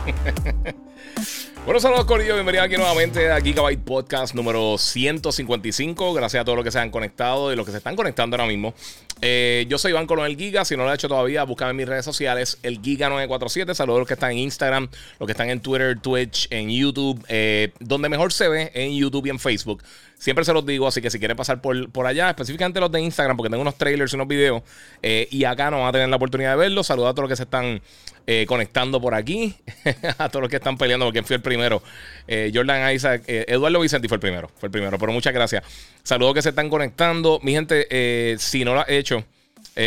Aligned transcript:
bueno, 1.64 1.80
saludos 1.80 2.04
Corillo, 2.04 2.34
bienvenido 2.34 2.64
aquí 2.64 2.76
nuevamente 2.76 3.30
a 3.30 3.40
Gigabyte 3.40 3.82
Podcast 3.82 4.34
número 4.34 4.78
155. 4.78 6.14
Gracias 6.14 6.40
a 6.40 6.44
todos 6.44 6.56
los 6.56 6.64
que 6.64 6.70
se 6.70 6.78
han 6.78 6.90
conectado 6.90 7.52
y 7.52 7.56
los 7.56 7.66
que 7.66 7.72
se 7.72 7.78
están 7.78 7.96
conectando 7.96 8.36
ahora 8.36 8.48
mismo. 8.48 8.74
Eh, 9.22 9.66
yo 9.68 9.76
soy 9.76 9.90
Iván 9.90 10.06
Colón 10.06 10.26
el 10.26 10.36
Giga, 10.36 10.64
si 10.64 10.76
no 10.76 10.84
lo 10.84 10.90
has 10.90 10.94
hecho 10.94 11.08
todavía, 11.08 11.44
búscame 11.44 11.72
en 11.72 11.76
mis 11.76 11.88
redes 11.88 12.04
sociales, 12.04 12.58
el 12.62 12.80
Giga947. 12.80 13.74
Saludos 13.74 13.98
a 13.98 14.00
los 14.00 14.08
que 14.08 14.14
están 14.14 14.32
en 14.32 14.38
Instagram, 14.38 14.88
los 15.18 15.26
que 15.26 15.32
están 15.32 15.50
en 15.50 15.60
Twitter, 15.60 15.98
Twitch, 16.00 16.48
en 16.50 16.70
YouTube, 16.70 17.22
eh, 17.28 17.72
donde 17.80 18.08
mejor 18.08 18.32
se 18.32 18.48
ve, 18.48 18.70
en 18.74 18.96
YouTube 18.96 19.26
y 19.26 19.30
en 19.30 19.38
Facebook. 19.38 19.82
Siempre 20.18 20.44
se 20.44 20.52
los 20.52 20.64
digo, 20.64 20.86
así 20.86 21.00
que 21.00 21.10
si 21.10 21.18
quieren 21.18 21.36
pasar 21.36 21.60
por, 21.60 21.90
por 21.90 22.06
allá, 22.06 22.30
específicamente 22.30 22.80
los 22.80 22.92
de 22.92 23.00
Instagram, 23.00 23.36
porque 23.36 23.50
tengo 23.50 23.62
unos 23.62 23.76
trailers 23.76 24.12
y 24.12 24.16
unos 24.16 24.28
videos, 24.28 24.62
eh, 25.02 25.28
y 25.30 25.44
acá 25.44 25.70
no 25.70 25.80
van 25.80 25.88
a 25.88 25.92
tener 25.92 26.08
la 26.08 26.16
oportunidad 26.16 26.52
de 26.52 26.56
verlos. 26.56 26.86
Saludos 26.86 27.10
a 27.10 27.14
todos 27.14 27.24
los 27.24 27.30
que 27.30 27.36
se 27.36 27.44
están 27.44 27.80
eh, 28.32 28.46
conectando 28.46 29.00
por 29.00 29.12
aquí, 29.12 29.56
a 30.18 30.28
todos 30.28 30.42
los 30.42 30.48
que 30.48 30.56
están 30.56 30.78
peleando, 30.78 31.06
porque 31.06 31.24
fui 31.24 31.34
el 31.34 31.42
primero. 31.42 31.82
Eh, 32.28 32.52
Jordan 32.54 32.94
Isaac, 32.94 33.24
Eduardo 33.26 33.80
Vicente 33.80 34.06
fue 34.06 34.16
el 34.16 34.20
primero, 34.20 34.48
fue 34.56 34.68
el 34.68 34.70
primero, 34.70 34.98
pero 35.00 35.10
muchas 35.10 35.34
gracias. 35.34 35.64
Saludos 36.04 36.34
que 36.34 36.42
se 36.42 36.50
están 36.50 36.70
conectando. 36.70 37.40
Mi 37.42 37.52
gente, 37.52 38.36
si 38.38 38.64
no 38.64 38.74
lo 38.74 38.82
ha 38.82 38.86
hecho, 38.88 39.24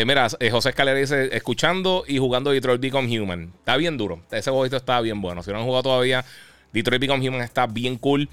mira, 0.06 0.28
José 0.52 0.70
Escalera 0.70 1.00
dice, 1.00 1.30
escuchando 1.32 2.04
y 2.06 2.18
jugando 2.18 2.52
Detroit 2.52 2.82
Become 2.82 3.18
Human. 3.18 3.54
Está 3.60 3.78
bien 3.78 3.96
duro, 3.98 4.22
ese 4.30 4.52
jueguito 4.52 4.76
está 4.76 5.00
bien 5.00 5.22
bueno. 5.22 5.42
Si 5.42 5.52
no 5.52 5.60
han 5.60 5.64
jugado 5.64 5.84
todavía, 5.84 6.26
Detroit 6.74 7.00
Become 7.00 7.30
Human 7.30 7.42
está 7.42 7.66
bien 7.66 7.98
cool. 7.98 8.28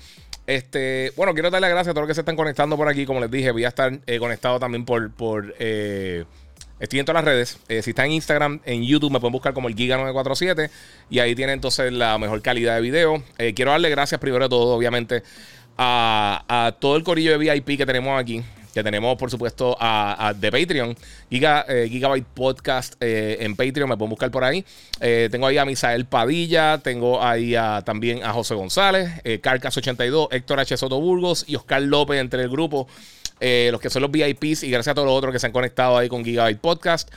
Este, 0.50 1.12
bueno, 1.17 1.33
quiero 1.33 1.48
darle 1.48 1.69
las 1.69 1.70
gracias 1.70 1.92
a 1.92 1.95
todos 1.95 2.02
los 2.02 2.08
que 2.08 2.14
se 2.14 2.22
están 2.22 2.34
conectando 2.34 2.77
por 2.77 2.89
aquí. 2.89 3.06
Como 3.06 3.20
les 3.20 3.30
dije, 3.30 3.52
voy 3.52 3.64
a 3.64 3.69
estar 3.69 3.97
eh, 4.05 4.19
conectado 4.19 4.58
también 4.58 4.84
por. 4.84 5.12
por 5.12 5.55
eh, 5.61 6.24
estoy 6.81 6.98
en 6.98 7.06
todas 7.06 7.23
las 7.23 7.33
redes. 7.33 7.59
Eh, 7.69 7.83
si 7.83 7.91
está 7.91 8.05
en 8.05 8.12
Instagram, 8.12 8.61
en 8.64 8.83
YouTube, 8.83 9.12
me 9.12 9.20
pueden 9.20 9.33
buscar 9.33 9.55
como 9.55 9.69
el 9.69 9.77
Giga947. 9.77 10.70
Y 11.11 11.20
ahí 11.20 11.34
tienen 11.34 11.55
entonces 11.55 11.92
la 11.92 12.19
mejor 12.19 12.42
calidad 12.42 12.75
de 12.75 12.81
video. 12.81 13.23
quiero 13.55 13.70
darle 13.70 13.91
gracias 13.91 14.20
primero 14.20 14.45
de 14.45 14.48
todo, 14.48 14.75
obviamente, 14.75 15.23
a, 15.78 16.77
todo 16.78 16.97
el 16.97 17.03
corillo 17.03 17.39
de 17.39 17.39
VIP 17.39 17.78
que 17.78 17.86
tenemos 17.86 18.20
aquí 18.20 18.42
que 18.73 18.84
tenemos, 18.84 19.17
por 19.17 19.31
supuesto, 19.31 19.77
a, 19.81 20.33
de 20.36 20.51
Patreon, 20.51 20.97
eh, 21.31 21.89
Gigabyte 21.91 22.27
Podcast 22.27 22.95
eh, 23.01 23.39
en 23.41 23.56
Patreon, 23.56 23.89
me 23.89 23.97
pueden 23.97 24.11
buscar 24.11 24.31
por 24.31 24.45
ahí. 24.45 24.64
Eh, 25.01 25.28
tengo 25.31 25.47
ahí 25.48 25.58
a 25.58 25.64
Misael 25.64 26.06
Padilla, 26.06 26.78
tengo 26.78 27.23
ahí 27.23 27.55
también 27.84 28.23
a 28.23 28.33
José 28.33 28.55
González, 28.55 29.11
Carcas82, 29.25 30.28
Héctor 30.31 30.61
H. 30.61 30.77
Soto 30.77 31.01
Burgos 31.01 31.45
y 31.48 31.56
Oscar 31.56 31.83
López 31.83 32.20
entre 32.20 32.42
el 32.42 32.48
grupo, 32.48 32.86
los 33.41 33.80
que 33.80 33.91
son 33.91 34.02
los 34.02 34.10
VIPs, 34.10 34.64
y 34.64 34.70
gracias 34.70 34.92
a 34.92 34.94
todos 34.94 35.06
los 35.06 35.16
otros 35.16 35.33
que 35.33 35.38
se 35.38 35.46
han 35.46 35.52
conectado 35.52 35.96
ahí 35.96 36.08
con 36.08 36.24
Gigabyte 36.24 36.60
Podcast. 36.60 37.10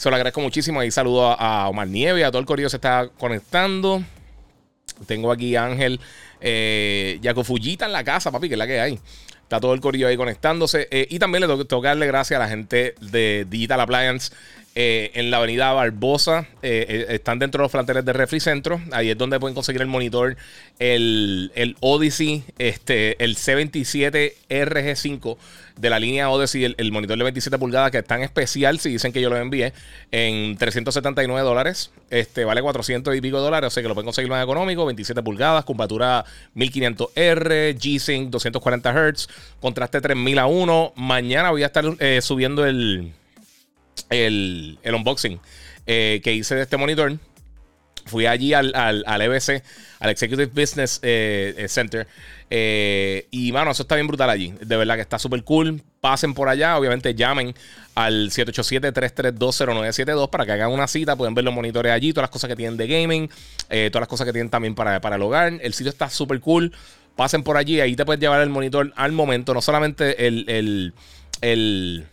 Se 0.00 0.08
lo 0.08 0.16
agradezco 0.16 0.40
muchísimo. 0.40 0.82
Y 0.82 0.90
saludo 0.90 1.36
a, 1.38 1.68
Omar 1.68 1.88
Nieve, 1.88 2.24
a 2.24 2.30
todo 2.30 2.40
el 2.40 2.46
corrido 2.46 2.70
se 2.70 2.76
está 2.76 3.10
conectando. 3.18 4.02
Tengo 5.06 5.30
aquí 5.30 5.56
a 5.56 5.66
Ángel 5.66 6.00
eh, 6.40 7.20
Fullita 7.44 7.84
en 7.84 7.92
la 7.92 8.02
casa, 8.02 8.30
papi, 8.30 8.48
que 8.48 8.54
es 8.54 8.58
la 8.58 8.66
que 8.66 8.80
hay. 8.80 8.98
Está 9.42 9.60
todo 9.60 9.74
el 9.74 9.80
corillo 9.80 10.06
ahí 10.06 10.16
conectándose. 10.16 10.88
Eh, 10.90 11.06
y 11.10 11.18
también 11.18 11.42
le 11.42 11.48
tengo, 11.48 11.82
que 11.82 11.88
darle 11.88 12.06
gracias 12.06 12.40
a 12.40 12.42
la 12.42 12.48
gente 12.48 12.94
de 13.00 13.46
Digital 13.50 13.80
Appliance 13.80 14.32
eh, 14.74 15.10
en 15.14 15.30
la 15.30 15.38
avenida 15.38 15.72
Barbosa. 15.72 16.46
Eh, 16.62 17.06
están 17.10 17.38
dentro 17.38 17.60
de 17.60 17.64
los 17.64 17.72
planteles 17.72 18.04
de 18.04 18.12
Refri 18.12 18.40
Centro. 18.40 18.80
Ahí 18.92 19.10
es 19.10 19.18
donde 19.18 19.40
pueden 19.40 19.54
conseguir 19.54 19.82
el 19.82 19.88
monitor, 19.88 20.36
el, 20.78 21.52
el 21.54 21.76
Odyssey, 21.80 22.44
este, 22.58 23.22
el 23.22 23.36
C27 23.36 24.34
RG5 24.48 25.36
de 25.80 25.90
la 25.90 25.98
línea 25.98 26.30
Odyssey, 26.30 26.74
el, 26.76 26.92
monitor 26.92 27.16
de 27.16 27.24
27 27.24 27.58
pulgadas 27.58 27.90
que 27.90 27.98
es 27.98 28.04
tan 28.04 28.22
especial, 28.22 28.78
si 28.80 28.90
dicen 28.90 29.12
que 29.12 29.20
yo 29.20 29.30
lo 29.30 29.36
envié, 29.36 29.72
en 30.10 30.56
379 30.56 31.40
dólares. 31.42 31.90
Este 32.10 32.44
vale 32.44 32.60
400 32.60 33.16
y 33.16 33.20
pico 33.20 33.40
dólares, 33.40 33.68
o 33.68 33.70
sea 33.70 33.82
que 33.82 33.88
lo 33.88 33.94
pueden 33.94 34.06
conseguir 34.06 34.30
más 34.30 34.42
económico. 34.42 34.84
27 34.84 35.22
pulgadas, 35.22 35.64
curvatura 35.64 36.24
1500R, 36.54 37.78
G-Sync 37.78 38.30
240 38.30 38.92
Hz, 38.92 39.28
contraste 39.60 40.00
3000 40.00 40.38
a 40.38 40.46
1. 40.46 40.92
Mañana 40.96 41.50
voy 41.50 41.62
a 41.62 41.66
estar 41.66 41.84
eh, 41.98 42.20
subiendo 42.20 42.66
el, 42.66 43.12
el, 44.10 44.78
unboxing 44.84 45.40
eh, 45.86 46.20
que 46.22 46.34
hice 46.34 46.54
de 46.54 46.62
este 46.62 46.76
monitor. 46.76 47.18
Fui 48.06 48.26
allí 48.26 48.54
al, 48.54 48.74
al, 48.74 49.04
al 49.06 49.22
EBC, 49.22 49.62
al 50.00 50.10
Executive 50.10 50.46
Business 50.46 51.00
eh, 51.02 51.66
Center. 51.68 52.06
Eh, 52.52 53.28
y 53.30 53.52
mano, 53.52 53.70
eso 53.70 53.82
está 53.82 53.94
bien 53.94 54.08
brutal 54.08 54.28
allí. 54.28 54.52
De 54.60 54.76
verdad 54.76 54.96
que 54.96 55.02
está 55.02 55.18
súper 55.18 55.44
cool. 55.44 55.80
Pasen 56.00 56.34
por 56.34 56.48
allá. 56.48 56.76
Obviamente 56.76 57.14
llamen 57.14 57.54
al 57.94 58.30
787-3320972 58.30 60.28
para 60.30 60.44
que 60.44 60.52
hagan 60.52 60.72
una 60.72 60.88
cita. 60.88 61.14
Pueden 61.16 61.34
ver 61.34 61.44
los 61.44 61.54
monitores 61.54 61.92
allí, 61.92 62.12
todas 62.12 62.24
las 62.24 62.30
cosas 62.30 62.48
que 62.48 62.56
tienen 62.56 62.76
de 62.76 62.88
gaming, 62.88 63.30
eh, 63.70 63.88
todas 63.92 64.02
las 64.02 64.08
cosas 64.08 64.26
que 64.26 64.32
tienen 64.32 64.50
también 64.50 64.74
para, 64.74 65.00
para 65.00 65.16
el 65.16 65.22
hogar. 65.22 65.52
El 65.62 65.72
sitio 65.72 65.90
está 65.90 66.10
súper 66.10 66.40
cool. 66.40 66.72
Pasen 67.14 67.44
por 67.44 67.56
allí. 67.56 67.80
Ahí 67.80 67.94
te 67.94 68.04
puedes 68.04 68.20
llevar 68.20 68.40
el 68.40 68.50
monitor 68.50 68.92
al 68.96 69.12
momento. 69.12 69.54
No 69.54 69.62
solamente 69.62 70.26
el, 70.26 70.44
el, 70.48 70.92
el 71.40 72.06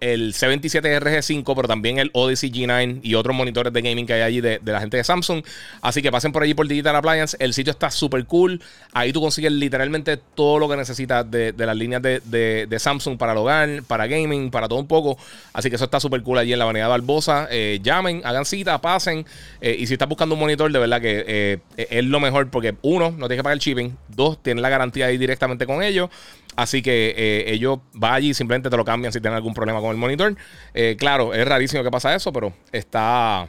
el 0.00 0.34
C27RG5, 0.34 1.54
pero 1.54 1.66
también 1.66 1.98
el 1.98 2.10
Odyssey 2.12 2.50
G9 2.50 3.00
y 3.02 3.14
otros 3.14 3.34
monitores 3.34 3.72
de 3.72 3.80
gaming 3.80 4.06
que 4.06 4.12
hay 4.12 4.22
allí 4.22 4.40
de, 4.40 4.60
la 4.64 4.80
gente 4.80 4.98
de 4.98 5.04
Samsung. 5.04 5.42
Así 5.80 6.02
que 6.02 6.12
pasen 6.12 6.32
por 6.32 6.42
allí 6.42 6.54
por 6.54 6.68
Digital 6.68 6.96
Appliance. 6.96 7.36
El 7.40 7.54
sitio 7.54 7.70
está 7.70 7.90
súper 7.90 8.26
cool. 8.26 8.60
Ahí 8.92 9.12
tú 9.12 9.20
consigues 9.20 9.52
literalmente 9.52 10.18
todo 10.18 10.58
lo 10.58 10.68
que 10.68 10.76
necesitas 10.76 11.28
de, 11.30 11.54
las 11.56 11.76
líneas 11.76 12.02
de, 12.02 12.76
Samsung 12.78 13.16
para 13.16 13.32
el 13.32 13.38
hogar, 13.38 13.82
para 13.84 14.06
gaming, 14.06 14.50
para 14.50 14.68
todo 14.68 14.78
un 14.78 14.86
poco. 14.86 15.16
Así 15.54 15.70
que 15.70 15.76
eso 15.76 15.86
está 15.86 15.98
súper 15.98 16.22
cool 16.22 16.38
allí 16.38 16.52
en 16.52 16.58
la 16.58 16.66
avenida 16.66 16.88
Barbosa. 16.88 17.48
Eh, 17.50 17.80
llamen, 17.82 18.20
hagan 18.24 18.44
cita, 18.44 18.80
pasen. 18.80 19.24
Eh, 19.62 19.76
y 19.78 19.86
si 19.86 19.94
estás 19.94 20.08
buscando 20.08 20.34
un 20.34 20.40
monitor, 20.40 20.70
de 20.70 20.78
verdad 20.78 21.00
que 21.00 21.24
eh, 21.26 21.58
es 21.76 22.04
lo 22.04 22.20
mejor 22.20 22.50
porque 22.50 22.74
uno, 22.82 23.12
no 23.12 23.28
tienes 23.28 23.38
que 23.38 23.42
pagar 23.42 23.54
el 23.54 23.60
shipping. 23.60 23.96
Dos, 24.08 24.42
tienes 24.42 24.60
la 24.60 24.68
garantía 24.68 25.06
ahí 25.06 25.16
directamente 25.16 25.66
con 25.66 25.82
ellos. 25.82 26.10
Así 26.54 26.80
que 26.80 27.44
ellos 27.48 27.80
van 27.92 28.14
allí 28.14 28.32
simplemente 28.32 28.70
te 28.70 28.76
lo 28.78 28.84
cambian 28.84 29.12
si 29.12 29.20
tienen 29.20 29.36
algún 29.36 29.52
problema 29.52 29.78
con 29.78 29.85
el 29.90 29.96
monitor. 29.96 30.36
Eh, 30.74 30.96
claro, 30.98 31.34
es 31.34 31.46
rarísimo 31.46 31.82
que 31.82 31.90
pasa 31.90 32.14
eso, 32.14 32.32
pero 32.32 32.52
está, 32.72 33.48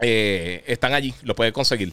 eh, 0.00 0.62
están 0.66 0.94
allí, 0.94 1.14
lo 1.22 1.34
puedes 1.34 1.52
conseguir. 1.52 1.92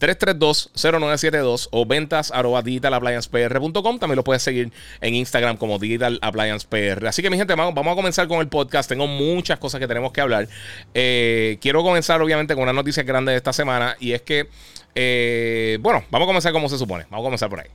332-0972 0.00 1.68
o 1.72 1.84
ventas 1.84 2.30
arroba 2.30 2.62
digitalappliancepr.com. 2.62 3.98
También 3.98 4.16
lo 4.16 4.24
puedes 4.24 4.42
seguir 4.42 4.72
en 5.02 5.14
Instagram 5.14 5.58
como 5.58 5.78
Digital 5.78 6.18
Appliance 6.22 6.66
PR. 6.66 7.06
Así 7.06 7.20
que, 7.20 7.28
mi 7.28 7.36
gente, 7.36 7.54
vamos, 7.54 7.86
a 7.86 7.94
comenzar 7.94 8.26
con 8.26 8.40
el 8.40 8.48
podcast. 8.48 8.88
Tengo 8.88 9.06
muchas 9.06 9.58
cosas 9.58 9.78
que 9.78 9.86
tenemos 9.86 10.12
que 10.12 10.22
hablar. 10.22 10.48
quiero 10.94 11.82
comenzar, 11.82 12.22
obviamente, 12.22 12.54
con 12.54 12.62
una 12.62 12.72
noticia 12.72 13.02
grande 13.02 13.32
de 13.32 13.36
esta 13.36 13.52
semana. 13.52 13.94
Y 14.00 14.12
es 14.12 14.22
que, 14.22 14.48
bueno, 15.82 16.02
vamos 16.10 16.24
a 16.24 16.28
comenzar 16.28 16.52
como 16.52 16.70
se 16.70 16.78
supone. 16.78 17.04
Vamos 17.10 17.24
a 17.24 17.26
comenzar 17.26 17.50
por 17.50 17.60
ahí. 17.60 17.68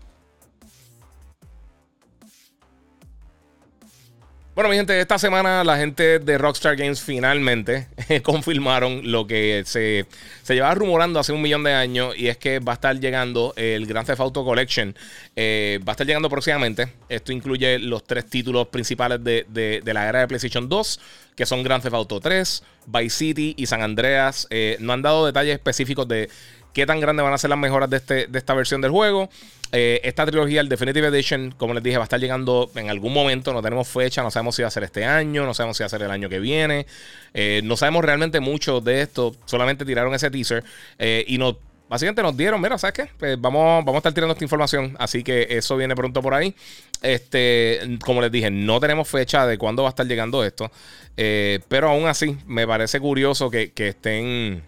Bueno, 4.55 4.69
mi 4.69 4.77
gente, 4.77 4.97
esta 5.01 5.19
semana 5.19 5.65
la 5.65 5.75
gente 5.75 6.19
de 6.19 6.37
Rockstar 6.37 6.77
Games 6.77 7.01
finalmente 7.01 7.89
confirmaron 8.23 9.11
lo 9.11 9.27
que 9.27 9.63
se, 9.65 10.05
llevaba 10.47 10.73
rumorando 10.75 11.19
hace 11.19 11.33
un 11.33 11.41
millón 11.41 11.65
de 11.65 11.73
años 11.73 12.17
y 12.17 12.29
es 12.29 12.37
que 12.37 12.59
va 12.59 12.71
a 12.71 12.75
estar 12.75 12.97
llegando 12.97 13.51
el 13.57 13.85
Grand 13.85 14.07
Theft 14.07 14.21
Auto 14.21 14.45
Collection. 14.45 14.95
Eh, 15.35 15.81
va 15.85 15.91
a 15.91 15.95
estar 15.95 16.07
llegando 16.07 16.29
próximamente. 16.29 16.87
Esto 17.09 17.33
incluye 17.33 17.79
los 17.79 18.05
tres 18.05 18.27
títulos 18.27 18.69
principales 18.69 19.21
de, 19.21 19.81
la 19.83 20.07
era 20.07 20.21
de 20.21 20.27
PlayStation 20.29 20.69
2, 20.69 20.99
que 21.35 21.45
son 21.45 21.61
Grand 21.61 21.83
Theft 21.83 21.95
Auto 21.95 22.21
3, 22.21 22.63
Vice 22.85 23.09
City 23.09 23.55
y 23.57 23.65
San 23.65 23.81
Andreas. 23.81 24.47
Eh, 24.51 24.77
no 24.79 24.93
han 24.93 25.01
dado 25.01 25.25
detalles 25.25 25.55
específicos 25.55 26.07
de 26.07 26.29
qué 26.75 26.85
tan 26.85 26.99
grandes 26.99 27.23
van 27.23 27.33
a 27.33 27.37
ser 27.37 27.49
las 27.49 27.57
mejoras 27.57 27.89
de, 27.89 27.97
este, 27.97 28.27
de 28.27 28.37
esta 28.37 28.53
versión 28.53 28.81
del 28.81 28.91
juego. 28.91 29.29
Eh, 29.71 30.01
esta 30.03 30.25
trilogía, 30.25 30.59
el 30.59 30.67
Definitive 30.67 31.07
Edition, 31.07 31.55
como 31.57 31.73
les 31.73 31.81
dije, 31.81 31.97
va 31.97 32.03
a 32.03 32.05
estar 32.05 32.19
llegando 32.19 32.69
en 32.75 32.89
algún 32.89 33.13
momento. 33.13 33.53
No 33.53 33.61
tenemos 33.61 33.87
fecha, 33.87 34.21
no 34.21 34.29
sabemos 34.29 34.55
si 34.55 34.61
va 34.61 34.67
a 34.67 34.71
ser 34.71 34.83
este 34.83 35.05
año, 35.05 35.45
no 35.45 35.53
sabemos 35.53 35.77
si 35.77 35.83
va 35.83 35.85
a 35.87 35.89
ser 35.89 36.01
el 36.01 36.11
año 36.11 36.27
que 36.27 36.39
viene. 36.39 36.85
Eh, 37.33 37.61
no 37.63 37.77
sabemos 37.77 38.03
realmente 38.03 38.41
mucho 38.41 38.81
de 38.81 39.01
esto. 39.01 39.33
Solamente 39.45 39.85
tiraron 39.85 40.13
ese 40.13 40.29
teaser 40.29 40.65
eh, 40.99 41.23
y 41.29 41.37
nos 41.37 41.55
básicamente 41.87 42.21
nos 42.21 42.35
dieron, 42.35 42.59
mira, 42.59 42.77
¿sabes 42.77 42.93
qué? 42.93 43.09
Pues 43.17 43.39
vamos, 43.39 43.85
vamos 43.85 43.95
a 43.95 43.99
estar 43.99 44.13
tirando 44.13 44.33
esta 44.33 44.43
información, 44.43 44.97
así 44.99 45.23
que 45.23 45.47
eso 45.51 45.77
viene 45.77 45.95
pronto 45.95 46.21
por 46.21 46.33
ahí. 46.33 46.53
Este, 47.01 47.79
como 48.03 48.19
les 48.19 48.31
dije, 48.31 48.51
no 48.51 48.81
tenemos 48.81 49.07
fecha 49.07 49.47
de 49.47 49.57
cuándo 49.57 49.83
va 49.83 49.89
a 49.89 49.91
estar 49.91 50.05
llegando 50.05 50.43
esto, 50.43 50.69
pero 51.15 51.89
aún 51.89 52.07
así 52.07 52.37
me 52.47 52.67
parece 52.67 52.99
curioso 52.99 53.49
que, 53.49 53.71
que 53.71 53.89
estén 53.89 54.63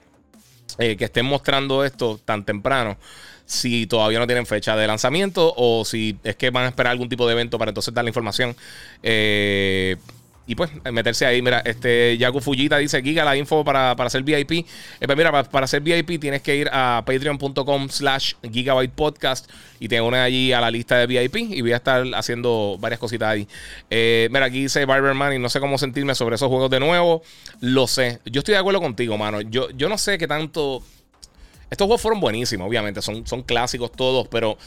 que 0.78 1.06
estén 1.06 1.26
mostrando 1.26 1.84
esto 1.84 2.20
tan 2.24 2.44
temprano 2.44 2.98
si 3.48 3.88
todavía 3.88 4.20
no 4.20 4.28
tienen 4.28 4.46
fecha 4.46 4.76
de 4.76 4.86
lanzamiento 4.86 5.54
o 5.56 5.86
si 5.86 6.18
es 6.24 6.36
que 6.36 6.50
van 6.50 6.66
a 6.66 6.68
esperar 6.68 6.92
algún 6.92 7.08
tipo 7.08 7.26
de 7.26 7.32
evento 7.32 7.58
para 7.58 7.70
entonces 7.70 7.94
dar 7.94 8.04
la 8.04 8.10
información. 8.10 8.56
Eh, 9.02 9.96
y 10.48 10.56
pues 10.56 10.72
meterse 10.92 11.26
ahí. 11.26 11.42
Mira, 11.42 11.62
este 11.66 12.18
Yaku 12.18 12.40
Fujita 12.40 12.78
dice: 12.78 13.04
Giga, 13.04 13.26
la 13.26 13.36
info 13.36 13.64
para, 13.64 13.96
para 13.96 14.08
hacer 14.08 14.24
VIP. 14.24 14.52
Eh, 14.52 14.66
pues 15.06 15.18
mira, 15.18 15.32
para, 15.32 15.50
para, 15.50 15.66
hacer 15.66 15.82
VIP 15.82 16.20
tienes 16.20 16.42
que 16.42 16.56
ir 16.56 16.70
a 16.72 17.04
patreon.com 17.06 17.90
slash 17.90 18.34
gigabyte 18.52 18.94
podcast 18.94 19.52
y 19.80 19.90
te 19.90 20.00
unes 20.02 20.22
allí 20.22 20.54
a 20.54 20.62
la 20.62 20.72
lista 20.72 20.98
de 20.98 21.06
VIP 21.06 21.36
y 21.36 21.62
voy 21.62 21.74
a 21.74 21.78
estar 21.78 22.04
haciendo 22.16 22.78
varias 22.80 23.00
cositas 23.00 23.30
ahí. 23.30 23.48
Eh, 23.90 24.30
mira, 24.32 24.46
aquí 24.46 24.64
dice 24.64 24.86
Barberman 24.86 25.34
y 25.34 25.40
no 25.40 25.50
sé 25.50 25.60
cómo 25.60 25.78
sentirme 25.78 26.16
sobre 26.16 26.36
esos 26.36 26.48
juegos 26.48 26.72
de 26.72 26.80
nuevo. 26.80 27.22
Lo 27.60 27.86
sé. 27.86 28.20
Yo 28.26 28.40
estoy 28.40 28.54
de 28.54 28.60
acuerdo 28.60 28.82
contigo, 28.82 29.18
mano. 29.18 29.42
Yo, 29.42 29.70
yo 29.72 29.90
no 29.90 29.98
sé 29.98 30.18
qué 30.18 30.28
tanto 30.28 30.82
estos 31.70 31.86
juegos 31.86 32.02
fueron 32.02 32.20
buenísimos, 32.22 32.68
obviamente, 32.68 33.02
son, 33.02 33.28
son 33.28 33.44
clásicos 33.44 33.92
todos, 33.92 34.28
pero 34.30 34.58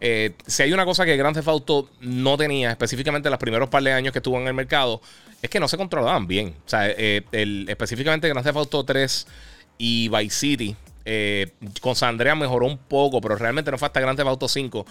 eh, 0.00 0.32
si 0.46 0.62
hay 0.62 0.72
una 0.72 0.86
cosa 0.86 1.04
que 1.04 1.16
Grand 1.16 1.36
Theft 1.36 1.48
Auto 1.48 1.90
no 2.00 2.38
tenía, 2.38 2.70
específicamente 2.70 3.28
los 3.28 3.38
primeros 3.38 3.68
par 3.68 3.82
de 3.82 3.92
años 3.92 4.12
que 4.12 4.18
estuvo 4.20 4.40
en 4.40 4.46
el 4.46 4.54
mercado, 4.54 5.02
es 5.42 5.50
que 5.50 5.60
no 5.60 5.68
se 5.68 5.76
controlaban 5.76 6.26
bien. 6.26 6.54
O 6.64 6.68
sea, 6.68 6.88
eh, 6.88 7.22
específicamente 7.68 8.28
Grand 8.28 8.44
Theft 8.44 8.56
Auto 8.56 8.84
3 8.84 9.26
y 9.76 10.08
Vice 10.08 10.36
City, 10.36 10.76
eh, 11.04 11.52
con 11.80 11.94
San 11.96 12.16
mejoró 12.16 12.66
un 12.66 12.78
poco, 12.78 13.20
pero 13.20 13.36
realmente 13.36 13.70
no 13.70 13.76
fue 13.78 13.86
hasta 13.86 14.00
Grand 14.00 14.16
Theft 14.16 14.28
Auto 14.28 14.48
5 14.48 14.86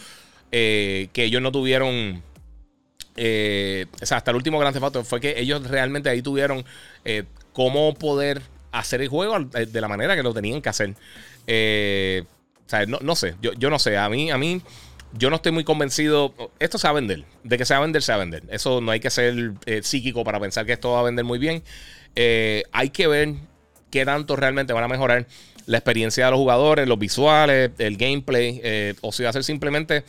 que 0.52 1.10
ellos 1.16 1.42
no 1.42 1.52
tuvieron... 1.52 2.24
o 3.16 4.06
sea, 4.06 4.18
hasta 4.18 4.32
el 4.32 4.38
último 4.38 4.60
Grand 4.60 4.74
Theft 4.74 4.84
Auto 4.84 5.04
fue 5.04 5.20
que 5.20 5.40
ellos 5.40 5.68
realmente 5.68 6.10
ahí 6.10 6.22
tuvieron 6.22 6.66
cómo 7.54 7.94
poder 7.96 8.42
hacer 8.72 9.02
el 9.02 9.10
juego 9.10 9.40
de 9.40 9.82
la 9.82 9.88
manera 9.88 10.16
que 10.16 10.24
lo 10.24 10.34
tenían 10.34 10.62
que 10.62 10.70
hacer. 10.70 10.92
O 10.92 12.70
sea, 12.70 12.86
no, 12.86 13.16
sé, 13.16 13.36
yo, 13.42 13.54
yo, 13.54 13.72
no 13.72 13.80
sé. 13.80 13.98
A 13.98 14.10
mí, 14.10 14.30
a 14.30 14.38
mí, 14.38 14.62
yo 15.14 15.30
no 15.30 15.38
estoy 15.38 15.52
muy 15.52 15.64
convencido. 15.64 16.34
Esto 16.60 16.78
se 16.78 16.88
va 16.88 16.92
a 16.92 16.94
vender. 16.94 17.26
De 17.44 17.58
que 17.58 17.66
se 17.66 17.74
va 17.74 17.80
a 17.80 17.82
vender, 17.82 18.02
se 18.02 18.12
va 18.12 18.18
a 18.18 18.20
vender. 18.20 18.44
Eso 18.50 18.82
no 18.82 18.92
hay 18.92 19.00
que 19.00 19.10
ser 19.10 19.54
eh, 19.66 19.82
psíquico 19.84 20.24
para 20.24 20.40
pensar 20.40 20.66
que 20.66 20.74
esto 20.74 20.92
va 20.92 21.02
a 21.02 21.04
vender 21.04 21.26
muy 21.26 21.40
bien. 21.40 21.64
Eh, 22.16 22.64
hay 22.72 22.90
que 22.90 23.08
ver 23.08 23.34
qué 23.92 24.06
tanto 24.06 24.36
realmente 24.36 24.74
van 24.74 24.84
a 24.84 24.88
mejorar 24.88 25.28
la 25.66 25.78
experiencia 25.78 26.26
de 26.26 26.32
los 26.32 26.40
jugadores, 26.40 26.88
los 26.88 26.98
visuales, 26.98 27.72
el 27.78 27.98
gameplay. 27.98 28.96
o 29.02 29.12
si 29.12 29.24
va 29.24 29.30
a 29.30 29.34
ser 29.34 29.44
simplemente 29.44 30.04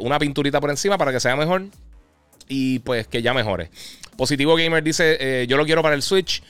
una 0.00 0.18
pinturita 0.18 0.60
por 0.60 0.70
encima 0.70 0.98
para 0.98 1.12
que 1.12 1.20
sea 1.20 1.36
mejor. 1.36 1.66
Y 2.48 2.80
pues 2.80 3.08
que 3.08 3.22
ya 3.22 3.34
mejore. 3.34 3.70
Positivo 4.16 4.56
Gamer 4.56 4.82
dice: 4.82 5.46
Yo 5.48 5.56
lo 5.56 5.64
quiero 5.64 5.82
para 5.82 5.94
el 5.94 6.02
Switch. 6.02 6.42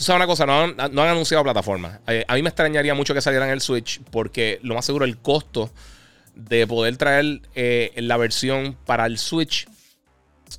Tú 0.00 0.04
sabes 0.04 0.16
una 0.20 0.26
cosa, 0.26 0.46
no 0.46 0.62
han, 0.62 0.98
anunciado 0.98 1.44
plataforma. 1.44 2.00
Eh, 2.06 2.24
a 2.26 2.34
mí 2.34 2.40
me 2.40 2.48
extrañaría 2.48 2.94
mucho 2.94 3.12
que 3.12 3.20
salieran 3.20 3.50
el 3.50 3.60
Switch 3.60 4.00
porque 4.10 4.58
lo 4.62 4.74
más 4.74 4.86
seguro 4.86 5.04
el 5.04 5.18
costo 5.18 5.70
de 6.48 6.66
poder 6.66 6.96
traer 6.96 7.42
eh, 7.54 7.92
la 7.96 8.16
versión 8.16 8.76
para 8.86 9.06
el 9.06 9.18
Switch 9.18 9.66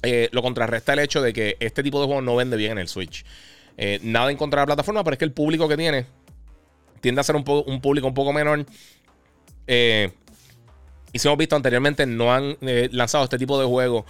eh, 0.03 0.29
lo 0.31 0.41
contrarresta 0.41 0.93
el 0.93 0.99
hecho 0.99 1.21
de 1.21 1.33
que 1.33 1.57
este 1.59 1.83
tipo 1.83 1.99
de 1.99 2.05
juegos 2.05 2.23
no 2.23 2.35
vende 2.35 2.55
bien 2.57 2.73
en 2.73 2.77
el 2.79 2.87
Switch. 2.87 3.25
nada 4.03 4.31
en 4.31 4.37
contra 4.37 4.61
de 4.61 4.63
la 4.63 4.67
plataforma, 4.67 5.03
pero 5.03 5.15
es 5.15 5.17
que 5.19 5.25
el 5.25 5.33
público 5.33 5.67
que 5.67 5.75
tiene 5.75 6.05
tiende 7.01 7.21
a 7.21 7.23
ser 7.23 7.35
un, 7.35 7.43
un 7.65 7.81
público 7.81 8.07
un 8.07 8.13
poco 8.13 8.31
menor. 8.31 8.65
y 9.67 11.19
si 11.19 11.27
hemos 11.27 11.37
visto 11.37 11.55
anteriormente, 11.55 12.05
no 12.05 12.33
han 12.33 12.57
lanzado 12.91 13.25
este 13.25 13.37
tipo 13.37 13.59
de 13.59 13.65
juegos 13.65 14.05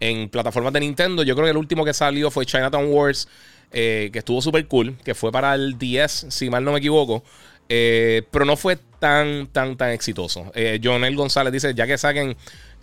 en 0.00 0.28
plataformas 0.28 0.72
de 0.72 0.80
Nintendo. 0.80 1.22
Yo 1.22 1.34
creo 1.34 1.46
que 1.46 1.50
el 1.50 1.56
último 1.56 1.84
que 1.84 1.92
salió 1.92 2.30
fue 2.30 2.46
Chinatown 2.46 2.86
Wars. 2.90 3.28
Eh, 3.72 4.10
que 4.12 4.20
estuvo 4.20 4.40
súper 4.40 4.66
cool, 4.68 4.96
que 5.04 5.14
fue 5.14 5.32
para 5.32 5.54
el 5.54 5.76
10, 5.76 6.26
si 6.30 6.48
mal 6.48 6.64
no 6.64 6.72
me 6.72 6.78
equivoco. 6.78 7.24
Eh, 7.68 8.22
pero 8.30 8.44
no 8.44 8.56
fue 8.56 8.78
tan, 8.98 9.48
tan, 9.48 9.76
tan 9.76 9.90
exitoso. 9.90 10.50
Eh, 10.54 10.80
Jonel 10.82 11.16
González 11.16 11.52
dice, 11.52 11.74
ya 11.74 11.86
que 11.86 11.98
saquen 11.98 12.36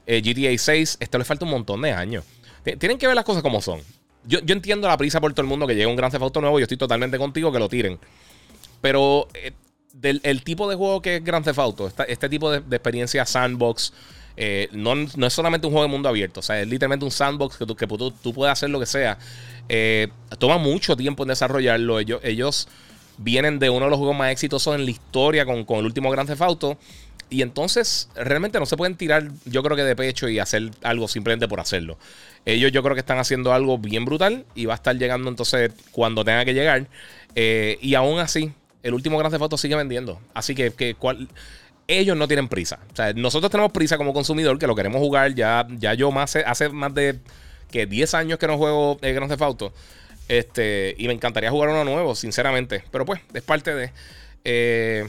GTA 0.06 0.58
6, 0.58 0.98
esto 1.00 1.18
le 1.18 1.24
falta 1.24 1.46
un 1.46 1.52
montón 1.52 1.82
de 1.82 1.92
años. 1.92 2.26
Tienen 2.80 2.98
que 2.98 3.08
ver 3.08 3.16
las 3.16 3.26
cosas 3.26 3.42
como 3.42 3.62
son. 3.62 3.82
Yo, 4.26 4.40
entiendo 4.48 4.88
la 4.88 4.98
prisa 4.98 5.20
por 5.20 5.34
todo 5.34 5.42
el 5.42 5.48
mundo 5.48 5.68
que 5.68 5.76
llegue 5.76 5.86
un 5.86 5.96
gran 5.96 6.12
Theft 6.12 6.24
Auto 6.24 6.42
nuevo. 6.42 6.60
Yo 6.60 6.64
estoy 6.64 6.78
totalmente 6.78 7.18
contigo 7.18 7.52
que 7.52 7.60
lo 7.60 7.70
tiren. 7.70 8.00
Pero 8.82 9.28
del 9.94 10.22
el 10.24 10.44
tipo 10.44 10.70
de 10.70 10.76
juego 10.76 11.02
que 11.02 11.18
es 11.18 11.24
Grand 11.24 11.44
Theft 11.44 11.60
Auto, 11.60 11.92
este 12.08 12.30
tipo 12.30 12.52
de, 12.52 12.58
experiencia 12.76 13.26
sandbox, 13.26 13.94
no, 14.72 14.96
no, 14.96 15.28
es 15.28 15.34
solamente 15.34 15.68
un 15.68 15.74
juego 15.74 15.88
de 15.88 15.92
mundo 15.92 16.10
abierto. 16.10 16.40
O 16.40 16.44
sea, 16.44 16.62
es 16.62 16.68
literalmente 16.68 17.06
un 17.06 17.12
sandbox 17.12 17.58
que 17.58 17.66
tú, 17.66 17.76
que 17.76 17.88
tú, 17.88 18.12
tú 18.12 18.34
puedes 18.34 18.52
hacer 18.52 18.70
lo 18.70 18.80
que 18.80 18.86
sea. 18.86 19.18
Eh, 19.70 20.10
toma 20.40 20.58
mucho 20.58 20.96
tiempo 20.96 21.24
en 21.24 21.30
desarrollarlo. 21.30 22.00
Ellos 22.00 22.68
vienen 23.18 23.60
de 23.60 23.70
uno 23.70 23.86
de 23.86 23.92
los 23.92 23.98
juegos 23.98 24.18
más 24.18 24.32
exitosos 24.32 24.76
en 24.76 24.86
la 24.86 24.92
historia 24.92 25.46
con, 25.46 25.66
el 25.78 25.86
último 25.86 26.10
Grand 26.10 26.28
Theft 26.28 26.42
Auto. 26.42 26.78
Y 27.30 27.42
entonces 27.42 28.10
realmente 28.16 28.60
no 28.60 28.66
se 28.66 28.78
pueden 28.78 28.96
tirar, 28.96 29.30
yo 29.46 29.64
creo 29.64 29.76
que 29.76 29.84
de 29.84 29.96
pecho 29.96 30.30
y 30.30 30.38
hacer 30.38 30.70
algo 30.84 31.08
simplemente 31.08 31.48
por 31.48 31.60
hacerlo. 31.60 31.98
Ellos 32.46 32.72
yo 32.72 32.84
creo 32.84 32.94
que 32.94 33.00
están 33.00 33.18
haciendo 33.18 33.54
algo 33.54 33.80
bien 33.80 34.06
brutal 34.06 34.46
y 34.54 34.66
va 34.66 34.74
a 34.74 34.76
estar 34.76 34.96
llegando 34.96 35.30
entonces 35.30 35.72
cuando 35.92 36.24
tenga 36.24 36.46
que 36.46 36.54
llegar. 36.54 36.88
Eh, 37.36 37.80
y 37.82 37.96
aún 37.96 38.20
así, 38.20 38.52
el 38.84 38.94
último 38.94 39.18
Grand 39.18 39.32
Theft 39.32 39.42
Auto 39.42 39.58
sigue 39.58 39.76
vendiendo. 39.76 40.20
Así 40.36 40.54
que, 40.54 40.72
que 40.72 40.96
ellos 41.88 42.18
no 42.18 42.28
tienen 42.28 42.48
prisa. 42.50 42.80
O 42.92 42.96
sea, 42.96 43.14
nosotros 43.14 43.52
tenemos 43.52 43.72
prisa 43.72 43.98
como 43.98 44.14
consumidor 44.14 44.60
que 44.60 44.68
lo 44.68 44.76
queremos 44.76 45.00
jugar. 45.00 45.34
Ya, 45.34 45.68
ya 45.80 45.94
yo 45.94 46.12
más 46.12 46.36
hace 46.36 46.70
más 46.70 46.94
de 46.94 47.20
que 47.72 47.86
10 47.88 48.14
años 48.14 48.38
que 48.38 48.48
no 48.48 48.58
juego 48.58 49.00
el 49.02 49.16
Grand 49.16 49.30
Theft 49.32 49.42
Auto. 49.42 49.74
Este, 50.28 50.96
y 50.98 51.08
me 51.08 51.14
encantaría 51.14 51.52
jugar 51.52 51.70
uno 51.70 51.84
nuevo, 51.84 52.16
sinceramente. 52.16 52.84
Pero 52.92 53.06
pues, 53.06 53.22
es 53.34 53.42
parte 53.42 53.76
de. 53.76 53.92
Eh, 54.44 55.08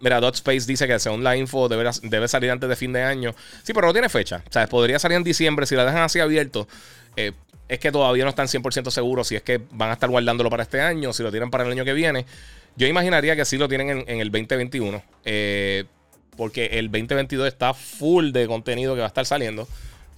mira, 0.00 0.20
Dot 0.20 0.34
Space 0.36 0.66
dice 0.66 0.86
que 0.86 0.98
según 0.98 1.24
la 1.24 1.36
info 1.36 1.68
debe, 1.68 1.88
debe, 2.02 2.28
salir 2.28 2.50
antes 2.50 2.68
de 2.68 2.76
fin 2.76 2.92
de 2.92 3.02
año. 3.02 3.34
Sí, 3.62 3.72
pero 3.72 3.86
no 3.86 3.92
tiene 3.92 4.08
fecha. 4.08 4.42
O 4.48 4.52
sea, 4.52 4.66
podría 4.68 4.98
salir 4.98 5.16
en 5.16 5.24
diciembre 5.24 5.66
si 5.66 5.74
la 5.74 5.84
dejan 5.84 6.02
así 6.02 6.20
abierto. 6.20 6.68
Eh, 7.16 7.32
es 7.68 7.78
que 7.80 7.90
todavía 7.90 8.24
no 8.24 8.30
están 8.30 8.46
100% 8.46 8.90
seguros 8.90 9.26
si 9.26 9.34
es 9.34 9.42
que 9.42 9.60
van 9.72 9.90
a 9.90 9.94
estar 9.94 10.08
guardándolo 10.08 10.48
para 10.50 10.62
este 10.62 10.80
año, 10.80 11.12
si 11.12 11.24
lo 11.24 11.32
tienen 11.32 11.50
para 11.50 11.64
el 11.64 11.72
año 11.72 11.84
que 11.84 11.94
viene. 11.94 12.24
Yo 12.76 12.86
imaginaría 12.86 13.34
que 13.34 13.44
sí 13.44 13.58
lo 13.58 13.68
tienen 13.68 14.04
en, 14.06 14.20
el 14.20 14.30
2021. 14.30 15.02
Eh, 15.24 15.84
porque 16.36 16.66
el 16.66 16.90
2022 16.90 17.48
está 17.48 17.72
full 17.72 18.30
de 18.30 18.46
contenido 18.46 18.94
que 18.94 19.00
va 19.00 19.06
a 19.06 19.08
estar 19.08 19.24
saliendo 19.24 19.66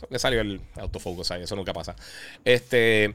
que 0.06 0.18
salió 0.18 0.40
el 0.40 0.60
autofocus 0.76 1.30
ahí, 1.30 1.42
eso 1.42 1.56
nunca 1.56 1.72
pasa. 1.72 1.96
Este. 2.44 3.14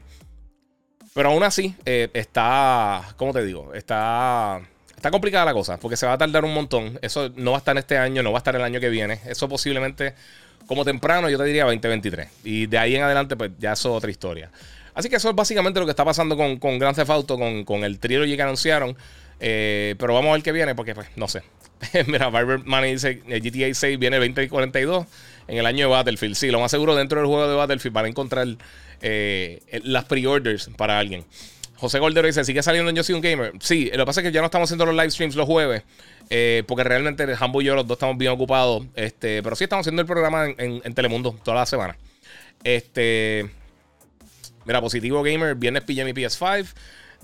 Pero 1.14 1.30
aún 1.30 1.44
así, 1.44 1.74
eh, 1.86 2.10
está. 2.12 3.14
¿Cómo 3.16 3.32
te 3.32 3.44
digo? 3.44 3.72
Está. 3.72 4.60
Está 4.96 5.10
complicada 5.12 5.44
la 5.44 5.52
cosa, 5.52 5.76
porque 5.78 5.96
se 5.96 6.06
va 6.06 6.14
a 6.14 6.18
tardar 6.18 6.44
un 6.44 6.52
montón. 6.52 6.98
Eso 7.02 7.30
no 7.36 7.52
va 7.52 7.58
a 7.58 7.60
estar 7.60 7.76
este 7.78 7.96
año, 7.96 8.22
no 8.22 8.32
va 8.32 8.38
a 8.38 8.40
estar 8.40 8.56
el 8.56 8.62
año 8.62 8.80
que 8.80 8.88
viene. 8.88 9.20
Eso 9.26 9.48
posiblemente, 9.48 10.14
como 10.66 10.84
temprano, 10.84 11.30
yo 11.30 11.38
te 11.38 11.44
diría 11.44 11.64
2023. 11.64 12.28
Y 12.42 12.66
de 12.66 12.78
ahí 12.78 12.96
en 12.96 13.02
adelante, 13.02 13.36
pues 13.36 13.52
ya 13.60 13.74
eso 13.74 13.90
es 13.90 13.96
otra 13.96 14.10
historia. 14.10 14.50
Así 14.94 15.08
que 15.08 15.16
eso 15.16 15.30
es 15.30 15.36
básicamente 15.36 15.78
lo 15.78 15.86
que 15.86 15.90
está 15.90 16.04
pasando 16.04 16.36
con, 16.36 16.58
con 16.58 16.78
Grand 16.80 16.96
Theft 16.96 17.26
con, 17.28 17.64
con 17.64 17.84
el 17.84 18.00
trilogy 18.00 18.34
que 18.34 18.42
anunciaron. 18.42 18.96
Eh, 19.38 19.94
pero 19.98 20.14
vamos 20.14 20.30
a 20.30 20.32
ver 20.32 20.42
qué 20.42 20.50
viene, 20.50 20.74
porque 20.74 20.96
pues 20.96 21.06
no 21.14 21.28
sé. 21.28 21.42
Mira, 22.08 22.28
Barber 22.28 22.64
Money 22.64 22.92
dice: 22.92 23.14
GTA 23.14 23.72
6 23.72 23.98
viene 24.00 24.16
2042 24.16 25.06
en 25.48 25.58
el 25.58 25.66
año 25.66 25.86
de 25.86 25.92
Battlefield. 25.92 26.34
Sí, 26.34 26.50
lo 26.50 26.60
más 26.60 26.70
seguro 26.70 26.94
dentro 26.94 27.18
del 27.18 27.26
juego 27.26 27.48
de 27.48 27.54
Battlefield 27.54 27.94
van 27.94 28.04
a 28.06 28.08
encontrar 28.08 28.46
eh, 29.02 29.60
las 29.84 30.04
pre-orders 30.04 30.70
para 30.76 30.98
alguien. 30.98 31.24
José 31.76 31.98
Goldero 31.98 32.26
dice, 32.26 32.44
¿sigue 32.44 32.62
saliendo 32.62 32.88
en 32.90 32.96
Yo 32.96 33.02
Soy 33.02 33.14
Un 33.14 33.20
Gamer? 33.20 33.52
Sí, 33.60 33.90
lo 33.92 34.04
que 34.04 34.06
pasa 34.06 34.20
es 34.20 34.26
que 34.26 34.32
ya 34.32 34.40
no 34.40 34.46
estamos 34.46 34.68
haciendo 34.68 34.86
los 34.86 34.94
live 34.94 35.10
streams 35.10 35.34
los 35.34 35.46
jueves, 35.46 35.82
eh, 36.30 36.62
porque 36.66 36.84
realmente 36.84 37.26
Hambo 37.38 37.60
y 37.60 37.66
yo 37.66 37.74
los 37.74 37.86
dos 37.86 37.96
estamos 37.96 38.16
bien 38.16 38.32
ocupados, 38.32 38.84
este, 38.94 39.42
pero 39.42 39.56
sí 39.56 39.64
estamos 39.64 39.82
haciendo 39.82 40.00
el 40.00 40.06
programa 40.06 40.46
en, 40.46 40.94
Telemundo 40.94 41.36
toda 41.44 41.58
la 41.58 41.66
semana. 41.66 41.96
Este, 42.62 43.50
mira, 44.64 44.80
Positivo 44.80 45.22
Gamer, 45.22 45.56
viernes 45.56 45.82
pilla 45.82 46.04
mi 46.04 46.12
PS5. 46.12 46.68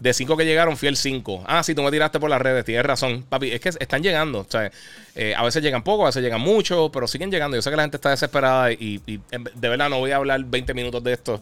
De 0.00 0.14
5 0.14 0.34
que 0.36 0.46
llegaron, 0.46 0.76
fui 0.78 0.88
el 0.88 0.96
5. 0.96 1.44
Ah, 1.46 1.62
sí, 1.62 1.74
tú 1.74 1.82
me 1.82 1.90
tiraste 1.90 2.18
por 2.18 2.30
las 2.30 2.40
redes, 2.40 2.64
tienes 2.64 2.84
razón. 2.86 3.22
Papi, 3.28 3.52
es 3.52 3.60
que 3.60 3.68
están 3.68 4.02
llegando. 4.02 4.40
O 4.40 4.46
sea, 4.48 4.70
eh, 5.14 5.34
a 5.36 5.42
veces 5.44 5.62
llegan 5.62 5.82
poco, 5.82 6.04
a 6.04 6.06
veces 6.06 6.22
llegan 6.22 6.40
mucho, 6.40 6.90
pero 6.90 7.06
siguen 7.06 7.30
llegando. 7.30 7.56
Yo 7.56 7.62
sé 7.62 7.68
que 7.68 7.76
la 7.76 7.82
gente 7.82 7.98
está 7.98 8.08
desesperada 8.08 8.72
y, 8.72 8.98
de 9.06 9.68
verdad 9.68 9.90
no 9.90 9.98
voy 9.98 10.12
a 10.12 10.16
hablar 10.16 10.42
20 10.42 10.72
minutos 10.72 11.04
de 11.04 11.12
esto 11.12 11.40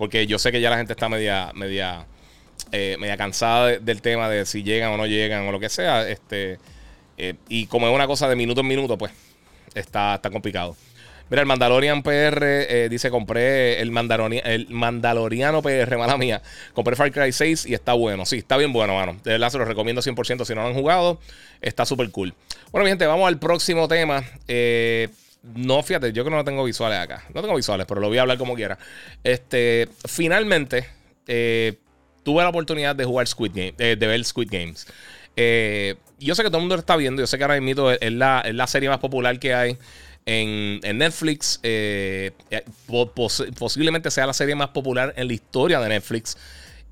porque 0.00 0.26
yo 0.26 0.38
sé 0.38 0.50
que 0.50 0.62
ya 0.62 0.70
la 0.70 0.78
gente 0.78 0.94
está 0.94 1.10
media, 1.10 1.52
media, 1.54 2.06
eh, 2.72 2.96
media 2.98 3.18
cansada 3.18 3.78
del 3.78 4.00
tema 4.00 4.30
de 4.30 4.46
si 4.46 4.62
llegan 4.62 4.92
o 4.92 4.96
no 4.96 5.04
llegan 5.04 5.46
o 5.46 5.52
lo 5.52 5.60
que 5.60 5.68
sea. 5.68 6.08
Este, 6.08 6.58
eh, 7.18 7.34
y 7.50 7.66
como 7.66 7.86
es 7.86 7.94
una 7.94 8.06
cosa 8.06 8.26
de 8.26 8.34
minuto 8.34 8.62
en 8.62 8.66
minuto, 8.66 8.96
pues 8.96 9.12
está, 9.74 10.14
está 10.14 10.30
complicado. 10.30 10.74
Mira, 11.30 11.42
el 11.42 11.46
Mandalorian 11.46 12.02
PR 12.02 12.42
eh, 12.42 12.88
dice: 12.90 13.08
Compré 13.08 13.80
el, 13.80 13.92
Mandaloriano 13.92 15.62
PR, 15.62 15.96
mala 15.96 16.18
mía. 16.18 16.42
Compré 16.74 16.96
Far 16.96 17.12
Cry 17.12 17.32
6 17.32 17.66
y 17.66 17.74
está 17.74 17.92
bueno. 17.92 18.26
Sí, 18.26 18.38
está 18.38 18.56
bien 18.56 18.72
bueno, 18.72 18.96
mano. 18.96 19.16
De 19.22 19.30
verdad 19.32 19.48
se 19.50 19.58
lo 19.58 19.64
recomiendo 19.64 20.02
100% 20.02 20.44
si 20.44 20.54
no 20.54 20.62
lo 20.62 20.68
han 20.68 20.74
jugado. 20.74 21.20
Está 21.62 21.86
súper 21.86 22.10
cool. 22.10 22.34
Bueno, 22.72 22.84
mi 22.84 22.90
gente, 22.90 23.06
vamos 23.06 23.28
al 23.28 23.38
próximo 23.38 23.86
tema. 23.86 24.24
Eh, 24.48 25.08
no, 25.54 25.80
fíjate, 25.84 26.12
yo 26.12 26.24
que 26.24 26.30
no 26.30 26.44
tengo 26.44 26.64
visuales 26.64 26.98
acá. 26.98 27.22
No 27.32 27.42
tengo 27.42 27.54
visuales, 27.54 27.86
pero 27.86 28.00
lo 28.00 28.08
voy 28.08 28.18
a 28.18 28.22
hablar 28.22 28.36
como 28.36 28.56
quiera. 28.56 28.76
Este, 29.22 29.88
finalmente, 30.08 30.88
eh, 31.28 31.74
tuve 32.24 32.42
la 32.42 32.48
oportunidad 32.48 32.96
de 32.96 33.04
jugar 33.04 33.28
Squid 33.28 33.52
Game, 33.54 33.72
de 33.76 33.94
ver 33.94 34.24
Squid 34.24 34.48
Games. 34.50 34.84
Yo 36.18 36.34
sé 36.34 36.42
que 36.42 36.48
todo 36.48 36.58
el 36.58 36.62
mundo 36.62 36.74
lo 36.74 36.80
está 36.80 36.96
viendo. 36.96 37.22
Yo 37.22 37.28
sé 37.28 37.38
que 37.38 37.44
ahora 37.44 37.60
mismo 37.60 37.88
es 37.88 38.12
la, 38.12 38.40
es 38.44 38.54
la 38.54 38.66
serie 38.66 38.88
más 38.88 38.98
popular 38.98 39.38
que 39.38 39.54
hay 39.54 39.78
en, 40.30 40.98
Netflix. 40.98 41.58
Eh, 41.62 42.30
eh, 42.50 42.64
posiblemente 43.58 44.10
sea 44.10 44.26
la 44.26 44.32
serie 44.32 44.54
más 44.54 44.68
popular 44.68 45.12
en 45.16 45.26
la 45.26 45.32
historia 45.32 45.80
de 45.80 45.88
Netflix. 45.88 46.36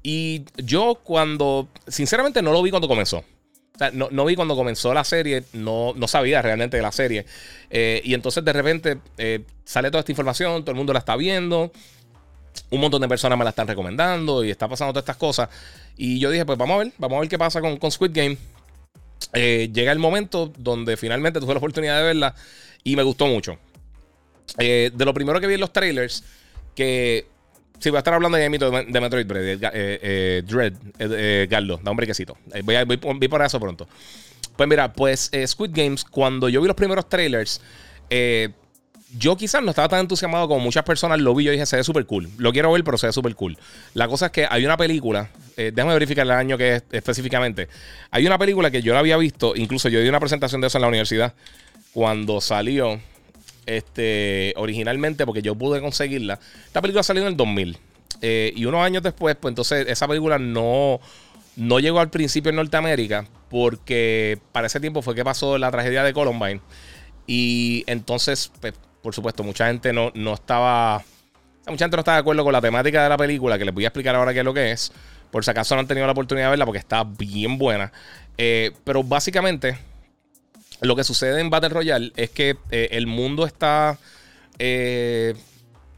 Y 0.02 0.44
yo 0.56 1.00
cuando, 1.02 1.68
sinceramente 1.86 2.42
no 2.42 2.52
lo 2.52 2.62
vi 2.62 2.70
cuando 2.70 2.88
comenzó. 2.88 3.18
O 3.18 3.78
sea, 3.78 3.92
no, 3.92 4.24
vi 4.24 4.34
cuando 4.34 4.56
comenzó 4.56 4.92
la 4.92 5.04
serie, 5.04 5.44
no, 5.52 5.92
no 5.94 6.08
sabía 6.08 6.42
realmente 6.42 6.76
de 6.76 6.82
la 6.82 6.90
serie. 6.90 7.26
Eh, 7.70 8.00
y 8.04 8.14
entonces 8.14 8.44
de 8.44 8.52
repente 8.52 8.98
sale 9.64 9.90
toda 9.90 10.00
esta 10.00 10.10
información, 10.10 10.62
todo 10.62 10.72
el 10.72 10.76
mundo 10.76 10.92
la 10.92 10.98
está 10.98 11.14
viendo. 11.14 11.70
Un 12.70 12.80
montón 12.80 13.00
de 13.00 13.08
personas 13.08 13.38
me 13.38 13.44
la 13.44 13.50
están 13.50 13.68
recomendando 13.68 14.42
y 14.42 14.50
está 14.50 14.66
pasando 14.66 14.92
todas 14.92 15.04
estas 15.04 15.16
cosas. 15.16 15.48
Y 15.96 16.18
yo 16.18 16.30
dije, 16.32 16.44
pues 16.44 16.58
vamos 16.58 16.74
a 16.74 16.78
ver, 16.78 16.92
vamos 16.98 17.18
a 17.18 17.20
ver 17.20 17.28
qué 17.28 17.38
pasa 17.38 17.60
con, 17.60 17.76
con 17.76 17.92
Squid 17.92 18.10
Game. 18.12 18.36
llega 19.32 19.92
el 19.92 20.00
momento 20.00 20.52
donde 20.58 20.96
finalmente 20.96 21.38
tuve 21.38 21.54
la 21.54 21.58
oportunidad 21.58 21.98
de 21.98 22.02
verla. 22.04 22.34
Y 22.88 22.96
me 22.96 23.02
gustó 23.02 23.26
mucho. 23.26 23.58
Eh, 24.56 24.90
de 24.94 25.04
lo 25.04 25.12
primero 25.12 25.38
que 25.38 25.46
vi 25.46 25.54
en 25.54 25.60
los 25.60 25.74
trailers, 25.74 26.24
que 26.74 27.26
si 27.78 27.90
voy 27.90 27.98
a 27.98 27.98
estar 27.98 28.14
hablando 28.14 28.38
de, 28.38 28.48
de 28.48 29.00
Metroid 29.00 29.26
Dread, 29.26 29.62
eh, 29.62 30.00
eh, 30.02 30.42
Dread 30.46 31.50
Garlo, 31.50 31.78
da 31.82 31.90
un 31.90 31.98
brequecito. 31.98 32.38
Voy, 32.64 32.76
voy, 32.86 33.28
por 33.28 33.42
eso 33.42 33.60
pronto. 33.60 33.86
Pues 34.56 34.66
mira, 34.66 34.90
pues 34.90 35.30
Squid 35.46 35.70
Games, 35.74 36.02
cuando 36.02 36.48
yo 36.48 36.62
vi 36.62 36.66
los 36.66 36.76
primeros 36.76 37.10
trailers, 37.10 37.60
yo 39.18 39.36
quizás 39.36 39.62
no 39.62 39.68
estaba 39.68 39.88
tan 39.88 40.00
entusiasmado 40.00 40.48
como 40.48 40.60
muchas 40.60 40.82
personas 40.82 41.20
lo 41.20 41.34
vi. 41.34 41.44
Yo 41.44 41.52
dije, 41.52 41.66
se 41.66 41.76
ve 41.76 41.84
súper 41.84 42.06
cool. 42.06 42.30
Lo 42.38 42.52
quiero 42.54 42.72
ver, 42.72 42.84
pero 42.84 42.96
se 42.96 43.08
ve 43.08 43.12
súper 43.12 43.34
cool. 43.34 43.58
La 43.92 44.08
cosa 44.08 44.26
es 44.26 44.32
que 44.32 44.46
hay 44.48 44.64
una 44.64 44.78
película, 44.78 45.28
déjame 45.56 45.92
verificar 45.92 46.24
el 46.24 46.30
año 46.30 46.56
que 46.56 46.76
es 46.76 46.84
específicamente. 46.90 47.68
Hay 48.10 48.26
una 48.26 48.38
película 48.38 48.70
que 48.70 48.80
yo 48.80 48.94
la 48.94 49.00
había 49.00 49.18
visto, 49.18 49.54
incluso 49.56 49.90
yo 49.90 50.00
di 50.00 50.08
una 50.08 50.20
presentación 50.20 50.62
de 50.62 50.68
eso 50.68 50.78
en 50.78 50.82
la 50.82 50.88
universidad 50.88 51.34
cuando 51.92 52.40
salió 52.40 53.00
este, 53.66 54.54
originalmente, 54.56 55.26
porque 55.26 55.42
yo 55.42 55.54
pude 55.54 55.80
conseguirla. 55.80 56.38
Esta 56.66 56.80
película 56.80 57.02
salió 57.02 57.22
en 57.22 57.28
el 57.28 57.36
2000. 57.36 57.78
Eh, 58.20 58.52
y 58.56 58.64
unos 58.64 58.80
años 58.80 59.02
después, 59.02 59.36
pues 59.36 59.52
entonces 59.52 59.86
esa 59.88 60.08
película 60.08 60.38
no, 60.38 61.00
no 61.56 61.78
llegó 61.78 62.00
al 62.00 62.10
principio 62.10 62.50
en 62.50 62.56
Norteamérica, 62.56 63.26
porque 63.50 64.38
para 64.52 64.66
ese 64.66 64.80
tiempo 64.80 65.02
fue 65.02 65.14
que 65.14 65.24
pasó 65.24 65.58
la 65.58 65.70
tragedia 65.70 66.02
de 66.02 66.12
Columbine. 66.12 66.60
Y 67.26 67.84
entonces, 67.86 68.50
pues, 68.60 68.74
por 69.02 69.14
supuesto, 69.14 69.44
mucha 69.44 69.66
gente 69.66 69.92
no, 69.92 70.10
no 70.14 70.34
estaba. 70.34 71.04
Mucha 71.66 71.84
gente 71.84 71.96
no 71.96 72.00
estaba 72.00 72.16
de 72.16 72.20
acuerdo 72.20 72.44
con 72.44 72.52
la 72.52 72.62
temática 72.62 73.02
de 73.02 73.08
la 73.10 73.18
película, 73.18 73.58
que 73.58 73.66
les 73.66 73.74
voy 73.74 73.84
a 73.84 73.88
explicar 73.88 74.14
ahora 74.14 74.32
qué 74.32 74.38
es 74.38 74.44
lo 74.44 74.54
que 74.54 74.70
es. 74.72 74.90
Por 75.30 75.44
si 75.44 75.50
acaso 75.50 75.74
no 75.74 75.82
han 75.82 75.86
tenido 75.86 76.06
la 76.06 76.12
oportunidad 76.12 76.46
de 76.46 76.50
verla, 76.50 76.64
porque 76.64 76.78
está 76.78 77.04
bien 77.04 77.58
buena. 77.58 77.92
Eh, 78.38 78.72
pero 78.84 79.04
básicamente, 79.04 79.76
lo 80.80 80.96
que 80.96 81.04
sucede 81.04 81.40
en 81.40 81.50
Battle 81.50 81.70
Royale 81.70 82.12
es 82.16 82.30
que 82.30 82.56
eh, 82.70 82.88
el 82.92 83.06
mundo 83.06 83.46
está. 83.46 83.98
Eh, 84.58 85.34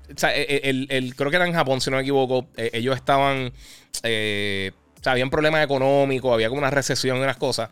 e, 0.09 0.61
e, 0.65 0.97
el, 0.97 1.15
creo 1.15 1.31
que 1.31 1.37
era 1.37 1.47
en 1.47 1.53
Japón, 1.53 1.81
si 1.81 1.91
no 1.91 1.97
me 1.97 2.03
equivoco. 2.03 2.47
Eh, 2.57 2.71
ellos 2.75 2.97
estaban. 2.97 3.49
o 3.49 4.01
sea, 4.01 5.13
habían 5.13 5.31
problemas 5.31 5.65
económicos, 5.65 6.33
había 6.33 6.49
como 6.49 6.61
una 6.61 6.71
recesión 6.71 7.19
y 7.19 7.21
unas 7.21 7.37
cosas. 7.37 7.71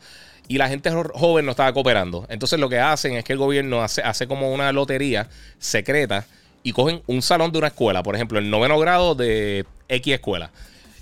Y 0.49 0.57
la 0.57 0.69
gente 0.69 0.91
joven 0.91 1.45
no 1.45 1.51
estaba 1.51 1.73
cooperando. 1.73 2.27
Entonces 2.31 2.59
lo 2.59 2.69
que 2.69 2.79
hacen 2.79 3.15
es 3.15 3.25
que 3.25 3.35
el 3.35 3.39
gobierno 3.39 3.83
hace, 3.83 4.03
hace 4.03 4.27
como 4.27 4.53
una 4.53 4.73
lotería 4.73 5.29
secreta 5.59 6.27
y 6.63 6.73
cogen 6.73 7.03
un 7.07 7.21
salón 7.21 7.53
de 7.53 7.59
una 7.59 7.69
escuela, 7.69 8.03
por 8.03 8.15
ejemplo, 8.15 8.39
el 8.39 8.49
noveno 8.49 8.79
grado 8.79 9.15
de 9.15 9.67
X 9.89 10.15
escuela. 10.15 10.51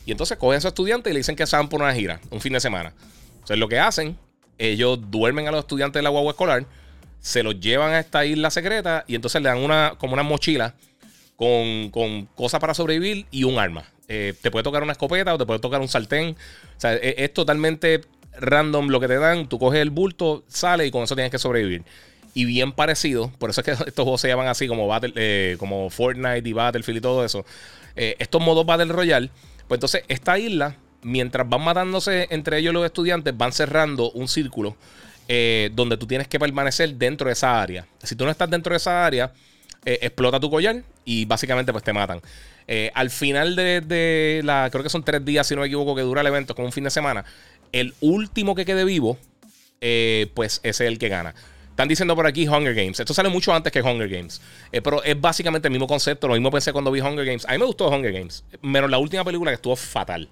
Y 0.04 0.10
entonces 0.12 0.36
cogen 0.36 0.56
a 0.56 0.58
esos 0.58 0.70
estudiantes 0.70 1.10
y 1.10 1.14
le 1.14 1.20
dicen 1.20 1.36
que 1.36 1.46
se 1.46 1.56
van 1.56 1.68
por 1.68 1.80
una 1.80 1.94
gira, 1.94 2.20
un 2.30 2.40
fin 2.40 2.52
de 2.52 2.60
semana. 2.60 2.92
Entonces 3.34 3.58
lo 3.58 3.68
que 3.68 3.78
hacen 3.78 4.16
ellos 4.58 4.98
duermen 5.10 5.48
a 5.48 5.50
los 5.50 5.60
estudiantes 5.60 5.98
de 6.00 6.02
la 6.02 6.10
guagua 6.10 6.32
escolar, 6.32 6.66
se 7.20 7.42
los 7.42 7.58
llevan 7.60 7.92
a 7.92 8.00
esta 8.00 8.24
isla 8.24 8.50
secreta 8.50 9.04
y 9.06 9.14
entonces 9.14 9.42
le 9.42 9.48
dan 9.48 9.58
una, 9.58 9.94
como 9.98 10.14
una 10.14 10.22
mochila 10.22 10.74
con, 11.36 11.90
cosas 12.34 12.60
para 12.60 12.74
sobrevivir 12.74 13.26
y 13.30 13.44
un 13.44 13.58
arma. 13.58 13.84
Eh, 14.08 14.34
te 14.40 14.50
puede 14.50 14.62
tocar 14.62 14.82
una 14.82 14.92
escopeta 14.92 15.34
o 15.34 15.38
te 15.38 15.46
puede 15.46 15.60
tocar 15.60 15.80
un 15.80 15.88
sartén. 15.88 16.36
O 16.76 16.80
sea, 16.80 16.94
e, 16.94 17.14
es, 17.18 17.32
totalmente 17.32 18.02
random 18.38 18.88
lo 18.88 19.00
que 19.00 19.08
te 19.08 19.18
dan. 19.18 19.48
Tú 19.48 19.58
coges 19.58 19.80
el 19.80 19.90
bulto, 19.90 20.44
sale 20.48 20.86
y 20.86 20.90
con 20.90 21.02
eso 21.02 21.14
tienes 21.14 21.30
que 21.30 21.38
sobrevivir. 21.38 21.82
Y 22.34 22.44
bien 22.44 22.72
parecido, 22.72 23.32
por 23.38 23.50
eso 23.50 23.60
es 23.60 23.64
que 23.64 23.70
estos 23.88 24.02
juegos 24.04 24.20
se 24.20 24.28
llaman 24.28 24.48
así 24.48 24.68
como, 24.68 24.86
Battle, 24.86 25.12
eh, 25.16 25.56
como 25.58 25.90
Fortnite 25.90 26.48
y 26.48 26.52
Battlefield 26.52 26.98
y 26.98 27.00
todo 27.00 27.24
eso. 27.24 27.44
Eh, 27.96 28.16
estos 28.18 28.40
modos 28.40 28.64
Battle 28.64 28.92
Royale, 28.92 29.30
pues 29.68 29.78
entonces 29.78 30.04
esta 30.08 30.38
isla 30.38 30.76
mientras 31.06 31.48
van 31.48 31.62
matándose 31.62 32.26
entre 32.30 32.58
ellos 32.58 32.74
los 32.74 32.84
estudiantes, 32.84 33.36
van 33.36 33.52
cerrando 33.52 34.10
un 34.10 34.26
círculo 34.26 34.76
eh, 35.28 35.70
donde 35.72 35.96
tú 35.96 36.06
tienes 36.06 36.26
que 36.26 36.38
permanecer 36.38 36.94
dentro 36.96 37.28
de 37.28 37.32
esa 37.32 37.62
área. 37.62 37.86
Si 38.02 38.16
tú 38.16 38.24
no 38.24 38.30
estás 38.32 38.50
dentro 38.50 38.72
de 38.72 38.78
esa 38.78 39.06
área, 39.06 39.32
eh, 39.84 40.00
explota 40.02 40.40
tu 40.40 40.50
collar 40.50 40.82
y 41.04 41.24
básicamente 41.24 41.70
pues 41.72 41.84
te 41.84 41.92
matan. 41.92 42.20
Eh, 42.66 42.90
al 42.92 43.10
final 43.10 43.54
de, 43.54 44.40
la, 44.44 44.68
creo 44.70 44.82
que 44.82 44.90
son 44.90 45.04
tres 45.04 45.24
días, 45.24 45.46
si 45.46 45.54
no 45.54 45.60
me 45.60 45.68
equivoco, 45.68 45.94
que 45.94 46.02
dura 46.02 46.22
el 46.22 46.26
evento, 46.26 46.56
como 46.56 46.66
un 46.66 46.72
fin 46.72 46.82
de 46.82 46.90
semana, 46.90 47.24
el 47.70 47.94
último 48.00 48.56
que 48.56 48.64
quede 48.64 48.84
vivo, 48.84 49.16
pues 50.34 50.60
es 50.64 50.80
el 50.80 50.98
que 50.98 51.08
gana. 51.08 51.36
Están 51.70 51.86
diciendo 51.86 52.16
por 52.16 52.26
aquí 52.26 52.48
Hunger 52.48 52.74
Games. 52.74 52.98
Esto 52.98 53.14
sale 53.14 53.28
mucho 53.28 53.54
antes 53.54 53.72
que 53.72 53.80
Hunger 53.80 54.08
Games. 54.08 54.40
pero 54.82 55.04
es 55.04 55.20
básicamente 55.20 55.68
el 55.68 55.72
mismo 55.72 55.86
concepto. 55.86 56.26
Lo 56.26 56.34
mismo 56.34 56.50
pensé 56.50 56.72
cuando 56.72 56.90
vi 56.90 57.00
Hunger 57.00 57.24
Games. 57.24 57.44
A 57.46 57.52
mí 57.52 57.58
me 57.58 57.66
gustó 57.66 57.88
Hunger 57.88 58.12
Games. 58.12 58.42
Menos 58.62 58.90
la 58.90 58.98
última 58.98 59.22
película 59.22 59.52
que 59.52 59.56
estuvo 59.56 59.76
fatal. 59.76 60.28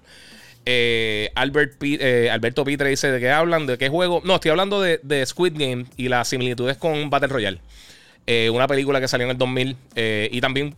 Eh, 0.65 1.31
eh, 1.31 2.29
Alberto 2.31 2.65
Pitre 2.65 2.89
dice 2.89 3.11
de 3.11 3.19
qué 3.19 3.29
hablan, 3.29 3.67
de 3.67 3.77
qué 3.77 3.89
juego. 3.89 4.21
No, 4.25 4.35
estoy 4.35 4.51
hablando 4.51 4.81
de, 4.81 5.25
Squid 5.25 5.53
Game 5.55 5.85
y 5.95 6.09
las 6.09 6.27
similitudes 6.27 6.77
con 6.77 7.09
Battle 7.09 7.29
Royale. 7.29 7.59
Eh, 8.27 8.49
una 8.49 8.67
película 8.67 8.99
que 8.99 9.07
salió 9.07 9.25
en 9.25 9.31
el 9.31 9.37
2000 9.37 9.77
y 10.31 10.41
también, 10.41 10.75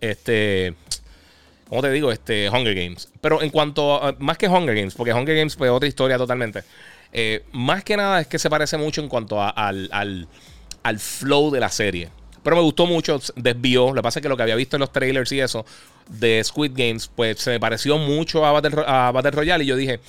este, 0.00 0.74
¿cómo 1.68 1.82
te 1.82 1.90
digo? 1.90 2.10
Este, 2.10 2.48
Hunger 2.48 2.74
Games. 2.74 3.10
Pero 3.20 3.42
en 3.42 3.50
cuanto 3.50 4.02
a, 4.02 4.16
más 4.18 4.38
que 4.38 4.48
Hunger 4.48 4.74
Games, 4.74 4.94
porque 4.94 5.12
Hunger 5.12 5.36
Games 5.36 5.54
fue 5.54 5.68
otra 5.68 5.88
historia 5.88 6.16
totalmente. 6.16 6.62
más 7.52 7.84
que 7.84 7.96
nada 7.96 8.22
es 8.22 8.26
que 8.26 8.38
se 8.38 8.48
parece 8.48 8.78
mucho 8.78 9.02
en 9.02 9.08
cuanto 9.08 9.38
al 9.42 10.28
flow 10.98 11.50
de 11.50 11.60
la 11.60 11.68
serie. 11.68 12.08
Pero 12.42 12.56
me 12.56 12.62
gustó 12.62 12.86
mucho, 12.86 13.20
desvió. 13.36 13.88
Lo 13.88 13.96
que 13.96 14.02
pasa 14.02 14.18
es 14.18 14.22
que 14.22 14.28
lo 14.28 14.36
que 14.36 14.42
había 14.42 14.56
visto 14.56 14.76
en 14.76 14.80
los 14.80 14.92
trailers 14.92 15.30
y 15.32 15.40
eso 15.40 15.64
de 16.08 16.42
Squid 16.42 16.72
Games, 16.74 17.10
pues 17.14 17.38
se 17.38 17.50
me 17.50 17.60
pareció 17.60 17.98
mucho 17.98 18.44
a 18.44 18.52
Battle, 18.52 18.82
a 18.86 19.12
Royale. 19.30 19.64
Y 19.64 19.66
yo 19.66 19.76
dije, 19.76 20.00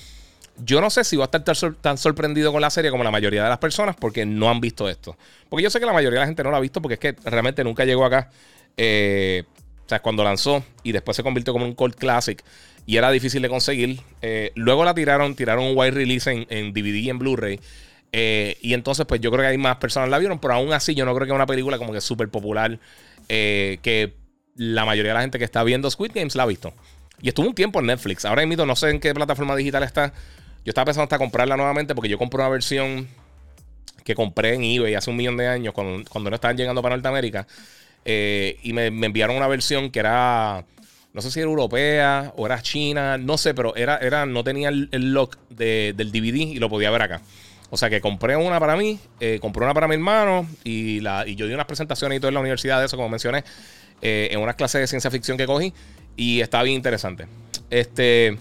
yo 0.63 0.81
no 0.81 0.89
sé 0.89 1.03
si 1.03 1.15
voy 1.15 1.23
a 1.23 1.37
estar 1.37 1.75
tan, 1.75 1.97
sorprendido 1.97 2.51
con 2.51 2.61
la 2.61 2.69
serie 2.69 2.91
como 2.91 3.03
la 3.03 3.11
mayoría 3.11 3.43
de 3.43 3.49
las 3.49 3.57
personas 3.57 3.95
porque 3.95 4.25
no 4.25 4.49
han 4.49 4.61
visto 4.61 4.89
esto. 4.89 5.17
Porque 5.49 5.63
yo 5.63 5.69
sé 5.69 5.79
que 5.79 5.85
la 5.85 5.93
mayoría 5.93 6.19
de 6.19 6.23
la 6.23 6.27
gente 6.27 6.43
no 6.43 6.51
lo 6.51 6.57
ha 6.57 6.61
visto 6.61 6.81
porque 6.81 6.93
es 6.95 6.99
que 6.99 7.15
realmente 7.29 7.63
nunca 7.63 7.85
llegó 7.85 8.05
acá. 8.05 8.29
Eh, 8.77 9.43
o 9.85 9.89
sea, 9.89 10.01
cuando 10.01 10.23
lanzó 10.23 10.63
y 10.83 10.91
después 10.91 11.17
se 11.17 11.23
convirtió 11.23 11.53
como 11.53 11.65
un 11.65 11.73
cult 11.73 11.97
classic 11.97 12.43
y 12.85 12.97
era 12.97 13.11
difícil 13.11 13.41
de 13.41 13.49
conseguir. 13.49 13.99
Eh, 14.21 14.51
luego 14.55 14.85
la 14.85 14.93
tiraron, 14.93 15.35
tiraron 15.35 15.65
un 15.65 15.77
wide 15.77 15.91
release 15.91 16.31
en, 16.31 16.45
en 16.49 16.73
DVD 16.73 16.95
y 16.95 17.09
en 17.09 17.19
Blu-ray. 17.19 17.59
Eh, 18.13 18.57
y 18.61 18.73
entonces, 18.73 19.05
pues 19.05 19.21
yo 19.21 19.31
creo 19.31 19.43
que 19.43 19.47
hay 19.47 19.57
más 19.57 19.77
personas 19.77 20.09
la 20.09 20.17
vieron, 20.17 20.39
pero 20.39 20.55
aún 20.55 20.73
así 20.73 20.95
yo 20.95 21.05
no 21.05 21.13
creo 21.15 21.25
que 21.25 21.31
es 21.31 21.35
una 21.35 21.45
película 21.45 21.77
como 21.77 21.93
que 21.93 22.01
súper 22.01 22.29
popular 22.29 22.77
eh, 23.29 23.79
que 23.81 24.13
la 24.55 24.85
mayoría 24.85 25.11
de 25.11 25.15
la 25.15 25.21
gente 25.21 25.39
que 25.39 25.45
está 25.45 25.63
viendo 25.63 25.89
Squid 25.89 26.11
Games 26.13 26.35
la 26.35 26.43
ha 26.43 26.45
visto. 26.45 26.73
Y 27.21 27.29
estuvo 27.29 27.47
un 27.47 27.55
tiempo 27.55 27.79
en 27.79 27.85
Netflix. 27.87 28.25
Ahora 28.25 28.45
mismo 28.45 28.65
no 28.65 28.75
sé 28.75 28.89
en 28.89 28.99
qué 28.99 29.13
plataforma 29.13 29.55
digital 29.55 29.83
está. 29.83 30.13
Yo 30.65 30.69
estaba 30.69 30.85
pensando 30.85 31.03
hasta 31.03 31.17
comprarla 31.17 31.55
nuevamente 31.55 31.95
porque 31.95 32.09
yo 32.09 32.17
compré 32.17 32.41
una 32.41 32.49
versión 32.49 33.07
que 34.03 34.15
compré 34.15 34.55
en 34.55 34.63
eBay 34.63 34.95
hace 34.95 35.09
un 35.09 35.15
millón 35.15 35.37
de 35.37 35.47
años 35.47 35.73
cuando, 35.73 36.29
no 36.29 36.35
estaban 36.35 36.57
llegando 36.57 36.81
para 36.81 36.95
Norteamérica. 36.95 37.47
Eh, 38.03 38.57
y 38.63 38.73
me, 38.73 38.87
enviaron 38.87 39.37
una 39.37 39.47
versión 39.47 39.91
que 39.91 39.99
era, 39.99 40.65
no 41.13 41.21
sé 41.21 41.29
si 41.29 41.39
era 41.39 41.49
europea 41.49 42.33
o 42.35 42.45
era 42.45 42.61
china, 42.61 43.17
no 43.17 43.37
sé, 43.37 43.53
pero 43.53 43.75
era, 43.75 43.97
era 43.97 44.25
no 44.25 44.43
tenía 44.43 44.69
el, 44.69 44.89
lock 45.13 45.37
del 45.49 46.11
DVD 46.11 46.37
y 46.37 46.59
lo 46.59 46.69
podía 46.69 46.89
ver 46.89 47.03
acá. 47.03 47.21
O 47.73 47.77
sea 47.77 47.89
que 47.89 48.01
compré 48.01 48.35
una 48.35 48.59
para 48.59 48.75
mí, 48.75 48.99
eh, 49.21 49.39
compré 49.41 49.63
una 49.63 49.73
para 49.73 49.87
mi 49.87 49.95
hermano 49.95 50.45
y, 50.65 50.99
la, 50.99 51.25
y 51.25 51.35
yo 51.35 51.47
di 51.47 51.53
unas 51.53 51.65
presentaciones 51.65 52.17
y 52.17 52.19
todo 52.19 52.27
en 52.27 52.33
la 52.33 52.41
universidad 52.41 52.79
de 52.81 52.85
eso, 52.85 52.97
como 52.97 53.07
mencioné, 53.07 53.45
eh, 54.01 54.27
en 54.31 54.41
unas 54.41 54.55
clases 54.55 54.81
de 54.81 54.87
ciencia 54.87 55.09
ficción 55.09 55.37
que 55.37 55.45
cogí 55.45 55.73
y 56.17 56.41
está 56.41 56.61
bien 56.63 56.75
interesante. 56.75 57.27
Este. 57.69 58.37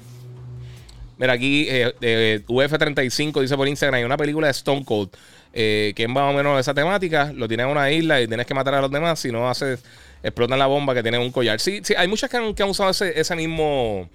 Mira, 1.16 1.34
aquí 1.34 1.66
eh, 1.68 2.42
UF35 2.48 3.40
dice 3.40 3.56
por 3.56 3.68
Instagram: 3.68 3.98
hay 3.98 4.04
una 4.04 4.16
película 4.16 4.48
de 4.48 4.50
Stone 4.50 4.84
Cold 4.84 5.10
que 5.52 5.94
es 5.96 6.08
más 6.08 6.32
o 6.32 6.36
menos 6.36 6.58
esa 6.58 6.74
temática. 6.74 7.32
Lo 7.32 7.46
tienes 7.46 7.66
en 7.66 7.72
una 7.72 7.90
isla 7.92 8.20
y 8.20 8.26
tienes 8.26 8.46
que 8.46 8.54
matar 8.54 8.74
a 8.74 8.80
los 8.80 8.90
demás. 8.90 9.20
Si 9.20 9.30
no 9.30 9.48
haces, 9.48 9.80
explotan 10.24 10.58
la 10.58 10.66
bomba 10.66 10.92
que 10.92 11.02
tiene 11.02 11.18
un 11.18 11.30
collar. 11.30 11.60
Sí, 11.60 11.80
sí, 11.84 11.94
hay 11.96 12.08
muchas 12.08 12.30
que 12.30 12.36
han, 12.36 12.68
usado 12.68 12.90
ese, 12.90 13.36
mismo. 13.36 14.08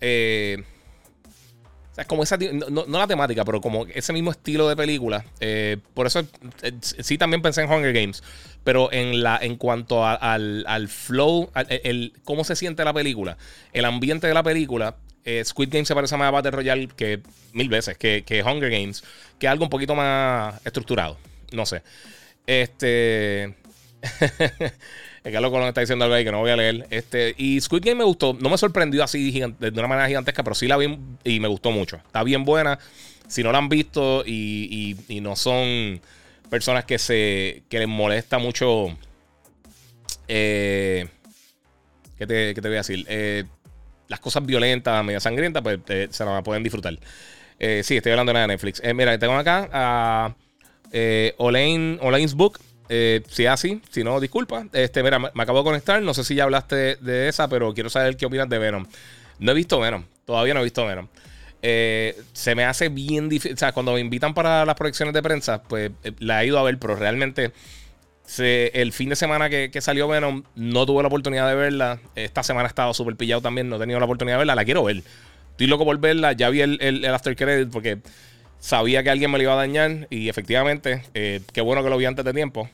Eh, 0.00 0.64
es 1.98 2.06
como 2.06 2.22
esa, 2.22 2.38
no, 2.38 2.86
la 2.86 3.06
temática, 3.06 3.44
pero 3.44 3.60
como 3.60 3.84
ese 3.86 4.12
mismo 4.12 4.30
estilo 4.30 4.68
de 4.68 4.76
película. 4.76 5.24
Eh, 5.40 5.78
por 5.94 6.06
eso 6.06 6.20
eh, 6.62 6.72
sí 6.80 7.18
también 7.18 7.42
pensé 7.42 7.62
en 7.62 7.70
Hunger 7.70 7.92
Games. 7.92 8.22
Pero 8.62 8.92
en 8.92 9.22
la 9.22 9.38
en 9.40 9.56
cuanto 9.56 10.06
al, 10.06 10.88
flow, 10.88 11.50
el, 11.54 12.12
cómo 12.24 12.44
se 12.44 12.54
siente 12.54 12.84
la 12.84 12.92
película, 12.92 13.38
el 13.72 13.84
ambiente 13.84 14.26
de 14.26 14.34
la 14.34 14.42
película, 14.42 14.96
eh, 15.24 15.42
Squid 15.44 15.70
Game 15.70 15.86
se 15.86 15.94
parece 15.94 16.16
más 16.16 16.28
a 16.28 16.30
Battle 16.32 16.50
Royale 16.50 16.88
que 16.88 17.20
mil 17.52 17.68
veces, 17.68 17.96
que, 17.96 18.24
que 18.24 18.42
Hunger 18.42 18.70
Games, 18.70 19.02
que 19.38 19.48
algo 19.48 19.64
un 19.64 19.70
poquito 19.70 19.94
más 19.94 20.54
estructurado. 20.66 21.16
No 21.52 21.66
sé. 21.66 21.82
Este. 22.46 23.54
Carlos 25.32 25.50
Colón 25.50 25.68
está 25.68 25.80
diciendo 25.80 26.04
algo 26.04 26.14
ahí 26.14 26.24
que 26.24 26.32
no 26.32 26.40
voy 26.40 26.50
a 26.50 26.56
leer. 26.56 26.86
Este, 26.90 27.34
y 27.36 27.60
Squid 27.60 27.84
Game 27.84 27.96
me 27.96 28.04
gustó. 28.04 28.36
No 28.40 28.48
me 28.48 28.58
sorprendió 28.58 29.04
así 29.04 29.30
de 29.30 29.68
una 29.70 29.86
manera 29.88 30.08
gigantesca, 30.08 30.42
pero 30.42 30.54
sí 30.54 30.66
la 30.66 30.76
vi 30.76 30.98
y 31.24 31.40
me 31.40 31.48
gustó 31.48 31.70
mucho. 31.70 31.96
Está 31.96 32.22
bien 32.22 32.44
buena. 32.44 32.78
Si 33.26 33.42
no 33.42 33.52
la 33.52 33.58
han 33.58 33.68
visto 33.68 34.24
y, 34.24 34.96
no 35.22 35.36
son 35.36 36.00
personas 36.50 36.84
que 36.84 36.98
se 36.98 37.62
que 37.68 37.78
les 37.78 37.88
molesta 37.88 38.38
mucho. 38.38 38.96
Eh, 40.28 41.06
¿qué, 42.18 42.26
te, 42.26 42.54
¿Qué 42.54 42.60
te 42.60 42.68
voy 42.68 42.76
a 42.76 42.80
decir? 42.80 43.06
Eh, 43.08 43.44
las 44.08 44.20
cosas 44.20 44.44
violentas, 44.44 45.04
medio 45.04 45.20
sangrientas, 45.20 45.62
pues 45.62 45.80
se 46.10 46.24
la 46.24 46.42
pueden 46.42 46.62
disfrutar. 46.62 46.98
Eh, 47.58 47.82
sí, 47.84 47.96
estoy 47.96 48.12
hablando 48.12 48.32
de 48.32 48.46
Netflix. 48.46 48.80
Eh, 48.84 48.94
mira, 48.94 49.18
tengo 49.18 49.34
acá 49.34 49.68
a 49.72 50.34
eh, 50.92 51.34
Olain's 51.38 52.34
Book. 52.34 52.58
Eh, 52.88 53.22
si 53.28 53.44
es 53.44 53.50
así, 53.50 53.82
si 53.90 54.04
no, 54.04 54.20
disculpa. 54.20 54.66
Este, 54.72 55.02
mira, 55.02 55.18
me, 55.18 55.28
acabo 55.34 55.58
de 55.58 55.64
conectar. 55.64 56.02
No 56.02 56.14
sé 56.14 56.24
si 56.24 56.34
ya 56.34 56.44
hablaste 56.44 56.96
de, 56.96 57.28
esa, 57.28 57.48
pero 57.48 57.74
quiero 57.74 57.90
saber 57.90 58.16
qué 58.16 58.26
opinas 58.26 58.48
de 58.48 58.58
Venom. 58.58 58.86
No 59.38 59.52
he 59.52 59.54
visto 59.54 59.78
Venom. 59.78 60.04
Todavía 60.24 60.54
no 60.54 60.60
he 60.60 60.64
visto 60.64 60.86
Venom. 60.86 61.08
se 61.60 62.54
me 62.54 62.64
hace 62.64 62.88
bien 62.88 63.28
difícil. 63.28 63.54
O 63.54 63.58
sea, 63.58 63.72
cuando 63.72 63.92
me 63.92 64.00
invitan 64.00 64.34
para 64.34 64.64
las 64.64 64.74
proyecciones 64.74 65.14
de 65.14 65.22
prensa, 65.22 65.62
pues 65.62 65.90
la 66.18 66.42
he 66.42 66.46
ido 66.46 66.58
a 66.58 66.62
ver, 66.62 66.78
pero 66.78 66.96
realmente 66.96 67.52
el 68.36 68.92
fin 68.92 69.08
de 69.08 69.16
semana 69.16 69.48
que, 69.48 69.80
salió 69.80 70.06
Venom, 70.06 70.42
no 70.54 70.86
tuve 70.86 71.02
la 71.02 71.08
oportunidad 71.08 71.48
de 71.48 71.54
verla. 71.54 72.00
Esta 72.14 72.42
semana 72.42 72.66
he 72.66 72.68
estado 72.68 72.92
súper 72.92 73.16
pillado 73.16 73.40
también, 73.40 73.68
no 73.68 73.76
he 73.76 73.78
tenido 73.78 73.98
la 73.98 74.04
oportunidad 74.04 74.36
de 74.36 74.38
verla. 74.38 74.54
La 74.54 74.64
quiero 74.64 74.84
ver. 74.84 75.02
Estoy 75.52 75.66
loco 75.66 75.84
por 75.84 75.98
verla. 75.98 76.32
Ya 76.32 76.50
vi 76.50 76.60
el, 76.60 77.04
after 77.06 77.34
credit 77.34 77.70
porque 77.70 77.98
sabía 78.60 79.02
que 79.02 79.10
alguien 79.10 79.30
me 79.30 79.38
lo 79.38 79.44
iba 79.44 79.52
a 79.52 79.56
dañar. 79.56 80.06
Y 80.10 80.28
efectivamente, 80.28 81.02
eh, 81.14 81.40
qué 81.52 81.60
bueno 81.60 81.82
que 81.82 81.90
lo 81.90 81.96
vi 81.96 82.04
antes 82.04 82.24
de 82.24 82.32
tiempo. 82.32 82.68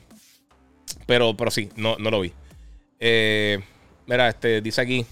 Pero, 1.07 1.37
pero 1.37 1.51
sí, 1.51 1.71
no, 1.77 1.97
no 1.99 2.11
lo 2.11 2.21
vi. 2.21 2.33
Eh, 3.01 3.61
mira, 4.07 4.29
este 4.29 4.61
dice 4.61 4.81
aquí. 4.81 5.07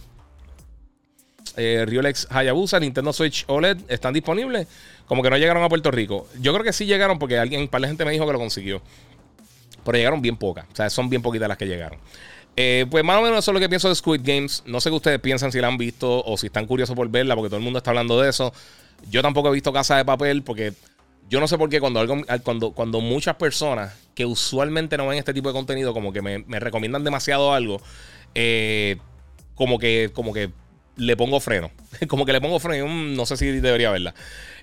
Eh, 1.57 1.85
Riolex 1.87 2.29
Hayabusa, 2.31 2.81
Nintendo 2.81 3.12
Switch 3.12 3.45
OLED 3.47 3.79
están 3.88 4.14
disponibles. 4.14 4.67
Como 5.07 5.23
que 5.23 5.31
no 5.31 5.37
llegaron 5.37 5.62
a 5.62 5.69
Puerto 5.69 5.91
Rico. 5.91 6.26
Yo 6.41 6.52
creo 6.52 6.64
que 6.64 6.73
sí 6.73 6.87
llegaron 6.87 7.19
porque 7.19 7.38
alguien, 7.38 7.69
para 7.69 7.83
la 7.83 7.88
gente 7.88 8.05
me 8.05 8.12
dijo 8.12 8.26
que 8.26 8.33
lo 8.33 8.38
consiguió. 8.38 8.81
Pero 9.85 9.99
llegaron 9.99 10.23
bien 10.23 10.37
pocas. 10.37 10.64
O 10.73 10.76
sea, 10.76 10.88
son 10.88 11.11
bien 11.11 11.21
poquitas 11.21 11.49
las 11.49 11.59
que 11.59 11.67
llegaron. 11.67 11.99
Eh, 12.56 12.87
pues 12.90 13.02
más 13.02 13.18
o 13.18 13.23
menos 13.23 13.38
eso 13.38 13.50
es 13.50 13.54
lo 13.54 13.61
que 13.61 13.68
pienso 13.68 13.88
de 13.88 13.94
Squid 13.94 14.21
Games. 14.23 14.62
No 14.66 14.80
sé 14.80 14.90
qué 14.90 14.97
ustedes 14.97 15.21
piensan 15.21 15.52
si 15.52 15.61
la 15.61 15.68
han 15.68 15.78
visto 15.78 16.23
o 16.25 16.37
si 16.37 16.47
están 16.47 16.66
curiosos 16.66 16.94
por 16.94 17.09
verla, 17.09 17.35
porque 17.35 17.49
todo 17.49 17.59
el 17.59 17.64
mundo 17.64 17.78
está 17.78 17.90
hablando 17.90 18.21
de 18.21 18.28
eso. 18.30 18.52
Yo 19.11 19.23
tampoco 19.23 19.49
he 19.49 19.52
visto 19.52 19.73
Casa 19.73 19.97
de 19.97 20.04
Papel 20.04 20.42
porque 20.42 20.75
yo 21.28 21.40
no 21.40 21.49
sé 21.49 21.56
por 21.56 21.71
qué 21.71 21.80
cuando, 21.80 22.06
cuando, 22.44 22.73
cuando 22.73 23.00
muchas 23.00 23.37
personas 23.37 23.94
que 24.14 24.26
usualmente 24.26 24.97
no 24.97 25.06
ven 25.06 25.18
este 25.18 25.32
tipo 25.32 25.49
de 25.49 25.54
contenido, 25.54 25.94
como 25.94 26.12
que 26.12 26.21
me, 26.21 26.61
recomiendan 26.61 27.04
demasiado 27.04 27.54
algo, 27.54 27.80
eh, 28.35 28.99
como 29.54 29.78
que, 29.78 30.11
como 30.12 30.32
que 30.32 30.50
le 30.97 31.16
pongo 31.16 31.40
freno. 31.40 31.71
como 32.09 32.26
que 32.26 32.32
le 32.32 32.40
pongo 32.40 32.61
freno. 32.61 32.87
No 32.87 33.25
sé 33.26 33.37
si 33.37 33.47
debería 33.47 33.90
verla. 33.90 34.14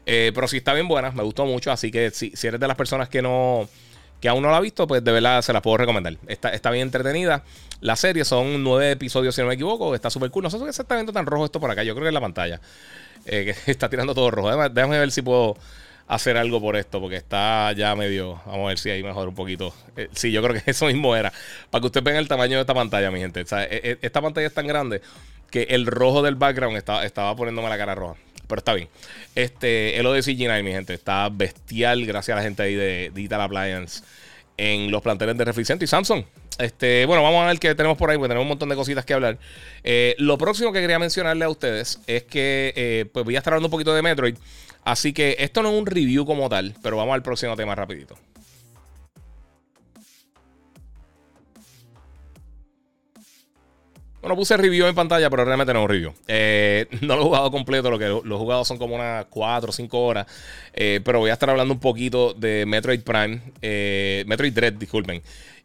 Eh, 0.06 0.32
pero 0.34 0.48
sí 0.48 0.58
está 0.58 0.74
bien 0.74 0.88
buena, 0.88 1.12
me 1.12 1.24
gustó 1.24 1.46
mucho. 1.46 1.72
Así 1.72 1.90
que 1.92 2.12
si, 2.12 2.32
si 2.36 2.48
eres 2.48 2.60
de 2.60 2.68
las 2.68 2.78
personas 2.78 3.10
que 3.10 3.22
no 3.22 3.68
que 4.20 4.30
aún 4.30 4.44
no 4.44 4.52
la 4.52 4.58
ha 4.58 4.62
visto, 4.62 4.88
pues 4.88 5.04
de 5.04 5.12
verdad 5.12 5.42
se 5.42 5.54
la 5.54 5.62
puedo 5.62 5.78
recomendar. 5.78 6.18
Está, 6.28 6.50
está 6.50 6.72
bien 6.72 6.84
entretenida. 6.84 7.44
La 7.82 7.96
serie 7.96 8.26
son 8.26 8.64
nueve 8.64 8.92
episodios, 8.92 9.34
si 9.34 9.42
no 9.42 9.48
me 9.48 9.54
equivoco. 9.54 9.96
Está 9.96 10.10
súper 10.10 10.30
cool. 10.32 10.44
No 10.44 10.50
sé 10.50 10.58
qué 10.60 10.74
se 10.74 10.82
está 10.82 10.96
viendo 10.96 11.14
tan 11.14 11.26
rojo 11.26 11.46
esto 11.46 11.60
por 11.60 11.72
acá. 11.72 11.84
Yo 11.84 11.94
creo 11.94 12.04
que 12.04 12.10
es 12.10 12.14
la 12.14 12.22
pantalla. 12.22 12.60
Eh, 13.26 13.56
que 13.66 13.72
está 13.72 13.90
tirando 13.90 14.14
todo 14.14 14.30
rojo. 14.32 14.70
Déjame, 14.70 15.00
ver 15.00 15.12
si 15.12 15.22
puedo 15.22 15.58
hacer 16.08 16.38
algo 16.38 16.60
por 16.60 16.76
esto, 16.76 17.00
porque 17.00 17.16
está 17.16 17.72
ya 17.72 17.96
medio. 17.96 18.42
Vamos 18.46 18.66
a 18.66 18.68
ver 18.70 18.80
si 18.80 18.90
ahí 18.90 19.04
mejor 19.04 19.30
un 19.30 19.36
poquito. 19.36 19.74
Eh, 19.96 20.10
sí, 20.12 20.32
yo 20.32 20.44
creo 20.44 20.62
que 20.62 20.70
eso 20.72 20.88
mismo 20.88 21.16
era. 21.16 21.32
Para 21.70 21.82
que 21.82 21.88
ustedes 21.88 22.04
vean 22.04 22.18
el 22.18 22.28
tamaño 22.28 22.56
de 22.58 22.62
esta 22.62 22.74
pantalla, 22.74 23.12
mi 23.12 23.20
gente. 23.20 23.42
E, 23.42 23.46
e, 23.52 23.98
esta 24.02 24.22
pantalla 24.22 24.48
es 24.48 24.54
tan 24.54 24.68
grande 24.68 25.02
que 25.50 25.64
el 25.70 25.86
rojo 25.86 26.22
del 26.22 26.36
background 26.36 26.78
estaba 26.78 27.36
poniéndome 27.36 27.70
la 27.70 27.78
cara 27.78 27.96
roja. 27.96 28.16
Pero 28.50 28.60
está 28.60 28.74
bien. 28.74 28.90
Este, 29.36 30.00
el 30.00 30.06
ODC 30.08 30.30
G9, 30.30 30.64
mi 30.64 30.72
gente, 30.72 30.96
está 30.96 31.30
bestial. 31.30 32.06
Gracias 32.06 32.34
a 32.34 32.40
la 32.40 32.44
gente 32.44 32.64
ahí 32.64 32.74
de 32.74 33.12
Digital 33.14 33.42
Appliance 33.42 34.04
en 34.58 34.92
los 34.92 35.04
planteles 35.04 35.38
de 35.38 35.46
Refrigento 35.46 35.86
y 35.86 35.88
Samsung. 35.88 36.24
Este, 36.58 37.06
bueno, 37.06 37.22
vamos 37.22 37.44
a 37.44 37.48
ver 37.48 37.60
qué 37.60 37.76
tenemos 37.76 37.96
por 37.96 38.10
ahí, 38.10 38.18
porque 38.18 38.30
tenemos 38.30 38.44
un 38.44 38.50
montón 38.50 38.68
de 38.68 38.76
cositas 38.76 39.06
que 39.06 39.14
hablar. 39.14 39.38
Eh, 39.84 40.16
lo 40.18 40.40
próximo 40.40 40.74
que 40.74 40.82
quería 40.82 40.98
mencionarle 40.98 41.46
a 41.46 41.50
ustedes 41.50 42.02
es 42.08 42.24
que 42.24 42.74
eh, 42.76 43.06
pues 43.14 43.24
voy 43.24 43.36
a 43.36 43.38
estar 43.38 43.54
hablando 43.54 43.68
un 43.68 43.72
poquito 43.72 43.94
de 43.94 44.02
Metroid. 44.02 44.36
Así 44.84 45.14
que 45.14 45.36
esto 45.40 45.62
no 45.62 45.72
es 45.72 45.80
un 45.80 45.86
review 45.86 46.26
como 46.26 46.50
tal, 46.50 46.74
pero 46.82 46.98
vamos 46.98 47.14
al 47.14 47.22
próximo 47.22 47.56
tema 47.56 47.76
rapidito. 47.76 48.18
Bueno, 54.22 54.36
puse 54.36 54.58
review 54.58 54.86
en 54.86 54.96
pantalla, 54.96 55.30
pero 55.30 55.46
realmente 55.46 55.74
no 55.74 55.84
es 55.84 55.90
review. 55.90 56.14
Eh, 56.28 56.88
no 57.02 57.16
lo 57.16 57.22
he 57.22 57.26
jugado 57.26 57.52
completo, 57.52 57.90
lo 57.90 57.98
que 57.98 58.08
lo 58.08 58.36
he 58.36 58.38
jugado 58.38 58.66
son 58.66 58.78
como 58.78 58.96
unas 58.96 59.26
4 59.30 59.70
o 59.70 59.74
5 59.74 60.00
horas. 60.00 60.28
Eh, 60.74 61.00
pero 61.04 61.20
voy 61.20 61.30
a 61.30 61.34
estar 61.34 61.50
hablando 61.50 61.74
un 61.74 61.80
poquito 61.80 62.34
de 62.34 62.66
Metroid 62.68 63.02
Prime, 63.02 63.42
eh, 63.62 64.24
Metroid 64.28 64.54
Dread, 64.54 64.74
disculpen. 64.74 65.22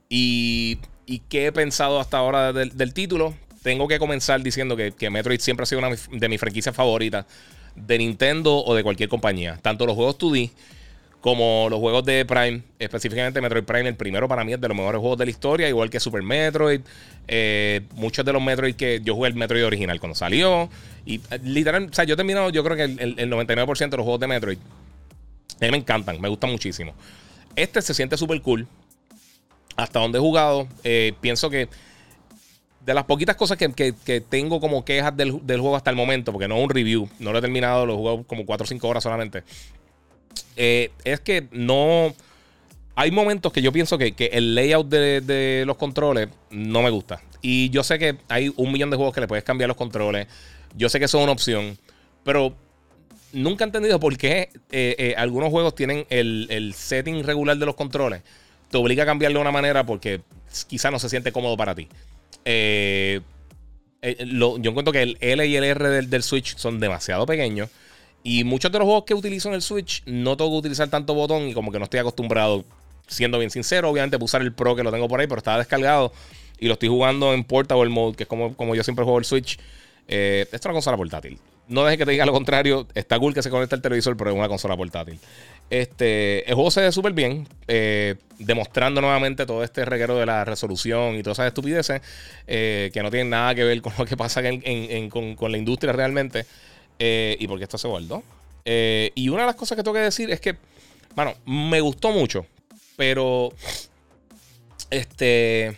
Y, 0.08 0.78
y 1.06 1.20
qué 1.28 1.46
he 1.46 1.52
pensado 1.52 1.98
hasta 1.98 2.18
ahora 2.18 2.52
del, 2.52 2.94
título. 2.94 3.34
Tengo 3.62 3.88
que 3.88 3.98
comenzar 3.98 4.42
diciendo 4.42 4.76
que, 4.76 4.92
que, 4.92 5.10
Metroid 5.10 5.40
siempre 5.40 5.64
ha 5.64 5.66
sido 5.66 5.80
una 5.80 5.90
de 5.90 6.28
mis 6.28 6.38
franquicias 6.38 6.76
favoritas 6.76 7.24
de 7.74 7.98
Nintendo 7.98 8.62
o 8.64 8.74
de 8.74 8.84
cualquier 8.84 9.08
compañía. 9.08 9.58
Tanto 9.62 9.86
los 9.86 9.96
juegos 9.96 10.18
2D 10.18 10.50
como 11.24 11.68
los 11.70 11.80
juegos 11.80 12.04
de 12.04 12.26
Prime, 12.26 12.60
específicamente 12.78 13.40
Metroid 13.40 13.64
Prime, 13.64 13.88
el 13.88 13.96
primero 13.96 14.28
para 14.28 14.44
mí 14.44 14.52
es 14.52 14.60
de 14.60 14.68
los 14.68 14.76
mejores 14.76 15.00
juegos 15.00 15.16
de 15.16 15.24
la 15.24 15.30
historia, 15.30 15.66
igual 15.70 15.88
que 15.88 15.98
Super 15.98 16.22
Metroid. 16.22 16.82
Eh, 17.26 17.80
muchos 17.94 18.26
de 18.26 18.32
los 18.34 18.42
Metroid 18.42 18.74
que 18.74 19.00
yo 19.02 19.14
jugué 19.14 19.30
el 19.30 19.34
Metroid 19.34 19.64
original 19.64 19.98
cuando 20.00 20.14
salió. 20.14 20.68
Y 21.06 21.22
eh, 21.30 21.40
literal, 21.42 21.88
o 21.90 21.94
sea, 21.94 22.04
yo 22.04 22.12
he 22.12 22.16
terminado, 22.18 22.50
yo 22.50 22.62
creo 22.62 22.76
que 22.76 22.82
el, 22.82 23.30
99% 23.30 23.88
de 23.88 23.96
los 23.96 24.04
juegos 24.04 24.20
de 24.20 24.26
Metroid 24.26 24.58
a 24.58 25.64
mí 25.64 25.70
me 25.70 25.78
encantan, 25.78 26.20
me 26.20 26.28
gustan 26.28 26.50
muchísimo. 26.50 26.92
Este 27.56 27.80
se 27.80 27.94
siente 27.94 28.18
súper 28.18 28.42
cool. 28.42 28.66
Hasta 29.76 30.00
donde 30.00 30.18
he 30.18 30.20
jugado, 30.20 30.68
eh, 30.82 31.14
pienso 31.22 31.48
que 31.48 31.70
de 32.84 32.92
las 32.92 33.04
poquitas 33.04 33.36
cosas 33.36 33.56
que, 33.56 34.20
tengo 34.28 34.60
como 34.60 34.84
quejas 34.84 35.16
del, 35.16 35.40
del, 35.46 35.60
juego 35.62 35.74
hasta 35.74 35.88
el 35.88 35.96
momento, 35.96 36.32
porque 36.32 36.48
no 36.48 36.58
es 36.58 36.64
un 36.64 36.68
review, 36.68 37.08
no 37.18 37.32
lo 37.32 37.38
he 37.38 37.40
terminado, 37.40 37.86
lo 37.86 37.94
he 37.94 37.96
jugado 37.96 38.24
como 38.24 38.44
4 38.44 38.64
o 38.64 38.66
5 38.66 38.86
horas 38.86 39.02
solamente. 39.02 39.42
Eh, 40.56 40.90
es 41.04 41.20
que 41.20 41.48
no. 41.52 42.14
Hay 42.96 43.10
momentos 43.10 43.52
que 43.52 43.60
yo 43.60 43.72
pienso 43.72 43.98
que, 43.98 44.14
el 44.32 44.54
layout 44.54 44.88
de, 44.88 45.64
los 45.66 45.76
controles 45.76 46.28
no 46.50 46.82
me 46.82 46.90
gusta. 46.90 47.20
Y 47.42 47.70
yo 47.70 47.82
sé 47.82 47.98
que 47.98 48.16
hay 48.28 48.52
un 48.56 48.70
millón 48.70 48.90
de 48.90 48.96
juegos 48.96 49.14
que 49.14 49.20
le 49.20 49.26
puedes 49.26 49.44
cambiar 49.44 49.68
los 49.68 49.76
controles. 49.76 50.28
Yo 50.76 50.88
sé 50.88 50.98
que 50.98 51.06
eso 51.06 51.18
es 51.18 51.24
una 51.24 51.32
opción. 51.32 51.76
Pero 52.22 52.54
nunca 53.32 53.64
he 53.64 53.66
entendido 53.66 53.98
por 53.98 54.16
qué 54.16 54.48
eh, 54.70 54.94
eh, 54.98 55.14
algunos 55.16 55.50
juegos 55.50 55.74
tienen 55.74 56.06
el, 56.08 56.72
setting 56.74 57.24
regular 57.24 57.56
de 57.56 57.66
los 57.66 57.74
controles. 57.74 58.22
Te 58.70 58.76
obliga 58.78 59.02
a 59.02 59.06
cambiarlo 59.06 59.40
de 59.40 59.42
una 59.42 59.50
manera 59.50 59.84
porque 59.84 60.20
quizá 60.68 60.92
no 60.92 61.00
se 61.00 61.08
siente 61.08 61.32
cómodo 61.32 61.56
para 61.56 61.74
ti. 61.74 61.88
yo 62.44 63.20
encuentro 64.56 64.92
que 64.92 65.02
el 65.02 65.18
L 65.20 65.44
y 65.46 65.56
el 65.56 65.64
R 65.64 65.88
del, 65.88 66.08
del 66.08 66.22
Switch 66.22 66.56
son 66.56 66.78
demasiado 66.78 67.26
pequeños. 67.26 67.70
Y 68.24 68.42
muchos 68.42 68.72
de 68.72 68.78
los 68.78 68.86
juegos 68.86 69.04
que 69.04 69.14
utilizo 69.14 69.48
en 69.50 69.54
el 69.54 69.62
Switch 69.62 70.02
no 70.06 70.36
tengo 70.36 70.50
que 70.50 70.56
utilizar 70.56 70.88
tanto 70.88 71.14
botón 71.14 71.46
y 71.46 71.54
como 71.54 71.70
que 71.70 71.78
no 71.78 71.84
estoy 71.84 72.00
acostumbrado, 72.00 72.64
siendo 73.06 73.38
bien 73.38 73.50
sincero, 73.50 73.90
obviamente 73.90 74.16
usar 74.18 74.40
el 74.40 74.52
Pro 74.52 74.74
que 74.74 74.82
lo 74.82 74.90
tengo 74.90 75.06
por 75.06 75.20
ahí, 75.20 75.26
pero 75.26 75.38
estaba 75.38 75.58
descargado 75.58 76.10
y 76.58 76.66
lo 76.66 76.72
estoy 76.72 76.88
jugando 76.88 77.34
en 77.34 77.44
Portable 77.44 77.90
Mode, 77.90 78.16
que 78.16 78.22
es 78.22 78.28
como, 78.28 78.56
como 78.56 78.74
yo 78.74 78.82
siempre 78.82 79.04
juego 79.04 79.18
el 79.18 79.26
Switch. 79.26 79.58
Eh, 80.08 80.42
esto 80.44 80.56
es 80.56 80.64
una 80.64 80.72
consola 80.72 80.96
portátil. 80.96 81.38
No 81.66 81.84
dejes 81.84 81.98
que 81.98 82.04
te 82.04 82.12
diga 82.12 82.26
lo 82.26 82.32
contrario. 82.32 82.86
Está 82.94 83.18
cool 83.18 83.32
que 83.32 83.42
se 83.42 83.50
conecte 83.50 83.74
al 83.74 83.82
televisor, 83.82 84.16
pero 84.16 84.30
es 84.30 84.36
una 84.36 84.48
consola 84.48 84.76
portátil. 84.76 85.18
Este, 85.70 86.46
el 86.48 86.54
juego 86.54 86.70
se 86.70 86.82
ve 86.82 86.92
súper 86.92 87.12
bien, 87.12 87.48
eh, 87.68 88.16
demostrando 88.38 89.00
nuevamente 89.00 89.46
todo 89.46 89.64
este 89.64 89.84
reguero 89.84 90.16
de 90.16 90.26
la 90.26 90.44
resolución 90.44 91.16
y 91.16 91.22
todas 91.22 91.38
esas 91.38 91.48
estupideces 91.48 92.02
eh, 92.46 92.90
que 92.92 93.02
no 93.02 93.10
tienen 93.10 93.30
nada 93.30 93.54
que 93.54 93.64
ver 93.64 93.80
con 93.80 93.94
lo 93.98 94.04
que 94.04 94.16
pasa 94.16 94.42
con, 94.42 95.36
con, 95.36 95.52
la 95.52 95.58
industria 95.58 95.92
realmente. 95.92 96.44
Eh, 97.06 97.36
y 97.38 97.46
porque 97.46 97.64
esto 97.64 97.76
se 97.76 97.86
guardó. 97.86 98.22
Eh, 98.64 99.12
y 99.14 99.28
una 99.28 99.42
de 99.42 99.48
las 99.48 99.56
cosas 99.56 99.76
que 99.76 99.82
tengo 99.82 99.94
que 99.94 100.00
decir 100.00 100.30
es 100.30 100.40
que, 100.40 100.56
bueno, 101.14 101.34
me 101.44 101.82
gustó 101.82 102.12
mucho, 102.12 102.46
pero 102.96 103.52
este 104.88 105.76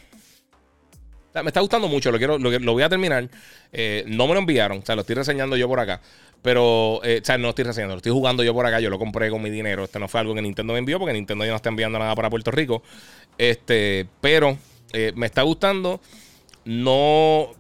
me 1.35 1.49
está 1.49 1.61
gustando 1.61 1.89
mucho, 1.89 2.13
lo 2.13 2.19
quiero, 2.19 2.39
lo, 2.39 2.73
voy 2.73 2.83
a 2.85 2.89
terminar. 2.89 3.29
Eh, 3.73 4.05
no 4.07 4.29
me 4.29 4.35
lo 4.35 4.39
enviaron, 4.39 4.79
o 4.79 4.87
sea, 4.87 4.95
lo 4.95 5.01
estoy 5.01 5.17
reseñando 5.17 5.57
yo 5.57 5.67
por 5.67 5.81
acá. 5.81 6.01
Pero, 6.43 6.99
o 6.99 7.03
sea, 7.25 7.39
no 7.39 7.49
estoy 7.49 7.65
reseñando, 7.65 7.97
lo 7.97 7.99
estoy 7.99 8.13
jugando 8.13 8.45
yo 8.45 8.55
por 8.55 8.65
acá. 8.65 8.79
Yo 8.79 8.89
lo 8.89 8.99
compré 9.01 9.29
con 9.29 9.43
mi 9.43 9.51
dinero. 9.51 9.83
Este 9.83 9.99
no 9.99 10.07
fue 10.07 10.21
algo 10.21 10.33
que 10.33 10.43
Nintendo 10.43 10.75
me 10.75 10.79
envió, 10.79 11.01
porque 11.01 11.13
Nintendo 11.13 11.45
ya 11.45 11.51
no 11.51 11.57
está 11.57 11.71
enviando 11.71 11.99
nada 11.99 12.15
para 12.15 12.31
Puerto 12.31 12.53
Rico. 12.53 12.85
Este, 13.37 14.07
pero 14.21 14.57
me 15.17 15.27
está 15.27 15.43
gustando. 15.43 16.01
No 16.65 17.51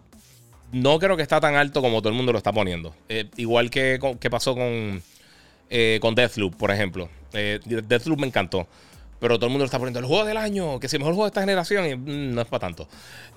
no 0.76 0.98
creo 0.98 1.16
que 1.16 1.22
está 1.22 1.40
tan 1.40 1.54
alto 1.54 1.80
como 1.80 2.00
todo 2.00 2.10
el 2.10 2.14
mundo 2.14 2.32
lo 2.32 2.38
está 2.38 2.52
poniendo. 2.52 2.94
Eh, 3.08 3.30
igual 3.36 3.70
que, 3.70 3.98
que, 4.20 4.30
pasó 4.30 4.54
con, 4.54 5.02
eh, 5.70 5.98
con 6.02 6.14
Deathloop, 6.14 6.54
por 6.54 6.70
ejemplo. 6.70 7.08
Eh, 7.32 7.60
Deathloop 7.64 8.20
me 8.20 8.26
encantó. 8.26 8.68
Pero 9.18 9.36
todo 9.36 9.46
el 9.46 9.52
mundo 9.52 9.62
lo 9.62 9.66
está 9.66 9.78
poniendo 9.78 10.00
el 10.00 10.04
juego 10.04 10.26
del 10.26 10.36
año, 10.36 10.78
que 10.78 10.88
es 10.88 10.92
el 10.92 10.98
mejor 11.00 11.14
juego 11.14 11.24
de 11.24 11.28
esta 11.28 11.40
generación. 11.40 11.86
Y, 11.86 11.94
mm, 11.96 12.34
no 12.34 12.42
es 12.42 12.48
para 12.48 12.60
tanto. 12.60 12.86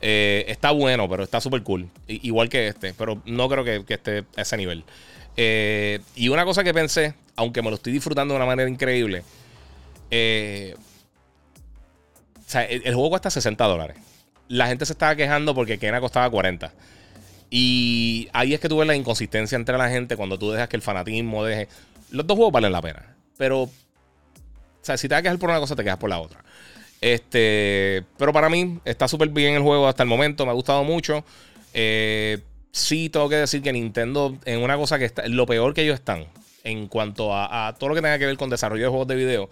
está 0.02 0.72
bueno, 0.72 1.08
pero 1.08 1.24
está 1.24 1.40
súper 1.40 1.64
cool. 1.64 1.90
igual 2.08 2.50
que 2.50 2.68
este. 2.68 2.94
Pero 2.94 3.22
no 3.26 3.48
creo 3.48 3.64
que, 3.64 3.86
esté 3.88 4.26
a 4.36 4.42
ese 4.42 4.58
nivel. 4.58 4.84
y 5.38 6.28
una 6.28 6.44
cosa 6.44 6.66
que 6.66 6.74
pensé, 6.74 7.14
aunque 7.38 7.62
me 7.62 7.70
lo 7.70 7.76
estoy 7.78 7.94
disfrutando 7.94 8.34
de 8.34 8.38
una 8.38 8.46
manera 8.46 8.70
increíble. 8.70 9.24
el, 10.12 10.76
el 12.52 12.94
juego 12.94 13.12
cuesta 13.12 13.30
60 13.30 13.64
dólares. 13.64 13.96
La 14.50 14.68
gente 14.68 14.86
se 14.86 14.92
estaba 14.92 15.16
quejando 15.16 15.56
porque 15.56 15.80
Kena 15.80 16.02
costaba 16.02 16.30
40. 16.30 16.74
Y 17.50 18.30
ahí 18.32 18.54
es 18.54 18.60
que 18.60 18.70
tú 18.70 18.78
ves 18.78 18.88
la 18.88 18.96
inconsistencia 18.96 19.56
entre 19.56 19.78
la 19.78 19.90
gente 19.90 20.16
cuando 20.16 20.38
tú 20.38 20.52
dejas 20.52 20.70
que 20.70 20.76
el 20.76 20.82
fanatismo 20.82 21.44
deje. 21.44 21.68
Los 22.12 22.28
dos 22.28 22.36
juegos 22.36 22.54
valen 22.54 22.72
la 22.72 22.82
pena. 22.82 23.16
Pero, 23.38 23.64
o 23.64 23.72
sea, 24.82 24.98
si 24.98 25.08
te 25.08 25.16
vas 25.16 25.20
a 25.20 25.24
quejar 25.24 25.40
por 25.40 25.50
una 25.50 25.60
cosa, 25.60 25.76
te 25.76 25.84
quejas 25.84 25.98
por 25.98 26.10
la 26.10 26.20
otra. 26.20 26.44
Este, 27.02 28.04
pero 28.18 28.34
para 28.34 28.50
mí 28.50 28.80
está 28.86 29.08
súper 29.08 29.30
bien 29.30 29.56
el 29.56 29.62
juego 29.62 29.88
hasta 29.88 30.04
el 30.04 30.10
momento. 30.10 30.46
Me 30.46 30.52
ha 30.52 30.56
gustado 30.56 30.84
mucho. 30.84 31.24
Eh, 31.74 32.40
sí, 32.72 33.10
tengo 33.10 33.30
que 33.30 33.38
decir 33.38 33.62
que 33.62 33.74
Nintendo, 33.74 34.38
en 34.46 34.62
una 34.62 34.78
cosa 34.78 35.00
que 35.00 35.06
está, 35.06 35.28
lo 35.28 35.46
peor 35.46 35.74
que 35.74 35.82
ellos 35.82 35.96
están 35.96 36.26
en 36.64 36.88
cuanto 36.88 37.36
a, 37.36 37.74
todo 37.80 37.90
lo 37.90 37.96
que 37.96 38.02
tenga 38.02 38.20
que 38.20 38.26
ver 38.26 38.38
con 38.38 38.50
desarrollo 38.50 38.84
de 38.84 38.90
juegos 38.90 39.08
de 39.08 39.16
video, 39.16 39.50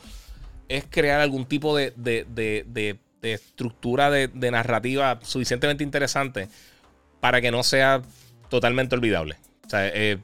es 0.68 0.86
crear 0.90 1.22
algún 1.22 1.46
tipo 1.46 1.76
de, 1.76 1.94
de, 1.96 3.00
estructura 3.22 4.12
de 4.12 4.52
narrativa 4.52 5.20
suficientemente 5.24 5.84
interesante 5.84 6.48
para 7.28 7.42
que 7.42 7.52
no 7.52 7.62
sea 7.62 8.02
totalmente 8.48 8.96
olvidable. 8.96 9.36
Eh, 9.74 10.18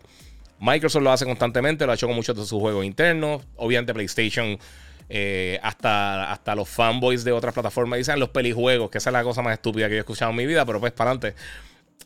Microsoft 0.58 1.04
lo 1.04 1.12
hace 1.12 1.26
constantemente, 1.26 1.86
lo 1.86 1.92
ha 1.92 1.96
hecho 1.96 2.08
con 2.08 2.16
muchos 2.16 2.34
de 2.34 2.46
sus 2.46 2.62
juegos 2.62 2.86
internos. 2.86 3.42
Obviamente 3.58 3.94
PlayStation, 3.94 4.58
eh, 5.10 5.60
hasta, 5.62 6.32
hasta 6.32 6.56
los 6.56 6.70
fanboys 6.70 7.26
de 7.26 7.34
otras 7.34 7.54
plataformas 7.54 7.98
dicen 7.98 8.22
los 8.22 8.30
pelijuegos, 8.30 8.89
que 8.89 9.00
esa 9.00 9.10
es 9.10 9.13
la 9.16 9.22
cosa 9.22 9.42
más 9.42 9.52
estúpida 9.52 9.88
que 9.89 9.96
yo 9.96 9.98
he 9.98 10.00
escuchado 10.00 10.32
en 10.32 10.38
mi 10.38 10.46
vida, 10.46 10.66
pero 10.66 10.80
pues 10.80 10.94
para 10.94 11.12
adelante. 11.12 11.36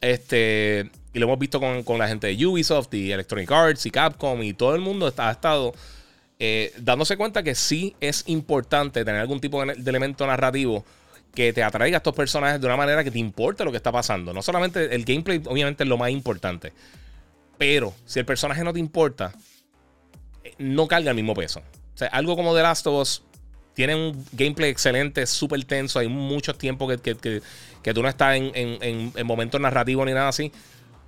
Este, 0.01 0.89
y 1.13 1.19
lo 1.19 1.27
hemos 1.27 1.37
visto 1.37 1.59
con, 1.59 1.99
la 1.99 2.07
gente 2.07 2.35
de 2.35 2.45
Ubisoft 2.47 2.91
y 2.95 3.11
Electronic 3.11 3.51
Arts 3.51 3.85
y 3.85 3.91
Capcom 3.91 4.41
y 4.41 4.53
todo 4.53 4.73
el 4.73 4.81
mundo 4.81 5.07
está, 5.07 5.29
ha 5.29 5.31
estado 5.31 5.75
eh, 6.39 6.73
dándose 6.79 7.17
cuenta 7.17 7.43
que 7.43 7.53
sí 7.53 7.95
es 8.01 8.23
importante 8.25 9.05
tener 9.05 9.21
algún 9.21 9.41
tipo 9.41 9.63
de 9.63 9.73
elemento 9.73 10.25
narrativo 10.25 10.83
que 11.37 11.53
te 11.53 11.61
atraiga 11.61 11.97
a 11.97 11.99
estos 11.99 12.15
personajes 12.15 12.59
de 12.59 12.65
una 12.65 12.75
manera 12.75 13.03
que 13.03 13.11
te 13.11 13.19
importe 13.19 13.63
lo 13.63 13.69
que 13.69 13.77
está 13.77 13.91
pasando. 13.91 14.33
No 14.33 14.41
solamente 14.41 14.95
el 14.95 15.05
gameplay, 15.05 15.39
obviamente, 15.45 15.83
es 15.83 15.87
lo 15.87 15.95
más 15.95 16.09
importante. 16.09 16.73
Pero 17.59 17.93
si 18.07 18.17
el 18.17 18.25
personaje 18.25 18.63
no 18.63 18.73
te 18.73 18.79
importa, 18.79 19.31
eh, 20.43 20.55
no 20.57 20.87
carga 20.87 21.11
el 21.11 21.15
mismo 21.15 21.35
peso. 21.35 21.59
O 21.59 21.97
sea, 21.97 22.07
algo 22.07 22.35
como 22.35 22.55
The 22.55 22.63
Last 22.63 22.87
of 22.87 23.01
Us 23.01 23.23
tiene 23.75 23.93
un 23.93 24.25
gameplay 24.31 24.71
excelente, 24.71 25.27
súper 25.27 25.63
tenso. 25.65 25.99
Hay 25.99 26.07
muchos 26.07 26.57
tiempos 26.57 26.99
que, 26.99 27.15
que, 27.15 27.93
tú 27.93 28.01
no 28.01 28.09
estás 28.09 28.35
en, 28.35 28.51
en, 28.55 29.11
en, 29.15 29.27
momentos 29.27 29.61
narrativos 29.61 30.07
ni 30.07 30.13
nada 30.13 30.29
así. 30.29 30.51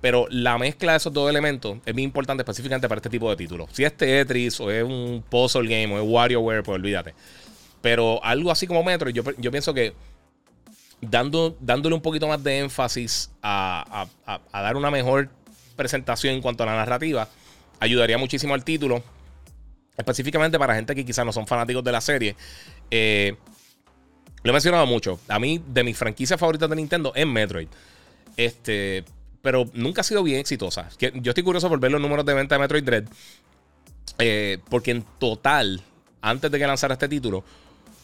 Pero 0.00 0.28
la 0.30 0.58
mezcla 0.58 0.92
de 0.92 0.98
esos 0.98 1.12
dos 1.12 1.28
elementos 1.28 1.78
es 1.84 1.92
muy 1.92 2.04
importante 2.04 2.42
específicamente 2.42 2.88
para 2.88 3.00
este 3.00 3.10
tipo 3.10 3.28
de 3.30 3.34
títulos. 3.34 3.68
Si 3.72 3.82
es 3.82 3.96
Tetris 3.96 4.60
o 4.60 4.70
es 4.70 4.84
un 4.84 5.24
puzzle 5.28 5.66
game 5.66 5.92
o 5.92 6.00
es 6.00 6.08
WarioWare, 6.08 6.62
pues 6.62 6.76
olvídate. 6.76 7.14
Pero 7.80 8.22
algo 8.22 8.52
así 8.52 8.68
como 8.68 8.84
Metro, 8.84 9.10
yo, 9.10 9.24
yo 9.36 9.50
pienso 9.50 9.74
que 9.74 9.92
dando, 11.00 11.56
dándole 11.60 11.94
un 11.94 12.02
poquito 12.02 12.28
más 12.28 12.42
de 12.42 12.58
énfasis 12.58 13.30
a, 13.42 14.06
dar 14.52 14.76
una 14.76 14.90
mejor 14.90 15.30
presentación 15.76 16.34
en 16.34 16.42
cuanto 16.42 16.62
a 16.62 16.66
la 16.66 16.74
narrativa, 16.74 17.28
ayudaría 17.78 18.18
muchísimo 18.18 18.54
al 18.54 18.64
título. 18.64 19.02
Específicamente 19.96 20.58
para 20.58 20.74
gente 20.74 20.94
que 20.94 21.04
quizás 21.04 21.26
no 21.26 21.32
son 21.32 21.46
fanáticos 21.46 21.84
de 21.84 21.92
la 21.92 22.00
serie. 22.00 22.36
Eh, 22.90 23.36
lo 24.42 24.50
he 24.50 24.52
mencionado 24.52 24.86
mucho. 24.86 25.20
A 25.28 25.38
mí, 25.38 25.62
de 25.66 25.84
mis 25.84 25.96
franquicias 25.96 26.40
favoritas 26.40 26.70
de 26.70 26.76
Nintendo, 26.76 27.12
es 27.14 27.26
Metroid. 27.26 27.68
Este, 28.36 29.04
pero 29.42 29.68
nunca 29.74 30.00
ha 30.00 30.04
sido 30.04 30.22
bien 30.22 30.38
exitosa. 30.38 30.88
Yo 30.98 31.30
estoy 31.30 31.44
curioso 31.44 31.68
por 31.68 31.80
ver 31.80 31.92
los 31.92 32.00
números 32.00 32.24
de 32.24 32.34
venta 32.34 32.54
de 32.54 32.60
Metroid 32.60 32.84
Dread. 32.84 33.04
Eh, 34.18 34.58
porque 34.68 34.90
en 34.90 35.04
total, 35.18 35.82
antes 36.22 36.50
de 36.50 36.58
que 36.58 36.66
lanzara 36.66 36.94
este 36.94 37.08
título, 37.08 37.44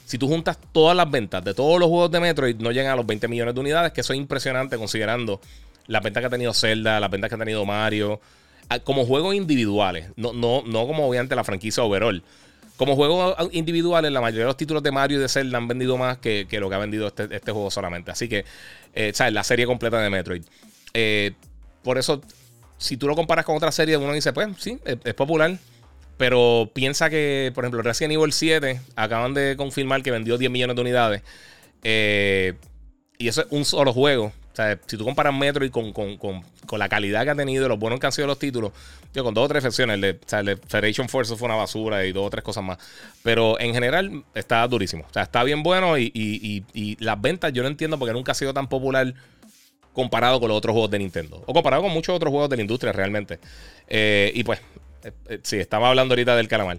si 0.07 0.19
tú 0.19 0.29
juntas 0.29 0.57
todas 0.71 0.97
las 0.97 1.11
ventas 1.11 1.45
de 1.45 1.53
todos 1.53 1.81
los 1.81 1.88
juegos 1.88 2.12
de 2.12 2.21
Metroid, 2.21 2.57
no 2.57 2.71
llegan 2.71 2.92
a 2.92 2.97
los 2.97 3.05
20 3.05 3.27
millones 3.27 3.55
de 3.55 3.61
unidades, 3.61 3.92
que 3.92 4.03
eso 4.03 4.12
es 4.12 4.19
impresionante 4.19 4.79
considerando 4.79 5.40
las 5.88 6.01
ventas 6.01 6.21
que 6.21 6.29
ha 6.29 6.31
tenido 6.31 6.55
Zelda, 6.55 7.01
las 7.01 7.11
ventas 7.11 7.29
que 7.29 7.35
ha 7.35 7.38
tenido 7.38 7.64
Mario, 7.64 8.21
como 8.85 9.05
juegos 9.05 9.35
individuales, 9.35 10.11
no, 10.14 10.33
no, 10.33 10.62
no 10.64 10.87
como 10.87 11.09
obviamente 11.09 11.35
la 11.35 11.42
franquicia 11.42 11.83
overall. 11.83 12.23
Como 12.77 12.95
juegos 12.95 13.35
individuales, 13.51 14.12
la 14.12 14.21
mayoría 14.21 14.42
de 14.42 14.47
los 14.47 14.57
títulos 14.57 14.83
de 14.83 14.92
Mario 14.92 15.19
y 15.19 15.23
de 15.23 15.29
Zelda 15.29 15.59
han 15.59 15.66
vendido 15.66 15.97
más 15.97 16.19
que, 16.19 16.47
lo 16.53 16.69
que 16.69 16.75
ha 16.77 16.79
vendido 16.79 17.09
este, 17.09 17.25
este, 17.35 17.51
juego 17.51 17.71
solamente. 17.71 18.12
Así 18.12 18.29
que, 18.29 18.45
eh, 18.95 19.11
¿sabes? 19.12 19.33
La 19.33 19.42
serie 19.42 19.66
completa 19.66 19.99
de 19.99 20.11
Metroid. 20.11 20.45
Eh, 20.95 21.33
por 21.83 21.99
eso, 21.99 22.21
si 22.79 22.97
tú 22.97 23.09
lo 23.09 23.16
comparas 23.16 23.45
con 23.45 23.57
otra 23.57 23.73
serie, 23.73 23.97
uno 23.97 24.12
dice, 24.12 24.33
pues 24.33 24.49
sí, 24.59 24.79
es 24.85 25.14
popular. 25.14 25.59
Pero 26.16 26.70
piensa 26.72 27.11
que, 27.11 27.52
por 27.55 27.64
ejemplo, 27.64 27.83
Resident 27.83 28.14
Evil 28.14 28.33
7 28.33 28.81
acaban 28.96 29.35
de 29.35 29.55
confirmar 29.57 30.02
que 30.02 30.11
vendió 30.11 30.38
10 30.38 30.50
millones 30.50 30.76
de 30.76 30.83
unidades. 30.83 31.22
Eh, 31.83 32.55
y 33.18 33.29
eso 33.29 33.42
es 33.42 33.46
un 33.50 33.64
solo 33.64 33.92
juego. 33.92 34.26
O 34.26 34.57
sea, 34.57 34.79
si 34.87 34.96
tú 34.96 35.05
comparas 35.05 35.35
Metroid 35.35 35.70
con, 35.70 35.92
con, 35.92 36.79
la 36.79 36.88
calidad 36.88 37.24
que 37.24 37.31
ha 37.31 37.35
tenido, 37.35 37.68
los 37.68 37.79
buenos 37.79 38.00
que 38.00 38.07
han 38.07 38.12
sido 38.12 38.26
los 38.26 38.38
títulos, 38.38 38.72
yo 39.12 39.22
con 39.22 39.35
dos 39.35 39.44
o 39.44 39.48
tres 39.48 39.62
excepciones, 39.62 39.94
el 39.96 40.00
de, 40.00 40.57
Federation 40.66 41.11
Force 41.11 41.37
fue 41.37 41.46
una 41.46 41.57
basura 41.57 42.07
y 42.07 42.12
dos 42.12 42.26
o 42.26 42.31
tres 42.31 42.42
cosas 42.42 42.64
más. 42.64 42.79
Pero 43.22 43.61
en 43.61 43.74
general 43.74 44.24
está 44.35 44.66
durísimo. 44.66 45.05
O 45.09 45.12
sea, 45.12 45.24
está 45.24 45.44
bien 45.44 45.62
bueno 45.62 45.98
y, 45.98 46.11
y 46.14 47.05
las 47.05 47.20
ventas 47.20 47.52
yo 47.52 47.62
no 47.62 47.68
entiendo 47.68 47.98
porque 47.98 48.14
nunca 48.14 48.33
ha 48.33 48.35
sido 48.35 48.55
tan 48.55 48.68
popular 48.68 49.12
comparado 49.96 50.38
con 50.38 50.48
los 50.48 50.59
otros 50.59 50.74
juegos 50.74 50.90
de 50.90 50.98
Nintendo. 50.98 51.42
O 51.46 51.55
comparado 51.55 51.83
con 51.83 51.90
muchos 51.90 52.14
otros 52.14 52.31
juegos 52.31 52.50
de 52.50 52.57
la 52.57 52.62
industria 52.62 52.92
realmente. 52.92 53.40
Eh, 53.88 54.31
y 54.35 54.44
pues 54.44 54.61
sí, 55.42 55.59
estaba 55.59 55.88
hablando 55.88 56.12
ahorita 56.12 56.37
del 56.37 56.49
calamar. 56.49 56.79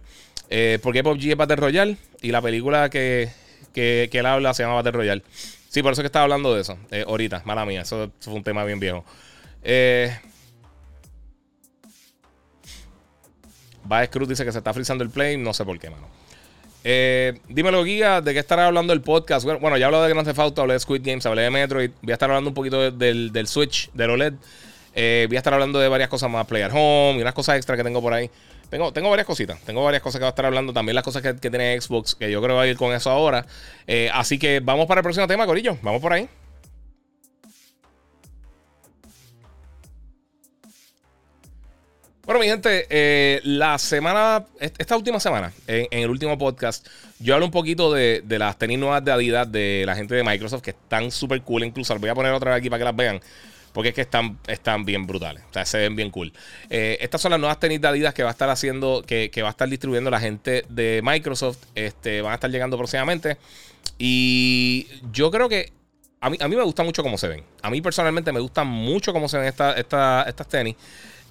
Eh, 0.50 0.80
porque 0.82 1.04
PUBG 1.04 1.32
es 1.32 1.38
Battle 1.38 1.58
Royale 1.58 1.98
y 2.22 2.32
la 2.32 2.42
película 2.42 2.90
que, 2.90 3.30
que, 3.74 4.10
él 4.12 4.26
habla 4.26 4.54
se 4.54 4.64
llama 4.64 4.76
Battle 4.76 4.94
Royale. 4.94 5.24
Sí, 5.70 5.84
por 5.84 5.94
eso 5.94 6.02
que 6.02 6.08
estaba 6.08 6.24
hablando 6.24 6.56
de 6.56 6.62
eso. 6.62 6.78
ahorita, 7.06 7.44
mala 7.46 7.66
mía, 7.66 7.82
eso, 7.82 8.12
fue 8.20 8.34
un 8.34 8.44
tema 8.44 8.64
bien 8.64 8.80
viejo. 8.80 9.04
Eh, 9.64 10.18
Cruz 14.12 14.28
dice 14.28 14.44
que 14.44 14.52
se 14.52 14.58
está 14.58 14.74
frizando 14.74 15.04
el 15.04 15.10
play, 15.10 15.38
no 15.38 15.54
sé 15.54 15.64
por 15.66 15.78
qué, 15.80 15.90
mano. 15.90 16.08
dímelo, 17.50 17.84
guía, 17.84 18.22
¿de 18.22 18.34
qué 18.34 18.40
estará 18.40 18.68
hablando 18.68 18.94
el 18.94 19.02
podcast? 19.02 19.46
Bueno, 19.46 19.78
ya 19.78 19.88
hablado 19.88 20.04
de 20.04 20.10
Grand 20.10 20.28
Theft 20.28 20.40
Auto, 20.40 20.62
hablé 20.62 20.74
de 20.74 20.80
Squid 20.80 21.02
Games, 21.04 21.26
hablé 21.26 21.44
de 21.44 21.52
Metroid. 21.52 21.92
Voy 22.02 22.12
a 22.12 22.14
estar 22.14 22.30
hablando 22.30 22.50
un 22.50 22.54
poquito 22.54 22.92
del, 22.92 23.32
del 23.32 23.48
Switch, 23.48 23.92
del 23.94 24.12
OLED. 24.12 24.34
Eh, 25.00 25.28
voy 25.28 25.38
a 25.38 25.40
estar 25.40 25.54
hablando 25.54 25.78
de 25.78 25.88
varias 25.88 26.10
cosas 26.10 26.28
más, 26.28 26.48
Play 26.48 26.64
Home 26.64 27.20
y 27.20 27.22
unas 27.22 27.36
cosas 27.36 27.58
extra 27.58 27.78
que 27.78 27.84
tengo 27.84 28.02
por 28.02 28.14
ahí. 28.14 28.32
Tengo, 28.72 28.92
tengo 28.92 29.12
varias 29.12 29.28
cositas, 29.28 29.62
tengo 29.62 29.84
varias 29.84 30.02
cosas 30.02 30.18
que 30.18 30.24
voy 30.24 30.30
a 30.30 30.30
estar 30.30 30.48
hablando. 30.48 30.74
También 30.74 30.96
las 30.96 31.04
cosas 31.04 31.22
que, 31.22 31.36
tiene 31.36 31.80
Xbox, 31.80 32.16
que 32.16 32.32
yo 32.32 32.42
creo 32.42 32.56
que 32.56 32.58
va 32.58 32.64
a 32.64 32.68
ir 32.68 32.78
con 32.78 32.92
eso 32.92 33.12
ahora. 33.12 33.46
Eh, 33.86 34.10
así 34.12 34.40
que 34.40 34.60
vamos 34.60 34.88
para 34.88 35.02
el 35.02 35.04
próximo 35.04 35.28
tema, 35.28 35.46
Corillo. 35.46 35.78
Vamos 35.84 36.02
por 36.02 36.14
ahí. 36.14 36.28
Bueno, 42.26 42.42
mi 42.42 42.48
gente, 42.48 42.88
eh, 42.90 43.40
la 43.44 43.78
semana, 43.78 44.48
esta 44.60 44.98
última 44.98 45.20
semana, 45.20 45.54
en, 45.68 45.88
el 45.92 46.10
último 46.10 46.40
podcast, 46.40 46.86
yo 47.20 47.36
hablo 47.36 47.46
un 47.46 47.52
poquito 47.52 47.94
de, 47.94 48.24
las 48.28 48.58
tenis 48.58 48.80
nuevas 48.80 49.06
de 49.06 49.12
Adidas 49.12 49.50
de 49.50 49.84
la 49.86 49.96
gente 49.96 50.16
de 50.16 50.24
Microsoft 50.24 50.64
que 50.64 50.72
están 50.72 51.12
súper 51.12 51.44
cool. 51.44 51.64
Incluso 51.64 51.94
las 51.94 52.02
voy 52.02 52.10
a 52.10 52.16
poner 52.16 52.34
otra 52.34 52.50
vez 52.50 52.60
aquí 52.62 52.70
para 52.72 52.80
que 52.80 52.86
las 52.86 52.96
vean. 52.96 53.22
Porque 53.78 53.90
es 53.90 53.96
que 53.96 54.02
están, 54.02 54.40
están 54.48 54.86
bien 54.86 55.06
brutales. 55.06 55.44
O 55.52 55.54
sea, 55.54 55.64
se 55.64 55.78
ven 55.78 55.96
bien 55.96 56.10
cool. 56.10 56.34
Eh, 56.68 56.98
estas 57.00 57.22
son 57.22 57.30
las 57.30 57.40
nuevas 57.40 57.60
tenis 57.60 57.80
de 57.80 57.88
Adidas 57.88 58.12
que 58.12 58.24
va 58.24 58.30
a 58.30 58.32
estar 58.32 58.50
haciendo, 58.50 59.04
que, 59.06 59.30
va 59.44 59.50
a 59.50 59.52
estar 59.52 59.70
distribuyendo 59.70 60.10
la 60.10 60.20
gente 60.20 60.66
de 60.68 61.00
Microsoft. 61.04 61.60
Este, 61.76 62.24
van 62.24 62.32
a 62.32 62.34
estar 62.34 62.50
llegando 62.50 62.76
próximamente. 62.76 63.38
Y 64.00 64.88
yo 65.12 65.30
creo 65.30 65.48
que 65.48 65.74
a 66.22 66.32
mí, 66.32 66.38
a 66.42 66.48
mí 66.48 66.56
me 66.56 66.64
gusta 66.64 66.82
mucho 66.82 67.04
cómo 67.04 67.20
se 67.20 67.28
ven. 67.28 67.44
A 67.62 67.70
mí 67.70 67.80
personalmente 67.80 68.32
me 68.32 68.40
gusta 68.40 68.64
mucho 68.64 69.14
cómo 69.14 69.30
se 69.30 69.38
ven 69.38 69.48
estas 69.48 70.48
tenis. 70.50 70.76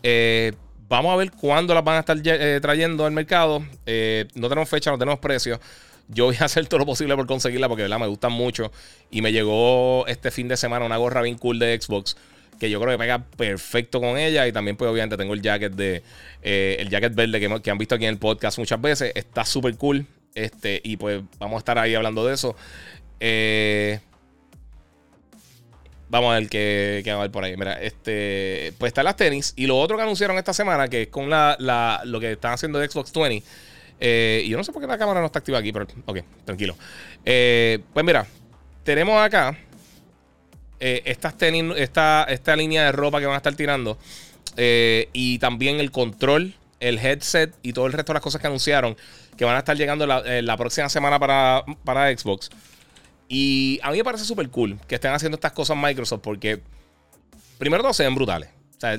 Eh, 0.05 0.53
vamos 0.89 1.13
a 1.15 1.17
ver 1.17 1.33
cuándo 1.33 1.75
las 1.75 1.83
van 1.83 1.97
a 1.97 1.99
estar 1.99 2.17
eh, 2.25 2.61
trayendo 2.63 3.07
al 3.07 3.11
mercado. 3.11 3.59
no 3.59 4.49
tenemos 4.49 4.69
fecha, 4.69 4.93
no 4.93 4.99
tenemos 4.99 5.19
precio. 5.19 5.59
Yo 6.07 6.27
voy 6.27 6.37
a 6.39 6.45
hacer 6.45 6.69
todo 6.69 6.79
lo 6.79 6.87
posible 6.87 7.17
por 7.17 7.27
conseguirla 7.27 7.69
porque 7.69 7.89
me 7.89 8.07
gustan 8.07 8.31
mucho. 8.31 8.71
Y 9.11 9.21
me 9.21 9.33
llegó 9.33 10.07
este 10.07 10.31
fin 10.31 10.47
de 10.47 10.57
semana 10.57 10.87
una 10.87 10.97
gorra 10.97 11.23
bien 11.23 11.39
cool 11.39 11.59
de 11.59 11.77
Xbox 11.83 12.17
que 12.59 12.71
yo 12.71 12.81
creo 12.81 12.92
que 12.92 12.99
pega 12.99 13.25
perfecto 13.25 14.01
con 14.01 14.19
ella. 14.19 14.47
Y 14.47 14.53
también, 14.53 14.77
pues, 14.77 14.90
obviamente, 14.90 15.16
tengo 15.16 15.35
el 15.35 15.42
jacket 15.42 15.73
de 15.73 16.03
eh, 16.42 16.77
el 16.81 16.88
jacket 16.88 17.14
verde 17.14 17.40
que, 17.62 17.71
han 17.71 17.79
visto 17.79 17.95
aquí 17.95 18.05
en 18.05 18.11
el 18.11 18.19
podcast 18.19 18.59
muchas 18.59 18.81
veces. 18.81 19.12
Está 19.14 19.45
súper 19.45 19.77
cool. 19.77 20.07
Este, 20.35 20.81
y 20.85 20.99
pues 20.99 21.23
vamos 21.38 21.57
a 21.57 21.59
estar 21.59 21.79
ahí 21.79 21.95
hablando 21.95 22.27
de 22.27 22.35
eso. 22.35 22.57
Eh, 23.21 24.01
Vamos 26.09 26.31
a 26.31 26.38
ver 26.38 26.49
qué, 26.49 27.01
qué 27.03 27.11
va 27.11 27.16
a 27.16 27.21
haber 27.21 27.33
por 27.33 27.45
ahí. 27.45 27.57
Mira, 27.57 27.81
este. 27.83 28.73
Pues 28.79 28.90
están 28.90 29.05
las 29.05 29.16
tenis. 29.16 29.53
Y 29.57 29.66
lo 29.66 29.79
otro 29.79 29.97
que 29.97 30.05
anunciaron 30.05 30.38
esta 30.38 30.53
semana, 30.53 30.88
que 30.88 31.03
es 31.03 31.09
con 31.09 31.29
la, 31.29 31.57
la 31.59 32.01
lo 32.05 32.21
que 32.21 32.33
están 32.33 32.53
haciendo 32.53 32.79
de 32.79 32.88
Xbox 32.88 33.12
20. 33.12 33.45
Eh, 33.99 34.42
y 34.45 34.49
yo 34.49 34.57
no 34.57 34.62
sé 34.62 34.73
por 34.73 34.83
qué 34.83 34.87
la 34.87 34.99
cámara 34.99 35.21
no 35.21 35.27
está 35.27 35.40
activa 35.40 35.59
aquí, 35.59 35.73
pero. 35.73 35.87
Ok, 36.05 36.19
tranquilo. 36.45 36.77
Eh, 37.25 37.81
pues 37.92 38.07
mira, 38.07 38.27
tenemos 38.85 39.21
acá. 39.21 39.59
Eh, 40.81 41.03
estas 41.05 41.37
tenis, 41.39 41.65
esta, 41.77 42.25
esta 42.29 42.57
línea 42.57 42.85
de 42.85 42.93
ropa 42.93 43.21
que 43.21 43.27
van 43.27 43.35
a 43.35 43.39
estar 43.39 43.55
tirando. 43.55 43.99
y 44.57 45.39
también 45.39 45.81
el 45.81 45.91
control, 45.91 46.55
el 46.81 46.99
headset 46.99 47.55
y 47.62 47.73
todo 47.73 47.87
el 47.87 47.93
resto 47.93 48.12
de 48.12 48.15
las 48.15 48.23
cosas 48.23 48.41
que 48.41 48.47
anunciaron. 48.47 48.97
Que 49.37 49.45
van 49.45 49.57
a 49.57 49.59
estar 49.59 49.77
llegando 49.77 50.07
la, 50.07 50.23
la 50.43 50.57
próxima 50.57 50.89
semana 50.89 51.19
para, 51.19 51.65
para 51.85 52.17
Xbox. 52.17 52.51
Y 53.29 53.81
a 53.83 53.91
mí 53.91 53.99
me 53.99 54.05
parece 54.05 54.25
súper 54.25 54.49
cool 54.51 54.79
que 54.87 54.95
estén 54.95 55.12
haciendo 55.12 55.37
estas 55.37 55.53
cosas 55.53 55.77
Microsoft 55.77 56.21
porque, 56.23 56.61
primero 57.59 57.83
todo, 57.83 57.93
se 57.93 58.05
ven 58.05 58.15
brutales. 58.15 58.51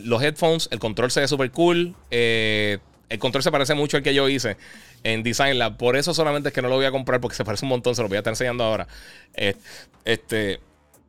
Los 0.04 0.22
headphones, 0.22 0.68
el 0.72 0.80
control 0.80 1.12
se 1.12 1.22
ve 1.22 1.28
súper 1.28 1.52
cool. 1.52 1.96
Eh, 2.12 2.80
el 3.10 3.20
control 3.20 3.44
se 3.44 3.52
parece 3.52 3.74
mucho 3.74 3.96
al 3.96 4.04
que 4.04 4.14
yo 4.14 4.28
hice 4.28 4.58
en 5.04 5.24
Design 5.24 5.60
Lab. 5.60 5.78
Por 5.78 5.96
eso 5.96 6.14
solamente 6.14 6.50
es 6.50 6.54
que 6.54 6.62
no 6.62 6.68
lo 6.68 6.76
voy 6.76 6.86
a 6.86 6.92
comprar 6.92 7.22
porque 7.22 7.38
se 7.38 7.46
parece 7.46 7.64
un 7.64 7.70
montón. 7.70 7.96
Se 7.96 8.02
lo 8.02 8.10
voy 8.10 8.18
a 8.18 8.20
estar 8.20 8.32
enseñando 8.32 8.64
ahora. 8.64 8.88
Eh, 9.36 9.56
este, 10.04 10.60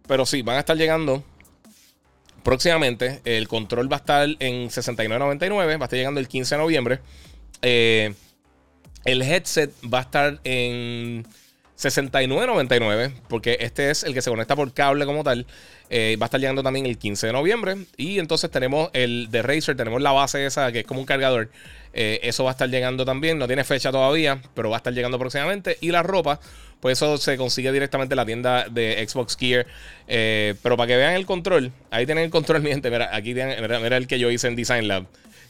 pero 0.09 0.27
sí, 0.27 0.43
van 0.43 0.57
a 0.57 0.61
estar 0.61 0.77
llegando 0.77 1.23
próximamente. 2.43 3.21
El 3.25 3.47
control 3.47 3.93
va 3.93 3.97
a 3.97 4.01
estar 4.01 4.29
en 4.39 4.69
69.99. 4.71 5.51
Va 5.51 5.73
a 5.73 5.75
estar 5.75 5.99
llegando 5.99 6.19
el 6.19 6.27
15 6.27 6.55
de 6.55 6.61
noviembre. 6.61 7.01
Eh, 7.63 8.15
el 9.05 9.23
headset 9.23 9.71
va 9.93 9.99
a 9.99 10.03
estar 10.03 10.41
en 10.45 11.27
69.99, 11.79 13.13
porque 13.29 13.59
este 13.61 13.91
es 13.91 14.03
el 14.03 14.13
que 14.13 14.23
se 14.23 14.31
conecta 14.31 14.57
por 14.57 14.73
cable 14.73 15.07
como 15.07 15.23
tal. 15.23 15.47
Eh, 15.91 16.17
va 16.21 16.25
a 16.25 16.29
estar 16.29 16.41
llegando 16.41 16.63
también 16.63 16.87
el 16.87 16.99
15 16.99 17.29
de 17.29 17.33
noviembre. 17.33 17.77
Y 17.97 18.19
entonces 18.19 18.51
tenemos 18.51 18.91
el 18.95 19.29
de 19.31 19.43
Razer, 19.43 19.77
tenemos 19.77 20.03
la 20.03 20.13
base 20.13 20.45
esa 20.45 20.73
que 20.73 20.81
es 20.81 20.87
como 20.87 21.01
un 21.01 21.07
cargador. 21.07 21.51
Eh, 21.93 22.21
eso 22.23 22.45
va 22.45 22.51
a 22.51 22.53
estar 22.53 22.69
llegando 22.69 23.05
también. 23.05 23.39
No 23.39 23.47
tiene 23.47 23.63
fecha 23.63 23.93
todavía, 23.93 24.41
pero 24.55 24.71
va 24.71 24.77
a 24.77 24.79
estar 24.79 24.93
llegando 24.93 25.19
próximamente. 25.19 25.79
Y 25.81 25.91
la 25.91 26.03
ropa, 26.03 26.41
pues 26.81 26.99
eso 26.99 27.19
se 27.19 27.37
consigue 27.37 27.73
directamente 27.73 28.15
en 28.15 28.17
la 28.17 28.27
tienda 28.27 28.67
de 28.69 29.05
Xbox 29.07 29.37
Gear. 29.37 29.67
Eh, 30.07 30.55
pero 30.63 30.77
para 30.77 30.87
que 30.87 30.97
vean 30.97 31.15
el 31.15 31.27
control, 31.27 31.73
ahí 31.91 32.07
tienen 32.07 32.25
el 32.25 32.31
control, 32.31 32.63
mi 32.63 32.71
gente. 32.71 32.91
Mira, 32.91 33.15
aquí 33.15 33.35
tienen, 33.35 33.61
mira 33.61 33.97
el 33.97 34.07
que 34.07 34.19
yo 34.19 34.31
hice 34.31 34.49
en 34.49 34.57
Design 34.57 34.89
Lab, 34.89 35.07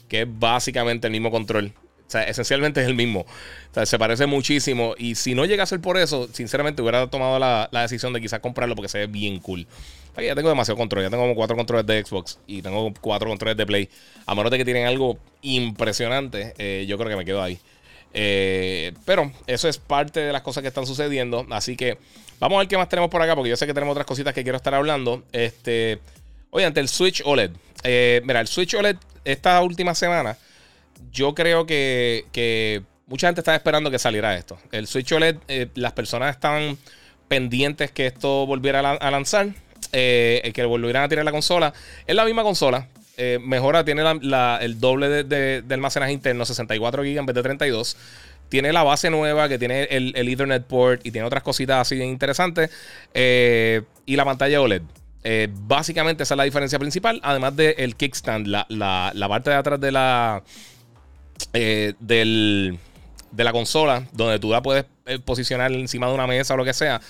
que 0.07 0.21
es 0.21 0.27
básicamente 0.29 1.07
el 1.07 1.11
mismo 1.11 1.31
control. 1.31 1.73
O 2.09 2.11
sea, 2.11 2.23
esencialmente 2.23 2.81
es 2.81 2.87
el 2.87 2.95
mismo. 2.95 3.19
O 3.19 3.73
sea, 3.73 3.85
se 3.85 3.99
parece 3.99 4.25
muchísimo. 4.25 4.95
Y 4.97 5.13
si 5.13 5.35
no 5.35 5.45
llega 5.45 5.61
a 5.61 5.67
ser 5.67 5.79
por 5.79 5.95
eso, 5.95 6.27
sinceramente 6.33 6.81
hubiera 6.81 7.07
tomado 7.07 7.37
la, 7.37 7.69
decisión 7.71 8.13
de 8.13 8.19
quizás 8.19 8.39
comprarlo 8.39 8.73
porque 8.73 8.89
se 8.89 8.97
ve 8.97 9.05
bien 9.05 9.39
cool. 9.39 9.67
Aquí 10.15 10.25
ya 10.25 10.33
tengo 10.33 10.49
demasiado 10.49 10.75
control. 10.75 11.03
Ya 11.03 11.11
tengo 11.11 11.21
como 11.21 11.35
cuatro 11.35 11.55
controles 11.55 11.85
de 11.85 12.03
Xbox 12.03 12.39
y 12.47 12.63
tengo 12.63 12.91
cuatro 12.99 13.29
controles 13.29 13.57
de 13.57 13.65
Play. 13.67 13.89
A 14.25 14.33
menos 14.33 14.49
de 14.49 14.57
que 14.57 14.65
tienen 14.65 14.87
algo 14.87 15.19
impresionante, 15.43 16.55
eh, 16.57 16.85
yo 16.87 16.97
creo 16.97 17.11
que 17.11 17.15
me 17.15 17.25
quedo 17.25 17.43
ahí. 17.43 17.59
Eh, 18.13 18.93
pero 19.05 19.31
eso 19.47 19.67
es 19.67 19.77
parte 19.77 20.19
de 20.19 20.33
las 20.33 20.41
cosas 20.41 20.61
que 20.61 20.67
están 20.67 20.85
sucediendo. 20.85 21.45
Así 21.51 21.75
que 21.75 21.97
vamos 22.39 22.57
a 22.57 22.59
ver 22.59 22.67
qué 22.67 22.77
más 22.77 22.89
tenemos 22.89 23.09
por 23.09 23.21
acá, 23.21 23.35
porque 23.35 23.49
yo 23.49 23.57
sé 23.57 23.67
que 23.67 23.73
tenemos 23.73 23.93
otras 23.93 24.07
cositas 24.07 24.33
que 24.33 24.43
quiero 24.43 24.57
estar 24.57 24.73
hablando. 24.73 25.23
Este, 25.31 25.99
oye, 26.49 26.65
ante 26.65 26.79
el 26.79 26.89
Switch 26.89 27.21
OLED. 27.25 27.51
Eh, 27.83 28.21
mira, 28.25 28.41
el 28.41 28.47
Switch 28.47 28.73
OLED 28.73 28.97
esta 29.23 29.61
última 29.61 29.95
semana 29.95 30.37
yo 31.11 31.33
creo 31.33 31.65
que, 31.65 32.83
mucha 33.07 33.27
gente 33.27 33.41
estaba 33.41 33.55
esperando 33.55 33.89
que 33.89 33.99
saliera 33.99 34.35
esto. 34.35 34.57
El 34.71 34.87
Switch 34.87 35.11
OLED, 35.11 35.37
eh, 35.47 35.67
las 35.75 35.93
personas 35.93 36.35
estaban 36.35 36.77
pendientes 37.27 37.91
que 37.91 38.07
esto 38.07 38.45
volviera 38.45 38.79
a, 38.79 39.11
lanzar, 39.11 39.49
eh, 39.91 40.51
que 40.53 40.65
volvieran 40.65 41.03
a 41.03 41.09
tirar 41.09 41.25
la 41.25 41.31
consola. 41.31 41.73
Es 42.05 42.15
la 42.15 42.25
misma 42.25 42.43
consola. 42.43 42.87
Eh, 43.21 43.37
mejora, 43.41 43.83
tiene 43.83 44.01
el 44.61 44.79
doble 44.79 45.23
de, 45.23 45.63
almacenaje 45.69 46.13
interno, 46.13 46.45
64 46.45 47.03
GB 47.03 47.17
en 47.19 47.25
vez 47.25 47.35
de 47.35 47.43
32 47.43 47.97
tiene 48.47 48.73
la 48.73 48.81
base 48.81 49.11
nueva 49.11 49.47
que 49.47 49.59
tiene 49.59 49.83
el, 49.91 50.15
Ethernet 50.15 50.63
port 50.63 51.05
y 51.05 51.11
tiene 51.11 51.27
otras 51.27 51.43
cositas 51.43 51.81
así 51.81 52.01
interesantes. 52.01 52.71
y 53.13 54.15
la 54.15 54.25
pantalla 54.25 54.59
OLED. 54.59 54.81
básicamente 55.67 56.23
esa 56.23 56.33
es 56.33 56.37
la 56.37 56.45
diferencia 56.45 56.79
principal. 56.79 57.19
Además 57.21 57.55
del 57.55 57.95
kickstand, 57.95 58.47
la, 58.47 58.65
la, 58.69 59.29
parte 59.29 59.51
de 59.51 59.55
atrás 59.55 59.79
de 59.79 59.91
la, 59.91 60.41
eh, 61.53 61.93
del, 61.99 62.77
de 63.31 63.43
la 63.43 63.51
consola, 63.51 64.07
donde 64.11 64.39
tú 64.39 64.51
la 64.51 64.61
puedes 64.61 64.85
eh, 65.05 65.19
posicionar 65.19 65.71
encima 65.71 66.07
de 66.07 66.13
una 66.13 66.27
mesa 66.27 66.53
o 66.53 66.57
lo 66.57 66.65
que 66.65 66.73
sea, 66.73 67.01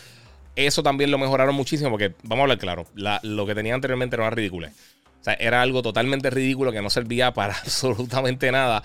eso 0.56 0.84
también 0.84 1.12
lo 1.12 1.18
mejoraron 1.18 1.56
muchísimo 1.56 1.90
porque, 1.90 2.14
vamos 2.24 2.40
a 2.40 2.44
hablar 2.44 2.58
claro, 2.58 2.86
lo 3.24 3.46
que 3.46 3.56
tenía 3.56 3.74
anteriormente 3.74 4.16
era 4.16 4.24
una 4.24 4.36
ridícula. 4.36 4.72
O 5.20 5.24
sea, 5.24 5.34
era 5.34 5.62
algo 5.62 5.82
totalmente 5.82 6.30
ridículo 6.30 6.72
que 6.72 6.82
no 6.82 6.90
servía 6.90 7.34
para 7.34 7.54
absolutamente 7.64 8.52
nada. 8.52 8.84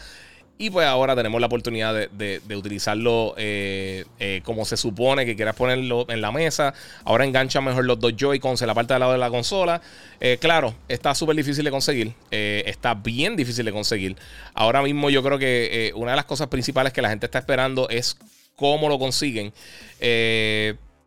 Y 0.57 0.71
pues 0.71 0.87
ahora 0.87 1.17
tenemos 1.17 1.41
la 1.41 1.49
oportunidad 1.49 2.09
de, 2.11 2.41
utilizarlo 2.55 3.35
eh, 3.37 4.05
eh, 4.21 4.41
como 4.45 4.65
se 4.65 4.77
supone 4.77 5.27
que 5.27 5.35
quieras 5.35 5.57
ponerlo 5.57 6.07
en 6.09 6.21
la 6.21 6.31
mesa. 6.31 6.75
Ahora 7.05 7.25
engancha 7.25 7.61
mejor 7.61 7.85
los 7.85 7.99
dos 7.99 8.15
Joy-Cons 8.17 8.63
en 8.63 8.69
la 8.69 8.75
parte 8.75 8.95
del 8.95 9.01
lado 9.01 9.13
de 9.13 9.19
la 9.19 9.31
consola. 9.31 9.83
Eh, 10.21 10.39
claro, 10.41 10.73
está 10.87 11.13
súper 11.17 11.35
difícil 11.35 11.65
de 11.65 11.73
conseguir. 11.73 12.15
está 12.31 12.95
bien 12.95 13.35
difícil 13.35 13.65
de 13.65 13.73
conseguir. 13.73 14.17
Ahora 14.55 14.81
mismo 14.81 15.11
yo 15.11 15.25
creo 15.25 15.39
que 15.41 15.93
una 15.97 16.13
de 16.13 16.17
las 16.17 16.25
cosas 16.25 16.47
principales 16.47 16.93
que 16.93 17.03
la 17.03 17.09
gente 17.09 17.27
está 17.27 17.41
esperando 17.41 17.89
es 17.89 18.17
cómo 18.55 18.89
lo 18.89 19.01
consiguen. 19.01 19.53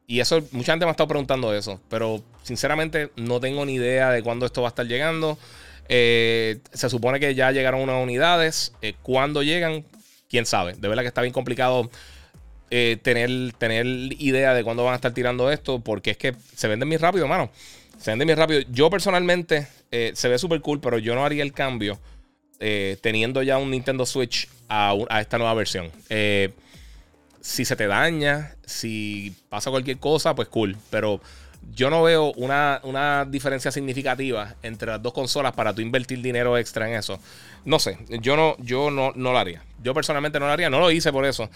Y 0.10 0.22
eso, 0.22 0.42
mucha 0.52 0.72
gente 0.72 0.86
me 0.86 0.90
ha 0.90 0.92
estado 0.92 1.10
preguntando 1.10 1.54
eso. 1.54 1.82
Pero 1.90 2.24
sinceramente 2.42 3.12
no 3.18 3.42
tengo 3.42 3.66
ni 3.66 3.74
idea 3.74 4.10
de 4.10 4.24
cuándo 4.24 4.46
esto 4.46 4.62
va 4.62 4.70
a 4.70 4.72
estar 4.72 4.88
llegando. 4.88 5.38
Eh, 5.90 6.60
se 6.72 6.90
supone 6.90 7.20
que 7.20 7.36
ya 7.36 7.52
llegaron 7.52 7.82
unas 7.82 8.02
unidades. 8.02 8.74
Eh, 8.82 8.94
¿Cuándo 9.04 9.44
llegan? 9.44 9.84
Quién 10.30 10.46
sabe. 10.46 10.74
De 10.74 10.88
verdad 10.88 11.04
que 11.04 11.10
está 11.10 11.22
bien 11.22 11.34
complicado 11.34 11.90
eh, 12.72 12.98
tener, 13.02 13.52
tener 13.58 13.86
idea 13.86 14.54
de 14.54 14.64
cuándo 14.64 14.86
van 14.86 14.94
a 14.94 14.96
estar 14.96 15.14
tirando 15.14 15.52
esto. 15.52 15.82
Porque 15.82 16.12
es 16.12 16.18
que 16.18 16.34
se 16.56 16.70
venden 16.70 16.88
muy 16.88 16.98
rápido, 16.98 17.28
mano. 17.28 17.52
Se 18.00 18.12
venden 18.12 18.30
muy 18.30 18.36
rápido. 18.36 18.62
Yo 18.72 18.90
personalmente 18.90 19.68
se 19.90 20.28
ve 20.30 20.38
súper 20.38 20.62
cool, 20.62 20.80
pero 20.80 21.00
yo 21.00 21.16
no 21.16 21.26
haría 21.26 21.44
el 21.44 21.52
cambio 21.52 22.00
teniendo 23.02 23.44
ya 23.44 23.58
un 23.58 23.72
Nintendo 23.72 24.06
Switch 24.06 24.48
a 24.70 25.20
esta 25.20 25.38
nueva 25.38 25.54
versión. 25.54 25.92
Si 27.48 27.64
se 27.64 27.78
te 27.78 27.88
daña, 27.88 28.56
si 28.66 29.34
pasa 29.48 29.72
cualquier 29.72 30.00
cosa, 30.00 30.36
pues 30.36 30.50
cool. 30.50 30.76
Pero 30.90 31.22
yo 31.74 31.90
no 31.90 32.04
veo 32.04 32.34
una, 32.34 33.26
diferencia 33.30 33.72
significativa 33.72 34.56
entre 34.64 34.92
las 34.92 35.02
dos 35.02 35.14
consolas 35.14 35.54
para 35.54 35.74
tú 35.74 35.82
invertir 35.82 36.22
dinero 36.22 36.58
extra 36.58 36.90
en 36.90 36.96
eso. 36.96 37.22
No 37.64 37.80
sé, 37.80 38.00
yo 38.10 38.36
no, 38.36 38.58
yo 38.60 38.92
no, 38.92 39.14
no 39.16 39.32
lo 39.32 39.40
haría. 39.40 39.64
Yo 39.82 39.94
personalmente 39.94 40.42
no 40.42 40.48
lo 40.48 40.52
haría, 40.52 40.70
no 40.70 40.82
lo 40.82 40.92
hice 40.92 41.14
por 41.14 41.26
eso. 41.26 41.50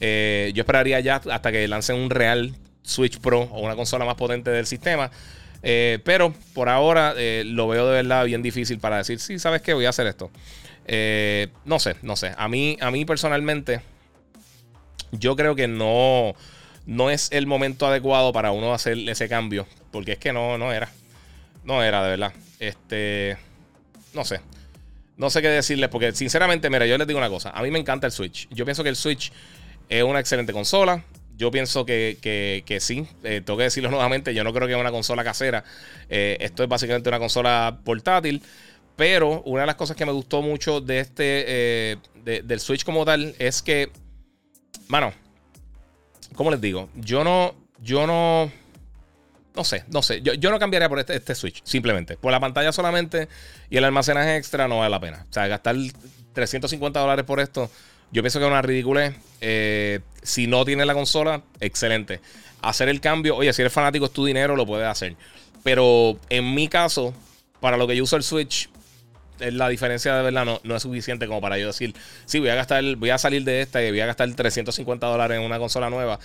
Eh, 0.00 0.52
yo 0.54 0.60
esperaría 0.60 1.00
ya 1.00 1.16
hasta 1.16 1.50
que 1.50 1.66
lancen 1.66 1.96
un 1.96 2.10
real 2.10 2.54
Switch 2.82 3.18
Pro 3.18 3.40
o 3.40 3.60
una 3.60 3.74
consola 3.74 4.04
más 4.04 4.16
potente 4.16 4.50
del 4.50 4.66
sistema. 4.66 5.10
Eh, 5.62 5.98
pero 6.04 6.34
por 6.52 6.68
ahora 6.68 7.14
eh, 7.16 7.42
lo 7.46 7.68
veo 7.68 7.86
de 7.86 7.94
verdad 8.02 8.26
bien 8.26 8.42
difícil 8.42 8.80
para 8.80 8.98
decir, 8.98 9.18
sí, 9.18 9.38
¿sabes 9.38 9.62
qué? 9.62 9.72
Voy 9.72 9.86
a 9.86 9.88
hacer 9.88 10.06
esto. 10.08 10.30
no 11.64 11.78
sé, 11.78 11.96
no 12.02 12.16
sé. 12.16 12.34
A 12.36 12.48
mí, 12.48 12.76
a 12.82 12.90
mí 12.90 13.06
personalmente, 13.06 13.80
yo 15.12 15.36
creo 15.36 15.54
que 15.54 15.68
no 15.68 16.34
no 16.88 17.10
es 17.10 17.28
el 17.32 17.46
momento 17.46 17.86
adecuado 17.86 18.32
para 18.32 18.50
uno 18.50 18.72
hacer 18.72 18.96
ese 19.10 19.28
cambio. 19.28 19.66
Porque 19.92 20.12
es 20.12 20.18
que 20.18 20.32
no, 20.32 20.56
no 20.56 20.72
era. 20.72 20.90
No 21.62 21.82
era, 21.82 22.02
de 22.02 22.08
verdad. 22.08 22.32
Este. 22.58 23.36
No 24.14 24.24
sé. 24.24 24.40
No 25.18 25.28
sé 25.28 25.42
qué 25.42 25.48
decirles. 25.48 25.90
Porque 25.90 26.12
sinceramente, 26.12 26.70
mira, 26.70 26.86
yo 26.86 26.96
les 26.96 27.06
digo 27.06 27.18
una 27.18 27.28
cosa. 27.28 27.50
A 27.50 27.62
mí 27.62 27.70
me 27.70 27.78
encanta 27.78 28.06
el 28.06 28.12
Switch. 28.12 28.48
Yo 28.50 28.64
pienso 28.64 28.82
que 28.82 28.88
el 28.88 28.96
Switch 28.96 29.30
es 29.90 30.02
una 30.02 30.18
excelente 30.18 30.54
consola. 30.54 31.04
Yo 31.36 31.50
pienso 31.50 31.84
que, 31.84 32.16
que, 32.64 32.80
sí. 32.80 33.06
Eh, 33.22 33.42
tengo 33.44 33.58
que 33.58 33.64
decirlo 33.64 33.90
nuevamente. 33.90 34.32
Yo 34.32 34.42
no 34.42 34.54
creo 34.54 34.66
que 34.66 34.72
es 34.72 34.80
una 34.80 34.90
consola 34.90 35.22
casera. 35.22 35.64
Eh, 36.08 36.38
esto 36.40 36.62
es 36.62 36.70
básicamente 36.70 37.10
una 37.10 37.18
consola 37.18 37.80
portátil. 37.84 38.42
Pero 38.96 39.42
una 39.42 39.60
de 39.60 39.66
las 39.66 39.76
cosas 39.76 39.94
que 39.94 40.06
me 40.06 40.12
gustó 40.12 40.40
mucho 40.40 40.80
de 40.80 41.00
este. 41.00 41.44
Eh, 41.46 41.96
del 42.24 42.60
Switch 42.60 42.82
como 42.82 43.04
tal. 43.04 43.34
Es 43.38 43.60
que. 43.60 43.90
Mano 44.88 45.12
¿Cómo 46.34 46.50
les 46.50 46.60
digo? 46.60 46.88
Yo 46.94 47.24
no. 47.24 47.54
Yo 47.82 48.06
no. 48.06 48.50
No 49.54 49.64
sé, 49.64 49.84
no 49.88 50.02
sé. 50.02 50.22
Yo, 50.22 50.50
no 50.50 50.58
cambiaría 50.60 50.88
por 50.88 51.00
este, 51.00 51.16
este, 51.16 51.34
Switch, 51.34 51.62
simplemente. 51.64 52.16
Por 52.16 52.30
la 52.30 52.38
pantalla 52.38 52.70
solamente 52.70 53.28
y 53.70 53.76
el 53.76 53.84
almacenaje 53.84 54.36
extra 54.36 54.68
no 54.68 54.78
vale 54.78 54.90
la 54.90 55.00
pena. 55.00 55.26
O 55.28 55.32
sea, 55.32 55.48
gastar 55.48 55.74
350 56.32 57.00
dólares 57.00 57.24
por 57.24 57.40
esto, 57.40 57.68
yo 58.12 58.22
pienso 58.22 58.38
que 58.38 58.44
es 58.44 58.50
una 58.50 58.62
ridícula. 58.62 59.12
Eh, 59.40 59.98
si 60.22 60.46
no 60.46 60.64
tienes 60.64 60.86
la 60.86 60.94
consola, 60.94 61.42
excelente. 61.58 62.20
Hacer 62.62 62.88
el 62.88 63.00
cambio, 63.00 63.34
oye, 63.34 63.52
si 63.52 63.62
eres 63.62 63.72
fanático 63.72 64.04
es 64.04 64.12
tu 64.12 64.24
dinero, 64.24 64.54
lo 64.54 64.64
puedes 64.64 64.86
hacer. 64.86 65.16
Pero 65.64 66.20
en 66.28 66.54
mi 66.54 66.68
caso, 66.68 67.12
para 67.58 67.76
lo 67.76 67.88
que 67.88 67.96
yo 67.96 68.04
uso 68.04 68.14
el 68.14 68.22
Switch, 68.22 68.70
la 69.40 69.68
diferencia 69.68 70.14
de 70.16 70.22
verdad 70.22 70.44
no, 70.44 70.60
no, 70.62 70.76
es 70.76 70.82
suficiente 70.82 71.26
como 71.26 71.40
para 71.40 71.58
yo 71.58 71.66
decir, 71.66 71.94
sí, 72.24 72.38
voy 72.38 72.48
a 72.48 72.54
gastar, 72.54 72.84
voy 72.96 73.10
a 73.10 73.18
salir 73.18 73.44
de 73.44 73.60
esta 73.60 73.82
y 73.82 73.90
voy 73.90 74.00
a 74.00 74.06
gastar 74.06 74.32
350 74.32 75.06
dólares 75.06 75.38
en 75.38 75.44
una 75.44 75.58
consola 75.58 75.90
nueva. 75.90 76.18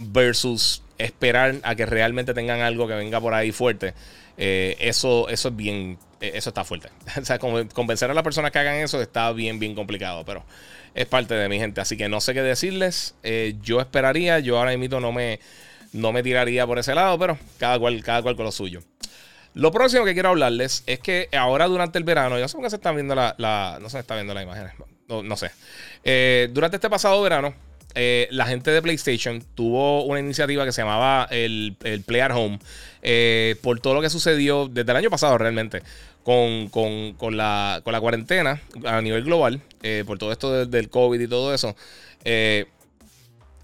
versus 0.00 0.82
esperar 0.98 1.56
a 1.62 1.74
que 1.74 1.86
realmente 1.86 2.34
tengan 2.34 2.60
algo 2.60 2.86
que 2.86 2.94
venga 2.94 3.20
por 3.20 3.34
ahí 3.34 3.52
fuerte. 3.52 3.94
Eh, 4.36 4.76
eso, 4.80 5.28
eso 5.28 5.48
es 5.48 5.56
bien, 5.56 5.98
eh, 6.20 6.32
eso 6.34 6.50
está 6.50 6.64
fuerte. 6.64 6.88
o 7.20 7.24
sea, 7.24 7.38
convencer 7.38 8.10
a 8.10 8.14
las 8.14 8.24
personas 8.24 8.50
que 8.50 8.58
hagan 8.58 8.76
eso 8.76 9.00
está 9.00 9.32
bien, 9.32 9.58
bien 9.58 9.74
complicado, 9.74 10.24
pero 10.24 10.44
es 10.94 11.06
parte 11.06 11.34
de 11.34 11.48
mi 11.48 11.58
gente. 11.58 11.80
Así 11.80 11.96
que 11.96 12.08
no 12.08 12.20
sé 12.20 12.34
qué 12.34 12.42
decirles. 12.42 13.14
Eh, 13.22 13.54
yo 13.62 13.80
esperaría, 13.80 14.38
yo 14.38 14.58
ahora 14.58 14.76
mismo 14.76 15.00
no 15.00 15.12
me, 15.12 15.40
no 15.92 16.12
me 16.12 16.22
tiraría 16.22 16.66
por 16.66 16.78
ese 16.78 16.94
lado, 16.94 17.18
pero 17.18 17.38
cada 17.58 17.78
cual, 17.78 18.02
cada 18.02 18.22
cual 18.22 18.36
con 18.36 18.44
lo 18.44 18.52
suyo. 18.52 18.80
Lo 19.54 19.70
próximo 19.72 20.04
que 20.04 20.14
quiero 20.14 20.30
hablarles 20.30 20.82
es 20.86 20.98
que 21.00 21.28
ahora 21.32 21.66
durante 21.66 21.98
el 21.98 22.04
verano, 22.04 22.36
yo 22.36 22.42
no 22.42 22.48
sé 22.48 22.56
por 22.56 22.64
qué 22.64 22.70
se 22.70 22.76
está 22.76 22.92
viendo 22.92 23.14
la, 23.14 23.78
no 23.80 23.88
se 23.88 23.98
está 23.98 24.14
viendo 24.14 24.34
la 24.34 24.42
imagen, 24.42 24.68
no, 25.08 25.36
sé. 25.36 25.50
durante 26.52 26.76
este 26.76 26.90
pasado 26.90 27.22
verano, 27.22 27.54
eh, 27.96 28.26
la 28.32 28.46
gente 28.46 28.72
de 28.72 28.82
PlayStation 28.82 29.40
tuvo 29.54 30.02
una 30.04 30.18
iniciativa 30.18 30.64
que 30.64 30.72
se 30.72 30.82
llamaba 30.82 31.28
el, 31.30 31.76
el 31.84 32.02
Play 32.02 32.22
at 32.22 32.32
Home 32.32 32.58
eh, 33.02 33.54
por 33.62 33.78
todo 33.78 33.94
lo 33.94 34.00
que 34.02 34.10
sucedió 34.10 34.66
desde 34.66 34.90
el 34.90 34.96
año 34.96 35.10
pasado 35.10 35.38
realmente 35.38 35.82
con, 36.24 36.68
la, 37.36 37.80
cuarentena 37.84 38.60
a 38.84 39.00
nivel 39.00 39.24
global, 39.24 39.60
eh, 39.82 40.02
por 40.06 40.18
todo 40.18 40.32
esto 40.32 40.66
del 40.66 40.88
COVID 40.88 41.20
y 41.20 41.28
todo 41.28 41.54
eso. 41.54 41.76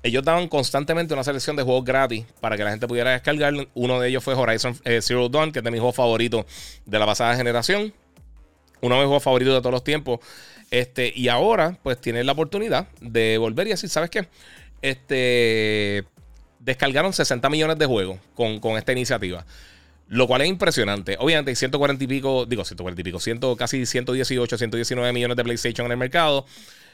Ellos 0.03 0.25
daban 0.25 0.49
constantemente 0.49 1.13
una 1.13 1.25
selección 1.25 1.57
de 1.57 1.63
juegos 1.63 1.85
gratis 1.85 2.25
para 2.41 2.57
que 2.57 2.65
la 2.65 2.71
gente 2.71 2.89
pudiera 2.89 3.11
descargar. 3.11 3.53
Uno 3.75 4.01
de 4.01 4.09
ellos 4.09 4.25
fue 4.25 4.35
Horizon 4.35 4.75
Zero 5.01 5.29
Dawn, 5.29 5.53
que 5.53 5.59
es 5.59 5.65
de 5.65 5.71
mis 5.71 5.81
juegos 5.81 5.97
favoritos 5.97 6.47
de 6.87 6.99
la 6.99 7.07
pasada 7.07 7.37
generación. 7.37 7.93
Uno 8.81 8.95
de 8.95 9.01
mis 9.03 9.07
juegos 9.07 9.23
favoritos 9.23 9.55
de 9.55 9.61
todos 9.61 9.73
los 9.73 9.85
tiempos. 9.85 10.21
Este, 10.71 11.13
y 11.15 11.29
ahora, 11.29 11.77
pues 11.83 12.01
tienes 12.01 12.25
la 12.25 12.33
oportunidad 12.33 12.89
de 13.01 13.37
volver 13.37 13.67
y 13.67 13.71
decir, 13.71 13.91
¿sabes 13.91 14.11
qué? 14.11 14.27
Este. 14.81 16.05
Descargaron 16.61 17.13
60 17.13 17.49
millones 17.49 17.79
de 17.79 17.87
juegos 17.87 18.19
con, 18.35 18.77
esta 18.77 18.93
iniciativa. 18.93 19.47
Lo 20.09 20.27
cual 20.27 20.43
es 20.43 20.49
impresionante. 20.49 21.17
Obviamente 21.19 21.51
hay 21.51 21.57
140 21.57 22.05
y 22.05 22.07
pico, 22.07 22.45
digo 22.45 22.65
140 22.65 23.01
y 23.01 23.05
pico, 23.05 23.57
casi 23.57 23.87
118, 23.87 24.59
119 24.59 25.13
millones 25.13 25.37
de 25.37 25.45
PlayStation 25.45 25.87
en 25.87 25.93
el 25.93 25.99
mercado. 25.99 26.45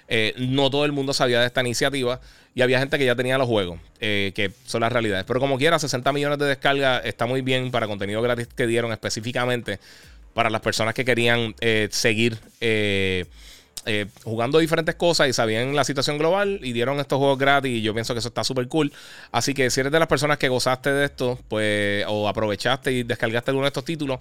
Eh, 0.09 0.35
no 0.39 0.71
todo 0.71 0.85
el 0.85 0.93
mundo 0.93 1.13
sabía 1.13 1.41
de 1.41 1.47
esta 1.47 1.61
iniciativa 1.61 2.21
y 2.55 2.63
había 2.63 2.79
gente 2.79 2.99
que 2.99 3.05
ya 3.05 3.17
tenía 3.17 3.39
los 3.39 3.49
juegos, 3.49 3.81
eh, 4.01 4.33
que 4.35 4.53
son 4.65 4.81
las 4.83 4.93
realidades. 4.93 5.25
Pero 5.27 5.41
como 5.41 5.59
quiera, 5.59 5.79
60 5.79 6.13
millones 6.13 6.39
de 6.39 6.47
descarga 6.47 6.99
está 6.99 7.27
muy 7.27 7.43
bien 7.43 7.71
para 7.71 7.87
contenido 7.87 8.23
gratis 8.23 8.49
que 8.55 8.67
dieron 8.67 8.93
específicamente 8.93 9.79
para 10.33 10.51
las 10.51 10.61
personas 10.61 10.95
que 10.95 11.05
querían 11.05 11.55
eh, 11.61 11.89
seguir 11.91 12.39
jugando 14.25 14.59
diferentes 14.59 14.97
cosas 14.97 15.29
y 15.29 15.33
sabían 15.33 15.77
la 15.77 15.85
situación 15.85 16.19
global 16.19 16.59
y 16.61 16.73
dieron 16.73 16.99
estos 16.99 17.19
juegos 17.19 17.39
gratis 17.39 17.71
y 17.71 17.83
yo 17.83 17.95
pienso 17.95 18.15
que 18.15 18.19
eso 18.19 18.29
está 18.29 18.43
súper 18.43 18.67
cool. 18.69 18.93
Así 19.31 19.55
que 19.55 19.71
si 19.71 19.81
eres 19.81 19.93
de 19.93 19.99
las 19.99 20.09
personas 20.09 20.39
que 20.39 20.49
gozaste 20.49 20.93
de 20.93 21.05
esto, 21.05 21.39
pues, 21.49 22.05
o 22.09 22.29
aprovechaste 22.29 22.93
y 22.93 23.03
descargaste 23.05 23.53
alguno 23.53 23.65
de 23.65 23.69
estos 23.69 23.85
títulos, 23.85 24.19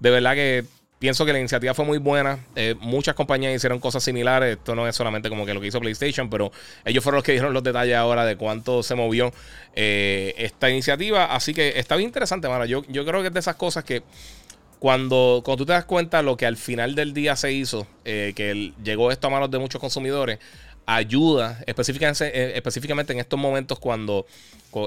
de 0.00 0.10
verdad 0.10 0.34
que 0.34 0.66
pienso 0.98 1.26
que 1.26 1.32
la 1.32 1.38
iniciativa 1.38 1.74
fue 1.74 1.84
muy 1.84 1.98
buena. 1.98 2.38
Eh, 2.54 2.74
muchas 2.80 3.14
compañías 3.14 3.54
hicieron 3.54 3.78
cosas 3.80 4.02
similares. 4.02 4.56
Esto 4.56 4.74
no 4.74 4.88
es 4.88 4.96
solamente 4.96 5.28
como 5.28 5.44
que 5.44 5.54
lo 5.54 5.60
que 5.60 5.66
hizo 5.66 5.80
PlayStation, 5.80 6.30
pero 6.30 6.52
ellos 6.84 7.02
fueron 7.02 7.16
los 7.16 7.24
que 7.24 7.32
dieron 7.32 7.52
los 7.52 7.62
detalles 7.62 7.96
ahora 7.96 8.24
de 8.24 8.36
cuánto 8.36 8.82
se 8.82 8.94
movió 8.94 9.32
eh, 9.74 10.34
esta 10.38 10.70
iniciativa. 10.70 11.34
Así 11.34 11.54
que 11.54 11.78
está 11.78 11.96
bien 11.96 12.08
interesante, 12.08 12.48
mano. 12.48 12.64
Yo, 12.64 12.82
yo 12.88 13.04
creo 13.04 13.20
que 13.20 13.28
es 13.28 13.34
de 13.34 13.40
esas 13.40 13.56
cosas 13.56 13.84
que 13.84 14.02
cuando, 14.78 15.42
cuando 15.44 15.64
tú 15.64 15.66
te 15.66 15.72
das 15.72 15.84
cuenta 15.84 16.22
lo 16.22 16.36
que 16.36 16.46
al 16.46 16.56
final 16.56 16.94
del 16.94 17.12
día 17.12 17.36
se 17.36 17.52
hizo, 17.52 17.86
eh, 18.04 18.32
que 18.34 18.72
llegó 18.82 19.10
esto 19.10 19.26
a 19.26 19.30
manos 19.30 19.50
de 19.50 19.58
muchos 19.58 19.80
consumidores, 19.80 20.38
ayuda 20.86 21.62
específicamente, 21.66 22.56
específicamente 22.56 23.12
en 23.12 23.18
estos 23.18 23.38
momentos 23.38 23.78
cuando, 23.78 24.26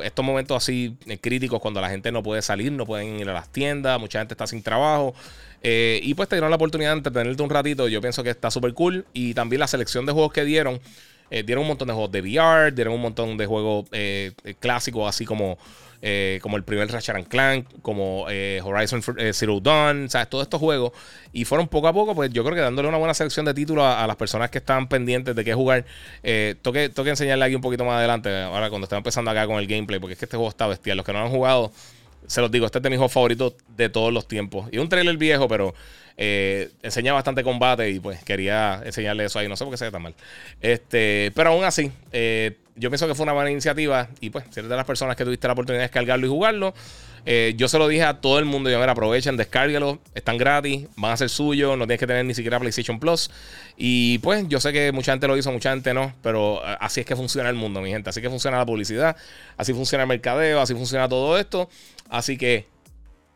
estos 0.03 0.23
momentos 0.23 0.55
así 0.55 0.95
críticos, 1.19 1.59
cuando 1.59 1.81
la 1.81 1.89
gente 1.89 2.11
no 2.11 2.23
puede 2.23 2.41
salir, 2.41 2.71
no 2.71 2.85
pueden 2.85 3.19
ir 3.19 3.29
a 3.29 3.33
las 3.33 3.49
tiendas, 3.49 3.99
mucha 3.99 4.19
gente 4.19 4.33
está 4.33 4.47
sin 4.47 4.63
trabajo. 4.63 5.13
Y 5.61 6.13
pues 6.13 6.29
te 6.29 6.35
dieron 6.35 6.49
la 6.49 6.55
oportunidad 6.55 6.91
de 6.91 6.97
entretenerte 6.97 7.43
un 7.43 7.49
ratito. 7.49 7.87
Yo 7.87 8.01
pienso 8.01 8.23
que 8.23 8.29
está 8.29 8.51
súper 8.51 8.73
cool. 8.73 9.05
Y 9.13 9.33
también 9.33 9.59
la 9.59 9.67
selección 9.67 10.05
de 10.05 10.11
juegos 10.13 10.33
que 10.33 10.43
dieron. 10.43 10.79
dieron 11.29 11.63
un 11.63 11.67
montón 11.67 11.87
de 11.87 11.93
juegos 11.93 12.11
de 12.11 12.21
VR, 12.21 12.71
dieron 12.71 12.93
un 12.93 13.01
montón 13.01 13.37
de 13.37 13.45
juegos 13.45 13.85
clásicos, 14.59 15.07
así 15.07 15.25
como 15.25 15.57
eh, 16.01 16.39
como 16.41 16.55
el 16.55 16.63
primer 16.63 16.89
Ratchet 16.89 17.27
Clank, 17.27 17.67
como 17.81 18.25
eh, 18.29 18.61
Horizon 18.63 19.03
eh, 19.17 19.31
Zero 19.33 19.59
Dawn, 19.59 20.09
¿sabes? 20.09 20.29
Todos 20.29 20.43
estos 20.43 20.59
juegos. 20.59 20.93
Y 21.33 21.43
fueron 21.43 21.67
poco 21.67 21.89
a 21.89 21.93
poco, 21.93 22.15
pues 22.15 22.31
yo 22.31 22.43
creo 22.43 22.55
que 22.55 22.61
dándole 22.61 22.87
una 22.87 22.97
buena 22.97 23.13
selección 23.13 23.45
de 23.45 23.53
títulos 23.53 23.83
a, 23.83 24.07
las 24.07 24.15
personas 24.15 24.49
que 24.49 24.59
están 24.59 24.87
pendientes 24.87 25.35
de 25.35 25.43
qué 25.43 25.53
jugar. 25.53 25.85
toque, 26.61 26.89
toque 26.89 27.09
enseñarle 27.09 27.43
aquí 27.45 27.55
un 27.55 27.61
poquito 27.61 27.83
más 27.83 27.95
adelante, 27.97 28.43
ahora 28.43 28.69
cuando 28.69 28.85
estaba 28.85 28.99
empezando 28.99 29.29
acá 29.29 29.45
con 29.45 29.57
el 29.59 29.67
gameplay, 29.67 29.99
porque 29.99 30.13
es 30.13 30.19
que 30.19 30.25
este 30.25 30.37
juego 30.37 30.49
está 30.49 30.67
bestial. 30.67 30.95
Los 30.95 31.05
que 31.05 31.11
no 31.11 31.19
han 31.19 31.29
jugado, 31.29 31.71
se 32.27 32.41
los 32.41 32.51
digo, 32.51 32.65
este 32.65 32.79
es 32.79 32.83
de 32.83 32.89
mis 32.89 32.97
juegos 32.97 33.13
favoritos 33.13 33.53
de 33.75 33.89
todos 33.89 34.13
los 34.13 34.27
tiempos. 34.27 34.69
Y 34.71 34.77
un 34.77 34.89
trailer 34.89 35.17
viejo, 35.17 35.47
pero 35.47 35.73
enseña 36.17 37.13
bastante 37.13 37.43
combate 37.43 37.89
y 37.89 38.01
pues 38.01 38.21
quería 38.25 38.81
enseñarle 38.83 39.25
eso 39.25 39.39
ahí. 39.39 39.47
No 39.47 39.55
sé 39.55 39.63
por 39.63 39.71
qué 39.71 39.77
se 39.77 39.85
ve 39.85 39.91
tan 39.91 40.01
mal. 40.01 40.13
Este, 40.59 41.31
pero 41.33 41.51
aún 41.51 41.63
así, 41.63 41.91
yo 42.75 42.89
pienso 42.89 43.07
que 43.07 43.15
fue 43.15 43.23
una 43.23 43.33
buena 43.33 43.51
iniciativa 43.51 44.09
y 44.19 44.29
pues 44.29 44.45
si 44.49 44.59
eres 44.59 44.69
de 44.69 44.75
las 44.75 44.85
personas 44.85 45.15
que 45.15 45.23
tuviste 45.23 45.47
la 45.47 45.53
oportunidad 45.53 45.79
de 45.79 45.87
descargarlo 45.87 46.25
y 46.25 46.29
jugarlo, 46.29 46.73
eh, 47.25 47.53
yo 47.57 47.67
se 47.67 47.77
lo 47.77 47.87
dije 47.87 48.03
a 48.03 48.21
todo 48.21 48.39
el 48.39 48.45
mundo, 48.45 48.69
yo, 48.69 48.79
ver, 48.79 48.89
aprovechen, 48.89 49.37
descárguelo, 49.37 49.99
están 50.15 50.37
gratis, 50.37 50.87
van 50.95 51.11
a 51.11 51.17
ser 51.17 51.29
suyos, 51.29 51.77
no 51.77 51.85
tienes 51.85 51.99
que 51.99 52.07
tener 52.07 52.25
ni 52.25 52.33
siquiera 52.33 52.59
PlayStation 52.59 52.99
Plus. 52.99 53.29
Y 53.77 54.19
pues 54.19 54.47
yo 54.47 54.59
sé 54.59 54.71
que 54.73 54.91
mucha 54.91 55.11
gente 55.11 55.27
lo 55.27 55.37
hizo, 55.37 55.51
mucha 55.51 55.71
gente 55.71 55.93
no, 55.93 56.13
pero 56.21 56.61
eh, 56.65 56.77
así 56.79 57.01
es 57.01 57.05
que 57.05 57.15
funciona 57.15 57.49
el 57.49 57.55
mundo, 57.55 57.81
mi 57.81 57.89
gente, 57.89 58.09
así 58.09 58.21
que 58.21 58.29
funciona 58.29 58.57
la 58.57 58.65
publicidad, 58.65 59.15
así 59.57 59.73
funciona 59.73 60.03
el 60.03 60.07
mercadeo, 60.07 60.61
así 60.61 60.73
funciona 60.73 61.07
todo 61.09 61.37
esto. 61.37 61.69
Así 62.09 62.37
que 62.37 62.65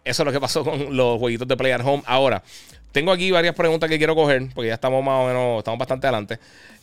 eso 0.04 0.24
es 0.24 0.26
lo 0.26 0.32
que 0.32 0.40
pasó 0.42 0.64
con 0.64 0.96
los 0.96 1.20
jueguitos 1.20 1.48
de 1.48 1.56
Play 1.56 1.72
at 1.72 1.82
Home. 1.86 2.04
Ahora, 2.06 2.44
tengo 2.92 3.12
aquí 3.12 3.32
varias 3.32 3.56
preguntas 3.56 3.90
que 3.90 3.98
quiero 3.98 4.16
coger, 4.16 4.50
porque 4.54 4.68
ya 4.68 4.76
estamos 4.76 5.04
más 5.04 5.24
o 5.24 5.28
menos, 5.28 5.60
estamos 5.60 5.80
bastante 5.80 6.08
adelante. 6.08 6.40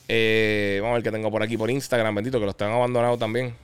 Eh, 0.08 0.78
vamos 0.80 0.94
a 0.94 0.94
ver 0.94 1.04
qué 1.04 1.12
tengo 1.12 1.30
por 1.30 1.42
aquí 1.42 1.56
por 1.56 1.70
Instagram, 1.70 2.14
bendito, 2.14 2.40
que 2.40 2.46
los 2.46 2.56
tengo 2.56 2.72
abandonados 2.72 3.18
también. 3.18 3.54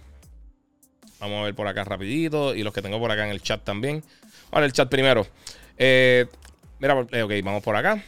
Vamos 1.19 1.41
a 1.41 1.45
ver 1.45 1.55
por 1.55 1.67
acá 1.67 1.83
rapidito. 1.83 2.55
Y 2.55 2.63
los 2.63 2.73
que 2.73 2.83
tengo 2.83 3.01
por 3.01 3.11
acá 3.11 3.25
en 3.25 3.33
el 3.33 3.43
chat 3.43 3.65
también. 3.65 4.05
Ahora 4.53 4.67
el 4.67 4.73
chat 4.73 4.89
primero. 4.89 5.27
Eh, 5.77 6.27
mira, 6.79 7.05
eh, 7.11 7.23
ok, 7.23 7.33
vamos 7.43 7.63
por 7.65 7.75
acá. 7.75 8.01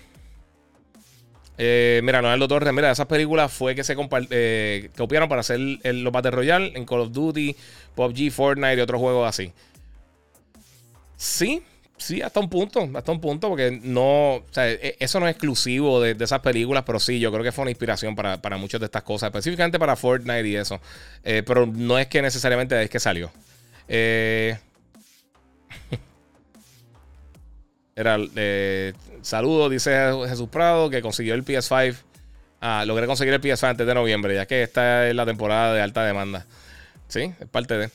mira, 1.56 2.22
Leonardo 2.22 2.46
Torres, 2.46 2.72
mira, 2.72 2.92
esas 2.92 3.06
películas 3.06 3.52
fue 3.52 3.74
que 3.74 3.82
se 3.82 3.96
copiaron 3.96 5.28
para 5.28 5.40
hacer 5.40 5.58
el, 5.82 6.04
los 6.04 6.12
Battle 6.12 6.30
Royale 6.30 6.72
en 6.76 6.84
Call 6.84 7.00
of 7.00 7.12
Duty, 7.12 7.56
PUBG, 7.96 8.30
Fortnite 8.30 8.76
y 8.76 8.80
otros 8.80 9.00
juegos 9.00 9.28
así. 9.28 9.52
Sí, 11.18 11.62
Sí, 11.98 12.22
hasta 12.22 12.38
un 12.38 12.48
punto, 12.48 12.88
hasta 12.94 13.10
un 13.10 13.20
punto, 13.20 13.48
porque 13.48 13.80
no, 13.82 14.36
o 14.36 14.44
sea, 14.52 14.70
e, 14.70 14.96
eso 15.00 15.18
no 15.18 15.26
es 15.26 15.32
exclusivo 15.32 16.00
de, 16.00 16.16
esas 16.20 16.40
películas, 16.40 16.84
pero 16.86 17.00
sí, 17.00 17.18
yo 17.18 17.32
creo 17.32 17.42
que 17.42 17.50
fue 17.50 17.62
una 17.62 17.72
inspiración 17.72 18.14
para, 18.14 18.56
muchas 18.56 18.80
de 18.80 18.86
estas 18.86 19.02
cosas, 19.02 19.28
específicamente 19.28 19.78
para 19.80 19.96
Fortnite 19.96 20.48
y 20.48 20.56
eso. 20.56 20.80
Eh, 21.24 21.42
pero 21.44 21.66
no 21.66 21.98
es 21.98 22.06
que 22.06 22.22
necesariamente 22.22 22.80
es 22.80 22.88
que 22.88 23.00
salió. 23.00 23.32
Eh, 23.88 24.56
era, 27.96 28.16
eh, 28.36 28.92
saludo, 29.22 29.68
dice 29.68 30.12
Jesús 30.28 30.48
Prado, 30.48 30.90
que 30.90 31.02
consiguió 31.02 31.34
el 31.34 31.44
PS5. 31.44 31.96
Ah, 32.60 32.84
logré 32.86 33.06
conseguir 33.06 33.34
el 33.34 33.40
PS5 33.40 33.70
antes 33.70 33.86
de 33.86 33.94
noviembre, 33.94 34.34
ya 34.34 34.46
que 34.46 34.62
esta 34.62 35.08
es 35.08 35.14
la 35.16 35.26
temporada 35.26 35.74
de 35.74 35.82
alta 35.82 36.04
demanda. 36.04 36.46
Sí, 37.08 37.32
es 37.40 37.48
parte 37.48 37.76
de. 37.76 37.90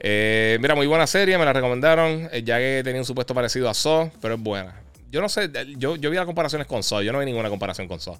Eh, 0.00 0.58
mira, 0.60 0.74
muy 0.74 0.86
buena 0.86 1.06
serie, 1.06 1.36
me 1.38 1.44
la 1.44 1.52
recomendaron, 1.52 2.28
eh, 2.32 2.42
ya 2.44 2.58
que 2.58 2.82
tenía 2.84 3.00
un 3.00 3.04
supuesto 3.04 3.34
parecido 3.34 3.68
a 3.68 3.74
Saw, 3.74 4.10
pero 4.20 4.34
es 4.34 4.40
buena. 4.40 4.80
Yo 5.10 5.20
no 5.20 5.28
sé, 5.28 5.50
yo, 5.76 5.96
yo 5.96 6.10
vi 6.10 6.16
las 6.16 6.26
comparaciones 6.26 6.66
con 6.66 6.82
Saw, 6.82 7.02
yo 7.02 7.12
no 7.12 7.18
vi 7.18 7.26
ninguna 7.26 7.48
comparación 7.48 7.88
con 7.88 7.98
Saw. 7.98 8.16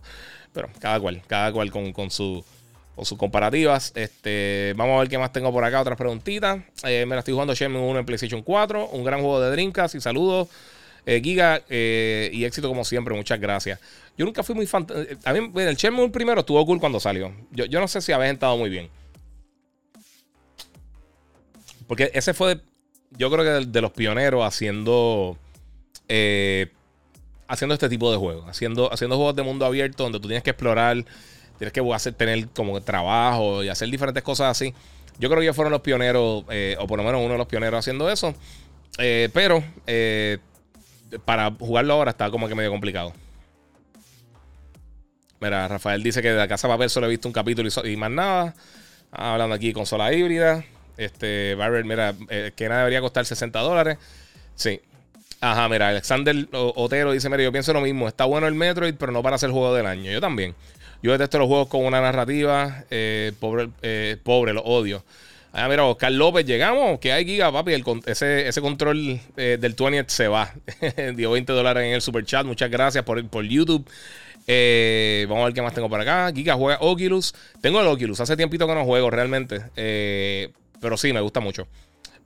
Pero 0.52 0.68
cada 0.80 0.98
cual, 0.98 1.22
cada 1.26 1.52
cual 1.52 1.70
con, 1.70 1.92
con, 1.92 2.10
su, 2.10 2.44
con 2.96 3.04
sus 3.04 3.16
comparativas. 3.16 3.92
Este, 3.94 4.74
vamos 4.76 4.96
a 4.96 5.00
ver 5.00 5.08
qué 5.08 5.18
más 5.18 5.32
tengo 5.32 5.52
por 5.52 5.62
acá, 5.62 5.80
otras 5.80 5.98
preguntitas. 5.98 6.58
Eh, 6.84 7.04
me 7.06 7.14
la 7.14 7.20
estoy 7.20 7.32
jugando 7.32 7.54
Shenmue 7.54 7.80
1 7.80 8.00
en 8.00 8.06
PlayStation 8.06 8.42
4, 8.42 8.88
un 8.88 9.04
gran 9.04 9.20
juego 9.20 9.40
de 9.40 9.50
Dreamcast 9.50 9.94
y 9.94 10.00
saludos. 10.00 10.48
Giga 11.06 11.62
y 11.70 12.44
éxito 12.44 12.68
como 12.68 12.84
siempre, 12.84 13.14
muchas 13.14 13.40
gracias. 13.40 13.80
Yo 14.18 14.26
nunca 14.26 14.42
fui 14.42 14.54
muy 14.54 14.66
fan. 14.66 14.86
A 15.24 15.32
mí, 15.32 15.50
el 15.62 15.74
Shenmue 15.74 16.10
primero 16.10 16.40
estuvo 16.40 16.66
cool 16.66 16.78
cuando 16.80 17.00
salió. 17.00 17.32
Yo, 17.50 17.64
yo 17.64 17.80
no 17.80 17.88
sé 17.88 18.02
si 18.02 18.12
había 18.12 18.30
estado 18.30 18.58
muy 18.58 18.68
bien. 18.68 18.90
Porque 21.88 22.10
ese 22.14 22.34
fue, 22.34 22.60
yo 23.10 23.30
creo 23.30 23.44
que 23.44 23.66
de, 23.66 23.80
los 23.80 23.90
pioneros 23.90 24.44
haciendo. 24.44 25.36
Eh, 26.06 26.70
haciendo 27.48 27.74
este 27.74 27.88
tipo 27.88 28.12
de 28.12 28.18
juegos. 28.18 28.44
Haciendo, 28.46 28.92
haciendo 28.92 29.16
juegos 29.16 29.34
de 29.34 29.42
mundo 29.42 29.64
abierto 29.64 30.04
donde 30.04 30.20
tú 30.20 30.28
tienes 30.28 30.44
que 30.44 30.50
explorar, 30.50 31.04
tienes 31.58 31.72
que 31.72 32.12
tener 32.12 32.48
como 32.50 32.80
trabajo 32.82 33.64
y 33.64 33.70
hacer 33.70 33.88
diferentes 33.88 34.22
cosas 34.22 34.50
así. 34.50 34.74
Yo 35.18 35.28
creo 35.28 35.40
que 35.40 35.46
ellos 35.46 35.56
fueron 35.56 35.72
los 35.72 35.80
pioneros, 35.80 36.44
eh, 36.50 36.76
o 36.78 36.86
por 36.86 36.98
lo 36.98 37.04
menos 37.04 37.20
uno 37.20 37.32
de 37.32 37.38
los 37.38 37.48
pioneros 37.48 37.78
haciendo 37.78 38.08
eso. 38.08 38.34
Eh, 38.98 39.30
pero 39.32 39.64
para 41.24 41.50
jugarlo 41.50 41.94
ahora 41.94 42.10
está 42.10 42.30
como 42.30 42.46
que 42.48 42.54
medio 42.54 42.70
complicado. 42.70 43.14
Mira, 45.40 45.66
Rafael 45.68 46.02
dice 46.02 46.20
que 46.20 46.32
de 46.32 46.36
la 46.36 46.48
casa 46.48 46.68
papel 46.68 46.90
solo 46.90 47.06
he 47.06 47.10
visto 47.10 47.28
un 47.28 47.32
capítulo 47.32 47.68
y, 47.68 47.92
y 47.92 47.96
más 47.96 48.10
nada. 48.10 48.54
Hablando 49.10 49.54
aquí 49.54 49.68
de 49.68 49.72
consola 49.72 50.12
híbrida. 50.12 50.64
Este, 50.98 51.54
Barber, 51.54 51.84
mira, 51.84 52.14
eh, 52.28 52.52
que 52.54 52.68
nada 52.68 52.80
debería 52.80 53.00
costar 53.00 53.24
60 53.24 53.58
dólares. 53.60 53.96
Sí. 54.54 54.80
Ajá, 55.40 55.68
mira, 55.68 55.88
Alexander 55.88 56.48
Otero 56.52 57.12
dice, 57.12 57.30
mira, 57.30 57.42
yo 57.42 57.52
pienso 57.52 57.72
lo 57.72 57.80
mismo. 57.80 58.08
Está 58.08 58.24
bueno 58.26 58.46
el 58.46 58.54
Metroid, 58.54 58.94
pero 58.98 59.12
no 59.12 59.22
para 59.22 59.36
hacer 59.36 59.50
juego 59.50 59.74
del 59.74 59.86
año. 59.86 60.10
Yo 60.10 60.20
también. 60.20 60.54
Yo 61.02 61.12
detesto 61.12 61.38
los 61.38 61.46
juegos 61.46 61.68
con 61.68 61.84
una 61.84 62.00
narrativa. 62.00 62.84
Eh, 62.90 63.32
pobre, 63.38 63.68
eh, 63.82 64.16
pobre, 64.22 64.52
lo 64.52 64.62
odio. 64.62 65.04
Ah, 65.52 65.68
mira, 65.68 65.84
Oscar 65.84 66.12
López, 66.12 66.44
llegamos. 66.44 66.98
que 66.98 67.12
hay, 67.12 67.24
Giga, 67.24 67.50
papi? 67.50 67.72
ese, 68.06 68.48
ese 68.48 68.60
control 68.60 69.20
del 69.36 69.74
20 69.74 70.04
se 70.08 70.28
va. 70.28 70.52
Dio 71.14 71.30
20 71.30 71.52
dólares 71.52 71.84
en 71.84 71.94
el 71.94 72.02
super 72.02 72.24
chat. 72.24 72.44
Muchas 72.44 72.70
gracias 72.70 73.04
por, 73.04 73.26
por 73.28 73.44
YouTube. 73.44 73.88
Eh, 74.50 75.26
vamos 75.28 75.42
a 75.42 75.44
ver 75.44 75.54
qué 75.54 75.60
más 75.60 75.74
tengo 75.74 75.90
por 75.90 76.00
acá. 76.00 76.32
Giga 76.34 76.54
juega 76.54 76.78
Oculus. 76.80 77.34
Tengo 77.60 77.80
el 77.82 77.86
Oculus. 77.86 78.18
Hace 78.18 78.36
tiempito 78.36 78.66
que 78.66 78.74
no 78.74 78.84
juego 78.84 79.10
realmente. 79.10 79.60
Eh, 79.76 80.50
pero 80.80 80.96
sí, 80.96 81.12
me 81.12 81.20
gusta 81.20 81.40
mucho. 81.40 81.66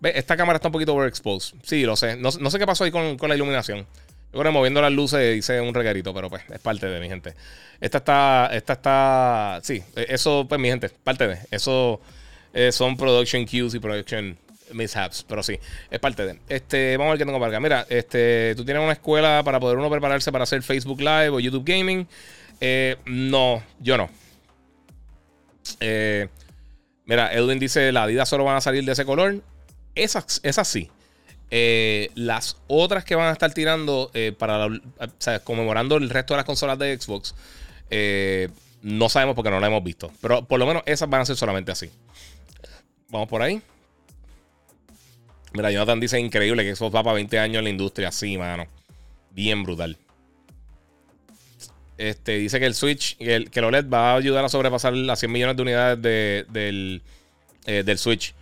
Ve, 0.01 0.13
esta 0.17 0.37
cámara 0.37 0.57
está 0.57 0.69
un 0.69 0.73
poquito 0.73 0.95
overexposed. 0.95 1.55
Sí, 1.63 1.85
lo 1.85 1.97
sé. 1.97 2.17
No, 2.17 2.31
sé 2.31 2.59
qué 2.59 2.67
pasó 2.67 2.85
ahí 2.85 2.91
con, 2.91 3.17
la 3.21 3.35
iluminación. 3.35 3.87
Yo 4.33 4.41
creo 4.41 4.53
moviendo 4.53 4.81
las 4.81 4.93
luces 4.93 5.37
hice 5.37 5.61
un 5.61 5.75
regarito, 5.75 6.15
pero 6.15 6.31
pues 6.31 6.43
es 6.51 6.59
parte 6.61 6.87
de 6.87 7.01
mi 7.01 7.09
gente. 7.09 7.35
Esta 7.81 7.99
está, 7.99 8.51
esta 8.53 8.73
está, 8.73 9.61
sí, 9.63 9.83
eso, 9.95 10.47
pues 10.49 10.61
mi 10.61 10.69
gente, 10.69 10.89
parte 10.89 11.29
de. 11.29 11.39
Eso 11.51 12.01
eh, 12.55 12.73
son 12.73 12.97
production 12.97 13.45
cues 13.45 13.75
y 13.75 13.79
production 13.79 14.39
mishaps, 14.73 15.25
pero 15.29 15.43
sí, 15.43 15.59
es 15.91 15.99
parte 15.99 16.25
de. 16.25 16.39
Este, 16.49 16.97
vamos 16.97 17.11
a 17.11 17.13
ver 17.13 17.19
qué 17.19 17.27
tengo 17.27 17.39
para 17.39 17.51
acá. 17.51 17.61
Mira, 17.61 17.87
este, 17.89 18.55
tú 18.57 18.65
tienes 18.65 18.83
una 18.83 18.93
escuela 18.93 19.43
para 19.45 19.61
poder 19.61 19.79
uno 19.79 19.91
prepararse 19.91 20.33
para 20.33 20.45
hacer 20.45 20.63
Facebook 20.63 21.01
Live 21.01 21.31
o 21.31 21.41
YouTube 21.41 21.65
Gaming. 21.65 22.07
Eh, 22.61 22.97
no, 23.07 23.63
yo 23.81 23.97
no. 23.97 24.09
Eh, 25.81 26.29
mira, 27.07 27.33
Edwin 27.33 27.59
dice: 27.59 27.93
la 27.93 28.05
Adidas 28.05 28.29
solo 28.29 28.45
van 28.45 28.57
a 28.57 28.61
salir 28.61 28.85
de 28.85 28.93
ese 28.93 29.05
color. 29.05 29.43
Esas, 29.95 30.41
esas 30.43 30.69
sí. 30.69 30.91
Eh, 31.51 32.11
las 32.15 32.57
otras 32.67 33.05
que 33.05 33.15
van 33.15 33.29
a 33.29 33.33
estar 33.33 33.53
tirando 33.53 34.11
para 34.39 34.69
conmemorando 35.45 35.97
el 35.97 36.09
resto 36.09 36.33
de 36.35 36.39
las 36.39 36.47
consolas 36.47 36.79
de 36.79 36.99
Xbox, 36.99 37.35
no 38.83 39.09
sabemos 39.09 39.35
porque 39.35 39.51
no 39.51 39.61
las 39.61 39.69
hemos 39.69 39.85
visto. 39.85 40.11
Pero 40.21 40.45
por 40.45 40.59
lo 40.59 40.67
menos 40.67 40.83
esas 40.87 41.09
van 41.11 41.21
a 41.21 41.25
ser 41.27 41.37
solamente 41.37 41.73
así. 41.73 41.91
Vamos 43.11 43.29
por 43.29 43.43
ahí. 43.43 43.61
Mira, 45.53 45.71
Jonathan 45.71 46.01
dice 46.01 46.19
increíble 46.19 46.63
que 46.63 46.71
eso 46.71 46.91
va 46.91 47.03
para 47.03 47.15
20 47.15 47.39
años 47.39 47.59
en 47.59 47.65
la 47.65 47.71
industria. 47.71 48.11
Sí, 48.11 48.39
mano. 48.39 48.67
Bien 49.31 49.63
brutal. 49.63 49.99
Este, 52.03 52.33
dice 52.33 52.59
que 52.59 52.67
el 52.67 52.75
Switch, 52.75 53.17
el, 53.21 53.49
que 53.49 53.61
el 53.61 53.67
OLED 53.67 53.89
va 53.89 54.11
a 54.11 54.17
ayudar 54.17 54.45
a 54.45 54.49
sobrepasar 54.49 54.93
las 54.93 55.21
100 55.21 55.31
millones 55.31 55.57
de 55.57 55.63
unidades 55.63 56.03
del, 56.03 57.01
eh, 57.65 57.85
del 57.85 57.97
Switch. 57.97 58.35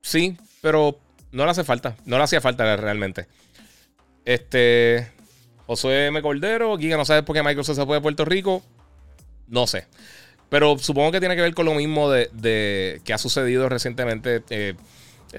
Sí, 0.00 0.38
pero 0.62 0.98
no 1.30 1.44
le 1.44 1.50
hace 1.50 1.62
falta. 1.62 1.94
No 2.06 2.16
le 2.16 2.24
hacía 2.24 2.40
falta 2.40 2.74
realmente. 2.74 3.26
Este. 4.24 5.12
Josué 5.66 6.06
M. 6.06 6.22
Cordero, 6.22 6.78
Giga, 6.78 6.96
no 6.96 7.04
sabes 7.04 7.22
por 7.22 7.36
qué 7.36 7.42
Microsoft 7.42 7.76
se 7.76 7.84
fue 7.84 7.96
de 7.96 8.00
Puerto 8.00 8.24
Rico. 8.24 8.62
No 9.46 9.66
sé. 9.66 9.86
Pero 10.48 10.78
supongo 10.78 11.12
que 11.12 11.20
tiene 11.20 11.36
que 11.36 11.42
ver 11.42 11.54
con 11.54 11.66
lo 11.66 11.74
mismo 11.74 12.10
de, 12.10 13.02
que 13.04 13.12
ha 13.12 13.18
sucedido 13.18 13.68
recientemente. 13.68 14.42
Eh, 14.48 14.72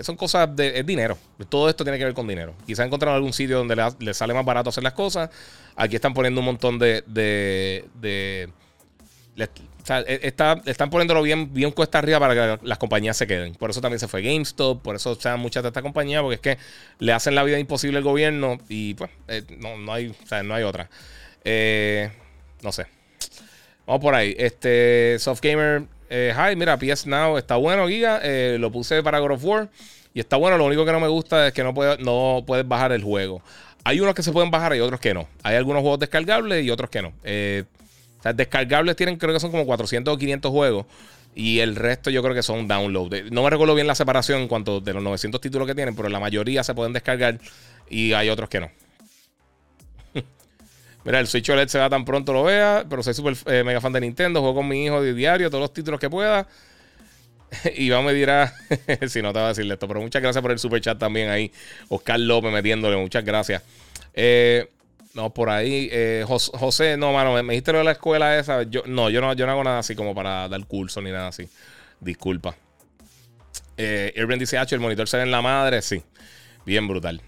son 0.02 0.16
cosas 0.16 0.56
de 0.56 0.80
es 0.80 0.86
dinero. 0.86 1.18
Todo 1.50 1.70
esto 1.70 1.84
tiene 1.84 2.00
que 2.00 2.06
ver 2.06 2.14
con 2.14 2.28
dinero. 2.28 2.56
Quizá 2.66 2.84
encontraron 2.84 3.16
algún 3.16 3.34
sitio 3.34 3.58
donde 3.58 3.76
le, 4.00 4.14
sale 4.14 4.34
más 4.34 4.46
barato 4.46 4.70
hacer 4.70 4.84
las 4.84 4.94
cosas. 4.94 5.30
Aquí 5.76 5.96
están 5.96 6.14
poniendo 6.14 6.40
un 6.40 6.46
montón 6.46 6.80
de. 6.80 7.04
de, 7.06 8.50
o 9.84 9.86
sea, 9.86 10.00
e, 10.02 10.20
está, 10.24 10.62
están 10.66 10.90
poniéndolo 10.90 11.22
bien, 11.22 11.54
bien 11.54 11.72
cuesta 11.72 12.00
arriba 12.00 12.20
para 12.20 12.58
que 12.58 12.66
las 12.66 12.78
compañías 12.78 13.18
se 13.18 13.28
queden. 13.28 13.54
Por 13.56 13.70
eso 13.70 13.82
también 13.82 14.00
se 14.00 14.08
fue 14.08 14.22
GameStop, 14.22 14.82
por 14.82 14.96
eso 14.96 15.16
sean 15.16 15.40
muchas 15.40 15.62
de 15.62 15.70
estas 15.70 15.84
compañías, 15.84 16.22
porque 16.22 16.36
es 16.36 16.42
que 16.42 16.58
le 17.00 17.12
hacen 17.12 17.36
la 17.36 17.44
vida 17.44 17.60
imposible 17.60 17.98
al 17.98 18.04
gobierno 18.04 18.58
y 18.70 18.94
pues 18.96 19.12
eh, 19.28 19.44
no, 19.60 19.94
hay, 19.94 20.08
o 20.08 20.28
sea, 20.28 20.42
no 20.42 20.56
hay 20.56 20.64
otra. 20.64 20.90
Eh, 21.44 22.10
no 22.62 22.72
sé. 22.72 22.88
Vamos 23.86 24.02
por 24.02 24.16
ahí. 24.16 24.34
Este, 24.38 25.18
Soft 25.20 25.42
Gamer 25.42 25.84
eh, 26.10 26.34
hi, 26.36 26.56
mira, 26.56 26.78
PS 26.78 27.08
Now 27.08 27.38
está 27.38 27.56
bueno, 27.56 27.88
Giga. 27.88 28.20
Eh, 28.24 28.58
lo 28.60 28.72
puse 28.72 29.02
para 29.04 29.20
God 29.20 29.32
of 29.32 29.44
War. 29.44 29.70
Y 30.14 30.20
está 30.20 30.38
bueno. 30.38 30.58
Lo 30.58 30.66
único 30.66 30.86
que 30.86 30.92
no 30.92 31.00
me 31.00 31.08
gusta 31.08 31.48
es 31.48 31.54
que 31.54 31.64
no, 31.64 31.74
puede, 31.74 31.98
no 31.98 32.44
puedes 32.46 32.68
bajar 32.68 32.92
el 32.92 33.04
juego. 33.04 33.42
Hay 33.84 34.00
unos 34.00 34.16
que 34.16 34.24
se 34.24 34.32
pueden 34.32 34.52
bajar 34.52 34.76
y 34.76 34.80
otros 34.80 35.00
que 35.00 35.14
no. 35.14 35.28
Hay 35.44 35.56
algunos 35.56 35.82
juegos 35.82 36.00
descargables 36.00 36.64
y 36.64 36.70
otros 36.70 36.90
que 36.90 37.02
no. 37.02 37.14
Eh, 37.24 37.64
o 38.20 38.24
sea, 38.24 38.34
descargables 38.34 38.96
tienen, 38.96 39.18
creo 39.18 39.34
que 39.34 39.40
son 39.40 39.52
como 39.52 39.66
400 39.66 40.14
o 40.14 40.18
500 40.18 40.52
juegos. 40.52 40.86
Y 41.36 41.60
el 41.60 41.76
resto 41.76 42.10
yo 42.10 42.22
creo 42.22 42.36
que 42.36 42.44
son 42.44 42.68
download. 42.68 43.32
No 43.32 43.44
me 43.44 43.50
recuerdo 43.50 43.76
bien 43.76 43.88
la 43.88 43.96
separación 43.96 44.42
en 44.42 44.48
cuanto 44.48 44.80
de 44.80 44.94
los 44.94 45.02
900 45.04 45.42
títulos 45.42 45.68
que 45.68 45.76
tienen, 45.76 45.96
pero 45.96 46.08
la 46.10 46.20
mayoría 46.20 46.64
se 46.64 46.74
pueden 46.76 46.94
descargar 46.94 47.40
y 47.90 48.14
hay 48.14 48.30
otros 48.30 48.50
que 48.50 48.60
no. 48.60 48.70
Mira, 51.06 51.20
el 51.20 51.28
Switch 51.28 51.50
OLED 51.50 51.68
se 51.68 51.80
va 51.80 51.90
tan 51.90 52.06
pronto 52.06 52.34
lo 52.34 52.44
vea, 52.44 52.86
pero 52.90 53.04
soy 53.04 53.14
súper 53.14 53.36
eh, 53.48 53.64
mega 53.64 53.82
fan 53.82 53.94
de 53.94 54.02
Nintendo, 54.02 54.40
juego 54.40 54.56
con 54.56 54.68
mi 54.68 54.86
hijo 54.86 55.02
de 55.02 55.14
diario, 55.14 55.50
todos 55.50 55.62
los 55.62 55.74
títulos 55.74 56.00
que 56.00 56.10
pueda. 56.10 56.48
y 57.76 57.90
va 57.90 58.02
me 58.02 58.14
dirá, 58.14 58.54
si 59.08 59.22
no 59.22 59.34
te 59.34 59.40
va 59.40 59.46
a 59.46 59.50
decirle 59.50 59.74
esto, 59.74 59.88
pero 59.88 60.02
muchas 60.02 60.22
gracias 60.22 60.42
por 60.42 60.52
el 60.52 60.60
super 60.60 60.82
chat 60.82 60.98
también 60.98 61.30
ahí. 61.30 61.52
Oscar 61.90 62.20
López 62.20 62.52
metiéndole, 62.52 62.98
muchas 62.98 63.24
gracias. 63.24 63.64
Eh, 64.14 64.70
no, 65.14 65.32
por 65.32 65.50
ahí, 65.50 65.90
eh, 65.92 66.26
José, 66.28 66.98
no, 66.98 67.14
mano, 67.14 67.42
me, 67.44 67.54
dijiste 67.54 67.72
lo 67.72 67.80
de 67.80 67.84
la 67.84 67.92
escuela 67.92 68.38
esa. 68.38 68.64
Yo, 68.64 68.84
no, 68.88 69.10
yo 69.10 69.22
no, 69.22 69.34
yo 69.34 69.46
no 69.46 69.52
hago 69.52 69.64
nada 69.64 69.80
así 69.80 69.96
como 69.96 70.16
para 70.16 70.48
dar 70.50 70.66
curso 70.66 71.02
ni 71.02 71.12
nada 71.12 71.28
así. 71.28 71.48
Disculpa. 72.00 72.56
Eh, 73.78 74.14
Irving 74.16 74.40
dice, 74.40 74.58
el 74.58 74.80
monitor 74.80 75.08
se 75.08 75.18
ve 75.18 75.24
en 75.24 75.32
la 75.32 75.42
madre, 75.42 75.82
sí. 75.82 76.02
Bien 76.66 76.88
brutal. 76.88 77.22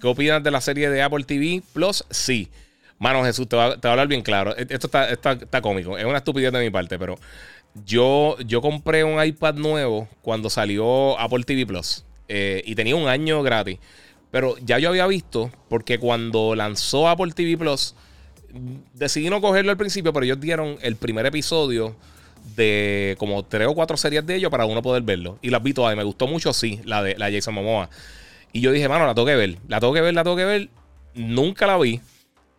¿Qué 0.00 0.06
opinas 0.06 0.42
de 0.42 0.50
la 0.50 0.60
serie 0.60 0.90
de 0.90 1.02
Apple 1.02 1.24
TV 1.24 1.62
Plus? 1.72 2.04
Sí. 2.10 2.48
Mano, 3.00 3.24
Jesús, 3.24 3.48
te 3.48 3.56
voy, 3.56 3.64
a, 3.64 3.90
hablar 3.90 4.08
bien 4.08 4.20
claro. 4.20 4.54
E, 4.56 4.66
esto 4.68 4.90
está, 4.92 5.62
cómico. 5.62 5.96
Es 5.96 6.04
una 6.04 6.18
estupidez 6.18 6.52
de 6.52 6.60
mi 6.60 6.68
parte, 6.68 6.98
pero 6.98 7.18
yo, 7.86 8.36
yo 8.46 8.60
compré 8.60 9.04
un 9.04 9.24
iPad 9.24 9.54
nuevo 9.54 10.06
cuando 10.20 10.50
salió 10.50 11.18
Apple 11.18 11.44
TV 11.44 11.64
Plus 11.66 12.04
eh, 12.28 12.62
y 12.66 12.74
tenía 12.74 12.94
un 12.94 13.08
año 13.08 13.42
gratis. 13.42 13.78
Pero 14.30 14.54
ya 14.58 14.78
yo 14.78 14.90
había 14.90 15.06
visto, 15.06 15.50
porque 15.70 15.98
cuando 15.98 16.54
lanzó 16.54 17.08
Apple 17.08 17.32
TV 17.32 17.56
Plus, 17.56 17.94
decidí 18.92 19.30
no 19.30 19.40
cogerlo 19.40 19.70
al 19.70 19.78
principio, 19.78 20.12
pero 20.12 20.24
ellos 20.26 20.38
dieron 20.38 20.76
el 20.82 20.96
primer 20.96 21.24
episodio 21.24 21.96
de 22.54 23.16
como 23.18 23.42
tres 23.46 23.66
o 23.66 23.74
cuatro 23.74 23.96
series 23.96 24.26
de 24.26 24.36
ellos 24.36 24.50
para 24.50 24.66
uno 24.66 24.82
poder 24.82 25.02
verlo. 25.02 25.38
Y 25.40 25.48
las 25.48 25.62
vi 25.62 25.72
todas 25.72 25.94
y 25.94 25.96
me 25.96 26.04
gustó 26.04 26.26
mucho, 26.26 26.52
sí, 26.52 26.82
la 26.84 27.02
de 27.02 27.16
la 27.16 27.32
Jason 27.32 27.54
Momoa. 27.54 27.88
Y 28.52 28.60
yo 28.60 28.72
dije, 28.72 28.90
mano, 28.90 29.06
la 29.06 29.14
tengo 29.14 29.26
que 29.26 29.36
ver, 29.36 29.56
la 29.68 29.80
tengo 29.80 29.94
que 29.94 30.02
ver, 30.02 30.12
la 30.12 30.22
tengo 30.22 30.36
que 30.36 30.44
ver. 30.44 30.68
Nunca 31.14 31.66
la 31.66 31.78
vi. 31.78 32.02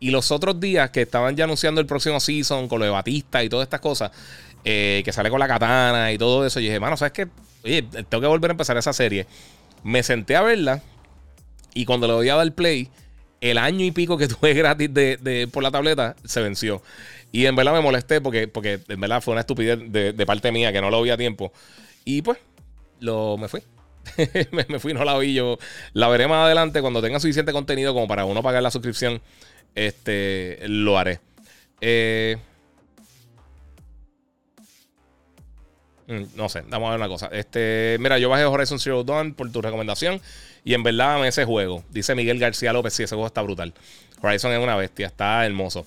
Y 0.01 0.09
los 0.09 0.31
otros 0.31 0.59
días 0.59 0.89
que 0.89 1.03
estaban 1.03 1.35
ya 1.35 1.43
anunciando 1.43 1.79
el 1.79 1.85
próximo 1.85 2.19
season 2.19 2.67
con 2.67 2.79
lo 2.79 2.85
de 2.85 2.91
Batista 2.91 3.43
y 3.43 3.49
todas 3.49 3.67
estas 3.67 3.81
cosas, 3.81 4.11
eh, 4.65 5.03
que 5.05 5.13
sale 5.13 5.29
con 5.29 5.39
la 5.39 5.47
katana 5.47 6.11
y 6.11 6.17
todo 6.17 6.43
eso, 6.43 6.59
y 6.59 6.63
dije, 6.63 6.79
mano, 6.79 6.97
¿sabes 6.97 7.13
qué? 7.13 7.27
Oye, 7.63 7.83
tengo 7.83 8.19
que 8.19 8.27
volver 8.27 8.49
a 8.49 8.53
empezar 8.53 8.75
esa 8.77 8.93
serie. 8.93 9.27
Me 9.83 10.01
senté 10.01 10.35
a 10.35 10.41
verla 10.41 10.81
y 11.75 11.85
cuando 11.85 12.07
le 12.07 12.13
voy 12.13 12.29
a 12.29 12.35
dar 12.35 12.51
play, 12.53 12.89
el 13.41 13.59
año 13.59 13.85
y 13.85 13.91
pico 13.91 14.17
que 14.17 14.27
tuve 14.27 14.55
gratis 14.55 14.91
de, 14.91 15.47
por 15.53 15.61
la 15.61 15.69
tableta 15.69 16.15
se 16.25 16.41
venció. 16.41 16.81
Y 17.31 17.45
en 17.45 17.55
verdad 17.55 17.73
me 17.73 17.81
molesté 17.81 18.21
porque, 18.21 18.47
porque 18.47 18.79
en 18.87 18.99
verdad 18.99 19.21
fue 19.21 19.33
una 19.33 19.41
estupidez 19.41 19.79
de, 19.91 20.25
parte 20.25 20.51
mía 20.51 20.73
que 20.73 20.81
no 20.81 20.89
lo 20.89 20.99
vi 21.03 21.11
a 21.11 21.17
tiempo. 21.17 21.53
Y 22.05 22.23
pues, 22.23 22.39
lo, 22.99 23.37
me 23.37 23.47
fui. 23.47 23.61
me, 24.51 24.65
me, 24.67 24.79
fui, 24.79 24.95
no 24.95 25.05
la 25.05 25.15
vi 25.19 25.35
yo. 25.35 25.59
La 25.93 26.07
veré 26.07 26.27
más 26.27 26.45
adelante 26.45 26.81
cuando 26.81 27.03
tenga 27.03 27.19
suficiente 27.19 27.51
contenido 27.51 27.93
como 27.93 28.07
para 28.07 28.25
uno 28.25 28.41
pagar 28.41 28.63
la 28.63 28.71
suscripción 28.71 29.21
este, 29.75 30.59
lo 30.67 30.97
haré. 30.97 31.19
Eh, 31.81 32.37
mm, 36.07 36.23
no 36.35 36.49
sé, 36.49 36.63
vamos 36.69 36.87
a 36.87 36.91
ver 36.91 36.99
una 36.99 37.07
cosa. 37.07 37.29
Este, 37.31 37.97
mira, 37.99 38.19
yo 38.19 38.29
bajé 38.29 38.45
Horizon 38.45 38.79
Zero 38.79 39.03
Dawn 39.03 39.33
por 39.33 39.51
tu 39.51 39.61
recomendación. 39.61 40.21
Y 40.63 40.73
en 40.73 40.83
verdad 40.83 41.19
me 41.19 41.27
ese 41.27 41.45
juego. 41.45 41.83
Dice 41.89 42.13
Miguel 42.15 42.39
García 42.39 42.73
López, 42.73 42.93
sí, 42.93 43.03
ese 43.03 43.15
juego 43.15 43.27
está 43.27 43.41
brutal. 43.41 43.73
Horizon 44.21 44.51
es 44.51 44.59
una 44.59 44.75
bestia, 44.75 45.07
está 45.07 45.45
hermoso. 45.45 45.85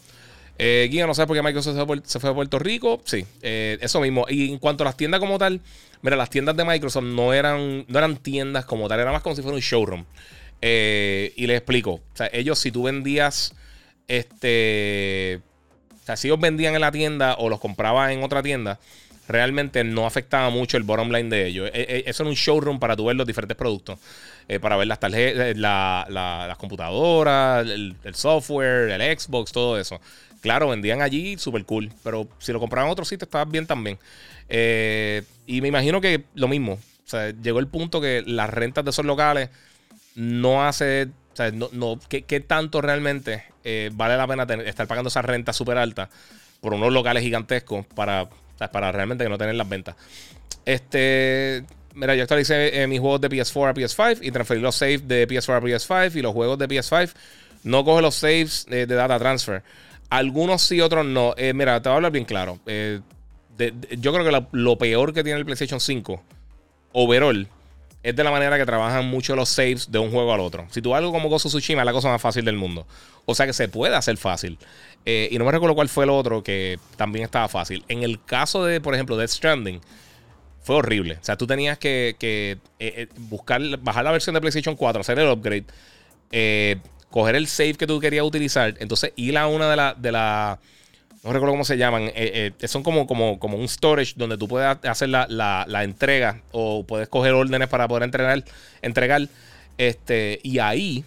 Eh, 0.59 0.89
no 1.07 1.15
sé 1.15 1.27
por 1.27 1.37
qué 1.37 1.43
Microsoft 1.43 1.77
se 2.05 2.21
fue, 2.21 2.31
a 2.31 2.35
Puerto 2.35 2.59
Rico. 2.59 3.01
Sí, 3.05 3.25
eh, 3.43 3.79
eso 3.81 4.01
mismo. 4.01 4.27
Y 4.29 4.53
en 4.53 4.59
cuanto 4.59 4.85
a 4.85 4.87
las 4.87 4.97
tiendas 4.97 5.21
como 5.21 5.39
tal, 5.39 5.61
mira, 6.03 6.17
las 6.17 6.31
tiendas 6.31 6.57
de 6.57 6.65
Microsoft 6.65 7.05
no 7.05 7.33
eran, 7.33 7.85
no 7.89 7.99
eran 7.99 8.17
tiendas 8.17 8.65
como 8.65 8.89
tal, 8.89 9.01
era 9.01 9.13
más 9.13 9.23
como 9.23 9.37
si 9.37 9.43
fuera 9.43 9.57
un 9.57 9.63
showroom. 9.63 10.05
Eh, 10.61 11.33
y 11.37 11.47
les 11.47 11.59
explico. 11.59 11.93
O 11.93 12.17
sea, 12.17 12.29
ellos, 12.33 12.59
si 12.59 12.71
tú 12.71 12.85
vendías 12.85 13.55
este. 14.09 15.41
O 16.03 16.07
sea, 16.07 16.17
si 16.17 16.29
ellos 16.29 16.41
vendían 16.41 16.75
en 16.75 16.83
la 16.83 16.93
tienda 16.93 17.35
o 17.39 17.49
los 17.49 17.61
compraban 17.61 18.11
en 18.11 18.23
otra 18.23 18.43
tienda, 18.43 18.79
realmente 19.27 19.85
no 19.85 20.07
afectaba 20.07 20.51
mucho 20.51 20.77
el 20.77 20.83
bottom 20.83 21.11
line 21.11 21.31
de 21.31 21.47
ellos. 21.47 21.71
E, 21.73 21.81
e, 21.83 22.11
eso 22.11 22.23
era 22.23 22.31
un 22.31 22.37
showroom 22.37 22.79
para 22.79 22.95
tú 22.97 23.07
ver 23.07 23.17
los 23.17 23.27
diferentes 23.27 23.57
productos. 23.57 23.99
Eh, 24.47 24.61
para 24.61 24.77
ver 24.77 24.87
las 24.87 25.01
tarjetas, 25.01 25.47
eh, 25.47 25.55
las 25.57 26.59
computadoras, 26.59 27.67
el, 27.67 27.97
software, 28.13 28.91
el 28.91 29.19
Xbox, 29.19 29.53
todo 29.53 29.79
eso. 29.79 30.01
Claro, 30.43 30.69
vendían 30.69 31.01
allí 31.01 31.39
súper 31.39 31.65
cool. 31.65 31.91
Pero 32.03 32.29
si 32.39 32.53
lo 32.53 32.61
compraban 32.61 32.89
en 32.89 32.93
otro 32.93 33.05
sitio, 33.07 33.25
estaba 33.25 33.47
bien 33.47 33.67
también. 33.67 33.99
Eh, 34.49 35.23
y 35.47 35.63
me 35.63 35.69
imagino 35.69 36.01
que 36.01 36.25
lo 36.35 36.49
mismo. 36.49 36.75
O 36.75 37.09
sea, 37.09 37.31
llegó 37.31 37.59
el 37.59 37.69
punto 37.69 38.01
que 38.01 38.23
las 38.27 38.51
rentas 38.51 38.85
de 38.85 38.91
esos 38.91 39.07
locales 39.07 39.49
no 40.15 40.67
hace. 40.67 41.09
O 41.33 41.37
sea, 41.37 41.51
no, 41.51 41.71
no 41.73 41.99
¿qué, 42.09 42.41
tanto 42.41 42.83
realmente 42.83 43.45
eh, 43.65 43.91
vale 43.93 44.17
la 44.17 44.27
pena 44.27 44.47
estar 44.65 44.87
pagando 44.87 45.09
esa 45.09 45.23
renta 45.23 45.53
súper 45.53 45.79
alta 45.79 46.09
por 46.61 46.75
unos 46.75 46.93
locales 46.93 47.23
gigantescos 47.23 47.87
para, 47.87 48.29
para 48.73 48.93
realmente 48.93 49.29
no 49.29 49.39
tener 49.39 49.55
las 49.55 49.69
ventas? 49.69 49.97
Este. 50.65 51.65
Mira, 51.95 52.17
yo 52.17 52.23
actualicé 52.23 52.83
eh, 52.83 52.87
mis 52.89 52.99
juegos 52.99 53.21
de 53.21 53.31
PS4 53.31 53.71
a 53.71 53.75
PS5 53.75 54.19
y 54.23 54.33
transferí 54.33 54.61
los 54.61 54.75
saves 54.75 55.07
de 55.07 55.29
PS4 55.29 55.57
a 55.57 55.61
PS5 55.61 56.17
y 56.17 56.23
los 56.23 56.33
juegos 56.33 56.59
de 56.59 56.69
PS5 56.69 57.13
no 57.63 57.85
coge 57.85 58.03
los 58.03 58.17
saves 58.17 58.67
de 58.69 58.87
data 58.87 59.19
transfer. 59.19 59.63
Algunos 60.11 60.63
sí, 60.63 60.81
otros 60.81 61.07
no. 61.07 61.35
Eh, 61.37 61.53
mira, 61.55 61.81
te 61.81 61.89
voy 61.89 61.95
a 61.95 61.97
hablar 61.97 62.13
bien 62.13 62.25
claro. 62.25 62.59
Eh, 62.67 63.01
yo 63.99 64.13
creo 64.13 64.25
que 64.25 64.47
lo 64.53 64.79
peor 64.79 65.15
que 65.15 65.23
tiene 65.23 65.39
el 65.39 65.45
PlayStation 65.45 65.81
5, 65.81 66.23
overall, 66.93 67.49
es 68.05 68.15
de 68.15 68.23
la 68.23 68.31
manera 68.31 68.57
que 68.57 68.67
trabajan 68.67 69.07
mucho 69.07 69.35
los 69.35 69.49
saves 69.49 69.91
de 69.91 69.99
un 69.99 70.13
juego 70.13 70.33
al 70.33 70.41
otro. 70.41 70.67
Si 70.71 70.81
tú 70.81 70.95
algo 70.95 71.11
como 71.11 71.29
Gozo 71.29 71.49
Tsushima 71.49 71.83
es 71.83 71.87
la 71.87 71.93
cosa 71.93 72.09
más 72.09 72.23
fácil 72.23 72.45
del 72.45 72.57
mundo. 72.57 72.87
O 73.25 73.35
sea 73.35 73.47
que 73.47 73.53
se 73.53 73.67
puede 73.69 73.97
hacer 73.97 74.17
fácil. 74.17 74.59
y 75.05 75.37
no 75.39 75.45
me 75.45 75.51
recuerdo 75.51 75.75
cuál 75.75 75.89
fue 75.89 76.05
el 76.05 76.11
otro 76.11 76.43
que 76.43 76.79
también 76.97 77.25
estaba 77.25 77.49
fácil. 77.49 77.85
En 77.89 78.03
el 78.03 78.23
caso 78.23 78.65
de, 78.65 78.81
por 78.81 78.95
ejemplo, 78.95 79.17
Death 79.17 79.31
Stranding 79.31 79.81
fue 80.65 80.77
horrible. 80.77 81.19
O 81.21 81.25
sea, 81.25 81.37
tú 81.37 81.47
tenías 81.47 81.79
que, 81.79 82.17
eh, 82.21 82.57
eh, 82.79 83.09
buscar, 83.17 83.61
bajar 83.79 84.03
la 84.03 84.13
versión 84.13 84.35
de 84.35 84.41
PlayStation 84.41 84.75
4, 84.75 85.03
hacer 85.03 85.19
el 85.19 85.29
upgrade, 85.29 85.67
eh, 86.33 86.77
coger 87.11 87.37
el 87.37 87.47
save 87.47 87.75
que 87.75 87.87
tú 87.87 88.01
querías 88.01 88.25
utilizar, 88.25 88.75
entonces 88.81 89.13
ir 89.15 89.37
a 89.37 89.47
una 89.47 89.95
de 89.95 90.13
las, 90.13 90.59
no 91.25 91.33
recuerdo 91.33 91.53
cómo 91.53 91.65
se 91.65 91.77
llaman, 91.77 92.13
son 92.67 92.83
como, 92.83 93.07
como, 93.07 93.39
como 93.39 93.57
un 93.57 93.67
storage 93.67 94.13
donde 94.17 94.37
tú 94.37 94.47
puedes 94.47 94.77
hacer 94.85 95.09
la, 95.09 95.81
entrega 95.83 96.43
o 96.53 96.85
puedes 96.85 97.09
coger 97.09 97.33
órdenes 97.33 97.69
para 97.69 97.89
poder 97.89 98.05
entregar, 98.05 98.45
entregar 98.83 99.29
este, 99.79 100.39
y 100.43 100.59
ahí 100.59 101.05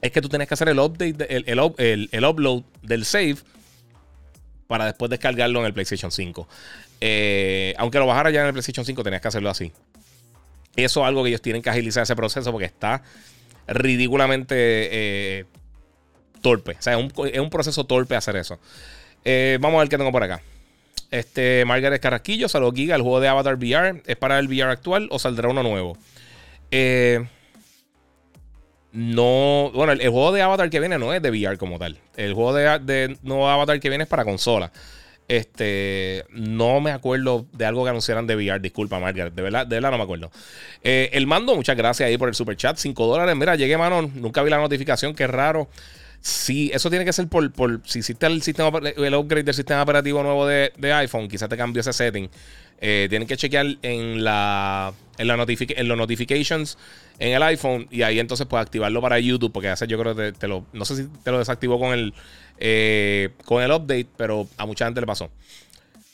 es 0.00 0.12
que 0.12 0.20
tú 0.20 0.28
tienes 0.28 0.48
que 0.48 0.54
hacer 0.54 0.68
el 0.68 0.78
update, 0.78 1.36
el, 1.36 2.08
el 2.10 2.24
upload 2.24 2.62
del 2.82 3.04
save 3.04 3.36
para 4.68 4.84
después 4.84 5.10
descargarlo 5.10 5.60
en 5.60 5.66
el 5.66 5.72
PlayStation 5.72 6.12
5. 6.12 6.46
Eh, 7.00 7.74
aunque 7.78 7.98
lo 7.98 8.06
bajara 8.06 8.30
ya 8.30 8.42
en 8.42 8.46
el 8.48 8.52
PlayStation 8.52 8.84
5, 8.84 9.02
tenías 9.02 9.20
que 9.20 9.28
hacerlo 9.28 9.50
así. 9.50 9.72
Eso 10.76 11.00
es 11.00 11.06
algo 11.06 11.24
que 11.24 11.30
ellos 11.30 11.42
tienen 11.42 11.62
que 11.62 11.70
agilizar 11.70 12.04
ese 12.04 12.14
proceso 12.14 12.52
porque 12.52 12.66
está 12.66 13.02
ridículamente 13.66 14.54
eh, 14.56 15.44
torpe. 16.40 16.76
O 16.78 16.82
sea, 16.82 16.98
es 16.98 17.38
un, 17.38 17.50
proceso 17.50 17.84
torpe 17.84 18.14
hacer 18.14 18.36
eso. 18.36 18.60
Eh, 19.24 19.58
vamos 19.60 19.78
a 19.78 19.80
ver 19.80 19.88
qué 19.88 19.98
tengo 19.98 20.12
por 20.12 20.22
acá. 20.22 20.40
Este, 21.10 21.64
Margaret 21.64 22.00
Carrasquillo, 22.00 22.48
saludos 22.48 22.74
Giga. 22.74 22.96
El 22.96 23.02
juego 23.02 23.20
de 23.20 23.28
Avatar 23.28 23.56
VR 23.56 24.02
es 24.06 24.16
para 24.16 24.38
el 24.38 24.46
VR 24.46 24.70
actual 24.70 25.08
o 25.10 25.18
saldrá 25.18 25.48
uno 25.48 25.62
nuevo. 25.62 25.96
no, 28.92 29.70
bueno, 29.74 29.92
el, 29.92 30.00
juego 30.00 30.32
de 30.32 30.42
Avatar 30.42 30.70
que 30.70 30.80
viene 30.80 30.98
no 30.98 31.12
es 31.12 31.22
de 31.22 31.30
VR 31.30 31.56
como 31.58 31.78
tal. 31.78 31.98
El 32.16 32.34
juego 32.34 32.54
de, 32.54 32.78
de 32.80 33.16
nuevo 33.22 33.48
Avatar 33.48 33.80
que 33.80 33.88
viene 33.88 34.04
es 34.04 34.10
para 34.10 34.24
consola. 34.24 34.70
Este, 35.28 36.24
no 36.30 36.80
me 36.80 36.90
acuerdo 36.90 37.44
de 37.52 37.66
algo 37.66 37.84
que 37.84 37.90
anunciaran 37.90 38.26
de 38.26 38.34
VR. 38.34 38.60
Disculpa, 38.60 38.98
Margaret. 38.98 39.34
De 39.34 39.42
verdad, 39.42 39.66
de 39.66 39.76
verdad 39.76 39.90
no 39.90 39.98
me 39.98 40.04
acuerdo. 40.04 40.30
Eh, 40.82 41.10
el 41.12 41.26
mando, 41.26 41.54
muchas 41.54 41.76
gracias 41.76 42.08
ahí 42.08 42.16
por 42.16 42.30
el 42.30 42.34
super 42.34 42.56
chat. 42.56 42.78
5 42.78 43.06
dólares. 43.06 43.36
Mira, 43.36 43.54
llegué, 43.54 43.76
mano. 43.76 44.02
Nunca 44.02 44.42
vi 44.42 44.48
la 44.48 44.56
notificación. 44.56 45.14
Qué 45.14 45.26
raro. 45.26 45.68
Sí, 46.20 46.70
eso 46.74 46.90
tiene 46.90 47.04
que 47.04 47.12
ser 47.12 47.28
por, 47.28 47.50
por 47.52 47.80
si 47.84 48.00
hiciste 48.00 48.26
el 48.26 48.42
sistema 48.42 48.78
el 48.78 49.14
upgrade 49.14 49.44
del 49.44 49.54
sistema 49.54 49.82
operativo 49.82 50.22
nuevo 50.22 50.46
de, 50.46 50.72
iPhone, 50.92 51.28
quizás 51.28 51.48
te 51.48 51.56
cambió 51.56 51.80
ese 51.80 51.92
setting. 51.92 52.28
Eh, 52.80 53.06
tienen 53.08 53.26
que 53.26 53.36
chequear 53.36 53.66
en 53.82 54.22
la 54.22 54.92
en, 55.16 55.26
la 55.26 55.34
en 55.34 55.88
los 55.88 55.98
notifications 55.98 56.78
en 57.18 57.32
el 57.32 57.42
iPhone 57.42 57.88
y 57.90 58.02
ahí 58.02 58.20
entonces 58.20 58.46
puedes 58.46 58.64
activarlo 58.64 59.00
para 59.00 59.18
YouTube 59.18 59.52
porque 59.52 59.68
hace 59.68 59.88
yo 59.88 59.98
creo 59.98 60.14
que 60.14 60.30
te, 60.30 60.46
lo 60.46 60.64
no 60.72 60.84
sé 60.84 60.94
si 60.94 61.08
te 61.24 61.32
lo 61.32 61.38
desactivó 61.40 61.80
con 61.80 61.92
el 61.92 62.14
eh, 62.58 63.30
con 63.44 63.62
el 63.62 63.70
update, 63.72 64.08
pero 64.16 64.48
a 64.56 64.66
mucha 64.66 64.84
gente 64.84 65.00
le 65.00 65.06
pasó. 65.06 65.30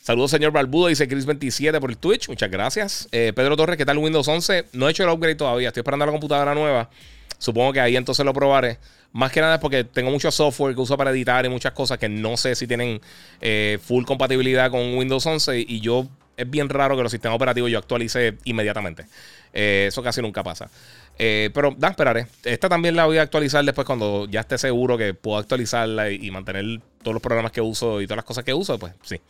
Saludos, 0.03 0.33
señor 0.33 0.53
Barbudo, 0.53 0.89
dice 0.89 1.09
Chris27 1.09 1.81
por 1.81 1.91
el 1.91 1.97
Twitch. 1.97 2.29
Muchas 2.29 2.51
gracias. 2.51 3.09
Eh, 3.11 3.33
Pedro 3.35 3.57
Torres, 3.57 3.79
¿qué 3.79 3.87
tal 3.87 3.97
Windows 3.97 4.29
11? 4.29 4.67
No 4.75 4.87
he 4.87 4.91
hecho 4.91 5.03
el 5.03 5.09
upgrade 5.09 5.35
todavía, 5.35 5.69
estoy 5.69 5.81
esperando 5.81 6.05
la 6.05 6.13
computadora 6.13 6.55
nueva. 6.55 6.91
Supongo 7.39 7.73
que 7.73 7.81
ahí 7.81 7.97
entonces 7.97 8.25
lo 8.25 8.33
probaré. 8.33 8.79
Más 9.15 9.31
que 9.33 9.41
nada 9.41 9.55
es 9.55 9.61
porque 9.61 9.85
tengo 9.85 10.11
mucho 10.11 10.31
software 10.31 10.75
que 10.75 10.81
uso 10.81 10.97
para 10.97 11.13
editar 11.13 11.47
y 11.47 11.49
muchas 11.49 11.73
cosas 11.73 11.99
que 11.99 12.09
no 12.09 12.37
sé 12.37 12.57
si 12.57 12.67
tienen 12.67 13.01
eh, 13.41 13.79
full 13.81 14.05
compatibilidad 14.05 14.71
con 14.71 14.97
Windows 14.97 15.25
11 15.25 15.65
y 15.67 15.81
yo 15.81 16.09
es 16.37 16.51
bien 16.51 16.69
raro 16.69 16.97
que 16.97 17.03
los 17.05 17.13
sistemas 17.13 17.37
operativos 17.37 17.71
yo 17.71 17.79
actualice 17.79 18.37
inmediatamente. 18.43 19.07
eso 19.53 20.03
casi 20.03 20.21
nunca 20.21 20.43
pasa. 20.43 20.69
Eh, 21.17 21.51
pero 21.55 21.73
da, 21.79 21.91
esperaré. 21.91 22.27
Esta 22.43 22.69
también 22.69 22.97
la 22.97 23.07
voy 23.07 23.19
a 23.19 23.23
actualizar 23.23 23.65
después 23.65 23.87
cuando 23.87 24.27
ya 24.29 24.41
esté 24.41 24.59
seguro 24.59 24.99
que 24.99 25.15
puedo 25.15 25.39
actualizarla 25.39 26.11
y, 26.11 26.29
mantener 26.33 26.81
todos 27.03 27.15
los 27.15 27.23
programas 27.23 27.53
que 27.53 27.61
uso 27.61 28.01
y 28.01 28.07
todas 28.07 28.17
las 28.17 28.25
cosas 28.25 28.43
que 28.43 28.53
uso, 28.53 28.79
pues 28.81 28.95
sí. 29.03 29.21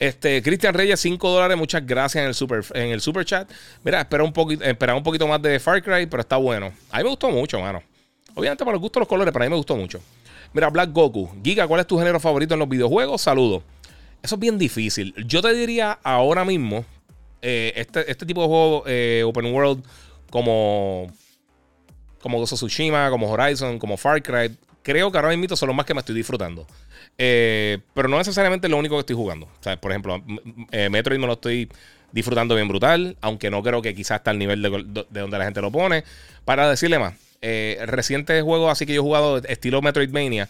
Este, 0.00 0.42
Cristian 0.42 0.74
Reyes, 0.74 0.98
5 0.98 1.30
dólares, 1.30 1.56
muchas 1.56 1.86
gracias 1.86 2.22
en 2.22 2.28
el 2.28 2.34
super, 2.34 2.64
en 2.74 2.90
el 2.90 3.00
super 3.00 3.24
chat. 3.24 3.48
Mira, 3.84 4.00
espera 4.00 4.24
un, 4.24 4.32
poquito, 4.32 4.64
espera 4.64 4.96
un 4.96 5.04
poquito 5.04 5.28
más 5.28 5.40
de 5.40 5.60
Far 5.60 5.80
Cry, 5.80 6.06
pero 6.06 6.22
está 6.22 6.38
bueno. 6.38 6.72
A 6.90 6.98
mí 6.98 7.04
me 7.04 7.10
gustó 7.10 7.30
mucho, 7.30 7.60
mano. 7.60 7.84
Obviamente 8.34 8.64
para 8.64 8.72
los 8.72 8.80
gustos 8.80 9.00
los 9.00 9.08
colores, 9.08 9.32
pero 9.32 9.44
a 9.44 9.46
mí 9.46 9.50
me 9.50 9.56
gustó 9.56 9.76
mucho. 9.76 10.00
Mira, 10.52 10.68
Black 10.70 10.92
Goku. 10.92 11.30
Giga, 11.42 11.66
¿cuál 11.66 11.80
es 11.80 11.86
tu 11.86 11.98
género 11.98 12.20
favorito 12.20 12.54
en 12.54 12.60
los 12.60 12.68
videojuegos? 12.68 13.22
Saludos. 13.22 13.62
Eso 14.22 14.36
es 14.36 14.40
bien 14.40 14.58
difícil. 14.58 15.14
Yo 15.26 15.42
te 15.42 15.52
diría 15.54 15.98
ahora 16.02 16.44
mismo, 16.44 16.84
eh, 17.40 17.72
este, 17.76 18.10
este 18.10 18.24
tipo 18.24 18.42
de 18.42 18.46
juego 18.46 18.84
eh, 18.86 19.24
Open 19.26 19.52
World 19.52 19.84
como, 20.30 21.08
como 22.20 22.38
Ghost 22.38 22.54
Tsushima, 22.54 23.10
como 23.10 23.30
Horizon, 23.30 23.78
como 23.78 23.96
Far 23.96 24.22
Cry. 24.22 24.56
Creo 24.82 25.10
que 25.10 25.18
ahora 25.18 25.36
mismo 25.36 25.56
son 25.56 25.68
los 25.68 25.76
más 25.76 25.86
que 25.86 25.94
me 25.94 26.00
estoy 26.00 26.14
disfrutando. 26.14 26.66
Eh, 27.18 27.78
pero 27.94 28.08
no 28.08 28.18
necesariamente 28.18 28.66
es 28.66 28.70
lo 28.70 28.78
único 28.78 28.96
que 28.96 29.00
estoy 29.00 29.16
jugando. 29.16 29.48
Por 29.80 29.90
ejemplo, 29.90 30.22
eh, 30.70 30.88
Metroid 30.88 31.18
me 31.18 31.26
lo 31.26 31.34
estoy 31.34 31.68
disfrutando 32.10 32.54
bien 32.54 32.68
brutal, 32.68 33.16
aunque 33.20 33.50
no 33.50 33.62
creo 33.62 33.82
que 33.82 33.94
quizás 33.94 34.18
está 34.18 34.30
al 34.30 34.38
nivel 34.38 34.62
de, 34.62 35.06
donde 35.10 35.38
la 35.38 35.44
gente 35.44 35.60
lo 35.60 35.70
pone. 35.70 36.04
Para 36.44 36.68
decirle 36.68 36.98
más, 36.98 37.14
eh, 37.42 37.78
recientes 37.86 38.42
juegos 38.42 38.70
así 38.72 38.86
que 38.86 38.94
yo 38.94 39.00
he 39.00 39.04
jugado 39.04 39.38
estilo 39.38 39.82
Metroidvania, 39.82 40.48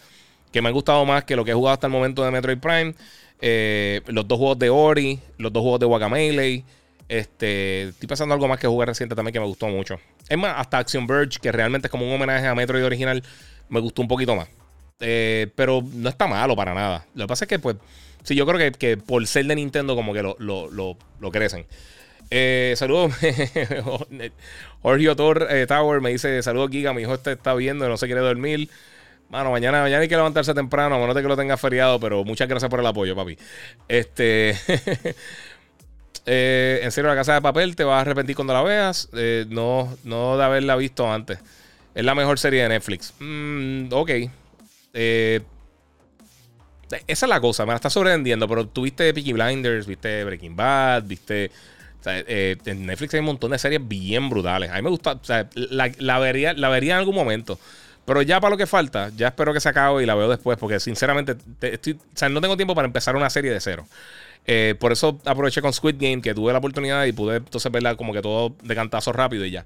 que 0.51 0.61
me 0.61 0.69
han 0.69 0.73
gustado 0.73 1.03
más 1.05 1.23
que 1.25 1.35
lo 1.35 1.43
que 1.43 1.51
he 1.51 1.53
jugado 1.53 1.73
hasta 1.73 1.87
el 1.87 1.93
momento 1.93 2.23
de 2.23 2.31
Metroid 2.31 2.59
Prime. 2.59 2.93
Eh, 3.41 4.01
los 4.07 4.25
dos 4.27 4.37
juegos 4.37 4.59
de 4.59 4.69
Ori, 4.69 5.19
los 5.37 5.51
dos 5.51 5.61
juegos 5.61 5.79
de 5.79 5.85
Guacamelee. 5.85 6.63
Este, 7.09 7.89
estoy 7.89 8.07
pensando 8.07 8.33
algo 8.33 8.47
más 8.47 8.59
que 8.59 8.67
jugué 8.67 8.85
reciente 8.85 9.15
también 9.15 9.33
que 9.33 9.39
me 9.39 9.45
gustó 9.45 9.67
mucho. 9.67 9.99
Es 10.29 10.37
más, 10.37 10.55
hasta 10.57 10.77
Action 10.77 11.05
Verge, 11.05 11.39
que 11.41 11.51
realmente 11.51 11.87
es 11.87 11.91
como 11.91 12.07
un 12.07 12.13
homenaje 12.13 12.47
a 12.47 12.55
Metroid 12.55 12.85
original, 12.85 13.21
me 13.69 13.79
gustó 13.79 14.01
un 14.01 14.07
poquito 14.07 14.35
más. 14.35 14.47
Eh, 14.99 15.47
pero 15.55 15.83
no 15.93 16.09
está 16.09 16.27
malo 16.27 16.55
para 16.55 16.73
nada. 16.73 17.05
Lo 17.15 17.25
que 17.25 17.27
pasa 17.27 17.45
es 17.45 17.49
que, 17.49 17.59
pues, 17.59 17.75
sí, 18.23 18.35
yo 18.35 18.45
creo 18.45 18.71
que, 18.71 18.97
por 18.97 19.25
ser 19.27 19.45
de 19.45 19.55
Nintendo, 19.55 19.95
como 19.95 20.13
que 20.13 20.23
lo, 20.23 20.37
lo, 20.39 21.31
crecen. 21.31 21.65
Eh, 22.29 22.73
saludos, 22.77 23.13
Jorge 24.83 25.07
eh, 25.49 25.65
Tower 25.67 26.01
me 26.01 26.11
dice: 26.11 26.43
Saludos, 26.43 26.69
Giga. 26.69 26.93
Mi 26.93 27.01
hijo 27.01 27.15
este 27.15 27.31
está 27.31 27.55
viendo 27.55 27.89
no 27.89 27.97
se 27.97 28.05
quiere 28.05 28.21
dormir. 28.21 28.69
Mano, 29.29 29.49
mañana, 29.49 29.81
mañana 29.81 30.01
hay 30.01 30.07
que 30.07 30.15
levantarse 30.15 30.53
temprano, 30.53 31.03
a 31.03 31.13
de 31.13 31.21
que 31.21 31.27
lo 31.27 31.35
tenga 31.35 31.57
feriado, 31.57 31.99
pero 31.99 32.23
muchas 32.23 32.47
gracias 32.47 32.69
por 32.69 32.79
el 32.79 32.85
apoyo, 32.85 33.15
papi. 33.15 33.37
Este. 33.87 34.55
Eh, 36.25 36.79
en 36.81 36.91
serio, 36.93 37.09
la 37.09 37.17
casa 37.17 37.33
de 37.33 37.41
papel 37.41 37.75
te 37.75 37.83
vas 37.83 37.97
a 37.97 37.99
arrepentir 37.99 38.33
cuando 38.33 38.53
la 38.53 38.61
veas. 38.61 39.09
Eh, 39.11 39.45
no, 39.49 39.93
no 40.05 40.37
de 40.37 40.43
haberla 40.45 40.77
visto 40.77 41.11
antes. 41.11 41.37
Es 41.93 42.05
la 42.05 42.15
mejor 42.15 42.39
serie 42.39 42.63
de 42.63 42.69
Netflix. 42.69 43.13
Mm, 43.19 43.91
ok. 43.91 44.09
Eh, 44.93 45.41
esa 47.07 47.25
es 47.25 47.29
la 47.29 47.41
cosa, 47.41 47.65
me 47.65 47.71
la 47.71 47.75
está 47.75 47.89
sobrevendiendo. 47.89 48.47
Pero 48.47 48.67
tuviste 48.67 49.13
Peaky 49.13 49.33
Blinders, 49.33 49.85
viste 49.85 50.23
Breaking 50.23 50.55
Bad, 50.55 51.03
viste. 51.03 51.51
En 52.05 52.85
Netflix 52.85 53.13
hay 53.13 53.19
un 53.19 53.27
montón 53.27 53.51
de 53.51 53.59
series 53.59 53.85
bien 53.87 54.29
brutales. 54.29 54.71
A 54.71 54.75
mí 54.75 54.81
me 54.81 54.89
gusta. 54.89 55.19
la, 55.53 56.19
vería, 56.19 56.53
la 56.53 56.69
vería 56.69 56.93
en 56.93 56.99
algún 56.99 57.15
momento. 57.15 57.59
Pero 58.05 58.21
ya 58.21 58.41
para 58.41 58.51
lo 58.51 58.57
que 58.57 58.67
falta, 58.67 59.11
ya 59.15 59.27
espero 59.27 59.53
que 59.53 59.61
se 59.61 59.69
acabe 59.69 60.03
y 60.03 60.05
la 60.05 60.15
veo 60.15 60.29
después. 60.29 60.57
Porque 60.57 60.79
sinceramente, 60.79 61.35
no 62.29 62.41
tengo 62.41 62.57
tiempo 62.57 62.75
para 62.75 62.85
empezar 62.85 63.15
una 63.15 63.29
serie 63.29 63.51
de 63.51 63.59
cero. 63.59 63.85
Eh, 64.45 64.75
por 64.79 64.91
eso 64.91 65.19
aproveché 65.25 65.61
con 65.61 65.71
Squid 65.71 65.95
Game, 65.97 66.21
que 66.21 66.33
tuve 66.33 66.51
la 66.51 66.59
oportunidad 66.59 67.05
y 67.05 67.13
pude 67.13 67.37
entonces 67.37 67.71
verla 67.71 67.95
como 67.95 68.11
que 68.13 68.21
todo 68.21 68.55
de 68.61 68.75
cantazo 68.75 69.13
rápido 69.13 69.45
y 69.45 69.51
ya. 69.51 69.65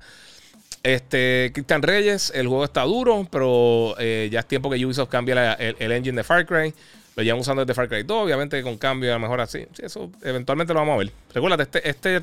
Este, 0.84 1.52
Cristian 1.54 1.82
Reyes, 1.82 2.32
el 2.36 2.48
juego 2.48 2.64
está 2.64 2.84
duro, 2.84 3.28
pero 3.32 3.96
eh, 4.00 4.30
ya 4.32 4.42
es 4.42 4.46
tiempo 4.46 4.70
que 4.70 4.86
Ubisoft 4.86 5.10
cambie 5.10 5.36
el, 5.58 5.92
engine 5.92 6.16
de 6.16 6.24
Far 6.24 6.46
Cry. 6.46 6.74
Lo 7.18 7.24
llevan 7.24 7.42
usando 7.42 7.66
desde 7.66 7.74
Far 7.74 7.90
Cry 7.90 8.04
2, 8.04 8.26
obviamente 8.26 8.62
con 8.62 8.78
cambio, 8.78 9.10
a 9.10 9.16
lo 9.16 9.20
mejor 9.20 9.42
así. 9.42 9.66
Sí, 9.74 9.82
eso 9.84 10.12
eventualmente 10.22 10.72
lo 10.72 10.82
vamos 10.82 10.94
a 10.94 10.98
ver. 11.00 11.12
Recuerda, 11.34 11.64
este, 11.64 11.90
este, 11.90 12.22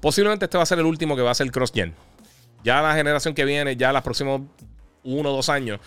posiblemente 0.00 0.46
este 0.46 0.56
va 0.56 0.64
a 0.64 0.66
ser 0.66 0.80
el 0.80 0.84
último 0.84 1.14
que 1.14 1.22
va 1.22 1.30
a 1.30 1.34
ser 1.34 1.48
cross-gen. 1.52 1.94
Ya 2.64 2.82
la 2.82 2.92
generación 2.92 3.34
que 3.34 3.44
viene, 3.44 3.76
ya 3.76 3.92
los 3.92 4.02
próximos 4.02 4.42
uno 5.04 5.30
o 5.30 5.36
dos 5.36 5.48
años, 5.48 5.78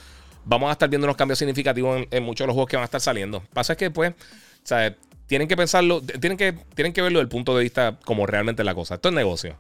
vamos 0.45 0.70
a 0.70 0.72
estar 0.72 0.88
viendo 0.88 1.06
unos 1.06 1.18
cambios 1.18 1.38
significativos 1.38 2.08
en, 2.10 2.24
muchos 2.24 2.45
de 2.45 2.47
los 2.47 2.53
juegos 2.53 2.70
que 2.70 2.78
van 2.78 2.84
a 2.84 2.86
estar 2.86 3.01
saliendo. 3.01 3.43
Pasa 3.53 3.74
es 3.74 3.78
que, 3.78 3.91
pues, 3.91 4.14
sea, 4.64 4.95
tienen 5.28 5.49
que 5.49 5.58
pensarlo, 5.58 6.01
tienen 6.01 6.38
que, 6.38 6.53
tienen 6.76 6.93
que 6.93 7.01
verlo 7.01 7.20
desde 7.20 7.26
el 7.26 7.30
punto 7.30 7.58
de 7.58 7.62
vista 7.62 7.99
como 8.06 8.26
realmente 8.26 8.64
la 8.64 8.74
cosa. 8.74 8.95
Esto 8.95 9.10
es 9.10 9.16
negocio. 9.16 9.58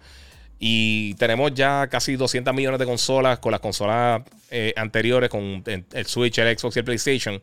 Y 0.57 1.15
tenemos 1.15 1.53
ya 1.53 1.87
casi 1.87 2.15
200 2.15 2.53
millones 2.53 2.79
de 2.79 2.85
consolas 2.85 3.39
con 3.39 3.51
las 3.51 3.59
consolas 3.59 4.21
eh, 4.51 4.73
anteriores, 4.77 5.29
con 5.29 5.65
el 5.65 6.05
Switch, 6.05 6.37
el 6.37 6.57
Xbox 6.57 6.77
y 6.77 6.79
el 6.79 6.85
PlayStation. 6.85 7.41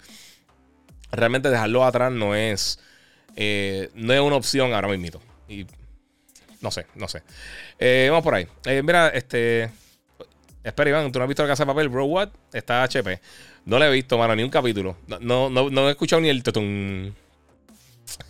Realmente 1.12 1.50
dejarlo 1.50 1.84
atrás 1.84 2.10
no 2.10 2.34
es, 2.34 2.80
eh, 3.36 3.90
no 3.94 4.12
es 4.12 4.20
una 4.20 4.36
opción 4.36 4.72
ahora 4.72 4.88
mismo. 4.88 5.20
Y 5.48 5.66
no 6.60 6.70
sé, 6.70 6.86
no 6.94 7.08
sé. 7.08 7.22
Eh, 7.78 8.08
vamos 8.10 8.24
por 8.24 8.34
ahí. 8.34 8.46
mira, 8.82 9.08
este. 9.08 9.70
Espera, 10.64 10.90
Iván, 10.90 11.10
¿tú 11.10 11.18
no 11.18 11.24
has 11.24 11.28
visto 11.28 11.42
la 11.42 11.48
casa 11.48 11.64
de 11.64 11.66
papel? 11.66 11.88
Bro, 11.88 12.04
what? 12.06 12.28
Está 12.52 12.84
HP. 12.84 13.20
No 13.64 13.78
le 13.78 13.86
he 13.86 13.90
visto, 13.90 14.16
mano, 14.16 14.34
ni 14.36 14.42
un 14.42 14.50
capítulo. 14.50 14.96
No, 15.20 15.50
no, 15.50 15.70
no, 15.70 15.88
he 15.88 15.90
escuchado 15.90 16.22
ni 16.22 16.28
el 16.28 16.42
tutun. 16.42 17.14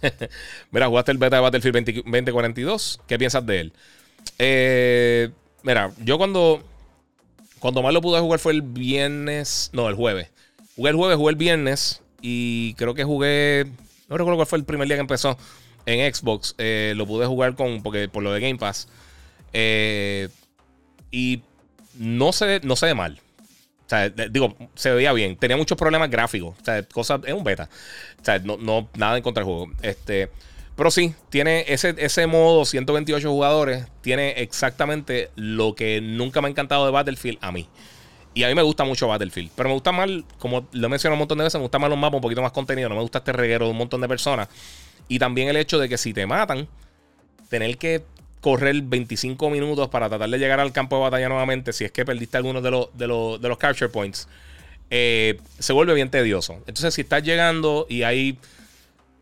mira, 0.71 0.87
jugaste 0.87 1.13
el 1.13 1.19
beta 1.19 1.37
de 1.37 1.43
Battlefield 1.43 2.05
2042. 2.05 3.01
¿Qué 3.07 3.19
piensas 3.19 3.45
de 3.45 3.61
él? 3.61 3.73
Eh, 4.39 5.31
mira, 5.63 5.93
yo 5.99 6.19
cuando. 6.19 6.63
Cuando 7.59 7.83
más 7.83 7.93
lo 7.93 8.01
pude 8.01 8.19
jugar 8.19 8.41
fue 8.41 8.53
el 8.53 8.63
viernes. 8.63 9.71
No, 9.73 9.89
el 9.89 9.95
jueves. 9.95 10.29
Jugué 10.75 10.91
el 10.91 10.97
jueves, 10.97 11.17
jugué 11.17 11.31
el 11.31 11.37
viernes. 11.37 12.03
Y 12.23 12.75
creo 12.75 12.95
que 12.95 13.05
jugué. 13.05 13.67
No 14.09 14.17
recuerdo 14.17 14.37
cuál 14.37 14.47
fue 14.47 14.59
el 14.59 14.65
primer 14.65 14.87
día 14.87 14.97
que 14.97 15.03
empezó 15.03 15.37
en 15.85 16.15
Xbox. 16.15 16.55
Eh, 16.57 16.95
lo 16.97 17.07
pude 17.07 17.27
jugar 17.27 17.55
con. 17.55 17.83
Porque, 17.83 18.09
por 18.09 18.23
lo 18.23 18.33
de 18.33 18.41
Game 18.41 18.59
Pass. 18.59 18.89
Eh, 19.53 20.29
y 21.11 21.43
no 21.99 22.33
se, 22.33 22.61
no 22.61 22.77
se 22.77 22.87
ve 22.87 22.95
mal. 22.95 23.21
O 23.85 23.89
sea, 23.89 24.09
digo, 24.09 24.57
se 24.75 24.91
veía 24.93 25.13
bien. 25.13 25.37
Tenía 25.37 25.57
muchos 25.57 25.77
problemas 25.77 26.09
gráficos. 26.09 26.55
O 26.59 26.65
sea, 26.65 26.83
cosas. 26.85 27.21
Es 27.27 27.35
un 27.35 27.45
beta. 27.45 27.69
O 28.21 28.25
sea, 28.25 28.39
no, 28.39 28.57
no 28.57 28.89
nada 28.95 29.17
en 29.17 29.23
contra 29.23 29.45
del 29.45 29.53
juego. 29.53 29.73
Este. 29.83 30.31
Pero 30.77 30.91
sí, 30.91 31.15
tiene 31.29 31.65
ese, 31.69 31.95
ese 31.99 32.27
modo 32.27 32.65
128 32.65 33.31
jugadores, 33.31 33.87
tiene 34.01 34.31
exactamente 34.43 35.31
lo 35.37 35.75
que 35.75 36.01
nunca 36.01 36.41
me 36.41 36.49
ha 36.49 36.51
encantado 36.51 36.87
de 36.87 36.93
Battlefield 36.93 37.39
a 37.43 37.53
mí. 37.53 37.69
Y 38.35 38.45
a 38.45 38.49
mí 38.49 38.55
me 38.55 38.63
gusta 38.63 38.85
mucho 38.85 39.09
Battlefield. 39.09 39.51
Pero 39.55 39.69
me 39.69 39.75
gusta 39.75 39.93
más, 39.93 40.09
como 40.39 40.67
lo 40.73 40.87
he 40.87 40.91
mencionado 40.91 41.15
un 41.15 41.21
montón 41.21 41.39
de 41.39 41.45
veces, 41.45 41.59
me 41.59 41.63
gusta 41.63 41.79
más 41.79 41.91
los 41.91 41.99
mapas, 41.99 42.17
un 42.17 42.23
poquito 42.23 42.43
más 42.43 42.53
contenido. 42.53 42.89
No 42.89 42.95
me 42.95 43.03
gusta 43.03 43.19
este 43.19 43.33
reguero 43.33 43.67
de 43.67 43.73
un 43.73 43.77
montón 43.77 44.01
de 44.01 44.09
personas. 44.09 44.49
Y 45.09 45.19
también 45.19 45.49
el 45.49 45.57
hecho 45.57 45.79
de 45.79 45.89
que 45.89 45.99
si 45.99 46.15
te 46.15 46.27
matan, 46.27 46.69
tener 47.49 47.77
que 47.77 48.03
correr 48.41 48.81
25 48.83 49.51
minutos 49.51 49.89
para 49.89 50.09
tratar 50.09 50.29
de 50.29 50.39
llegar 50.39 50.61
al 50.61 50.73
campo 50.73 50.97
de 50.97 51.03
batalla 51.03 51.29
nuevamente, 51.29 51.73
si 51.73 51.85
es 51.85 51.93
que 51.93 52.05
perdiste 52.05 52.37
algunos 52.37 52.63
de 52.63 52.71
los, 52.71 52.89
de 52.97 53.07
los, 53.07 53.41
de 53.41 53.49
los 53.49 53.59
capture 53.59 53.91
points, 53.91 54.29
eh, 54.91 55.39
se 55.59 55.73
vuelve 55.73 55.95
bien 55.95 56.11
tedioso. 56.11 56.55
Entonces, 56.67 56.95
si 56.95 57.03
estás 57.03 57.23
llegando 57.23 57.87
y 57.89 58.03
hay 58.03 58.39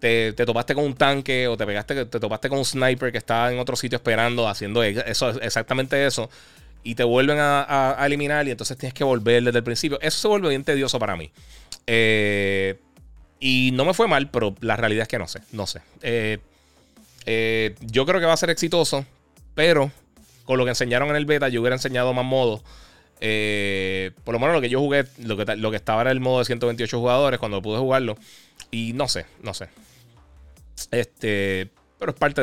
te, 0.01 0.33
topaste 0.33 0.75
con 0.75 0.85
un 0.85 0.95
tanque 0.95 1.47
o 1.47 1.57
te 1.57 1.67
pegaste, 1.67 2.07
te 2.07 2.19
topaste 2.21 2.49
con 2.49 2.59
un 2.59 2.65
sniper 2.65 3.13
que 3.13 3.19
estaba 3.19 3.53
en 3.53 3.59
otro 3.59 3.77
sitio 3.77 3.97
esperando, 3.97 4.49
haciendo 4.49 4.83
eso, 4.83 5.31
exactamente 5.41 6.07
eso, 6.07 6.31
y 6.83 6.95
te 6.95 7.05
vuelven 7.05 7.39
a, 7.41 7.97
eliminar 8.01 8.47
y 8.47 8.51
entonces 8.51 8.77
tienes 8.77 8.95
que 8.95 9.05
volver 9.05 9.43
desde 9.43 9.59
el 9.59 9.65
principio. 9.65 9.99
Eso 10.01 10.19
se 10.19 10.29
vuelve 10.29 10.49
bien 10.49 10.65
tedioso 10.65 10.99
para 10.99 11.17
mí. 11.17 11.31
Eh, 11.87 12.79
y 13.39 13.71
no 13.73 13.85
me 13.85 13.95
fue 13.95 14.09
mal, 14.09 14.31
pero 14.31 14.55
la 14.61 14.77
realidad 14.77 15.03
es 15.03 15.09
que 15.09 15.19
no 15.19 15.29
sé, 15.29 15.41
no 15.53 15.67
sé. 15.67 15.81
Eh, 16.03 16.39
eh, 17.27 17.75
yo 17.81 18.07
creo 18.07 18.21
que 18.21 18.27
va 18.27 18.33
a 18.33 18.39
ser 18.39 18.51
exitoso, 18.51 19.05
pero 19.55 19.91
con 20.45 20.59
lo 20.59 20.65
que 20.65 20.71
enseñaron 20.71 21.11
en 21.11 21.17
el 21.17 21.27
beta, 21.27 21.49
yo 21.49 21.61
hubiera 21.61 21.77
enseñado 21.77 22.13
más 22.13 22.25
modos. 22.25 22.63
por 24.25 24.35
lo 24.35 24.39
menos 24.39 24.55
lo 24.55 24.61
que 24.61 24.71
yo 24.71 24.81
jugué, 24.81 25.05
lo 25.19 25.37
que, 25.37 25.57
lo 25.57 25.71
que 25.71 25.77
estaba 25.77 26.03
era 26.03 26.11
el 26.11 26.21
modo 26.21 26.39
de 26.39 26.47
128 26.47 26.99
jugadores 26.99 27.39
cuando 27.39 27.61
pude 27.63 27.79
jugarlo. 27.79 28.17
Y 28.71 28.93
no 28.95 29.09
sé, 29.09 29.27
no 29.43 29.53
sé. 29.53 29.69
Este, 30.91 31.69
pero 31.99 32.13
es 32.13 32.19
parte 32.19 32.43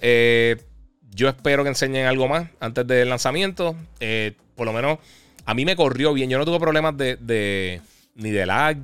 de. 0.00 0.71
Yo 1.14 1.28
espero 1.28 1.62
que 1.62 1.70
enseñen 1.70 2.06
algo 2.06 2.28
más 2.28 2.48
antes 2.60 2.86
del 2.86 3.08
lanzamiento. 3.08 3.76
Eh, 4.00 4.32
por 4.56 4.66
lo 4.66 4.72
menos 4.72 4.98
a 5.44 5.54
mí 5.54 5.64
me 5.64 5.76
corrió 5.76 6.12
bien. 6.12 6.30
Yo 6.30 6.38
no 6.38 6.44
tuve 6.44 6.58
problemas 6.58 6.96
de, 6.96 7.80
ni 8.14 8.30
de 8.30 8.46
lag. 8.46 8.78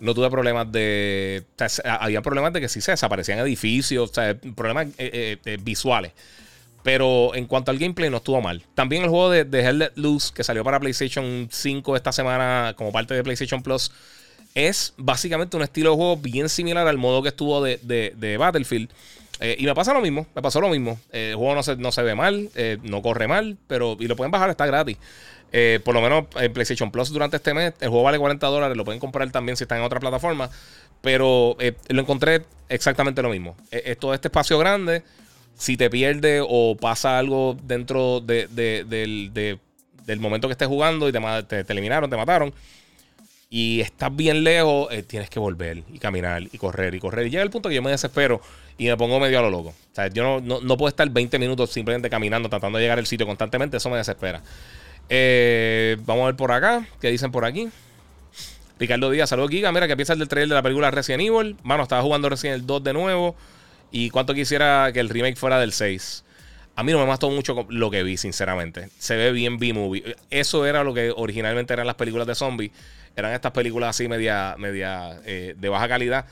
No 0.00 0.14
tuve 0.14 0.30
problemas 0.30 0.70
de. 0.72 1.44
había 1.84 2.22
problemas 2.22 2.52
de 2.52 2.60
que 2.60 2.68
sí 2.68 2.80
se 2.80 2.90
desaparecían 2.90 3.38
edificios. 3.38 4.10
O 4.10 4.14
sea, 4.14 4.36
problemas 4.54 4.88
eh, 4.98 5.38
visuales. 5.62 6.12
Pero 6.82 7.34
en 7.34 7.46
cuanto 7.46 7.70
al 7.70 7.78
gameplay, 7.78 8.10
no 8.10 8.16
estuvo 8.16 8.40
mal. 8.40 8.64
También 8.74 9.04
el 9.04 9.08
juego 9.08 9.30
de, 9.30 9.44
de 9.44 9.60
Hell 9.60 9.78
Let 9.78 9.92
Loose, 9.94 10.32
que 10.34 10.42
salió 10.42 10.64
para 10.64 10.80
PlayStation 10.80 11.48
5 11.50 11.96
esta 11.96 12.10
semana 12.10 12.74
como 12.76 12.90
parte 12.90 13.14
de 13.14 13.22
PlayStation 13.22 13.62
Plus, 13.62 13.92
es 14.54 14.92
básicamente 14.96 15.56
un 15.56 15.62
estilo 15.62 15.90
de 15.90 15.96
juego 15.96 16.16
bien 16.16 16.48
similar 16.48 16.86
al 16.86 16.98
modo 16.98 17.22
que 17.22 17.28
estuvo 17.28 17.62
de, 17.62 18.36
Battlefield. 18.38 18.90
Eh, 19.44 19.56
y 19.58 19.66
me 19.66 19.74
pasa 19.74 19.92
lo 19.92 20.00
mismo, 20.00 20.24
me 20.36 20.40
pasó 20.40 20.60
lo 20.60 20.68
mismo. 20.68 21.00
Eh, 21.10 21.30
el 21.30 21.36
juego 21.36 21.56
no 21.56 21.64
se, 21.64 21.74
no 21.74 21.90
se 21.90 22.02
ve 22.02 22.14
mal, 22.14 22.48
eh, 22.54 22.78
no 22.84 23.02
corre 23.02 23.26
mal, 23.26 23.58
pero 23.66 23.96
y 23.98 24.06
lo 24.06 24.14
pueden 24.14 24.30
bajar, 24.30 24.48
está 24.50 24.66
gratis. 24.66 24.96
por 25.84 25.94
lo 25.94 26.00
menos 26.00 26.26
en 26.36 26.52
PlayStation 26.52 26.92
Plus 26.92 27.10
durante 27.10 27.38
este 27.38 27.52
mes, 27.52 27.74
el 27.80 27.88
juego 27.88 28.04
vale 28.04 28.18
40 28.20 28.46
dólares, 28.46 28.76
lo 28.76 28.84
pueden 28.84 29.00
comprar 29.00 29.28
también 29.32 29.56
si 29.56 29.64
están 29.64 29.78
en 29.78 29.84
otra 29.84 29.98
plataforma. 29.98 30.48
Pero 31.00 31.56
lo 31.88 32.00
encontré 32.00 32.42
exactamente 32.68 33.20
lo 33.20 33.30
mismo. 33.30 33.56
Es 33.72 33.98
todo 33.98 34.14
este 34.14 34.28
espacio 34.28 34.56
grande. 34.58 35.02
Si 35.56 35.76
te 35.76 35.90
pierde 35.90 36.40
o 36.40 36.76
pasa 36.76 37.18
algo 37.18 37.56
dentro 37.64 38.20
de, 38.20 38.46
del, 38.46 40.20
momento 40.20 40.46
que 40.46 40.52
estés 40.52 40.68
jugando 40.68 41.08
y 41.08 41.12
te, 41.12 41.64
te 41.64 41.72
eliminaron, 41.72 42.08
te 42.08 42.16
mataron 42.16 42.54
y 43.54 43.82
estás 43.82 44.16
bien 44.16 44.44
lejos, 44.44 44.88
eh, 44.90 45.02
tienes 45.02 45.28
que 45.28 45.38
volver 45.38 45.82
y 45.92 45.98
caminar 45.98 46.42
y 46.42 46.56
correr 46.56 46.94
y 46.94 46.98
correr. 46.98 47.26
Y 47.26 47.30
llega 47.30 47.42
el 47.42 47.50
punto 47.50 47.68
que 47.68 47.74
yo 47.74 47.82
me 47.82 47.90
desespero 47.90 48.40
y 48.78 48.86
me 48.86 48.96
pongo 48.96 49.20
medio 49.20 49.40
a 49.40 49.42
lo 49.42 49.50
loco. 49.50 49.68
O 49.68 49.94
sea, 49.94 50.06
yo 50.08 50.40
no, 50.40 50.62
no, 50.62 50.76
puedo 50.78 50.88
estar 50.88 51.06
20 51.10 51.38
minutos 51.38 51.70
simplemente 51.70 52.08
caminando, 52.08 52.48
tratando 52.48 52.78
de 52.78 52.84
llegar 52.84 52.98
al 52.98 53.06
sitio 53.06 53.26
constantemente. 53.26 53.76
Eso 53.76 53.90
me 53.90 53.98
desespera. 53.98 54.42
Eh, 55.10 55.98
vamos 56.06 56.22
a 56.22 56.26
ver 56.28 56.36
por 56.36 56.50
acá. 56.50 56.86
¿Qué 56.98 57.10
dicen 57.10 57.30
por 57.30 57.44
aquí? 57.44 57.68
Ricardo 58.78 59.10
Díaz, 59.10 59.28
saludos 59.28 59.50
Giga. 59.50 59.70
Mira, 59.70 59.86
¿qué 59.86 59.96
piensas 59.96 60.18
del 60.18 60.28
trailer 60.28 60.48
de 60.48 60.54
la 60.54 60.62
película 60.62 60.90
Resident 60.90 61.22
Evil? 61.22 61.56
Mano, 61.62 61.82
estaba 61.82 62.00
jugando 62.00 62.30
Resident 62.30 62.54
Evil 62.54 62.66
2 62.66 62.84
de 62.84 62.92
nuevo. 62.94 63.36
Y 63.90 64.08
cuánto 64.08 64.32
quisiera 64.32 64.92
que 64.94 65.00
el 65.00 65.10
remake 65.10 65.36
fuera 65.36 65.60
del 65.60 65.74
6. 65.74 66.24
A 66.74 66.82
mí 66.84 66.92
no 66.92 67.00
me 67.00 67.04
mató 67.04 67.28
mucho 67.28 67.66
lo 67.68 67.90
que 67.90 68.02
vi, 68.02 68.16
sinceramente. 68.16 68.88
Se 68.98 69.14
ve 69.14 69.30
bien 69.30 69.58
B-movie. 69.58 70.16
Eso 70.30 70.64
era 70.64 70.84
lo 70.84 70.94
que 70.94 71.12
originalmente 71.14 71.74
eran 71.74 71.86
las 71.86 71.96
películas 71.96 72.26
de 72.26 72.34
zombies 72.34 72.70
eran 73.16 73.32
estas 73.32 73.52
películas 73.52 73.90
así 73.90 74.08
media, 74.08 74.54
media 74.58 75.20
eh, 75.24 75.54
de 75.56 75.68
baja 75.68 75.88
calidad. 75.88 76.26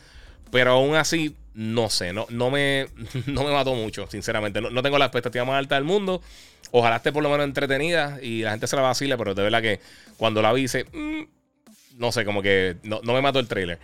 Pero 0.51 0.73
aún 0.73 0.97
así, 0.97 1.37
no 1.55 1.91
sé, 1.91 2.13
no, 2.13 2.27
no, 2.31 2.51
me, 2.51 2.87
no 3.27 3.45
me 3.45 3.53
mató 3.53 3.75
mucho, 3.75 4.07
sinceramente. 4.11 4.61
No, 4.61 4.83
tengo 4.83 4.99
la 4.99 5.07
expectativa 5.07 5.45
más 5.45 5.59
alta 5.59 5.77
del 5.77 5.85
mundo. 5.85 6.23
Ojalá 6.73 6.97
esté 6.97 7.13
por 7.13 7.23
lo 7.23 7.31
menos 7.31 7.45
entretenida 7.45 8.19
y 8.23 8.43
la 8.43 8.51
gente 8.51 8.67
se 8.67 8.77
la 8.77 8.83
vacile, 8.83 9.17
pero 9.17 9.35
de 9.35 9.43
verdad 9.43 9.63
que 9.63 9.81
cuando 10.17 10.41
la 10.43 10.53
vi, 10.53 10.67
mm, 10.67 11.23
no 11.99 12.13
sé, 12.13 12.25
como 12.25 12.43
que 12.43 12.77
no, 12.83 13.01
me 13.03 13.21
mató 13.21 13.39
el 13.39 13.49
trailer. 13.49 13.79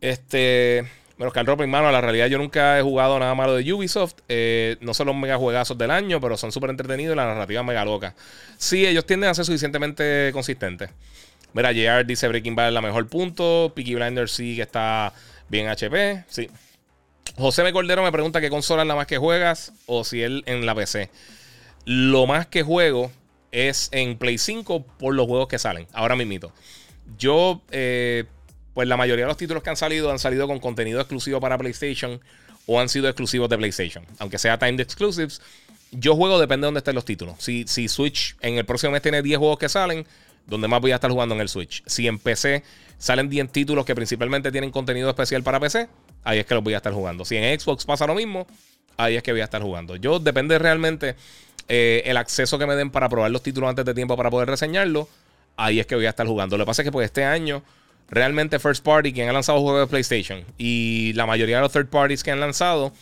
Este. 0.00 0.84
Bueno, 1.18 1.30
Carl 1.30 1.46
Roper, 1.46 1.64
hermano, 1.64 1.92
la 1.92 2.00
realidad 2.00 2.26
yo 2.26 2.38
nunca 2.38 2.78
he 2.78 2.82
jugado 2.82 3.18
nada 3.18 3.34
malo 3.34 3.54
de 3.54 3.72
Ubisoft. 3.72 4.14
Eh, 4.28 4.76
no 4.80 4.92
son 4.94 5.06
los 5.06 5.14
mega 5.14 5.36
juegazos 5.36 5.78
del 5.78 5.90
año, 5.90 6.20
pero 6.20 6.36
son 6.36 6.50
súper 6.50 6.70
entretenidos 6.70 7.14
y 7.14 7.16
la 7.16 7.26
narrativa 7.26 7.62
mega 7.62 7.84
loca. 7.84 8.14
Sí, 8.56 8.86
ellos 8.86 9.06
tienden 9.06 9.30
a 9.30 9.34
ser 9.34 9.44
suficientemente 9.44 10.30
consistentes. 10.32 10.90
Mira, 11.54 11.72
JR 11.72 12.06
dice 12.06 12.28
Breaking 12.28 12.54
Bad 12.54 12.68
es 12.68 12.74
la 12.74 12.80
mejor 12.80 13.06
punto. 13.08 13.72
Peaky 13.74 13.94
Blinders 13.94 14.32
sí 14.32 14.56
que 14.56 14.62
está 14.62 15.12
bien 15.48 15.68
HP. 15.68 16.24
Sí. 16.28 16.48
José 17.36 17.62
B. 17.62 17.72
Cordero 17.72 18.02
me 18.02 18.12
pregunta 18.12 18.40
qué 18.40 18.50
consola 18.50 18.82
es 18.82 18.88
la 18.88 18.94
más 18.94 19.06
que 19.06 19.18
juegas 19.18 19.72
o 19.86 20.04
si 20.04 20.22
él 20.22 20.42
en 20.46 20.66
la 20.66 20.74
PC. 20.74 21.10
Lo 21.84 22.26
más 22.26 22.46
que 22.46 22.62
juego 22.62 23.10
es 23.50 23.88
en 23.92 24.16
Play 24.16 24.38
5 24.38 24.84
por 24.98 25.14
los 25.14 25.26
juegos 25.26 25.48
que 25.48 25.58
salen. 25.58 25.86
Ahora 25.92 26.16
mismito. 26.16 26.52
Yo, 27.18 27.62
eh, 27.70 28.24
pues 28.74 28.88
la 28.88 28.96
mayoría 28.96 29.24
de 29.24 29.28
los 29.28 29.36
títulos 29.36 29.62
que 29.62 29.70
han 29.70 29.76
salido 29.76 30.10
han 30.10 30.18
salido 30.18 30.46
con 30.46 30.58
contenido 30.58 31.00
exclusivo 31.00 31.40
para 31.40 31.58
PlayStation 31.58 32.20
o 32.66 32.80
han 32.80 32.88
sido 32.88 33.08
exclusivos 33.08 33.48
de 33.48 33.58
PlayStation. 33.58 34.06
Aunque 34.18 34.38
sea 34.38 34.58
timed 34.58 34.80
exclusives. 34.80 35.40
Yo 35.90 36.16
juego 36.16 36.38
depende 36.40 36.64
de 36.64 36.68
dónde 36.68 36.78
estén 36.78 36.94
los 36.94 37.04
títulos. 37.04 37.34
Si, 37.38 37.66
si 37.66 37.88
Switch 37.88 38.36
en 38.40 38.56
el 38.56 38.64
próximo 38.64 38.92
mes 38.92 39.02
tiene 39.02 39.20
10 39.20 39.38
juegos 39.38 39.58
que 39.58 39.68
salen, 39.68 40.06
donde 40.46 40.68
más 40.68 40.80
voy 40.80 40.92
a 40.92 40.96
estar 40.96 41.10
jugando 41.10 41.34
en 41.34 41.40
el 41.40 41.48
Switch. 41.48 41.82
Si 41.86 42.06
en 42.06 42.18
PC 42.18 42.62
salen 42.98 43.28
10 43.28 43.50
títulos 43.50 43.84
que 43.84 43.94
principalmente 43.94 44.52
tienen 44.52 44.70
contenido 44.70 45.08
especial 45.08 45.42
para 45.42 45.60
PC, 45.60 45.88
ahí 46.24 46.38
es 46.38 46.46
que 46.46 46.54
los 46.54 46.62
voy 46.62 46.74
a 46.74 46.78
estar 46.78 46.92
jugando. 46.92 47.24
Si 47.24 47.36
en 47.36 47.58
Xbox 47.58 47.84
pasa 47.84 48.06
lo 48.06 48.14
mismo, 48.14 48.46
ahí 48.96 49.16
es 49.16 49.22
que 49.22 49.32
voy 49.32 49.40
a 49.40 49.44
estar 49.44 49.62
jugando. 49.62 49.96
Yo 49.96 50.18
depende 50.18 50.58
realmente 50.58 51.16
eh, 51.68 52.02
el 52.06 52.16
acceso 52.16 52.58
que 52.58 52.66
me 52.66 52.74
den 52.74 52.90
para 52.90 53.08
probar 53.08 53.30
los 53.30 53.42
títulos 53.42 53.70
antes 53.70 53.84
de 53.84 53.94
tiempo 53.94 54.16
para 54.16 54.30
poder 54.30 54.48
reseñarlo. 54.48 55.08
Ahí 55.56 55.80
es 55.80 55.86
que 55.86 55.94
voy 55.94 56.06
a 56.06 56.10
estar 56.10 56.26
jugando. 56.26 56.56
Lo 56.56 56.64
que 56.64 56.68
pasa 56.68 56.82
es 56.82 56.86
que 56.86 56.92
pues 56.92 57.06
este 57.06 57.24
año 57.24 57.62
realmente 58.08 58.58
First 58.58 58.84
Party, 58.84 59.12
quien 59.12 59.28
ha 59.28 59.32
lanzado 59.32 59.60
juegos 59.60 59.80
de 59.80 59.86
PlayStation 59.86 60.44
y 60.58 61.12
la 61.14 61.26
mayoría 61.26 61.56
de 61.56 61.62
los 61.62 61.72
third 61.72 61.88
parties 61.88 62.22
que 62.22 62.30
han 62.30 62.40
lanzado 62.40 62.92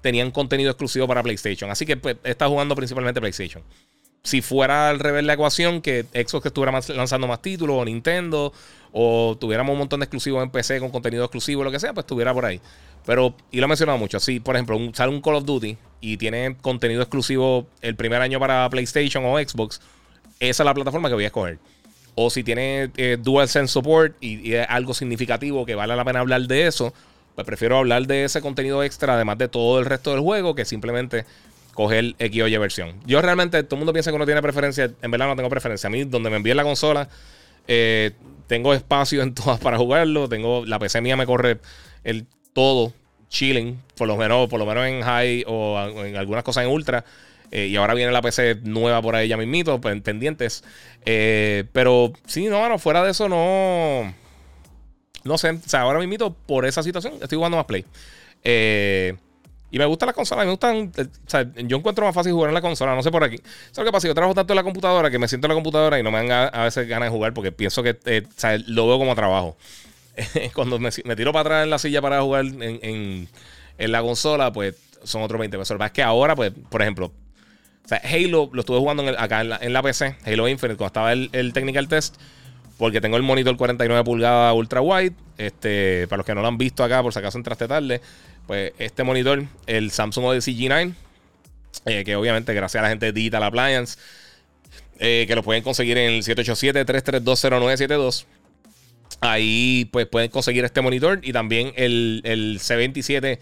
tenían 0.00 0.30
contenido 0.30 0.70
exclusivo 0.70 1.08
para 1.08 1.22
PlayStation. 1.22 1.70
Así 1.70 1.86
que 1.86 1.96
pues, 1.96 2.16
está 2.24 2.46
jugando 2.48 2.76
principalmente 2.76 3.20
PlayStation. 3.20 3.62
Si 4.28 4.42
fuera 4.42 4.90
al 4.90 5.00
revés 5.00 5.24
la 5.24 5.32
ecuación, 5.32 5.80
que 5.80 6.04
Xbox 6.12 6.46
estuviera 6.46 6.78
lanzando 6.94 7.26
más 7.26 7.40
títulos, 7.40 7.76
o 7.78 7.84
Nintendo, 7.84 8.52
o 8.92 9.38
tuviéramos 9.40 9.72
un 9.72 9.78
montón 9.78 10.00
de 10.00 10.04
exclusivos 10.04 10.42
en 10.42 10.50
PC 10.50 10.80
con 10.80 10.90
contenido 10.90 11.24
exclusivo, 11.24 11.64
lo 11.64 11.70
que 11.70 11.80
sea, 11.80 11.94
pues 11.94 12.04
estuviera 12.04 12.34
por 12.34 12.44
ahí. 12.44 12.60
Pero, 13.06 13.34
y 13.50 13.56
lo 13.56 13.64
he 13.64 13.68
mencionado 13.68 13.96
mucho, 13.96 14.20
si 14.20 14.38
por 14.38 14.54
ejemplo 14.54 14.78
sale 14.92 15.12
un 15.12 15.22
Call 15.22 15.36
of 15.36 15.46
Duty 15.46 15.78
y 16.02 16.18
tiene 16.18 16.58
contenido 16.60 17.00
exclusivo 17.00 17.66
el 17.80 17.96
primer 17.96 18.20
año 18.20 18.38
para 18.38 18.68
PlayStation 18.68 19.24
o 19.24 19.38
Xbox, 19.38 19.80
esa 20.40 20.62
es 20.62 20.66
la 20.66 20.74
plataforma 20.74 21.08
que 21.08 21.14
voy 21.14 21.24
a 21.24 21.28
escoger. 21.28 21.58
O 22.14 22.28
si 22.28 22.44
tiene 22.44 22.90
eh, 22.98 23.16
DualSense 23.18 23.72
Support 23.72 24.16
y, 24.20 24.52
es 24.52 24.66
algo 24.68 24.92
significativo 24.92 25.64
que 25.64 25.74
vale 25.74 25.96
la 25.96 26.04
pena 26.04 26.20
hablar 26.20 26.42
de 26.42 26.66
eso, 26.66 26.92
pues 27.34 27.46
prefiero 27.46 27.78
hablar 27.78 28.06
de 28.06 28.24
ese 28.24 28.42
contenido 28.42 28.82
extra, 28.82 29.14
además 29.14 29.38
de 29.38 29.48
todo 29.48 29.78
el 29.78 29.86
resto 29.86 30.10
del 30.10 30.20
juego, 30.20 30.54
que 30.54 30.66
simplemente 30.66 31.24
coger 31.78 32.16
X 32.18 32.42
o 32.42 32.60
versión. 32.60 33.00
Yo 33.06 33.22
realmente, 33.22 33.62
todo 33.62 33.76
el 33.76 33.78
mundo 33.78 33.92
piensa 33.92 34.10
que 34.10 34.16
uno 34.16 34.26
tiene 34.26 34.42
preferencia, 34.42 34.90
en 35.00 35.10
verdad 35.12 35.28
no 35.28 35.36
tengo 35.36 35.48
preferencia. 35.48 35.86
A 35.86 35.90
mí, 35.90 36.02
donde 36.02 36.28
me 36.28 36.34
envíen 36.34 36.56
la 36.56 36.64
consola, 36.64 37.08
eh, 37.68 38.10
tengo 38.48 38.74
espacio 38.74 39.22
en 39.22 39.32
todas 39.36 39.60
para 39.60 39.78
jugarlo. 39.78 40.28
Tengo, 40.28 40.66
la 40.66 40.80
PC 40.80 41.00
mía 41.00 41.16
me 41.16 41.24
corre 41.24 41.60
el 42.02 42.26
todo 42.52 42.92
chilling, 43.28 43.80
por 43.96 44.08
lo 44.08 44.16
menos, 44.16 44.48
por 44.48 44.58
lo 44.58 44.66
menos 44.66 44.88
en 44.88 45.02
high 45.02 45.44
o 45.46 45.78
en 46.04 46.16
algunas 46.16 46.42
cosas 46.42 46.64
en 46.64 46.70
ultra. 46.70 47.04
Eh, 47.52 47.68
y 47.68 47.76
ahora 47.76 47.94
viene 47.94 48.10
la 48.10 48.22
PC 48.22 48.56
nueva 48.64 49.00
por 49.00 49.14
ahí 49.14 49.28
ya 49.28 49.36
mismito, 49.36 49.80
pendientes. 49.80 50.64
Eh, 51.06 51.62
pero 51.70 52.12
sí, 52.26 52.46
no, 52.46 52.58
bueno, 52.58 52.80
fuera 52.80 53.04
de 53.04 53.12
eso 53.12 53.28
no. 53.28 54.12
No 55.22 55.38
sé. 55.38 55.50
O 55.50 55.60
sea, 55.64 55.82
ahora 55.82 56.00
mismito, 56.00 56.34
por 56.34 56.66
esa 56.66 56.82
situación, 56.82 57.14
estoy 57.22 57.36
jugando 57.36 57.56
más 57.56 57.66
Play. 57.66 57.84
Eh, 58.42 59.14
y 59.70 59.78
me 59.78 59.84
gusta 59.84 60.06
la 60.06 60.12
consola, 60.12 60.44
me 60.44 60.50
gustan. 60.50 60.92
O 60.96 61.30
sea, 61.30 61.46
yo 61.56 61.76
encuentro 61.76 62.06
más 62.06 62.14
fácil 62.14 62.32
jugar 62.32 62.48
en 62.48 62.54
la 62.54 62.60
consola, 62.60 62.94
no 62.94 63.02
sé 63.02 63.10
por 63.10 63.22
aquí. 63.22 63.38
¿Sabes 63.70 63.88
qué 63.88 63.92
pasa? 63.92 64.08
Yo 64.08 64.14
trabajo 64.14 64.34
tanto 64.34 64.52
en 64.52 64.56
la 64.56 64.62
computadora 64.62 65.10
que 65.10 65.18
me 65.18 65.28
siento 65.28 65.46
en 65.46 65.50
la 65.50 65.54
computadora 65.54 65.98
y 65.98 66.02
no 66.02 66.10
me 66.10 66.26
dan 66.26 66.50
a, 66.54 66.64
veces 66.64 66.88
ganas 66.88 67.10
de 67.10 67.16
jugar 67.16 67.34
porque 67.34 67.52
pienso 67.52 67.82
que 67.82 67.90
o 67.90 68.30
sea, 68.36 68.56
lo 68.66 68.86
veo 68.86 68.98
como 68.98 69.14
trabajo. 69.14 69.56
Cuando 70.54 70.78
me, 70.78 70.90
tiro 70.90 71.32
para 71.32 71.40
atrás 71.40 71.64
en 71.64 71.70
la 71.70 71.78
silla 71.78 72.00
para 72.00 72.20
jugar 72.22 72.46
en, 72.46 73.28
en, 73.78 73.92
la 73.92 74.02
consola, 74.02 74.52
pues 74.52 74.74
son 75.04 75.22
otros 75.22 75.38
20 75.38 75.58
pesos. 75.58 75.78
Lo 75.78 75.84
es 75.84 75.92
que 75.92 76.02
ahora, 76.02 76.34
pues, 76.34 76.52
por 76.70 76.82
ejemplo, 76.82 77.12
o 77.84 77.88
sea, 77.88 78.00
Halo 78.04 78.50
lo 78.52 78.60
estuve 78.60 78.78
jugando 78.78 79.02
acá 79.18 79.40
en 79.40 79.72
la, 79.72 79.82
PC, 79.82 80.16
Halo 80.24 80.48
Infinite, 80.48 80.76
cuando 80.76 80.86
estaba 80.88 81.12
el, 81.12 81.52
Technical 81.52 81.88
Test, 81.88 82.16
porque 82.76 83.00
tengo 83.00 83.16
el 83.16 83.22
monitor 83.22 83.56
49 83.56 84.04
pulgadas 84.04 84.54
ultra 84.54 84.80
wide. 84.80 85.14
Este, 85.38 86.06
para 86.08 86.18
los 86.18 86.26
que 86.26 86.34
no 86.34 86.42
lo 86.42 86.48
han 86.48 86.58
visto 86.58 86.82
acá, 86.82 87.02
por 87.02 87.12
si 87.12 87.20
acaso 87.20 87.38
entraste 87.38 87.68
tarde, 87.68 88.00
pues 88.48 88.72
este 88.78 89.04
monitor, 89.04 89.44
el 89.66 89.90
Samsung 89.90 90.24
Odyssey 90.24 90.58
G9, 90.58 90.94
eh, 91.84 92.02
que 92.02 92.16
obviamente 92.16 92.54
gracias 92.54 92.80
a 92.80 92.84
la 92.84 92.88
gente 92.88 93.04
de 93.06 93.12
Digital 93.12 93.42
Appliance, 93.42 93.98
eh, 94.98 95.26
que 95.28 95.34
lo 95.34 95.42
pueden 95.42 95.62
conseguir 95.62 95.98
en 95.98 96.14
el 96.14 96.22
787-3320972. 96.22 98.24
Ahí 99.20 99.90
pues 99.92 100.06
pueden 100.06 100.30
conseguir 100.30 100.64
este 100.64 100.80
monitor 100.80 101.20
y 101.22 101.34
también 101.34 101.74
el, 101.76 102.22
el 102.24 102.58
C27 102.58 103.38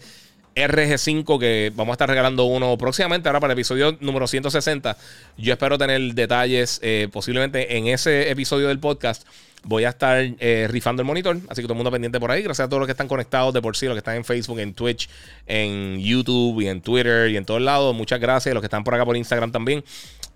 RG5 0.57 1.39
que 1.39 1.71
vamos 1.75 1.93
a 1.93 1.95
estar 1.95 2.09
regalando 2.09 2.45
uno 2.45 2.77
próximamente 2.77 3.29
ahora 3.29 3.39
para 3.39 3.53
el 3.53 3.59
episodio 3.59 3.95
número 3.99 4.27
160. 4.27 4.97
Yo 5.37 5.53
espero 5.53 5.77
tener 5.77 6.01
detalles 6.15 6.79
eh, 6.81 7.07
posiblemente 7.11 7.77
en 7.77 7.87
ese 7.87 8.31
episodio 8.31 8.67
del 8.67 8.79
podcast. 8.79 9.27
Voy 9.63 9.83
a 9.83 9.89
estar 9.89 10.25
eh, 10.39 10.67
rifando 10.69 11.01
el 11.01 11.05
monitor, 11.05 11.37
así 11.49 11.61
que 11.61 11.67
todo 11.67 11.73
el 11.73 11.77
mundo 11.77 11.91
pendiente 11.91 12.19
por 12.19 12.31
ahí. 12.31 12.41
Gracias 12.41 12.65
a 12.65 12.69
todos 12.69 12.79
los 12.79 12.87
que 12.87 12.91
están 12.91 13.07
conectados 13.07 13.53
de 13.53 13.61
por 13.61 13.75
sí, 13.75 13.85
los 13.85 13.95
que 13.95 13.99
están 13.99 14.15
en 14.15 14.25
Facebook, 14.25 14.59
en 14.59 14.73
Twitch, 14.73 15.09
en 15.45 15.99
YouTube 15.99 16.61
y 16.61 16.67
en 16.67 16.81
Twitter 16.81 17.29
y 17.29 17.37
en 17.37 17.45
todos 17.45 17.61
lados. 17.61 17.95
Muchas 17.95 18.19
gracias. 18.19 18.53
Los 18.53 18.61
que 18.61 18.67
están 18.67 18.83
por 18.83 18.95
acá 18.95 19.05
por 19.05 19.17
Instagram 19.17 19.51
también. 19.51 19.83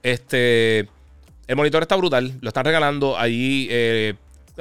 Este, 0.04 0.88
el 1.48 1.56
monitor 1.56 1.82
está 1.82 1.96
brutal, 1.96 2.38
lo 2.42 2.50
están 2.50 2.66
regalando 2.66 3.18
allí. 3.18 3.68
Eh, 3.72 4.16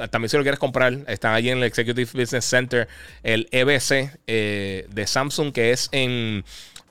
también 0.09 0.29
si 0.29 0.37
lo 0.37 0.43
quieres 0.43 0.59
comprar, 0.59 0.97
están 1.07 1.33
allí 1.33 1.49
en 1.49 1.59
el 1.59 1.63
Executive 1.63 2.09
Business 2.13 2.45
Center, 2.45 2.87
el 3.23 3.47
EBC 3.51 4.17
eh, 4.27 4.87
de 4.89 5.07
Samsung, 5.07 5.51
que 5.51 5.71
es 5.71 5.89
en 5.91 6.43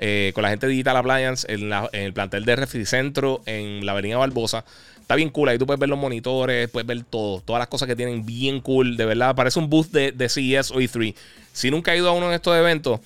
eh, 0.02 0.32
con 0.34 0.42
la 0.42 0.48
gente 0.48 0.66
de 0.66 0.72
Digital 0.72 0.96
Appliance, 0.96 1.46
en, 1.52 1.70
el 1.92 2.12
plantel 2.14 2.46
de 2.46 2.86
Centro 2.86 3.42
en 3.44 3.84
la 3.84 3.92
Avenida 3.92 4.16
Barbosa. 4.16 4.64
Está 4.98 5.14
bien 5.14 5.28
cool, 5.28 5.50
ahí 5.50 5.58
tú 5.58 5.66
puedes 5.66 5.78
ver 5.78 5.90
los 5.90 5.98
monitores, 5.98 6.70
puedes 6.70 6.86
ver 6.86 7.02
todo, 7.04 7.42
todas 7.42 7.60
las 7.60 7.68
cosas 7.68 7.86
que 7.86 7.96
tienen 7.96 8.24
bien 8.24 8.60
cool, 8.60 8.96
de 8.96 9.04
verdad. 9.04 9.34
Parece 9.34 9.58
un 9.58 9.68
booth 9.68 9.88
de, 9.90 10.12
de 10.12 10.28
CES 10.28 10.70
o 10.70 10.76
E3. 10.76 11.14
Si 11.52 11.70
nunca 11.70 11.92
he 11.92 11.98
ido 11.98 12.08
a 12.08 12.12
uno 12.12 12.30
de 12.30 12.36
estos 12.36 12.56
eventos, 12.56 13.00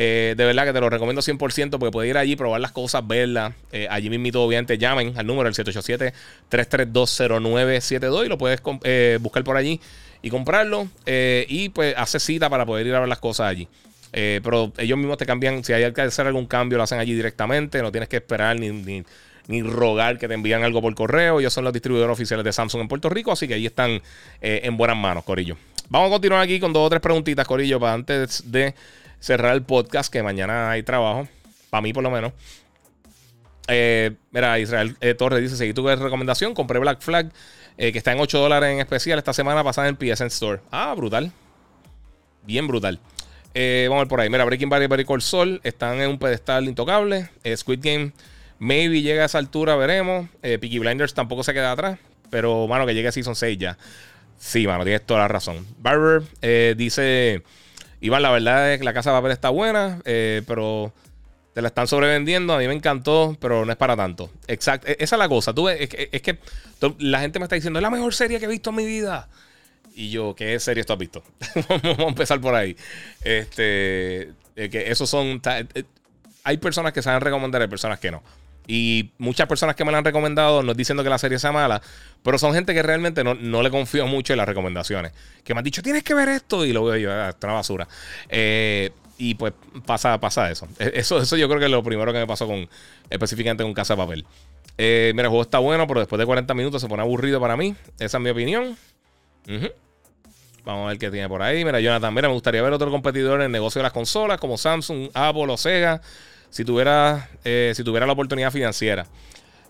eh, 0.00 0.34
de 0.36 0.44
verdad 0.44 0.64
que 0.64 0.72
te 0.72 0.80
lo 0.80 0.88
recomiendo 0.88 1.22
100% 1.22 1.70
porque 1.70 1.90
puedes 1.90 2.08
ir 2.08 2.16
allí, 2.16 2.36
probar 2.36 2.60
las 2.60 2.70
cosas, 2.70 3.04
verlas. 3.04 3.52
Eh, 3.72 3.88
allí 3.90 4.08
mismo, 4.08 4.40
obviamente, 4.40 4.78
llamen 4.78 5.12
al 5.18 5.26
número, 5.26 5.48
el 5.48 5.56
787-3320972 5.56 8.26
y 8.26 8.28
lo 8.28 8.38
puedes 8.38 8.62
eh, 8.84 9.18
buscar 9.20 9.42
por 9.42 9.56
allí 9.56 9.80
y 10.22 10.30
comprarlo. 10.30 10.86
y 11.04 11.70
pues 11.70 11.96
hace 11.96 12.20
cita 12.20 12.48
para 12.48 12.64
poder 12.64 12.86
ir 12.86 12.94
a 12.94 13.00
ver 13.00 13.08
las 13.08 13.18
cosas 13.18 13.48
allí. 13.48 13.66
pero 14.12 14.72
ellos 14.78 14.96
mismos 14.96 15.18
te 15.18 15.26
cambian, 15.26 15.64
si 15.64 15.72
hay 15.72 15.92
que 15.92 16.02
hacer 16.02 16.28
algún 16.28 16.46
cambio, 16.46 16.78
lo 16.78 16.84
hacen 16.84 17.00
allí 17.00 17.14
directamente. 17.14 17.82
No 17.82 17.90
tienes 17.90 18.08
que 18.08 18.18
esperar 18.18 18.56
ni, 18.56 18.70
ni, 18.70 19.02
rogar 19.62 20.16
que 20.16 20.28
te 20.28 20.34
envíen 20.34 20.62
algo 20.62 20.80
por 20.80 20.94
correo. 20.94 21.40
Ellos 21.40 21.52
son 21.52 21.64
los 21.64 21.72
distribuidores 21.72 22.12
oficiales 22.12 22.44
de 22.44 22.52
Samsung 22.52 22.82
en 22.82 22.88
Puerto 22.88 23.08
Rico, 23.08 23.32
así 23.32 23.48
que 23.48 23.54
ahí 23.54 23.66
están 23.66 24.00
en 24.40 24.76
buenas 24.76 24.96
manos, 24.96 25.24
Corillo. 25.24 25.56
Vamos 25.88 26.06
a 26.06 26.10
continuar 26.12 26.42
aquí 26.42 26.60
con 26.60 26.72
dos 26.72 26.86
o 26.86 26.88
tres 26.88 27.00
preguntitas, 27.00 27.44
Corillo, 27.48 27.80
para 27.80 27.94
antes 27.94 28.48
de 28.48 28.76
cerrar 29.20 29.54
el 29.54 29.62
podcast, 29.62 30.12
que 30.12 30.22
mañana 30.22 30.70
hay 30.70 30.82
trabajo, 30.82 31.28
para 31.70 31.82
mí 31.82 31.92
por 31.92 32.02
lo 32.02 32.10
menos. 32.10 32.32
Eh, 33.68 34.12
mira, 34.30 34.58
Israel 34.58 34.96
eh, 35.00 35.14
Torres 35.14 35.42
dice: 35.42 35.56
Seguí 35.56 35.74
tu 35.74 35.86
recomendación, 35.86 36.54
compré 36.54 36.78
Black 36.78 37.02
Flag, 37.02 37.30
eh, 37.76 37.92
que 37.92 37.98
está 37.98 38.12
en 38.12 38.20
8 38.20 38.38
dólares 38.38 38.70
en 38.72 38.80
especial 38.80 39.18
esta 39.18 39.34
semana 39.34 39.62
pasada 39.62 39.88
en 39.88 39.96
PSN 39.96 40.26
Store. 40.28 40.60
Ah, 40.70 40.94
brutal. 40.96 41.30
Bien 42.44 42.66
brutal. 42.66 42.98
vamos 43.54 43.96
a 43.96 43.98
ver 43.98 44.08
por 44.08 44.20
ahí. 44.20 44.30
Mira, 44.30 44.44
Breaking 44.44 44.70
Bad 44.70 44.98
y 44.98 45.04
Call 45.04 45.20
Sol 45.20 45.60
están 45.64 46.00
en 46.00 46.08
un 46.08 46.18
pedestal 46.18 46.64
intocable. 46.64 47.28
Squid 47.54 47.80
Game, 47.82 48.12
maybe 48.58 49.02
llega 49.02 49.24
a 49.24 49.26
esa 49.26 49.36
altura, 49.36 49.76
veremos. 49.76 50.28
Peaky 50.40 50.78
Blinders 50.78 51.12
tampoco 51.12 51.44
se 51.44 51.52
queda 51.52 51.72
atrás. 51.72 51.98
Pero, 52.30 52.66
mano, 52.66 52.86
que 52.86 52.94
llegue 52.94 53.08
a 53.08 53.12
Season 53.12 53.36
6 53.36 53.58
ya. 53.58 53.76
Sí, 54.38 54.66
mano, 54.66 54.84
tienes 54.84 55.04
toda 55.04 55.20
la 55.20 55.28
razón. 55.28 55.66
Barber 55.78 56.22
dice. 56.74 57.42
Iván, 58.00 58.22
la 58.22 58.30
verdad 58.30 58.72
es 58.72 58.78
que 58.78 58.84
la 58.84 58.92
casa 58.92 59.10
de 59.10 59.16
papel 59.16 59.32
está 59.32 59.50
buena, 59.50 60.00
eh, 60.04 60.42
pero 60.46 60.92
te 61.52 61.62
la 61.62 61.68
están 61.68 61.88
sobrevendiendo. 61.88 62.54
A 62.54 62.58
mí 62.58 62.68
me 62.68 62.74
encantó, 62.74 63.36
pero 63.40 63.64
no 63.64 63.72
es 63.72 63.78
para 63.78 63.96
tanto. 63.96 64.30
Exacto. 64.46 64.86
E-, 64.88 64.96
esa 65.00 65.16
es 65.16 65.18
la 65.18 65.28
cosa. 65.28 65.52
Tú, 65.52 65.68
es, 65.68 65.88
que, 65.88 66.38
la 66.98 67.20
gente 67.20 67.38
me 67.38 67.44
está 67.44 67.56
diciendo, 67.56 67.78
es 67.78 67.82
la 67.82 67.90
mejor 67.90 68.14
serie 68.14 68.38
que 68.38 68.44
he 68.44 68.48
visto 68.48 68.70
en 68.70 68.76
mi 68.76 68.86
vida. 68.86 69.28
Y 69.94 70.10
yo, 70.10 70.34
¿qué 70.36 70.60
serie 70.60 70.84
tú 70.84 70.92
has 70.92 70.98
visto? 70.98 71.24
Vamos 71.82 71.98
a 71.98 72.08
empezar 72.08 72.40
por 72.40 72.54
ahí. 72.54 72.76
Este, 73.22 74.32
que 74.54 74.90
esos 74.90 75.10
son. 75.10 75.42
Eh, 75.44 75.84
hay 76.44 76.56
personas 76.58 76.92
que 76.92 77.02
saben 77.02 77.20
recomendar, 77.20 77.60
hay 77.60 77.68
personas 77.68 77.98
que 77.98 78.12
no. 78.12 78.22
Y 78.70 79.12
muchas 79.16 79.48
personas 79.48 79.74
que 79.74 79.84
me 79.86 79.90
la 79.90 79.98
han 79.98 80.04
recomendado, 80.04 80.62
no 80.62 80.74
diciendo 80.74 81.02
que 81.02 81.08
la 81.08 81.16
serie 81.16 81.38
sea 81.38 81.52
mala, 81.52 81.80
pero 82.22 82.38
son 82.38 82.52
gente 82.52 82.74
que 82.74 82.82
realmente 82.82 83.24
no, 83.24 83.62
le 83.62 83.70
confío 83.70 84.06
mucho 84.06 84.34
en 84.34 84.36
las 84.36 84.46
recomendaciones. 84.46 85.12
Que 85.42 85.54
me 85.54 85.60
han 85.60 85.64
dicho, 85.64 85.82
tienes 85.82 86.04
que 86.04 86.12
ver 86.12 86.28
esto, 86.28 86.66
y 86.66 86.74
lo 86.74 86.84
veo 86.84 86.96
yo, 86.98 87.10
ah, 87.10 87.30
es 87.30 87.36
una 87.42 87.54
basura. 87.54 87.88
Eh, 88.28 88.90
y 89.16 89.36
pues 89.36 89.54
pasa, 89.86 90.20
pasa 90.20 90.50
eso. 90.50 90.68
E, 90.78 90.92
eso. 90.96 91.18
Eso 91.18 91.36
yo 91.38 91.48
creo 91.48 91.58
que 91.58 91.64
es 91.64 91.70
lo 91.70 91.82
primero 91.82 92.12
que 92.12 92.18
me 92.18 92.26
pasó 92.26 92.46
con 92.46 92.68
específicamente 93.08 93.64
con 93.64 93.72
Casa 93.72 93.94
de 93.94 94.02
Papel. 94.02 94.26
Eh, 94.76 95.12
mira, 95.14 95.24
el 95.24 95.30
juego 95.30 95.42
está 95.42 95.58
bueno, 95.60 95.86
pero 95.86 96.00
después 96.00 96.18
de 96.18 96.26
40 96.26 96.52
minutos 96.52 96.82
se 96.82 96.88
pone 96.88 97.02
aburrido 97.02 97.40
para 97.40 97.56
mí. 97.56 97.74
Esa 97.98 98.18
es 98.18 98.22
mi 98.22 98.28
opinión. 98.28 98.76
Vamos 100.66 100.84
a 100.84 100.88
ver 100.88 100.98
qué 100.98 101.10
tiene 101.10 101.26
por 101.26 101.40
ahí. 101.40 101.64
Mira, 101.64 101.80
Jonathan, 101.80 102.12
mira, 102.12 102.28
me 102.28 102.34
gustaría 102.34 102.60
ver 102.60 102.74
otro 102.74 102.90
competidor 102.90 103.40
en 103.40 103.46
el 103.46 103.52
negocio 103.52 103.78
de 103.78 103.84
las 103.84 103.94
consolas, 103.94 104.38
como 104.38 104.58
Samsung, 104.58 105.08
Apple 105.14 105.46
o 105.48 105.56
Sega 105.56 106.02
si 106.50 106.64
tuviera, 106.64 107.28
eh, 107.44 107.72
si 107.74 107.84
tuviera 107.84 108.06
la 108.06 108.12
oportunidad 108.12 108.50
financiera. 108.50 109.06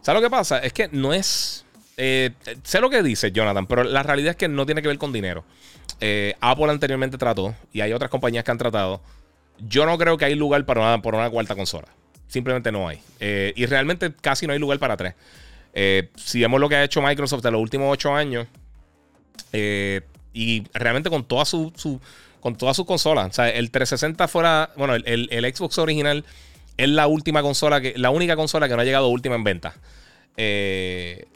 ¿Sabes 0.02 0.22
lo 0.22 0.26
que 0.26 0.30
pasa? 0.30 0.58
Es 0.58 0.72
que 0.72 0.88
no 0.92 1.12
es... 1.12 1.64
Eh, 1.96 2.30
sé 2.62 2.80
lo 2.80 2.90
que 2.90 3.02
dice 3.02 3.32
Jonathan, 3.32 3.66
pero 3.66 3.82
la 3.82 4.02
realidad 4.04 4.30
es 4.30 4.36
que 4.36 4.46
no 4.46 4.64
tiene 4.66 4.82
que 4.82 4.88
ver 4.88 4.98
con 4.98 5.12
dinero. 5.12 5.44
Eh, 6.00 6.34
Apple 6.40 6.70
anteriormente 6.70 7.18
trató, 7.18 7.54
y 7.72 7.80
hay 7.80 7.92
otras 7.92 8.10
compañías 8.10 8.44
que 8.44 8.50
han 8.52 8.58
tratado. 8.58 9.00
Yo 9.58 9.84
no 9.84 9.98
creo 9.98 10.16
que 10.16 10.24
hay 10.24 10.36
lugar 10.36 10.64
para 10.64 10.80
una, 10.80 11.02
por 11.02 11.16
una 11.16 11.28
cuarta 11.28 11.56
consola. 11.56 11.88
Simplemente 12.28 12.70
no 12.70 12.86
hay. 12.86 13.00
y 13.20 13.66
realmente 13.66 14.12
casi 14.20 14.46
no 14.46 14.52
hay 14.52 14.58
lugar 14.58 14.78
para 14.78 14.96
tres. 14.96 15.14
si 16.14 16.40
vemos 16.40 16.60
lo 16.60 16.68
que 16.68 16.76
ha 16.76 16.84
hecho 16.84 17.02
Microsoft 17.02 17.44
en 17.46 17.52
los 17.54 17.62
últimos 17.62 17.92
ocho 17.92 18.14
años, 18.14 18.46
y 19.52 20.62
realmente 20.74 21.10
con 21.10 21.24
todas 21.24 21.48
sus 21.48 21.72
con 22.40 22.54
todas 22.54 22.76
sus 22.76 22.86
consolas. 22.86 23.28
O 23.28 23.32
sea, 23.32 23.48
el 23.48 23.70
360 23.70 24.28
fuera, 24.28 24.70
bueno, 24.76 24.94
el, 24.94 25.28
el 25.30 25.54
Xbox 25.54 25.78
original 25.78 26.24
es 26.78 26.88
la 26.88 27.06
última 27.08 27.42
consola, 27.42 27.80
que, 27.80 27.92
la 27.96 28.10
única 28.10 28.36
consola 28.36 28.68
que 28.68 28.76
no 28.76 28.80
ha 28.80 28.84
llegado 28.84 29.08
última 29.08 29.34
en 29.34 29.44
venta. 29.44 29.74
Eh, 30.36 31.26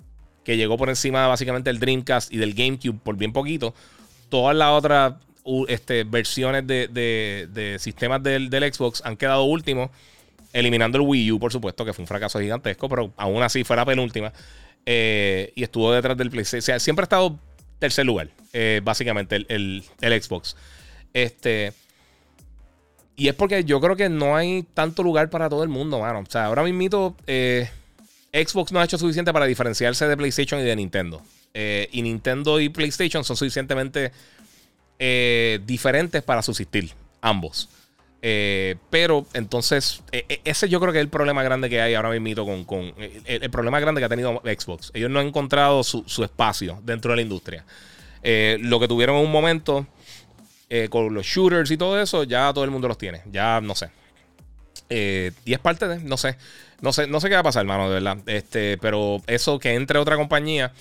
que 0.44 0.56
llegó 0.56 0.78
por 0.78 0.88
encima 0.88 1.26
básicamente 1.26 1.68
del 1.68 1.80
Dreamcast 1.80 2.32
y 2.32 2.38
del 2.38 2.54
GameCube 2.54 2.98
por 3.02 3.16
bien 3.16 3.32
poquito. 3.32 3.74
Todas 4.28 4.56
las 4.56 4.70
otras 4.70 5.14
este, 5.68 6.04
versiones 6.04 6.66
de, 6.66 7.76
sistemas 7.80 8.22
del, 8.22 8.48
Xbox 8.50 9.02
han 9.04 9.16
quedado 9.16 9.44
últimos. 9.44 9.90
eliminando 10.52 10.98
el 10.98 11.04
Wii 11.04 11.32
U, 11.32 11.38
por 11.40 11.52
supuesto, 11.52 11.84
que 11.84 11.92
fue 11.92 12.04
un 12.04 12.06
fracaso 12.06 12.38
gigantesco, 12.40 12.88
pero 12.88 13.12
aún 13.16 13.42
así 13.42 13.64
fue 13.64 13.76
la 13.76 13.84
penúltima. 13.84 14.32
Eh, 14.86 15.52
y 15.54 15.62
estuvo 15.62 15.92
detrás 15.92 16.16
del 16.16 16.30
PlayStation. 16.30 16.58
O 16.58 16.62
sea, 16.62 16.78
siempre 16.78 17.02
ha 17.02 17.06
estado 17.06 17.38
tercer 17.78 18.06
lugar, 18.06 18.28
eh, 18.52 18.80
básicamente, 18.82 19.44
el, 19.48 19.82
Xbox. 20.00 20.56
Este. 21.12 21.72
Y 23.22 23.28
es 23.28 23.34
porque 23.34 23.64
yo 23.64 23.80
creo 23.80 23.94
que 23.94 24.08
no 24.08 24.34
hay 24.34 24.64
tanto 24.74 25.02
lugar 25.02 25.30
para 25.30 25.48
todo 25.48 25.62
el 25.62 25.68
mundo, 25.68 26.00
mano. 26.00 26.20
O 26.20 26.30
sea, 26.30 26.46
ahora 26.46 26.64
mismo 26.64 27.16
eh, 27.26 27.70
Xbox 28.32 28.72
no 28.72 28.80
ha 28.80 28.84
hecho 28.84 28.98
suficiente 28.98 29.32
para 29.32 29.46
diferenciarse 29.46 30.08
de 30.08 30.16
PlayStation 30.16 30.60
y 30.60 30.64
de 30.64 30.74
Nintendo. 30.74 31.22
y 31.54 32.02
Nintendo 32.02 32.58
y 32.60 32.68
PlayStation 32.68 33.22
son 33.22 33.36
suficientemente 33.36 34.10
diferentes 35.64 36.22
para 36.22 36.42
subsistir, 36.42 36.92
ambos. 37.20 37.68
Eh, 38.24 38.76
pero 38.88 39.26
entonces, 39.34 40.00
e, 40.12 40.24
e, 40.28 40.40
ese 40.44 40.68
yo 40.68 40.78
creo 40.78 40.92
que 40.92 41.00
es 41.00 41.02
el 41.02 41.08
problema 41.08 41.42
grande 41.42 41.68
que 41.68 41.80
hay 41.80 41.94
ahora 41.94 42.10
mismo 42.10 42.46
con, 42.46 42.64
con 42.64 42.94
el, 43.24 43.50
problema 43.50 43.80
grande 43.80 44.00
que 44.00 44.04
ha 44.04 44.08
tenido 44.08 44.40
Xbox. 44.44 44.92
Ellos 44.94 45.10
no 45.10 45.18
han 45.18 45.26
encontrado 45.26 45.82
su, 45.82 46.24
espacio 46.24 46.80
dentro 46.84 47.10
de 47.10 47.16
la 47.16 47.22
industria. 47.22 47.64
Eh, 48.22 48.58
lo 48.60 48.78
que 48.78 48.86
tuvieron 48.86 49.16
en 49.16 49.26
un 49.26 49.32
momento 49.32 49.88
eh, 50.74 50.88
con 50.88 51.12
los 51.12 51.26
shooters 51.26 51.70
y 51.70 51.76
todo 51.76 52.00
eso, 52.00 52.24
ya 52.24 52.52
todo 52.52 52.64
el 52.64 52.70
mundo 52.70 52.88
los 52.88 52.98
tiene. 52.98 53.22
Ya 53.30 53.60
no 53.60 53.74
sé. 53.74 53.90
y 54.88 55.52
es 55.52 55.58
parte 55.58 55.88
de, 55.88 55.98
no 56.00 56.16
sé. 56.16 56.36
No 56.80 56.92
sé, 56.92 57.06
no 57.06 57.20
sé 57.20 57.28
qué 57.28 57.34
va 57.34 57.40
a 57.40 57.44
pasar, 57.44 57.62
hermano, 57.62 57.88
de 57.88 57.94
verdad. 57.94 58.18
Este, 58.26 58.76
pero 58.78 59.22
eso 59.26 59.58
que 59.58 59.74
entre 59.74 59.98
otra 59.98 60.16
compañía, 60.16 60.72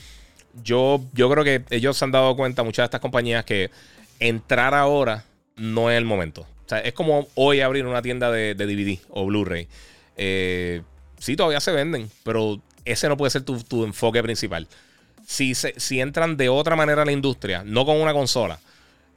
yo, 0.63 1.01
yo 1.13 1.29
creo 1.29 1.43
que 1.43 1.63
ellos 1.69 1.95
se 1.97 2.05
han 2.05 2.11
dado 2.11 2.35
cuenta, 2.35 2.63
muchas 2.63 2.83
de 2.83 2.85
estas 2.85 3.01
compañías, 3.01 3.45
que 3.45 3.69
entrar 4.19 4.73
ahora 4.73 5.25
no 5.55 5.91
es 5.91 5.97
el 5.97 6.05
momento 6.05 6.47
es 6.79 6.93
como 6.93 7.27
hoy 7.35 7.61
abrir 7.61 7.85
una 7.85 8.01
tienda 8.01 8.31
de, 8.31 8.55
DVD 8.55 8.99
o 9.09 9.25
Blu-ray. 9.25 9.67
Eh, 10.17 10.81
sí, 11.19 11.35
todavía 11.35 11.59
se 11.59 11.71
venden, 11.71 12.09
pero 12.23 12.61
ese 12.85 13.09
no 13.09 13.17
puede 13.17 13.31
ser 13.31 13.43
tu, 13.43 13.83
enfoque 13.83 14.23
principal. 14.23 14.67
Si, 15.25 15.53
si 15.55 16.01
entran 16.01 16.37
de 16.37 16.49
otra 16.49 16.75
manera 16.75 17.03
a 17.03 17.05
la 17.05 17.11
industria, 17.11 17.63
no 17.65 17.85
con 17.85 17.97
una 17.97 18.13
consola, 18.13 18.59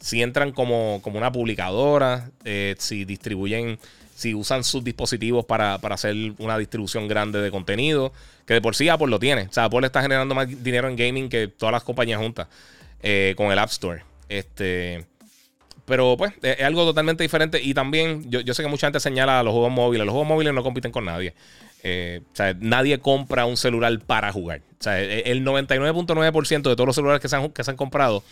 si 0.04 0.20
entran 0.20 0.52
como, 0.52 1.00
como 1.00 1.16
una 1.16 1.32
publicadora, 1.32 2.28
eh, 2.44 2.74
si 2.78 3.06
distribuyen, 3.06 3.78
si 4.14 4.34
usan 4.34 4.62
sus 4.62 4.84
dispositivos 4.84 5.46
para, 5.46 5.76
hacer 5.76 6.14
una 6.36 6.58
distribución 6.58 7.08
grande 7.08 7.40
de 7.40 7.50
contenido, 7.50 8.12
que 8.44 8.52
de 8.52 8.60
por 8.60 8.76
sí 8.76 8.86
Apple 8.90 9.06
lo 9.06 9.18
tiene. 9.18 9.44
O 9.44 9.52
sea, 9.52 9.64
Apple 9.64 9.86
está 9.86 10.02
generando 10.02 10.34
más 10.34 10.46
dinero 10.62 10.88
en 10.90 10.96
gaming 10.96 11.30
que 11.30 11.48
todas 11.48 11.72
las 11.72 11.84
compañías 11.84 12.20
juntas 12.20 12.48
eh, 13.02 13.32
con 13.38 13.50
el 13.50 13.58
App 13.58 13.70
Store. 13.70 14.02
Este. 14.28 15.06
Pero 15.86 16.16
pues 16.18 16.34
es 16.42 16.60
algo 16.60 16.84
totalmente 16.84 17.22
diferente. 17.22 17.62
Y 17.62 17.72
también 17.72 18.30
yo, 18.30 18.52
sé 18.52 18.62
que 18.62 18.68
mucha 18.68 18.88
gente 18.88 19.00
señala 19.00 19.40
a 19.40 19.42
los 19.42 19.54
juegos 19.54 19.72
móviles. 19.72 20.04
Los 20.04 20.12
juegos 20.12 20.28
móviles 20.28 20.52
no 20.52 20.62
compiten 20.62 20.92
con 20.92 21.06
nadie. 21.06 21.32
Eh, 21.82 22.20
o 22.30 22.36
sea, 22.36 22.54
nadie 22.60 22.98
compra 22.98 23.46
un 23.46 23.56
celular 23.56 23.98
para 24.00 24.30
jugar. 24.32 24.60
O 24.78 24.82
sea, 24.82 25.00
e, 25.00 25.30
el 25.30 25.46
99.9% 25.46 26.68
de 26.68 26.76
todos 26.76 26.86
los 26.86 26.94
celulares 26.94 27.22
que 27.22 27.28
se 27.30 27.36
han, 27.36 27.48
que 27.48 27.64
se 27.64 27.70
han 27.70 27.78
comprado, 27.78 28.22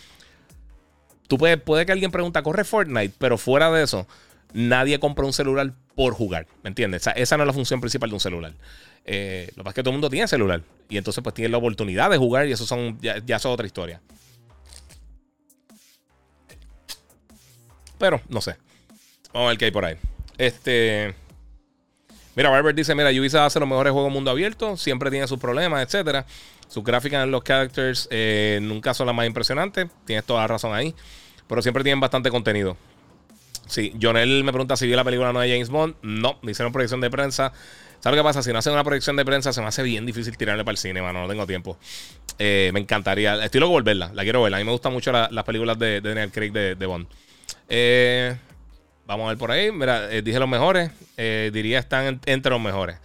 tú 1.33 1.39
puedes, 1.39 1.59
puede 1.59 1.83
que 1.87 1.91
alguien 1.91 2.11
pregunta, 2.11 2.43
corre 2.43 2.63
Fortnite, 2.63 3.15
pero 3.17 3.39
fuera 3.39 3.71
de 3.71 3.83
eso, 3.83 4.05
nadie 4.53 4.99
compra 4.99 5.25
un 5.25 5.33
celular 5.33 5.73
por 5.95 6.13
jugar. 6.13 6.45
¿Me 6.61 6.67
entiendes? 6.67 7.09
Esa 7.15 7.37
no 7.37 7.43
es 7.43 7.47
la 7.47 7.53
función 7.53 7.79
principal 7.79 8.11
de 8.11 8.13
un 8.13 8.19
celular. 8.19 8.53
Eh, 9.03 9.47
lo 9.55 9.55
que 9.55 9.63
pasa 9.63 9.69
es 9.69 9.75
que 9.75 9.81
todo 9.81 9.89
el 9.89 9.95
mundo 9.95 10.11
tiene 10.11 10.27
celular. 10.27 10.61
Y 10.89 10.97
entonces 10.97 11.23
pues 11.23 11.33
tiene 11.33 11.49
la 11.49 11.57
oportunidad 11.57 12.11
de 12.11 12.17
jugar 12.17 12.47
y 12.47 12.51
eso 12.51 12.67
son, 12.67 12.99
ya, 13.01 13.17
ya 13.25 13.37
es 13.37 13.45
otra 13.47 13.65
historia. 13.65 13.99
Pero 17.97 18.21
no 18.29 18.39
sé. 18.39 18.55
Vamos 19.33 19.47
a 19.47 19.49
ver 19.49 19.57
qué 19.57 19.65
hay 19.65 19.71
por 19.71 19.85
ahí. 19.85 19.97
Este. 20.37 21.15
Mira, 22.35 22.51
Barber 22.51 22.75
dice: 22.75 22.93
Mira, 22.93 23.09
Ubisoft 23.09 23.47
hace 23.47 23.59
los 23.59 23.67
mejores 23.67 23.91
juegos 23.91 24.11
mundo 24.11 24.29
abierto. 24.29 24.77
Siempre 24.77 25.09
tiene 25.09 25.27
sus 25.27 25.39
problemas, 25.39 25.83
etcétera. 25.83 26.27
Sus 26.67 26.83
gráficas 26.83 27.23
en 27.23 27.31
los 27.31 27.43
characters 27.43 28.07
eh, 28.11 28.59
nunca 28.61 28.93
son 28.93 29.07
las 29.07 29.15
más 29.15 29.25
impresionantes. 29.25 29.87
Tienes 30.05 30.25
toda 30.25 30.41
la 30.41 30.47
razón 30.47 30.75
ahí. 30.75 30.93
Pero 31.47 31.61
siempre 31.61 31.83
tienen 31.83 31.99
bastante 31.99 32.29
contenido. 32.29 32.77
Sí, 33.67 33.93
Jonel 34.01 34.43
me 34.43 34.51
pregunta 34.51 34.75
si 34.75 34.87
vi 34.87 34.93
la 34.93 35.03
película 35.03 35.31
nueva 35.31 35.45
de 35.45 35.51
James 35.51 35.69
Bond. 35.69 35.95
No, 36.01 36.37
me 36.41 36.51
hicieron 36.51 36.73
proyección 36.73 37.01
de 37.01 37.09
prensa. 37.09 37.53
¿Sabes 37.99 38.19
qué 38.19 38.23
pasa? 38.23 38.43
Si 38.43 38.51
no 38.51 38.59
hacen 38.59 38.73
una 38.73 38.83
proyección 38.83 39.15
de 39.15 39.23
prensa, 39.23 39.53
se 39.53 39.61
me 39.61 39.67
hace 39.67 39.81
bien 39.81 40.05
difícil 40.05 40.35
tirarle 40.35 40.65
para 40.65 40.73
el 40.73 40.77
cine, 40.77 41.01
mano. 41.01 41.21
No 41.21 41.27
tengo 41.27 41.47
tiempo. 41.47 41.77
Eh, 42.37 42.71
me 42.73 42.81
encantaría. 42.81 43.43
Estoy 43.45 43.61
loco 43.61 43.71
volverla. 43.71 44.11
La 44.13 44.23
quiero 44.23 44.43
ver. 44.43 44.53
A 44.53 44.57
mí 44.57 44.63
me 44.65 44.71
gustan 44.71 44.91
mucho 44.91 45.11
las 45.11 45.43
películas 45.45 45.79
de, 45.79 46.01
Daniel 46.01 46.31
Craig 46.31 46.51
de 46.51 46.85
Bond. 46.85 47.07
Eh, 47.69 48.35
vamos 49.05 49.25
a 49.25 49.29
ver 49.29 49.37
por 49.37 49.51
ahí. 49.51 49.71
Mira, 49.71 50.11
eh, 50.11 50.21
dije 50.21 50.39
los 50.39 50.49
mejores. 50.49 50.91
Diría 51.15 51.79
están 51.79 52.19
entre 52.25 52.51
los 52.51 52.61
mejores. 52.61 52.97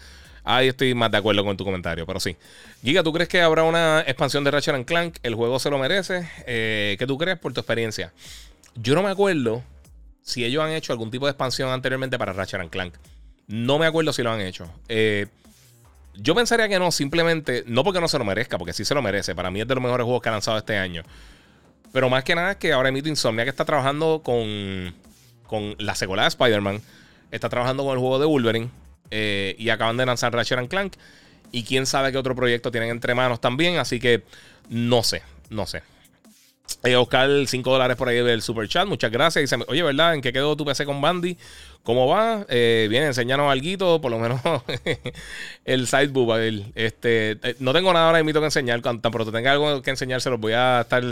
Ahí 0.50 0.68
estoy 0.68 0.94
más 0.94 1.10
de 1.10 1.18
acuerdo 1.18 1.44
con 1.44 1.58
tu 1.58 1.64
comentario, 1.66 2.06
pero 2.06 2.18
sí. 2.20 2.34
Giga, 2.82 3.02
¿tú 3.02 3.12
crees 3.12 3.28
que 3.28 3.42
habrá 3.42 3.64
una 3.64 4.00
expansión 4.00 4.44
de 4.44 4.50
Ratchet 4.50 4.86
Clank? 4.86 5.18
¿El 5.22 5.34
juego 5.34 5.58
se 5.58 5.68
lo 5.68 5.76
merece? 5.76 6.26
¿Qué 6.46 7.04
tú 7.06 7.18
crees 7.18 7.38
por 7.38 7.52
tu 7.52 7.60
experiencia? 7.60 8.14
Yo 8.74 8.94
no 8.94 9.02
me 9.02 9.10
acuerdo 9.10 9.62
si 10.22 10.46
ellos 10.46 10.64
han 10.64 10.70
hecho 10.70 10.94
algún 10.94 11.10
tipo 11.10 11.26
de 11.26 11.32
expansión 11.32 11.68
anteriormente 11.68 12.18
para 12.18 12.32
Ratchet 12.32 12.70
Clank. 12.70 12.94
No 13.46 13.78
me 13.78 13.84
acuerdo 13.84 14.10
si 14.14 14.22
lo 14.22 14.30
han 14.32 14.40
hecho. 14.40 14.72
yo 16.14 16.34
pensaría 16.34 16.66
que 16.66 16.78
no, 16.78 16.92
simplemente, 16.92 17.64
no 17.66 17.84
porque 17.84 18.00
no 18.00 18.08
se 18.08 18.18
lo 18.18 18.24
merezca, 18.24 18.56
porque 18.56 18.72
sí 18.72 18.86
se 18.86 18.94
lo 18.94 19.02
merece. 19.02 19.34
Para 19.34 19.50
mí 19.50 19.60
es 19.60 19.68
de 19.68 19.74
los 19.74 19.84
mejores 19.84 20.06
juegos 20.06 20.22
que 20.22 20.30
ha 20.30 20.32
lanzado 20.32 20.56
este 20.56 20.78
año. 20.78 21.02
Pero 21.92 22.08
más 22.08 22.24
que 22.24 22.34
nada 22.34 22.58
que 22.58 22.72
ahora 22.72 22.90
mismo 22.90 23.10
Insomnia 23.10 23.44
que 23.44 23.50
está 23.50 23.66
trabajando 23.66 24.22
con, 24.24 24.94
con 25.46 25.74
la 25.78 25.94
secuela 25.94 26.22
de 26.22 26.28
Spider-Man. 26.28 26.80
Está 27.32 27.50
trabajando 27.50 27.84
con 27.84 27.92
el 27.92 27.98
juego 27.98 28.18
de 28.18 28.24
Wolverine. 28.24 28.70
Eh, 29.10 29.54
y 29.58 29.70
acaban 29.70 29.96
de 29.96 30.06
lanzar 30.06 30.32
Ratchet 30.32 30.68
Clank. 30.68 30.94
Y 31.50 31.64
quién 31.64 31.86
sabe 31.86 32.12
qué 32.12 32.18
otro 32.18 32.34
proyecto 32.34 32.70
tienen 32.70 32.90
entre 32.90 33.14
manos 33.14 33.40
también. 33.40 33.78
Así 33.78 33.98
que 33.98 34.22
no 34.68 35.02
sé, 35.02 35.22
no 35.50 35.66
sé. 35.66 35.82
Eh, 36.84 36.94
Oscar, 36.94 37.28
5 37.46 37.70
dólares 37.70 37.96
por 37.96 38.08
ahí 38.08 38.22
del 38.22 38.42
super 38.42 38.68
chat. 38.68 38.86
Muchas 38.86 39.10
gracias. 39.10 39.50
Dice, 39.50 39.64
oye, 39.68 39.82
¿verdad? 39.82 40.14
¿En 40.14 40.20
qué 40.20 40.32
quedó 40.32 40.56
tu 40.56 40.64
PC 40.64 40.84
con 40.84 41.00
Bandy? 41.00 41.36
¿Cómo 41.82 42.06
va? 42.06 42.44
Eh, 42.48 42.86
bien, 42.90 43.04
enséñanos 43.04 43.50
algo, 43.50 44.00
por 44.00 44.10
lo 44.10 44.18
menos 44.18 44.40
el 45.64 45.86
sideboob. 45.86 46.36
Este, 46.74 47.32
eh, 47.32 47.56
no 47.58 47.72
tengo 47.72 47.92
nada 47.92 48.06
ahora 48.06 48.22
mismo 48.22 48.40
que 48.40 48.46
enseñar. 48.46 48.80
Tan 48.82 49.00
pronto 49.00 49.32
tenga 49.32 49.52
algo 49.52 49.82
que 49.82 49.90
enseñar, 49.90 50.20
se 50.20 50.30
los 50.30 50.38
voy 50.38 50.52
a 50.52 50.82
estar 50.82 51.02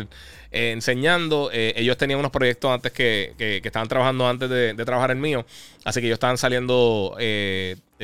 enseñando. 0.53 1.51
ellos 1.53 1.97
tenían 1.97 2.21
unos 2.21 2.31
proyectos 2.31 2.71
antes 2.71 2.93
que, 2.93 3.35
que, 3.37 3.61
estaban 3.65 3.89
trabajando 3.89 4.29
antes 4.29 4.49
de, 4.49 4.75
trabajar 4.85 5.11
el 5.11 5.19
mío. 5.19 5.47
Así 5.85 6.01
que 6.01 6.07
ellos 6.07 6.17
estaban 6.17 6.39
saliendo, 6.39 7.17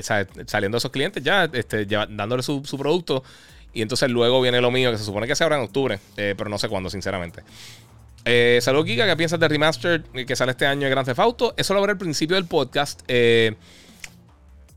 saliendo 0.00 0.78
esos 0.78 0.90
clientes 0.90 1.22
ya, 1.22 1.44
este, 1.52 1.84
dándole 1.86 2.42
su, 2.42 2.62
producto. 2.78 3.22
Y 3.74 3.82
entonces 3.82 4.10
luego 4.10 4.40
viene 4.40 4.60
lo 4.60 4.70
mío, 4.70 4.90
que 4.90 4.98
se 4.98 5.04
supone 5.04 5.26
que 5.26 5.34
se 5.34 5.44
abra 5.44 5.56
en 5.56 5.62
octubre, 5.62 5.98
eh, 6.16 6.34
pero 6.36 6.50
no 6.50 6.58
sé 6.58 6.68
cuándo, 6.68 6.90
sinceramente. 6.90 7.42
Eh, 8.24 8.58
Saludos, 8.62 8.86
Giga. 8.86 9.06
¿Qué 9.06 9.16
piensas 9.16 9.40
de 9.40 9.48
Remastered 9.48 10.02
que 10.26 10.36
sale 10.36 10.52
este 10.52 10.66
año 10.66 10.82
de 10.82 10.90
Grand 10.90 11.06
Theft 11.06 11.18
Auto? 11.18 11.54
Eso 11.56 11.74
lo 11.74 11.80
hablé 11.80 11.92
al 11.92 11.98
principio 11.98 12.36
del 12.36 12.46
podcast. 12.46 13.00
Eh, 13.08 13.54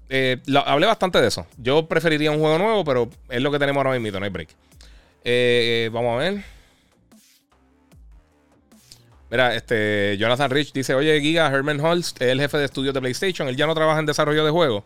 eh, 0.09 0.37
hablé 0.65 0.87
bastante 0.87 1.21
de 1.21 1.27
eso. 1.27 1.45
Yo 1.57 1.87
preferiría 1.87 2.31
un 2.31 2.39
juego 2.39 2.57
nuevo, 2.57 2.83
pero 2.83 3.09
es 3.29 3.41
lo 3.41 3.51
que 3.51 3.59
tenemos 3.59 3.85
ahora 3.85 3.99
mismo, 3.99 4.19
no 4.19 4.25
hay 4.25 4.31
break. 4.31 4.49
vamos 5.91 6.13
a 6.13 6.17
ver. 6.17 6.54
Mira, 9.35 9.53
este 9.53 10.15
Jonathan 10.17 10.49
Rich 10.49 10.71
dice: 10.71 10.95
Oye, 10.95 11.19
Giga, 11.19 11.47
Herman 11.47 11.81
Holst 11.81 12.21
es 12.21 12.29
el 12.29 12.39
jefe 12.39 12.57
de 12.57 12.63
estudios 12.63 12.93
de 12.93 13.01
PlayStation. 13.01 13.49
Él 13.49 13.57
ya 13.57 13.67
no 13.67 13.75
trabaja 13.75 13.99
en 13.99 14.05
desarrollo 14.05 14.45
de 14.45 14.49
juegos. 14.49 14.85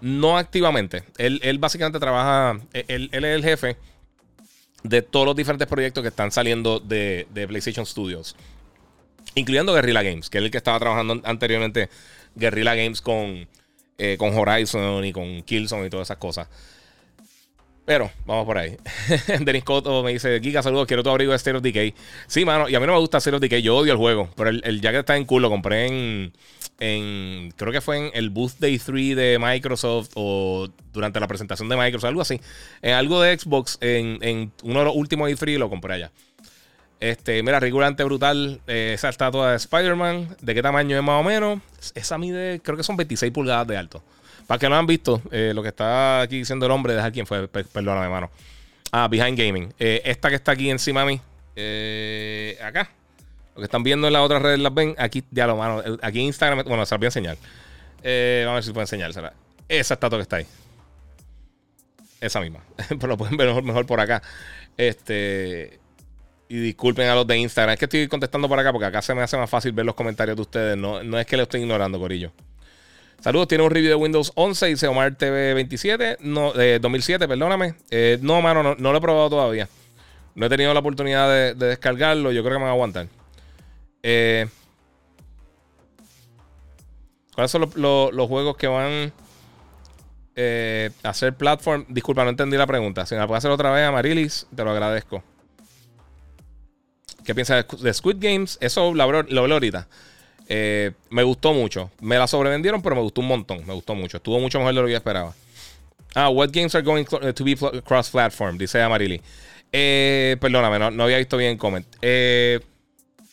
No 0.00 0.38
activamente. 0.38 1.02
Él, 1.18 1.58
básicamente 1.58 1.98
trabaja, 1.98 2.60
él, 2.72 3.10
es 3.10 3.24
el 3.24 3.42
jefe 3.42 3.76
de 4.84 5.02
todos 5.02 5.26
los 5.26 5.34
diferentes 5.34 5.66
proyectos 5.66 6.00
que 6.00 6.10
están 6.10 6.30
saliendo 6.30 6.78
de, 6.78 7.26
PlayStation 7.48 7.84
Studios. 7.84 8.36
Incluyendo 9.34 9.74
Guerrilla 9.74 10.04
Games, 10.04 10.30
que 10.30 10.38
es 10.38 10.44
el 10.44 10.52
que 10.52 10.58
estaba 10.58 10.78
trabajando 10.78 11.20
anteriormente 11.24 11.88
Guerrilla 12.36 12.76
Games 12.76 13.00
con, 13.00 13.48
eh, 13.98 14.14
con 14.16 14.32
Horizon 14.38 15.04
y 15.04 15.12
con 15.12 15.42
Killzone 15.42 15.88
y 15.88 15.90
todas 15.90 16.06
esas 16.06 16.18
cosas. 16.18 16.46
Pero, 17.84 18.10
vamos 18.26 18.46
por 18.46 18.58
ahí. 18.58 18.76
Denis 19.40 19.64
Cotto 19.64 20.02
me 20.02 20.12
dice: 20.12 20.40
Giga, 20.40 20.62
saludos, 20.62 20.86
quiero 20.86 21.02
tu 21.02 21.10
abrigo 21.10 21.36
de 21.36 21.52
of 21.52 21.62
Decay. 21.62 21.94
Sí, 22.26 22.44
mano, 22.44 22.68
y 22.68 22.74
a 22.74 22.80
mí 22.80 22.86
no 22.86 22.92
me 22.92 23.00
gusta 23.00 23.18
of 23.18 23.40
Decay, 23.40 23.62
yo 23.62 23.76
odio 23.76 23.92
el 23.92 23.98
juego. 23.98 24.30
Pero 24.36 24.50
el, 24.50 24.62
el 24.64 24.80
jacket 24.80 25.00
está 25.00 25.16
en 25.16 25.24
cool, 25.24 25.42
lo 25.42 25.50
compré 25.50 25.86
en, 25.86 26.32
en, 26.82 27.52
creo 27.56 27.72
que 27.72 27.80
fue 27.80 27.98
en 27.98 28.10
el 28.14 28.30
Booth 28.30 28.58
Day 28.58 28.78
3 28.78 29.16
de 29.16 29.38
Microsoft 29.40 30.10
o 30.14 30.68
durante 30.92 31.20
la 31.20 31.28
presentación 31.28 31.68
de 31.68 31.76
Microsoft, 31.76 32.08
algo 32.08 32.22
así. 32.22 32.40
En 32.82 32.94
algo 32.94 33.20
de 33.20 33.38
Xbox, 33.38 33.78
en, 33.80 34.52
uno 34.62 34.78
de 34.80 34.84
los 34.84 34.96
últimos 34.96 35.30
E3 35.30 35.58
lo 35.58 35.70
compré 35.70 35.94
allá. 35.94 36.12
Este, 36.98 37.42
mira, 37.42 37.58
regulante 37.58 38.04
brutal 38.04 38.60
eh, 38.66 38.92
esa 38.94 39.08
estatua 39.08 39.50
de 39.50 39.56
Spider-Man. 39.56 40.36
¿De 40.40 40.54
qué 40.54 40.62
tamaño 40.62 40.96
es 40.96 41.02
más 41.02 41.20
o 41.20 41.24
menos? 41.24 41.60
Esa 41.94 42.18
mide, 42.18 42.60
creo 42.62 42.76
que 42.76 42.84
son 42.84 42.96
26 42.96 43.32
pulgadas 43.32 43.66
de 43.66 43.76
alto. 43.76 44.02
Para 44.52 44.60
que 44.60 44.68
no 44.68 44.76
han 44.76 44.86
visto, 44.86 45.22
eh, 45.30 45.52
lo 45.54 45.62
que 45.62 45.70
está 45.70 46.20
aquí 46.20 46.36
diciendo 46.36 46.66
el 46.66 46.72
hombre, 46.72 46.92
deja 46.92 47.10
quién 47.10 47.26
fue, 47.26 47.48
perdóname, 47.48 48.10
mano. 48.10 48.30
Ah, 48.90 49.08
Behind 49.08 49.38
Gaming. 49.38 49.72
Eh, 49.78 50.02
esta 50.04 50.28
que 50.28 50.34
está 50.34 50.52
aquí 50.52 50.68
encima 50.68 51.06
de 51.06 51.06
mí, 51.06 51.20
acá, 52.62 52.90
lo 53.54 53.60
que 53.60 53.64
están 53.64 53.82
viendo 53.82 54.06
en 54.06 54.12
las 54.12 54.20
otras 54.20 54.42
redes 54.42 54.58
las 54.58 54.74
ven. 54.74 54.94
Aquí, 54.98 55.24
ya 55.30 55.46
lo 55.46 55.56
mano. 55.56 55.82
Aquí 56.02 56.20
en 56.20 56.26
Instagram, 56.26 56.64
bueno, 56.66 56.84
se 56.84 56.94
las 56.94 56.98
voy 56.98 57.06
a 57.06 57.08
enseñar. 57.08 57.38
Eh, 58.02 58.42
vamos 58.44 58.52
a 58.52 58.54
ver 58.56 58.64
si 58.64 58.72
puedo 58.72 58.82
enseñársela. 58.82 59.32
Esa 59.70 59.94
estatua 59.94 60.18
que 60.18 60.22
está 60.24 60.36
ahí. 60.36 60.46
Esa 62.20 62.38
misma. 62.38 62.60
Pero 62.90 63.06
lo 63.06 63.16
pueden 63.16 63.38
ver 63.38 63.48
mejor, 63.48 63.62
mejor 63.62 63.86
por 63.86 64.00
acá. 64.00 64.22
Este. 64.76 65.80
Y 66.50 66.56
disculpen 66.58 67.08
a 67.08 67.14
los 67.14 67.26
de 67.26 67.38
Instagram. 67.38 67.72
Es 67.72 67.78
que 67.78 67.86
estoy 67.86 68.06
contestando 68.06 68.50
por 68.50 68.58
acá 68.58 68.70
porque 68.70 68.84
acá 68.84 69.00
se 69.00 69.14
me 69.14 69.22
hace 69.22 69.38
más 69.38 69.48
fácil 69.48 69.72
ver 69.72 69.86
los 69.86 69.94
comentarios 69.94 70.36
de 70.36 70.42
ustedes. 70.42 70.76
No, 70.76 71.02
no 71.02 71.18
es 71.18 71.24
que 71.24 71.38
lo 71.38 71.44
estoy 71.44 71.62
ignorando, 71.62 71.98
Corillo. 71.98 72.32
Saludos, 73.22 73.46
tiene 73.46 73.62
un 73.62 73.70
review 73.70 73.88
de 73.88 73.94
Windows 73.94 74.32
11, 74.34 74.66
dice 74.66 74.88
Omar 74.88 75.14
TV 75.14 75.54
27, 75.54 76.18
no, 76.22 76.52
de 76.52 76.80
2007, 76.80 77.28
perdóname. 77.28 77.76
Eh, 77.88 78.18
no, 78.20 78.42
mano, 78.42 78.74
no, 78.76 78.92
lo 78.92 78.98
he 78.98 79.00
probado 79.00 79.30
todavía. 79.30 79.68
No 80.34 80.46
he 80.46 80.48
tenido 80.48 80.74
la 80.74 80.80
oportunidad 80.80 81.30
de, 81.30 81.54
descargarlo. 81.54 82.32
Yo 82.32 82.42
creo 82.42 82.56
que 82.56 82.58
me 82.58 82.64
va 82.64 82.70
a 82.70 82.74
aguantar. 82.74 83.06
Eh, 84.02 84.48
¿Cuáles 87.32 87.52
son 87.52 87.70
los 87.76 88.28
juegos 88.28 88.56
que 88.56 88.66
van 88.66 89.12
eh, 90.34 90.90
a 91.04 91.10
hacer 91.10 91.36
platform? 91.36 91.86
Disculpa, 91.90 92.24
no 92.24 92.30
entendí 92.30 92.56
la 92.56 92.66
pregunta. 92.66 93.06
Si 93.06 93.14
me 93.14 93.20
la 93.20 93.28
puedes 93.28 93.38
hacer 93.38 93.52
otra 93.52 93.70
vez, 93.70 93.86
Amarilis, 93.86 94.48
te 94.52 94.64
lo 94.64 94.72
agradezco. 94.72 95.22
¿Qué 97.24 97.36
piensas 97.36 97.64
de 97.80 97.94
Squid 97.94 98.16
Games? 98.18 98.58
Eso 98.60 98.92
lo 98.92 99.04
hablo 99.04 99.54
ahorita. 99.54 99.86
Eh, 100.54 100.92
me 101.08 101.22
gustó 101.22 101.54
mucho. 101.54 101.90
Me 102.02 102.18
la 102.18 102.26
sobrevendieron, 102.26 102.82
pero 102.82 102.94
me 102.94 103.00
gustó 103.00 103.22
un 103.22 103.28
montón. 103.28 103.66
Me 103.66 103.72
gustó 103.72 103.94
mucho. 103.94 104.18
Estuvo 104.18 104.38
mucho 104.38 104.58
mejor 104.58 104.74
de 104.74 104.80
lo 104.82 104.86
que 104.86 104.92
yo 104.92 104.98
esperaba. 104.98 105.34
Ah, 106.14 106.28
what 106.28 106.50
games 106.52 106.74
are 106.74 106.84
going 106.84 107.06
to 107.06 107.42
be 107.42 107.56
cross-platform? 107.56 108.58
Dice 108.58 108.82
Amarili. 108.82 109.18
Eh, 109.72 110.36
perdóname, 110.38 110.78
no, 110.90 111.04
había 111.04 111.16
visto 111.16 111.38
bien 111.38 111.52
el 111.52 111.56
comment. 111.56 111.86
Eh, 112.02 112.60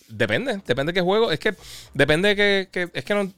depende, 0.08 0.62
depende 0.66 0.94
de 0.94 0.94
qué 0.94 1.02
juego. 1.02 1.30
Es 1.30 1.40
que 1.40 1.56
depende 1.94 2.34
de 2.36 2.70
que, 2.72 2.90
es 2.94 3.04
que 3.04 3.14
no, 3.14 3.30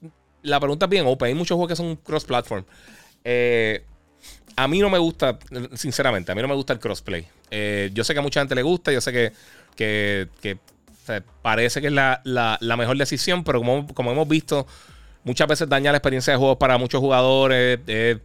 la 0.43 0.59
pregunta 0.59 0.85
es 0.85 0.89
bien 0.91 1.07
open. 1.07 1.29
Hay 1.29 1.33
muchos 1.33 1.55
juegos 1.55 1.69
que 1.69 1.75
son 1.75 1.95
cross-platform. 1.95 2.63
a 4.57 4.67
mí 4.67 4.77
no 4.79 4.91
me 4.91 4.99
gusta, 4.99 5.39
sinceramente, 5.73 6.31
a 6.31 6.35
mí 6.35 6.41
no 6.43 6.47
me 6.47 6.53
gusta 6.53 6.73
el 6.73 6.79
crossplay. 6.79 7.25
yo 7.91 8.03
sé 8.03 8.13
que 8.13 8.19
a 8.19 8.21
mucha 8.21 8.41
gente 8.41 8.53
le 8.53 8.61
gusta, 8.61 8.91
yo 8.91 9.01
sé 9.01 9.11
que, 9.11 10.27
que 10.39 10.59
parece 11.41 11.81
que 11.81 11.87
es 11.87 11.93
la, 11.93 12.59
mejor 12.77 12.97
decisión, 12.97 13.43
pero 13.43 13.59
como, 13.59 13.87
como, 13.93 14.11
hemos 14.11 14.27
visto, 14.27 14.67
muchas 15.23 15.47
veces 15.47 15.69
daña 15.69 15.91
la 15.91 15.97
experiencia 15.97 16.33
de 16.33 16.37
juego 16.37 16.57
para 16.57 16.77
muchos 16.77 16.99
jugadores. 16.99 17.79
Eh, 17.87 18.19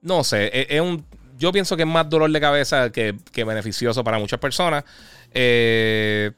no 0.00 0.24
sé, 0.24 0.50
es, 0.68 0.80
un, 0.80 1.04
yo 1.38 1.52
pienso 1.52 1.76
que 1.76 1.82
es 1.82 1.88
más 1.88 2.08
dolor 2.08 2.30
de 2.30 2.40
cabeza 2.40 2.90
que, 2.90 3.14
beneficioso 3.34 4.04
para 4.04 4.18
muchas 4.18 4.38
personas. 4.38 4.84
Eh, 5.32 6.30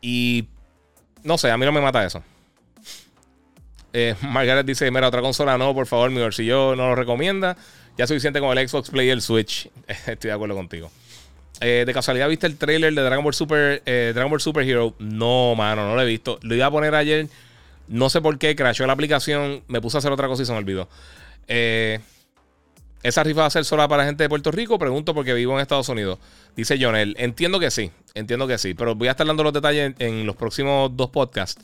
y 0.00 0.46
no 1.22 1.36
sé, 1.38 1.50
a 1.50 1.56
mí 1.56 1.64
no 1.64 1.72
me 1.72 1.80
mata 1.80 2.04
eso. 2.04 2.22
Eh, 3.92 4.14
Margaret 4.22 4.66
dice: 4.66 4.90
Mira, 4.90 5.08
otra 5.08 5.20
consola 5.20 5.58
no, 5.58 5.74
por 5.74 5.86
favor, 5.86 6.10
mi 6.10 6.20
bolsillo 6.20 6.76
no 6.76 6.88
lo 6.88 6.94
recomienda. 6.94 7.56
Ya 7.96 8.06
suficiente 8.06 8.40
con 8.40 8.56
el 8.56 8.68
Xbox 8.68 8.90
Play 8.90 9.08
y 9.08 9.10
el 9.10 9.20
Switch. 9.20 9.68
Estoy 9.86 10.28
de 10.28 10.32
acuerdo 10.32 10.54
contigo. 10.54 10.90
Eh, 11.60 11.84
de 11.86 11.92
casualidad, 11.92 12.26
¿viste 12.28 12.46
el 12.46 12.56
trailer 12.56 12.94
de 12.94 13.02
Dragon 13.02 13.22
Ball 13.22 13.34
Super 13.34 13.82
eh, 13.84 14.12
Dragon 14.14 14.30
Ball 14.30 14.40
Super 14.40 14.66
Hero? 14.66 14.94
No, 14.98 15.54
mano, 15.54 15.86
no 15.86 15.94
lo 15.94 16.00
he 16.00 16.06
visto. 16.06 16.38
Lo 16.42 16.54
iba 16.54 16.66
a 16.66 16.70
poner 16.70 16.94
ayer. 16.94 17.28
No 17.86 18.08
sé 18.08 18.22
por 18.22 18.38
qué, 18.38 18.56
crashó 18.56 18.86
la 18.86 18.94
aplicación. 18.94 19.62
Me 19.68 19.80
puse 19.80 19.98
a 19.98 19.98
hacer 19.98 20.10
otra 20.10 20.26
cosa 20.26 20.42
y 20.42 20.46
se 20.46 20.52
me 20.52 20.58
olvidó. 20.58 20.88
Eh, 21.48 22.00
¿Esa 23.02 23.22
rifa 23.24 23.42
va 23.42 23.46
a 23.46 23.50
ser 23.50 23.64
sola 23.66 23.88
para 23.88 24.02
la 24.02 24.06
gente 24.06 24.24
de 24.24 24.28
Puerto 24.28 24.50
Rico? 24.50 24.78
Pregunto 24.78 25.14
porque 25.14 25.34
vivo 25.34 25.54
en 25.54 25.60
Estados 25.60 25.88
Unidos. 25.90 26.18
Dice 26.56 26.78
Jonel. 26.80 27.14
Entiendo 27.18 27.60
que 27.60 27.70
sí. 27.70 27.90
Entiendo 28.14 28.46
que 28.46 28.56
sí. 28.56 28.72
Pero 28.72 28.94
voy 28.94 29.08
a 29.08 29.10
estar 29.10 29.26
dando 29.26 29.42
los 29.42 29.52
detalles 29.52 29.94
en, 29.98 30.26
los 30.26 30.36
próximos 30.36 30.96
dos 30.96 31.10
podcasts. 31.10 31.62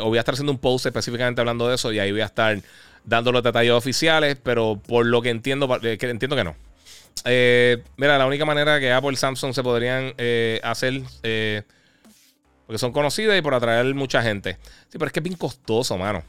o 0.00 0.06
voy 0.06 0.16
a 0.16 0.20
estar 0.20 0.34
haciendo 0.34 0.52
un 0.52 0.58
post 0.58 0.86
específicamente 0.86 1.40
hablando 1.40 1.68
de 1.68 1.74
eso. 1.74 1.92
Y 1.92 1.98
ahí 1.98 2.12
voy 2.12 2.22
a 2.22 2.26
estar 2.26 2.58
dando 3.04 3.32
los 3.32 3.42
detalles 3.42 3.72
oficiales. 3.72 4.38
Pero 4.42 4.80
por 4.86 5.04
lo 5.04 5.20
que 5.20 5.30
entiendo, 5.30 5.68
que 5.80 5.98
entiendo 6.00 6.36
que 6.36 6.44
no. 6.44 6.67
Eh, 7.24 7.82
mira, 7.96 8.18
la 8.18 8.26
única 8.26 8.44
manera 8.44 8.78
que 8.80 8.92
Apple 8.92 9.12
y 9.12 9.16
Samsung 9.16 9.54
se 9.54 9.62
podrían 9.62 10.14
eh, 10.18 10.60
hacer, 10.62 11.02
eh, 11.22 11.62
porque 12.66 12.78
son 12.78 12.92
conocidas 12.92 13.38
y 13.38 13.42
por 13.42 13.54
atraer 13.54 13.94
mucha 13.94 14.22
gente. 14.22 14.58
Sí, 14.88 14.98
pero 14.98 15.06
es 15.06 15.12
que 15.12 15.20
es 15.20 15.24
bien 15.24 15.36
costoso, 15.36 15.96
mano. 15.96 16.22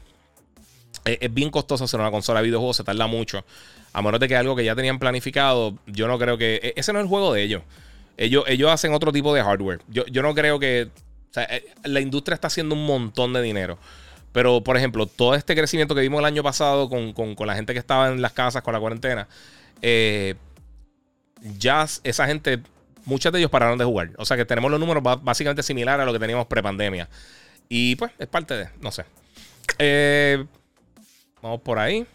Es, 1.04 1.32
bien 1.32 1.50
costoso 1.50 1.84
hacer 1.84 2.00
una 2.00 2.10
consola 2.10 2.40
de 2.40 2.46
videojuegos, 2.46 2.76
se 2.76 2.84
tarda 2.84 3.06
mucho. 3.06 3.44
A 3.92 4.02
menos 4.02 4.20
de 4.20 4.28
que 4.28 4.36
algo 4.36 4.54
que 4.54 4.64
ya 4.64 4.76
tenían 4.76 4.98
planificado, 4.98 5.76
yo 5.86 6.06
no 6.08 6.18
creo 6.18 6.38
que. 6.38 6.60
E, 6.62 6.72
ese 6.76 6.92
no 6.92 6.98
es 6.98 7.04
el 7.04 7.08
juego 7.08 7.32
de 7.32 7.42
ellos. 7.42 7.62
Ellos, 8.16 8.44
ellos 8.46 8.70
hacen 8.70 8.92
otro 8.92 9.12
tipo 9.12 9.34
de 9.34 9.42
hardware. 9.42 9.80
Yo, 9.88 10.04
no 10.22 10.34
creo 10.34 10.58
que. 10.58 10.88
O 11.30 11.32
sea, 11.32 11.48
la 11.84 12.00
industria 12.00 12.34
está 12.34 12.48
haciendo 12.48 12.74
un 12.74 12.86
montón 12.86 13.32
de 13.32 13.42
dinero. 13.42 13.78
Pero, 14.32 14.62
por 14.62 14.76
ejemplo, 14.76 15.06
todo 15.06 15.34
este 15.34 15.56
crecimiento 15.56 15.94
que 15.94 16.02
vimos 16.02 16.20
el 16.20 16.24
año 16.24 16.42
pasado 16.42 16.88
con, 16.88 17.12
con 17.12 17.46
la 17.46 17.54
gente 17.54 17.72
que 17.72 17.78
estaba 17.78 18.08
en 18.08 18.22
las 18.22 18.32
casas 18.32 18.62
con 18.62 18.74
la 18.74 18.80
cuarentena. 18.80 19.26
Eh, 19.82 20.34
ya 21.58 21.86
esa 22.04 22.26
gente, 22.26 22.60
muchos 23.04 23.32
de 23.32 23.38
ellos 23.38 23.50
pararon 23.50 23.78
de 23.78 23.84
jugar. 23.84 24.10
O 24.18 24.24
sea 24.24 24.36
que 24.36 24.44
tenemos 24.44 24.70
los 24.70 24.80
números 24.80 25.02
básicamente 25.22 25.62
similares 25.62 26.02
a 26.02 26.06
lo 26.06 26.12
que 26.12 26.18
teníamos 26.18 26.46
pre-pandemia. 26.46 27.08
Y 27.68 27.96
pues 27.96 28.12
es 28.18 28.26
parte 28.26 28.54
de, 28.54 28.68
no 28.80 28.90
sé. 28.90 29.04
Eh, 29.78 30.44
vamos 31.42 31.60
por 31.60 31.78
ahí. 31.78 32.06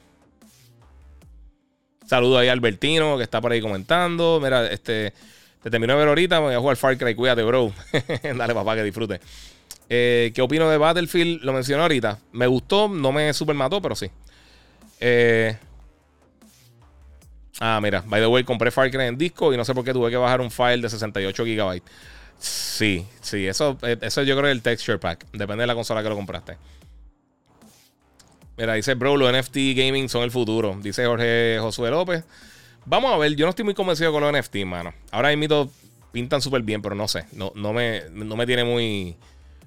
Saludo 2.05 2.37
ahí 2.37 2.49
a 2.49 2.51
Albertino 2.51 3.17
que 3.17 3.23
está 3.23 3.41
por 3.41 3.51
ahí 3.51 3.61
comentando. 3.61 4.39
Mira, 4.41 4.69
este. 4.71 5.13
Te 5.63 5.71
termino 5.71 5.93
de 5.93 5.99
ver 5.99 6.09
ahorita, 6.09 6.37
voy 6.37 6.53
a 6.53 6.59
jugar 6.59 6.77
Far 6.77 6.95
Cry, 6.95 7.15
cuídate, 7.15 7.41
bro. 7.41 7.73
Dale, 8.37 8.53
papá, 8.53 8.75
que 8.75 8.83
disfrute. 8.83 9.19
Eh, 9.89 10.31
¿Qué 10.35 10.43
opino 10.43 10.69
de 10.69 10.77
Battlefield? 10.77 11.41
Lo 11.41 11.53
mencioné 11.53 11.81
ahorita. 11.81 12.19
Me 12.33 12.45
gustó, 12.45 12.87
no 12.87 13.11
me 13.11 13.33
super 13.33 13.55
mató, 13.55 13.81
pero 13.81 13.95
sí. 13.95 14.11
Eh, 14.99 15.57
Ah, 17.59 17.79
mira, 17.81 18.03
by 18.05 18.19
the 18.19 18.27
way, 18.27 18.43
compré 18.43 18.69
Far 18.69 18.91
Cry 18.91 19.05
en 19.05 19.17
disco 19.17 19.53
y 19.53 19.57
no 19.57 19.63
sé 19.63 19.73
por 19.73 19.85
qué 19.85 19.93
tuve 19.93 20.09
que 20.09 20.17
bajar 20.17 20.41
un 20.41 20.51
file 20.51 20.81
de 20.81 20.89
68 20.89 21.43
GB. 21.45 21.81
Sí, 22.37 23.05
sí, 23.21 23.47
eso, 23.47 23.77
eh, 23.81 23.97
eso 24.01 24.23
yo 24.23 24.35
creo 24.35 24.47
que 24.47 24.51
el 24.51 24.61
texture 24.61 24.97
pack. 24.97 25.25
Depende 25.31 25.61
de 25.63 25.67
la 25.67 25.75
consola 25.75 26.03
que 26.03 26.09
lo 26.09 26.15
compraste. 26.15 26.57
Mira, 28.57 28.73
dice 28.73 28.93
bro, 28.93 29.17
los 29.17 29.31
NFT 29.31 29.55
gaming 29.75 30.09
son 30.09 30.23
el 30.23 30.31
futuro. 30.31 30.77
Dice 30.81 31.05
Jorge 31.05 31.57
Josué 31.59 31.89
López. 31.91 32.23
Vamos 32.85 33.13
a 33.13 33.17
ver, 33.17 33.35
yo 33.35 33.45
no 33.45 33.49
estoy 33.49 33.65
muy 33.65 33.73
convencido 33.73 34.11
con 34.11 34.21
los 34.21 34.31
NFT, 34.31 34.57
mano. 34.65 34.93
Ahora 35.11 35.35
mismo 35.35 35.69
pintan 36.11 36.41
súper 36.41 36.61
bien, 36.61 36.81
pero 36.81 36.95
no 36.95 37.07
sé. 37.07 37.25
No, 37.33 37.51
no, 37.55 37.73
me, 37.73 38.03
no 38.11 38.35
me 38.35 38.45
tiene 38.45 38.63
muy. 38.63 39.15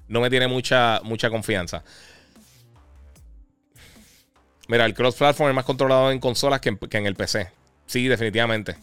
No 0.07 0.21
me 0.21 0.29
tiene 0.29 0.47
mucha, 0.47 1.01
mucha 1.03 1.29
confianza. 1.29 1.83
Mira, 4.67 4.85
el 4.85 4.93
cross-platform 4.93 5.49
es 5.49 5.55
más 5.55 5.65
controlado 5.65 6.11
en 6.11 6.19
consolas 6.19 6.61
que 6.61 6.77
en 6.91 7.05
el 7.05 7.15
PC. 7.15 7.58
Sí, 7.89 8.07
definitivamente. 8.07 8.75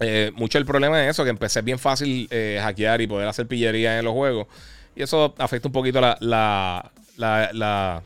Eh, 0.00 0.32
mucho 0.34 0.58
el 0.58 0.66
problema 0.66 1.00
es 1.04 1.10
eso, 1.10 1.22
que 1.22 1.30
empecé 1.30 1.62
bien 1.62 1.78
fácil 1.78 2.26
eh, 2.32 2.58
hackear 2.60 3.00
y 3.00 3.06
poder 3.06 3.28
hacer 3.28 3.46
pillería 3.46 4.00
en 4.00 4.04
los 4.04 4.14
juegos. 4.14 4.48
Y 4.96 5.02
eso 5.02 5.32
afecta 5.38 5.68
un 5.68 5.72
poquito 5.72 6.00
la, 6.00 6.16
la, 6.18 6.90
la, 7.16 7.50
la, 7.52 8.02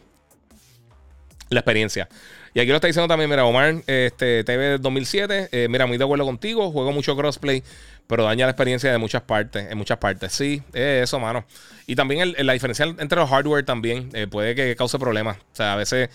experiencia. 1.51 2.07
Y 2.53 2.61
aquí 2.61 2.69
lo 2.69 2.75
está 2.75 2.87
diciendo 2.87 3.09
también, 3.09 3.31
mira, 3.31 3.47
Omar, 3.47 3.77
este, 3.87 4.45
TV 4.45 4.77
2007, 4.77 5.49
eh, 5.51 5.69
mira, 5.71 5.87
muy 5.87 5.97
de 5.97 6.05
acuerdo 6.05 6.27
contigo, 6.27 6.71
juego 6.71 6.93
mucho 6.93 7.17
crossplay, 7.17 7.63
pero 8.07 8.25
daña 8.25 8.45
la 8.45 8.51
experiencia 8.51 8.93
de 8.93 8.99
muchas 8.99 9.23
partes, 9.23 9.71
en 9.71 9.79
muchas 9.79 9.97
partes. 9.97 10.35
Sí, 10.35 10.63
es 10.75 11.05
eso, 11.05 11.19
mano. 11.19 11.47
Y 11.87 11.97
también 11.97 12.35
la 12.37 12.53
diferencia 12.53 12.85
entre 12.85 13.19
los 13.19 13.31
hardware 13.31 13.65
también 13.65 14.11
puede 14.31 14.55
que 14.55 14.77
cause 14.77 14.99
problemas. 14.99 15.39
O 15.39 15.57
sea, 15.57 15.73
a 15.73 15.77
veces 15.77 16.11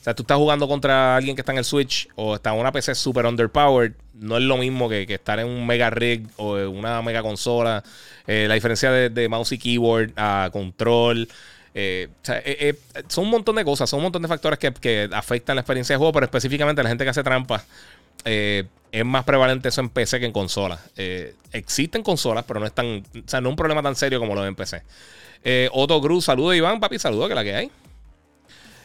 o 0.00 0.04
sea, 0.04 0.14
tú 0.14 0.22
estás 0.22 0.38
jugando 0.38 0.68
contra 0.68 1.16
alguien 1.16 1.34
que 1.34 1.42
está 1.42 1.52
en 1.52 1.58
el 1.58 1.64
Switch 1.64 2.08
o 2.14 2.36
está 2.36 2.54
en 2.54 2.60
una 2.60 2.70
PC 2.70 2.94
super 2.94 3.26
underpowered. 3.26 3.94
No 4.14 4.36
es 4.36 4.44
lo 4.44 4.56
mismo 4.56 4.88
que, 4.88 5.02
estar 5.02 5.40
en 5.40 5.46
un 5.46 5.66
mega 5.66 5.90
rig 5.90 6.26
o 6.36 6.54
una 6.68 7.02
mega 7.02 7.20
consola. 7.20 7.82
Eh, 8.26 8.46
la 8.46 8.54
diferencia 8.54 8.92
de, 8.92 9.28
mouse 9.28 9.52
y 9.52 9.58
keyboard 9.58 10.12
a 10.16 10.50
control. 10.52 11.28
Eh, 11.74 12.08
o 12.10 12.24
sea, 12.24 12.40
eh, 12.44 12.76
son 13.08 13.24
un 13.24 13.30
montón 13.30 13.56
de 13.56 13.64
cosas, 13.64 13.90
son 13.90 13.98
un 13.98 14.04
montón 14.04 14.22
de 14.22 14.28
factores 14.28 14.58
que, 14.58 15.08
afectan 15.12 15.56
la 15.56 15.62
experiencia 15.62 15.94
de 15.94 15.98
juego, 15.98 16.12
pero 16.12 16.26
específicamente 16.26 16.82
la 16.82 16.88
gente 16.90 17.04
que 17.04 17.10
hace 17.10 17.24
trampas. 17.24 17.64
es 18.24 19.04
más 19.04 19.24
prevalente 19.24 19.68
eso 19.68 19.80
en 19.80 19.88
PC 19.88 20.20
que 20.20 20.26
en 20.26 20.32
consolas. 20.32 20.80
existen 21.52 22.04
consolas, 22.04 22.44
pero 22.46 22.60
no 22.60 22.66
es 22.66 22.72
tan. 22.72 22.86
O 22.86 23.28
sea, 23.28 23.40
no 23.40 23.48
es 23.48 23.52
un 23.52 23.56
problema 23.56 23.82
tan 23.82 23.96
serio 23.96 24.20
como 24.20 24.36
lo 24.36 24.42
de 24.42 24.48
en 24.48 24.54
PC. 24.54 24.82
Otto 25.72 26.00
Cruz, 26.00 26.24
saludo 26.24 26.54
Iván, 26.54 26.78
papi, 26.78 27.00
saludo 27.00 27.26
que 27.26 27.34
la 27.34 27.42
que 27.42 27.54
hay. 27.56 27.70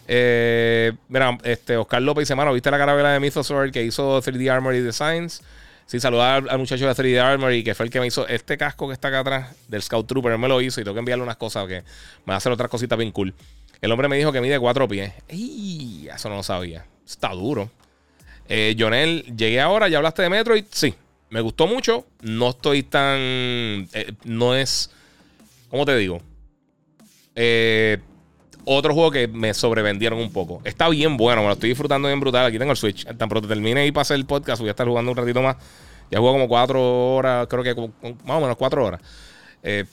Eh, 0.07 0.93
mira, 1.07 1.37
este, 1.43 1.77
Oscar 1.77 2.01
López 2.01 2.23
dice, 2.23 2.35
mano, 2.35 2.53
¿viste 2.53 2.69
la 2.71 2.77
carabela 2.77 3.11
de 3.11 3.19
Mythosaur 3.19 3.71
que 3.71 3.83
hizo 3.83 4.21
3D 4.21 4.49
Armory 4.49 4.81
Designs? 4.81 5.41
Sí, 5.85 5.99
saludar 5.99 6.45
al, 6.49 6.59
muchacho 6.59 6.87
de 6.87 6.93
3D 6.93 7.19
Armory, 7.19 7.63
que 7.63 7.75
fue 7.75 7.85
el 7.85 7.91
que 7.91 7.99
me 7.99 8.07
hizo 8.07 8.27
este 8.27 8.57
casco 8.57 8.87
que 8.87 8.93
está 8.93 9.09
acá 9.09 9.19
atrás 9.19 9.55
del 9.67 9.81
Scout 9.81 10.07
Trooper. 10.07 10.31
Él 10.31 10.39
me 10.39 10.47
lo 10.47 10.61
hizo 10.61 10.79
y 10.81 10.83
tengo 10.83 10.95
que 10.95 10.99
enviarle 10.99 11.23
unas 11.23 11.37
cosas 11.37 11.67
que 11.67 11.81
me 12.25 12.29
va 12.29 12.35
a 12.35 12.37
hacer 12.37 12.51
otras 12.51 12.69
cositas 12.69 12.97
bien 12.97 13.11
cool. 13.11 13.33
El 13.81 13.91
hombre 13.91 14.07
me 14.07 14.17
dijo 14.17 14.31
que 14.31 14.39
mide 14.39 14.59
cuatro 14.59 14.87
pies. 14.87 15.13
¡Ey! 15.27 16.09
Eso 16.13 16.29
no 16.29 16.37
lo 16.37 16.43
sabía. 16.43 16.85
Está 17.05 17.29
duro. 17.29 17.69
Eh, 18.47 18.75
Jonel, 18.79 19.23
llegué 19.35 19.59
ahora, 19.59 19.89
¿ya 19.89 19.97
hablaste 19.97 20.21
de 20.21 20.29
Metroid? 20.29 20.65
Sí. 20.71 20.93
Me 21.29 21.41
gustó 21.41 21.67
mucho. 21.67 22.05
No 22.21 22.51
estoy 22.51 22.83
tan. 22.83 23.17
Eh, 23.19 24.13
no 24.23 24.55
es. 24.55 24.89
¿Cómo 25.69 25.85
te 25.85 25.97
digo? 25.97 26.21
Eh, 27.35 27.97
otro 28.65 28.93
juego 28.93 29.11
que 29.11 29.27
me 29.27 29.53
sobrevendieron 29.53 30.19
un 30.19 30.31
poco. 30.31 30.61
Está 30.63 30.89
bien 30.89 31.17
bueno, 31.17 31.41
me 31.41 31.47
lo 31.47 31.53
estoy 31.53 31.69
disfrutando 31.69 32.07
bien 32.07 32.19
brutal. 32.19 32.45
Aquí 32.45 32.59
tengo 32.59 32.71
el 32.71 32.77
Switch. 32.77 33.05
Tan 33.17 33.29
pronto 33.29 33.47
termine 33.47 33.85
y 33.85 33.91
pase 33.91 34.13
el 34.15 34.25
podcast, 34.25 34.59
voy 34.59 34.69
a 34.69 34.71
estar 34.71 34.87
jugando 34.87 35.11
un 35.11 35.17
ratito 35.17 35.41
más. 35.41 35.57
Ya 36.11 36.19
juego 36.19 36.33
como 36.33 36.47
cuatro 36.47 37.15
horas, 37.15 37.47
creo 37.47 37.63
que 37.63 37.75
más 38.23 38.37
o 38.37 38.41
menos 38.41 38.55
cuatro 38.55 38.85
horas. 38.85 39.01
Eh, 39.63 39.85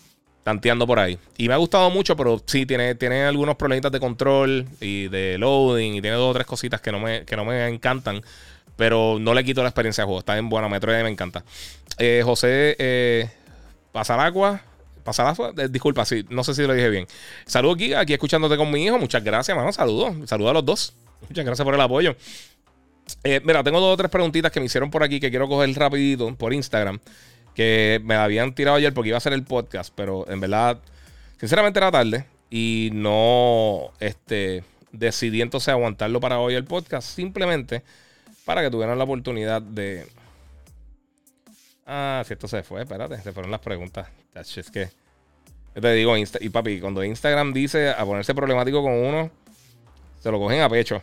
tanteando 0.43 0.87
por 0.87 0.99
ahí. 0.99 1.19
Y 1.37 1.49
me 1.49 1.55
ha 1.55 1.57
gustado 1.57 1.91
mucho, 1.91 2.17
pero 2.17 2.43
sí, 2.45 2.67
tiene, 2.67 2.95
tiene 2.95 3.25
algunos 3.25 3.57
problemitas 3.57 3.93
de 3.93 4.01
control 4.01 4.67
y 4.81 5.09
de 5.09 5.39
loading. 5.39 5.95
Y 5.95 6.01
tiene 6.03 6.17
dos 6.17 6.31
o 6.31 6.35
tres 6.35 6.47
cositas 6.47 6.81
que 6.81 6.93
no 6.93 7.01
me, 7.01 7.25
que 7.25 7.37
no 7.37 7.45
me 7.45 7.67
encantan. 7.69 8.23
Pero 8.77 9.19
no 9.21 9.35
le 9.35 9.45
quito 9.45 9.63
la 9.63 9.69
experiencia 9.69 10.03
de 10.03 10.07
juego. 10.07 10.21
Está 10.21 10.39
en 10.39 10.49
buena 10.49 10.69
Metroid 10.69 11.03
me 11.03 11.11
encanta. 11.11 11.45
Eh, 11.99 12.23
José 12.25 12.77
eh, 12.79 13.31
Pasaragua. 13.93 14.63
Pasaragua, 15.11 15.53
eh, 15.57 15.69
disculpa, 15.69 16.05
sí, 16.05 16.25
no 16.29 16.45
sé 16.45 16.55
si 16.55 16.63
lo 16.63 16.73
dije 16.73 16.89
bien. 16.89 17.07
Saludos 17.47 17.75
aquí, 17.77 17.95
aquí 17.95 18.13
escuchándote 18.13 18.57
con 18.57 18.71
mi 18.71 18.85
hijo. 18.85 18.97
Muchas 18.99 19.25
gracias, 19.25 19.57
mano. 19.57 19.73
Saludos. 19.73 20.15
Saludos 20.29 20.51
a 20.51 20.55
los 20.55 20.65
dos. 20.65 20.95
Muchas 21.29 21.45
gracias 21.45 21.65
por 21.65 21.75
el 21.75 21.81
apoyo. 21.81 22.15
Eh, 23.25 23.41
mira, 23.45 23.65
tengo 23.65 23.81
dos 23.81 23.95
o 23.95 23.97
tres 23.97 24.09
preguntitas 24.09 24.53
que 24.53 24.61
me 24.61 24.67
hicieron 24.67 24.91
por 24.91 25.03
aquí 25.03 25.19
que 25.19 25.31
quiero 25.31 25.49
coger 25.49 25.75
rapidito 25.77 26.33
por 26.37 26.55
Instagram. 26.55 27.01
Que 27.55 28.01
me 28.05 28.15
habían 28.15 28.55
tirado 28.55 28.77
ayer 28.77 28.95
porque 28.95 29.09
iba 29.09 29.17
a 29.17 29.19
hacer 29.19 29.33
el 29.33 29.43
podcast, 29.43 29.93
pero 29.97 30.31
en 30.31 30.41
verdad, 30.41 30.79
sinceramente 31.39 31.81
era 31.81 31.91
tarde 31.91 32.25
y 32.49 32.91
no 32.93 33.91
este, 33.99 34.63
decidí 34.93 35.43
entonces 35.43 35.71
aguantarlo 35.71 36.21
para 36.21 36.39
hoy 36.39 36.55
el 36.55 36.65
podcast. 36.65 37.09
Simplemente 37.09 37.83
para 38.45 38.63
que 38.63 38.71
tuvieran 38.71 38.97
la 38.97 39.05
oportunidad 39.05 39.61
de. 39.61 40.07
Ah, 41.93 42.23
si 42.25 42.35
esto 42.35 42.47
se 42.47 42.63
fue, 42.63 42.83
espérate, 42.83 43.21
se 43.21 43.33
fueron 43.33 43.51
las 43.51 43.59
preguntas. 43.59 44.07
Es 44.33 44.71
que. 44.71 44.91
Yo 45.75 45.81
te 45.81 45.93
digo, 45.93 46.17
y 46.17 46.49
papi, 46.49 46.81
cuando 46.81 47.03
Instagram 47.03 47.53
dice 47.53 47.91
a 47.91 48.05
ponerse 48.05 48.33
problemático 48.33 48.81
con 48.81 48.93
uno, 48.93 49.29
se 50.21 50.31
lo 50.31 50.39
cogen 50.39 50.61
a 50.61 50.69
pecho. 50.69 51.03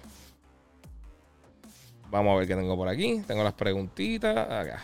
Vamos 2.09 2.33
a 2.33 2.39
ver 2.39 2.47
qué 2.47 2.55
tengo 2.55 2.77
por 2.77 2.87
aquí. 2.87 3.21
Tengo 3.27 3.43
las 3.43 3.51
preguntitas. 3.51 4.37
Acá. 4.37 4.81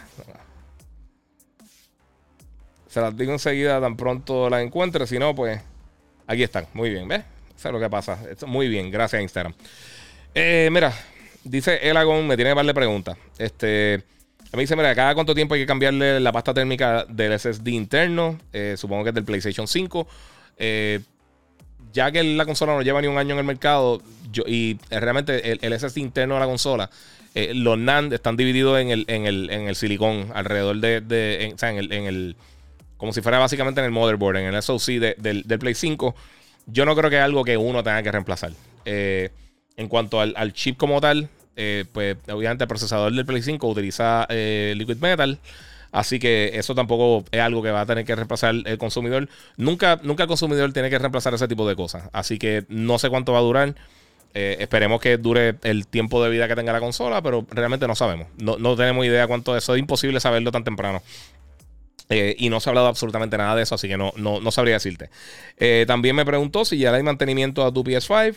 Se 2.88 3.00
las 3.00 3.16
digo 3.16 3.32
enseguida 3.32 3.80
tan 3.80 3.96
pronto 3.96 4.50
las 4.50 4.62
encuentre. 4.62 5.08
Si 5.08 5.18
no, 5.18 5.34
pues 5.34 5.62
aquí 6.28 6.44
están. 6.44 6.68
Muy 6.74 6.90
bien, 6.90 7.08
¿ves? 7.08 7.24
Es 7.56 7.72
lo 7.72 7.80
que 7.80 7.90
pasa. 7.90 8.20
Muy 8.46 8.68
bien, 8.68 8.92
gracias 8.92 9.22
Instagram. 9.22 9.54
Eh, 10.36 10.68
mira, 10.70 10.94
dice 11.46 11.78
Elagon, 11.88 12.28
me 12.28 12.36
tiene 12.36 12.52
que 12.52 12.56
darle 12.56 12.74
preguntas. 12.74 13.18
Este, 13.38 14.04
me 14.58 14.62
dice, 14.62 14.76
mira, 14.76 14.94
cada 14.94 15.16
cuánto 15.16 15.34
tiempo 15.34 15.56
hay 15.56 15.62
que 15.62 15.66
cambiarle 15.66 16.20
la 16.20 16.32
pasta 16.32 16.54
térmica 16.54 17.06
del 17.10 17.38
SSD 17.40 17.70
interno. 17.70 18.38
Eh, 18.52 18.76
supongo 18.78 19.04
que 19.04 19.10
es 19.10 19.16
del 19.16 19.24
PlayStation 19.24 19.68
5. 19.68 20.08
Eh, 20.58 21.00
ya 21.92 22.12
que 22.12 22.24
la 22.24 22.46
consola 22.46 22.74
no 22.74 22.82
lleva 22.84 23.02
ni 23.02 23.08
un 23.08 23.18
año 23.18 23.34
en 23.34 23.40
el 23.40 23.46
mercado 23.46 24.02
y 24.46 24.78
realmente 24.90 25.58
el, 25.66 25.80
SSD 25.80 25.98
interno 25.98 26.36
de 26.36 26.40
la 26.40 26.46
consola, 26.46 26.90
eh, 27.36 27.54
los 27.56 27.78
NAND 27.78 28.14
están 28.14 28.38
divididos 28.38 28.80
en 28.80 28.90
el, 28.90 29.06
en 29.08 29.26
el, 29.26 29.76
silicón 29.76 30.32
alrededor 30.34 30.78
de, 30.78 31.52
o 31.54 31.58
sea, 31.58 31.70
en 31.70 31.78
el, 31.92 32.36
como 32.98 33.14
si 33.14 33.22
fuera 33.22 33.40
básicamente 33.40 33.80
en 33.80 33.86
el 33.86 33.92
motherboard, 33.92 34.38
en 34.38 34.54
el 34.54 34.62
SoC 34.62 34.86
del, 35.18 35.60
Play 35.60 35.74
5. 35.74 36.16
Yo 36.68 36.86
no 36.86 36.96
creo 36.96 37.10
que 37.10 37.18
es 37.18 37.24
algo 37.24 37.44
que 37.44 37.58
uno 37.58 37.84
tenga 37.84 38.02
que 38.02 38.12
reemplazar. 38.12 38.54
En 38.86 39.88
cuanto 39.88 40.20
al, 40.22 40.54
chip 40.54 40.78
como 40.78 41.02
tal, 41.02 41.30
eh, 41.56 41.86
pues 41.92 42.18
obviamente 42.32 42.64
el 42.64 42.68
procesador 42.68 43.14
del 43.14 43.26
Play 43.26 43.42
5 43.42 43.68
utiliza 43.68 44.26
eh, 44.30 44.74
Liquid 44.78 44.98
Metal. 44.98 45.40
Así 45.92 46.18
que 46.18 46.52
eso 46.56 46.74
tampoco 46.74 47.24
es 47.32 47.40
algo 47.40 47.62
que 47.62 47.70
va 47.70 47.82
a 47.82 47.86
tener 47.86 48.04
que 48.04 48.16
reemplazar 48.16 48.56
el 48.66 48.78
consumidor. 48.80 49.30
Nunca, 49.58 50.00
nunca 50.02 50.24
el 50.24 50.28
consumidor 50.28 50.74
tiene 50.74 50.90
que 50.90 50.98
reemplazar 50.98 51.36
ese 51.36 51.48
tipo 51.48 51.68
de 51.68 51.76
cosas. 51.76 52.10
Así 52.14 52.40
que 52.40 52.66
no 52.68 52.98
sé 52.98 53.10
cuánto 53.10 53.34
va 53.34 53.40
a 53.40 53.44
durar. 53.44 53.76
Eh, 54.34 54.58
esperemos 54.60 55.00
que 55.00 55.18
dure 55.18 55.58
el 55.62 55.86
tiempo 55.86 56.24
de 56.24 56.32
vida 56.32 56.48
que 56.48 56.56
tenga 56.56 56.74
la 56.74 56.80
consola, 56.80 57.22
pero 57.22 57.46
realmente 57.52 57.88
no 57.88 57.94
sabemos. 57.94 58.28
No, 58.40 58.58
no 58.58 58.76
tenemos 58.76 59.06
idea 59.06 59.28
cuánto 59.28 59.56
eso. 59.56 59.76
Es 59.76 59.80
imposible 59.80 60.20
saberlo 60.20 60.52
tan 60.52 60.64
temprano. 60.64 61.04
y 62.10 62.50
no 62.50 62.60
se 62.60 62.70
ha 62.70 62.72
hablado 62.72 62.88
absolutamente 62.88 63.38
nada 63.38 63.56
de 63.56 63.64
eso, 63.64 63.76
así 63.76 63.88
que 63.88 63.98
no, 63.98 64.14
no, 64.18 64.40
no 64.40 64.52
sabría 64.52 64.74
decirte. 64.76 65.10
también 65.86 66.16
me 66.16 66.26
preguntó 66.26 66.66
si 66.66 66.80
ya 66.80 66.92
hay 66.92 67.04
mantenimiento 67.04 67.64
a 67.64 67.72
tu 67.72 67.84
PS5. 67.84 68.36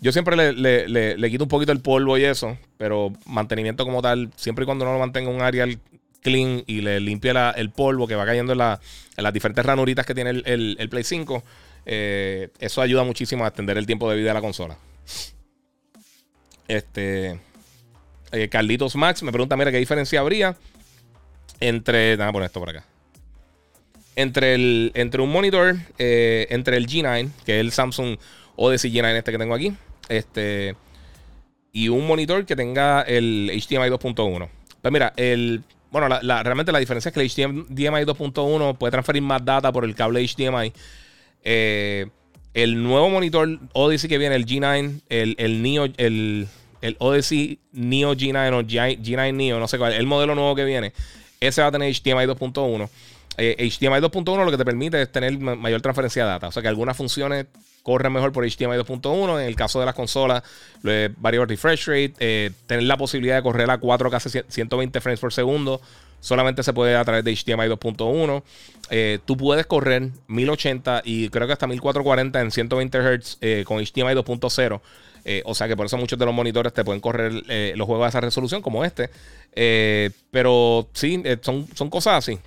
Yo 0.00 0.12
siempre 0.12 0.36
le, 0.52 1.30
quito 1.30 1.44
un 1.44 1.48
poquito 1.48 1.72
el 1.72 1.80
polvo 1.80 2.16
y 2.18 2.24
eso, 2.24 2.56
pero 2.76 3.12
mantenimiento 3.26 3.84
como 3.84 4.00
tal, 4.00 4.30
siempre 4.36 4.62
y 4.62 4.66
cuando 4.66 4.84
uno 4.84 4.92
lo 4.92 5.00
mantenga 5.00 5.30
un 5.30 5.42
área 5.42 5.66
clean 6.20 6.62
y 6.66 6.80
le 6.80 7.00
limpie 7.00 7.32
el 7.56 7.70
polvo 7.70 8.06
que 8.06 8.14
va 8.14 8.24
cayendo 8.24 8.52
en, 8.52 8.58
las 8.58 9.32
diferentes 9.32 9.64
ranuritas 9.64 10.06
que 10.06 10.14
tiene 10.14 10.30
el, 10.30 10.88
Play 10.90 11.04
5, 11.04 11.42
eh, 11.86 12.50
eso 12.60 12.80
ayuda 12.80 13.02
muchísimo 13.02 13.44
a 13.44 13.48
extender 13.48 13.76
el 13.76 13.86
tiempo 13.86 14.08
de 14.10 14.16
vida 14.16 14.28
de 14.28 14.34
la 14.34 14.40
consola. 14.40 14.76
Este. 16.68 17.40
Eh, 18.30 18.48
Carlitos 18.50 18.94
Max 18.94 19.22
me 19.22 19.32
pregunta: 19.32 19.56
Mira, 19.56 19.72
¿qué 19.72 19.78
diferencia 19.78 20.20
habría 20.20 20.54
entre. 21.60 22.10
Déjame 22.10 22.32
poner 22.32 22.46
esto 22.46 22.60
por 22.60 22.70
acá. 22.70 22.84
Entre, 24.14 24.54
el, 24.54 24.92
entre 24.94 25.22
un 25.22 25.30
monitor, 25.30 25.76
eh, 25.98 26.46
entre 26.50 26.76
el 26.76 26.86
G9, 26.86 27.30
que 27.46 27.56
es 27.56 27.60
el 27.60 27.72
Samsung 27.72 28.18
Odyssey 28.56 28.92
G9 28.92 29.16
este 29.16 29.30
que 29.30 29.38
tengo 29.38 29.54
aquí, 29.54 29.72
este, 30.08 30.74
y 31.72 31.88
un 31.88 32.06
monitor 32.06 32.44
que 32.44 32.56
tenga 32.56 33.02
el 33.02 33.50
HDMI 33.52 33.88
2.1. 33.90 34.48
Pues 34.80 34.92
mira, 34.92 35.12
el, 35.16 35.62
bueno, 35.90 36.08
realmente 36.08 36.72
la 36.72 36.78
diferencia 36.78 37.08
es 37.10 37.14
que 37.14 37.20
el 37.20 37.28
HDMI 37.28 38.04
2.1 38.04 38.76
puede 38.76 38.90
transferir 38.90 39.22
más 39.22 39.44
data 39.44 39.72
por 39.72 39.84
el 39.84 39.94
cable 39.94 40.26
HDMI. 40.26 40.72
Eh, 41.42 42.06
el 42.54 42.82
nuevo 42.82 43.08
monitor 43.08 43.58
Odyssey 43.72 44.08
que 44.08 44.18
viene, 44.18 44.34
el 44.34 44.46
G9, 44.46 45.00
el, 45.08 45.36
el 45.38 45.62
Neo, 45.62 45.84
el, 45.96 46.48
el 46.80 46.96
Odyssey 46.98 47.58
Neo 47.72 48.14
G9 48.14 48.52
o 48.54 48.62
G9 48.62 49.34
Neo, 49.34 49.60
no 49.60 49.68
sé 49.68 49.78
cuál, 49.78 49.92
el 49.92 50.06
modelo 50.06 50.34
nuevo 50.34 50.54
que 50.54 50.64
viene, 50.64 50.92
ese 51.40 51.62
va 51.62 51.68
a 51.68 51.72
tener 51.72 51.92
HDMI 51.92 52.26
2.1. 52.26 52.88
HDMI 53.38 54.00
2.1 54.00 54.44
lo 54.44 54.50
que 54.50 54.56
te 54.56 54.64
permite 54.64 55.00
es 55.00 55.12
tener 55.12 55.38
mayor 55.38 55.80
transferencia 55.80 56.24
de 56.24 56.30
data. 56.30 56.48
O 56.48 56.52
sea 56.52 56.60
que 56.60 56.68
algunas 56.68 56.96
funciones 56.96 57.46
corre 57.88 58.10
mejor 58.10 58.32
por 58.32 58.44
HDMI 58.44 58.76
2.1. 58.76 59.40
En 59.40 59.46
el 59.46 59.56
caso 59.56 59.80
de 59.80 59.86
las 59.86 59.94
consolas, 59.94 60.42
variable 60.82 61.46
refresh 61.46 61.86
rate, 61.86 62.14
eh, 62.18 62.50
tener 62.66 62.84
la 62.84 62.98
posibilidad 62.98 63.36
de 63.36 63.42
correr 63.42 63.70
a 63.70 63.80
4K 63.80 64.44
120 64.48 65.00
frames 65.00 65.20
por 65.20 65.32
segundo. 65.32 65.80
Solamente 66.20 66.62
se 66.62 66.72
puede 66.72 66.96
a 66.96 67.04
través 67.04 67.24
de 67.24 67.34
HDMI 67.34 67.68
2.1. 67.68 68.42
Eh, 68.90 69.20
tú 69.24 69.36
puedes 69.36 69.66
correr 69.66 70.10
1080 70.26 71.02
y 71.04 71.30
creo 71.30 71.46
que 71.46 71.52
hasta 71.52 71.66
1440 71.66 72.40
en 72.40 72.50
120 72.50 72.98
Hz 72.98 73.38
eh, 73.40 73.64
con 73.66 73.78
HDMI 73.78 74.14
2.0. 74.14 74.80
o 75.44 75.54
sea 75.54 75.68
que 75.68 75.76
por 75.76 75.86
eso 75.86 75.96
muchos 75.96 76.18
de 76.18 76.24
los 76.24 76.34
monitores 76.34 76.72
te 76.72 76.84
pueden 76.84 77.00
correr 77.00 77.32
los 77.76 77.86
juegos 77.86 78.06
a 78.06 78.08
esa 78.08 78.20
resolución 78.20 78.62
como 78.62 78.84
este. 78.84 79.10
pero 80.30 80.88
sí, 80.92 81.22
son, 81.42 81.66
son 81.74 81.90
cosas 81.90 82.28
así. 82.28 82.38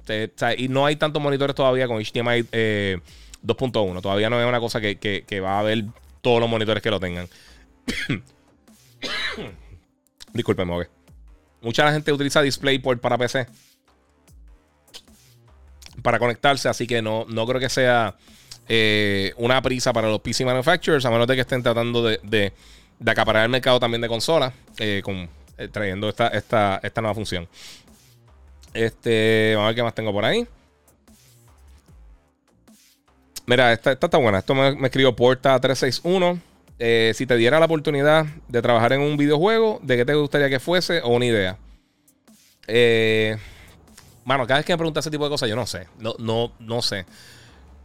y 0.58 0.68
no 0.68 0.86
hay 0.86 0.96
tantos 0.96 1.22
monitores 1.22 1.56
todavía 1.56 1.88
con 1.88 1.98
HDMI 2.02 2.46
2.1. 3.44 4.02
Todavía 4.02 4.30
no 4.30 4.40
es 4.40 4.48
una 4.48 4.60
cosa 4.60 4.80
que, 4.82 5.40
va 5.44 5.56
a 5.58 5.60
haber 5.60 5.86
todos 6.22 6.40
los 6.40 6.50
monitores 6.50 6.82
que 6.84 6.92
lo 6.92 7.00
tengan. 7.00 7.28
Disculpen, 10.34 10.70
ok. 10.70 10.88
Mucha 11.62 11.92
gente 11.92 12.12
utiliza 12.12 12.42
DisplayPort 12.42 13.02
para 13.02 13.18
PC. 13.18 13.48
Para 16.02 16.20
conectarse, 16.20 16.70
así 16.70 16.88
que 16.88 17.02
no, 17.02 17.26
no 17.28 17.46
creo 17.46 17.60
que 17.60 17.70
sea 17.70 18.16
eh, 18.68 19.34
una 19.38 19.62
prisa 19.62 19.94
para 19.94 20.10
los 20.10 20.22
PC 20.22 20.46
manufacturers, 20.46 21.06
a 21.06 21.12
menos 21.12 21.28
de 21.28 21.36
que 21.36 21.42
estén 21.42 21.64
tratando 21.64 22.04
de, 22.04 22.20
de, 22.24 22.54
acaparar 23.12 23.44
el 23.44 23.50
mercado 23.50 23.80
también 23.80 24.02
de 24.02 24.08
consolas, 24.08 24.54
eh, 24.78 25.02
con, 25.04 25.30
eh, 25.58 25.68
trayendo 25.68 26.10
esta, 26.10 26.28
esta, 26.30 26.80
esta 26.82 27.02
nueva 27.02 27.16
función. 27.16 27.48
Este, 28.74 29.54
vamos 29.56 29.66
a 29.66 29.68
ver 29.68 29.76
qué 29.76 29.84
más 29.84 29.96
tengo 29.96 30.14
por 30.14 30.26
ahí. 30.26 30.48
Mira, 33.46 33.74
esta, 33.74 33.92
está 33.92 34.18
buena. 34.18 34.40
Esto 34.40 34.56
me, 34.56 34.70
escribió 34.86 35.16
Porta361. 35.16 36.40
Eh, 36.80 37.12
si 37.16 37.26
te 37.26 37.36
diera 37.36 37.60
la 37.60 37.66
oportunidad 37.66 38.26
de 38.48 38.62
trabajar 38.62 38.94
en 38.94 39.02
un 39.02 39.18
videojuego, 39.18 39.80
¿de 39.84 39.98
qué 39.98 40.06
te 40.06 40.16
gustaría 40.16 40.50
que 40.50 40.60
fuese 40.60 41.02
o 41.02 41.10
una 41.10 41.26
idea? 41.26 41.58
Eh, 42.68 43.38
bueno, 44.24 44.48
cada 44.48 44.60
vez 44.60 44.66
que 44.66 44.74
me 44.74 44.78
preguntas 44.78 45.04
ese 45.04 45.12
tipo 45.12 45.26
de 45.26 45.30
cosas, 45.30 45.50
yo 45.50 45.56
no 45.56 45.68
sé. 45.68 45.88
No, 46.00 46.16
no, 46.18 46.54
no 46.60 46.82
sé. 46.82 47.06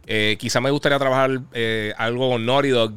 Eh, 0.07 0.37
quizá 0.39 0.61
me 0.61 0.71
gustaría 0.71 0.97
trabajar 0.97 1.41
eh, 1.53 1.93
algo 1.97 2.29
con 2.29 2.45
Naughty 2.45 2.69
Dog. 2.69 2.93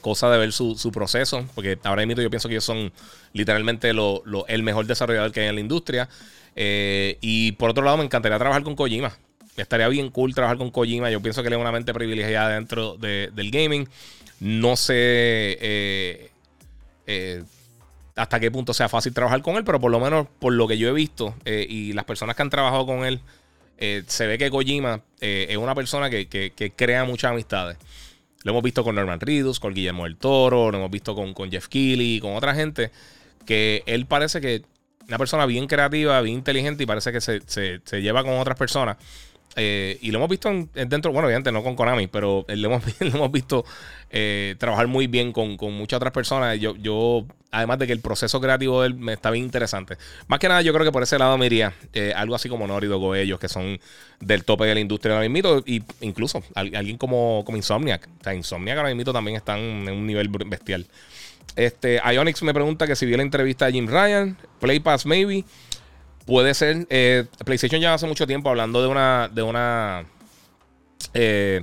cosa 0.00 0.30
de 0.30 0.38
ver 0.38 0.52
su, 0.52 0.90
proceso. 0.92 1.44
Porque 1.54 1.78
ahora 1.84 2.04
mismo 2.06 2.22
yo 2.22 2.30
pienso 2.30 2.48
que 2.48 2.54
ellos 2.54 2.64
son 2.64 2.92
literalmente 3.32 3.90
el 3.90 4.62
mejor 4.62 4.86
desarrollador 4.86 5.30
que 5.30 5.40
hay 5.40 5.48
en 5.48 5.54
la 5.54 5.60
industria. 5.60 6.08
y 6.56 7.52
por 7.52 7.70
otro 7.70 7.84
lado, 7.84 7.98
me 7.98 8.04
encantaría 8.04 8.38
trabajar 8.38 8.62
con 8.62 8.74
Kojima 8.74 9.16
estaría 9.56 9.88
bien 9.88 10.10
cool 10.10 10.34
trabajar 10.34 10.58
con 10.58 10.70
Kojima. 10.70 11.10
Yo 11.10 11.20
pienso 11.20 11.42
que 11.42 11.48
él 11.48 11.54
es 11.54 11.60
una 11.60 11.72
mente 11.72 11.94
privilegiada 11.94 12.50
dentro 12.50 12.96
del 12.96 13.50
gaming. 13.50 13.88
No 14.40 14.76
sé 14.76 14.94
eh, 15.60 16.30
eh, 17.06 17.42
hasta 18.16 18.40
qué 18.40 18.50
punto 18.50 18.74
sea 18.74 18.88
fácil 18.88 19.14
trabajar 19.14 19.42
con 19.42 19.56
él, 19.56 19.64
pero 19.64 19.80
por 19.80 19.90
lo 19.90 20.00
menos 20.00 20.26
por 20.38 20.52
lo 20.52 20.66
que 20.66 20.78
yo 20.78 20.88
he 20.88 20.92
visto 20.92 21.34
eh, 21.44 21.66
y 21.68 21.92
las 21.92 22.04
personas 22.04 22.36
que 22.36 22.42
han 22.42 22.50
trabajado 22.50 22.86
con 22.86 23.04
él, 23.04 23.20
se 23.78 24.26
ve 24.26 24.38
que 24.38 24.50
Kojima 24.50 25.02
es 25.20 25.56
una 25.56 25.74
persona 25.74 26.10
que, 26.10 26.72
crea 26.76 27.04
muchas 27.04 27.32
amistades. 27.32 27.76
Lo 28.42 28.50
hemos 28.50 28.62
visto 28.62 28.84
con 28.84 28.94
Norman 28.94 29.20
Reedus, 29.20 29.58
con 29.58 29.72
Guillermo 29.72 30.04
del 30.04 30.16
Toro, 30.16 30.70
lo 30.70 30.76
hemos 30.76 30.90
visto 30.90 31.14
con, 31.14 31.32
con 31.32 31.50
Jeff 31.50 31.68
Keighley, 31.68 32.20
con 32.20 32.36
otra 32.36 32.54
gente, 32.54 32.90
que 33.46 33.82
él 33.86 34.06
parece 34.06 34.40
que 34.40 34.62
una 35.08 35.18
persona 35.18 35.46
bien 35.46 35.66
creativa, 35.66 36.20
bien 36.20 36.36
inteligente 36.36 36.82
y 36.82 36.86
parece 36.86 37.10
que 37.10 37.20
se, 37.20 37.40
se 37.46 38.02
lleva 38.02 38.22
con 38.22 38.38
otras 38.38 38.58
personas. 38.58 38.98
Eh, 39.56 39.98
y 40.00 40.10
lo 40.10 40.18
hemos 40.18 40.28
visto 40.28 40.50
dentro, 40.74 41.12
bueno, 41.12 41.26
obviamente 41.26 41.52
no 41.52 41.62
con 41.62 41.76
Konami, 41.76 42.06
pero 42.06 42.44
lo 42.48 42.68
hemos, 42.68 42.82
hemos 43.00 43.30
visto 43.30 43.64
eh, 44.10 44.54
trabajar 44.58 44.86
muy 44.86 45.06
bien 45.06 45.32
con, 45.32 45.56
muchas 45.72 45.96
otras 45.98 46.12
personas. 46.12 46.58
Yo, 46.58 46.76
yo, 46.76 47.26
además 47.50 47.78
de 47.78 47.86
que 47.86 47.92
el 47.92 48.00
proceso 48.00 48.40
creativo 48.40 48.82
de 48.82 48.88
él 48.88 48.94
me 48.94 49.12
está 49.12 49.30
bien 49.30 49.44
interesante. 49.44 49.96
Más 50.28 50.38
que 50.38 50.48
nada, 50.48 50.62
yo 50.62 50.72
creo 50.72 50.84
que 50.84 50.92
por 50.92 51.02
ese 51.02 51.18
lado 51.18 51.36
me 51.38 51.46
iría 51.46 51.74
eh, 51.92 52.12
algo 52.14 52.34
así 52.34 52.48
como 52.48 52.66
Norido 52.66 53.00
o 53.00 53.14
ellos, 53.14 53.38
que 53.38 53.48
son 53.48 53.78
del 54.20 54.44
tope 54.44 54.64
de 54.66 54.74
la 54.74 54.80
industria 54.80 55.14
ahora 55.14 55.28
mismo. 55.28 55.62
Y 55.66 55.82
incluso 56.00 56.42
alguien 56.54 56.96
como, 56.96 57.42
como 57.44 57.56
Insomniac. 57.56 58.08
O 58.20 58.24
sea, 58.24 58.34
Insomniac 58.34 58.78
ahora 58.78 58.94
mismo 58.94 59.12
también 59.12 59.36
están 59.36 59.58
en 59.58 59.90
un 59.90 60.06
nivel 60.06 60.28
bestial. 60.28 60.86
Este, 61.56 62.00
Ionix 62.04 62.42
me 62.42 62.52
pregunta 62.52 62.86
que 62.86 62.96
si 62.96 63.06
vio 63.06 63.16
la 63.16 63.22
entrevista 63.22 63.66
de 63.66 63.72
Jim 63.72 63.86
Ryan, 63.86 64.36
Play 64.60 64.80
Pass 64.80 65.06
maybe. 65.06 65.44
Puede 66.26 66.54
ser. 66.54 66.86
Eh, 66.90 67.26
PlayStation 67.44 67.80
ya 67.80 67.94
hace 67.94 68.06
mucho 68.06 68.26
tiempo 68.26 68.48
hablando 68.48 68.80
de 68.80 68.88
una. 68.88 69.28
De 69.28 69.42
una. 69.42 70.04
Eh, 71.12 71.62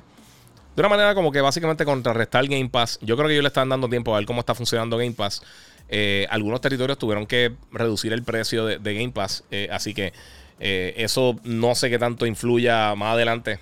de 0.76 0.82
una 0.82 0.90
manera 0.90 1.16
como 1.16 1.32
que 1.32 1.42
básicamente 1.42 1.84
contrarrestar 1.84 2.48
Game 2.48 2.70
Pass. 2.70 3.00
Yo 3.02 3.18
creo 3.18 3.28
que 3.28 3.34
ellos 3.34 3.44
le 3.44 3.48
están 3.48 3.70
dando 3.70 3.90
tiempo 3.90 4.14
a 4.14 4.20
ver 4.20 4.26
cómo 4.26 4.40
está 4.40 4.56
funcionando 4.56 4.98
Game 4.98 5.12
Pass. 5.14 5.42
Eh, 5.90 6.26
algunos 6.30 6.62
territorios 6.62 6.98
tuvieron 6.98 7.26
que 7.26 7.54
reducir 7.72 8.14
el 8.14 8.24
precio 8.24 8.66
de, 8.66 8.78
Game 8.94 9.12
Pass. 9.12 9.44
así 9.70 9.94
que 9.94 10.14
eso 10.60 11.38
no 11.44 11.76
sé 11.76 11.90
qué 11.90 12.00
tanto 12.00 12.26
influya 12.26 12.96
más 12.96 13.16
adelante. 13.16 13.60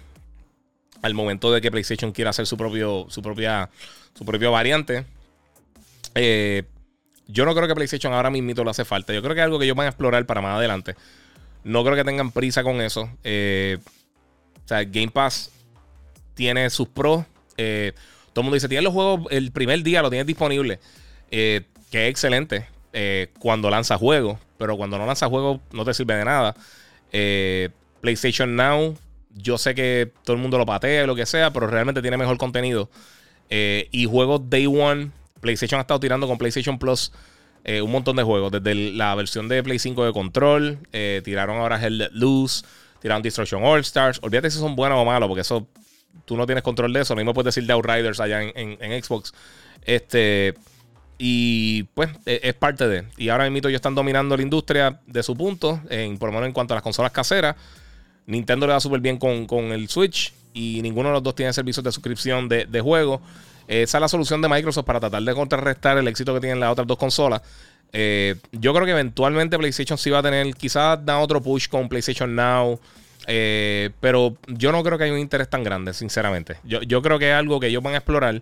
Al 1.01 1.13
momento 1.13 1.51
de 1.51 1.61
que 1.61 1.71
PlayStation 1.71 2.11
quiera 2.11 2.29
hacer 2.29 2.45
su 2.45 2.57
propio. 2.57 3.07
su 3.09 3.21
propia. 3.21 3.69
su 4.13 4.25
propio 4.25 4.51
variante. 4.51 5.05
Yo 7.31 7.45
no 7.45 7.53
creo 7.53 7.67
que 7.67 7.75
PlayStation 7.75 8.11
ahora 8.11 8.31
mismo 8.31 8.63
lo 8.63 8.71
hace 8.71 8.83
falta. 8.83 9.13
Yo 9.13 9.21
creo 9.21 9.35
que 9.35 9.41
es 9.41 9.45
algo 9.45 9.59
que 9.59 9.65
ellos 9.65 9.77
van 9.77 9.85
a 9.85 9.89
explorar 9.89 10.25
para 10.25 10.41
más 10.41 10.57
adelante. 10.57 10.95
No 11.63 11.83
creo 11.83 11.95
que 11.95 12.03
tengan 12.03 12.31
prisa 12.31 12.63
con 12.63 12.81
eso. 12.81 13.09
Eh, 13.23 13.77
o 14.65 14.67
sea, 14.67 14.83
Game 14.83 15.09
Pass 15.09 15.51
tiene 16.33 16.69
sus 16.71 16.87
pros. 16.87 17.23
Eh, 17.55 17.93
todo 18.33 18.41
el 18.41 18.43
mundo 18.45 18.55
dice, 18.55 18.67
tienes 18.67 18.83
los 18.83 18.93
juegos 18.93 19.27
el 19.29 19.51
primer 19.51 19.83
día, 19.83 20.01
lo 20.01 20.09
tienes 20.09 20.25
disponible. 20.25 20.79
Eh, 21.29 21.61
que 21.91 22.05
es 22.05 22.11
excelente 22.11 22.67
cuando 23.37 23.69
lanza 23.69 23.95
juegos. 23.97 24.39
Pero 24.57 24.75
cuando 24.75 24.97
no 24.97 25.05
lanza 25.05 25.27
juegos 25.27 25.59
no 25.71 25.85
te 25.85 25.93
sirve 25.93 26.15
de 26.15 26.25
nada. 26.25 26.55
PlayStation 28.01 28.55
Now, 28.55 28.97
yo 29.35 29.59
sé 29.59 29.75
que 29.75 30.11
todo 30.23 30.35
el 30.35 30.41
mundo 30.41 30.57
lo 30.57 30.65
patea 30.65 31.03
y 31.03 31.07
lo 31.07 31.15
que 31.15 31.27
sea, 31.27 31.53
pero 31.53 31.67
realmente 31.67 32.01
tiene 32.01 32.17
mejor 32.17 32.39
contenido. 32.39 32.89
y 33.49 34.05
juegos 34.05 34.49
Day 34.49 34.65
One 34.65 35.11
PlayStation 35.41 35.79
ha 35.79 35.81
estado 35.81 35.99
tirando 35.99 36.27
con 36.27 36.37
PlayStation 36.37 36.77
Plus 36.77 37.11
eh, 37.63 37.81
un 37.81 37.91
montón 37.91 38.15
de 38.15 38.23
juegos. 38.23 38.51
Desde 38.51 38.73
la 38.75 39.13
versión 39.15 39.47
de 39.47 39.61
Play 39.63 39.79
5 39.79 40.05
de 40.05 40.13
Control, 40.13 40.79
eh, 40.93 41.21
tiraron 41.23 41.57
ahora 41.57 41.83
Hell 41.83 42.09
Loose, 42.13 42.65
tiraron 43.01 43.21
Destruction 43.21 43.63
All 43.63 43.81
Stars. 43.81 44.19
Olvídate 44.21 44.49
si 44.49 44.59
son 44.59 44.75
buenos 44.75 44.97
o 44.97 45.05
malos, 45.05 45.27
porque 45.27 45.41
eso 45.41 45.67
tú 46.25 46.37
no 46.37 46.45
tienes 46.45 46.63
control 46.63 46.93
de 46.93 47.01
eso. 47.01 47.13
Lo 47.13 47.17
mismo 47.17 47.33
puedes 47.33 47.53
decir 47.53 47.67
de 47.67 47.73
Outriders 47.73 48.19
allá 48.19 48.41
en, 48.43 49.03
Xbox. 49.03 49.33
Este. 49.83 50.53
Y 51.21 51.83
pues 51.95 52.09
e, 52.25 52.39
es, 52.43 52.53
parte 52.53 52.87
de. 52.87 53.05
Y 53.17 53.27
ahora 53.27 53.49
mismo 53.49 53.67
ellos 53.67 53.79
están 53.79 53.95
dominando 53.95 54.37
la 54.37 54.43
industria 54.43 55.01
de 55.05 55.21
su 55.21 55.35
punto, 55.35 55.81
en, 55.89 56.17
por 56.17 56.29
lo 56.29 56.33
menos 56.33 56.47
en 56.47 56.53
cuanto 56.53 56.73
a 56.73 56.75
las 56.75 56.83
consolas 56.83 57.11
caseras. 57.11 57.55
Nintendo 58.25 58.67
le 58.67 58.73
da 58.73 58.79
súper 58.79 59.01
bien 59.01 59.17
con, 59.17 59.71
el 59.71 59.89
Switch 59.89 60.33
y 60.53 60.81
ninguno 60.81 61.09
de 61.09 61.13
los 61.13 61.23
dos 61.23 61.35
tiene 61.35 61.51
servicios 61.51 61.83
de 61.83 61.91
suscripción 61.91 62.47
de, 62.47 62.65
de 62.65 62.79
juego. 62.79 63.21
Esa 63.69 63.99
es 63.99 64.01
la 64.01 64.07
solución 64.07 64.41
de 64.41 64.49
Microsoft 64.49 64.83
para 64.83 64.99
tratar 64.99 65.21
de 65.21 65.31
contrarrestar 65.35 65.95
el 65.99 66.07
éxito 66.07 66.33
que 66.33 66.39
tienen 66.39 66.59
las 66.59 66.71
otras 66.71 66.87
dos 66.87 66.97
consolas. 66.97 67.43
Eh, 67.93 68.35
yo 68.51 68.73
creo 68.73 68.83
que 68.83 68.93
eventualmente 68.93 69.59
PlayStation 69.59 69.95
sí 69.95 70.09
va 70.09 70.19
a 70.19 70.23
tener, 70.23 70.55
quizás 70.55 71.05
da 71.05 71.19
otro 71.19 71.39
push 71.39 71.67
con 71.67 71.87
PlayStation 71.87 72.35
Now. 72.35 72.79
Eh, 73.27 73.91
pero 73.99 74.35
yo 74.47 74.71
no 74.71 74.81
creo 74.81 74.97
que 74.97 75.03
haya 75.03 75.13
un 75.13 75.19
interés 75.19 75.51
tan 75.51 75.63
grande, 75.63 75.93
sinceramente. 75.93 76.57
Yo, 76.63 77.01
creo 77.03 77.19
que 77.19 77.29
es 77.29 77.35
algo 77.35 77.59
que 77.59 77.67
ellos 77.67 77.83
van 77.83 77.93
a 77.93 77.97
explorar 77.97 78.41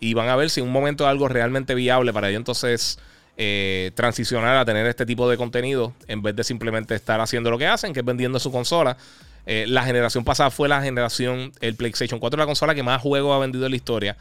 y 0.00 0.12
van 0.14 0.28
a 0.28 0.34
ver 0.34 0.50
si 0.50 0.58
en 0.58 0.66
un 0.66 0.72
momento 0.72 1.04
es 1.04 1.10
algo 1.10 1.28
realmente 1.28 1.76
viable 1.76 2.12
para 2.12 2.28
ellos 2.28 2.40
entonces 2.40 2.98
eh, 3.36 3.92
transicionar 3.94 4.56
a 4.56 4.64
tener 4.64 4.86
este 4.86 5.06
tipo 5.06 5.30
de 5.30 5.36
contenido 5.36 5.92
en 6.08 6.20
vez 6.20 6.34
de 6.34 6.42
simplemente 6.42 6.96
estar 6.96 7.20
haciendo 7.20 7.48
lo 7.48 7.58
que 7.58 7.68
hacen, 7.68 7.92
que 7.92 8.00
es 8.00 8.06
vendiendo 8.06 8.40
su 8.40 8.50
consola. 8.50 8.96
la 9.46 9.84
generación 9.84 10.24
pasada 10.24 10.50
fue 10.50 10.68
la 10.68 10.82
generación, 10.82 11.52
el 11.60 11.76
PlayStation 11.76 12.18
4 12.18 12.36
la 12.36 12.46
consola 12.46 12.74
que 12.74 12.82
más 12.82 13.00
juegos 13.00 13.36
ha 13.36 13.38
vendido 13.38 13.66
en 13.66 13.70
la 13.70 13.76
historia 13.76 14.16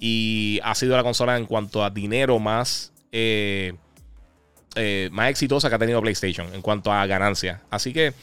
y 0.00 0.58
ha 0.64 0.74
sido 0.74 0.96
la 0.96 1.02
consola 1.02 1.36
en 1.36 1.44
cuanto 1.44 1.84
a 1.84 1.90
dinero 1.90 2.38
más, 2.38 2.90
eh, 3.12 3.74
eh, 4.74 5.10
más 5.12 5.28
exitosa 5.28 5.68
que 5.68 5.74
ha 5.74 5.78
tenido 5.78 6.00
PlayStation 6.00 6.52
en 6.54 6.62
cuanto 6.62 6.90
a 6.90 7.04
ganancia. 7.06 7.60
Así 7.70 7.92
que 7.92 8.14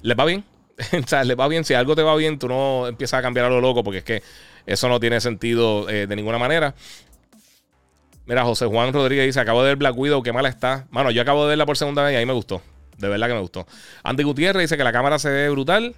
les 0.00 0.18
va 0.18 0.24
bien. 0.24 0.44
o 1.04 1.06
sea, 1.06 1.24
les 1.24 1.38
va 1.38 1.46
bien. 1.46 1.62
Si 1.64 1.74
algo 1.74 1.94
te 1.94 2.02
va 2.02 2.16
bien, 2.16 2.38
tú 2.38 2.48
no 2.48 2.86
empiezas 2.86 3.18
a 3.18 3.22
cambiar 3.22 3.46
a 3.46 3.50
lo 3.50 3.60
loco 3.60 3.84
porque 3.84 3.98
es 3.98 4.04
que 4.04 4.22
eso 4.64 4.88
no 4.88 4.98
tiene 4.98 5.20
sentido 5.20 5.88
eh, 5.90 6.06
de 6.06 6.16
ninguna 6.16 6.38
manera. 6.38 6.74
Mira, 8.24 8.42
José 8.42 8.64
Juan 8.64 8.94
Rodríguez 8.94 9.26
dice: 9.26 9.38
Acabo 9.38 9.62
de 9.62 9.68
ver 9.68 9.76
Black 9.76 9.96
Widow, 9.96 10.22
qué 10.22 10.32
mala 10.32 10.48
está. 10.48 10.86
Mano, 10.90 11.10
yo 11.10 11.20
acabo 11.20 11.42
de 11.44 11.50
verla 11.50 11.66
por 11.66 11.76
segunda 11.76 12.02
vez 12.02 12.14
y 12.14 12.16
ahí 12.16 12.26
me 12.26 12.32
gustó. 12.32 12.62
De 12.96 13.08
verdad 13.08 13.28
que 13.28 13.34
me 13.34 13.40
gustó. 13.40 13.66
Andy 14.02 14.22
Gutiérrez 14.22 14.62
dice 14.62 14.78
que 14.78 14.84
la 14.84 14.92
cámara 14.92 15.18
se 15.18 15.28
ve 15.28 15.50
brutal. 15.50 15.94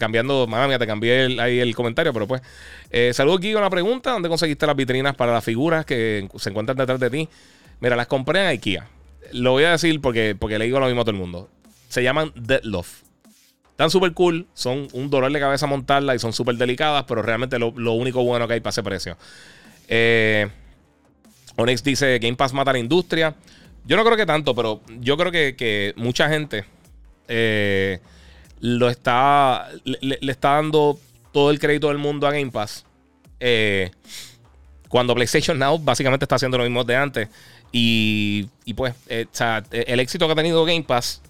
Cambiando, 0.00 0.46
mamá 0.46 0.66
mía, 0.66 0.78
te 0.78 0.86
cambié 0.86 1.40
ahí 1.40 1.60
el 1.60 1.74
comentario, 1.74 2.12
pero 2.12 2.26
pues. 2.26 2.42
Eh, 2.90 3.12
saludos 3.14 3.40
con 3.40 3.56
una 3.56 3.70
pregunta: 3.70 4.10
¿Dónde 4.12 4.28
conseguiste 4.28 4.66
las 4.66 4.74
vitrinas 4.74 5.14
para 5.14 5.32
las 5.32 5.44
figuras 5.44 5.84
que 5.84 6.28
se 6.36 6.50
encuentran 6.50 6.76
detrás 6.76 6.98
de 6.98 7.10
ti? 7.10 7.28
Mira, 7.80 7.94
las 7.94 8.08
compré 8.08 8.40
en 8.40 8.46
IKEA. 8.48 8.88
Lo 9.32 9.52
voy 9.52 9.64
a 9.64 9.70
decir 9.70 10.00
porque, 10.00 10.34
porque 10.38 10.58
le 10.58 10.64
digo 10.64 10.80
lo 10.80 10.86
mismo 10.86 11.02
a 11.02 11.04
todo 11.04 11.12
el 11.12 11.18
mundo. 11.20 11.48
Se 11.88 12.02
llaman 12.02 12.32
Dead 12.34 12.62
Love. 12.64 13.02
Están 13.70 13.90
súper 13.90 14.12
cool, 14.12 14.48
son 14.54 14.88
un 14.92 15.08
dolor 15.08 15.30
de 15.30 15.38
cabeza 15.38 15.68
montarlas 15.68 16.16
y 16.16 16.18
son 16.18 16.32
súper 16.32 16.56
delicadas, 16.56 17.04
pero 17.06 17.22
realmente 17.22 17.60
lo, 17.60 17.92
único 17.92 18.24
bueno 18.24 18.48
que 18.48 18.54
hay 18.54 18.60
para 18.60 18.70
ese 18.70 18.82
precio. 18.82 19.16
Eh, 19.86 20.48
Onyx 21.54 21.84
dice: 21.84 22.18
Game 22.18 22.36
Pass 22.36 22.52
mata 22.52 22.70
a 22.70 22.72
la 22.72 22.80
industria. 22.80 23.36
Yo 23.84 23.96
no 23.96 24.04
creo 24.04 24.16
que 24.16 24.26
tanto, 24.26 24.56
pero 24.56 24.80
yo 24.98 25.16
creo 25.16 25.30
que, 25.30 25.54
que 25.54 25.94
mucha 25.96 26.28
gente. 26.28 26.64
Eh, 27.28 28.00
lo 28.60 28.88
está, 28.88 29.68
le, 29.84 30.18
está 30.20 30.54
dando 30.54 30.98
todo 31.32 31.50
el 31.50 31.58
crédito 31.58 31.88
del 31.88 31.98
mundo 31.98 32.26
a 32.26 32.32
Game 32.32 32.50
Pass. 32.50 32.84
Eh, 33.40 33.90
cuando 34.88 35.14
PlayStation 35.14 35.58
Now 35.58 35.78
básicamente 35.78 36.24
está 36.24 36.36
haciendo 36.36 36.58
lo 36.58 36.64
mismo 36.64 36.84
de 36.84 36.96
antes. 36.96 37.28
Y, 37.70 38.48
y 38.64 38.74
pues, 38.74 38.94
eh, 39.08 39.26
el 39.70 40.00
éxito 40.00 40.26
que 40.26 40.32
ha 40.32 40.36
tenido 40.36 40.64
Game 40.64 40.82
Pass 40.82 41.22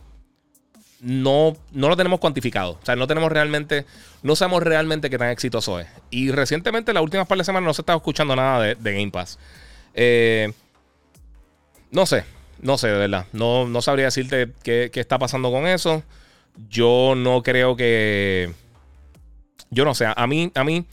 no, 1.00 1.56
no 1.72 1.88
lo 1.88 1.96
tenemos 1.96 2.20
cuantificado. 2.20 2.78
O 2.80 2.84
sea, 2.84 2.96
no 2.96 3.06
tenemos 3.06 3.30
realmente, 3.30 3.84
no 4.22 4.36
sabemos 4.36 4.62
realmente 4.62 5.10
qué 5.10 5.18
tan 5.18 5.30
exitoso 5.30 5.78
es. 5.80 5.88
Y 6.10 6.30
recientemente, 6.30 6.92
las 6.92 7.02
últimas 7.02 7.26
par 7.26 7.38
de 7.38 7.44
semanas, 7.44 7.66
no 7.66 7.74
se 7.74 7.82
está 7.82 7.94
escuchando 7.94 8.34
nada 8.36 8.62
de, 8.62 8.92
Game 8.92 9.10
Pass. 9.10 9.38
Eh, 9.94 10.52
no 11.90 12.06
sé, 12.06 12.24
no 12.60 12.78
sé, 12.78 12.88
de 12.88 12.98
verdad. 12.98 13.26
No, 13.32 13.66
no 13.66 13.82
sabría 13.82 14.06
decirte 14.06 14.52
qué, 14.62 14.90
qué 14.92 15.00
está 15.00 15.18
pasando 15.18 15.50
con 15.50 15.66
eso 15.66 16.02
yo 16.68 17.14
no 17.16 17.42
creo 17.42 17.76
que. 17.76 18.52
Yo 19.70 19.84
no 19.84 19.94
sé, 19.94 20.06
a 20.14 20.26
mí, 20.26 20.50
a 20.54 20.64
mí, 20.64 20.86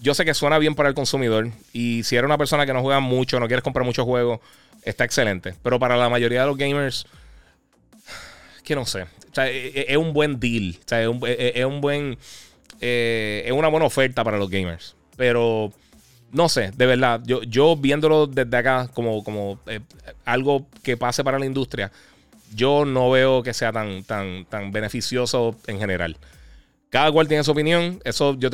yo 0.00 0.14
sé 0.14 0.24
que 0.24 0.34
suena 0.34 0.58
bien 0.58 0.74
para 0.74 0.88
el 0.88 0.94
consumidor. 0.94 1.50
Y 1.72 2.04
si 2.04 2.16
eres 2.16 2.26
una 2.26 2.38
persona 2.38 2.64
que 2.64 2.72
no 2.72 2.82
juega 2.82 3.00
mucho, 3.00 3.40
no 3.40 3.48
quieres 3.48 3.64
comprar 3.64 3.84
muchos 3.84 4.04
juegos, 4.04 4.40
está 4.82 5.04
excelente. 5.04 5.54
Pero 5.62 5.78
para 5.78 5.96
la 5.96 6.08
mayoría 6.08 6.42
de 6.42 6.46
los 6.46 6.56
gamers, 6.56 7.06
que 8.64 8.74
no 8.74 8.86
sé. 8.86 9.06
E, 9.38 9.72
e, 9.74 9.86
es, 9.88 9.96
un 9.96 10.12
buen 10.12 10.38
deal. 10.38 10.76
O 10.78 10.88
sea, 10.88 11.02
es 11.02 11.08
un, 11.08 11.20
e, 11.24 11.64
buen. 11.80 12.16
Eh, 12.80 13.42
es 13.46 13.52
una 13.52 13.68
buena 13.68 13.86
oferta 13.86 14.22
para 14.22 14.38
los 14.38 14.48
gamers. 14.48 14.94
Pero 15.16 15.72
no 16.32 16.48
sé, 16.48 16.70
de 16.76 16.86
verdad. 16.86 17.20
Yo, 17.24 17.42
yo 17.42 17.76
viéndolo 17.76 18.26
desde 18.26 18.56
acá 18.56 18.88
como, 18.94 19.24
como 19.24 19.58
eh, 19.66 19.80
algo 20.24 20.66
que 20.82 20.96
pase 20.96 21.24
para 21.24 21.38
la 21.38 21.46
industria 21.46 21.90
yo 22.54 22.84
no 22.84 23.10
veo 23.10 23.42
que 23.42 23.54
sea 23.54 23.72
tan, 23.72 24.04
tan, 24.04 24.44
tan 24.46 24.72
beneficioso 24.72 25.56
en 25.66 25.78
general. 25.78 26.16
Cada 26.90 27.10
cual 27.12 27.28
tiene 27.28 27.44
su 27.44 27.50
opinión. 27.50 28.00
Eso 28.04 28.36
yo, 28.38 28.48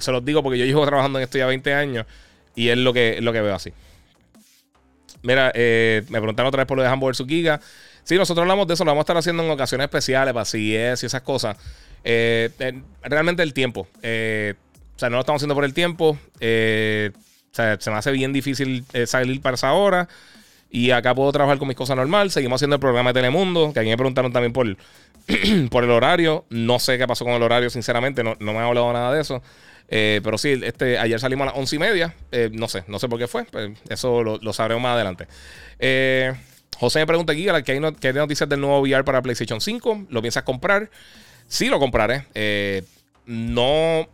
se 0.00 0.12
los 0.12 0.24
digo 0.24 0.42
porque 0.42 0.58
yo 0.58 0.64
llevo 0.64 0.86
trabajando 0.86 1.18
en 1.18 1.24
esto 1.24 1.38
ya 1.38 1.46
20 1.46 1.74
años 1.74 2.06
y 2.54 2.68
es 2.68 2.78
lo 2.78 2.92
que, 2.92 3.20
lo 3.20 3.32
que 3.32 3.40
veo 3.40 3.54
así. 3.54 3.72
Mira, 5.22 5.52
eh, 5.54 6.02
me 6.08 6.18
preguntaron 6.18 6.48
otra 6.48 6.62
vez 6.62 6.66
por 6.66 6.76
lo 6.76 6.82
de 6.82 6.88
Hamburger 6.88 7.16
su 7.16 7.26
Giga. 7.26 7.60
Sí, 8.04 8.16
nosotros 8.16 8.42
hablamos 8.42 8.66
de 8.66 8.74
eso, 8.74 8.84
lo 8.84 8.90
vamos 8.90 9.02
a 9.02 9.04
estar 9.04 9.16
haciendo 9.16 9.42
en 9.42 9.50
ocasiones 9.50 9.84
especiales 9.84 10.32
para 10.32 10.44
CES 10.44 11.02
y 11.02 11.06
esas 11.06 11.22
cosas. 11.22 11.56
Eh, 12.04 12.50
eh, 12.58 12.80
realmente 13.02 13.42
el 13.42 13.52
tiempo. 13.52 13.82
o 13.82 14.98
sea, 14.98 15.10
no 15.10 15.16
lo 15.16 15.20
estamos 15.20 15.40
haciendo 15.40 15.54
por 15.54 15.64
el 15.64 15.74
tiempo. 15.74 16.10
o 16.10 17.52
sea, 17.52 17.78
se 17.78 17.90
me 17.90 17.96
hace 17.96 18.12
bien 18.12 18.32
difícil 18.32 18.84
salir 19.06 19.40
para 19.42 19.56
esa 19.56 19.72
hora. 19.72 20.08
Y 20.70 20.90
acá 20.90 21.14
puedo 21.14 21.32
trabajar 21.32 21.58
con 21.58 21.68
mis 21.68 21.76
cosas 21.76 21.96
normal. 21.96 22.30
Seguimos 22.30 22.58
haciendo 22.58 22.76
el 22.76 22.80
programa 22.80 23.10
de 23.10 23.20
Telemundo, 23.20 23.72
que 23.72 23.80
aquí 23.80 23.88
me 23.88 23.96
preguntaron 23.96 24.32
también 24.32 24.52
por, 24.52 24.76
por 25.70 25.84
el 25.84 25.90
horario. 25.90 26.44
No 26.50 26.78
sé 26.78 26.98
qué 26.98 27.06
pasó 27.06 27.24
con 27.24 27.34
el 27.34 27.42
horario, 27.42 27.70
sinceramente. 27.70 28.22
No, 28.22 28.36
me 28.38 28.58
ha 28.58 28.66
hablado 28.66 28.92
nada 28.92 29.12
de 29.12 29.20
eso. 29.20 29.42
pero 29.88 30.36
sí, 30.36 30.60
este, 30.62 30.98
ayer 30.98 31.18
salimos 31.18 31.46
a 31.46 31.50
las 31.50 31.58
once 31.58 31.76
y 31.76 31.78
media. 31.78 32.14
no 32.52 32.68
sé, 32.68 32.84
no 32.86 32.98
sé 32.98 33.08
por 33.08 33.18
qué 33.18 33.26
fue. 33.26 33.44
Pues 33.44 33.70
eso 33.88 34.22
lo, 34.22 34.52
sabremos 34.52 34.82
más 34.82 34.94
adelante. 34.94 35.26
José 36.78 37.00
me 37.00 37.06
pregunta 37.06 37.32
aquí 37.32 37.44
¿qué 37.44 37.50
hay, 37.50 37.62
¿qué 38.00 38.12
noticias 38.12 38.48
del 38.48 38.60
nuevo 38.60 38.80
VR 38.80 39.04
para 39.04 39.20
PlayStation 39.22 39.60
5? 39.60 40.06
¿Lo 40.10 40.20
piensas 40.20 40.44
comprar? 40.44 40.90
Sí, 41.48 41.68
lo 41.68 41.78
compraré. 41.78 42.26
no, 43.26 44.06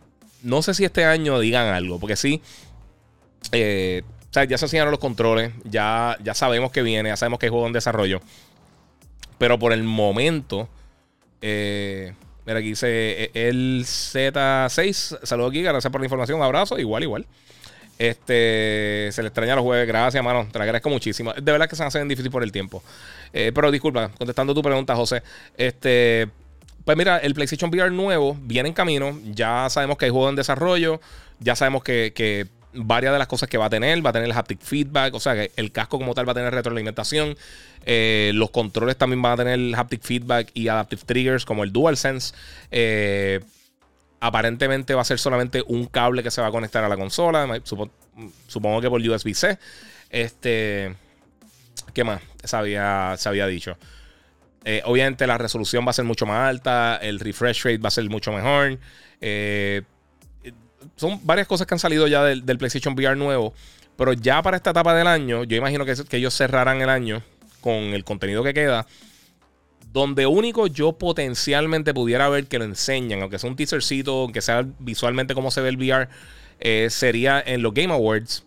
no 0.45 0.61
sé 0.61 0.73
si 0.73 0.85
este 0.85 1.05
año 1.05 1.39
digan 1.39 1.67
algo, 1.67 1.99
porque 1.99 2.15
sí. 2.15 2.41
Eh, 3.51 4.03
ya 4.43 4.57
se 4.57 4.65
enseñaron 4.65 4.91
los 4.91 4.99
controles, 4.99 5.51
ya, 5.63 6.17
ya 6.23 6.33
sabemos 6.33 6.71
que 6.71 6.81
viene, 6.81 7.09
ya 7.09 7.17
sabemos 7.17 7.39
que 7.39 7.47
hay 7.47 7.49
juego 7.49 7.67
en 7.67 7.73
desarrollo. 7.73 8.21
Pero 9.37 9.57
por 9.57 9.73
el 9.73 9.83
momento, 9.83 10.69
eh, 11.41 12.13
mira, 12.45 12.59
aquí 12.59 12.69
dice 12.69 13.23
eh, 13.23 13.31
el 13.33 13.85
Z6. 13.85 15.19
Saludos 15.23 15.51
aquí, 15.51 15.61
gracias 15.61 15.91
por 15.91 16.01
la 16.01 16.05
información. 16.05 16.39
Un 16.39 16.45
abrazo, 16.45 16.77
igual, 16.77 17.03
igual. 17.03 17.25
Este, 17.97 19.09
se 19.11 19.21
le 19.21 19.29
extraña 19.29 19.55
los 19.55 19.63
jueves, 19.63 19.87
gracias, 19.87 20.23
mano. 20.23 20.47
Te 20.51 20.57
agradezco 20.57 20.89
muchísimo. 20.89 21.33
De 21.33 21.51
verdad 21.51 21.69
que 21.69 21.75
se 21.75 21.83
hacen 21.83 22.07
difícil 22.07 22.31
por 22.31 22.43
el 22.43 22.51
tiempo. 22.51 22.83
pero 23.31 23.71
disculpa, 23.71 24.09
contestando 24.17 24.53
tu 24.53 24.61
pregunta, 24.61 24.95
José. 24.95 25.23
Este, 25.57 26.29
pues 26.85 26.95
mira, 26.97 27.17
el 27.17 27.33
PlayStation 27.33 27.71
VR 27.71 27.89
nuevo 27.91 28.37
viene 28.41 28.69
en 28.69 28.75
camino. 28.75 29.19
Ya 29.33 29.67
sabemos 29.69 29.97
que 29.97 30.05
hay 30.05 30.11
juego 30.11 30.29
en 30.29 30.35
desarrollo. 30.35 31.01
Ya 31.39 31.55
sabemos 31.55 31.83
que, 31.83 32.47
varias 32.75 33.13
de 33.13 33.19
las 33.19 33.27
cosas 33.27 33.49
que 33.49 33.57
va 33.57 33.65
a 33.65 33.69
tener, 33.69 34.05
va 34.05 34.09
a 34.09 34.13
tener 34.13 34.29
el 34.29 34.35
haptic 34.35 34.59
feedback. 34.59 35.13
O 35.13 35.19
sea, 35.19 35.33
que 35.33 35.51
el 35.55 35.71
casco 35.71 35.97
como 35.97 36.13
tal 36.13 36.27
va 36.27 36.31
a 36.31 36.35
tener 36.35 36.53
retroalimentación. 36.53 37.37
Eh, 37.85 38.31
los 38.33 38.49
controles 38.51 38.97
también 38.97 39.21
van 39.21 39.33
a 39.33 39.37
tener 39.37 39.75
haptic 39.75 40.01
feedback 40.01 40.51
y 40.53 40.67
adaptive 40.67 41.03
triggers 41.05 41.45
como 41.45 41.63
el 41.63 41.71
DualSense. 41.71 42.33
Eh, 42.71 43.41
aparentemente 44.19 44.93
va 44.93 45.01
a 45.01 45.05
ser 45.05 45.19
solamente 45.19 45.63
un 45.67 45.85
cable 45.85 46.23
que 46.23 46.31
se 46.31 46.41
va 46.41 46.47
a 46.47 46.51
conectar 46.51 46.83
a 46.83 46.89
la 46.89 46.97
consola. 46.97 47.61
Supongo, 48.47 48.81
que 48.81 48.89
por 48.89 49.01
USB-C. 49.01 49.57
Este. 50.09 50.95
¿Qué 51.93 52.03
más? 52.03 52.21
se 52.43 52.57
había 52.57 53.47
dicho. 53.47 53.77
Eh, 54.67 54.81
obviamente 54.85 55.27
la 55.27 55.37
resolución 55.37 55.85
va 55.85 55.91
a 55.91 55.93
ser 55.93 56.05
mucho 56.05 56.25
más 56.25 56.49
alta, 56.49 56.97
el 56.97 57.19
refresh 57.19 57.63
rate 57.63 57.77
va 57.77 57.89
a 57.89 57.91
ser 57.91 58.09
mucho 58.09 58.31
mejor. 58.31 58.79
Eh, 59.21 59.83
son 60.95 61.19
varias 61.23 61.47
cosas 61.47 61.67
que 61.67 61.75
han 61.75 61.79
salido 61.79 62.07
ya 62.07 62.23
del, 62.23 62.43
PlayStation 62.43 62.93
VR 62.93 63.15
nuevo. 63.15 63.53
Pero 63.97 64.13
ya 64.13 64.41
para 64.41 64.57
esta 64.57 64.71
etapa 64.71 64.93
del 64.95 65.07
año, 65.07 65.43
yo 65.43 65.55
imagino 65.57 65.85
que, 65.85 65.95
que 66.07 66.17
ellos 66.17 66.35
cerrarán 66.35 66.81
el 66.81 66.89
año 66.89 67.23
con 67.61 67.73
el 67.73 68.03
contenido 68.03 68.43
que 68.43 68.53
queda. 68.53 68.85
Donde 69.91 70.25
único 70.25 70.67
yo 70.67 70.93
potencialmente 70.93 71.93
pudiera 71.93 72.27
ver 72.27 72.47
que 72.47 72.59
lo 72.59 72.65
enseñan, 72.65 73.21
aunque 73.21 73.39
sea 73.39 73.49
un 73.49 73.55
teasercito, 73.55 74.23
aunque 74.23 74.41
sea 74.41 74.65
visualmente 74.79 75.33
cómo 75.33 75.51
se 75.51 75.61
ve 75.61 75.69
el 75.69 75.77
VR, 75.77 76.09
eh, 76.59 76.87
sería 76.89 77.41
en 77.45 77.61
los 77.61 77.73
Game 77.73 77.93
Awards. 77.93 78.43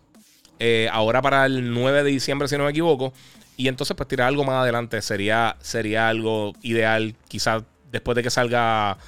ahora 0.92 1.22
para 1.22 1.46
el 1.46 1.72
9 1.72 2.02
de 2.02 2.10
diciembre, 2.10 2.48
si 2.48 2.58
no 2.58 2.64
me 2.64 2.70
equivoco. 2.70 3.14
Y 3.58 3.66
entonces, 3.66 3.96
pues 3.96 4.08
tirar 4.08 4.28
algo 4.28 4.44
más 4.44 4.62
adelante 4.62 5.02
sería, 5.02 5.56
sería 5.60 6.08
algo 6.08 6.52
ideal. 6.62 7.16
Quizás 7.26 7.64
después 7.90 8.14
de 8.14 8.22
que 8.22 8.30
salga 8.30 8.98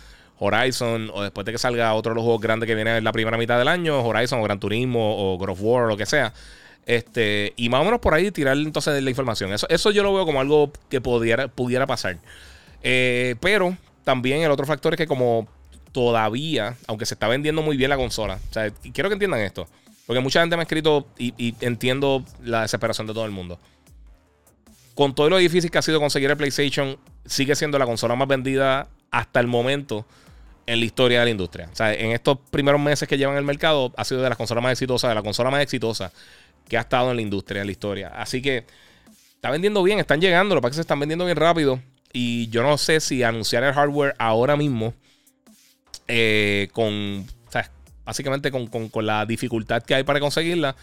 Horizon 0.40 1.10
o 1.14 1.22
después 1.22 1.44
de 1.44 1.52
que 1.52 1.58
salga 1.58 1.94
otro 1.94 2.10
de 2.10 2.16
los 2.16 2.24
juegos 2.24 2.40
grandes 2.40 2.66
que 2.66 2.74
viene 2.74 2.96
en 2.96 3.04
la 3.04 3.12
primera 3.12 3.38
mitad 3.38 3.58
del 3.58 3.68
año, 3.68 4.02
Horizon 4.02 4.40
o 4.40 4.42
Gran 4.42 4.58
Turismo 4.58 5.16
o 5.16 5.38
God 5.38 5.50
of 5.50 5.58
War 5.62 5.84
o 5.84 5.86
lo 5.86 5.96
que 5.96 6.06
sea. 6.06 6.32
Este, 6.86 7.52
y 7.56 7.68
más 7.68 7.82
o 7.82 7.84
menos 7.84 8.00
por 8.00 8.14
ahí 8.14 8.30
tirar 8.30 8.56
entonces 8.56 9.02
la 9.02 9.10
información. 9.10 9.52
Eso, 9.52 9.68
eso 9.68 9.90
yo 9.90 10.02
lo 10.02 10.12
veo 10.12 10.26
como 10.26 10.40
algo 10.40 10.72
que 10.88 11.00
pudiera, 11.00 11.48
pudiera 11.48 11.86
pasar. 11.86 12.18
Eh, 12.82 13.36
pero 13.40 13.76
también 14.02 14.42
el 14.42 14.50
otro 14.50 14.66
factor 14.66 14.94
es 14.94 14.98
que 14.98 15.06
como 15.06 15.46
todavía, 15.92 16.76
aunque 16.86 17.06
se 17.06 17.14
está 17.14 17.28
vendiendo 17.28 17.62
muy 17.62 17.76
bien 17.76 17.90
la 17.90 17.96
consola, 17.96 18.38
o 18.50 18.52
sea, 18.52 18.70
quiero 18.92 19.08
que 19.08 19.14
entiendan 19.14 19.40
esto. 19.40 19.68
Porque 20.06 20.20
mucha 20.20 20.40
gente 20.40 20.56
me 20.56 20.62
ha 20.62 20.64
escrito 20.64 21.06
y 21.18 21.54
entiendo 21.60 22.24
la 22.42 22.62
desesperación 22.62 23.06
de 23.06 23.12
todo 23.12 23.26
el 23.26 23.30
mundo 23.30 23.60
con 25.00 25.14
todo 25.14 25.30
lo 25.30 25.38
difícil 25.38 25.70
que 25.70 25.78
ha 25.78 25.82
sido 25.82 25.98
conseguir 25.98 26.30
el 26.30 26.36
PlayStation, 26.36 26.98
sigue 27.24 27.54
siendo 27.54 27.78
la 27.78 27.86
consola 27.86 28.16
más 28.16 28.28
vendida 28.28 28.86
hasta 29.10 29.40
el 29.40 29.46
momento 29.46 30.04
en 30.66 30.78
la 30.78 30.84
historia 30.84 31.20
de 31.20 31.24
la 31.26 31.30
industria. 31.30 31.68
O 31.72 31.76
sea, 31.76 31.92
en 31.92 32.12
estos 32.12 32.38
primeros 32.50 32.80
meses 32.80 33.08
que 33.08 33.18
llevan 33.18 33.36
el 33.36 33.44
mercado, 33.44 33.92
ha 33.96 34.04
sido 34.04 34.22
de 34.22 34.28
las 34.28 34.38
consolas 34.38 34.62
más 34.62 34.72
exitosas, 34.72 35.10
de 35.10 35.14
la 35.14 35.22
consola 35.22 35.50
más 35.50 35.62
exitosa 35.62 36.12
que 36.68 36.78
ha 36.78 36.80
estado 36.80 37.10
en 37.10 37.16
la 37.16 37.22
industria, 37.22 37.60
en 37.60 37.66
la 37.66 37.72
historia. 37.72 38.08
Así 38.14 38.40
que 38.40 38.64
está 39.34 39.50
vendiendo 39.50 39.82
bien, 39.82 39.98
están 39.98 40.20
llegando, 40.20 40.54
lo 40.54 40.60
que 40.62 40.72
se 40.72 40.80
están 40.80 41.00
vendiendo 41.00 41.24
bien 41.24 41.36
rápido. 41.36 41.80
Y 42.12 42.48
yo 42.48 42.62
no 42.62 42.78
sé 42.78 43.00
si 43.00 43.22
anunciar 43.22 43.64
el 43.64 43.72
hardware 43.72 44.14
ahora 44.18 44.56
mismo, 44.56 44.94
eh, 46.08 46.68
con, 46.72 47.26
o 47.46 47.50
sea, 47.50 47.70
básicamente 48.04 48.50
con, 48.50 48.66
con 48.66 49.06
la 49.06 49.26
dificultad 49.26 49.82
que 49.82 49.94
hay 49.94 50.04
para 50.04 50.20
conseguirla, 50.20 50.76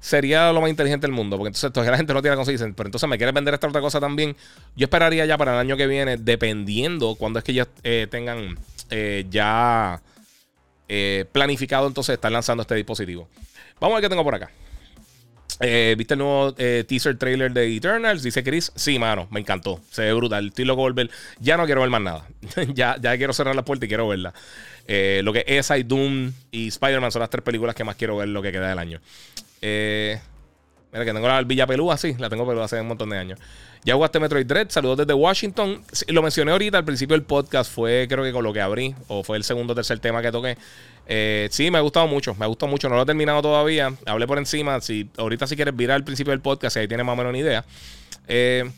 sería 0.00 0.52
lo 0.52 0.60
más 0.60 0.70
inteligente 0.70 1.06
del 1.06 1.14
mundo. 1.14 1.36
Porque 1.36 1.48
entonces 1.48 1.72
toda 1.72 1.90
la 1.90 1.96
gente 1.96 2.12
no 2.12 2.22
tiene 2.22 2.34
que 2.34 2.44
conseguir. 2.44 2.74
Pero 2.74 2.88
entonces 2.88 3.08
me 3.08 3.16
quieres 3.16 3.34
vender 3.34 3.54
esta 3.54 3.68
otra 3.68 3.80
cosa 3.80 4.00
también. 4.00 4.36
Yo 4.74 4.84
esperaría 4.84 5.24
ya 5.26 5.38
para 5.38 5.52
el 5.52 5.58
año 5.58 5.76
que 5.76 5.86
viene, 5.86 6.16
dependiendo 6.16 7.14
cuando 7.14 7.38
es 7.38 7.44
que 7.44 7.54
ya 7.54 7.68
eh, 7.82 8.06
tengan 8.10 8.58
eh, 8.90 9.26
ya 9.30 10.00
eh, 10.88 11.24
planificado 11.32 11.86
entonces 11.86 12.14
estar 12.14 12.30
lanzando 12.30 12.62
este 12.62 12.74
dispositivo. 12.74 13.28
Vamos 13.80 13.94
a 13.94 14.00
ver 14.00 14.04
qué 14.04 14.08
tengo 14.10 14.24
por 14.24 14.34
acá. 14.34 14.50
¿Viste 15.96 16.14
el 16.14 16.18
nuevo 16.18 16.54
teaser 16.54 17.18
trailer 17.18 17.52
de 17.52 17.76
Eternals? 17.76 18.22
Dice 18.22 18.42
Chris. 18.42 18.72
Sí, 18.74 18.98
mano, 18.98 19.28
me 19.30 19.40
encantó. 19.40 19.80
Se 19.90 20.02
ve 20.02 20.14
brutal. 20.14 20.48
Estoy 20.48 20.64
loco 20.64 20.80
volver. 20.80 21.10
Ya 21.38 21.58
no 21.58 21.66
quiero 21.66 21.82
ver 21.82 21.90
más 21.90 22.00
nada. 22.00 22.26
ya, 22.74 22.96
ya 22.98 23.16
quiero 23.18 23.34
cerrar 23.34 23.54
la 23.54 23.64
puerta 23.64 23.84
y 23.84 23.88
quiero 23.88 24.08
verla. 24.08 24.32
lo 24.86 25.32
que 25.34 25.44
es 25.46 25.70
I 25.70 25.82
Doom 25.82 26.32
y 26.50 26.68
Spider-Man 26.68 27.12
son 27.12 27.20
las 27.20 27.28
tres 27.28 27.42
películas 27.42 27.74
que 27.74 27.84
más 27.84 27.96
quiero 27.96 28.16
ver 28.16 28.28
lo 28.28 28.40
que 28.40 28.52
queda 28.52 28.70
del 28.70 28.78
año. 28.78 29.00
Eh, 29.62 30.18
mira 30.92 31.04
que 31.04 31.12
tengo 31.12 31.28
la 31.28 31.42
Villa 31.42 31.66
Pelúa, 31.66 31.96
sí, 31.96 32.14
la 32.18 32.28
tengo 32.28 32.46
peluda 32.46 32.64
hace 32.64 32.80
un 32.80 32.88
montón 32.88 33.10
de 33.10 33.18
años. 33.18 33.38
Ya 33.82 33.94
jugaste 33.94 34.20
Metroid 34.20 34.44
Dread, 34.44 34.68
saludos 34.68 34.98
desde 34.98 35.14
Washington. 35.14 35.82
lo 36.08 36.22
mencioné 36.22 36.52
ahorita 36.52 36.76
al 36.76 36.84
principio 36.84 37.14
del 37.14 37.24
podcast, 37.24 37.72
fue 37.72 38.06
creo 38.10 38.22
que 38.22 38.32
con 38.32 38.44
lo 38.44 38.52
que 38.52 38.60
abrí, 38.60 38.94
o 39.08 39.22
fue 39.22 39.38
el 39.38 39.44
segundo 39.44 39.72
o 39.72 39.76
tercer 39.76 39.98
tema 40.00 40.20
que 40.20 40.30
toqué. 40.30 40.58
Eh, 41.06 41.48
sí, 41.50 41.70
me 41.70 41.78
ha 41.78 41.80
gustado 41.80 42.06
mucho, 42.06 42.34
me 42.34 42.44
ha 42.44 42.48
gustado 42.48 42.70
mucho, 42.70 42.90
no 42.90 42.96
lo 42.96 43.02
he 43.02 43.06
terminado 43.06 43.40
todavía. 43.40 43.94
Hablé 44.04 44.26
por 44.26 44.36
encima, 44.36 44.80
si 44.82 45.08
ahorita 45.16 45.46
si 45.46 45.56
quieres 45.56 45.74
virar 45.74 45.96
al 45.96 46.04
principio 46.04 46.32
del 46.32 46.40
podcast, 46.40 46.76
ahí 46.76 46.88
tienes 46.88 47.06
más 47.06 47.14
o 47.14 47.16
menos 47.16 47.30
una 47.30 47.38
idea. 47.38 47.64
Eh, 48.28 48.70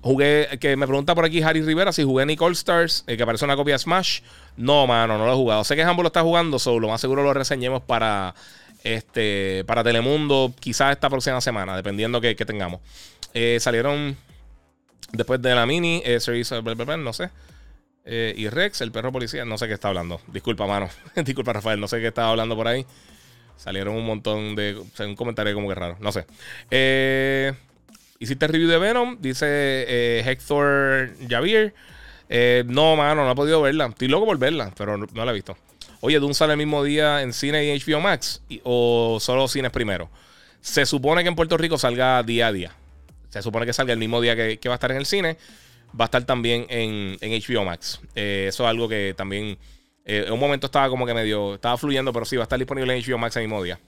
jugué, 0.00 0.48
que 0.58 0.76
me 0.76 0.86
pregunta 0.86 1.14
por 1.14 1.26
aquí 1.26 1.42
Harry 1.42 1.60
Rivera 1.60 1.92
si 1.92 2.02
jugué 2.02 2.24
Nick 2.24 2.40
All 2.40 2.52
Stars, 2.52 3.04
eh, 3.06 3.18
que 3.18 3.26
parece 3.26 3.44
una 3.44 3.54
copia 3.54 3.74
de 3.74 3.80
Smash. 3.80 4.20
No, 4.56 4.86
mano, 4.86 5.18
no 5.18 5.26
lo 5.26 5.32
he 5.32 5.36
jugado. 5.36 5.62
Sé 5.62 5.76
que 5.76 5.82
Hambo 5.82 6.02
lo 6.02 6.06
está 6.06 6.22
jugando, 6.22 6.58
solo 6.58 6.80
lo 6.80 6.88
más 6.88 7.02
seguro 7.02 7.22
lo 7.22 7.34
reseñemos 7.34 7.82
para 7.82 8.34
este, 8.82 9.62
para 9.66 9.84
Telemundo, 9.84 10.54
quizás 10.58 10.92
esta 10.92 11.10
próxima 11.10 11.42
semana, 11.42 11.76
dependiendo 11.76 12.18
que 12.18 12.34
tengamos. 12.34 12.80
Eh, 13.34 13.58
salieron 13.60 14.16
después 15.12 15.40
de 15.40 15.54
la 15.54 15.66
mini, 15.66 16.02
eh, 16.04 16.18
no 16.98 17.12
sé. 17.12 17.30
Eh, 18.04 18.34
y 18.36 18.48
Rex, 18.48 18.80
el 18.80 18.90
perro 18.90 19.12
policía, 19.12 19.44
no 19.44 19.56
sé 19.58 19.68
qué 19.68 19.74
está 19.74 19.88
hablando. 19.88 20.20
Disculpa, 20.28 20.66
mano. 20.66 20.88
Disculpa, 21.16 21.52
Rafael, 21.52 21.80
no 21.80 21.88
sé 21.88 22.00
qué 22.00 22.08
estaba 22.08 22.30
hablando 22.30 22.56
por 22.56 22.68
ahí. 22.68 22.84
Salieron 23.56 23.94
un 23.94 24.04
montón 24.04 24.56
de. 24.56 24.82
un 25.00 25.14
comentario 25.14 25.54
como 25.54 25.68
que 25.68 25.74
raro, 25.74 25.96
no 26.00 26.10
sé. 26.10 26.26
Eh, 26.70 27.52
Hiciste 28.18 28.46
review 28.46 28.68
de 28.68 28.78
Venom, 28.78 29.16
dice 29.20 30.20
Hector 30.24 31.10
Javier. 31.28 31.74
no, 32.66 32.94
mano, 32.94 33.24
no 33.24 33.32
he 33.32 33.34
podido 33.34 33.60
verla. 33.62 33.86
Estoy 33.86 34.06
loco 34.06 34.26
por 34.26 34.38
verla, 34.38 34.72
pero 34.76 34.96
no 34.96 35.24
la 35.24 35.32
he 35.32 35.34
visto. 35.34 35.56
Oye, 36.00 36.20
Dune 36.20 36.34
sale 36.34 36.52
el 36.52 36.58
mismo 36.58 36.84
día 36.84 37.22
en 37.22 37.32
cine 37.32 37.64
y 37.64 37.78
HBO 37.78 38.00
Max 38.00 38.42
o 38.62 39.18
solo 39.20 39.48
cines 39.48 39.72
primero. 39.72 40.08
Se 40.60 40.86
supone 40.86 41.22
que 41.22 41.28
en 41.28 41.34
Puerto 41.34 41.56
Rico 41.56 41.78
salga 41.78 42.22
día 42.22 42.46
a 42.46 42.52
día. 42.52 42.72
Se 43.32 43.40
supone 43.40 43.64
que 43.64 43.72
salga 43.72 43.94
el 43.94 43.98
mismo 43.98 44.20
día 44.20 44.36
que, 44.36 44.68
va 44.68 44.74
a 44.74 44.76
estar 44.76 44.90
en 44.90 44.98
el 44.98 45.06
cine. 45.06 45.38
Va 45.98 46.04
a 46.04 46.06
estar 46.06 46.22
también 46.24 46.66
en, 46.68 47.16
HBO 47.18 47.64
Max. 47.64 48.00
Eh, 48.14 48.44
eso 48.48 48.64
es 48.64 48.68
algo 48.68 48.88
que 48.88 49.14
también 49.16 49.58
eh, 50.04 50.24
en 50.26 50.32
un 50.34 50.38
momento 50.38 50.66
estaba 50.66 50.90
como 50.90 51.06
que 51.06 51.14
medio. 51.14 51.54
Estaba 51.54 51.78
fluyendo, 51.78 52.12
pero 52.12 52.26
sí, 52.26 52.36
va 52.36 52.42
a 52.42 52.44
estar 52.44 52.58
disponible 52.58 52.94
en 52.94 53.02
HBO 53.02 53.16
Max 53.16 53.36
el 53.36 53.42
mismo 53.44 53.62
día. 53.62 53.80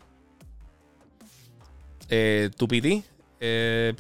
Eh, 2.09 2.51
Tupiti. 2.57 3.05
Eh, 3.39 3.95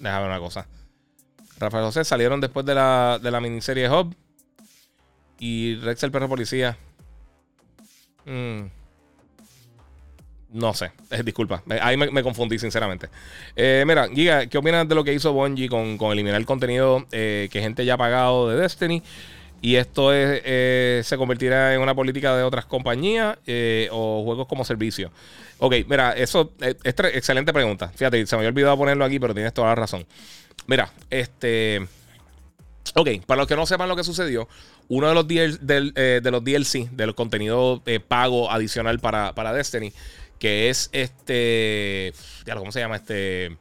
déjame 0.00 0.26
una 0.26 0.40
cosa. 0.40 0.66
Rafael 1.58 1.84
José 1.84 2.04
salieron 2.04 2.40
después 2.40 2.66
de 2.66 2.74
la, 2.74 3.20
de 3.22 3.30
la 3.30 3.40
miniserie 3.40 3.88
Hub. 3.88 4.16
Y 5.38 5.76
Rex 5.76 6.02
el 6.02 6.10
perro 6.10 6.28
policía. 6.28 6.76
Mm. 8.24 8.81
No 10.52 10.74
sé, 10.74 10.92
eh, 11.10 11.22
disculpa, 11.24 11.62
ahí 11.80 11.96
me, 11.96 12.22
confundí 12.22 12.58
sinceramente. 12.58 13.08
Eh, 13.56 13.84
mira, 13.86 14.08
Giga, 14.08 14.46
¿qué 14.46 14.58
opinas 14.58 14.86
de 14.86 14.94
lo 14.94 15.02
que 15.02 15.14
hizo 15.14 15.32
Bungie 15.32 15.68
con, 15.68 15.98
eliminar 16.12 16.38
el 16.38 16.46
contenido 16.46 17.06
eh, 17.10 17.48
que 17.50 17.62
gente 17.62 17.84
ya 17.86 17.94
ha 17.94 17.98
pagado 17.98 18.50
de 18.50 18.56
Destiny? 18.56 19.02
Y 19.62 19.76
esto 19.76 20.10
se 20.10 21.14
convertirá 21.16 21.72
en 21.72 21.80
una 21.80 21.94
política 21.94 22.36
de 22.36 22.42
otras 22.42 22.66
compañías 22.66 23.38
o 23.92 24.24
juegos 24.24 24.48
como 24.48 24.64
servicio. 24.64 25.12
Ok, 25.58 25.74
mira, 25.86 26.16
eso 26.16 26.52
es 26.60 26.74
excelente 26.84 27.52
pregunta. 27.52 27.88
Fíjate, 27.94 28.26
se 28.26 28.34
me 28.34 28.40
había 28.40 28.48
olvidado 28.48 28.76
ponerlo 28.76 29.04
aquí, 29.04 29.20
pero 29.20 29.34
tienes 29.34 29.54
toda 29.54 29.68
la 29.68 29.76
razón. 29.76 30.04
Mira, 30.66 30.90
este 31.10 31.86
Ok, 32.94 33.08
para 33.26 33.38
los 33.38 33.48
que 33.48 33.56
no 33.56 33.64
sepan 33.64 33.88
lo 33.88 33.96
que 33.96 34.04
sucedió, 34.04 34.48
uno 34.88 35.08
de 35.08 35.14
los, 35.14 35.26
del, 35.60 35.92
eh, 35.96 36.20
de 36.22 36.30
los 36.30 36.44
DLC, 36.44 36.90
de 36.90 37.06
los 37.06 37.14
contenidos 37.14 37.80
eh, 37.86 38.00
pago 38.00 38.50
adicional 38.50 38.98
para, 38.98 39.34
para, 39.34 39.52
Destiny, 39.52 39.92
que 40.42 40.70
es 40.70 40.90
este. 40.90 42.12
¿Cómo 42.52 42.72
se 42.72 42.80
llama? 42.80 42.96
Este. 42.96 43.56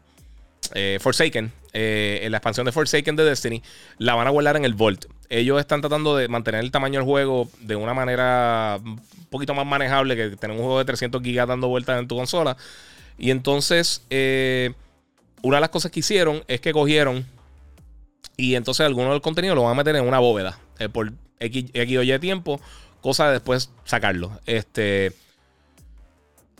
Eh, 0.74 0.98
Forsaken. 1.00 1.52
la 1.74 2.38
expansión 2.38 2.66
de 2.66 2.72
Forsaken 2.72 3.16
de 3.16 3.24
Destiny, 3.24 3.62
la 4.00 4.16
van 4.16 4.26
a 4.26 4.32
guardar 4.32 4.58
en 4.58 4.66
el 4.66 4.74
Vault. 4.74 5.06
Ellos 5.30 5.60
están 5.60 5.82
tratando 5.82 6.16
de 6.16 6.28
mantener 6.28 6.62
el 6.62 6.72
tamaño 6.72 7.00
del 7.00 7.06
juego 7.06 7.48
de 7.60 7.76
una 7.76 7.94
manera 7.94 8.80
un 8.84 9.00
poquito 9.30 9.54
más 9.54 9.68
manejable 9.68 10.16
que 10.16 10.36
tener 10.38 10.58
un 10.58 10.64
juego 10.64 10.80
de 10.80 10.86
300 10.86 11.22
gigas 11.22 11.48
dando 11.48 11.68
vueltas 11.68 12.00
en 12.00 12.08
tu 12.08 12.16
consola. 12.16 12.58
Y 13.20 13.30
entonces, 13.30 14.02
una 14.10 15.58
de 15.58 15.62
las 15.62 15.70
cosas 15.70 15.92
que 15.92 16.00
hicieron 16.00 16.44
es 16.48 16.62
que 16.62 16.74
cogieron 16.74 17.28
y 18.38 18.56
entonces 18.56 18.88
algunos 18.88 19.12
del 19.12 19.22
contenido 19.22 19.54
lo 19.54 19.62
van 19.64 19.74
a 19.74 19.76
meter 19.76 19.96
en 19.96 20.08
una 20.08 20.18
bóveda 20.18 20.58
eh, 20.80 20.90
por 20.90 21.14
X, 21.40 21.66
o 21.76 22.02
Y 22.02 22.20
tiempo, 22.20 22.60
cosa 23.02 23.28
de 23.28 23.34
después 23.34 23.70
sacarlo. 23.86 24.32
Este. 24.48 25.14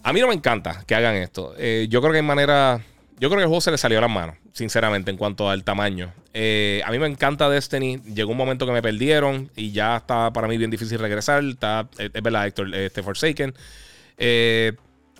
A 0.04 0.14
mí 0.14 0.20
no 0.20 0.28
me 0.28 0.34
encanta 0.34 0.84
que 0.86 0.96
hagan 0.96 1.16
esto. 1.16 1.54
Eh, 1.58 1.88
yo 1.90 2.02
creo 2.02 2.12
que 2.12 2.20
hay 2.20 2.26
manera. 2.26 2.82
Yo 3.20 3.30
creo 3.30 3.38
que 3.38 3.44
el 3.44 3.48
juego 3.48 3.62
se 3.62 3.72
le 3.72 3.78
salió 3.78 4.00
a 4.00 4.02
las 4.02 4.10
manos, 4.10 4.36
sinceramente, 4.52 5.12
en 5.12 5.18
cuanto 5.18 5.50
al 5.50 5.64
tamaño. 5.64 6.12
Eh, 6.34 6.82
a 6.86 6.92
mí 6.92 6.98
me 6.98 7.08
encanta 7.08 7.50
Destiny. 7.50 8.02
Llegó 8.14 8.32
un 8.32 8.38
momento 8.38 8.66
que 8.66 8.72
me 8.72 8.82
perdieron 8.82 9.52
y 9.56 9.72
ya 9.72 9.98
está 9.98 10.34
para 10.34 10.48
mí 10.48 10.58
bien 10.58 10.72
difícil 10.72 10.98
regresar. 10.98 11.44
Está, 11.44 11.88
es, 11.98 12.12
verdad, 12.12 12.48
Héctor, 12.48 12.74
este 12.74 13.04
Forsaken. 13.04 13.54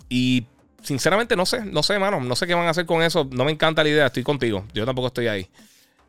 y 0.08 0.46
sinceramente 0.82 1.36
no 1.36 1.46
sé, 1.46 1.64
no 1.64 1.82
sé, 1.82 1.98
mano. 1.98 2.20
No 2.20 2.36
sé 2.36 2.46
qué 2.46 2.54
van 2.54 2.66
a 2.66 2.70
hacer 2.70 2.86
con 2.86 3.02
eso. 3.02 3.28
No 3.30 3.44
me 3.44 3.52
encanta 3.52 3.82
la 3.82 3.88
idea. 3.90 4.06
Estoy 4.06 4.22
contigo. 4.22 4.64
Yo 4.74 4.84
tampoco 4.84 5.08
estoy 5.08 5.28
ahí. 5.28 5.48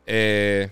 Eh, 0.05 0.69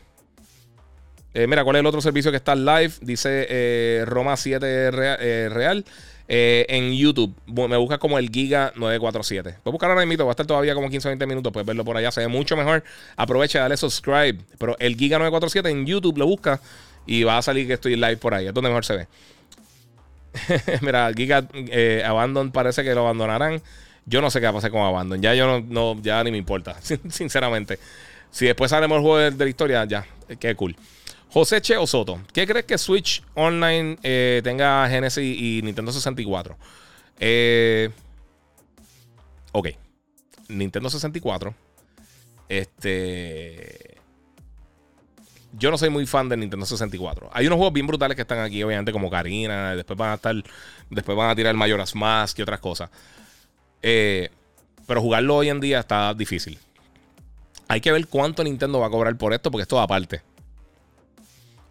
eh, 1.34 1.48
mira, 1.48 1.64
¿cuál 1.64 1.78
es 1.78 1.80
el 1.82 1.86
otro 1.86 2.02
servicio 2.02 2.32
que 2.32 2.38
está 2.38 2.56
live? 2.56 2.94
Dice 3.02 3.48
eh, 3.50 4.04
Roma 4.06 4.36
7 4.36 4.92
Real. 5.50 5.86
En 6.34 6.94
YouTube, 6.94 7.36
me 7.46 7.76
busca 7.76 7.98
como 7.98 8.18
el 8.18 8.30
Giga 8.30 8.72
947. 8.76 9.58
Puedes 9.64 9.74
buscar 9.74 9.90
ahora 9.90 10.06
mismo, 10.06 10.24
va 10.24 10.32
a 10.32 10.34
estar 10.34 10.46
todavía 10.46 10.74
como 10.74 10.90
15 10.90 11.08
o 11.08 11.12
20 11.12 11.28
minutos. 11.28 11.52
Puedes 11.52 11.68
verlo 11.68 11.84
por 11.84 11.98
allá, 11.98 12.10
se 12.12 12.22
ve 12.22 12.28
mucho 12.30 12.56
mejor. 12.56 12.84
Aprovecha, 13.18 13.60
dale 13.60 13.76
subscribe. 13.76 14.38
Pero 14.58 14.78
el 14.80 14.96
Giga 14.96 15.18
947 15.18 15.70
en 15.70 15.86
YouTube 15.86 16.18
lo 16.18 16.26
busca 16.26 16.62
y 17.06 17.24
va 17.24 17.38
a 17.38 17.42
salir 17.42 17.68
que 17.68 17.74
estoy 17.74 17.96
live 17.96 18.18
por 18.18 18.34
ahí. 18.34 18.48
Es 18.48 18.54
donde 18.54 18.70
mejor 18.70 18.86
se 18.86 18.96
ve. 18.96 19.08
Mira, 20.82 21.12
Giga 21.14 21.46
Abandon 22.06 22.52
parece 22.52 22.84
que 22.84 22.96
lo 22.96 23.02
abandonarán. 23.02 23.62
Yo 24.06 24.22
no 24.22 24.32
sé 24.32 24.40
qué 24.40 24.46
va 24.46 24.52
a 24.52 24.54
pasar 24.54 24.72
con 24.72 24.82
Abandon. 24.82 25.22
Ya 25.22 25.34
yo 25.36 25.62
no, 25.62 26.02
ya 26.02 26.24
ni 26.24 26.32
me 26.32 26.38
importa, 26.38 26.78
sinceramente. 27.10 27.78
Si 28.32 28.46
después 28.46 28.72
sale 28.72 28.86
el 28.86 28.92
juego 28.92 29.18
de, 29.18 29.32
la 29.32 29.50
historia, 29.50 29.86
ya, 29.86 30.06
qué 30.40 30.56
cool. 30.56 30.76
José 31.32 31.62
Che 31.62 31.76
Soto, 31.88 32.20
¿qué 32.34 32.46
crees 32.46 32.66
que 32.66 32.78
Switch 32.78 33.24
Online 33.36 33.98
eh, 34.04 34.42
tenga 34.44 34.88
Genesis 34.90 35.24
y 35.24 35.62
Nintendo 35.64 35.92
64? 35.94 36.58
Eh, 37.20 37.90
ok. 39.54 39.70
Nintendo 40.50 40.90
64. 40.90 41.56
Este. 42.50 43.98
Yo 45.54 45.72
no 45.72 45.78
soy 45.78 45.90
muy 45.90 46.06
fan 46.06 46.28
de 46.28 46.36
Nintendo 46.36 46.66
64. 46.66 47.30
Hay 47.32 47.48
unos 47.48 47.56
juegos 47.56 47.74
bien 47.74 47.88
brutales 47.88 48.16
que 48.16 48.24
están 48.24 48.40
aquí, 48.40 48.62
obviamente, 48.64 48.92
como 48.92 49.10
Karina. 49.10 49.74
Después 49.76 49.98
van 49.98 50.12
a 50.12 50.16
estar. 50.16 50.36
Después 50.90 51.18
van 51.18 51.30
a 51.30 51.36
tirar 51.36 51.56
Majora's 51.56 51.96
Mask 51.96 52.40
y 52.40 52.42
otras 52.42 52.60
cosas. 52.60 52.90
Eh, 53.82 54.30
pero 54.86 55.02
jugarlo 55.02 55.38
hoy 55.38 55.48
en 55.48 55.62
día 55.62 55.80
está 55.80 56.14
difícil. 56.14 56.60
Hay 57.70 57.80
que 57.80 57.94
ver 57.94 58.06
cuánto 58.08 58.44
Nintendo 58.44 58.82
va 58.82 58.88
a 58.88 58.90
cobrar 58.90 59.18
por 59.18 59.34
esto, 59.34 59.50
porque 59.50 59.62
es 59.62 59.68
todo 59.70 59.80
aparte. 59.80 60.22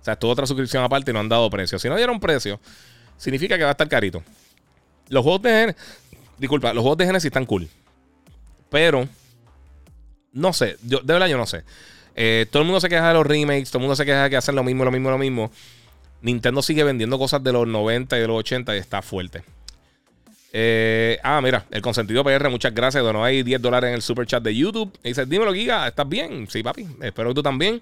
O 0.01 0.05
sea, 0.05 0.14
es 0.14 0.18
toda 0.18 0.32
otra 0.32 0.47
suscripción 0.47 0.82
aparte 0.82 1.10
y 1.10 1.14
no 1.14 1.20
han 1.20 1.28
dado 1.28 1.48
precio. 1.51 1.78
Si 1.78 1.89
no 1.89 1.97
dieron 1.97 2.18
precio, 2.20 2.59
significa 3.16 3.56
que 3.56 3.64
va 3.64 3.70
a 3.70 3.72
estar 3.72 3.89
carito. 3.89 4.22
Los 5.09 5.22
juegos 5.22 5.43
de 5.43 5.51
Genesis. 5.51 5.82
Disculpa, 6.39 6.72
los 6.72 6.82
juegos 6.82 6.98
de 6.98 7.06
Genesis 7.06 7.27
están 7.27 7.44
cool. 7.47 7.68
Pero. 8.70 9.06
No 10.32 10.52
sé. 10.52 10.77
de 10.81 11.01
verdad, 11.02 11.27
yo 11.27 11.36
no 11.36 11.47
sé. 11.47 11.64
Eh, 12.16 12.47
todo 12.51 12.62
el 12.62 12.66
mundo 12.66 12.81
se 12.81 12.89
queja 12.89 13.09
de 13.09 13.14
los 13.14 13.27
remakes. 13.27 13.70
Todo 13.70 13.78
el 13.78 13.82
mundo 13.82 13.97
se 13.97 14.05
queja 14.05 14.24
de 14.24 14.31
que 14.31 14.36
hacen 14.36 14.55
lo 14.55 14.64
mismo, 14.64 14.85
lo 14.85 14.90
mismo, 14.90 15.10
lo 15.10 15.18
mismo. 15.18 15.51
Nintendo 16.22 16.62
sigue 16.62 16.85
vendiendo 16.85 17.18
cosas 17.18 17.43
de 17.43 17.52
los 17.52 17.66
90 17.66 18.16
y 18.16 18.20
de 18.20 18.27
los 18.27 18.39
80 18.39 18.74
y 18.77 18.78
está 18.78 19.02
fuerte. 19.02 19.43
Eh, 20.52 21.18
ah, 21.22 21.40
mira, 21.40 21.64
el 21.70 21.81
consentido 21.81 22.24
PR, 22.24 22.48
muchas 22.48 22.74
gracias. 22.74 23.02
Donó 23.02 23.24
ahí 23.24 23.43
10 23.43 23.60
dólares 23.62 23.89
en 23.89 23.94
el 23.94 24.02
super 24.02 24.27
chat 24.27 24.43
de 24.43 24.55
YouTube. 24.55 24.97
Y 25.02 25.09
dice, 25.09 25.27
dímelo, 25.27 25.52
Giga, 25.52 25.89
¿estás 25.89 26.09
bien? 26.09 26.47
Sí, 26.48 26.62
papi, 26.62 26.86
espero 27.02 27.31
que 27.31 27.35
tú 27.35 27.43
también. 27.43 27.81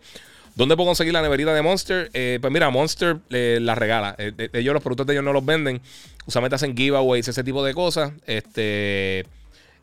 ¿Dónde 0.58 0.74
puedo 0.74 0.88
conseguir 0.88 1.12
la 1.12 1.22
neverita 1.22 1.54
de 1.54 1.62
Monster? 1.62 2.10
Eh, 2.14 2.38
pues 2.40 2.52
mira, 2.52 2.68
Monster 2.68 3.18
eh, 3.30 3.60
la 3.62 3.76
regala. 3.76 4.16
ellos, 4.18 4.74
los 4.74 4.82
productos 4.82 5.06
de 5.06 5.12
ellos 5.12 5.24
no 5.24 5.32
los 5.32 5.46
venden. 5.46 5.80
Usualmente 6.26 6.56
hacen 6.56 6.76
giveaways, 6.76 7.28
ese 7.28 7.44
tipo 7.44 7.64
de 7.64 7.74
cosas. 7.74 8.10
Este. 8.26 9.24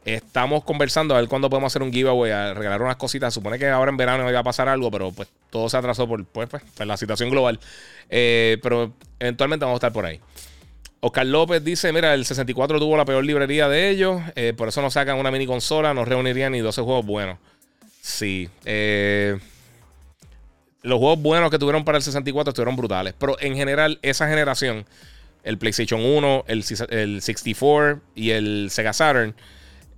Estamos 0.04 0.66
conversando 0.66 1.16
a 1.16 1.20
ver 1.22 1.30
cuándo 1.30 1.50
podemos 1.50 1.72
hacer 1.72 1.82
un 1.82 1.94
giveaway, 1.94 2.30
a 2.32 2.54
regalar 2.54 2.82
unas 2.82 2.98
cositas. 2.98 3.34
Supone 3.34 3.58
que 3.58 3.70
ahora 3.70 3.90
en 3.90 3.96
verano 3.96 4.30
iba 4.30 4.38
a 4.38 4.44
pasar 4.44 4.68
algo, 4.68 4.92
pero 4.92 5.14
pues 5.14 5.30
todo 5.50 5.70
se 5.70 5.78
atrasó 5.78 6.10
por, 6.10 6.26
pues, 6.26 6.50
pues, 6.50 6.64
la 6.86 6.98
situación 6.98 7.30
global. 7.30 7.58
pero 8.10 8.92
eventualmente 9.18 9.64
vamos 9.64 9.78
a 9.78 9.80
estar 9.80 9.94
por 9.94 10.06
ahí. 10.06 10.20
Oscar 11.00 11.26
López 11.26 11.64
dice: 11.64 11.94
Mira, 11.94 12.14
el 12.14 12.26
64 12.26 12.80
tuvo 12.80 12.98
la 12.98 13.06
peor 13.06 13.24
librería 13.24 13.70
de 13.70 13.90
ellos. 13.92 14.22
Eh, 14.36 14.54
por 14.58 14.68
eso 14.68 14.82
no 14.82 14.92
sacan 14.92 15.18
una 15.18 15.32
mini 15.32 15.46
consola. 15.46 15.94
No 15.94 16.04
reunirían 16.04 16.52
ni 16.52 16.60
12 16.60 16.82
juegos 16.82 17.06
buenos. 17.06 17.38
Sí. 18.02 18.50
Eh, 18.66 19.40
los 20.86 21.00
juegos 21.00 21.22
buenos 21.22 21.50
que 21.50 21.60
tuvieron 21.60 21.84
para 21.84 21.98
el 21.98 22.04
64 22.04 22.52
estuvieron 22.52 22.76
brutales. 22.76 23.14
Pero 23.18 23.38
en 23.40 23.56
general, 23.56 24.00
esa 24.02 24.28
generación, 24.28 24.86
el 25.44 25.58
PlayStation 25.58 26.00
1, 26.02 26.46
el, 26.48 26.64
64 26.64 28.02
y 28.14 28.32
el 28.32 28.70
Sega 28.72 28.94
Saturn, 28.94 29.36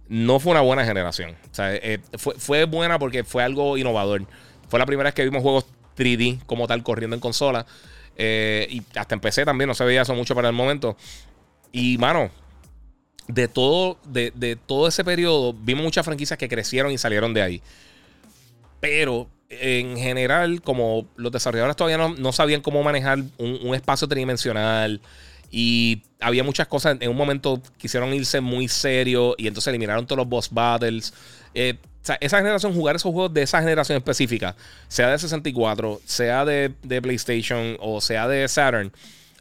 no 0.07 0.39
fue 0.39 0.51
una 0.51 0.61
buena 0.61 0.85
generación. 0.85 1.35
O 1.51 1.53
sea, 1.53 1.75
eh, 1.75 1.99
fue, 2.17 2.35
fue, 2.35 2.63
buena 2.63 2.97
porque 2.99 3.23
fue 3.23 3.43
algo 3.43 3.77
innovador. 3.77 4.25
Fue 4.69 4.79
la 4.79 4.85
primera 4.85 5.09
vez 5.09 5.13
que 5.13 5.23
vimos 5.23 5.41
juegos 5.41 5.65
3D 5.97 6.39
como 6.45 6.67
tal 6.67 6.83
corriendo 6.83 7.15
en 7.15 7.19
consola. 7.19 7.65
Eh, 8.15 8.67
y 8.69 8.83
hasta 8.97 9.13
empecé 9.13 9.45
también, 9.45 9.67
no 9.67 9.75
se 9.75 9.83
veía 9.83 10.01
eso 10.01 10.15
mucho 10.15 10.35
para 10.35 10.47
el 10.47 10.55
momento. 10.55 10.95
Y, 11.71 11.97
mano, 11.97 12.31
de 13.27 13.47
todo, 13.47 13.99
de, 14.05 14.57
todo 14.65 14.87
ese 14.87 15.03
periodo, 15.03 15.53
vimos 15.53 15.83
muchas 15.83 16.05
franquicias 16.05 16.39
que 16.39 16.47
crecieron 16.47 16.91
y 16.91 16.97
salieron 16.97 17.33
de 17.33 17.41
ahí. 17.41 17.61
Pero 18.79 19.27
en 19.49 19.97
general, 19.97 20.61
como 20.61 21.07
los 21.15 21.31
desarrolladores 21.31 21.75
todavía 21.75 21.97
no, 21.97 22.31
sabían 22.31 22.61
cómo 22.61 22.83
manejar 22.83 23.19
un, 23.37 23.73
espacio 23.73 24.07
tridimensional 24.07 25.01
y 25.49 26.01
había 26.19 26.43
muchas 26.43 26.67
cosas, 26.67 26.97
en 26.99 27.09
un 27.09 27.15
momento 27.15 27.61
quisieron 27.77 28.13
irse 28.13 28.41
muy 28.41 28.67
serio 28.67 29.35
y 29.37 29.47
entonces 29.47 29.69
eliminaron 29.69 30.05
todos 30.05 30.17
los 30.17 30.27
boss 30.27 30.49
battles. 30.51 31.13
Eh, 31.53 31.77
sea, 32.07 32.17
esa 32.21 32.37
generación, 32.37 32.73
jugar 32.73 32.95
esos 32.95 33.11
juegos 33.11 33.33
de 33.33 33.43
esa 33.43 33.59
generación 33.59 33.97
específica, 33.97 34.55
sea 34.87 35.09
de 35.09 35.19
64, 35.19 36.01
sea 36.05 36.45
de, 36.45 36.73
PlayStation 37.01 37.77
o 37.79 38.01
sea 38.01 38.27
de 38.27 38.47
Saturn, 38.47 38.91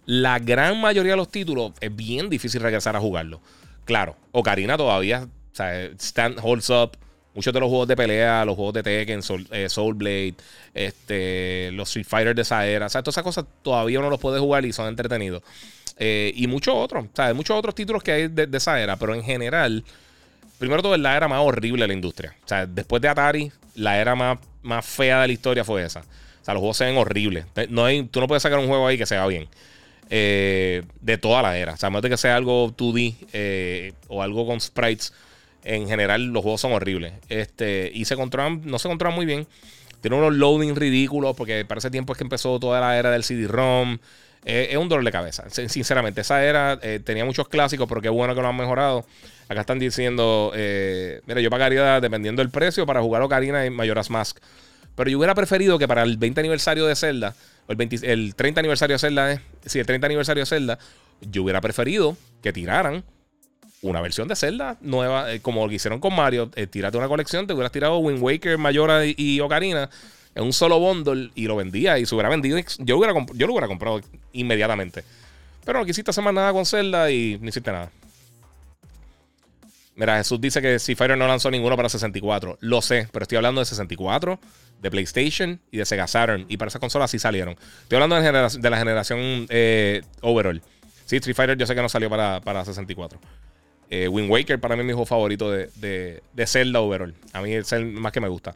la 0.04 0.38
gran 0.38 0.80
mayoría 0.80 1.12
de 1.12 1.16
los 1.16 1.30
títulos 1.30 1.72
es 1.80 1.94
bien 1.94 2.28
difícil 2.28 2.60
regresar 2.60 2.96
a 2.96 3.00
jugarlo. 3.00 3.40
Claro, 3.84 4.16
Ocarina 4.32 4.76
todavía, 4.76 5.28
o 5.52 5.54
sea, 5.54 5.84
stand, 5.98 6.38
holds 6.42 6.70
up. 6.70 6.96
Muchos 7.36 7.52
de 7.52 7.60
los 7.60 7.68
juegos 7.68 7.86
de 7.86 7.96
pelea, 7.96 8.44
los 8.46 8.56
juegos 8.56 8.72
de 8.74 8.82
Tekken, 8.82 9.22
Soul, 9.22 9.46
eh, 9.52 9.68
Blade, 9.94 10.34
este, 10.72 11.70
los 11.72 11.88
Street 11.88 12.06
Fighter 12.06 12.34
de 12.34 12.42
esa 12.42 12.66
era, 12.66 12.86
o 12.86 12.88
sea, 12.88 13.02
todas 13.02 13.14
esas 13.14 13.24
cosas 13.24 13.44
todavía 13.62 13.98
uno 13.98 14.08
los 14.08 14.18
puede 14.18 14.40
jugar 14.40 14.64
y 14.64 14.72
son 14.72 14.88
entretenidos. 14.88 15.42
Eh, 15.98 16.32
y 16.34 16.46
muchos 16.46 16.74
otros, 16.74 17.04
o 17.04 17.08
sea, 17.14 17.26
hay 17.26 17.34
muchos 17.34 17.56
otros 17.56 17.74
títulos 17.74 18.02
que 18.02 18.12
hay 18.12 18.28
de, 18.28 18.48
esa 18.54 18.80
era, 18.80 18.96
pero 18.96 19.14
en 19.14 19.22
general, 19.22 19.84
primero 20.58 20.82
todo, 20.82 20.96
la 20.96 21.14
era 21.14 21.28
más 21.28 21.40
horrible 21.40 21.82
de 21.82 21.88
la 21.88 21.94
industria. 21.94 22.34
O 22.42 22.48
sea, 22.48 22.66
después 22.66 23.02
de 23.02 23.08
Atari, 23.08 23.52
la 23.74 23.98
era 23.98 24.14
más, 24.14 24.38
más 24.62 24.86
fea 24.86 25.20
de 25.20 25.26
la 25.26 25.32
historia 25.34 25.62
fue 25.62 25.84
esa. 25.84 26.00
O 26.00 26.44
sea, 26.44 26.54
los 26.54 26.60
juegos 26.62 26.78
se 26.78 26.86
ven 26.86 26.96
horribles. 26.96 27.44
No 27.68 27.84
hay, 27.84 28.04
tú 28.04 28.20
no 28.20 28.28
puedes 28.28 28.42
sacar 28.42 28.58
un 28.58 28.66
juego 28.66 28.86
ahí 28.86 28.96
que 28.96 29.04
se 29.04 29.14
vea 29.14 29.26
bien. 29.26 29.46
Eh, 30.08 30.84
de 31.00 31.18
toda 31.18 31.42
la 31.42 31.58
era. 31.58 31.74
O 31.74 31.76
sea, 31.76 31.88
a 31.88 31.90
menos 31.90 32.02
de 32.02 32.10
que 32.10 32.16
sea 32.16 32.36
algo 32.36 32.74
2D 32.74 33.16
eh, 33.32 33.92
o 34.08 34.22
algo 34.22 34.46
con 34.46 34.58
sprites, 34.60 35.12
en 35.66 35.88
general 35.88 36.26
los 36.26 36.42
juegos 36.42 36.60
son 36.60 36.72
horribles. 36.72 37.12
Este, 37.28 37.90
y 37.92 38.04
se 38.04 38.16
controlan, 38.16 38.62
no 38.64 38.78
se 38.78 38.88
controlan 38.88 39.14
muy 39.14 39.26
bien. 39.26 39.46
Tiene 40.00 40.16
unos 40.16 40.34
loading 40.34 40.74
ridículos 40.76 41.36
porque 41.36 41.64
para 41.64 41.78
ese 41.78 41.90
tiempo 41.90 42.12
es 42.12 42.18
que 42.18 42.24
empezó 42.24 42.58
toda 42.58 42.80
la 42.80 42.98
era 42.98 43.10
del 43.10 43.24
CD-ROM. 43.24 43.98
Eh, 44.44 44.68
es 44.70 44.76
un 44.76 44.88
dolor 44.88 45.04
de 45.04 45.12
cabeza. 45.12 45.44
Sinceramente, 45.50 46.20
esa 46.20 46.44
era 46.44 46.78
tenía 47.04 47.24
muchos 47.24 47.48
clásicos, 47.48 47.88
pero 47.88 48.00
qué 48.00 48.08
bueno 48.08 48.34
que 48.34 48.40
lo 48.40 48.48
han 48.48 48.56
mejorado. 48.56 49.04
Acá 49.48 49.60
están 49.60 49.78
diciendo, 49.78 50.52
eh, 50.54 51.20
mira, 51.26 51.40
yo 51.40 51.50
pagaría 51.50 52.00
dependiendo 52.00 52.42
del 52.42 52.50
precio 52.50 52.84
para 52.84 53.00
jugar 53.00 53.22
Ocarina 53.22 53.64
y 53.64 53.70
Majora's 53.70 54.10
Mask. 54.10 54.38
Pero 54.96 55.10
yo 55.10 55.18
hubiera 55.18 55.34
preferido 55.34 55.78
que 55.78 55.86
para 55.86 56.02
el 56.02 56.16
20 56.16 56.40
aniversario 56.40 56.86
de 56.86 56.96
Zelda, 56.96 57.34
o 57.68 57.72
el, 57.72 57.88
el 58.02 58.34
30 58.34 58.60
aniversario 58.60 58.94
de 58.94 58.98
Zelda, 58.98 59.32
eh, 59.32 59.40
sí, 59.64 59.78
el 59.78 59.86
30 59.86 60.06
aniversario 60.06 60.42
de 60.42 60.46
Zelda, 60.46 60.78
yo 61.20 61.44
hubiera 61.44 61.60
preferido 61.60 62.16
que 62.42 62.52
tiraran 62.52 63.04
una 63.82 64.00
versión 64.00 64.28
de 64.28 64.36
Zelda 64.36 64.76
nueva, 64.80 65.32
eh, 65.32 65.40
como 65.40 65.66
lo 65.66 65.72
hicieron 65.72 66.00
con 66.00 66.14
Mario. 66.14 66.50
Eh, 66.56 66.66
tírate 66.66 66.96
una 66.96 67.08
colección, 67.08 67.46
te 67.46 67.52
hubieras 67.52 67.72
tirado 67.72 67.98
Wind 67.98 68.22
Waker, 68.22 68.58
Majora 68.58 69.02
y, 69.04 69.40
Ocarina. 69.40 69.88
en 70.34 70.44
un 70.44 70.52
solo 70.52 70.78
bundle 70.78 71.30
y 71.34 71.46
lo 71.46 71.56
vendía 71.56 71.98
y 71.98 72.06
se 72.06 72.14
hubiera 72.14 72.28
vendido. 72.28 72.58
Yo, 72.78 72.98
hubiera, 72.98 73.14
yo 73.34 73.46
lo 73.46 73.52
hubiera 73.52 73.68
comprado 73.68 74.00
inmediatamente. 74.32 75.04
Pero 75.64 75.80
no 75.80 75.84
quisiste 75.84 76.10
hacer 76.10 76.22
más 76.22 76.34
nada 76.34 76.52
con 76.52 76.64
Zelda 76.64 77.10
y 77.10 77.38
no 77.40 77.48
hiciste 77.48 77.72
nada. 77.72 77.90
Mira, 79.96 80.18
Jesús 80.18 80.38
dice 80.40 80.60
que 80.60 80.78
si 80.78 80.94
Fire 80.94 81.16
no 81.16 81.26
lanzó 81.26 81.50
ninguno 81.50 81.74
para 81.74 81.88
64. 81.88 82.58
Lo 82.60 82.82
sé, 82.82 83.08
pero 83.12 83.22
estoy 83.22 83.36
hablando 83.36 83.62
de 83.62 83.64
64, 83.64 84.38
de 84.82 84.90
PlayStation 84.90 85.58
y 85.70 85.78
de 85.78 85.86
Sega 85.86 86.06
Saturn. 86.06 86.44
Y 86.48 86.58
para 86.58 86.68
esas 86.68 86.80
consolas 86.80 87.10
sí 87.10 87.18
salieron. 87.18 87.56
Estoy 87.82 87.96
hablando 87.96 88.16
de, 88.16 88.70
la 88.70 88.78
generación 88.78 89.46
eh, 89.48 90.02
overall. 90.20 90.60
Sí, 91.06 91.16
Street 91.16 91.34
Fighter 91.34 91.56
yo 91.56 91.66
sé 91.66 91.74
que 91.74 91.80
no 91.80 91.88
salió 91.88 92.10
para, 92.10 92.42
para 92.42 92.62
64. 92.64 93.18
Eh, 93.90 94.08
Wind 94.08 94.30
Waker 94.30 94.60
para 94.60 94.74
mí 94.76 94.80
es 94.80 94.86
mi 94.86 94.92
juego 94.92 95.06
favorito 95.06 95.50
de, 95.50 95.70
de, 96.32 96.46
Zelda 96.46 96.80
overall. 96.80 97.14
A 97.32 97.40
mí 97.40 97.52
es 97.52 97.72
el 97.72 97.86
más 97.86 98.12
que 98.12 98.20
me 98.20 98.28
gusta. 98.28 98.54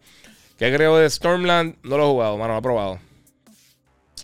¿Qué 0.58 0.72
creo 0.74 0.96
de 0.96 1.08
Stormland? 1.08 1.76
No 1.82 1.96
lo 1.96 2.04
he 2.04 2.10
jugado, 2.10 2.36
mano, 2.36 2.48
no 2.48 2.54
lo 2.54 2.58
he 2.58 2.62
probado. 2.62 2.98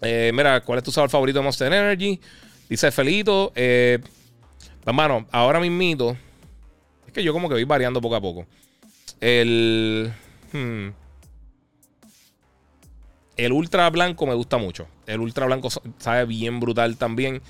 Eh, 0.02 0.30
mira, 0.34 0.60
¿cuál 0.60 0.78
es 0.78 0.84
tu 0.84 0.92
sabor 0.92 1.08
favorito 1.08 1.38
de 1.38 1.44
Monster 1.44 1.72
Energy? 1.72 2.20
Dice 2.68 2.90
Felito. 2.90 3.52
Eh, 3.54 3.98
hermano, 4.84 5.26
ahora 5.30 5.60
mismito 5.60 6.16
que 7.16 7.24
yo 7.24 7.32
como 7.32 7.48
que 7.48 7.54
voy 7.54 7.64
variando 7.64 8.00
poco 8.00 8.14
a 8.14 8.20
poco. 8.20 8.46
El. 9.20 10.12
Hmm, 10.52 10.88
el 13.36 13.52
ultra 13.52 13.90
blanco 13.90 14.26
me 14.26 14.34
gusta 14.34 14.58
mucho. 14.58 14.86
El 15.06 15.20
ultra 15.20 15.46
blanco 15.46 15.68
sabe 15.98 16.26
bien 16.26 16.60
brutal 16.60 16.96
también. 16.96 17.42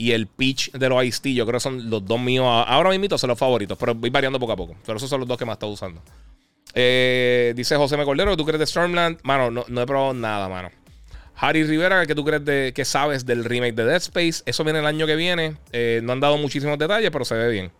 Y 0.00 0.12
el 0.12 0.28
peach 0.28 0.72
de 0.72 0.88
los 0.88 1.04
Ice 1.04 1.20
Tea, 1.20 1.34
yo 1.34 1.44
creo 1.44 1.58
que 1.58 1.62
son 1.62 1.90
los 1.90 2.02
dos 2.02 2.18
míos. 2.18 2.46
Ahora 2.48 2.88
mismo 2.88 3.18
son 3.18 3.28
los 3.28 3.38
favoritos, 3.38 3.76
pero 3.76 3.94
voy 3.94 4.08
variando 4.08 4.40
poco 4.40 4.52
a 4.52 4.56
poco. 4.56 4.74
Pero 4.86 4.96
esos 4.96 5.10
son 5.10 5.20
los 5.20 5.28
dos 5.28 5.36
que 5.36 5.44
más 5.44 5.56
estoy 5.56 5.70
usando. 5.70 6.00
Eh, 6.72 7.52
dice 7.54 7.76
José 7.76 7.96
M. 7.96 8.06
Cordero, 8.06 8.34
¿tú 8.34 8.46
crees 8.46 8.58
de 8.58 8.66
Stormland? 8.66 9.18
Mano, 9.24 9.50
no, 9.50 9.82
he 9.82 9.86
probado 9.86 10.14
nada, 10.14 10.48
mano. 10.48 10.70
Harry 11.36 11.64
Rivera, 11.64 12.06
¿qué 12.06 12.14
tú 12.14 12.24
crees 12.24 12.42
de 12.46 12.72
qué 12.74 12.86
sabes 12.86 13.26
del 13.26 13.44
remake 13.44 13.74
de 13.74 13.84
Dead 13.84 13.96
Space? 13.96 14.42
Eso 14.46 14.64
viene 14.64 14.78
el 14.78 14.86
año 14.86 15.06
que 15.06 15.16
viene. 15.16 15.58
Eh, 15.70 16.00
no 16.02 16.14
han 16.14 16.20
dado 16.20 16.38
muchísimos 16.38 16.78
detalles, 16.78 17.10
pero 17.10 17.26
se 17.26 17.34
ve 17.34 17.50
bien. 17.50 17.70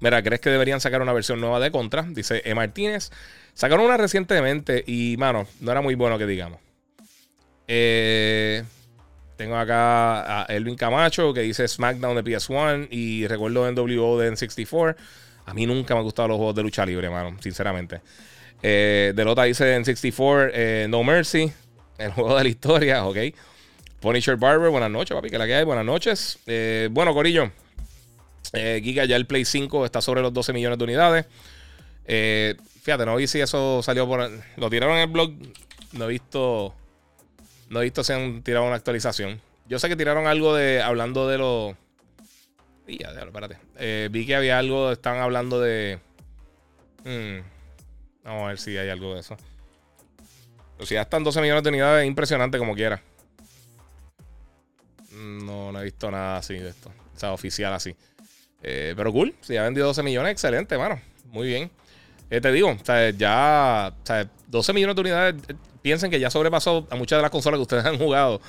Mira, 0.00 0.22
¿crees 0.22 0.42
que 0.42 0.50
deberían 0.50 0.82
sacar 0.82 1.00
una 1.00 1.14
versión 1.14 1.40
nueva 1.40 1.58
de 1.58 1.70
Contra? 1.70 2.02
Dice 2.02 2.42
E. 2.44 2.54
Martínez. 2.54 3.10
Sacaron 3.54 3.86
una 3.86 3.96
recientemente 3.96 4.84
y, 4.86 5.16
mano, 5.16 5.46
no 5.60 5.72
era 5.72 5.80
muy 5.80 5.94
bueno 5.94 6.18
que 6.18 6.26
digamos. 6.26 6.60
Eh, 7.66 8.62
tengo 9.42 9.56
acá 9.56 10.42
a 10.42 10.44
Elvin 10.44 10.76
Camacho 10.76 11.34
que 11.34 11.40
dice 11.40 11.66
SmackDown 11.66 12.14
de 12.14 12.22
PS1 12.22 12.86
y 12.92 13.26
recuerdo 13.26 13.70
NWO 13.72 14.16
de 14.20 14.30
N64. 14.30 14.94
A 15.46 15.52
mí 15.52 15.66
nunca 15.66 15.94
me 15.94 15.98
han 15.98 16.04
gustado 16.04 16.28
los 16.28 16.36
juegos 16.36 16.54
de 16.54 16.62
lucha 16.62 16.86
libre, 16.86 17.10
mano, 17.10 17.36
sinceramente. 17.40 18.00
Eh, 18.62 19.12
Delota 19.16 19.42
dice 19.42 19.76
N64 19.76 20.50
eh, 20.54 20.86
No 20.88 21.02
Mercy, 21.02 21.52
el 21.98 22.12
juego 22.12 22.36
de 22.36 22.44
la 22.44 22.48
historia, 22.48 23.04
ok. 23.04 23.16
Punisher 23.98 24.36
Barber, 24.36 24.70
buenas 24.70 24.92
noches, 24.92 25.12
papi, 25.12 25.28
que 25.28 25.38
la 25.38 25.46
que 25.46 25.56
hay, 25.56 25.64
buenas 25.64 25.84
noches. 25.84 26.38
Eh, 26.46 26.88
bueno, 26.92 27.12
Corillo, 27.12 27.50
Giga, 28.52 29.06
ya 29.06 29.16
el 29.16 29.26
Play 29.26 29.44
5 29.44 29.84
está 29.84 30.00
sobre 30.00 30.22
los 30.22 30.32
12 30.32 30.52
millones 30.52 30.78
de 30.78 30.84
unidades. 30.84 31.26
Fíjate, 32.82 33.04
no 33.04 33.16
vi 33.16 33.26
si 33.26 33.40
eso 33.40 33.82
salió 33.82 34.06
por. 34.06 34.30
Lo 34.56 34.70
tiraron 34.70 34.98
en 34.98 35.02
el 35.02 35.08
blog. 35.08 35.32
No 35.94 36.04
he 36.04 36.08
visto. 36.08 36.74
No 37.72 37.80
he 37.80 37.84
visto 37.84 38.04
si 38.04 38.12
han 38.12 38.42
tirado 38.42 38.66
una 38.66 38.76
actualización. 38.76 39.40
Yo 39.66 39.78
sé 39.78 39.88
que 39.88 39.96
tiraron 39.96 40.26
algo 40.26 40.54
de. 40.54 40.82
Hablando 40.82 41.26
de 41.26 41.38
los. 41.38 41.74
Ya, 42.86 43.08
espérate. 43.08 43.56
Eh, 43.78 44.10
vi 44.12 44.26
que 44.26 44.36
había 44.36 44.58
algo. 44.58 44.92
Están 44.92 45.16
hablando 45.16 45.58
de. 45.58 45.98
Hmm, 47.02 47.40
vamos 48.24 48.42
a 48.42 48.48
ver 48.48 48.58
si 48.58 48.76
hay 48.76 48.90
algo 48.90 49.14
de 49.14 49.20
eso. 49.20 49.38
Pero 50.76 50.86
si 50.86 50.94
ya 50.96 51.00
están 51.00 51.24
12 51.24 51.40
millones 51.40 51.62
de 51.62 51.70
unidades, 51.70 52.02
es 52.02 52.08
impresionante 52.08 52.58
como 52.58 52.74
quiera. 52.74 53.00
No, 55.10 55.72
no 55.72 55.80
he 55.80 55.84
visto 55.84 56.10
nada 56.10 56.36
así 56.36 56.52
de 56.52 56.68
esto. 56.68 56.92
O 57.16 57.18
sea, 57.18 57.32
oficial 57.32 57.72
así. 57.72 57.96
Eh, 58.62 58.92
pero 58.94 59.10
cool, 59.14 59.34
si 59.40 59.56
ha 59.56 59.62
vendido 59.62 59.86
12 59.86 60.02
millones, 60.02 60.32
excelente, 60.32 60.76
mano. 60.76 61.00
Muy 61.24 61.46
bien. 61.46 61.70
Eh, 62.28 62.38
te 62.38 62.52
digo, 62.52 62.68
o 62.68 62.84
sea, 62.84 63.08
ya, 63.08 63.94
o 63.98 64.06
sea, 64.06 64.30
12 64.48 64.72
millones 64.74 64.94
de 64.94 65.00
unidades, 65.00 65.34
piensen 65.82 66.10
que 66.10 66.18
ya 66.20 66.30
sobrepasó 66.30 66.86
a 66.90 66.96
muchas 66.96 67.18
de 67.18 67.22
las 67.22 67.30
consolas 67.30 67.58
que 67.58 67.62
ustedes 67.62 67.84
han 67.84 67.98
jugado. 67.98 68.40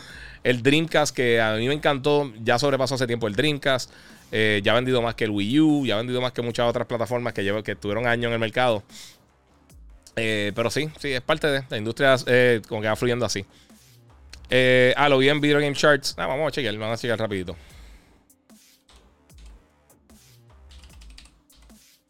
El 0.44 0.62
Dreamcast, 0.64 1.16
que 1.16 1.42
a 1.42 1.56
mí 1.56 1.68
me 1.68 1.74
encantó, 1.74 2.32
ya 2.42 2.60
sobrepasó 2.60 2.96
hace 2.96 3.08
tiempo 3.08 3.28
el 3.28 3.36
Dreamcast. 3.36 3.92
ya 4.32 4.72
ha 4.72 4.76
vendido 4.76 5.02
más 5.02 5.16
que 5.16 5.26
el 5.26 5.32
Wii 5.32 5.60
U, 5.60 5.86
ya 5.86 5.96
ha 5.96 5.98
vendido 5.98 6.22
más 6.22 6.32
que 6.32 6.42
muchas 6.42 6.68
otras 6.68 6.88
plataformas 6.88 7.34
que, 7.34 7.44
llevo, 7.44 7.64
que 7.64 7.76
tuvieron 7.76 8.08
años 8.08 8.28
en 8.28 8.34
el 8.34 8.40
mercado. 8.40 8.84
pero 10.16 10.70
sí, 10.70 10.90
sí, 11.00 11.12
es 11.12 11.22
parte 11.22 11.48
de 11.48 11.64
la 11.70 11.78
industria 11.78 12.18
como 12.68 12.82
que 12.82 12.88
va 12.88 12.96
fluyendo 12.96 13.26
así. 13.26 13.46
ah, 14.96 15.10
lo 15.10 15.18
vi 15.18 15.30
en 15.30 15.42
Video 15.42 15.60
Game 15.60 15.76
Charts. 15.76 16.16
Ah, 16.18 16.28
vamos 16.28 16.48
a 16.48 16.52
chequear, 16.52 16.78
vamos 16.78 17.00
a 17.00 17.02
chequear 17.02 17.20
rapidito. 17.20 17.56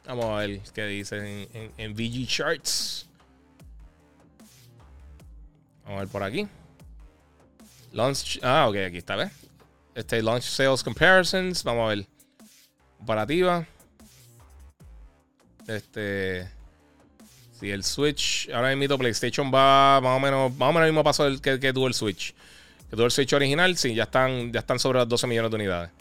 Vamos 0.06 0.26
a 0.26 0.46
ver 0.46 0.60
qué 0.74 0.86
dice 0.86 1.48
en, 1.78 1.94
VG 1.94 2.28
Charts. 2.28 3.08
Vamos 5.84 5.98
a 5.98 6.00
ver 6.02 6.08
por 6.08 6.24
aquí. 6.24 6.48
Launch. 7.92 8.40
Ah, 8.42 8.68
ok, 8.68 8.76
aquí 8.88 8.98
está, 8.98 9.16
¿ves? 9.16 9.32
Este 9.96 10.22
Launch 10.22 10.44
Sales 10.44 10.84
Comparisons. 10.84 11.64
Vamos 11.64 11.86
a 11.86 11.96
ver. 11.96 12.08
Comparativa. 12.98 13.66
Este. 15.68 16.50
Si 17.60 17.70
el 17.70 17.84
Switch. 17.84 18.50
Ahora 18.54 18.76
mismo 18.76 18.98
PlayStation 18.98 19.52
va 19.54 20.02
más 20.02 20.18
o 20.18 20.20
menos. 20.20 20.52
Más 20.56 20.70
o 20.70 20.74
menos 20.74 20.88
el 20.88 20.94
mismo 20.94 21.04
paso 21.04 21.30
que, 21.42 21.60
que 21.60 21.74
tuvo 21.74 21.88
el 21.88 21.94
Switch. 21.94 22.34
Que 22.90 22.96
tuvo 22.96 23.06
el 23.06 23.12
Switch 23.12 23.34
original. 23.34 23.78
Sí, 23.78 23.94
ya 23.94 24.04
están, 24.04 24.52
ya 24.52 24.62
están 24.62 24.80
sobre 24.80 25.00
las 25.00 25.08
12 25.08 25.28
millones 25.28 25.52
de 25.52 25.56
unidades. 25.56 25.92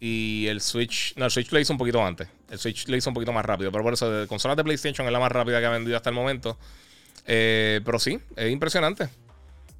Y 0.00 0.48
el 0.48 0.60
Switch. 0.60 1.14
No, 1.16 1.26
el 1.26 1.30
Switch 1.30 1.52
lo 1.52 1.60
hizo 1.60 1.72
un 1.72 1.78
poquito 1.78 2.04
antes. 2.04 2.28
El 2.50 2.58
Switch 2.58 2.88
lo 2.88 2.96
hizo 2.96 3.08
un 3.10 3.14
poquito 3.14 3.32
más 3.32 3.44
rápido. 3.44 3.70
Pero 3.70 3.84
por 3.84 3.92
eso, 3.92 4.10
de 4.10 4.26
consolas 4.26 4.56
de 4.56 4.64
PlayStation 4.64 5.06
es 5.06 5.12
la 5.12 5.20
más 5.20 5.30
rápida 5.30 5.60
que 5.60 5.66
ha 5.66 5.70
vendido 5.70 5.96
hasta 5.96 6.10
el 6.10 6.16
momento. 6.16 6.58
Eh, 7.26 7.80
pero 7.84 7.98
sí, 7.98 8.18
es 8.36 8.50
impresionante. 8.50 9.08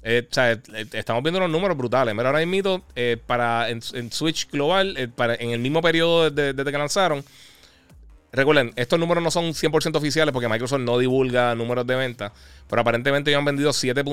Eh, 0.01 0.27
eh, 0.35 0.85
estamos 0.93 1.23
viendo 1.23 1.39
unos 1.39 1.49
números 1.49 1.77
brutales. 1.77 2.13
Mira, 2.13 2.29
ahora 2.29 2.45
mismo, 2.45 2.83
para 3.25 3.69
en, 3.69 3.81
Switch 4.11 4.49
global, 4.49 5.11
para, 5.15 5.35
en 5.35 5.51
el 5.51 5.59
mismo 5.59 5.81
periodo 5.81 6.29
desde, 6.29 6.53
desde, 6.53 6.71
que 6.71 6.77
lanzaron. 6.77 7.23
Recuerden, 8.31 8.73
estos 8.75 8.99
números 8.99 9.23
no 9.23 9.29
son 9.29 9.53
100% 9.53 9.95
oficiales 9.95 10.33
porque 10.33 10.49
Microsoft 10.49 10.81
no 10.81 10.97
divulga 10.97 11.53
números 11.53 11.85
de 11.85 11.95
venta. 11.95 12.33
Pero 12.67 12.81
aparentemente 12.81 13.29
ya 13.29 13.37
han 13.37 13.45
vendido 13.45 13.71
7. 13.71 14.03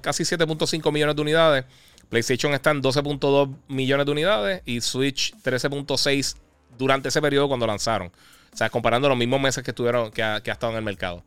casi 0.00 0.24
7.5 0.24 0.92
millones 0.92 1.14
de 1.14 1.22
unidades. 1.22 1.64
PlayStation 2.08 2.54
está 2.54 2.70
en 2.70 2.82
12.2 2.82 3.54
millones 3.68 4.06
de 4.06 4.12
unidades 4.12 4.62
y 4.64 4.80
Switch 4.80 5.34
13.6 5.42 6.36
durante 6.78 7.08
ese 7.08 7.20
periodo 7.20 7.48
cuando 7.48 7.66
lanzaron. 7.66 8.10
O 8.56 8.58
sea, 8.58 8.70
comparando 8.70 9.06
los 9.06 9.18
mismos 9.18 9.38
meses 9.38 9.62
que 9.62 9.72
estuvieron, 9.72 10.10
que 10.10 10.22
ha, 10.22 10.38
estado 10.38 10.72
en 10.72 10.78
el 10.78 10.82
mercado. 10.82 11.22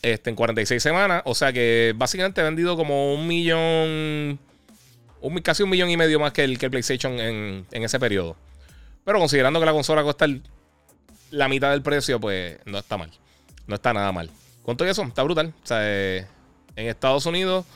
Este, 0.00 0.30
en 0.30 0.36
46 0.36 0.82
semanas. 0.82 1.20
O 1.26 1.34
sea 1.34 1.52
que 1.52 1.92
básicamente 1.94 2.40
ha 2.40 2.44
vendido 2.44 2.78
como 2.78 3.12
un 3.12 3.26
millón. 3.26 4.38
Un, 5.20 5.38
casi 5.42 5.62
un 5.62 5.68
millón 5.68 5.90
y 5.90 5.98
medio 5.98 6.18
más 6.18 6.32
que 6.32 6.44
el, 6.44 6.58
que 6.58 6.70
PlayStation 6.70 7.20
en, 7.20 7.66
ese 7.72 8.00
periodo. 8.00 8.36
Pero 9.04 9.18
considerando 9.18 9.60
que 9.60 9.66
la 9.66 9.72
consola 9.72 10.02
cuesta 10.02 10.24
la 11.30 11.46
mitad 11.46 11.72
del 11.72 11.82
precio, 11.82 12.18
pues 12.18 12.56
no 12.64 12.78
está 12.78 12.96
mal. 12.96 13.10
No 13.66 13.74
está 13.74 13.92
nada 13.92 14.10
mal. 14.10 14.30
Con 14.62 14.78
todo 14.78 14.88
eso, 14.88 15.02
está 15.02 15.22
brutal. 15.24 15.52
O 15.62 15.66
sea, 15.66 15.80
eh, 15.82 16.26
en 16.74 16.88
Estados 16.88 17.26
Unidos 17.26 17.66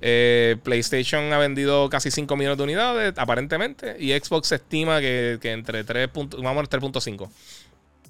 eh, 0.00 0.56
PlayStation 0.62 1.32
ha 1.32 1.38
vendido 1.38 1.90
casi 1.90 2.10
5 2.10 2.34
millones 2.36 2.56
de 2.56 2.64
unidades, 2.64 3.14
aparentemente. 3.18 3.96
Y 3.98 4.18
Xbox 4.18 4.52
estima 4.52 5.00
que, 5.00 5.38
entre 5.42 5.84
3. 5.84 6.08
Vamos 6.14 6.64
a 6.64 6.70
3.5. 6.70 7.28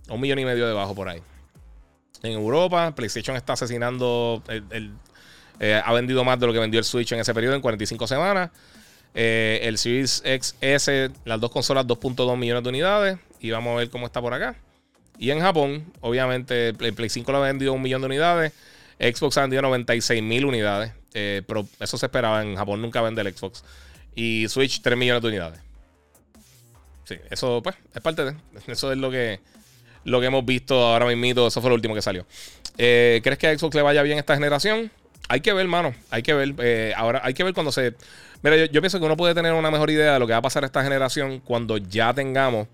Un 0.08 0.20
millón 0.20 0.38
y 0.38 0.44
medio 0.44 0.66
debajo 0.66 0.94
por 0.94 1.08
ahí. 1.08 1.20
En 2.22 2.32
Europa, 2.32 2.94
PlayStation 2.94 3.36
está 3.36 3.52
asesinando. 3.52 4.42
Eh, 5.60 5.82
ha 5.84 5.92
vendido 5.92 6.24
más 6.24 6.38
de 6.38 6.46
lo 6.46 6.52
que 6.52 6.58
vendió 6.58 6.78
el 6.78 6.84
Switch 6.84 7.12
en 7.12 7.20
ese 7.20 7.34
periodo, 7.34 7.54
en 7.54 7.60
45 7.60 8.06
semanas. 8.06 8.50
Eh, 9.14 9.60
el 9.62 9.78
Series 9.78 10.22
XS, 10.24 11.10
las 11.24 11.40
dos 11.40 11.50
consolas, 11.50 11.86
2.2 11.86 12.36
millones 12.36 12.62
de 12.62 12.68
unidades. 12.68 13.18
Y 13.40 13.50
vamos 13.50 13.72
a 13.72 13.76
ver 13.76 13.90
cómo 13.90 14.06
está 14.06 14.20
por 14.20 14.34
acá. 14.34 14.56
Y 15.18 15.30
en 15.30 15.40
Japón, 15.40 15.92
obviamente, 16.00 16.68
el 16.68 16.94
Play 16.94 17.08
5 17.08 17.32
lo 17.32 17.38
ha 17.38 17.46
vendido 17.46 17.72
un 17.72 17.82
millón 17.82 18.02
de 18.02 18.06
unidades. 18.06 18.52
Xbox 19.00 19.38
ha 19.38 19.42
vendido 19.42 19.62
96 19.62 20.22
mil 20.22 20.44
unidades. 20.44 20.92
Eh, 21.14 21.42
pero 21.46 21.66
eso 21.80 21.98
se 21.98 22.06
esperaba. 22.06 22.42
En 22.42 22.56
Japón 22.56 22.80
nunca 22.80 23.02
vende 23.02 23.22
el 23.22 23.34
Xbox. 23.34 23.64
Y 24.14 24.46
Switch 24.48 24.80
3 24.80 24.96
millones 24.96 25.22
de 25.22 25.28
unidades. 25.28 25.60
Sí, 27.04 27.16
eso 27.30 27.60
pues 27.62 27.76
es 27.94 28.02
parte 28.02 28.24
de. 28.24 28.36
Eso 28.66 28.92
es 28.92 28.98
lo 28.98 29.10
que, 29.10 29.40
lo 30.08 30.20
que 30.20 30.26
hemos 30.26 30.44
visto 30.44 30.74
ahora 30.74 31.06
mismo. 31.06 31.46
Eso 31.46 31.60
fue 31.60 31.70
lo 31.70 31.74
último 31.74 31.94
que 31.94 32.02
salió. 32.02 32.26
Eh, 32.76 33.20
¿Crees 33.22 33.38
que 33.38 33.48
a 33.48 33.58
Xbox 33.58 33.74
le 33.74 33.82
vaya 33.82 34.02
bien 34.02 34.18
esta 34.18 34.34
generación? 34.34 34.90
Hay 35.28 35.40
que 35.40 35.52
ver, 35.52 35.66
mano. 35.68 35.94
Hay 36.10 36.22
que 36.22 36.34
ver. 36.34 36.54
Eh, 36.58 36.92
ahora 36.96 37.20
hay 37.24 37.34
que 37.34 37.44
ver 37.44 37.54
cuando 37.54 37.72
se. 37.72 37.94
Mira, 38.42 38.66
yo, 38.66 38.80
pienso 38.80 38.98
que 38.98 39.04
uno 39.04 39.16
puede 39.16 39.34
tener 39.34 39.52
una 39.52 39.70
mejor 39.70 39.90
idea 39.90 40.14
de 40.14 40.18
lo 40.18 40.26
que 40.26 40.32
va 40.32 40.38
a 40.38 40.42
pasar 40.42 40.64
esta 40.64 40.82
generación 40.82 41.40
cuando 41.40 41.76
ya 41.76 42.14
tengamos 42.14 42.68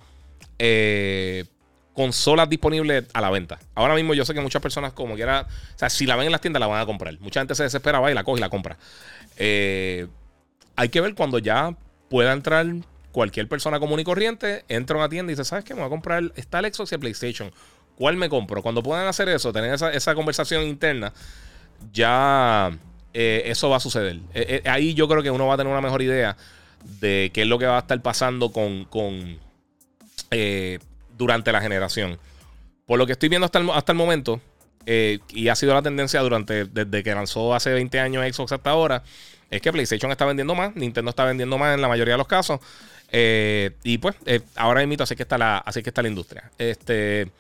consolas 1.95 2.49
disponibles 2.49 3.05
a 3.13 3.21
la 3.21 3.31
venta. 3.31 3.59
Ahora 3.75 3.95
mismo 3.95 4.13
yo 4.15 4.25
sé 4.25 4.35
que 4.35 4.41
muchas 4.41 4.61
personas 4.61 4.93
como 4.93 5.15
quiera, 5.15 5.47
o 5.75 5.79
sea, 5.79 5.89
si 5.89 6.07
la 6.07 6.17
ven 6.17 6.27
en 6.27 6.33
las 6.33 6.41
tiendas 6.41 6.61
la 6.61 6.67
van 6.67 6.81
a 6.81 6.87
comprar. 6.87 7.19
Mucha 7.21 7.41
gente 7.41 7.55
se 7.55 7.63
desespera, 7.63 8.01
va 8.01 8.11
y 8.11 8.15
la 8.15 8.25
coge 8.25 8.39
y 8.39 8.41
la 8.41 8.51
compra. 8.51 8.77
Eh, 9.37 10.07
hay 10.77 10.89
que 10.89 11.01
ver 11.01 11.15
cuando 11.15 11.39
ya 11.39 11.75
pueda 12.11 12.33
entrar 12.33 12.67
cualquier 13.15 13.49
persona 13.49 13.79
común 13.79 14.01
y 14.01 14.05
corriente, 14.05 14.65
entra 14.69 14.97
a 14.97 14.99
una 14.99 15.09
tienda 15.09 15.33
y 15.33 15.35
dice, 15.35 15.45
¿sabes 15.45 15.65
qué? 15.65 15.73
Me 15.73 15.81
voy 15.81 15.87
a 15.87 15.91
comprar, 15.91 16.33
está 16.35 16.59
el 16.59 16.75
Xbox 16.75 16.91
y 16.91 16.95
el 16.97 17.01
PlayStation. 17.01 17.53
¿Cuál 17.95 18.17
me 18.17 18.29
compro? 18.29 18.61
Cuando 18.61 18.83
puedan 18.83 19.07
hacer 19.07 19.29
eso, 19.29 19.53
tener 19.53 19.73
esa, 19.73 20.15
conversación 20.17 20.65
interna, 20.65 21.13
ya 21.93 22.77
eh, 23.13 23.45
eso 23.47 23.71
va 23.71 23.77
a 23.77 23.81
suceder. 23.81 24.19
Eh, 24.35 24.63
ahí 24.67 24.95
yo 24.95 25.07
creo 25.07 25.23
que 25.23 25.31
uno 25.31 25.47
va 25.47 25.55
a 25.55 25.57
tener 25.57 25.73
una 25.73 25.81
mejor 25.81 26.03
idea 26.03 26.37
de 27.01 27.31
qué 27.33 27.43
es 27.43 27.49
lo 27.49 27.57
que 27.59 27.67
va 27.67 27.77
a 27.77 27.81
estar 27.81 28.03
pasando 28.03 28.51
con, 28.51 28.85
con 28.87 29.39
durante 31.17 31.53
la 31.53 31.61
generación. 31.61 32.19
Por 32.85 32.99
lo 32.99 33.07
que 33.07 33.13
estoy 33.13 33.29
viendo 33.29 33.45
hasta 33.45 33.61
el, 33.61 33.71
hasta 33.71 33.93
el 33.93 33.99
momento, 33.99 34.41
eh, 34.87 35.21
y 35.31 35.49
ha 35.49 35.55
sido 35.55 35.73
la 35.73 35.83
tendencia 35.83 36.21
durante 36.21 36.67
desde 36.67 37.03
que 37.03 37.15
lanzó 37.15 37.55
hace 37.55 37.73
20 37.73 38.01
años 38.01 38.35
Xbox 38.35 38.53
hasta 38.53 38.71
ahora, 38.71 39.03
es 39.57 39.63
que 39.63 39.73
PlayStation 39.73 40.11
está 40.11 40.25
vendiendo 40.25 40.55
más, 40.55 40.75
Nintendo 40.75 41.11
está 41.11 41.25
vendiendo 41.25 41.59
más 41.59 41.75
en 41.75 41.81
la 41.81 41.89
mayoría 41.89 42.15
de 42.15 42.19
los 42.19 42.27
casos. 42.27 42.61
Eh, 43.11 43.73
y 43.85 43.99
pues, 43.99 44.17
eh, 44.27 44.41
ahora 44.57 44.85
mismo 44.85 45.05
así 45.05 45.15
que 45.15 45.23
está 45.23 45.39
la, 45.39 45.59
así 45.59 45.83
que 45.83 45.91
está 45.91 46.03
la 46.03 46.09
industria. 46.09 46.51
Este, 46.59 47.31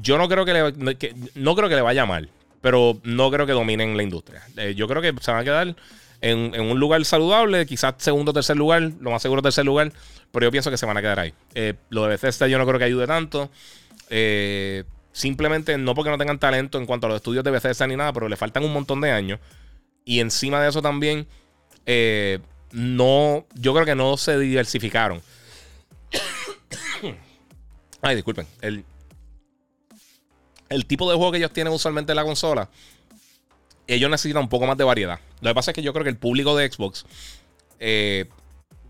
yo 0.00 0.18
no 0.18 0.28
creo 0.28 0.44
que 0.44 0.52
le, 0.52 0.72
no 1.34 1.54
creo 1.54 1.68
que 1.68 1.74
le 1.74 1.82
vaya 1.82 2.06
mal, 2.06 2.28
pero 2.60 2.98
no 3.04 3.30
creo 3.30 3.46
que 3.46 3.52
dominen 3.52 3.96
la 3.96 4.02
industria. 4.02 4.42
yo 4.74 4.88
creo 4.88 5.02
que 5.02 5.12
se 5.20 5.30
van 5.30 5.40
a 5.40 5.44
quedar 5.44 5.76
en, 6.24 6.58
un 6.58 6.80
lugar 6.80 7.04
saludable, 7.04 7.66
quizás 7.66 7.94
segundo 7.98 8.30
o 8.30 8.34
tercer 8.34 8.56
lugar, 8.56 8.92
lo 9.00 9.10
más 9.10 9.20
seguro 9.20 9.42
tercer 9.42 9.64
lugar, 9.64 9.92
pero 10.32 10.46
yo 10.46 10.50
pienso 10.50 10.70
que 10.70 10.78
se 10.78 10.86
van 10.86 10.96
a 10.96 11.02
quedar 11.02 11.20
ahí. 11.20 11.34
Eh, 11.54 11.74
lo 11.90 12.04
de 12.04 12.08
Bethesda 12.10 12.46
yo 12.46 12.58
no 12.58 12.66
creo 12.66 12.78
que 12.78 12.86
ayude 12.86 13.06
tanto. 13.06 13.50
Eh, 14.08 14.84
simplemente 15.12 15.76
no 15.76 15.94
porque 15.94 16.10
no 16.10 16.18
tengan 16.18 16.38
talento 16.38 16.78
en 16.78 16.86
cuanto 16.86 17.06
a 17.06 17.10
los 17.10 17.16
estudios 17.16 17.44
de 17.44 17.50
Bethesda 17.50 17.86
ni 17.86 17.96
nada, 17.96 18.12
pero 18.12 18.28
le 18.28 18.36
faltan 18.36 18.64
un 18.64 18.72
montón 18.72 19.00
de 19.02 19.10
años. 19.10 19.38
Y 20.04 20.20
encima 20.20 20.62
de 20.62 20.68
eso 20.68 20.82
también, 20.82 21.26
eh, 21.86 22.40
no, 22.72 23.46
yo 23.54 23.72
creo 23.74 23.86
que 23.86 23.94
no 23.94 24.16
se 24.16 24.38
diversificaron. 24.38 25.22
Ay, 28.02 28.16
disculpen. 28.16 28.46
El, 28.60 28.84
el 30.68 30.86
tipo 30.86 31.10
de 31.10 31.16
juego 31.16 31.32
que 31.32 31.38
ellos 31.38 31.52
tienen 31.52 31.72
usualmente 31.72 32.12
en 32.12 32.16
la 32.16 32.24
consola 32.24 32.68
ellos 33.86 34.10
necesitan 34.10 34.42
un 34.42 34.48
poco 34.48 34.66
más 34.66 34.76
de 34.76 34.84
variedad. 34.84 35.20
Lo 35.40 35.50
que 35.50 35.54
pasa 35.54 35.70
es 35.70 35.74
que 35.74 35.82
yo 35.82 35.92
creo 35.92 36.04
que 36.04 36.10
el 36.10 36.16
público 36.16 36.56
de 36.56 36.70
Xbox 36.70 37.04
eh, 37.78 38.26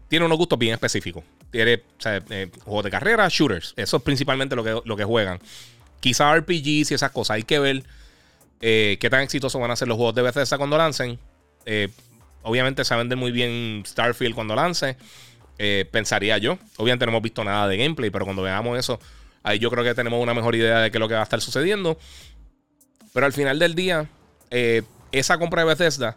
tiene 0.08 0.26
unos 0.26 0.38
gustos 0.38 0.58
bien 0.58 0.74
específicos. 0.74 1.24
Tiene 1.50 1.82
eh, 2.04 2.50
juegos 2.64 2.84
de 2.84 2.90
carrera, 2.90 3.28
shooters. 3.28 3.74
Eso 3.76 3.96
es 3.96 4.02
principalmente 4.02 4.56
lo 4.56 4.64
que, 4.64 4.80
lo 4.84 4.96
que 4.96 5.04
juegan. 5.04 5.40
Quizá 6.00 6.34
RPGs 6.36 6.90
y 6.90 6.94
esas 6.94 7.10
cosas. 7.10 7.36
Hay 7.36 7.42
que 7.44 7.58
ver 7.58 7.84
eh, 8.66 8.96
qué 8.98 9.10
tan 9.10 9.20
exitosos 9.20 9.60
van 9.60 9.70
a 9.70 9.76
ser 9.76 9.88
los 9.88 9.96
juegos 9.96 10.14
de 10.14 10.22
Bethesda 10.22 10.56
cuando 10.56 10.78
lancen. 10.78 11.18
obviamente 12.42 12.84
se 12.84 12.96
vende 12.96 13.14
muy 13.14 13.30
bien 13.30 13.82
Starfield 13.86 14.34
cuando 14.34 14.54
lance. 14.54 14.96
pensaría 15.90 16.38
yo. 16.38 16.58
Obviamente 16.78 17.04
no 17.06 17.10
hemos 17.10 17.22
visto 17.22 17.44
nada 17.44 17.68
de 17.68 17.76
gameplay, 17.76 18.10
pero 18.10 18.24
cuando 18.24 18.42
veamos 18.42 18.78
eso, 18.78 18.98
ahí 19.42 19.58
yo 19.58 19.70
creo 19.70 19.84
que 19.84 19.94
tenemos 19.94 20.20
una 20.20 20.34
mejor 20.34 20.56
idea 20.56 20.80
de 20.80 20.90
qué 20.90 20.96
es 20.96 21.00
lo 21.00 21.08
que 21.08 21.14
va 21.14 21.20
a 21.20 21.24
estar 21.24 21.40
sucediendo. 21.40 21.98
Pero 23.14 23.26
al 23.26 23.32
final 23.32 23.60
del 23.60 23.76
día, 23.76 24.10
eh, 24.50 24.82
esa 25.12 25.38
compra 25.38 25.62
de 25.62 25.68
Bethesda 25.68 26.16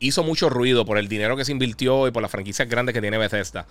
hizo 0.00 0.24
mucho 0.24 0.50
ruido 0.50 0.84
por 0.84 0.98
el 0.98 1.06
dinero 1.06 1.36
que 1.36 1.44
se 1.44 1.52
invirtió 1.52 2.08
y 2.08 2.10
por 2.10 2.22
las 2.22 2.30
franquicias 2.30 2.68
grandes 2.68 2.92
que 2.92 3.00
tiene 3.00 3.18
Bethesda. 3.18 3.66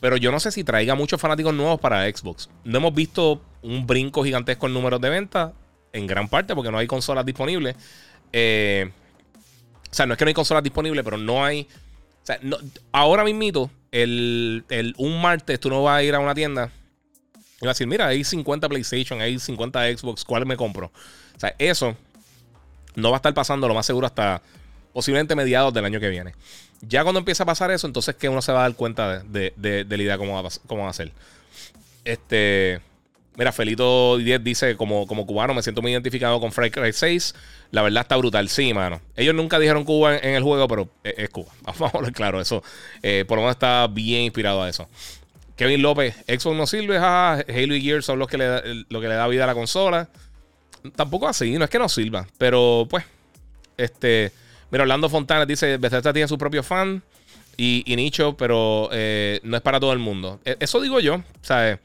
Pero 0.00 0.18
yo 0.18 0.30
no 0.30 0.38
sé 0.38 0.52
si 0.52 0.64
traiga 0.64 0.94
muchos 0.94 1.20
fanáticos 1.20 1.54
nuevos 1.54 1.80
para 1.80 2.04
Xbox. 2.04 2.50
No 2.64 2.78
hemos 2.78 2.94
visto 2.94 3.42
un 3.62 3.86
brinco 3.86 4.22
gigantesco 4.22 4.66
en 4.66 4.74
números 4.74 5.00
de 5.00 5.08
venta, 5.08 5.54
en 5.92 6.06
gran 6.06 6.28
parte 6.28 6.54
porque 6.54 6.70
no 6.70 6.78
hay 6.78 6.86
consolas 6.86 7.24
disponibles. 7.24 7.76
Eh, 8.32 8.90
o 9.90 9.94
sea, 9.94 10.06
no 10.06 10.14
es 10.14 10.18
que 10.18 10.24
no 10.24 10.28
hay 10.28 10.34
consolas 10.34 10.62
disponibles, 10.62 11.04
pero 11.04 11.16
no 11.16 11.44
hay. 11.44 11.68
O 12.22 12.26
sea, 12.26 12.38
ahora 12.92 13.24
mismito, 13.24 13.70
el, 13.90 14.64
el, 14.68 14.94
un 14.98 15.20
martes 15.20 15.58
tú 15.60 15.70
no 15.70 15.82
vas 15.82 15.98
a 15.98 16.02
ir 16.02 16.14
a 16.14 16.18
una 16.18 16.34
tienda 16.34 16.70
y 17.60 17.66
vas 17.66 17.70
a 17.70 17.74
decir, 17.74 17.86
mira, 17.86 18.06
hay 18.06 18.22
50 18.22 18.68
PlayStation, 18.68 19.20
hay 19.20 19.38
50 19.38 19.96
Xbox, 19.96 20.24
¿cuál 20.24 20.46
me 20.46 20.56
compro? 20.56 20.92
O 21.36 21.40
sea, 21.40 21.54
eso 21.58 21.96
no 22.94 23.10
va 23.10 23.16
a 23.16 23.18
estar 23.18 23.34
pasando 23.34 23.66
lo 23.66 23.74
más 23.74 23.86
seguro 23.86 24.06
hasta 24.06 24.42
posiblemente 24.92 25.34
mediados 25.34 25.74
del 25.74 25.84
año 25.84 25.98
que 25.98 26.08
viene. 26.08 26.34
Ya 26.82 27.02
cuando 27.02 27.18
empieza 27.18 27.42
a 27.42 27.46
pasar 27.46 27.70
eso, 27.72 27.86
entonces 27.86 28.14
que 28.14 28.28
uno 28.28 28.42
se 28.42 28.52
va 28.52 28.60
a 28.60 28.62
dar 28.62 28.74
cuenta 28.74 29.20
de, 29.24 29.52
la 29.88 29.96
idea 29.96 30.18
cómo 30.18 30.40
va, 30.40 30.48
cómo 30.66 30.84
va 30.84 30.90
a 30.90 30.92
ser. 30.92 31.12
Este. 32.04 32.80
Mira, 33.38 33.52
Felito 33.52 34.18
10 34.18 34.42
dice, 34.42 34.76
como, 34.76 35.06
como 35.06 35.24
cubano 35.24 35.54
me 35.54 35.62
siento 35.62 35.80
muy 35.80 35.92
identificado 35.92 36.40
con 36.40 36.50
Far 36.50 36.72
Cry 36.72 36.92
6. 36.92 37.36
La 37.70 37.82
verdad 37.82 38.02
está 38.02 38.16
brutal. 38.16 38.48
Sí, 38.48 38.74
mano. 38.74 39.00
Ellos 39.14 39.32
nunca 39.32 39.60
dijeron 39.60 39.84
Cuba 39.84 40.18
en, 40.18 40.34
el 40.34 40.42
juego, 40.42 40.66
pero 40.66 40.88
es, 41.04 41.30
Cuba. 41.30 41.52
Vamos 41.62 41.94
a 41.94 41.98
ver 42.00 42.12
claro. 42.12 42.40
Eso 42.40 42.64
eh, 43.00 43.24
por 43.28 43.36
lo 43.36 43.42
menos 43.42 43.54
está 43.54 43.86
bien 43.86 44.22
inspirado 44.22 44.60
a 44.60 44.68
eso. 44.68 44.88
Kevin 45.54 45.82
López, 45.82 46.16
Xbox 46.26 46.56
no 46.56 46.66
sirve. 46.66 46.98
Halo 46.98 47.74
y 47.76 47.80
Gears 47.80 48.06
son 48.06 48.18
los 48.18 48.26
que 48.26 48.38
le, 48.38 48.84
lo 48.88 49.00
que 49.00 49.06
le 49.06 49.14
da 49.14 49.28
vida 49.28 49.44
a 49.44 49.46
la 49.46 49.54
consola. 49.54 50.08
Tampoco 50.96 51.28
así, 51.28 51.56
no 51.58 51.64
es 51.64 51.70
que 51.70 51.78
no 51.78 51.88
sirva, 51.88 52.26
pero 52.38 52.86
pues, 52.90 53.04
este, 53.76 54.32
mira, 54.70 54.82
Orlando 54.82 55.08
Fontana 55.08 55.46
dice, 55.46 55.76
Bethesda 55.76 56.12
tiene 56.12 56.28
su 56.28 56.38
propio 56.38 56.62
fan 56.62 57.02
y, 57.56 57.84
nicho, 57.96 58.36
pero 58.36 58.88
eh, 58.92 59.40
no 59.42 59.56
es 59.56 59.62
para 59.62 59.78
todo 59.78 59.92
el 59.92 59.98
mundo. 59.98 60.40
E, 60.44 60.56
eso 60.60 60.80
digo 60.80 61.00
yo, 61.00 61.22
¿sabes? 61.42 61.78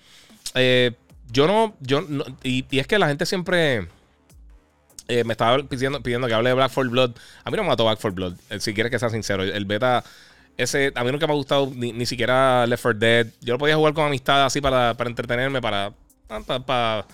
Eh, 0.56 0.92
yo 1.32 1.48
no, 1.48 1.76
yo 1.80 2.06
y, 2.44 2.66
es 2.72 2.88
que 2.88 3.00
la 3.00 3.08
gente 3.08 3.26
siempre 3.26 3.88
eh, 5.08 5.24
me 5.24 5.34
estaba 5.34 5.64
pidiendo, 5.64 6.02
pidiendo 6.02 6.28
que 6.28 6.34
hable 6.34 6.50
de 6.50 6.56
Black 6.56 6.72
for 6.72 6.88
Blood. 6.88 7.12
A 7.44 7.52
mí 7.52 7.58
no 7.58 7.64
me 7.64 7.70
mató 7.70 7.86
Black 7.86 8.00
for 8.00 8.12
Blood, 8.12 8.36
si 8.60 8.74
quieres 8.74 8.92
que 8.92 9.00
sea 9.00 9.10
sincero. 9.10 9.44
El 9.44 9.66
beta, 9.66 10.04
ese, 10.58 10.92
a 10.96 11.04
mí 11.04 11.12
nunca 11.12 11.28
me 11.28 11.34
ha 11.34 11.36
gustado 11.36 11.72
ni, 11.76 12.06
siquiera 12.06 12.66
Left 12.68 12.84
4 12.84 13.00
Dead. 13.00 13.28
Yo 13.42 13.54
lo 13.54 13.60
podía 13.60 13.76
jugar 13.76 13.94
con 13.94 14.06
amistad 14.06 14.46
así 14.46 14.62
para, 14.62 14.94
para 14.96 15.10
entretenerme, 15.10 15.62
para, 15.62 15.94
para 16.28 17.06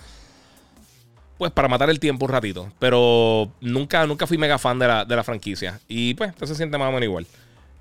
pues 1.40 1.52
para 1.52 1.68
matar 1.68 1.88
el 1.88 1.98
tiempo 1.98 2.26
un 2.26 2.32
ratito. 2.32 2.70
Pero 2.78 3.50
nunca, 3.62 4.06
nunca 4.06 4.26
fui 4.26 4.36
mega 4.36 4.58
fan 4.58 4.78
de 4.78 4.86
la, 4.86 5.24
franquicia. 5.24 5.80
Y 5.88 6.12
pues, 6.12 6.28
entonces 6.28 6.54
se 6.54 6.60
siente 6.60 6.76
más 6.76 6.90
o 6.90 6.92
menos 6.92 7.04
igual. 7.04 7.26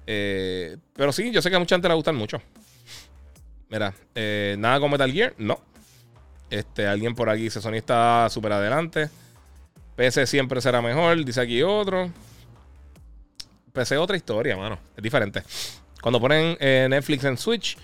Eh, 0.08 0.78
pero 0.96 1.12
sí, 1.12 1.30
yo 1.30 1.42
sé 1.42 1.50
que 1.50 1.58
a 1.58 1.60
mucha 1.60 1.76
gente 1.76 1.90
le 1.90 1.94
gustan 1.94 2.16
mucho. 2.16 2.42
Mira, 3.70 3.94
eh, 4.16 4.56
nada 4.58 4.80
con 4.80 4.90
Metal 4.90 5.12
Gear, 5.12 5.34
no. 5.38 5.60
Este, 6.50 6.88
alguien 6.88 7.16
por 7.16 7.30
aquí 7.30 7.44
dice 7.44 7.62
Sony 7.62 7.76
está 7.76 8.30
súper 8.30 8.54
adelante. 8.54 9.10
PC 9.96 10.26
siempre 10.28 10.62
será 10.62 10.82
mejor, 10.82 11.24
dice 11.24 11.42
aquí 11.42 11.62
otro. 11.62 12.10
PC 13.74 13.98
otra 13.98 14.18
historia, 14.18 14.56
mano. 14.58 14.80
Es 14.96 15.04
diferente. 15.04 15.44
Cuando 16.02 16.20
ponen 16.20 16.58
eh, 16.60 16.88
Netflix 16.90 17.24
en 17.26 17.38
Switch, 17.38 17.78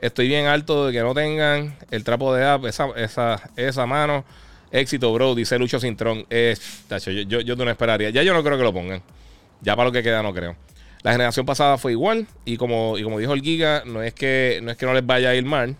estoy 0.00 0.28
bien 0.28 0.46
alto 0.46 0.86
de 0.86 0.92
que 0.92 1.00
no 1.00 1.14
tengan 1.14 1.76
el 1.90 2.04
trapo 2.04 2.34
de 2.34 2.44
app, 2.44 2.66
esa, 2.66 2.88
esa, 2.96 3.50
esa 3.56 3.86
mano. 3.86 4.24
Éxito, 4.70 5.12
bro, 5.12 5.34
dice 5.34 5.58
Lucho 5.58 5.80
Cintrón. 5.80 6.26
Eh, 6.30 6.56
yo, 7.26 7.40
yo, 7.40 7.56
no 7.56 7.70
esperaría. 7.70 8.10
Ya 8.10 8.22
yo 8.22 8.32
no 8.32 8.42
creo 8.42 8.56
que 8.56 8.64
lo 8.64 8.72
pongan. 8.72 9.02
Ya 9.60 9.76
para 9.76 9.88
lo 9.88 9.92
que 9.92 10.02
queda 10.02 10.22
no 10.22 10.32
creo. 10.32 10.56
La 11.02 11.12
generación 11.12 11.44
pasada 11.44 11.78
fue 11.78 11.92
igual. 11.92 12.26
Y 12.44 12.56
como, 12.56 12.96
y 12.98 13.02
como 13.02 13.18
dijo 13.18 13.34
el 13.34 13.42
Giga, 13.42 13.82
no 13.84 14.02
es, 14.02 14.14
que, 14.14 14.60
no 14.62 14.70
es 14.70 14.76
que 14.76 14.86
no 14.86 14.94
les 14.94 15.04
vaya 15.04 15.30
a 15.30 15.34
ir 15.34 15.44
mal. 15.44 15.76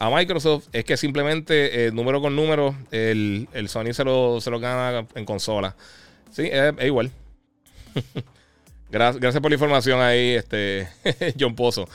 A 0.00 0.08
Microsoft 0.08 0.68
es 0.72 0.84
que 0.86 0.96
simplemente 0.96 1.86
eh, 1.86 1.92
número 1.92 2.22
con 2.22 2.34
número 2.34 2.74
el, 2.90 3.46
Sony 3.68 3.92
se 3.92 4.02
lo, 4.02 4.40
se 4.40 4.50
lo 4.50 4.58
gana 4.58 5.06
en 5.14 5.26
consola. 5.26 5.76
Sí, 6.32 6.48
es, 6.50 6.72
igual. 6.82 7.10
gracias, 8.90 9.40
por 9.40 9.50
la 9.50 9.56
información 9.56 10.00
ahí, 10.00 10.30
este 10.30 10.88
John 11.38 11.54
Pozo. 11.54 11.86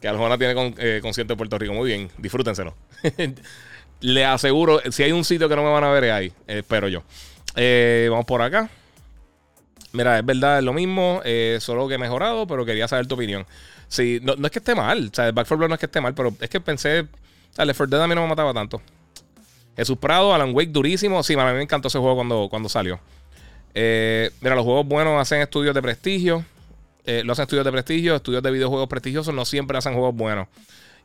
Que 0.00 0.06
Aljona 0.06 0.38
tiene 0.38 0.54
con, 0.54 0.74
eh, 0.78 1.00
concierto 1.02 1.32
de 1.32 1.36
Puerto 1.36 1.58
Rico. 1.58 1.74
Muy 1.74 1.88
bien, 1.88 2.08
disfrútenselo. 2.18 2.76
Le 4.00 4.24
aseguro, 4.24 4.80
si 4.92 5.02
hay 5.02 5.10
un 5.10 5.24
sitio 5.24 5.48
que 5.48 5.56
no 5.56 5.64
me 5.64 5.70
van 5.70 5.82
a 5.82 5.90
ver, 5.90 6.04
es 6.04 6.12
ahí. 6.12 6.32
espero 6.46 6.86
yo. 6.86 7.02
Eh, 7.56 8.06
vamos 8.10 8.26
por 8.26 8.42
acá. 8.42 8.70
Mira, 9.92 10.20
es 10.20 10.24
verdad, 10.24 10.58
es 10.58 10.64
lo 10.64 10.72
mismo, 10.72 11.20
eh, 11.24 11.58
solo 11.60 11.88
que 11.88 11.94
he 11.94 11.98
mejorado, 11.98 12.46
pero 12.46 12.64
quería 12.64 12.86
saber 12.86 13.08
tu 13.08 13.16
opinión. 13.16 13.44
Sí, 13.88 14.20
no, 14.22 14.34
es 14.34 14.52
que 14.52 14.60
esté 14.60 14.76
mal, 14.76 15.10
o 15.10 15.14
sea, 15.14 15.32
Back 15.32 15.48
4 15.48 15.56
Blood 15.56 15.68
no 15.68 15.74
es 15.74 15.80
que 15.80 15.86
esté 15.86 16.00
mal, 16.00 16.14
pero 16.14 16.32
es 16.40 16.48
que 16.48 16.60
pensé, 16.60 17.08
sea, 17.54 17.64
Left 17.64 17.78
4 17.78 17.90
Dead 17.90 18.02
a 18.02 18.08
mí 18.08 18.14
no 18.14 18.22
me 18.22 18.28
mataba 18.28 18.52
tanto. 18.52 18.80
Jesús 19.76 19.96
Prado, 19.98 20.34
Alan 20.34 20.54
Wake, 20.54 20.70
durísimo. 20.70 21.22
Sí, 21.22 21.34
a 21.34 21.46
mí 21.46 21.52
me 21.54 21.62
encantó 21.62 21.88
ese 21.88 21.98
juego 21.98 22.16
cuando, 22.16 22.48
cuando 22.50 22.68
salió. 22.68 23.00
Eh, 23.74 24.30
mira, 24.40 24.54
los 24.54 24.64
juegos 24.64 24.86
buenos 24.86 25.20
hacen 25.20 25.40
estudios 25.40 25.74
de 25.74 25.82
prestigio. 25.82 26.44
lo 27.06 27.32
hacen 27.32 27.44
estudios 27.44 27.64
de 27.64 27.72
prestigio, 27.72 28.16
estudios 28.16 28.42
de 28.42 28.50
videojuegos 28.50 28.88
prestigiosos 28.88 29.34
no 29.34 29.44
siempre 29.44 29.78
hacen 29.78 29.94
juegos 29.94 30.14
buenos. 30.14 30.48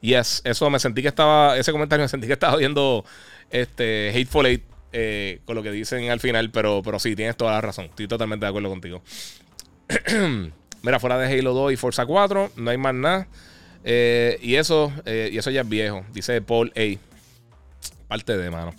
Y 0.02 0.14
eso 0.14 0.70
me 0.70 0.80
sentí 0.80 1.02
que 1.02 1.08
estaba, 1.08 1.58
ese 1.58 1.72
comentario 1.72 2.04
me 2.04 2.10
sentí 2.10 2.28
que 2.28 2.34
estaba 2.34 2.58
viendo 2.58 3.06
este 3.50 4.12
Hateful 4.14 4.46
Eight 4.46 4.64
eh, 4.98 5.42
con 5.44 5.56
lo 5.56 5.64
que 5.64 5.72
dicen 5.72 6.10
al 6.10 6.22
final, 6.22 6.52
pero, 6.52 6.82
pero 6.82 7.00
sí, 7.00 7.18
tienes 7.18 7.36
toda 7.36 7.52
la 7.52 7.62
razón. 7.62 7.86
Estoy 7.86 8.08
totalmente 8.08 8.46
de 8.46 8.50
acuerdo 8.50 8.70
contigo. 8.70 9.02
Mira, 10.84 11.00
fuera 11.02 11.18
de 11.18 11.40
Halo 11.40 11.54
2 11.54 11.74
y 11.74 11.76
Forza 11.76 12.06
4, 12.06 12.52
no 12.56 12.72
hay 12.72 12.78
más 12.78 12.94
nada. 12.94 13.28
Eh, 13.88 14.40
y 14.42 14.56
eso, 14.56 14.92
eh, 15.06 15.30
y 15.32 15.38
eso 15.38 15.52
ya 15.52 15.62
es 15.62 15.70
viejo, 15.70 16.04
dice 16.12 16.42
Paul 16.42 16.74
A. 16.76 16.98
Parte 18.08 18.36
de 18.36 18.50
mano. 18.50 18.74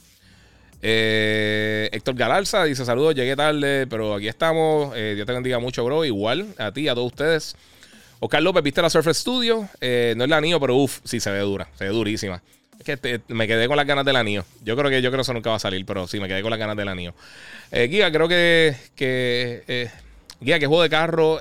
Eh, 0.82 1.88
Héctor 1.92 2.16
Galarza 2.16 2.64
dice: 2.64 2.84
Saludos, 2.84 3.14
llegué 3.14 3.36
tarde, 3.36 3.86
pero 3.86 4.14
aquí 4.14 4.26
estamos. 4.26 4.94
Dios 4.94 5.24
te 5.24 5.32
bendiga 5.32 5.60
mucho, 5.60 5.84
bro. 5.84 6.04
Igual 6.04 6.48
a 6.58 6.72
ti, 6.72 6.88
a 6.88 6.94
todos 6.94 7.12
ustedes. 7.12 7.56
Oscar 8.18 8.42
López, 8.42 8.64
¿viste 8.64 8.82
la 8.82 8.90
Surfer 8.90 9.14
Studio? 9.14 9.68
No 9.80 10.24
es 10.24 10.28
la 10.28 10.40
NIO, 10.40 10.58
pero 10.58 10.74
uff, 10.74 10.98
sí 11.04 11.20
se 11.20 11.30
ve 11.30 11.38
dura, 11.40 11.68
se 11.76 11.84
ve 11.84 11.90
durísima. 11.90 12.42
Es 12.78 12.84
que 12.84 13.20
me 13.28 13.46
quedé 13.46 13.68
con 13.68 13.76
las 13.76 13.86
ganas 13.86 14.04
de 14.04 14.12
la 14.12 14.24
NIO. 14.24 14.44
Yo 14.64 14.76
creo 14.76 14.90
que 14.90 15.00
yo 15.02 15.10
creo 15.10 15.18
que 15.18 15.22
eso 15.22 15.32
nunca 15.32 15.50
va 15.50 15.56
a 15.56 15.60
salir, 15.60 15.86
pero 15.86 16.08
sí, 16.08 16.18
me 16.18 16.26
quedé 16.26 16.42
con 16.42 16.50
las 16.50 16.58
ganas 16.58 16.76
de 16.76 16.84
la 16.84 16.94
NIO. 16.94 17.14
Eh, 17.70 17.86
Guía, 17.86 18.10
creo 18.10 18.26
que. 18.26 18.74
que 18.96 19.90
Guía, 20.40 20.58
que 20.58 20.66
juego 20.66 20.82
de 20.82 20.90
carro 20.90 21.40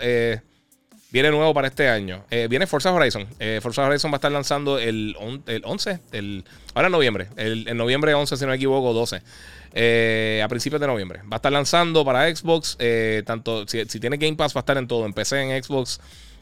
viene 1.12 1.32
nuevo 1.32 1.54
para 1.54 1.68
este 1.68 1.90
año. 1.90 2.24
viene 2.50 2.68
Forza 2.68 2.92
Horizon. 2.92 3.28
Forza 3.62 3.86
Horizon 3.86 4.12
va 4.12 4.16
a 4.16 4.18
estar 4.18 4.32
lanzando 4.32 4.80
el, 4.80 5.16
el 5.48 5.62
11, 5.66 6.00
el, 6.12 6.44
ahora 6.74 6.88
en 6.88 6.92
noviembre. 6.92 7.28
El, 7.38 7.76
noviembre 7.78 8.14
11, 8.14 8.38
si 8.38 8.44
no 8.44 8.50
me 8.50 8.56
equivoco, 8.56 8.94
12. 8.94 10.42
a 10.42 10.48
principios 10.48 10.82
de 10.82 10.88
noviembre. 10.88 11.22
Va 11.24 11.34
a 11.34 11.36
estar 11.38 11.52
lanzando 11.52 12.04
para 12.04 12.34
Xbox. 12.36 12.78
tanto 13.26 13.68
si, 13.68 13.86
tiene 14.00 14.18
Game 14.18 14.36
Pass, 14.36 14.56
va 14.56 14.60
a 14.60 14.64
estar 14.64 14.78
en 14.78 14.88
todo. 14.88 15.06
En 15.06 15.14
PC, 15.14 15.42
en 15.42 15.64
Xbox 15.64 16.00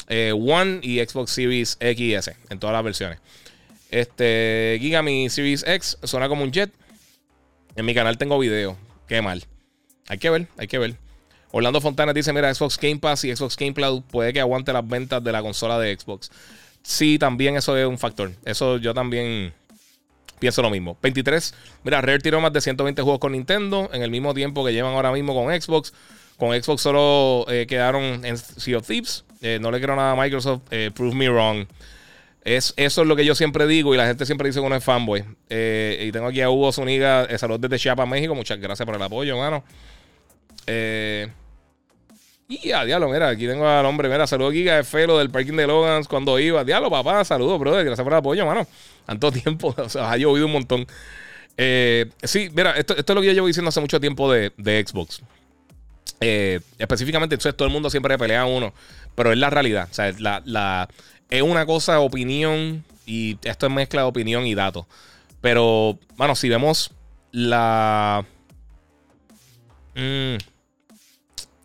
One 0.10 0.80
y 0.82 1.00
Xbox 1.00 1.32
Series 1.32 1.78
X 1.80 2.00
y 2.02 2.14
S. 2.14 2.36
En 2.50 2.60
todas 2.60 2.74
las 2.74 2.84
versiones. 2.84 3.20
Este, 3.94 4.80
Giga, 4.82 5.04
mi 5.04 5.30
Series 5.30 5.64
X 5.68 6.00
suena 6.02 6.28
como 6.28 6.44
un 6.44 6.52
jet. 6.52 6.72
En 7.76 7.86
mi 7.86 7.94
canal 7.94 8.18
tengo 8.18 8.40
video. 8.40 8.76
Qué 9.08 9.22
mal. 9.22 9.46
Hay 10.08 10.18
que 10.18 10.32
ver, 10.32 10.48
hay 10.58 10.68
que 10.68 10.80
ver. 10.80 11.03
Orlando 11.56 11.80
Fontana 11.80 12.14
dice: 12.14 12.34
Mira, 12.34 12.54
Xbox 12.54 12.80
Game 12.80 12.98
Pass 12.98 13.24
y 13.26 13.36
Xbox 13.36 13.56
Game 13.56 13.76
Cloud 13.76 14.02
puede 14.10 14.34
que 14.34 14.40
aguante 14.40 14.74
las 14.74 14.88
ventas 14.88 15.24
de 15.24 15.32
la 15.32 15.44
consola 15.44 15.78
de 15.78 15.96
Xbox. 15.96 16.32
Sí, 16.82 17.20
también 17.20 17.56
eso 17.56 17.78
es 17.78 17.86
un 17.86 18.00
factor. 18.00 18.32
Eso 18.44 18.78
yo 18.78 18.96
también 18.96 19.54
pienso 20.40 20.64
lo 20.64 20.72
mismo. 20.72 20.98
23. 21.04 21.54
Mira, 21.84 22.02
Rare 22.02 22.18
tiró 22.18 22.42
más 22.42 22.52
de 22.54 22.60
120 22.60 23.04
juegos 23.04 23.20
con 23.20 23.34
Nintendo 23.34 23.88
en 23.94 24.02
el 24.02 24.10
mismo 24.10 24.34
tiempo 24.34 24.66
que 24.66 24.74
llevan 24.74 24.96
ahora 24.96 25.12
mismo 25.12 25.36
con 25.36 25.54
Xbox. 25.54 25.94
Con 26.38 26.60
Xbox 26.60 26.82
solo 26.82 27.46
eh, 27.48 27.68
quedaron 27.68 28.26
en 28.26 28.36
Sea 28.36 28.80
of 28.80 28.88
Thieves. 28.88 29.24
Eh, 29.42 29.60
no 29.62 29.70
le 29.70 29.78
quiero 29.78 29.96
nada 29.96 30.14
a 30.14 30.16
Microsoft. 30.16 30.64
Eh, 30.72 30.90
prove 30.92 31.14
me 31.14 31.30
wrong. 31.30 31.68
Es, 32.44 32.74
eso 32.78 33.04
es 33.04 33.08
lo 33.08 33.16
que 33.16 33.26
yo 33.26 33.36
siempre 33.36 33.68
digo 33.68 33.94
y 33.94 33.98
la 33.98 34.08
gente 34.08 34.26
siempre 34.26 34.50
dice 34.50 34.60
que 34.60 34.66
uno 34.66 34.76
es 34.76 34.84
fanboy. 34.84 35.24
Y 35.50 36.12
tengo 36.12 36.26
aquí 36.26 36.42
a 36.42 36.50
Hugo 36.50 36.72
Zuniga, 36.72 37.28
saludos 37.38 37.62
desde 37.62 37.78
Chiapas, 37.78 38.08
México. 38.08 38.34
Muchas 38.34 38.60
gracias 38.60 38.86
por 38.88 38.96
el 38.96 39.02
apoyo, 39.04 39.36
hermano. 39.36 39.64
Eh, 40.66 41.28
y 42.48 42.72
a 42.72 42.84
diablo, 42.86 43.10
mira, 43.10 43.30
aquí 43.30 43.48
tengo 43.48 43.68
al 43.68 43.86
hombre, 43.86 44.10
mira, 44.10 44.28
saludos 44.28 44.54
Giga 44.54 44.76
de 44.76 44.84
Felo 44.84 45.18
del 45.18 45.30
parking 45.30 45.54
de 45.54 45.68
Logans 45.68 46.08
cuando 46.08 46.38
iba. 46.40 46.64
Diablo, 46.64 46.90
papá, 46.90 47.24
saludos, 47.26 47.60
brother, 47.60 47.86
gracias 47.86 48.04
por 48.04 48.14
el 48.14 48.20
apoyo, 48.20 48.42
hermano. 48.42 48.68
Tanto 49.06 49.32
tiempo, 49.44 49.74
o 49.78 49.90
sea, 49.90 50.12
ha 50.12 50.18
llovido 50.18 50.46
un 50.46 50.54
montón. 50.54 50.88
sí, 51.58 52.50
mira, 52.54 52.72
esto, 52.72 52.96
es 52.96 53.08
lo 53.08 53.22
que 53.22 53.28
yo 53.28 53.34
llevo 53.34 53.48
diciendo 53.48 53.70
hace 53.70 53.82
mucho 53.82 54.00
tiempo 54.00 54.32
de, 54.32 54.52
Xbox. 54.86 55.22
específicamente, 56.20 57.36
entonces 57.36 57.56
todo 57.56 57.68
el 57.68 57.74
mundo 57.74 57.90
siempre 57.90 58.18
pelea 58.18 58.42
a 58.42 58.46
uno, 58.46 58.74
pero 59.16 59.32
es 59.32 59.38
la 59.38 59.50
realidad. 59.50 59.88
O 59.90 59.94
sea, 59.94 60.12
la, 60.20 60.42
la 60.46 60.90
es 61.30 61.42
una 61.42 61.66
cosa 61.66 62.00
opinión 62.00 62.84
y 63.06 63.38
esto 63.44 63.66
es 63.66 63.72
mezcla 63.72 64.02
de 64.02 64.08
opinión 64.08 64.46
y 64.46 64.56
datos. 64.56 64.86
Pero, 65.42 65.98
bueno, 66.16 66.36
si 66.36 66.48
vemos 66.48 66.92
la... 67.32 68.26
Mm. 69.96 70.38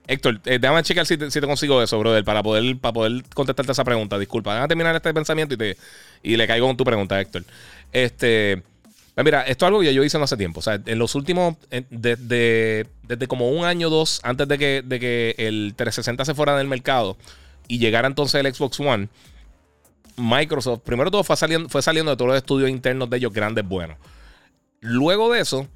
Héctor, 0.09 0.41
eh, 0.47 0.59
déjame 0.59 0.83
checar 0.83 1.05
si 1.05 1.19
te, 1.19 1.41
consigo 1.43 1.83
eso, 1.83 1.99
brother, 1.99 2.25
para 2.25 2.43
poder, 2.43 2.79
para 2.79 2.95
poder 2.95 3.23
contestarte 3.35 3.73
esa 3.73 3.85
pregunta. 3.85 4.19
Disculpa, 4.19 4.55
déjame 4.55 4.69
terminar 4.69 4.97
este 4.97 5.13
pensamiento 5.13 5.55
y, 5.55 5.59
te, 5.59 5.77
y 6.23 6.37
le 6.39 6.47
caigo 6.47 6.67
con 6.67 6.79
tu 6.79 6.85
pregunta, 6.85 7.21
Héctor. 7.21 7.45
Este, 7.93 8.63
pues 9.15 9.25
mira, 9.25 9.43
esto 9.43 9.67
es 9.67 9.69
algo 9.69 9.81
que 9.81 9.93
yo 9.93 10.03
hice 10.03 10.17
no 10.17 10.25
hace 10.25 10.39
tiempo. 10.39 10.61
O 10.61 10.63
sea, 10.63 10.81
en 10.87 10.99
los 10.99 11.15
últimos, 11.15 11.57
desde, 11.91 12.87
desde 13.03 13.27
como 13.27 13.51
un 13.51 13.67
año 13.67 13.89
o 13.89 13.91
dos 13.91 14.21
antes 14.23 14.49
de 14.49 14.57
que, 14.57 14.83
de 14.83 14.99
que 14.99 15.35
el 15.37 15.75
360 15.77 16.25
se 16.25 16.35
fuera 16.35 16.57
del 16.57 16.69
mercado 16.69 17.19
y 17.69 17.79
llegara 17.79 18.09
entonces 18.09 18.43
el 18.43 18.55
Xbox 18.55 18.81
One, 18.81 19.11
Microsoft, 20.17 20.81
primero 20.85 21.11
todo 21.11 21.23
fue 21.23 21.37
saliendo, 21.37 21.69
fue 21.69 21.83
saliendo 21.83 22.13
de 22.13 22.17
todos 22.17 22.31
los 22.31 22.39
estudios 22.39 22.71
internos 22.71 23.11
de 23.11 23.19
ellos 23.19 23.33
grandes 23.35 23.69
buenos. 23.69 23.99
Luego 24.81 25.31
de 25.31 25.41
eso, 25.41 25.69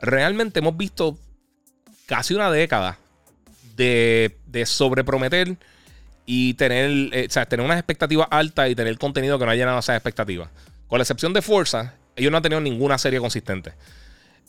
realmente 0.00 0.60
hemos 0.60 0.76
visto 0.76 1.18
casi 2.06 2.34
una 2.34 2.52
década 2.52 2.98
de, 3.80 4.66
sobreprometer 4.66 5.56
y 6.26 6.54
tener, 6.54 6.90
eh, 7.12 7.26
o 7.28 7.32
sea, 7.32 7.46
tener 7.46 7.64
unas 7.64 7.78
expectativas 7.78 8.28
altas 8.30 8.70
y 8.70 8.74
tener 8.74 8.96
contenido 8.98 9.38
que 9.38 9.44
no 9.44 9.50
haya 9.50 9.62
llenado 9.62 9.78
esas 9.78 9.96
expectativas. 9.96 10.50
Con 10.86 10.98
la 10.98 11.02
excepción 11.02 11.32
de 11.32 11.42
Forza, 11.42 11.94
ellos 12.16 12.30
no 12.30 12.36
han 12.36 12.42
tenido 12.42 12.60
ninguna 12.60 12.98
serie 12.98 13.20
consistente. 13.20 13.72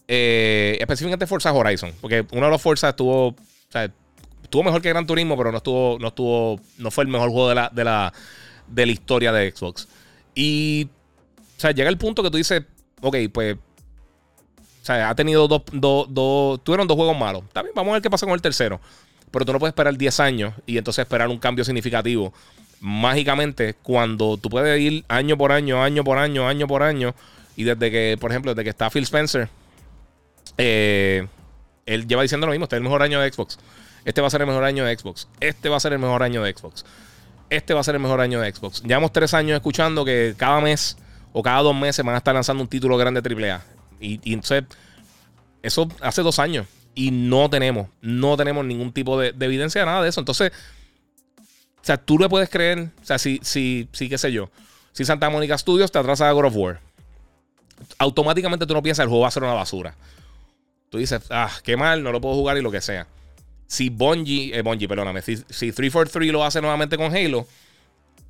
Eh, 0.08 0.78
específicamente 0.80 1.28
Forza 1.28 1.53
Horizon, 1.53 1.94
porque 2.02 2.26
uno 2.32 2.45
de 2.45 2.52
los 2.52 2.62
Forza 2.62 2.90
estuvo, 2.90 3.28
o 3.28 3.36
sea, 3.70 3.90
estuvo 4.44 4.64
mejor 4.64 4.82
que 4.82 4.90
Gran 4.90 5.08
Turismo, 5.08 5.38
pero 5.38 5.52
no 5.52 5.58
estuvo, 5.58 5.98
no 5.99 6.10
estuvo, 6.10 6.60
no 6.78 6.91
fue 6.91 7.06
el 7.06 7.10
mejor 7.10 7.30
juego 7.30 7.49
de 7.49 7.56
la, 7.56 7.70
de 7.74 7.84
la, 7.84 8.14
de 8.68 8.86
la 8.86 8.91
historia 8.91 9.32
de 9.32 9.52
Xbox. 9.52 9.88
Y, 10.36 10.90
o 11.58 11.60
sea, 11.60 11.72
llega 11.72 11.90
el 11.90 11.98
punto 11.98 12.22
que 12.24 12.30
tú 12.30 12.38
dices, 12.38 12.64
ok, 13.02 13.16
pues, 13.32 13.56
o 13.56 14.86
sea, 14.86 15.10
ha 15.10 15.16
tenido 15.16 15.48
dos, 15.48 15.62
dos, 15.72 16.08
dos, 16.10 16.64
tuvieron 16.64 16.88
dos 16.88 16.98
juegos 16.98 17.18
malos. 17.18 17.44
También 17.53 17.74
vamos 17.76 17.91
a 17.91 17.94
ver 17.94 18.02
qué 18.02 18.10
pasa 18.10 18.26
con 18.26 18.34
el 18.34 18.41
tercero. 18.41 18.82
Pero 19.32 19.45
tú 19.45 19.53
no 19.53 19.60
puedes 19.60 19.72
esperar 19.72 19.98
10 19.98 20.20
años 20.20 20.53
y 20.66 20.78
entonces 20.78 21.03
esperar 21.03 21.30
un 21.30 21.40
cambio 21.40 21.64
significativo. 21.64 22.34
Mágicamente, 22.80 23.76
cuando 23.76 24.38
tú 24.38 24.49
puedes 24.49 24.80
ir 24.80 25.06
año 25.08 25.38
por 25.38 25.52
año, 25.52 25.82
año 25.84 26.03
por 26.03 26.18
año, 26.18 26.48
año 26.48 26.68
por 26.68 26.84
año, 26.84 27.16
y 27.56 27.64
desde 27.64 27.91
que, 27.91 28.18
por 28.20 28.32
ejemplo, 28.32 28.53
desde 28.53 28.64
que 28.64 28.70
está 28.72 28.90
Phil 28.90 29.03
Spencer, 29.03 29.49
eh, 30.58 31.28
él 31.86 32.08
lleva 32.08 32.24
diciendo 32.24 32.48
lo 32.48 32.52
mismo, 32.52 32.66
este 32.66 32.76
es 32.76 32.80
el 32.80 32.84
mejor 32.84 33.03
año 33.03 33.22
de 33.22 33.32
Xbox. 33.32 33.60
Este 34.03 34.20
va 34.20 34.28
a 34.28 34.30
ser 34.30 34.41
el 34.41 34.48
mejor 34.48 34.64
año 34.64 34.84
de 34.84 34.98
Xbox. 34.98 35.28
Este 35.40 35.70
va 35.70 35.78
a 35.78 35.80
ser 35.80 35.94
el 35.94 35.99
mejor 35.99 36.24
año 36.24 36.41
de 36.41 36.53
Xbox 36.53 36.84
este 37.52 37.74
va 37.74 37.82
a 37.82 37.84
ser 37.84 37.95
el 37.95 38.02
mejor 38.02 38.22
año 38.22 38.40
de 38.40 38.52
Xbox. 38.52 38.82
Llevamos 38.82 39.12
tres 39.12 39.34
años 39.34 39.56
escuchando 39.56 40.06
que 40.06 40.34
cada 40.38 40.62
mes 40.62 40.98
o 41.34 41.44
cada 41.44 41.62
dos 41.62 41.76
meses 41.76 42.03
van 42.03 42.16
a 42.16 42.20
estar 42.20 42.34
lanzando 42.34 42.64
un 42.64 42.70
título 42.70 42.98
grande 42.98 43.20
AAA. 43.20 43.62
Y, 43.99 44.22
y 44.24 44.34
entonces, 44.34 44.64
eso 45.62 45.88
hace 45.99 46.22
dos 46.22 46.40
años. 46.40 46.66
Y 46.94 47.12
no 47.12 47.50
tenemos, 47.50 47.88
no 48.02 48.36
tenemos 48.38 48.66
ningún 48.66 48.92
tipo 48.92 49.20
de, 49.20 49.30
evidencia 49.40 49.82
de 49.82 49.86
nada 49.86 50.04
de 50.04 50.10
eso. 50.10 50.20
Entonces, 50.20 50.52
o 51.38 51.84
sea, 51.84 51.98
tú 51.98 52.20
le 52.20 52.30
puedes 52.30 52.50
creer, 52.50 52.90
o 53.02 53.06
sea, 53.06 53.18
si, 53.18 53.40
si, 53.44 53.88
si, 53.92 54.10
qué 54.10 54.18
sé 54.18 54.32
yo, 54.32 54.50
si 54.92 55.06
Santa 55.06 55.30
Mónica 55.30 55.58
Studios 55.58 55.92
te 55.92 56.00
atrasa 56.00 56.30
a 56.30 56.32
God 56.32 56.46
of 56.46 56.56
War, 56.56 56.80
automáticamente 57.98 58.66
tú 58.66 58.74
no 58.74 58.84
piensas 58.84 59.04
el 59.04 59.10
juego 59.10 59.24
va 59.24 59.30
a 59.30 59.32
ser 59.32 59.44
una 59.44 59.54
basura. 59.54 59.96
Tú 60.90 60.98
dices, 60.98 61.22
ah, 61.30 61.52
qué 61.64 61.78
mal, 61.78 62.04
no 62.04 62.12
lo 62.12 62.20
puedo 62.20 62.36
jugar 62.36 62.58
y 62.58 62.62
lo 62.62 62.72
que 62.72 62.82
sea 62.82 63.08
si 63.72 63.90
Bungie, 63.90 64.54
eh, 64.54 64.62
Bungie, 64.64 64.86
perdóname, 64.86 65.22
si, 65.22 65.38
343 65.38 66.30
lo 66.34 66.44
hace 66.44 66.60
nuevamente 66.60 66.98
con 66.98 67.16
Halo, 67.16 67.40
o 67.40 67.48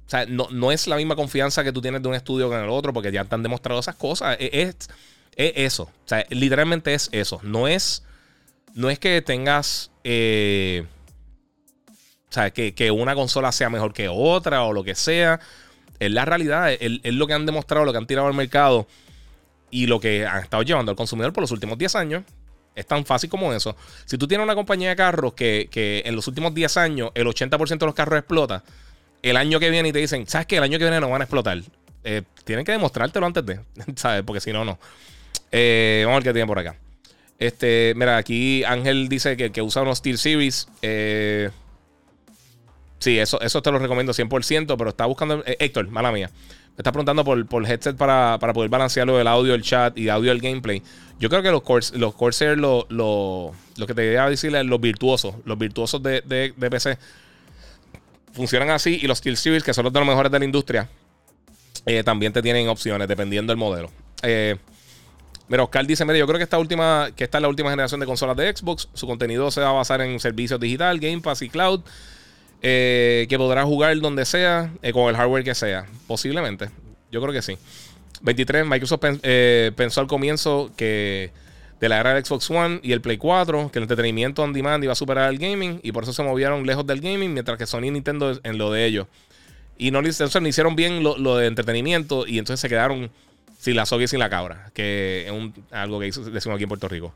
sea, 0.05 0.27
no, 0.27 0.47
no, 0.51 0.71
es 0.71 0.85
la 0.85 0.97
misma 0.97 1.15
confianza 1.15 1.63
que 1.63 1.71
tú 1.71 1.81
tienes 1.81 2.03
de 2.03 2.09
un 2.09 2.13
estudio 2.13 2.47
con 2.47 2.61
el 2.61 2.69
otro, 2.69 2.93
porque 2.93 3.11
ya 3.11 3.25
te 3.25 3.33
han 3.33 3.41
demostrado 3.41 3.79
esas 3.79 3.95
cosas. 3.95 4.37
E, 4.39 4.49
es, 4.53 4.75
es, 5.35 5.53
eso. 5.55 5.83
O 5.83 6.07
sea, 6.07 6.27
literalmente 6.29 6.93
es 6.93 7.09
eso. 7.11 7.39
No 7.41 7.67
es, 7.67 8.03
no 8.75 8.89
es 8.89 8.99
que 8.99 9.21
tengas. 9.21 9.91
Eh, 10.03 10.85
o 11.87 12.33
sea, 12.33 12.51
que, 12.51 12.73
que, 12.73 12.91
una 12.91 13.13
consola 13.13 13.51
sea 13.51 13.69
mejor 13.69 13.93
que 13.93 14.07
otra 14.07 14.63
o 14.63 14.73
lo 14.73 14.83
que 14.83 14.95
sea. 14.95 15.39
Es 15.99 16.11
la 16.11 16.25
realidad. 16.25 16.71
Es, 16.71 16.79
es, 17.03 17.13
lo 17.13 17.27
que 17.27 17.33
han 17.33 17.45
demostrado, 17.45 17.85
lo 17.85 17.91
que 17.91 17.97
han 17.97 18.07
tirado 18.07 18.27
al 18.27 18.33
mercado 18.33 18.87
y 19.69 19.87
lo 19.87 19.99
que 19.99 20.25
han 20.25 20.43
estado 20.43 20.63
llevando 20.63 20.91
al 20.91 20.95
consumidor 20.95 21.33
por 21.33 21.41
los 21.41 21.51
últimos 21.51 21.77
10 21.77 21.95
años. 21.95 22.23
Es 22.75 22.85
tan 22.85 23.05
fácil 23.05 23.29
como 23.29 23.51
eso. 23.53 23.75
Si 24.05 24.17
tú 24.17 24.27
tienes 24.27 24.45
una 24.45 24.55
compañía 24.55 24.89
de 24.89 24.95
carros 24.95 25.33
que, 25.33 26.03
en 26.05 26.15
los 26.15 26.27
últimos 26.27 26.53
10 26.53 26.77
años 26.77 27.11
el 27.15 27.27
80% 27.27 27.77
de 27.77 27.85
los 27.85 27.95
carros 27.95 28.19
explota, 28.19 28.63
el 29.21 29.37
año 29.37 29.59
que 29.59 29.69
viene 29.69 29.89
y 29.89 29.91
te 29.91 29.99
dicen, 29.99 30.27
¿sabes 30.27 30.47
qué? 30.47 30.57
El 30.57 30.63
año 30.63 30.77
que 30.77 30.85
viene 30.85 30.99
no 30.99 31.09
van 31.09 31.21
a 31.21 31.25
explotar. 31.25 31.61
Eh, 32.03 32.23
tienen 32.43 32.65
que 32.65 32.71
demostrártelo 32.71 33.25
antes 33.25 33.45
de, 33.45 33.59
¿sabes? 33.95 34.23
Porque 34.23 34.39
si 34.41 34.51
no, 34.53 34.63
no. 34.63 34.79
Eh, 35.51 36.03
vamos 36.05 36.15
a 36.15 36.19
ver 36.19 36.23
qué 36.23 36.33
tiene 36.33 36.47
por 36.47 36.59
acá. 36.59 36.75
Este, 37.41 37.93
mira, 37.95 38.17
aquí 38.17 38.63
Ángel 38.65 39.09
dice 39.09 39.35
que, 39.35 39.51
que 39.51 39.63
usa 39.63 39.81
unos 39.81 39.97
Steel 39.97 40.19
Series. 40.19 40.67
Eh, 40.83 41.49
sí, 42.99 43.17
eso, 43.17 43.41
eso 43.41 43.63
te 43.63 43.71
lo 43.71 43.79
recomiendo 43.79 44.13
100%, 44.13 44.75
pero 44.77 44.91
está 44.91 45.07
buscando. 45.07 45.43
Héctor, 45.47 45.87
mala 45.89 46.11
mía. 46.11 46.29
Me 46.37 46.75
está 46.77 46.91
preguntando 46.91 47.25
por, 47.25 47.43
por 47.47 47.65
headset 47.65 47.97
para, 47.97 48.37
para 48.39 48.53
poder 48.53 48.69
balancearlo 48.69 49.17
del 49.17 49.25
audio, 49.25 49.55
el 49.55 49.63
chat 49.63 49.97
y 49.97 50.07
audio 50.09 50.29
del 50.29 50.39
gameplay. 50.39 50.83
Yo 51.19 51.29
creo 51.29 51.41
que 51.41 51.49
los, 51.49 51.93
los 51.93 52.13
Corsair, 52.13 52.59
lo, 52.59 52.85
lo, 52.89 53.53
lo 53.75 53.87
que 53.87 53.95
te 53.95 54.03
quería 54.03 54.29
decir 54.29 54.55
es 54.55 54.63
los 54.63 54.79
virtuosos. 54.79 55.33
Los 55.43 55.57
virtuosos 55.57 56.03
de, 56.03 56.21
de, 56.21 56.69
PC 56.69 56.99
funcionan 58.33 58.69
así. 58.69 58.99
Y 59.01 59.07
los 59.07 59.17
Steel 59.17 59.35
Series, 59.35 59.63
que 59.63 59.73
son 59.73 59.85
los 59.85 59.93
de 59.93 59.99
los 59.99 60.07
mejores 60.07 60.31
de 60.31 60.37
la 60.37 60.45
industria, 60.45 60.87
eh, 61.87 62.03
también 62.03 62.33
te 62.33 62.43
tienen 62.43 62.69
opciones 62.69 63.07
dependiendo 63.07 63.49
del 63.49 63.57
modelo. 63.57 63.89
Eh, 64.21 64.57
mira, 65.51 65.63
Oscar 65.63 65.85
dice: 65.85 66.03
Mira, 66.05 66.17
yo 66.17 66.25
creo 66.25 66.39
que 66.39 66.43
esta 66.43 66.57
última, 66.57 67.09
que 67.15 67.25
esta 67.25 67.37
es 67.37 67.41
la 67.43 67.47
última 67.47 67.69
generación 67.69 67.99
de 67.99 68.07
consolas 68.07 68.35
de 68.35 68.55
Xbox. 68.55 68.89
Su 68.93 69.05
contenido 69.05 69.51
se 69.51 69.61
va 69.61 69.69
a 69.69 69.73
basar 69.73 70.01
en 70.01 70.19
servicios 70.19 70.59
digital, 70.59 70.99
Game 70.99 71.21
Pass 71.21 71.43
y 71.43 71.49
Cloud. 71.49 71.81
Eh, 72.63 73.25
que 73.27 73.37
podrá 73.37 73.63
jugar 73.63 73.99
donde 73.99 74.23
sea, 74.23 74.71
eh, 74.81 74.91
con 74.93 75.09
el 75.09 75.15
hardware 75.15 75.43
que 75.43 75.53
sea. 75.53 75.85
Posiblemente. 76.07 76.69
Yo 77.11 77.21
creo 77.21 77.33
que 77.33 77.41
sí. 77.41 77.57
23, 78.21 78.65
Microsoft 78.65 79.03
eh, 79.23 79.71
pensó 79.75 79.99
al 79.99 80.07
comienzo 80.07 80.71
que 80.77 81.31
de 81.79 81.89
la 81.89 81.99
era 81.99 82.13
del 82.13 82.23
Xbox 82.23 82.49
One 82.51 82.79
y 82.83 82.91
el 82.91 83.01
Play 83.01 83.17
4, 83.17 83.71
que 83.71 83.79
el 83.79 83.83
entretenimiento 83.83 84.43
on 84.43 84.53
demand 84.53 84.83
iba 84.83 84.93
a 84.93 84.95
superar 84.95 85.31
el 85.31 85.39
gaming 85.39 85.79
y 85.81 85.91
por 85.91 86.03
eso 86.03 86.13
se 86.13 86.21
movieron 86.21 86.65
lejos 86.65 86.85
del 86.85 87.01
gaming, 87.01 87.33
mientras 87.33 87.57
que 87.57 87.65
Sony 87.65 87.85
y 87.85 87.91
Nintendo 87.91 88.39
en 88.43 88.57
lo 88.59 88.71
de 88.71 88.85
ellos. 88.85 89.07
Y 89.79 89.89
no, 89.89 89.97
entonces, 89.97 90.31
hicieron 90.45 90.75
bien 90.75 91.01
lo, 91.01 91.37
de 91.37 91.47
entretenimiento 91.47 92.27
y 92.27 92.37
entonces 92.37 92.59
se 92.59 92.69
quedaron 92.69 93.09
sin 93.61 93.75
la 93.75 93.85
soga 93.85 94.03
y 94.03 94.07
sin 94.07 94.17
la 94.17 94.29
cabra, 94.29 94.71
que 94.73 95.27
es 95.27 95.63
algo 95.71 95.99
que 95.99 96.07
decimos 96.07 96.55
aquí 96.55 96.63
en 96.63 96.67
Puerto 96.67 96.87
Rico. 96.87 97.13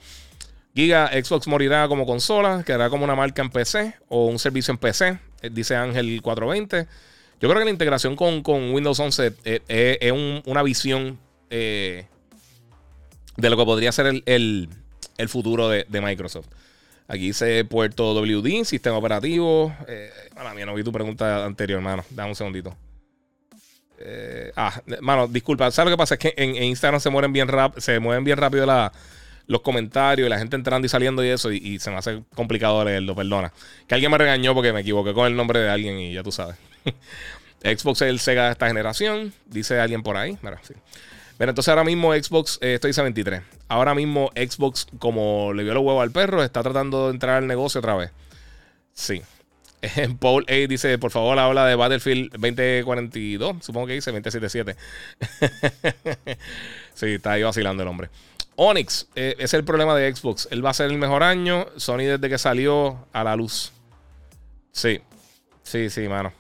Giga, 0.76 1.08
Xbox 1.08 1.48
morirá 1.48 1.88
como 1.88 2.06
consola, 2.06 2.64
quedará 2.64 2.92
como 2.92 3.04
una 3.04 3.16
marca 3.16 3.42
en 3.42 3.50
PC 3.50 3.96
o 4.10 4.28
un 4.28 4.38
servicio 4.38 4.72
en 4.72 4.78
PC, 4.78 5.20
eh, 5.42 5.50
dice 5.52 5.76
Ángel 5.76 6.22
420. 6.22 6.88
Yo 7.42 7.50
creo 7.50 7.60
que 7.60 7.66
la 7.66 7.72
integración 7.72 8.16
con, 8.16 8.44
Windows 8.46 9.00
11 9.00 9.34
eh, 9.44 9.62
eh, 9.68 9.98
es 10.00 10.12
una 10.46 10.62
visión 10.62 11.18
de 11.50 12.06
lo 13.38 13.58
que 13.58 13.66
podría 13.66 13.92
ser 13.92 14.22
el, 14.26 14.70
futuro 15.28 15.70
de, 15.70 16.02
Microsoft. 16.02 16.48
Aquí 17.08 17.28
dice 17.28 17.66
puerto 17.66 18.14
WD, 18.14 18.66
sistema 18.66 18.98
operativo. 18.98 19.74
Eh, 19.88 20.12
mía, 20.56 20.68
no 20.68 20.76
vi 20.76 20.84
tu 20.84 20.92
pregunta 20.92 21.44
anterior, 21.44 21.80
hermano. 21.80 22.04
Dame 22.12 22.30
un 22.30 22.36
segundito. 22.36 22.78
Ah, 24.56 24.82
mano, 25.02 25.28
disculpa. 25.28 25.72
¿Sabes 25.72 25.92
lo 25.92 25.98
que 25.98 26.00
pasa? 26.00 26.16
Es 26.16 26.20
que 26.20 26.34
en, 26.38 26.56
Instagram 26.56 27.00
se 27.00 27.10
mueven 27.10 27.34
bien, 27.34 27.48
rap, 27.48 27.78
se 27.80 28.00
mueven 28.00 28.24
bien 28.24 28.38
rápido 28.38 28.66
los 29.48 29.62
comentarios 29.62 30.26
y 30.26 30.30
la 30.30 30.38
gente 30.38 30.56
entrando 30.56 30.86
y 30.86 30.90
saliendo 30.90 31.24
y 31.24 31.30
eso. 31.30 31.52
Y, 31.52 31.80
se 31.80 31.92
me 31.92 31.98
hace 31.98 32.24
complicado 32.36 32.84
leerlo, 32.84 33.16
perdona. 33.16 33.52
Que 33.88 33.96
alguien 33.96 34.12
me 34.12 34.18
regañó 34.18 34.54
porque 34.54 34.74
me 34.74 34.82
equivoqué 34.82 35.14
con 35.14 35.28
el 35.28 35.36
nombre 35.36 35.60
de 35.60 35.70
alguien 35.70 36.00
y 36.00 36.14
ya 36.14 36.24
tú 36.24 36.32
sabes. 36.32 36.56
Xbox 37.66 38.04
es 38.04 38.10
el 38.10 38.20
Sega 38.20 38.46
de 38.46 38.52
esta 38.52 38.68
generación, 38.68 39.34
dice 39.48 39.80
alguien 39.80 40.04
por 40.04 40.18
ahí. 40.18 40.38
Mira, 40.44 40.60
sí. 40.62 40.74
entonces 41.40 41.68
ahora 41.70 41.84
mismo 41.84 42.14
Xbox, 42.14 42.60
eh, 42.62 42.76
esto 42.76 42.88
dice 42.88 43.02
23. 43.02 43.42
Ahora 43.68 43.96
mismo 43.96 44.30
Xbox, 44.36 44.88
como 45.00 45.52
le 45.54 45.64
dio 45.64 45.74
los 45.74 45.84
huevos 45.84 46.04
al 46.04 46.12
perro, 46.12 46.44
está 46.44 46.62
tratando 46.62 47.08
de 47.08 47.14
entrar 47.14 47.38
al 47.38 47.48
negocio 47.48 47.80
otra 47.80 47.96
vez. 47.96 48.12
Sí. 48.94 49.24
Paul 50.20 50.46
A 50.48 50.54
dice, 50.68 50.98
por 50.98 51.12
favor, 51.12 51.38
habla 51.38 51.66
de 51.66 51.76
Battlefield 51.76 52.32
2042. 52.32 53.64
Supongo 53.64 53.88
que 53.88 53.94
dice 53.94 54.12
2077. 54.12 54.76
sí, 56.94 57.06
está 57.08 57.34
ahí 57.34 57.44
vacilando 57.44 57.84
el 57.84 57.90
hombre. 57.90 58.10
Onyx, 58.56 59.08
eh, 59.16 59.36
es 59.38 59.54
el 59.54 59.64
problema 59.64 59.96
de 59.96 60.14
Xbox. 60.14 60.48
Él 60.52 60.66
va 60.66 60.70
a 60.70 60.74
ser 60.74 60.90
el 60.90 60.98
mejor 60.98 61.24
año. 61.24 61.68
Sony 61.76 62.00
desde 62.00 62.30
que 62.30 62.38
salió 62.38 63.06
a 63.12 63.24
la 63.24 63.36
luz. 63.36 63.72
Sí, 64.72 65.02
sí, 65.64 65.90
sí, 65.90 66.08
mano. 66.08 66.34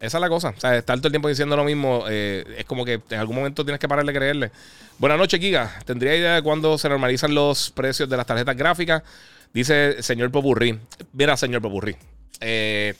Esa 0.00 0.18
es 0.18 0.20
la 0.20 0.28
cosa. 0.28 0.54
O 0.56 0.60
sea, 0.60 0.76
estar 0.76 0.98
todo 0.98 1.08
el 1.08 1.12
tiempo 1.12 1.28
diciendo 1.28 1.56
lo 1.56 1.64
mismo 1.64 2.04
eh, 2.08 2.44
es 2.58 2.64
como 2.66 2.84
que 2.84 3.00
en 3.08 3.18
algún 3.18 3.36
momento 3.36 3.64
tienes 3.64 3.80
que 3.80 3.88
parar 3.88 4.04
de 4.04 4.12
creerle. 4.12 4.50
Buenas 4.98 5.18
noches, 5.18 5.40
Giga. 5.40 5.78
¿Tendría 5.84 6.14
idea 6.14 6.34
de 6.34 6.42
cuándo 6.42 6.76
se 6.78 6.88
normalizan 6.88 7.34
los 7.34 7.70
precios 7.70 8.08
de 8.08 8.16
las 8.16 8.26
tarjetas 8.26 8.56
gráficas? 8.56 9.02
Dice 9.54 10.02
señor 10.02 10.30
Popurrí. 10.32 10.78
Mira, 11.12 11.36
señor 11.36 11.62
Popurrí. 11.62 11.94
Eh, 12.40 12.94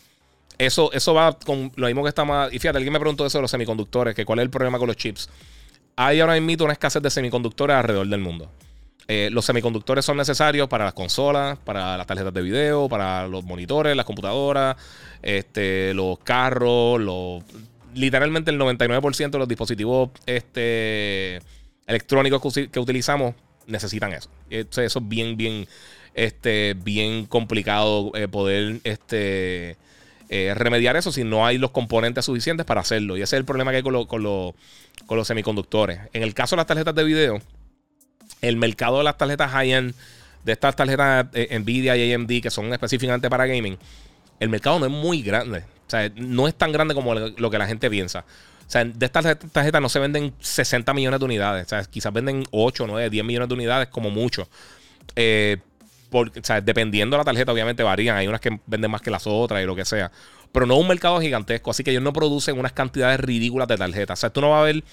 eso, 0.56 0.92
eso 0.92 1.12
va 1.12 1.36
con 1.36 1.72
lo 1.74 1.86
mismo 1.88 2.04
que 2.04 2.08
está 2.08 2.24
más. 2.24 2.52
Y 2.52 2.60
fíjate, 2.60 2.78
alguien 2.78 2.92
me 2.92 3.00
preguntó 3.00 3.26
eso 3.26 3.38
de 3.38 3.42
los 3.42 3.50
semiconductores, 3.50 4.14
que 4.14 4.24
cuál 4.24 4.38
es 4.38 4.44
el 4.44 4.50
problema 4.50 4.78
con 4.78 4.86
los 4.86 4.96
chips. 4.96 5.28
Hay 5.96 6.20
ahora 6.20 6.40
mismo 6.40 6.64
una 6.64 6.72
escasez 6.72 7.02
de 7.02 7.10
semiconductores 7.10 7.76
alrededor 7.76 8.06
del 8.06 8.20
mundo. 8.20 8.50
Eh, 9.06 9.28
los 9.32 9.44
semiconductores 9.44 10.04
son 10.04 10.16
necesarios 10.16 10.68
para 10.68 10.84
las 10.84 10.94
consolas, 10.94 11.58
para 11.58 11.96
las 11.98 12.06
tarjetas 12.06 12.32
de 12.32 12.40
video, 12.40 12.88
para 12.88 13.26
los 13.28 13.44
monitores, 13.44 13.94
las 13.94 14.06
computadoras, 14.06 14.76
este, 15.22 15.92
los 15.92 16.18
carros, 16.20 17.02
literalmente 17.94 18.50
el 18.50 18.58
99% 18.58 19.30
de 19.30 19.38
los 19.38 19.48
dispositivos 19.48 20.10
este, 20.24 21.40
electrónicos 21.86 22.54
que, 22.70 22.80
utilizamos 22.80 23.34
necesitan 23.66 24.12
eso. 24.12 24.30
Eso 24.48 24.82
es 24.82 25.08
bien, 25.08 25.36
bien, 25.36 25.66
este, 26.14 26.74
bien 26.74 27.26
complicado 27.26 28.12
eh, 28.14 28.28
poder 28.28 28.80
este, 28.84 29.76
eh, 30.28 30.54
remediar 30.54 30.96
eso 30.96 31.12
si 31.12 31.24
no 31.24 31.44
hay 31.46 31.58
los 31.58 31.72
componentes 31.72 32.24
suficientes 32.24 32.64
para 32.64 32.80
hacerlo. 32.80 33.16
Y 33.16 33.22
ese 33.22 33.36
es 33.36 33.40
el 33.40 33.44
problema 33.44 33.70
que 33.70 33.78
hay 33.78 33.82
con, 33.82 34.06
con 34.06 34.22
los 34.22 35.26
semiconductores. 35.26 36.00
En 36.12 36.22
el 36.22 36.34
caso 36.34 36.56
de 36.56 36.58
las 36.58 36.66
tarjetas 36.66 36.94
de 36.94 37.04
video, 37.04 37.40
el 38.40 38.56
mercado 38.56 38.98
de 38.98 39.04
las 39.04 39.18
tarjetas 39.18 39.50
high-end, 39.50 39.94
de 40.44 40.52
estas 40.52 40.76
tarjetas 40.76 41.26
eh, 41.32 41.58
Nvidia 41.58 41.96
y 41.96 42.12
AMD 42.12 42.42
que 42.42 42.50
son 42.50 42.72
específicamente 42.72 43.30
para 43.30 43.46
gaming, 43.46 43.78
el 44.40 44.48
mercado 44.48 44.78
no 44.78 44.86
es 44.86 44.92
muy 44.92 45.22
grande. 45.22 45.64
O 45.86 45.90
sea, 45.90 46.10
no 46.16 46.48
es 46.48 46.54
tan 46.54 46.72
grande 46.72 46.94
como 46.94 47.14
lo 47.14 47.50
que 47.50 47.58
la 47.58 47.66
gente 47.66 47.90
piensa. 47.90 48.24
O 48.66 48.70
sea, 48.70 48.84
de 48.84 49.06
estas 49.06 49.38
tarjetas 49.52 49.82
no 49.82 49.88
se 49.88 49.98
venden 49.98 50.32
60 50.40 50.92
millones 50.94 51.20
de 51.20 51.26
unidades. 51.26 51.66
O 51.66 51.68
sea, 51.68 51.84
quizás 51.84 52.12
venden 52.12 52.44
8, 52.50 52.86
9, 52.86 53.10
10 53.10 53.24
millones 53.24 53.48
de 53.48 53.54
unidades 53.54 53.88
como 53.88 54.10
mucho. 54.10 54.48
Eh, 55.16 55.58
o 56.20 56.30
sea, 56.42 56.60
dependiendo 56.60 57.16
de 57.16 57.18
la 57.18 57.24
tarjeta, 57.24 57.52
obviamente 57.52 57.82
varían. 57.82 58.16
Hay 58.16 58.26
unas 58.26 58.40
que 58.40 58.58
venden 58.66 58.90
más 58.90 59.02
que 59.02 59.10
las 59.10 59.26
otras 59.26 59.62
y 59.62 59.66
lo 59.66 59.76
que 59.76 59.84
sea. 59.84 60.10
Pero 60.52 60.66
no 60.66 60.76
un 60.76 60.88
mercado 60.88 61.20
gigantesco. 61.20 61.70
Así 61.70 61.82
que 61.82 61.90
ellos 61.90 62.02
no 62.02 62.12
producen 62.12 62.58
unas 62.58 62.72
cantidades 62.72 63.20
ridículas 63.20 63.68
de 63.68 63.76
tarjetas. 63.76 64.18
O 64.18 64.20
sea, 64.20 64.30
tú 64.30 64.40
no 64.40 64.50
vas 64.50 64.60
a 64.60 64.64
ver 64.64 64.84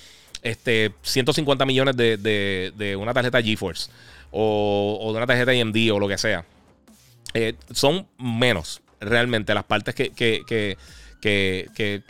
este, 0.41 0.91
150 1.03 1.65
millones 1.65 1.95
de, 1.95 2.98
una 2.99 3.14
tarjeta 3.14 3.41
GeForce 3.41 3.91
o, 4.31 5.10
de 5.11 5.18
una 5.18 5.27
tarjeta 5.27 5.52
AMD 5.52 5.91
o 5.91 5.99
lo 5.99 6.07
que 6.07 6.18
sea. 6.18 6.45
Eh, 7.34 7.56
son 7.72 8.07
menos 8.18 8.81
realmente 8.99 9.53
las 9.53 9.64
partes 9.64 9.95
que, 9.95 10.11
que, 10.11 10.77
que, 11.22 12.03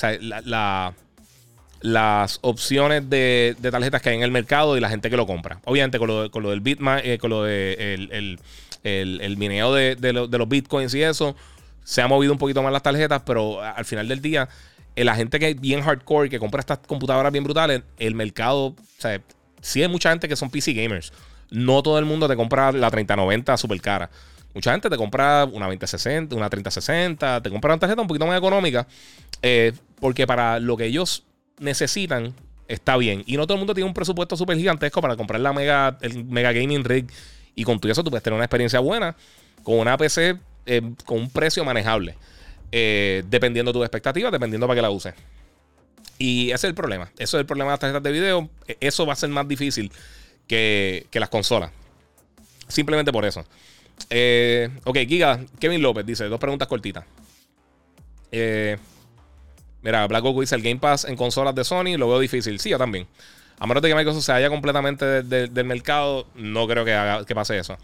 las 1.81 2.39
opciones 2.41 3.09
de, 3.09 3.55
tarjetas 3.71 4.01
que 4.01 4.09
hay 4.09 4.15
en 4.17 4.23
el 4.23 4.31
mercado 4.31 4.77
y 4.77 4.79
la 4.79 4.89
gente 4.89 5.09
que 5.09 5.17
lo 5.17 5.25
compra. 5.25 5.59
Obviamente 5.65 5.99
con 5.99 6.07
lo, 6.07 6.31
con 6.31 6.43
lo 6.43 6.51
del 6.51 6.61
Bitcoin, 6.61 6.99
eh, 7.03 7.17
con 7.17 7.29
lo 7.29 7.43
de 7.43 8.07
el, 8.11 8.39
mineo 8.83 9.73
de, 9.73 10.13
los 10.13 10.49
bitcoins 10.49 10.93
y 10.93 11.03
eso, 11.03 11.35
se 11.83 12.01
ha 12.01 12.07
movido 12.07 12.33
un 12.33 12.39
poquito 12.39 12.61
más 12.63 12.71
las 12.71 12.83
tarjetas, 12.83 13.21
pero 13.25 13.61
al 13.61 13.85
final 13.85 14.07
del 14.07 14.21
día 14.21 14.47
la 14.95 15.15
gente 15.15 15.39
que 15.39 15.49
es 15.49 15.59
bien 15.59 15.81
hardcore, 15.81 16.29
que 16.29 16.39
compra 16.39 16.59
estas 16.59 16.79
computadoras 16.79 17.31
bien 17.31 17.43
brutales, 17.43 17.81
el 17.97 18.15
mercado, 18.15 18.67
o 18.67 18.75
sea, 18.97 19.21
sí 19.61 19.81
hay 19.81 19.87
mucha 19.87 20.09
gente 20.09 20.27
que 20.27 20.35
son 20.35 20.49
PC 20.49 20.73
gamers. 20.73 21.13
No 21.49 21.83
todo 21.83 21.99
el 21.99 22.05
mundo 22.05 22.27
te 22.27 22.35
compra 22.35 22.71
la 22.71 22.89
3090 22.89 23.57
super 23.57 23.79
cara. 23.81 24.09
Mucha 24.53 24.71
gente 24.71 24.89
te 24.89 24.97
compra 24.97 25.45
una 25.45 25.65
2060, 25.67 26.35
una 26.35 26.49
3060, 26.49 27.41
te 27.41 27.49
compra 27.49 27.73
una 27.73 27.79
tarjeta 27.79 28.01
un 28.01 28.07
poquito 28.07 28.27
más 28.27 28.37
económica, 28.37 28.85
eh, 29.41 29.73
porque 29.99 30.27
para 30.27 30.59
lo 30.59 30.75
que 30.75 30.85
ellos 30.85 31.23
necesitan 31.59 32.33
está 32.67 32.97
bien. 32.97 33.23
Y 33.25 33.37
no 33.37 33.45
todo 33.45 33.55
el 33.55 33.59
mundo 33.59 33.73
tiene 33.73 33.87
un 33.87 33.93
presupuesto 33.93 34.35
súper 34.35 34.57
gigantesco 34.57 35.01
para 35.01 35.15
comprar 35.15 35.39
la 35.39 35.53
mega, 35.53 35.97
el 36.01 36.25
mega 36.25 36.51
gaming 36.51 36.83
rig. 36.83 37.09
Y 37.55 37.63
con 37.63 37.79
todo 37.79 37.91
eso 37.91 38.03
tú 38.03 38.09
puedes 38.09 38.23
tener 38.23 38.35
una 38.35 38.45
experiencia 38.45 38.79
buena 38.79 39.15
con 39.63 39.79
una 39.79 39.97
PC 39.97 40.37
eh, 40.65 40.81
con 41.05 41.19
un 41.19 41.29
precio 41.29 41.63
manejable. 41.65 42.15
Eh, 42.71 43.23
dependiendo 43.29 43.71
de 43.71 43.79
tus 43.79 43.85
expectativas, 43.85 44.31
dependiendo 44.31 44.65
para 44.67 44.77
qué 44.77 44.81
la 44.81 44.89
uses. 44.89 45.13
Y 46.17 46.51
ese 46.51 46.55
es 46.55 46.63
el 46.65 46.75
problema. 46.75 47.11
Eso 47.17 47.37
es 47.37 47.41
el 47.41 47.45
problema 47.45 47.71
de 47.71 47.73
las 47.73 47.79
tarjetas 47.79 48.03
de 48.03 48.11
video. 48.11 48.49
E, 48.67 48.77
eso 48.79 49.05
va 49.05 49.13
a 49.13 49.15
ser 49.15 49.29
más 49.29 49.47
difícil 49.47 49.91
que, 50.47 51.07
las 51.13 51.29
consolas. 51.29 51.71
Simplemente 52.67 53.11
por 53.11 53.25
eso. 53.25 53.43
Eh, 54.09 54.69
ok, 54.83 54.97
Giga, 55.07 55.43
Kevin 55.59 55.81
López 55.81 56.05
dice, 56.05 56.25
dos 56.25 56.39
preguntas 56.39 56.67
cortitas. 56.67 57.05
Eh, 58.31 58.77
mira, 59.81 60.07
Black 60.07 60.23
Goku 60.23 60.41
dice, 60.41 60.55
el 60.55 60.61
Game 60.61 60.79
Pass 60.79 61.05
en 61.05 61.15
consolas 61.15 61.53
de 61.55 61.63
Sony 61.63 61.97
lo 61.97 62.07
veo 62.07 62.19
difícil. 62.19 62.59
Sí, 62.59 62.69
yo 62.69 62.77
también. 62.77 63.07
A 63.61 63.67
menos 63.67 63.83
de 63.83 63.89
que 63.89 63.95
Microsoft 63.95 64.23
se 64.25 64.31
haya 64.31 64.49
completamente 64.49 65.21
del 65.21 65.65
mercado, 65.65 66.25
no 66.33 66.67
creo 66.67 66.83
que, 66.83 67.35
pase 67.35 67.59
eso. 67.59 67.77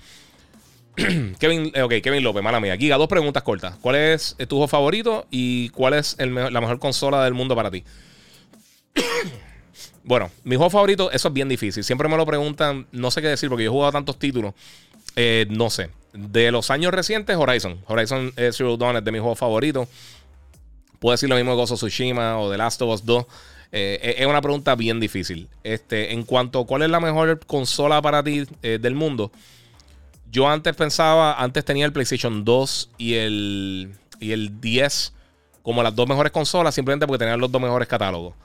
Kevin, 1.39 1.71
eh, 1.75 1.83
okay, 1.83 2.01
Kevin 2.01 2.23
López, 2.23 2.41
mala 2.41 2.59
mía. 2.59 2.75
Giga, 2.75 2.97
dos 2.97 3.07
preguntas 3.07 3.43
cortas. 3.43 3.75
¿Cuál 3.79 3.97
es 3.97 4.35
tu 4.47 4.55
juego 4.55 4.67
favorito 4.67 5.27
y 5.29 5.69
cuál 5.69 5.93
es 5.93 6.17
la 6.17 6.61
mejor 6.61 6.79
consola 6.79 7.23
del 7.23 7.35
mundo 7.35 7.55
para 7.55 7.69
ti? 7.69 7.83
bueno, 10.03 10.31
mi 10.43 10.55
juego 10.55 10.71
favorito, 10.71 11.11
eso 11.11 11.27
es 11.27 11.33
bien 11.35 11.47
difícil. 11.47 11.83
Siempre 11.83 12.09
me 12.09 12.17
lo 12.17 12.25
preguntan, 12.25 12.87
no 12.91 13.11
sé 13.11 13.21
qué 13.21 13.27
decir 13.27 13.47
porque 13.47 13.65
yo 13.65 13.69
he 13.69 13.73
jugado 13.73 13.91
tantos 13.91 14.17
títulos. 14.17 14.55
Eh, 15.15 15.45
no 15.51 15.69
sé. 15.69 15.91
De 16.11 16.49
los 16.49 16.71
años 16.71 16.91
recientes, 16.91 17.37
Horizon. 17.37 17.79
Horizon 17.85 18.33
Zero 18.35 18.77
Dawn 18.77 18.97
es 18.97 19.05
de 19.05 19.11
mi 19.11 19.19
juego 19.19 19.35
favorito. 19.35 19.87
Puedo 20.97 21.11
decir 21.11 21.29
lo 21.29 21.35
mismo 21.35 21.51
de 21.51 21.57
Gozo 21.57 21.75
Tsushima 21.75 22.39
o 22.39 22.49
The 22.49 22.57
Last 22.57 22.81
of 22.81 22.95
Us 22.95 23.05
2. 23.05 23.25
Eh, 23.71 24.15
es 24.17 24.25
una 24.25 24.41
pregunta 24.41 24.75
bien 24.75 24.99
difícil. 24.99 25.49
Este, 25.63 26.13
en 26.13 26.23
cuanto 26.23 26.59
a 26.59 26.65
cuál 26.65 26.83
es 26.83 26.89
la 26.89 26.99
mejor 26.99 27.39
consola 27.45 28.01
para 28.01 28.23
ti 28.23 28.43
del 28.61 28.95
mundo, 28.95 29.31
yo 30.31 30.49
antes 30.49 30.75
pensaba, 30.75 31.41
antes 31.41 31.63
tenía 31.65 31.85
el 31.85 31.93
PlayStation 31.93 32.43
2 32.43 32.91
y 32.97 33.15
el, 33.15 33.91
y 34.19 34.31
el 34.31 34.59
10 34.59 35.13
como 35.67 35.83
las 35.83 35.95
dos 35.95 36.07
mejores 36.07 36.31
consolas, 36.31 36.73
simplemente 36.73 37.05
porque 37.05 37.19
tenían 37.19 37.41
los 37.41 37.51
dos 37.51 37.61
mejores 37.61 37.87
catálogos. 37.87 38.35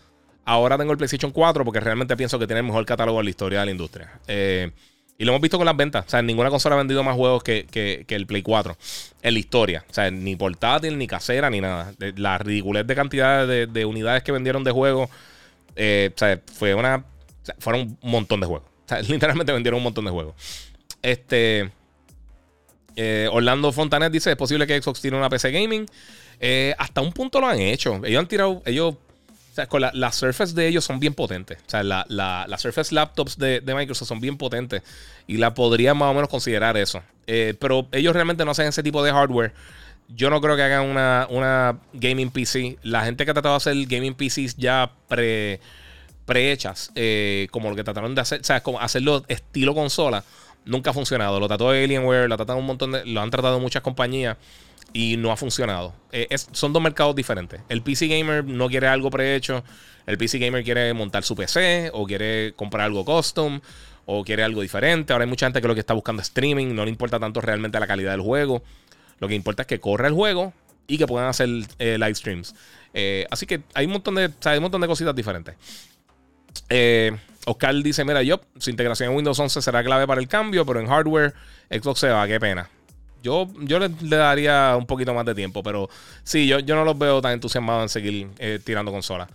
Ahora 0.45 0.77
tengo 0.77 0.91
el 0.91 0.99
PlayStation 0.99 1.31
4 1.31 1.65
porque 1.65 1.79
realmente 1.79 2.17
pienso 2.17 2.37
que 2.39 2.47
tiene 2.47 2.61
el 2.61 2.67
mejor 2.67 2.85
catálogo 2.85 3.21
en 3.21 3.25
la 3.27 3.31
historia 3.31 3.61
de 3.61 3.67
la 3.67 3.71
industria. 3.71 4.21
Eh, 4.27 4.73
y 5.23 5.25
lo 5.25 5.31
hemos 5.31 5.41
visto 5.41 5.57
con 5.57 5.67
las 5.67 5.77
ventas. 5.77 6.05
O 6.05 6.11
sea, 6.11 6.21
ninguna 6.21 6.51
consola 6.51 6.75
ha 6.75 6.79
vendido 6.79 7.05
más 7.05 7.15
juegos 7.15 7.45
que, 7.45 8.05
el 8.09 8.27
Play 8.27 8.43
4 8.43 8.77
en 9.23 9.33
la 9.33 9.39
historia. 9.39 9.85
O 9.89 9.95
sea, 9.95 10.11
ni 10.11 10.35
portátil, 10.35 10.99
ni 10.99 11.07
casera, 11.07 11.49
ni 11.49 11.61
nada. 11.61 11.95
La 12.17 12.39
ridiculez 12.39 12.85
de 12.89 12.95
cantidad 12.97 13.47
de, 13.47 13.85
unidades 13.85 14.25
que 14.25 14.33
vendieron 14.33 14.65
de 14.65 14.73
juegos 14.73 15.09
o 15.09 15.75
sea, 15.77 16.41
fue 16.53 16.75
una. 16.75 17.05
fueron 17.61 17.97
un 18.01 18.11
montón 18.11 18.41
de 18.41 18.49
juegos. 18.49 18.69
Literalmente 19.09 19.53
vendieron 19.53 19.79
un 19.79 19.85
montón 19.85 20.07
de 20.07 20.11
juegos. 20.11 20.35
Este. 21.03 21.71
Orlando 23.31 23.71
Fontanet 23.71 24.11
dice: 24.11 24.33
Es 24.33 24.37
posible 24.37 24.67
que 24.67 24.83
Xbox 24.83 25.01
tiene 25.01 25.19
una 25.19 25.31
PC 25.31 25.53
gaming. 25.53 25.87
hasta 26.79 27.01
un 27.01 27.13
punto 27.13 27.41
lo 27.41 27.47
han 27.47 27.61
hecho. 27.61 28.01
Ellos 28.05 28.19
han 28.19 28.27
tirado. 28.27 28.61
Ellos 28.67 28.97
o 29.53 29.55
sea, 29.55 29.67
con 29.67 29.83
la, 29.83 29.91
las 29.93 30.17
Surface 30.17 30.55
de 30.55 30.67
ellos 30.67 30.83
son 30.83 30.99
bien 30.99 31.13
potentes. 31.13 31.59
O 31.67 31.71
sea, 31.71 31.83
las 31.83 32.09
la, 32.09 32.57
Surface 32.57 32.95
Laptops 32.95 33.37
de, 33.37 33.61
Microsoft 33.67 34.09
son 34.09 34.19
bien 34.19 34.39
potentes. 34.39 34.83
Y 35.27 35.37
la 35.37 35.53
podría 35.53 35.93
más 35.93 36.11
o 36.11 36.15
menos 36.15 36.31
considerar 36.31 36.79
eso. 36.79 37.03
Eh, 37.27 37.53
pero 37.61 37.87
ellos 37.93 38.15
realmente 38.15 38.47
no 38.47 38.53
hacen 38.53 38.69
ese 38.69 38.83
tipo 38.83 39.05
de 39.05 39.13
hardware. 39.13 39.53
Yo 40.09 40.31
no 40.31 40.41
creo 40.41 40.57
que 40.57 40.63
hagan 40.63 40.89
una, 40.89 41.27
una 41.29 41.79
gaming 41.93 42.31
PC. 42.31 42.79
La 42.83 43.05
gente 43.05 43.27
que 43.27 43.31
ha 43.31 43.35
tratado 43.35 43.53
de 43.53 43.57
hacer 43.59 43.77
gaming 43.87 44.15
PCs 44.15 44.57
ya 44.57 44.91
pre, 45.07 45.61
prehechas, 46.25 46.91
eh, 46.95 47.47
como 47.51 47.69
lo 47.69 47.77
que 47.77 47.85
trataron 47.85 48.15
de 48.15 48.23
hacer, 48.23 48.41
o 48.41 48.45
sea, 48.45 48.63
como 48.63 48.81
hacerlo 48.81 49.23
estilo 49.29 49.75
consola, 49.75 50.25
nunca 50.65 50.91
ha 50.91 50.95
funcionado. 50.95 51.39
Lo 51.39 51.47
trató 51.47 51.69
Alienware, 51.69 52.27
lo, 52.27 52.37
tratado 52.37 52.59
un 52.59 52.65
montón 52.65 52.93
de, 52.93 53.05
lo 53.05 53.21
han 53.21 53.31
tratado 53.31 53.61
muchas 53.61 53.83
compañías 53.83 54.39
y 54.93 55.17
no 55.17 55.33
ha 55.33 55.37
funcionado. 55.37 55.95
Eh, 56.13 56.29
son 56.53 56.73
dos 56.73 56.83
mercados 56.83 57.15
diferentes. 57.15 57.61
El 57.69 57.83
PC 57.83 58.07
Gamer 58.09 58.45
no 58.45 58.69
quiere 58.69 58.89
algo 58.89 59.11
prehecho. 59.11 59.65
El 60.07 60.19
PC 60.19 60.39
Gamer 60.39 60.65
quiere 60.65 60.93
montar 60.95 61.23
su 61.23 61.35
PC 61.35 61.91
o 61.95 62.07
quiere 62.07 62.53
comprar 62.55 62.87
algo 62.87 63.05
custom 63.05 63.61
o 64.05 64.25
quiere 64.25 64.43
algo 64.43 64.63
diferente. 64.63 65.13
Ahora 65.13 65.25
hay 65.25 65.29
mucha 65.29 65.47
gente 65.47 65.61
que 65.61 65.69
lo 65.69 65.75
que 65.75 65.81
está 65.81 65.95
buscando 65.95 66.21
es 66.21 66.29
streaming. 66.29 66.75
No 66.75 66.85
le 66.85 66.91
importa 66.91 67.19
tanto 67.19 67.41
realmente 67.41 67.79
la 67.79 67.87
calidad 67.87 68.13
del 68.13 68.21
juego. 68.21 68.63
Lo 69.19 69.29
que 69.29 69.35
importa 69.35 69.63
es 69.63 69.69
que 69.69 69.81
corra 69.81 70.09
el 70.09 70.15
juego 70.15 70.53
y 70.87 70.99
que 70.99 71.07
puedan 71.07 71.29
hacer 71.29 71.49
eh, 71.79 71.97
live 71.99 72.15
streams. 72.15 72.55
Eh, 72.93 73.27
así 73.31 73.47
que 73.47 73.63
hay 73.75 73.87
un 73.87 73.93
montón 73.93 74.17
de, 74.17 74.31
hay 74.45 74.59
un 74.59 74.63
montón 74.63 74.81
de 74.81 74.87
cositas 74.87 75.15
diferentes. 75.15 75.55
Oscar 77.47 77.75
dice: 77.77 78.05
Mira, 78.05 78.23
yo, 78.23 78.41
su 78.59 78.71
integración 78.71 79.11
en 79.11 79.17
Windows 79.17 79.39
11 79.39 79.63
será 79.63 79.83
clave 79.83 80.07
para 80.07 80.21
el 80.21 80.29
cambio, 80.29 80.67
pero 80.67 80.81
en 80.81 80.87
hardware 80.87 81.35
Xbox 81.71 82.01
se 82.01 82.09
va, 82.09 82.27
qué 82.27 82.39
pena. 82.39 82.69
Yo, 83.23 83.49
yo 83.61 83.79
le, 83.79 83.89
daría 83.89 84.75
un 84.77 84.87
poquito 84.87 85.15
más 85.15 85.25
de 85.25 85.35
tiempo, 85.35 85.63
pero 85.63 85.89
sí, 86.25 86.47
yo, 86.47 86.59
yo 86.59 86.75
no 86.75 86.85
los 86.85 86.99
veo 86.99 87.23
tan 87.23 87.33
entusiasmados 87.33 87.83
en 87.85 87.89
seguir 87.89 88.29
eh, 88.39 88.59
tirando 88.63 88.91
consolas. 88.91 89.29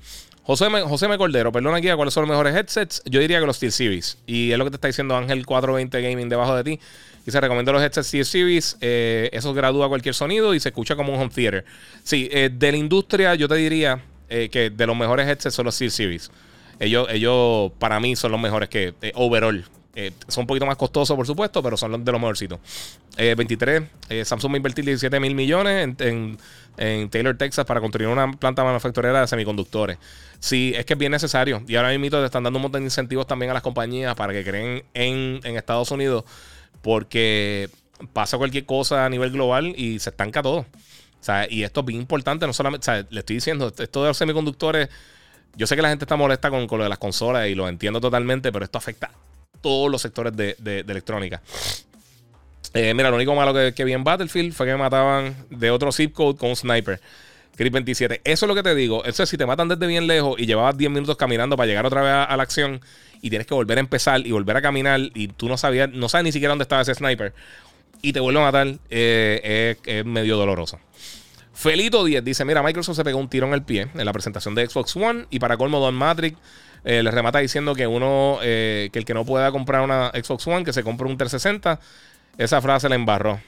José, 0.44 0.70
me, 0.70 0.82
José 0.82 1.08
me 1.08 1.18
Cordero, 1.18 1.52
perdona 1.52 1.78
aquí, 1.78 1.90
¿cuáles 1.94 2.14
son 2.14 2.22
los 2.22 2.30
mejores 2.30 2.56
headsets? 2.56 3.02
Yo 3.06 3.20
diría 3.20 3.40
que 3.40 3.46
los 3.46 3.58
Steel 3.58 3.72
Series. 3.72 4.18
Y 4.26 4.52
es 4.52 4.58
lo 4.58 4.64
que 4.64 4.72
te 4.72 4.76
está 4.76 4.88
diciendo 4.88 5.16
Ángel 5.16 5.46
420 5.46 6.02
Gaming 6.02 6.30
debajo 6.30 6.56
de 6.56 6.64
ti. 6.64 6.80
Y 7.26 7.32
se 7.32 7.42
recomienda 7.42 7.72
los 7.74 7.82
headsets 7.82 8.08
Steel 8.08 8.26
Series. 8.26 8.78
Eh, 8.80 9.30
eso 9.34 9.54
gradúa 9.54 9.90
cualquier 9.90 10.16
sonido 10.16 10.54
y 10.54 10.60
se 10.60 10.70
escucha 10.70 10.96
como 10.96 11.14
un 11.14 11.20
home 11.20 11.32
theater. 11.34 11.66
Sí, 12.04 12.30
eh, 12.32 12.50
de 12.52 12.72
la 12.72 12.78
industria 12.78 13.36
yo 13.36 13.48
te 13.48 13.56
diría 13.56 14.02
que 14.30 14.70
de 14.70 14.88
los 14.88 14.96
mejores 14.96 15.28
headsets 15.28 15.56
son 15.56 15.66
los 15.66 15.76
Steel 15.76 15.92
Series. 15.92 16.32
Ellos, 16.80 17.08
ellos 17.10 17.72
para 17.80 18.00
mí 18.00 18.16
son 18.16 18.32
los 18.32 18.40
mejores 18.40 18.70
que 18.70 18.94
overall. 19.16 19.66
Eh, 20.00 20.12
son 20.28 20.44
un 20.44 20.48
poquito 20.48 20.68
más 20.68 20.78
costosos, 20.78 21.18
por 21.18 21.26
supuesto, 21.26 21.64
pero 21.64 21.76
son 21.76 22.06
de 22.06 22.12
los 22.12 22.22
mejorcitos. 22.22 22.60
23, 23.18 23.82
eh, 23.82 23.88
eh, 24.10 24.26
Samsung 24.26 24.52
va 24.52 24.54
a 24.54 24.58
invertir 24.58 24.86
17 24.86 25.20
mil 25.20 25.34
millones 25.34 25.96
en, 25.98 27.10
Taylor, 27.10 27.36
Texas, 27.36 27.66
para 27.66 27.82
construir 27.82 28.08
una 28.08 28.32
planta 28.34 28.64
manufacturera 28.64 29.22
de 29.22 29.28
semiconductores. 29.28 29.98
Sí, 30.38 30.72
es 30.78 30.86
que 30.86 30.94
es 30.94 31.00
bien 31.00 31.12
necesario. 31.12 31.64
Y 31.68 31.78
ahora 31.78 31.98
mismo 31.98 32.20
te 32.20 32.26
están 32.26 32.44
dando 32.44 32.58
un 32.58 32.62
montón 32.62 32.82
de 32.82 32.86
incentivos 32.86 33.26
también 33.26 33.50
a 33.50 33.56
las 33.56 33.64
compañías 33.64 34.14
para 34.14 34.34
que 34.34 34.44
creen 34.44 34.84
en, 34.94 35.42
Estados 35.44 35.90
Unidos, 35.90 36.26
porque 36.84 37.72
pasa 38.14 38.38
cualquier 38.38 38.66
cosa 38.66 39.04
a 39.04 39.10
nivel 39.10 39.32
global 39.32 39.74
y 39.76 39.98
se 39.98 40.12
estanca 40.12 40.44
todo. 40.44 40.60
O 40.60 41.24
sea, 41.24 41.48
y 41.50 41.64
esto 41.64 41.80
es 41.80 41.86
bien 41.88 42.02
importante, 42.02 42.46
no 42.46 42.54
solamente, 42.54 42.84
o 42.84 42.94
sea, 42.94 43.04
le 43.10 43.20
estoy 43.22 43.38
diciendo, 43.38 43.74
esto 43.76 44.04
de 44.04 44.10
los 44.10 44.18
semiconductores, 44.18 44.90
yo 45.56 45.66
sé 45.66 45.76
que 45.76 45.82
la 45.82 45.90
gente 45.90 46.06
está 46.06 46.16
molesta 46.16 46.52
con, 46.52 46.68
con 46.68 46.78
lo 46.78 46.84
de 46.84 46.90
las 46.92 47.00
consolas 47.00 47.48
y 47.48 47.56
lo 47.56 47.68
entiendo 47.68 48.00
totalmente, 48.00 48.52
pero 48.52 48.64
esto 48.64 48.78
afecta 48.78 49.10
todos 49.62 49.92
los 49.92 50.02
sectores 50.02 50.36
de, 50.36 50.56
electrónica. 50.88 51.42
Eh, 52.74 52.94
mira, 52.94 53.10
lo 53.10 53.16
único 53.16 53.34
malo 53.36 53.54
que, 53.74 53.84
vi 53.84 53.94
en 53.94 54.04
Battlefield 54.04 54.54
fue 54.54 54.66
que 54.66 54.74
me 54.74 54.80
mataban 54.80 55.36
de 55.50 55.72
otro 55.72 55.92
zip 55.92 56.14
code 56.14 56.38
con 56.38 56.50
un 56.50 56.56
sniper. 56.56 57.00
Crit 57.56 57.74
27. 57.74 58.22
Eso 58.24 58.46
es 58.46 58.48
lo 58.48 58.54
que 58.54 58.62
te 58.62 58.76
digo. 58.76 59.04
Eso 59.04 59.24
es 59.24 59.30
si 59.30 59.38
te 59.38 59.46
matan 59.46 59.68
desde 59.68 59.88
bien 59.88 60.06
lejos 60.06 60.40
y 60.40 60.46
llevabas 60.46 60.78
10 60.78 60.92
minutos 60.92 61.18
caminando 61.18 61.58
para 61.58 61.66
llegar 61.66 61.86
otra 61.86 62.02
vez 62.02 62.12
a, 62.30 62.38
la 62.38 62.44
acción 62.44 62.82
y 63.20 63.30
tienes 63.30 63.48
que 63.48 63.56
volver 63.56 63.80
a 63.80 63.82
empezar 63.82 64.26
y 64.26 64.32
volver 64.32 64.58
a 64.58 64.62
caminar 64.62 65.00
y 65.16 65.30
tú 65.30 65.48
no 65.48 65.58
sabías, 65.58 65.90
no 65.92 66.08
sabes 66.08 66.26
ni 66.26 66.32
siquiera 66.32 66.52
dónde 66.52 66.64
estaba 66.64 66.84
ese 66.84 66.94
sniper 66.94 67.34
y 68.02 68.14
te 68.14 68.20
vuelve 68.20 68.40
a 68.40 68.44
matar, 68.44 68.76
eh, 68.90 69.76
es, 69.86 70.06
medio 70.06 70.38
doloroso. 70.38 70.80
Felito 71.54 72.04
10 72.06 72.24
dice: 72.24 72.46
Mira, 72.46 72.62
Microsoft 72.62 72.96
se 72.96 73.04
pegó 73.04 73.18
un 73.20 73.30
tiro 73.30 73.48
en 73.48 73.54
el 73.54 73.64
pie 73.64 73.88
en 73.94 74.06
la 74.06 74.14
presentación 74.14 74.54
de 74.54 74.68
Xbox 74.68 74.96
One 74.96 75.26
y 75.30 75.40
para 75.40 75.58
colmo 75.58 75.80
Don 75.80 75.96
Matrix 75.96 76.38
eh, 76.84 77.04
le 77.04 77.12
remata 77.12 77.40
diciendo 77.40 77.76
que 77.76 77.88
uno, 77.88 78.40
eh, 78.42 78.90
que 78.92 79.00
el 79.00 79.06
que 79.06 79.14
no 79.14 79.26
pueda 79.26 79.52
comprar 79.52 79.82
una 79.82 80.10
Xbox 80.10 80.48
One, 80.48 80.64
que 80.64 80.74
se 80.74 80.84
compre 80.84 81.08
un 81.08 81.18
360. 81.18 81.80
Esa 82.38 82.62
frase 82.62 82.88
la 82.90 82.96
embarró. 82.96 83.40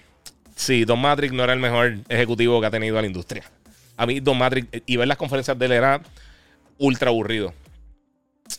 Sí, 0.56 0.86
Don 0.86 1.00
Matrix 1.00 1.34
no 1.34 1.44
era 1.44 1.54
el 1.54 1.60
mejor 1.60 2.00
ejecutivo 2.10 2.60
que 2.60 2.68
ha 2.68 2.72
tenido 2.72 3.00
la 3.00 3.08
industria. 3.08 3.44
A 3.98 4.06
mí, 4.06 4.20
Don 4.20 4.38
Matrix, 4.38 4.68
y 4.86 4.98
ver 4.98 5.08
las 5.08 5.18
conferencias 5.18 5.58
de 5.58 5.66
él 5.66 5.72
era 5.74 6.02
ultra 6.78 7.10
aburrido. 7.10 7.54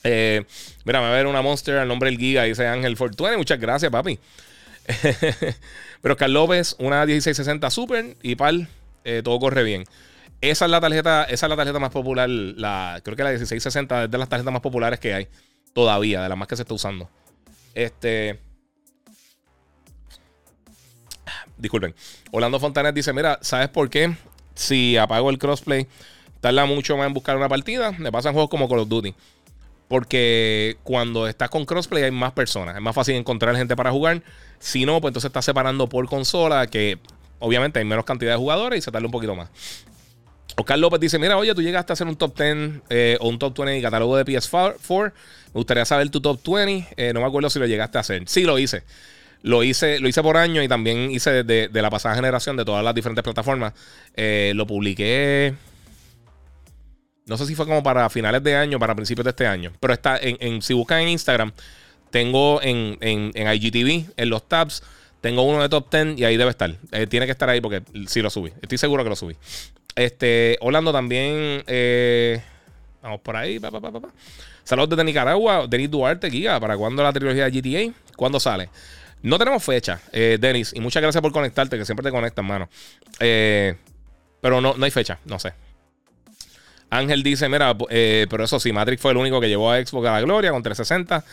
Eh, 0.05 0.45
mira, 0.85 1.01
me 1.01 1.07
va 1.07 1.13
a 1.13 1.17
ver 1.17 1.27
una 1.27 1.43
Monster 1.43 1.79
al 1.79 1.89
nombre 1.89 2.11
del 2.11 2.19
Giga, 2.19 2.45
dice 2.45 2.67
Ángel 2.67 2.97
Fortune. 2.97 3.37
Muchas 3.37 3.59
gracias, 3.59 3.91
papi. 3.91 4.19
Pero 6.01 6.17
Carlos 6.17 6.43
López, 6.49 6.77
una 6.79 7.05
1660 7.05 7.71
Super 7.71 8.17
y 8.23 8.37
pal, 8.37 8.69
todo 9.25 9.39
corre 9.39 9.63
bien. 9.63 9.85
Esa 10.41 10.65
es 10.65 10.71
la 10.71 10.81
tarjeta, 10.81 11.25
esa 11.25 11.47
es 11.47 11.51
la 11.51 11.57
tarjeta 11.57 11.79
más 11.79 11.91
popular. 11.91 12.29
La, 12.29 13.01
creo 13.03 13.17
que 13.17 13.23
la 13.23 13.31
1660 13.31 14.05
es 14.05 14.11
de 14.11 14.19
las 14.19 14.29
tarjetas 14.29 14.53
más 14.53 14.63
populares 14.63 14.99
que 14.99 15.13
hay. 15.13 15.29
Todavía, 15.75 16.23
de 16.23 16.29
las 16.29 16.39
más 16.39 16.49
que 16.49 16.57
se 16.57 16.63
está 16.63 16.75
usando. 16.75 17.11
Este. 17.75 18.41
Disculpen. 21.59 21.95
Orlando 22.31 22.59
Fontanet 22.59 22.95
dice: 22.95 23.13
Mira, 23.13 23.39
¿sabes 23.43 23.69
por 23.69 23.91
qué? 23.91 24.17
Si 24.55 24.97
apago 24.97 25.31
el 25.31 25.39
crossplay, 25.39 25.87
tarda 26.41 26.65
mucho 26.65 26.97
más 26.97 27.07
en 27.07 27.15
buscar 27.15 27.37
una 27.37 27.49
partida. 27.49 27.93
Me 27.93 28.11
pasan 28.11 28.33
juegos 28.33 28.51
como 28.51 28.69
Call 28.69 28.81
of 28.81 28.89
Duty. 28.89 29.15
Porque 29.89 30.79
cuando 30.85 31.27
estás 31.27 31.51
con 31.51 31.67
crossplay 31.67 32.05
hay 32.05 32.11
más 32.13 32.33
personas. 32.33 32.77
Es 32.77 32.83
más 32.83 32.95
fácil 32.95 33.17
encontrar 33.17 33.57
gente 33.57 33.77
para 33.77 33.91
jugar. 33.91 34.23
Si 34.59 34.87
no, 34.87 35.01
pues 35.01 35.11
entonces 35.11 35.29
estás 35.29 35.45
separando 35.45 35.89
por 35.89 36.09
consola. 36.09 36.67
Que 36.67 36.99
obviamente 37.41 37.79
hay 37.79 37.85
menos 37.85 38.05
cantidad 38.05 38.33
de 38.33 38.39
jugadores 38.39 38.79
y 38.79 38.83
se 38.83 38.91
tarda 38.91 39.07
un 39.07 39.13
poquito 39.13 39.35
más. 39.35 39.51
Oscar 40.61 40.79
López 40.79 41.01
dice: 41.01 41.19
Mira, 41.19 41.37
oye, 41.37 41.55
tú 41.55 41.63
llegaste 41.63 41.93
a 41.93 41.95
hacer 41.95 42.07
un 42.07 42.17
top 42.17 42.37
10 42.37 42.83
eh, 42.89 43.17
o 43.21 43.29
un 43.29 43.39
top 43.39 43.57
20 43.59 43.77
en 43.77 43.83
catálogo 43.83 44.17
de 44.17 44.25
PS4. 44.25 45.13
Me 45.47 45.53
gustaría 45.53 45.85
saber 45.85 46.09
tu 46.11 46.21
top 46.21 46.41
20. 46.43 46.89
Eh, 46.97 47.13
no 47.13 47.21
me 47.21 47.27
acuerdo 47.27 47.51
si 47.51 47.59
lo 47.59 47.67
llegaste 47.67 47.99
a 47.99 48.03
hacer. 48.03 48.23
Sí, 48.27 48.45
lo 48.45 48.59
hice. 48.59 48.85
Lo 49.43 49.63
hice, 49.63 50.01
lo 50.01 50.09
hice 50.09 50.23
por 50.23 50.37
año 50.37 50.63
y 50.63 50.69
también 50.69 51.11
hice 51.11 51.45
de, 51.45 51.69
de, 51.69 51.83
la 51.83 51.89
pasada 51.89 52.15
generación 52.15 52.57
de 52.57 52.65
todas 52.65 52.85
las 52.85 52.95
diferentes 52.95 53.25
plataformas. 53.25 53.73
Eh, 54.15 54.53
lo 54.55 54.67
publiqué. 54.67 55.55
No 57.27 57.39
sé 57.39 57.47
si 57.47 57.55
fue 57.55 57.67
como 57.67 57.83
para 57.83 58.11
finales 58.11 58.43
de 58.43 58.55
año, 58.55 58.79
para 58.79 58.95
principios 58.95 59.25
de 59.25 59.31
este 59.31 59.47
año. 59.47 59.73
Pero 59.81 59.95
está 59.95 60.19
en, 60.21 60.61
si 60.63 60.75
buscan 60.75 61.01
en 61.01 61.09
Instagram, 61.09 61.53
tengo 62.11 62.61
en, 62.61 62.99
en, 63.01 63.31
en 63.35 63.53
IGTV, 63.55 64.13
en 64.17 64.29
los 64.31 64.47
tabs, 64.47 64.83
tengo 65.21 65.43
uno 65.43 65.63
de 65.63 65.69
top 65.69 65.91
10 65.91 66.19
y 66.19 66.25
ahí 66.25 66.37
debe 66.37 66.51
estar. 66.51 66.75
tiene 67.09 67.27
que 67.27 67.33
estar 67.33 67.49
ahí 67.49 67.61
porque 67.61 67.83
sí 68.09 68.21
lo 68.21 68.31
subí. 68.31 68.53
Estoy 68.61 68.79
seguro 68.79 69.05
que 69.05 69.11
lo 69.11 69.17
subí. 69.17 69.37
Este, 69.95 70.57
Orlando 70.61 70.93
también. 70.93 71.63
Eh, 71.67 72.41
vamos 73.03 73.21
por 73.21 73.37
ahí. 73.37 73.61
Saludos 74.65 74.91
desde 74.91 75.05
Nicaragua. 75.05 75.67
Denis 75.69 75.91
Duarte, 75.91 76.31
Giga. 76.31 76.61
¿Para 76.61 76.77
cuándo 76.77 77.03
la 77.03 77.13
trilogía 77.13 77.49
de 77.49 77.61
GTA? 77.61 77.95
¿Cuándo 78.17 78.41
sale? 78.41 78.69
No 79.23 79.39
tenemos 79.39 79.63
fecha, 79.63 80.01
eh, 80.13 80.39
Denis. 80.41 80.73
Y 80.75 80.81
muchas 80.81 81.03
gracias 81.03 81.21
por 81.21 81.33
conectarte, 81.33 81.77
que 81.77 81.85
siempre 81.85 82.05
te 82.05 82.11
conectas, 82.11 82.45
mano. 82.45 82.69
Eh, 83.19 83.77
pero 84.41 84.61
no, 84.61 84.75
no 84.75 84.85
hay 84.85 84.91
fecha, 84.91 85.19
no 85.25 85.39
sé. 85.39 85.53
Ángel 86.89 87.23
dice: 87.23 87.49
Mira, 87.49 87.77
pero 87.77 88.45
eso 88.45 88.59
sí, 88.59 88.73
Matrix 88.73 89.03
fue 89.03 89.13
el 89.13 89.19
único 89.19 89.41
que 89.41 89.49
llevó 89.49 89.71
a 89.71 89.85
Xbox 89.85 90.09
a 90.09 90.13
la 90.13 90.21
gloria 90.23 90.51
con 90.51 90.63
360. 90.63 91.25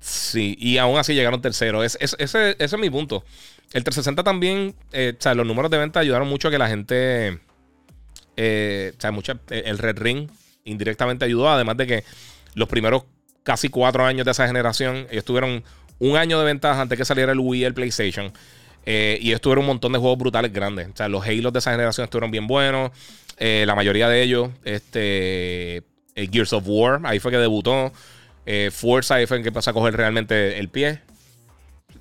Sí, 0.00 0.56
y 0.58 0.78
aún 0.78 0.98
así 0.98 1.14
llegaron 1.14 1.40
tercero. 1.40 1.84
ese, 1.84 1.98
ese, 2.00 2.56
es 2.58 2.78
mi 2.78 2.90
punto. 2.90 3.24
El 3.72 3.84
360 3.84 4.24
también, 4.24 4.74
o 4.92 5.22
sea, 5.22 5.34
los 5.34 5.46
números 5.46 5.70
de 5.70 5.78
venta 5.78 6.00
ayudaron 6.00 6.28
mucho 6.28 6.48
a 6.48 6.50
que 6.50 6.58
la 6.58 6.68
gente 6.68 7.38
eh, 8.36 8.92
o 8.96 9.00
sea, 9.00 9.10
mucha, 9.10 9.38
eh, 9.50 9.64
el 9.66 9.78
Red 9.78 9.98
Ring 9.98 10.30
indirectamente 10.64 11.24
ayudó, 11.24 11.50
además 11.50 11.76
de 11.76 11.86
que 11.86 12.04
los 12.54 12.68
primeros 12.68 13.04
casi 13.42 13.68
cuatro 13.68 14.04
años 14.04 14.24
de 14.24 14.30
esa 14.30 14.46
generación, 14.46 15.06
ellos 15.10 15.24
tuvieron 15.24 15.64
un 15.98 16.16
año 16.16 16.38
de 16.38 16.44
ventaja 16.44 16.80
antes 16.80 16.98
que 16.98 17.04
saliera 17.04 17.32
el 17.32 17.40
Wii 17.40 17.62
y 17.62 17.64
el 17.64 17.74
PlayStation. 17.74 18.32
Eh, 18.84 19.18
y 19.20 19.28
ellos 19.28 19.40
tuvieron 19.40 19.62
un 19.62 19.68
montón 19.68 19.92
de 19.92 19.98
juegos 19.98 20.18
brutales 20.18 20.52
grandes. 20.52 20.88
O 20.88 20.96
sea, 20.96 21.08
los 21.08 21.24
Halo 21.24 21.50
de 21.50 21.58
esa 21.58 21.70
generación 21.70 22.04
estuvieron 22.04 22.30
bien 22.30 22.46
buenos. 22.46 22.90
la 23.38 23.74
mayoría 23.74 24.08
de 24.08 24.22
ellos, 24.22 24.50
este, 24.64 25.82
Gears 26.14 26.52
of 26.52 26.64
War, 26.66 27.00
ahí 27.04 27.18
fue 27.18 27.30
que 27.30 27.38
debutó. 27.38 27.92
Forza, 28.72 29.16
ahí 29.16 29.26
fue 29.26 29.40
que 29.42 29.48
empezó 29.48 29.70
a 29.70 29.72
coger 29.72 29.96
realmente 29.96 30.58
el 30.58 30.68
pie. 30.68 31.00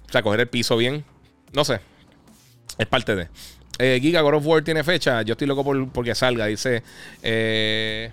O 0.08 0.12
sea, 0.12 0.24
coger 0.24 0.42
el 0.42 0.48
piso 0.48 0.78
bien. 0.78 1.06
No 1.54 1.64
sé. 1.66 1.80
Es 2.78 2.88
parte 2.88 3.16
de. 3.16 3.28
Eh, 3.82 4.00
Giga 4.00 4.22
God 4.22 4.36
of 4.36 4.46
War 4.46 4.64
tiene 4.64 4.84
fecha. 4.84 5.24
Yo 5.24 5.34
estoy 5.34 5.48
loco 5.48 5.64
por 5.64 5.90
porque 5.90 6.14
salga. 6.14 6.46
Dice. 6.46 6.84
Eh, 7.24 8.12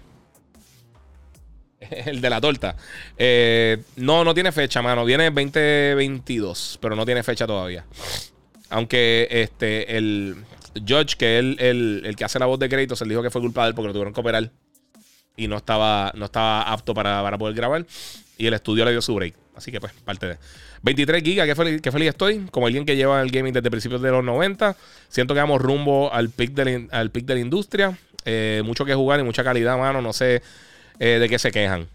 el 2.06 2.20
de 2.20 2.30
la 2.30 2.40
torta. 2.40 2.74
Eh, 3.16 3.82
no, 3.96 4.24
no 4.24 4.34
tiene 4.34 4.50
fecha, 4.50 4.80
mano. 4.80 5.04
Viene 5.04 5.24
2022, 5.30 6.78
pero 6.80 6.96
no 6.96 7.04
tiene 7.04 7.22
fecha 7.22 7.46
todavía. 7.46 7.84
Aunque 8.70 9.28
este, 9.30 9.96
el 9.96 10.36
Judge, 10.74 11.16
que 11.16 11.38
es 11.38 11.44
el, 11.58 12.02
el, 12.04 12.16
que 12.16 12.24
hace 12.24 12.38
la 12.38 12.46
voz 12.46 12.58
de 12.58 12.68
Kratos, 12.68 13.02
él 13.02 13.08
dijo 13.10 13.22
que 13.22 13.30
fue 13.30 13.40
culpable 13.40 13.66
de 13.66 13.70
él 13.70 13.74
porque 13.74 13.86
lo 13.88 13.92
tuvieron 13.92 14.14
que 14.14 14.20
operar 14.20 14.50
y 15.36 15.48
no 15.48 15.56
estaba, 15.56 16.12
no 16.14 16.26
estaba 16.26 16.62
apto 16.62 16.94
para, 16.94 17.22
para 17.22 17.38
poder 17.38 17.54
grabar. 17.54 17.86
Y 18.36 18.46
el 18.46 18.54
estudio 18.54 18.84
le 18.84 18.92
dio 18.92 19.02
su 19.02 19.14
break. 19.14 19.34
Así 19.54 19.72
que, 19.72 19.80
pues, 19.80 19.92
parte 20.04 20.26
de. 20.26 20.38
23 20.82 21.22
gigas, 21.22 21.46
qué 21.46 21.54
feliz, 21.54 21.80
qué 21.80 21.92
feliz 21.92 22.08
estoy. 22.10 22.46
Como 22.50 22.66
alguien 22.66 22.84
que 22.84 22.96
lleva 22.96 23.20
el 23.20 23.30
gaming 23.30 23.52
desde 23.52 23.70
principios 23.70 24.00
de 24.02 24.10
los 24.10 24.24
90. 24.24 24.76
Siento 25.08 25.34
que 25.34 25.40
vamos 25.40 25.60
rumbo 25.60 26.12
al 26.12 26.30
pic 26.30 26.52
de 26.52 26.64
la, 26.64 26.98
al 26.98 27.10
de 27.12 27.34
la 27.34 27.40
industria. 27.40 27.98
Eh, 28.24 28.62
mucho 28.64 28.84
que 28.84 28.94
jugar 28.94 29.20
y 29.20 29.22
mucha 29.22 29.42
calidad, 29.44 29.78
mano. 29.78 30.02
No 30.02 30.12
sé 30.12 30.42
eh, 30.98 31.18
de 31.18 31.28
qué 31.28 31.38
se 31.38 31.50
quejan. 31.50 31.88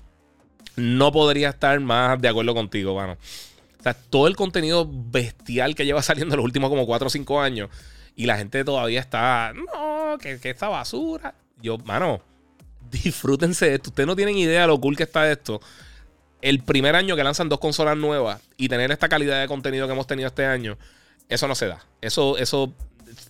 No 0.75 1.11
podría 1.11 1.49
estar 1.49 1.79
más 1.79 2.19
de 2.21 2.27
acuerdo 2.27 2.53
contigo, 2.53 2.95
mano. 2.95 3.17
O 3.79 3.83
sea, 3.83 3.93
todo 3.93 4.27
el 4.27 4.35
contenido 4.35 4.89
bestial 4.89 5.75
que 5.75 5.85
lleva 5.85 6.01
saliendo 6.03 6.35
los 6.35 6.45
últimos 6.45 6.69
como 6.69 6.85
4 6.85 7.07
o 7.07 7.09
5 7.09 7.41
años. 7.41 7.69
Y 8.15 8.25
la 8.25 8.37
gente 8.37 8.63
todavía 8.63 8.99
está. 8.99 9.53
No, 9.53 10.17
que, 10.17 10.39
que 10.39 10.49
esta 10.49 10.67
basura. 10.67 11.33
Yo, 11.61 11.77
mano, 11.79 12.21
disfrútense 12.91 13.67
de 13.67 13.75
esto. 13.75 13.89
Ustedes 13.89 14.07
no 14.07 14.15
tienen 14.15 14.37
idea 14.37 14.61
de 14.61 14.67
lo 14.67 14.79
cool 14.79 14.97
que 14.97 15.03
está 15.03 15.31
esto 15.31 15.61
el 16.43 16.59
primer 16.59 16.93
año 16.95 17.15
que 17.15 17.23
lanzan 17.23 17.47
dos 17.47 17.59
consolas 17.59 17.95
nuevas 17.95 18.41
y 18.57 18.67
tener 18.67 18.91
esta 18.91 19.07
calidad 19.07 19.39
de 19.39 19.47
contenido 19.47 19.87
que 19.87 19.93
hemos 19.93 20.07
tenido 20.07 20.27
este 20.27 20.45
año, 20.45 20.77
eso 21.29 21.47
no 21.47 21.55
se 21.55 21.67
da. 21.67 21.85
Eso, 22.01 22.37
eso 22.37 22.73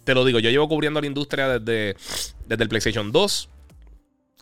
te 0.03 0.15
lo 0.15 0.25
digo, 0.25 0.39
yo 0.39 0.49
llevo 0.49 0.67
cubriendo 0.67 0.99
la 0.99 1.05
industria 1.05 1.59
desde, 1.59 1.95
desde 2.47 2.63
el 2.63 2.69
PlayStation 2.69 3.11
2 3.11 3.49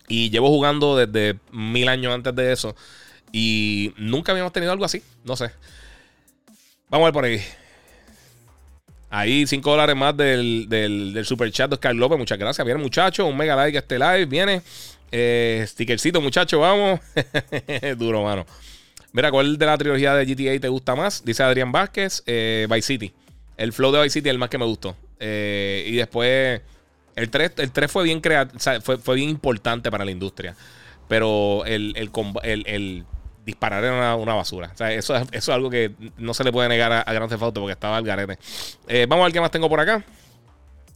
y 0.07 0.29
llevo 0.29 0.47
jugando 0.47 0.95
desde 0.95 1.37
mil 1.51 1.89
años 1.89 2.13
antes 2.13 2.33
de 2.33 2.53
eso 2.53 2.73
y 3.33 3.93
nunca 3.97 4.31
habíamos 4.31 4.53
tenido 4.53 4.71
algo 4.71 4.85
así, 4.85 5.03
no 5.25 5.35
sé. 5.35 5.51
Vamos 6.89 7.03
a 7.03 7.07
ver 7.07 7.13
por 7.13 7.25
ahí. 7.25 7.41
Ahí 9.09 9.45
5 9.45 9.69
dólares 9.69 9.97
más 9.97 10.15
del, 10.15 10.69
del, 10.69 11.25
super 11.25 11.51
chat 11.51 11.69
de 11.69 11.73
Oscar 11.73 11.93
López. 11.93 12.17
Muchas 12.17 12.37
gracias. 12.37 12.65
Viene 12.65 12.81
muchacho, 12.81 13.25
un 13.25 13.35
mega 13.35 13.57
like 13.57 13.77
este 13.77 13.99
live. 13.99 14.25
Viene. 14.27 14.61
Eh, 15.11 15.65
stickercito, 15.67 16.21
muchacho, 16.21 16.59
vamos. 16.59 16.99
Duro, 17.97 18.23
mano. 18.23 18.45
Mira, 19.13 19.29
¿cuál 19.29 19.57
de 19.57 19.65
la 19.65 19.77
trilogía 19.77 20.15
de 20.15 20.25
GTA 20.25 20.59
te 20.59 20.69
gusta 20.69 20.95
más? 20.95 21.23
Dice 21.25 21.43
Adrián 21.43 21.71
Vázquez, 21.71 22.23
eh, 22.25 22.65
Vice 22.69 22.87
City. 22.87 23.13
El 23.57 23.73
flow 23.73 23.91
de 23.91 24.01
Vice 24.01 24.13
City 24.13 24.29
es 24.29 24.33
el 24.33 24.39
más 24.39 24.49
que 24.49 24.57
me 24.57 24.65
gustó. 24.65 24.95
Eh, 25.19 25.85
y 25.87 25.95
después, 25.95 26.61
el 27.15 27.29
3, 27.29 27.51
el 27.57 27.71
3 27.71 27.91
fue 27.91 28.05
bien 28.05 28.21
creativo, 28.21 28.59
fue, 28.81 29.15
bien 29.15 29.29
importante 29.29 29.91
para 29.91 30.05
la 30.05 30.11
industria. 30.11 30.55
Pero 31.09 31.65
el, 31.65 31.93
el, 31.95 33.05
disparar 33.45 33.83
era 33.83 34.15
una, 34.15 34.33
basura. 34.33 34.71
O 34.73 34.77
sea, 34.77 34.93
eso, 34.93 35.15
eso, 35.15 35.27
es 35.31 35.49
algo 35.49 35.69
que 35.69 35.91
no 36.17 36.33
se 36.33 36.45
le 36.45 36.53
puede 36.53 36.69
negar 36.69 36.93
a, 36.93 37.01
a 37.01 37.13
Grand 37.13 37.29
Theft 37.29 37.43
Auto 37.43 37.59
porque 37.59 37.73
estaba 37.73 37.97
al 37.97 38.05
garete. 38.05 38.39
Eh, 38.87 39.05
vamos 39.09 39.23
a 39.23 39.25
ver 39.25 39.33
qué 39.33 39.41
más 39.41 39.51
tengo 39.51 39.67
por 39.67 39.81
acá. 39.81 40.05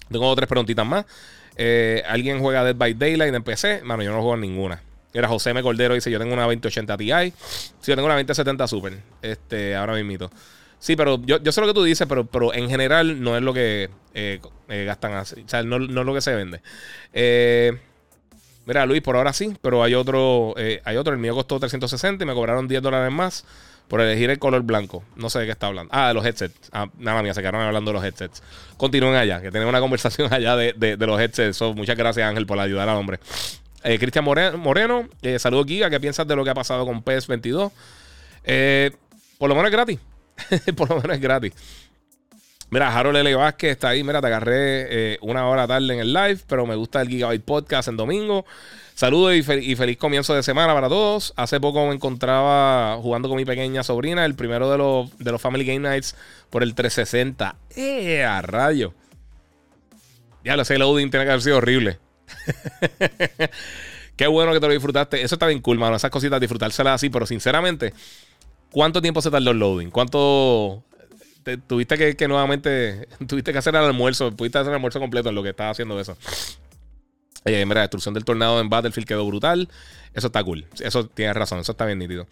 Tengo 0.09 0.33
tres 0.35 0.47
preguntitas 0.47 0.85
más. 0.85 1.05
Eh, 1.57 2.03
¿Alguien 2.07 2.39
juega 2.39 2.63
Dead 2.63 2.75
by 2.75 2.93
Daylight 2.93 3.33
en 3.33 3.43
PC? 3.43 3.81
Mano, 3.83 4.03
yo 4.03 4.11
no 4.11 4.17
juego 4.17 4.35
en 4.35 4.41
ninguna. 4.41 4.81
Era 5.13 5.27
José 5.27 5.51
M. 5.51 5.61
Cordero, 5.61 5.93
dice: 5.93 6.11
Yo 6.11 6.19
tengo 6.19 6.33
una 6.33 6.43
2080 6.43 6.97
Ti. 6.97 7.11
Sí, 7.79 7.91
yo 7.91 7.95
tengo 7.95 8.05
una 8.05 8.15
2070 8.15 8.67
Super. 8.67 8.99
Este, 9.21 9.75
ahora 9.75 9.93
mismo. 9.93 10.29
Sí, 10.79 10.95
pero 10.95 11.21
yo, 11.23 11.41
yo, 11.41 11.51
sé 11.51 11.61
lo 11.61 11.67
que 11.67 11.73
tú 11.73 11.83
dices, 11.83 12.05
pero, 12.07 12.25
pero 12.25 12.53
en 12.53 12.69
general 12.69 13.21
no 13.21 13.35
es 13.35 13.41
lo 13.41 13.53
que 13.53 13.89
eh, 14.13 14.39
eh, 14.67 14.85
gastan 14.85 15.13
así. 15.13 15.41
O 15.45 15.49
sea, 15.49 15.63
no, 15.63 15.79
no, 15.79 16.01
es 16.01 16.05
lo 16.05 16.13
que 16.13 16.21
se 16.21 16.35
vende. 16.35 16.61
mira, 18.65 18.85
Luis, 18.85 19.01
por 19.01 19.15
ahora 19.15 19.31
sí, 19.31 19.55
pero 19.61 19.83
hay 19.83 19.95
otro. 19.95 20.53
hay 20.57 20.97
otro. 20.97 21.13
El 21.13 21.19
mío 21.19 21.33
costó 21.33 21.59
360 21.59 22.23
y 22.23 22.27
me 22.27 22.33
cobraron 22.33 22.67
10 22.67 22.81
dólares 22.81 23.11
más 23.11 23.45
por 23.87 24.01
elegir 24.01 24.29
el 24.29 24.39
color 24.39 24.63
blanco. 24.63 25.03
No 25.15 25.29
sé 25.29 25.39
de 25.39 25.45
qué 25.45 25.51
está 25.51 25.67
hablando. 25.67 25.89
Ah, 25.93 26.09
de 26.09 26.13
los 26.13 26.25
headsets. 26.25 26.69
Ah, 26.71 26.87
nada 26.97 27.21
mía, 27.21 27.33
se 27.33 27.41
quedaron 27.41 27.61
hablando 27.61 27.91
de 27.91 27.93
los 27.93 28.03
headsets. 28.03 28.41
Continúen 28.77 29.15
allá, 29.15 29.41
que 29.41 29.51
tenemos 29.51 29.69
una 29.69 29.79
conversación 29.79 30.27
allá 30.33 30.55
de, 30.55 30.97
los 30.97 31.19
headsets. 31.19 31.61
muchas 31.75 31.97
gracias, 31.97 32.27
Ángel, 32.27 32.45
por 32.45 32.59
ayudar 32.59 32.89
al 32.89 32.97
hombre. 32.97 33.19
Eh, 33.83 33.99
Cristian 33.99 34.25
Moreno, 34.25 35.07
eh, 35.21 35.37
saludos, 35.37 35.67
Giga. 35.67 35.89
¿Qué 35.89 35.99
piensas 35.99 36.27
de 36.27 36.35
lo 36.35 36.43
que 36.43 36.49
ha 36.49 36.55
pasado 36.55 36.85
con 36.85 37.03
PS22? 37.03 37.71
Eh, 38.43 38.91
por 39.37 39.49
lo 39.49 39.55
menos 39.55 39.69
es 39.69 39.73
gratis. 39.73 39.99
por 40.75 40.89
lo 40.89 40.95
menos 41.01 41.15
es 41.15 41.21
gratis. 41.21 41.53
Mira, 42.71 42.93
Harold 42.93 43.17
L. 43.17 43.35
Vázquez 43.35 43.71
está 43.71 43.89
ahí. 43.89 44.03
Mira, 44.03 44.21
te 44.21 44.27
agarré 44.27 45.13
eh, 45.13 45.17
una 45.21 45.47
hora 45.47 45.67
tarde 45.67 45.93
en 45.93 45.99
el 45.99 46.13
live, 46.13 46.39
pero 46.47 46.65
me 46.65 46.75
gusta 46.75 47.01
el 47.01 47.09
Gigabyte 47.09 47.43
Podcast 47.43 47.87
en 47.89 47.97
domingo. 47.97 48.45
Saludos 48.95 49.35
y, 49.35 49.43
feliz 49.75 49.97
comienzo 49.97 50.33
de 50.33 50.41
semana 50.41 50.73
para 50.73 50.87
todos. 50.87 51.33
Hace 51.35 51.59
poco 51.59 51.85
me 51.85 51.93
encontraba 51.93 52.95
jugando 53.01 53.27
con 53.27 53.35
mi 53.35 53.43
pequeña 53.43 53.83
sobrina, 53.83 54.23
el 54.23 54.35
primero 54.35 54.71
de 54.71 54.77
los, 54.77 55.17
de 55.17 55.33
los 55.33 55.41
Family 55.41 55.65
Game 55.65 55.79
Nights 55.79 56.15
por 56.49 56.63
el 56.63 56.73
360. 56.73 57.57
¡Eh, 57.75 58.23
a 58.23 58.41
rayo! 58.41 58.93
Ya 60.45 60.55
lo 60.55 60.63
sé, 60.63 60.75
el 60.75 60.79
loading 60.79 61.11
tiene 61.11 61.25
que 61.25 61.31
haber 61.31 61.41
sido 61.41 61.57
horrible. 61.57 61.99
Qué 64.15 64.27
bueno 64.27 64.53
que 64.53 64.61
te 64.61 64.67
lo 64.67 64.71
disfrutaste. 64.71 65.21
Eso 65.21 65.35
está 65.35 65.47
bien 65.47 65.59
cool, 65.59 65.77
mano. 65.77 65.97
Esas 65.97 66.09
cositas, 66.09 66.39
disfrutárselas 66.39 66.95
así, 66.95 67.09
pero 67.09 67.25
sinceramente, 67.25 67.93
¿cuánto 68.71 69.01
tiempo 69.01 69.21
se 69.21 69.29
tardó 69.29 69.51
el 69.51 69.59
loading? 69.59 69.91
¿Cuánto 69.91 70.85
tuviste 71.67 71.97
que, 71.97 72.15
que, 72.15 72.29
nuevamente, 72.29 73.09
tuviste 73.27 73.51
que 73.51 73.57
hacer 73.57 73.75
el 73.75 73.83
almuerzo, 73.83 74.33
pudiste 74.33 74.57
hacer 74.57 74.69
el 74.69 74.75
almuerzo 74.75 75.01
completo 75.01 75.27
en 75.27 75.35
lo 75.35 75.43
que 75.43 75.49
estaba 75.49 75.71
haciendo 75.71 75.99
eso? 75.99 76.17
Mira, 77.45 77.63
la 77.75 77.81
destrucción 77.81 78.15
del 78.15 78.25
tornado 78.25 78.59
en 78.59 78.69
Battlefield 78.69 79.07
quedó 79.07 79.25
brutal. 79.27 79.69
Eso 80.15 80.27
está 80.27 80.43
cool. 80.43 80.65
Eso 80.79 81.05
tienes 81.05 81.35
razón, 81.35 81.59
eso 81.59 81.73
está 81.73 81.85
bien 81.85 81.99
nítido. 81.99 82.25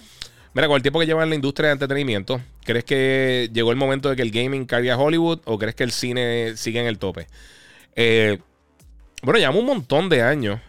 Mira, 0.55 0.67
con 0.67 0.75
el 0.75 0.81
tiempo 0.81 0.99
que 0.99 1.05
lleva 1.05 1.21
en 1.21 1.29
la 1.29 1.35
industria 1.35 1.67
de 1.67 1.73
entretenimiento, 1.73 2.41
¿crees 2.63 2.83
que 2.83 3.49
llegó 3.53 3.69
el 3.69 3.77
momento 3.77 4.09
de 4.09 4.15
que 4.15 4.23
el 4.23 4.31
gaming 4.31 4.65
cargue 4.65 4.91
a 4.91 4.97
Hollywood 4.97 5.41
o 5.45 5.59
crees 5.59 5.75
que 5.75 5.83
el 5.83 5.91
cine 5.91 6.57
sigue 6.57 6.79
en 6.79 6.87
el 6.87 6.97
tope? 6.97 7.27
Eh, 7.95 8.39
bueno, 9.21 9.39
llevamos 9.39 9.61
un 9.61 9.67
montón 9.67 10.09
de 10.09 10.23
años. 10.23 10.59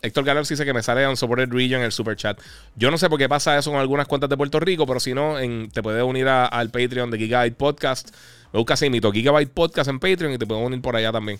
Héctor 0.00 0.24
Galaxy 0.24 0.54
dice 0.54 0.64
que 0.64 0.72
me 0.72 0.82
sale 0.82 1.06
Unsupported 1.08 1.52
Region 1.52 1.80
en 1.80 1.86
el 1.86 1.92
super 1.92 2.14
chat. 2.14 2.40
Yo 2.76 2.92
no 2.92 2.98
sé 2.98 3.08
por 3.08 3.18
qué 3.18 3.28
pasa 3.28 3.58
eso 3.58 3.72
con 3.72 3.80
algunas 3.80 4.06
cuentas 4.06 4.30
de 4.30 4.36
Puerto 4.36 4.60
Rico, 4.60 4.86
pero 4.86 5.00
si 5.00 5.12
no, 5.12 5.36
te 5.72 5.82
puedes 5.82 6.04
unir 6.04 6.28
al 6.28 6.70
Patreon 6.70 7.10
de 7.10 7.18
Gigabyte 7.18 7.56
Podcast 7.56 8.14
me 8.52 8.58
buscas 8.58 8.80
así, 8.80 8.88
mito 8.88 9.12
Gigabyte 9.12 9.50
Podcast 9.50 9.90
en 9.90 9.98
Patreon 9.98 10.32
y 10.32 10.38
te 10.38 10.46
puedo 10.46 10.60
unir 10.60 10.80
por 10.80 10.96
allá 10.96 11.12
también. 11.12 11.38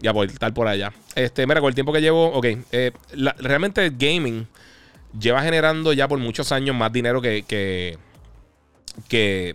Ya 0.00 0.12
voy, 0.12 0.26
estar 0.26 0.52
por 0.52 0.66
allá. 0.66 0.92
Este, 1.14 1.46
mira, 1.46 1.60
con 1.60 1.68
el 1.68 1.74
tiempo 1.74 1.92
que 1.92 2.00
llevo, 2.00 2.32
ok. 2.32 2.46
Eh, 2.72 2.92
realmente 3.38 3.84
el 3.84 3.96
gaming 3.96 4.46
lleva 5.18 5.42
generando 5.42 5.92
ya 5.92 6.08
por 6.08 6.18
muchos 6.18 6.50
años 6.50 6.74
más 6.74 6.92
dinero 6.92 7.20
que, 7.22 7.44
que, 7.46 7.96
que, 9.08 9.54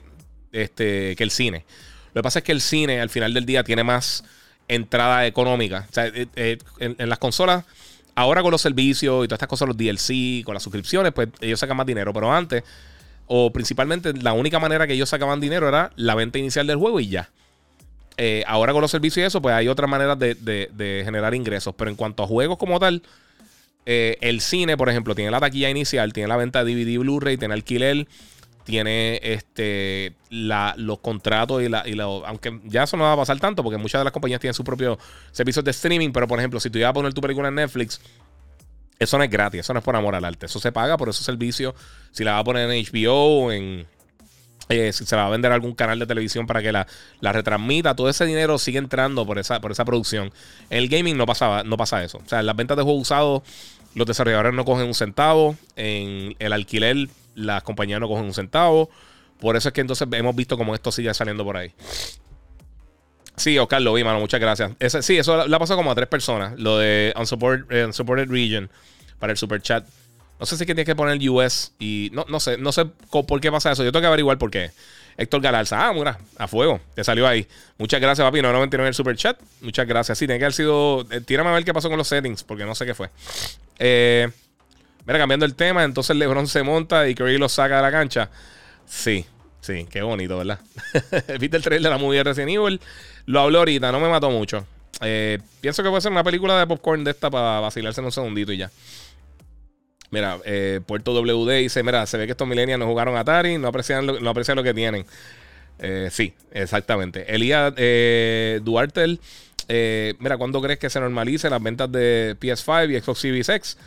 este, 0.51 1.15
que 1.15 1.23
el 1.23 1.31
cine. 1.31 1.65
Lo 2.13 2.21
que 2.21 2.23
pasa 2.23 2.39
es 2.39 2.45
que 2.45 2.51
el 2.51 2.61
cine 2.61 3.01
al 3.01 3.09
final 3.09 3.34
del 3.34 3.45
día 3.45 3.63
tiene 3.63 3.84
más 3.84 4.23
entrada 4.67 5.25
económica. 5.25 5.88
O 5.89 5.93
sea, 5.93 6.07
eh, 6.07 6.27
eh, 6.35 6.57
en, 6.80 7.09
las 7.09 7.17
consolas, 7.17 7.65
ahora 8.15 8.41
con 8.41 8.51
los 8.51 8.61
servicios 8.61 9.25
y 9.25 9.27
todas 9.27 9.38
estas 9.38 9.49
cosas, 9.49 9.67
los 9.67 9.77
DLC, 9.77 10.43
con 10.45 10.53
las 10.53 10.63
suscripciones, 10.63 11.11
pues 11.11 11.30
ellos 11.41 11.59
sacan 11.59 11.75
más 11.75 11.85
dinero. 11.85 12.13
Pero 12.13 12.31
antes 12.31 12.63
o 13.28 13.52
principalmente 13.52 14.14
la 14.14 14.34
única 14.34 14.60
manera 14.60 14.88
que 14.88 14.94
ellos 14.94 15.10
sacaban 15.10 15.40
dinero 15.40 15.68
era 15.68 15.91
la 15.95 16.16
venta 16.16 16.40
inicial 16.40 16.68
del 16.68 16.78
juego 16.78 17.00
y 17.00 17.10
ya. 17.10 17.30
Eh, 18.18 18.44
ahora 18.48 18.74
con 18.74 18.82
los 18.82 18.91
servicios 18.91 19.24
y 19.24 19.26
eso, 19.26 19.41
pues 19.41 19.56
hay 19.56 19.68
otras 19.68 19.90
maneras 19.90 20.20
de, 20.20 21.02
generar 21.04 21.34
ingresos. 21.34 21.74
Pero 21.76 21.90
en 21.90 21.95
cuanto 21.95 22.24
a 22.24 22.28
juegos 22.28 22.58
como 22.58 22.80
tal, 22.80 23.02
eh, 23.86 24.18
el 24.22 24.41
cine, 24.41 24.78
por 24.78 24.90
ejemplo, 24.90 25.16
tiene 25.16 25.32
la 25.32 25.40
taquilla 25.40 25.70
inicial, 25.70 26.14
tiene 26.14 26.28
la 26.28 26.38
venta 26.38 26.64
de 26.64 26.74
DVD 26.74 27.00
Blu-ray, 27.00 27.38
tiene 27.38 27.54
alquiler, 27.54 28.08
tiene 28.64 29.20
este 29.24 30.14
los 30.30 31.00
contratos 31.00 31.62
y 31.62 31.70
la, 31.70 31.88
y 31.88 32.00
aunque 32.00 32.60
ya 32.64 32.84
eso 32.84 32.98
no 32.98 33.04
va 33.04 33.14
a 33.14 33.18
pasar 33.18 33.40
tanto 33.40 33.62
porque 33.62 33.78
muchas 33.78 34.00
de 34.00 34.06
las 34.06 34.14
compañías 34.14 34.40
tienen 34.40 34.54
sus 34.54 34.66
propios 34.66 34.98
servicios 35.32 35.64
de 35.66 35.72
streaming, 35.72 36.12
pero 36.12 36.28
por 36.28 36.40
ejemplo, 36.40 36.60
si 36.60 36.70
tú 36.70 36.78
ibas 36.78 36.90
a 36.90 36.94
poner 36.94 37.14
tu 37.14 37.22
película 37.22 37.50
en 37.50 37.56
Netflix, 37.56 38.00
eso 38.99 39.18
no 39.18 39.24
es 39.24 39.30
gratis, 39.30 39.61
eso 39.61 39.74
no 39.74 39.80
es 39.80 39.86
por 39.86 39.95
amor 39.95 40.15
al 40.15 40.26
arte. 40.26 40.45
Eso 40.45 40.60
se 40.60 40.72
paga 40.72 40.98
por 40.98 41.10
esos 41.10 41.26
servicios. 41.26 41.74
Si 42.11 42.24
la 42.24 42.34
va 42.34 42.40
a 42.40 42.44
poner 42.44 42.70
en 42.70 42.86
HBO, 42.86 43.52
en, 43.52 43.86
eh, 44.70 44.94
si 44.94 45.06
se 45.06 45.15
la 45.15 45.24
va 45.24 45.28
a 45.28 45.32
vender 45.32 45.52
a 45.52 45.56
algún 45.56 45.74
canal 45.74 45.99
de 45.99 46.06
televisión 46.06 46.48
para 46.48 46.61
que 46.61 46.72
la, 46.72 46.88
la, 47.20 47.32
retransmita, 47.32 47.95
todo 47.95 48.10
ese 48.10 48.26
dinero 48.26 48.57
sigue 48.57 48.78
entrando 48.78 49.26
por 49.26 49.40
esa, 49.40 49.60
por 49.60 49.72
esa 49.72 49.84
producción. 49.84 50.32
En 50.70 50.78
el 50.78 50.90
gaming 50.90 51.18
no, 51.18 51.26
pasaba, 51.26 51.64
no 51.64 51.76
pasa 51.78 52.03
eso. 52.03 52.20
O 52.24 52.30
sea, 52.30 52.40
en 52.40 52.45
las 52.45 52.56
ventas 52.56 52.78
de 52.78 52.84
juegos 52.84 53.02
usados, 53.02 53.44
los 53.95 54.07
desarrolladores 54.07 54.53
no 54.53 54.65
cogen 54.65 54.88
un 54.88 54.94
centavo. 54.94 55.56
En 55.76 56.36
el 56.40 56.53
alquiler, 56.53 57.10
las 57.36 57.64
compañías 57.64 57.99
no 57.99 58.07
cogen 58.07 58.26
un 58.26 58.34
centavo. 58.34 58.90
Por 59.40 59.57
eso 59.57 59.70
es 59.70 59.74
que 59.74 59.82
entonces 59.82 60.07
hemos 60.11 60.36
visto 60.36 60.57
como 60.57 60.74
esto 60.74 60.91
sigue 60.91 61.14
saliendo 61.14 61.44
por 61.44 61.57
ahí. 61.57 61.74
Sí, 63.35 63.57
Oscar, 63.57 63.81
lo 63.81 63.93
vi, 63.93 64.03
mano. 64.03 64.19
Muchas 64.19 64.39
gracias. 64.39 64.72
sí, 65.01 65.18
eso 65.18 65.47
le 65.47 65.55
ha 65.55 65.60
pasado 65.60 65.77
como 65.77 65.91
a 65.91 65.95
tres 65.95 66.07
personas. 66.07 66.60
Lo 66.60 66.77
de 66.77 67.14
Unsupported, 67.18 67.76
eh, 67.76 67.85
unsupported 67.85 68.30
Region 68.30 68.69
para 69.19 69.31
el 69.31 69.38
super 69.38 69.61
chat. 69.61 69.85
No 70.39 70.45
sé 70.45 70.57
si 70.57 70.65
que 70.65 70.76
tienes 70.76 70.85
que 70.85 70.95
poner 70.95 71.18
US 71.30 71.73
y 71.80 72.10
no, 72.11 72.26
no 72.27 72.39
sé, 72.39 72.57
no 72.57 72.72
sé 72.72 72.85
por 72.85 73.39
qué 73.39 73.51
pasa 73.51 73.72
eso. 73.72 73.84
Yo 73.84 73.91
tengo 73.91 74.01
que 74.01 74.07
averiguar 74.07 74.38
por 74.38 74.51
qué. 74.51 74.72
Héctor 75.15 75.41
Galarza, 75.41 75.88
ah, 75.88 75.93
mira, 75.93 76.18
a 76.38 76.47
fuego, 76.47 76.81
te 76.95 77.03
salió 77.03 77.27
ahí. 77.27 77.47
Muchas 77.77 78.01
gracias, 78.01 78.26
papi. 78.26 78.41
No, 78.41 78.51
no 78.51 78.64
en 78.64 78.81
el 78.81 78.93
super 78.93 79.15
chat. 79.15 79.39
Muchas 79.61 79.88
gracias. 79.88 80.18
Sí, 80.18 80.26
tiene 80.26 80.39
que 80.39 80.45
haber 80.45 80.53
sido. 80.53 81.05
Eh, 81.11 81.22
tírame 81.22 81.49
a 81.49 81.53
ver 81.53 81.64
qué 81.64 81.73
pasó 81.73 81.88
con 81.89 81.97
los 81.97 82.07
settings, 82.07 82.43
porque 82.43 82.65
no 82.65 82.76
sé 82.76 82.85
qué 82.85 82.93
fue. 82.93 83.10
Eh, 83.80 84.27
Mira, 85.05 85.19
cambiando 85.19 85.45
el 85.45 85.55
tema, 85.55 85.84
entonces 85.84 86.15
LeBron 86.15 86.47
se 86.47 86.64
monta 86.64 87.07
y 87.10 87.15
Curry 87.15 87.38
lo 87.38 87.49
saca 87.49 87.77
de 87.77 87.81
la 87.81 87.91
cancha. 87.91 88.30
Sí, 88.85 89.26
sí, 89.60 89.85
qué 89.89 90.01
bonito, 90.01 90.38
¿verdad? 90.38 90.60
Viste 91.39 91.57
el 91.57 91.64
trailer 91.64 91.84
de 91.84 91.89
la 91.89 91.97
movie 91.97 92.19
de 92.19 92.23
Resident 92.23 92.51
Evil. 92.51 92.80
Lo 93.26 93.40
habló 93.40 93.60
ahorita, 93.60 93.91
no 93.91 94.00
me 94.00 94.10
mató 94.10 94.30
mucho. 94.30 94.66
Eh, 95.02 95.40
pienso 95.62 95.84
que 95.84 95.90
puede 95.90 96.02
ser 96.02 96.12
una 96.12 96.24
película 96.24 96.58
de 96.60 96.68
popcorn 96.68 97.04
de 97.04 97.12
esta 97.12 97.30
para 97.30 97.60
vacilarse 97.60 98.02
en 98.02 98.06
un 98.06 98.12
segundito 98.12 98.52
y 98.52 98.58
ya. 98.58 98.72
Mira, 100.12 100.38
eh, 100.45 100.82
Puerto 100.86 101.14
WD 101.14 101.58
dice: 101.60 101.84
Mira, 101.84 102.06
se 102.06 102.18
ve 102.18 102.26
que 102.26 102.32
estos 102.32 102.48
millennials 102.48 102.80
no 102.80 102.86
jugaron 102.86 103.18
Atari, 103.18 103.58
no 103.58 103.68
aprecian 103.68 104.06
lo, 104.06 104.20
no 104.20 104.30
aprecian 104.30 104.56
lo 104.56 104.64
que 104.64 104.74
tienen. 104.74 105.06
Eh, 105.80 106.10
sí, 106.12 106.34
exactamente. 106.52 107.34
Elías 107.34 107.74
Duarte, 108.64 109.18
mira, 110.20 110.38
¿cuándo 110.38 110.62
crees 110.62 110.80
que 110.80 110.90
se 110.90 111.00
normalice 111.00 111.50
las 111.50 111.62
ventas 111.62 111.91
de 111.91 112.36
PS5 112.40 112.91
y 112.91 113.02
Xbox 113.02 113.20
Series 113.20 113.50
X? 113.50 113.78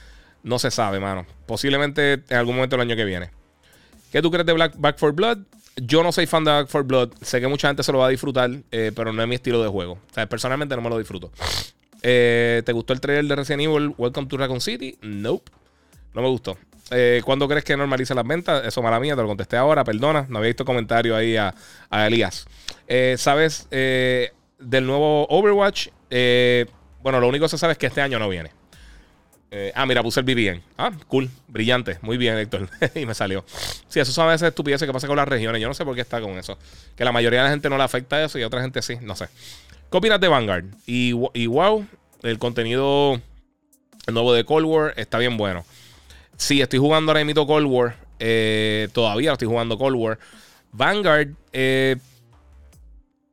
No 0.42 0.58
se 0.58 0.70
sabe, 0.70 0.98
mano. 0.98 1.26
Posiblemente 1.46 2.14
en 2.28 2.36
algún 2.36 2.56
momento 2.56 2.76
del 2.76 2.88
año 2.88 2.96
que 2.96 3.04
viene. 3.04 3.30
¿Qué 4.10 4.22
tú 4.22 4.30
crees 4.30 4.46
de 4.46 4.52
Black 4.52 4.74
Back 4.76 4.98
for 4.98 5.12
Blood? 5.12 5.38
Yo 5.76 6.02
no 6.02 6.10
soy 6.10 6.26
fan 6.26 6.42
de 6.42 6.50
Back 6.50 6.68
for 6.68 6.84
Blood. 6.84 7.10
Sé 7.20 7.38
que 7.40 7.48
mucha 7.48 7.68
gente 7.68 7.82
se 7.82 7.92
lo 7.92 7.98
va 7.98 8.06
a 8.06 8.08
disfrutar, 8.08 8.50
eh, 8.70 8.92
pero 8.96 9.12
no 9.12 9.20
es 9.20 9.28
mi 9.28 9.34
estilo 9.34 9.62
de 9.62 9.68
juego. 9.68 9.92
O 9.92 10.14
sea, 10.14 10.26
personalmente 10.26 10.74
no 10.74 10.80
me 10.80 10.88
lo 10.88 10.96
disfruto. 10.96 11.30
Eh, 12.02 12.62
¿Te 12.64 12.72
gustó 12.72 12.94
el 12.94 13.00
trailer 13.00 13.26
de 13.26 13.36
Resident 13.36 13.62
Evil 13.62 13.94
Welcome 13.98 14.26
to 14.26 14.38
Raccoon 14.38 14.62
City? 14.62 14.96
Nope. 15.02 15.50
No 16.14 16.22
me 16.22 16.28
gustó. 16.28 16.56
Eh, 16.90 17.20
¿Cuándo 17.24 17.46
crees 17.46 17.62
que 17.62 17.76
normaliza 17.76 18.14
las 18.14 18.26
ventas? 18.26 18.64
Eso 18.64 18.80
mala 18.80 18.98
mía, 19.00 19.14
te 19.14 19.20
lo 19.20 19.28
contesté 19.28 19.58
ahora, 19.58 19.84
perdona. 19.84 20.24
No 20.30 20.38
había 20.38 20.48
visto 20.48 20.64
comentario 20.64 21.14
ahí 21.14 21.36
a, 21.36 21.54
a 21.90 22.06
Elías. 22.06 22.46
¿Sabes 23.18 23.68
del 23.70 24.86
nuevo 24.86 25.26
Overwatch? 25.28 25.88
Bueno, 27.02 27.20
lo 27.20 27.28
único 27.28 27.44
que 27.44 27.50
se 27.50 27.58
sabe 27.58 27.72
es 27.72 27.78
que 27.78 27.86
este 27.86 28.00
año 28.00 28.18
no 28.18 28.30
viene. 28.30 28.50
Eh, 29.58 29.72
ah, 29.74 29.86
mira, 29.86 30.02
puse 30.02 30.20
el 30.20 30.26
VPN. 30.26 30.62
Ah, 30.76 30.92
cool, 31.08 31.30
brillante. 31.48 31.98
Muy 32.02 32.18
bien, 32.18 32.36
Héctor. 32.36 32.68
y 32.94 33.06
me 33.06 33.14
salió. 33.14 33.42
Sí, 33.88 34.00
eso 34.00 34.12
son 34.12 34.28
veces 34.28 34.48
estupideces 34.48 34.86
que 34.86 34.92
pasa 34.92 35.06
con 35.06 35.16
las 35.16 35.26
regiones. 35.26 35.62
Yo 35.62 35.66
no 35.66 35.72
sé 35.72 35.82
por 35.82 35.94
qué 35.94 36.02
está 36.02 36.20
con 36.20 36.32
eso. 36.32 36.58
Que 36.94 37.06
la 37.06 37.12
mayoría 37.12 37.38
de 37.38 37.44
la 37.44 37.50
gente 37.52 37.70
no 37.70 37.78
le 37.78 37.82
afecta 37.82 38.22
eso 38.22 38.38
y 38.38 38.42
a 38.42 38.48
otra 38.48 38.60
gente 38.60 38.82
sí. 38.82 38.98
No 39.00 39.16
sé. 39.16 39.28
¿Qué 39.90 39.96
opinas 39.96 40.20
de 40.20 40.28
Vanguard? 40.28 40.66
Y, 40.84 41.14
y 41.32 41.46
wow, 41.46 41.86
el 42.22 42.38
contenido 42.38 43.18
nuevo 44.12 44.34
de 44.34 44.44
Cold 44.44 44.66
War 44.66 44.92
está 44.98 45.16
bien 45.16 45.38
bueno. 45.38 45.64
Sí, 46.36 46.60
estoy 46.60 46.78
jugando 46.78 47.12
ahora 47.12 47.24
mismo 47.24 47.46
Cold 47.46 47.66
War. 47.66 47.96
Eh, 48.18 48.88
todavía 48.92 49.32
estoy 49.32 49.48
jugando 49.48 49.78
Cold 49.78 49.96
War. 49.96 50.18
Vanguard, 50.70 51.30
eh, 51.54 51.96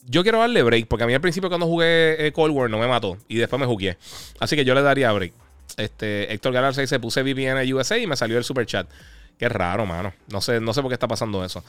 yo 0.06 0.24
quiero 0.24 0.40
darle 0.40 0.64
break, 0.64 0.88
porque 0.88 1.04
a 1.04 1.08
mí 1.08 1.14
al 1.14 1.20
principio 1.20 1.50
cuando 1.50 1.66
jugué 1.66 2.28
eh, 2.28 2.32
Cold 2.32 2.56
War 2.56 2.70
no 2.70 2.80
me 2.80 2.88
mató 2.88 3.18
y 3.28 3.36
después 3.36 3.60
me 3.60 3.66
jugué. 3.66 3.98
Así 4.40 4.56
que 4.56 4.64
yo 4.64 4.74
le 4.74 4.82
daría 4.82 5.12
break. 5.12 5.34
Este, 5.78 6.34
Héctor 6.34 6.54
Galarza 6.54 6.82
dice: 6.82 7.00
Puse 7.00 7.24
VPN 7.24 7.58
a 7.58 7.76
USA 7.76 7.98
y 7.98 8.08
me 8.08 8.16
salió 8.16 8.38
el 8.38 8.44
super 8.44 8.66
chat. 8.66 8.88
Qué 9.38 9.50
raro, 9.50 9.86
mano. 9.86 10.14
No 10.32 10.41
sé, 10.41 10.60
no 10.60 10.74
sé 10.74 10.82
por 10.82 10.90
qué 10.90 10.94
está 10.94 11.08
pasando 11.08 11.44
eso. 11.44 11.64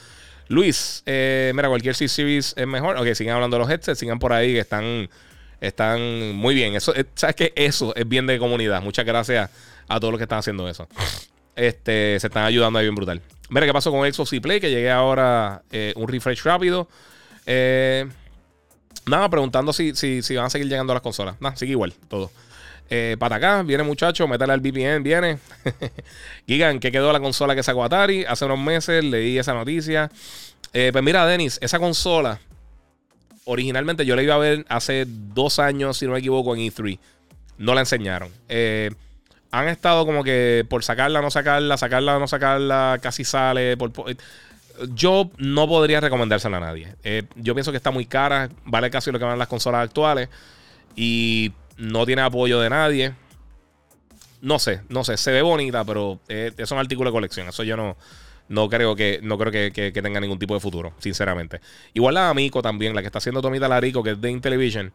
Luis, 0.49 1.03
eh, 1.07 1.53
mira, 1.55 1.69
cualquier 1.69 1.95
C-Series 1.95 2.55
es 2.57 2.67
mejor. 2.67 2.97
Ok, 2.99 3.15
sigan 3.15 3.37
hablando 3.37 3.57
de 3.57 3.63
los 3.63 3.71
headsets, 3.71 3.99
sigan 3.99 4.19
por 4.19 4.33
ahí 4.33 4.53
que 4.53 4.61
están, 4.61 5.09
están 5.61 6.35
muy 6.35 6.55
bien. 6.55 6.75
Eso, 6.75 6.95
eh, 6.95 7.07
¿Sabes 7.15 7.37
qué? 7.37 7.53
Eso 7.57 7.95
es 7.97 8.07
bien 8.07 8.27
de 8.27 8.39
comunidad. 8.39 8.83
Muchas 8.83 9.05
gracias 9.05 9.51
a 9.89 10.01
todos 10.01 10.13
los 10.13 10.19
que 10.19 10.25
están 10.25 10.39
haciendo 10.41 10.69
eso. 10.69 10.89
Este, 11.57 12.19
se 12.21 12.27
están 12.27 12.45
ayudando 12.45 12.79
ahí 12.79 12.85
bien 12.85 12.95
brutal. 12.95 13.23
Mira 13.49 13.67
qué 13.67 13.73
pasó 13.73 13.91
con 13.91 14.13
Xbox 14.13 14.33
y 14.33 14.41
Play, 14.41 14.61
que 14.61 14.71
llegué 14.71 14.91
ahora 14.91 15.63
eh, 15.71 15.93
un 15.97 16.09
refresh 16.09 16.43
rápido. 16.43 16.89
Nada, 19.07 19.29
preguntando 19.29 19.73
si, 19.73 19.95
si, 19.95 20.23
si, 20.23 20.35
van 20.35 20.47
a 20.47 20.51
seguir 20.51 20.69
llegando 20.69 20.93
a 20.93 20.95
las 20.95 21.03
consolas. 21.03 21.37
Nada, 21.41 21.57
sigue 21.57 21.73
igual, 21.73 21.93
todo. 22.09 22.31
Eh, 22.91 23.17
para 23.19 23.37
acá, 23.37 23.63
viene 23.63 23.83
muchacho, 23.83 24.29
métale 24.29 24.53
al 24.53 24.61
VPN, 24.61 25.03
viene. 25.03 25.39
Gigan, 26.47 26.79
que 26.81 26.93
quedó 26.93 27.13
la 27.13 27.21
consola 27.21 27.55
que 27.55 27.63
sacó 27.63 27.85
Atari? 27.85 28.25
Hace 28.25 28.45
unos 28.45 28.59
meses 28.59 29.03
leí 29.03 29.39
esa 29.39 29.55
noticia. 29.55 30.11
Eh, 30.73 30.91
pues 30.93 31.05
mira, 31.05 31.27
Denis, 31.27 31.59
esa 31.63 31.79
consola, 31.79 32.41
originalmente 33.45 34.05
yo 34.05 34.17
la 34.17 34.23
iba 34.23 34.35
a 34.35 34.39
ver 34.39 34.67
hace 34.69 35.07
dos 35.07 35.59
años, 35.59 35.97
si 35.97 36.07
no 36.07 36.13
me 36.13 36.19
equivoco, 36.19 36.55
en 36.55 36.63
E3. 36.63 36.99
No 37.59 37.75
la 37.75 37.81
enseñaron. 37.81 38.31
Eh, 38.49 38.91
han 39.51 39.69
estado 39.69 40.05
como 40.05 40.25
que 40.25 40.67
por 40.69 40.83
sacarla, 40.83 41.23
no 41.23 41.31
sacarla, 41.31 41.77
sacarla, 41.77 42.19
no 42.19 42.27
sacarla, 42.27 42.99
casi 43.01 43.25
sale. 43.25 43.77
Por, 43.77 43.93
por, 43.93 44.15
yo 44.95 45.31
no 45.39 45.69
podría 45.69 46.01
recomendársela 46.01 46.57
a 46.57 46.61
nadie. 46.61 46.95
Eh, 47.05 47.23
yo 47.37 47.55
pienso 47.55 47.71
que 47.71 47.77
está 47.77 47.91
muy 47.91 48.07
cara, 48.07 48.49
vale 48.65 48.91
casi 48.91 49.13
lo 49.13 49.19
que 49.19 49.25
van 49.25 49.39
las 49.39 49.49
consolas 49.49 49.85
actuales 49.85 50.29
y 50.97 51.53
no 51.77 52.07
tiene 52.07 52.23
apoyo 52.23 52.61
de 52.61 52.71
nadie. 52.71 53.15
No 54.41 54.59
sé, 54.59 54.83
no 54.89 55.05
sé, 55.05 55.17
se 55.17 55.33
ve 55.33 55.43
bonita, 55.43 55.85
pero 55.85 56.21
eh, 56.29 56.53
es 56.57 56.71
un 56.71 56.79
artículo 56.79 57.11
de 57.11 57.15
colección. 57.15 57.49
Eso 57.49 57.63
yo 57.63 57.77
no, 57.77 57.97
no 58.49 58.69
creo 58.69 58.95
que 58.95 59.21
no 59.23 59.39
creo 59.39 59.51
que, 59.51 59.73
que, 59.73 60.03
tenga 60.03 60.21
ningún 60.21 60.39
tipo 60.39 60.55
de 60.55 60.61
futuro, 60.61 60.93
sinceramente. 60.99 61.61
Igual 61.95 62.15
la 62.15 62.29
Amico 62.29 62.61
también, 62.61 62.95
la 62.95 63.01
que 63.01 63.07
está 63.07 63.19
haciendo 63.19 63.41
Tomita 63.41 63.69
Larico, 63.69 64.03
que 64.03 64.11
es 64.11 64.21
de 64.21 64.31
Intellivision, 64.31 64.93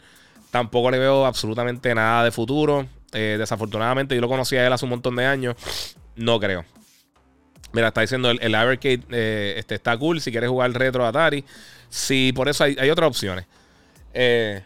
tampoco 0.52 0.92
le 0.92 1.00
veo 1.00 1.26
absolutamente 1.26 1.94
nada 1.96 2.24
de 2.24 2.32
futuro. 2.32 2.86
Eh, 3.12 3.38
desafortunadamente, 3.40 4.14
yo 4.14 4.22
lo 4.22 4.30
conocí 4.30 4.56
a 4.56 4.66
él 4.66 4.72
hace 4.72 4.86
un 4.86 4.92
montón 4.92 5.16
de 5.16 5.26
años. 5.26 5.56
No 6.16 6.40
creo. 6.40 6.64
Mira, 7.72 7.90
está 7.90 8.02
diciendo 8.02 8.32
el, 8.32 8.40
el 8.42 8.56
eh, 8.56 9.56
este, 9.58 9.76
está 9.76 9.98
cool 9.98 10.22
si 10.22 10.32
quieres 10.32 10.50
jugar 10.50 10.72
retro 10.72 11.06
Atari. 11.06 11.44
Sí, 11.90 12.32
por 12.36 12.50
eso 12.50 12.64
hay, 12.64 12.76
hay 12.80 12.90
otras 12.90 13.10
opciones. 13.10 13.46
Eh, 14.14 14.64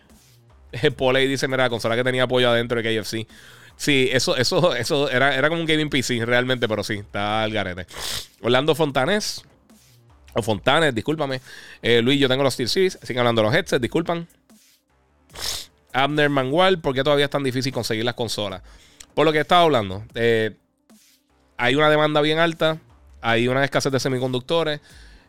Poley 0.98 1.28
dice: 1.28 1.48
Mira, 1.48 1.64
la 1.64 1.70
consola 1.70 1.96
que 1.96 2.04
tenía 2.04 2.24
apoyo 2.24 2.50
adentro 2.50 2.82
de 2.82 3.02
KFC. 3.02 3.28
Sí, 3.76 4.10
eso, 4.12 4.38
eso, 4.38 4.76
eso 4.76 5.10
era, 5.10 5.36
era 5.36 5.50
como 5.50 5.62
un 5.62 5.68
gaming 5.68 5.90
PC 5.90 6.26
realmente, 6.26 6.68
pero 6.68 6.84
sí, 6.84 6.96
está 6.96 7.44
al 7.44 7.52
garete. 7.52 7.88
Orlando 8.42 8.76
Fontanes. 8.76 9.44
O 10.36 10.42
Fontanes, 10.42 10.96
discúlpame. 10.96 11.42
Eh, 11.82 12.02
Luis, 12.02 12.20
yo 12.20 12.28
tengo 12.28 12.44
los 12.44 12.54
Steel 12.54 12.70
Series. 12.70 13.00
Siguen 13.02 13.20
hablando 13.20 13.42
de 13.42 13.48
los 13.48 13.56
headsets, 13.56 13.82
disculpan. 13.82 14.28
Abner 15.92 16.30
Mangual, 16.30 16.80
¿por 16.80 16.96
qué 16.96 17.04
todavía 17.04 17.26
es 17.26 17.32
tan 17.32 17.44
difícil 17.44 17.72
conseguir 17.72 18.04
las 18.04 18.16
consolas? 18.16 18.64
Por 19.14 19.26
lo 19.26 19.32
que 19.32 19.40
estaba 19.40 19.62
hablando. 19.62 20.04
Eh, 20.16 20.56
hay 21.58 21.76
una 21.76 21.90
demanda 21.90 22.20
bien 22.22 22.40
alta. 22.40 22.80
Hay 23.22 23.48
una 23.48 23.64
escasez 23.64 23.92
de 23.92 24.00
semiconductores. 24.00 24.82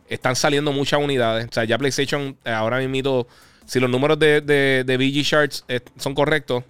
Están 0.09 0.35
saliendo 0.35 0.71
muchas 0.71 0.99
unidades. 0.99 1.47
O 1.49 1.53
sea, 1.53 1.65
ya 1.65 1.77
PlayStation 1.77 2.37
eh, 2.43 2.49
ahora 2.49 2.79
mismo, 2.79 3.27
si 3.65 3.79
los 3.79 3.89
números 3.89 4.19
de, 4.19 4.41
de, 4.41 4.83
de 4.85 4.97
VG 4.97 5.23
Charts 5.23 5.65
eh, 5.67 5.81
son 5.97 6.13
correctos, 6.13 6.63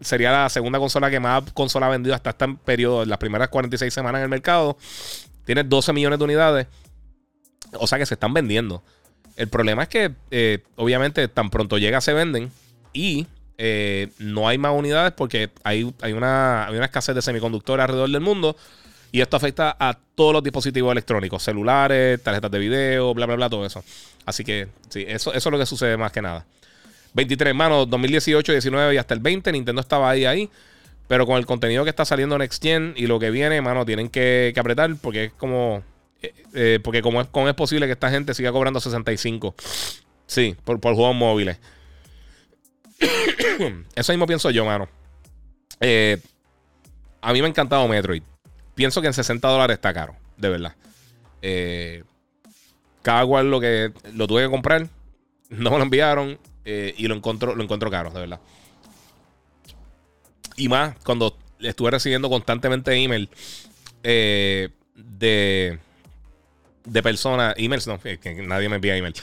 sería 0.00 0.32
la 0.32 0.48
segunda 0.48 0.78
consola 0.78 1.10
que 1.10 1.20
más 1.20 1.50
consola 1.52 1.86
ha 1.86 1.90
vendido 1.90 2.14
hasta 2.14 2.30
este 2.30 2.46
periodo, 2.64 3.02
en 3.02 3.08
las 3.08 3.18
primeras 3.18 3.48
46 3.48 3.92
semanas 3.92 4.20
en 4.20 4.24
el 4.24 4.28
mercado. 4.28 4.76
Tiene 5.44 5.64
12 5.64 5.92
millones 5.92 6.18
de 6.18 6.24
unidades. 6.24 6.66
O 7.74 7.86
sea 7.86 7.98
que 7.98 8.06
se 8.06 8.14
están 8.14 8.32
vendiendo. 8.32 8.82
El 9.36 9.48
problema 9.48 9.84
es 9.84 9.88
que, 9.88 10.14
eh, 10.30 10.62
obviamente, 10.76 11.28
tan 11.28 11.50
pronto 11.50 11.78
llega, 11.78 12.00
se 12.00 12.12
venden. 12.12 12.50
Y 12.92 13.26
eh, 13.58 14.10
no 14.18 14.48
hay 14.48 14.58
más 14.58 14.72
unidades 14.72 15.12
porque 15.12 15.50
hay, 15.64 15.92
hay, 16.00 16.12
una, 16.12 16.66
hay 16.66 16.76
una 16.76 16.86
escasez 16.86 17.14
de 17.14 17.22
semiconductores 17.22 17.84
alrededor 17.84 18.10
del 18.10 18.20
mundo. 18.20 18.56
Y 19.10 19.20
esto 19.20 19.36
afecta 19.36 19.76
a 19.78 19.98
todos 20.14 20.32
los 20.32 20.42
dispositivos 20.42 20.92
electrónicos, 20.92 21.42
celulares, 21.42 22.22
tarjetas 22.22 22.50
de 22.50 22.58
video, 22.58 23.14
bla, 23.14 23.26
bla, 23.26 23.36
bla, 23.36 23.48
todo 23.48 23.64
eso. 23.64 23.82
Así 24.26 24.44
que 24.44 24.68
sí, 24.90 25.04
eso, 25.08 25.32
es 25.32 25.44
lo 25.46 25.58
que 25.58 25.66
sucede 25.66 25.96
más 25.96 26.12
que 26.12 26.20
nada. 26.20 26.44
23, 27.14 27.54
mano, 27.54 27.86
2018, 27.86 28.52
19 28.52 28.94
y 28.94 28.98
hasta 28.98 29.14
el 29.14 29.20
20, 29.20 29.50
Nintendo 29.52 29.80
estaba 29.80 30.10
ahí, 30.10 30.26
ahí. 30.26 30.50
Pero 31.06 31.26
con 31.26 31.38
el 31.38 31.46
contenido 31.46 31.84
que 31.84 31.90
está 31.90 32.04
saliendo 32.04 32.36
Next 32.36 32.62
Gen 32.62 32.92
y 32.96 33.06
lo 33.06 33.18
que 33.18 33.30
viene, 33.30 33.62
mano, 33.62 33.86
tienen 33.86 34.10
que, 34.10 34.52
apretar 34.58 34.94
porque 35.00 35.24
es 35.24 35.32
como... 35.32 35.82
Eh, 36.20 36.34
eh, 36.52 36.80
porque 36.82 37.00
como 37.00 37.20
es 37.20 37.54
posible 37.54 37.86
que 37.86 37.92
esta 37.92 38.10
gente 38.10 38.34
siga 38.34 38.52
cobrando 38.52 38.80
65. 38.80 39.54
Sí, 40.26 40.54
por, 40.64 40.80
por 40.80 40.94
juegos 40.94 41.16
móviles. 41.16 41.58
Eso 43.94 44.12
mismo 44.12 44.26
pienso 44.26 44.50
yo, 44.50 44.66
mano. 44.66 44.88
Eh, 45.80 46.18
a 47.22 47.32
mí 47.32 47.40
me 47.40 47.46
ha 47.46 47.48
encantado 47.48 47.88
Metroid 47.88 48.22
pienso 48.78 49.00
que 49.00 49.08
en 49.08 49.12
60 49.12 49.48
dólares 49.48 49.74
está 49.74 49.92
caro, 49.92 50.14
de 50.36 50.48
verdad. 50.48 50.76
Eh, 51.42 52.04
cada 53.02 53.26
cual 53.26 53.50
lo 53.50 53.58
que 53.58 53.92
lo 54.14 54.28
tuve 54.28 54.44
que 54.44 54.48
comprar, 54.48 54.86
no 55.50 55.70
me 55.72 55.78
lo 55.78 55.82
enviaron 55.82 56.38
eh, 56.64 56.94
y 56.96 57.08
lo 57.08 57.16
encuentro, 57.16 57.56
lo 57.56 57.64
encuentro 57.64 57.90
caro, 57.90 58.10
de 58.10 58.20
verdad. 58.20 58.40
Y 60.56 60.68
más 60.68 60.94
cuando 61.04 61.36
estuve 61.58 61.90
recibiendo 61.90 62.30
constantemente 62.30 62.92
email 62.94 63.28
eh, 64.04 64.68
de, 64.94 65.80
de 66.84 67.02
personas, 67.02 67.54
emails 67.56 67.88
no, 67.88 67.98
que 67.98 68.42
nadie 68.46 68.68
me 68.68 68.76
envía 68.76 68.96
email. 68.96 69.14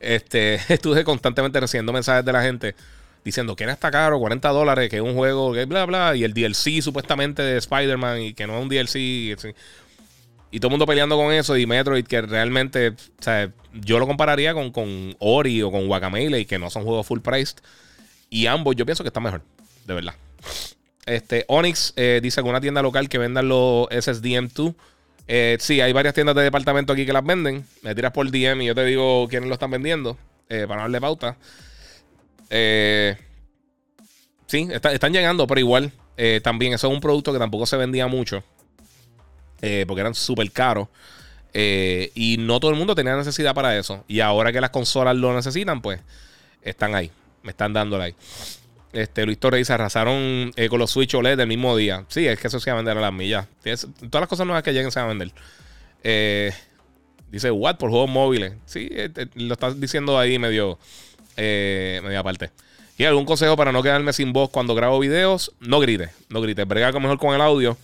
Este, 0.00 0.54
estuve 0.72 1.04
constantemente 1.04 1.60
recibiendo 1.60 1.92
mensajes 1.92 2.24
de 2.24 2.32
la 2.32 2.42
gente 2.42 2.74
diciendo 3.24 3.56
que 3.56 3.64
era 3.64 3.72
hasta 3.72 3.90
caro, 3.90 4.18
40 4.18 4.48
dólares, 4.48 4.90
que 4.90 4.96
es 4.96 5.02
un 5.02 5.14
juego, 5.14 5.52
que 5.52 5.64
bla, 5.64 5.84
bla, 5.86 6.16
y 6.16 6.24
el 6.24 6.34
DLC 6.34 6.82
supuestamente 6.82 7.42
de 7.42 7.58
Spider-Man 7.58 8.20
y 8.20 8.34
que 8.34 8.46
no 8.46 8.56
es 8.56 8.62
un 8.62 8.68
DLC. 8.68 8.96
Y, 8.96 9.36
todo 10.58 10.68
el 10.68 10.70
mundo 10.70 10.86
peleando 10.86 11.16
con 11.16 11.32
eso 11.32 11.56
y 11.56 11.66
Metroid, 11.66 12.04
que 12.06 12.20
realmente, 12.22 12.88
o 12.88 13.22
sea, 13.22 13.50
yo 13.72 13.98
lo 13.98 14.06
compararía 14.06 14.52
con, 14.52 14.70
con 14.70 15.16
Ori 15.18 15.62
o 15.62 15.70
con 15.70 15.86
Guacamele, 15.86 16.40
y 16.40 16.44
que 16.44 16.58
no 16.58 16.68
son 16.68 16.84
juegos 16.84 17.06
full 17.06 17.20
priced. 17.20 17.58
Y 18.28 18.46
ambos 18.46 18.76
yo 18.76 18.84
pienso 18.84 19.02
que 19.02 19.08
están 19.08 19.22
mejor, 19.22 19.42
de 19.86 19.94
verdad. 19.94 20.14
Este, 21.06 21.44
Onyx 21.48 21.94
eh, 21.96 22.20
dice 22.22 22.40
alguna 22.40 22.60
tienda 22.60 22.82
local 22.82 23.08
que 23.08 23.18
vendan 23.18 23.48
los 23.48 23.88
SSDM2. 23.88 24.74
Eh, 25.28 25.56
sí, 25.60 25.80
hay 25.80 25.92
varias 25.92 26.14
tiendas 26.14 26.34
de 26.36 26.42
departamento 26.42 26.92
aquí 26.92 27.06
que 27.06 27.12
las 27.12 27.24
venden. 27.24 27.64
Me 27.82 27.94
tiras 27.94 28.12
por 28.12 28.30
DM 28.30 28.62
y 28.62 28.66
yo 28.66 28.74
te 28.74 28.84
digo 28.84 29.26
quiénes 29.28 29.48
lo 29.48 29.54
están 29.54 29.70
vendiendo 29.70 30.16
eh, 30.48 30.66
para 30.68 30.82
darle 30.82 31.00
pauta. 31.00 31.36
Sí, 34.46 34.68
están 34.70 35.12
llegando, 35.12 35.46
pero 35.46 35.60
igual. 35.60 35.92
también 36.42 36.72
eso 36.74 36.88
es 36.88 36.94
un 36.94 37.00
producto 37.00 37.32
que 37.32 37.38
tampoco 37.38 37.66
se 37.66 37.76
vendía 37.76 38.06
mucho. 38.06 38.42
porque 39.86 40.00
eran 40.00 40.14
súper 40.14 40.50
caros. 40.52 40.88
y 41.54 42.36
no 42.38 42.60
todo 42.60 42.70
el 42.70 42.76
mundo 42.76 42.94
tenía 42.94 43.16
necesidad 43.16 43.54
para 43.54 43.76
eso. 43.78 44.04
Y 44.08 44.20
ahora 44.20 44.52
que 44.52 44.60
las 44.60 44.70
consolas 44.70 45.16
lo 45.16 45.34
necesitan, 45.34 45.80
pues 45.82 46.00
están 46.62 46.94
ahí. 46.94 47.10
Me 47.42 47.50
están 47.50 47.72
dando 47.72 47.98
like. 47.98 48.16
Este, 48.92 49.24
Luis 49.24 49.38
Torres 49.38 49.58
dice, 49.58 49.72
arrasaron 49.72 50.52
eh, 50.54 50.68
con 50.68 50.78
los 50.78 50.90
Switch 50.90 51.14
OLED 51.14 51.38
del 51.38 51.48
mismo 51.48 51.76
día. 51.76 52.04
Sí, 52.08 52.26
es 52.26 52.38
que 52.38 52.48
eso 52.48 52.60
se 52.60 52.70
va 52.70 52.74
a 52.74 52.76
vender 52.76 52.98
a 52.98 53.00
las 53.00 53.12
millas. 53.12 53.46
todas 53.62 54.20
las 54.20 54.28
cosas 54.28 54.46
nuevas 54.46 54.62
que 54.62 54.72
lleguen 54.72 54.90
se 54.90 55.00
van 55.00 55.06
a 55.06 55.08
vender. 55.08 55.32
Eh, 56.04 56.52
dice, 57.30 57.50
what? 57.50 57.76
Por 57.76 57.90
juegos 57.90 58.10
móviles. 58.10 58.52
Sí, 58.66 58.88
eh, 58.90 59.10
lo 59.34 59.54
estás 59.54 59.80
diciendo 59.80 60.18
ahí 60.18 60.38
medio, 60.38 60.78
media 61.36 62.20
aparte. 62.20 62.50
¿Y 62.98 63.04
algún 63.04 63.24
consejo 63.24 63.56
para 63.56 63.72
no 63.72 63.82
quedarme 63.82 64.12
sin 64.12 64.32
voz 64.32 64.50
cuando 64.50 64.74
grabo 64.74 64.98
videos? 64.98 65.52
No 65.60 65.80
grites, 65.80 66.10
no 66.28 66.40
grites. 66.40 66.66
Brega 66.68 66.92
mejor 66.92 67.18
con 67.18 67.34
el 67.34 67.40
audio. 67.40 67.76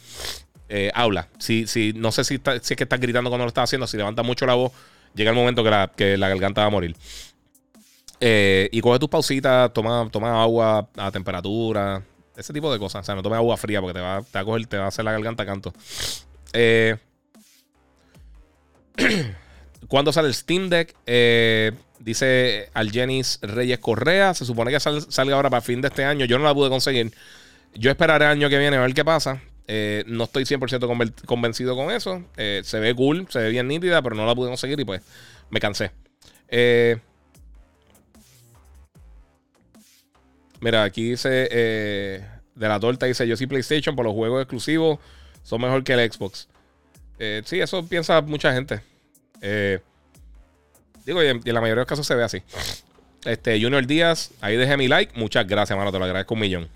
habla. 0.95 1.29
Si, 1.39 1.67
si, 1.67 1.93
no 1.95 2.13
sé 2.13 2.25
si, 2.25 2.37
si, 2.37 2.73
es 2.73 2.77
que 2.77 2.85
estás 2.85 3.01
gritando 3.01 3.31
cuando 3.31 3.45
lo 3.45 3.49
estás 3.49 3.65
haciendo. 3.65 3.87
Si 3.87 3.97
levanta 3.97 4.23
mucho 4.23 4.47
la 4.47 4.55
voz, 4.55 4.73
llega 5.15 5.31
el 5.31 5.37
momento 5.37 5.65
que 5.65 5.71
la, 5.71 5.91
que 5.95 6.17
la 6.17 6.29
garganta 6.29 6.61
va 6.61 6.67
a 6.67 6.71
morir. 6.71 6.95
Eh, 8.21 8.69
y 8.73 8.81
coge 8.81 8.99
tus 8.99 9.09
pausitas, 9.09 9.73
toma, 9.73 10.09
toma 10.11 10.43
agua 10.43 10.89
a 10.97 11.11
temperatura, 11.13 12.03
ese 12.37 12.53
tipo 12.53 12.73
de 12.73 12.79
cosas. 12.79 13.03
O 13.03 13.05
sea, 13.05 13.15
no 13.15 13.23
tome 13.23 13.37
agua 13.37 13.57
fría 13.57 13.81
porque 13.81 13.95
te 13.95 14.01
va, 14.01 14.23
te 14.23 14.39
va 14.39 14.41
a 14.41 14.45
coger, 14.45 14.67
te 14.67 14.77
va 14.77 14.87
a 14.87 14.89
hacer 14.89 15.05
la 15.05 15.13
garganta 15.13 15.47
canto. 15.47 15.73
Eh, 16.53 16.97
¿Cuándo 19.89 20.13
sale 20.13 20.29
el 20.29 20.35
Steam 20.35 20.69
Deck? 20.69 20.95
Eh, 21.07 21.73
dice 21.99 22.71
Algenis 22.75 23.39
Reyes 23.43 23.79
Correa. 23.79 24.35
Se 24.35 24.45
supone 24.45 24.71
que 24.71 24.81
salga 24.81 25.35
ahora 25.35 25.51
para 25.51 25.61
fin 25.61 25.81
de 25.81 25.89
este 25.89 26.05
año. 26.05 26.25
Yo 26.27 26.39
no 26.39 26.45
la 26.45 26.55
pude 26.55 26.69
conseguir. 26.69 27.13
Yo 27.75 27.91
esperaré 27.91 28.27
el 28.27 28.31
año 28.33 28.49
que 28.49 28.59
viene 28.59 28.77
a 28.77 28.81
ver 28.81 28.95
qué 28.95 29.05
pasa. 29.05 29.43
no 30.07 30.25
estoy 30.25 30.45
100% 30.45 31.25
convencido 31.27 31.77
con 31.77 31.91
eso. 31.91 32.23
se 32.37 32.79
ve 32.79 32.95
cool, 32.95 33.27
se 33.31 33.41
ve 33.41 33.51
bien 33.51 33.67
nítida, 33.69 34.03
pero 34.03 34.15
no 34.15 34.27
la 34.27 34.35
pude 34.35 34.49
conseguir 34.49 34.79
y 34.79 34.85
pues 34.85 35.03
me 35.51 35.61
cansé. 35.61 35.91
Eh, 36.49 36.99
Mira, 40.61 40.83
aquí 40.83 41.11
dice 41.11 41.49
eh, 41.51 42.25
de 42.55 42.69
la 42.69 42.81
torta, 42.81 43.07
dice 43.07 43.29
yo 43.29 43.37
sí 43.37 43.47
PlayStation 43.47 43.95
por 43.95 44.05
los 44.05 44.15
juegos 44.15 44.43
exclusivos 44.43 44.99
son 45.45 45.61
mejor 45.61 45.85
que 45.85 45.93
el 45.93 46.13
Xbox. 46.13 46.49
Eh, 47.19 47.43
sí, 47.45 47.61
eso 47.61 47.87
piensa 47.87 48.21
mucha 48.23 48.53
gente. 48.53 48.81
Eh, 49.41 49.81
digo, 51.05 51.23
y 51.23 51.27
en, 51.27 51.41
la 51.45 51.61
mayoría 51.61 51.71
de 51.71 51.77
los 51.77 51.87
casos 51.87 52.07
se 52.07 52.15
ve 52.15 52.25
así. 52.25 52.43
Este, 53.25 53.61
Junior 53.61 53.87
Díaz, 53.87 54.31
ahí 54.41 54.57
dejé 54.57 54.77
mi 54.77 54.89
like. 54.89 55.19
Muchas 55.19 55.47
gracias, 55.47 55.77
mano. 55.77 55.93
Te 55.93 55.99
lo 55.99 56.05
agradezco 56.05 56.35
un 56.35 56.41
millón. 56.41 56.69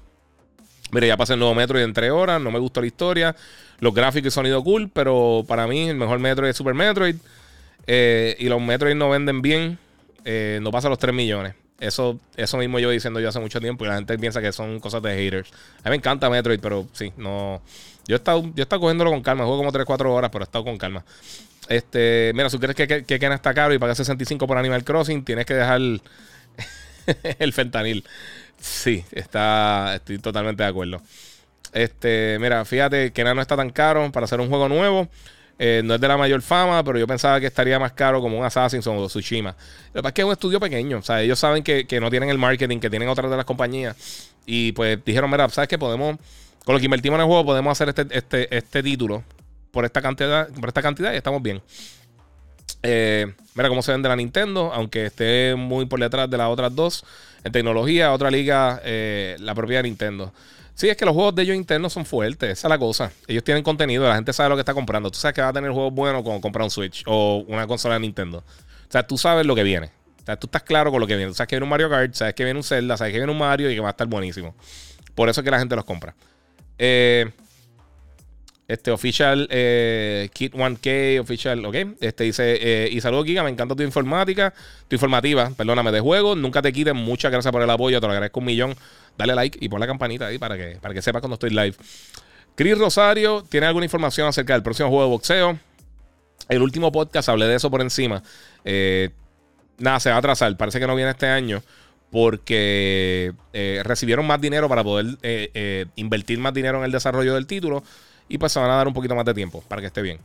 Mire, 0.90 1.06
ya 1.06 1.16
pasé 1.16 1.34
el 1.34 1.38
nuevo 1.38 1.54
Metroid 1.54 1.82
en 1.82 1.92
tres 1.92 2.10
horas. 2.10 2.40
No 2.40 2.50
me 2.50 2.58
gustó 2.58 2.80
la 2.80 2.86
historia. 2.86 3.36
Los 3.80 3.94
gráficos 3.94 4.28
y 4.28 4.30
sonido 4.30 4.62
cool. 4.62 4.90
Pero 4.92 5.44
para 5.46 5.66
mí, 5.66 5.88
el 5.88 5.96
mejor 5.96 6.18
Metroid 6.18 6.50
es 6.50 6.56
Super 6.56 6.74
Metroid. 6.74 7.16
y 7.86 8.48
los 8.48 8.60
Metroid 8.60 8.94
no 8.94 9.10
venden 9.10 9.40
bien. 9.42 9.78
no 10.24 10.70
pasa 10.70 10.88
los 10.88 10.98
3 10.98 11.14
millones. 11.14 11.54
Eso, 11.82 12.20
eso 12.36 12.58
mismo 12.58 12.78
yo 12.78 12.90
diciendo 12.90 13.18
yo 13.18 13.28
hace 13.28 13.40
mucho 13.40 13.60
tiempo 13.60 13.84
y 13.84 13.88
la 13.88 13.96
gente 13.96 14.16
piensa 14.16 14.40
que 14.40 14.52
son 14.52 14.78
cosas 14.78 15.02
de 15.02 15.16
haters. 15.16 15.50
A 15.82 15.88
mí 15.88 15.90
me 15.90 15.96
encanta 15.96 16.30
Metroid, 16.30 16.60
pero 16.60 16.86
sí, 16.92 17.12
no. 17.16 17.60
Yo 18.06 18.14
he 18.14 18.18
estado, 18.18 18.44
yo 18.54 18.62
he 18.62 18.66
cogiéndolo 18.66 19.10
con 19.10 19.20
calma. 19.20 19.44
Juego 19.44 19.58
como 19.58 19.72
3-4 19.72 20.06
horas, 20.10 20.30
pero 20.30 20.44
he 20.44 20.46
estado 20.46 20.64
con 20.64 20.78
calma. 20.78 21.04
Este, 21.68 22.30
mira, 22.36 22.48
si 22.50 22.58
quieres 22.58 22.76
que, 22.76 22.86
que, 22.86 23.04
que 23.04 23.18
Kena 23.18 23.34
está 23.34 23.52
caro 23.52 23.74
y 23.74 23.78
pagas 23.78 23.96
65 23.96 24.46
por 24.46 24.58
Animal 24.58 24.84
Crossing, 24.84 25.24
tienes 25.24 25.44
que 25.44 25.54
dejar 25.54 25.80
el 27.40 27.52
fentanil. 27.52 28.04
Sí, 28.60 29.04
está, 29.10 29.96
estoy 29.96 30.18
totalmente 30.18 30.62
de 30.62 30.68
acuerdo. 30.68 31.02
Este, 31.72 32.38
mira, 32.40 32.64
fíjate, 32.64 33.12
que 33.12 33.24
no 33.24 33.42
está 33.42 33.56
tan 33.56 33.70
caro 33.70 34.12
para 34.12 34.24
hacer 34.24 34.40
un 34.40 34.48
juego 34.48 34.68
nuevo. 34.68 35.08
Eh, 35.64 35.80
no 35.84 35.94
es 35.94 36.00
de 36.00 36.08
la 36.08 36.16
mayor 36.16 36.42
fama, 36.42 36.82
pero 36.82 36.98
yo 36.98 37.06
pensaba 37.06 37.38
que 37.38 37.46
estaría 37.46 37.78
más 37.78 37.92
caro 37.92 38.20
como 38.20 38.36
un 38.36 38.44
Assassin's 38.44 38.84
o 38.84 39.06
Tsushima. 39.06 39.50
Lo 39.94 40.00
que 40.00 40.02
pasa 40.02 40.08
es 40.08 40.14
que 40.14 40.20
es 40.22 40.26
un 40.26 40.32
estudio 40.32 40.58
pequeño. 40.58 40.98
O 40.98 41.02
sea, 41.02 41.22
ellos 41.22 41.38
saben 41.38 41.62
que, 41.62 41.86
no 42.00 42.10
tienen 42.10 42.30
el 42.30 42.38
marketing 42.38 42.80
que 42.80 42.90
tienen 42.90 43.08
otras 43.08 43.30
de 43.30 43.36
las 43.36 43.44
compañías. 43.44 43.96
Y 44.44 44.72
pues 44.72 44.98
dijeron, 45.04 45.30
mira, 45.30 45.48
¿sabes 45.50 45.68
qué? 45.68 45.78
Podemos, 45.78 46.18
con 46.64 46.74
lo 46.74 46.80
que 46.80 46.86
invertimos 46.86 47.16
en 47.16 47.20
el 47.20 47.26
juego, 47.28 47.44
podemos 47.46 47.70
hacer 47.70 47.90
este, 47.90 48.08
este, 48.10 48.56
este 48.56 48.82
título 48.82 49.22
por 49.70 49.84
esta 49.84 50.02
cantidad, 50.02 50.48
por 50.48 50.68
esta 50.68 50.82
cantidad 50.82 51.12
y 51.12 51.16
estamos 51.16 51.40
bien. 51.40 51.62
Eh, 52.82 53.32
mira 53.54 53.68
cómo 53.68 53.82
se 53.82 53.92
vende 53.92 54.08
la 54.08 54.16
Nintendo, 54.16 54.72
aunque 54.74 55.06
esté 55.06 55.54
muy 55.54 55.86
por 55.86 56.00
detrás 56.00 56.28
de 56.28 56.38
las 56.38 56.48
otras 56.48 56.74
dos. 56.74 57.04
En 57.44 57.52
tecnología, 57.52 58.12
otra 58.12 58.32
liga, 58.32 58.80
eh, 58.84 59.36
la 59.38 59.54
propia 59.54 59.80
Nintendo. 59.80 60.32
Sí, 60.74 60.88
es 60.88 60.96
que 60.96 61.04
los 61.04 61.14
juegos 61.14 61.34
de 61.34 61.42
ellos 61.42 61.56
internos 61.56 61.92
son 61.92 62.04
fuertes, 62.04 62.50
esa 62.50 62.68
es 62.68 62.70
la 62.70 62.78
cosa. 62.78 63.12
Ellos 63.26 63.44
tienen 63.44 63.62
contenido, 63.62 64.08
la 64.08 64.14
gente 64.14 64.32
sabe 64.32 64.48
lo 64.48 64.56
que 64.56 64.60
está 64.60 64.74
comprando. 64.74 65.10
Tú 65.10 65.18
sabes 65.18 65.34
que 65.34 65.42
va 65.42 65.48
a 65.48 65.52
tener 65.52 65.70
juegos 65.70 65.92
buenos 65.92 66.22
cuando 66.22 66.40
comprar 66.40 66.64
un 66.64 66.70
Switch 66.70 67.02
o 67.06 67.44
una 67.46 67.66
consola 67.66 67.94
de 67.94 68.00
Nintendo. 68.00 68.38
O 68.38 68.92
sea, 68.92 69.06
tú 69.06 69.18
sabes 69.18 69.46
lo 69.46 69.54
que 69.54 69.62
viene. 69.62 69.90
O 70.22 70.24
sea, 70.24 70.36
tú 70.36 70.46
estás 70.46 70.62
claro 70.62 70.90
con 70.90 71.00
lo 71.00 71.06
que 71.06 71.16
viene. 71.16 71.30
Tú 71.30 71.34
sabes 71.34 71.48
que 71.48 71.56
viene 71.56 71.64
un 71.64 71.70
Mario 71.70 71.90
Kart, 71.90 72.14
sabes 72.14 72.34
que 72.34 72.44
viene 72.44 72.58
un 72.58 72.64
Zelda, 72.64 72.96
sabes 72.96 73.12
que 73.12 73.18
viene 73.18 73.32
un 73.32 73.38
Mario 73.38 73.70
y 73.70 73.74
que 73.74 73.80
va 73.80 73.88
a 73.88 73.90
estar 73.90 74.06
buenísimo. 74.06 74.54
Por 75.14 75.28
eso 75.28 75.40
es 75.40 75.44
que 75.44 75.50
la 75.50 75.58
gente 75.58 75.76
los 75.76 75.84
compra. 75.84 76.14
Eh, 76.78 77.30
este, 78.72 78.90
Official 78.90 79.48
eh, 79.50 80.30
Kit 80.32 80.54
1K, 80.54 81.20
Official, 81.20 81.64
ok. 81.64 81.74
Este 82.00 82.24
dice, 82.24 82.58
eh, 82.60 82.88
y 82.90 83.00
saludos, 83.00 83.26
Giga, 83.26 83.42
me 83.42 83.50
encanta 83.50 83.76
tu 83.76 83.82
informática, 83.82 84.54
tu 84.88 84.96
informativa, 84.96 85.50
perdóname, 85.56 85.92
de 85.92 86.00
juego. 86.00 86.34
Nunca 86.34 86.62
te 86.62 86.72
quiten, 86.72 86.96
muchas 86.96 87.30
gracias 87.30 87.52
por 87.52 87.60
el 87.60 87.68
apoyo, 87.68 88.00
te 88.00 88.06
lo 88.06 88.12
agradezco 88.12 88.40
un 88.40 88.46
millón. 88.46 88.74
Dale 89.18 89.34
like 89.34 89.58
y 89.60 89.68
pon 89.68 89.78
la 89.78 89.86
campanita 89.86 90.28
ahí 90.28 90.38
para 90.38 90.56
que, 90.56 90.78
para 90.80 90.94
que 90.94 91.02
sepas 91.02 91.20
cuando 91.20 91.34
estoy 91.34 91.50
live. 91.50 91.74
Chris 92.54 92.78
Rosario, 92.78 93.44
¿tiene 93.46 93.66
alguna 93.66 93.84
información 93.84 94.26
acerca 94.26 94.54
del 94.54 94.62
próximo 94.62 94.88
juego 94.88 95.04
de 95.04 95.10
boxeo? 95.10 95.58
El 96.48 96.62
último 96.62 96.90
podcast 96.90 97.28
hablé 97.28 97.46
de 97.46 97.56
eso 97.56 97.70
por 97.70 97.82
encima. 97.82 98.22
Eh, 98.64 99.10
nada, 99.78 100.00
se 100.00 100.08
va 100.08 100.16
a 100.16 100.18
atrasar. 100.18 100.56
Parece 100.56 100.80
que 100.80 100.86
no 100.86 100.94
viene 100.94 101.10
este 101.10 101.26
año 101.26 101.62
porque 102.10 103.32
recibieron 103.84 104.26
más 104.26 104.38
dinero 104.38 104.68
para 104.68 104.84
poder 104.84 105.18
invertir 105.96 106.38
más 106.38 106.52
dinero 106.52 106.78
en 106.78 106.84
el 106.84 106.92
desarrollo 106.92 107.34
del 107.34 107.46
título 107.46 107.82
y 108.32 108.38
pues 108.38 108.52
se 108.52 108.58
van 108.58 108.70
a 108.70 108.76
dar 108.76 108.88
un 108.88 108.94
poquito 108.94 109.14
más 109.14 109.24
de 109.24 109.34
tiempo 109.34 109.62
para 109.68 109.80
que 109.80 109.88
esté 109.88 110.00
bien. 110.00 110.18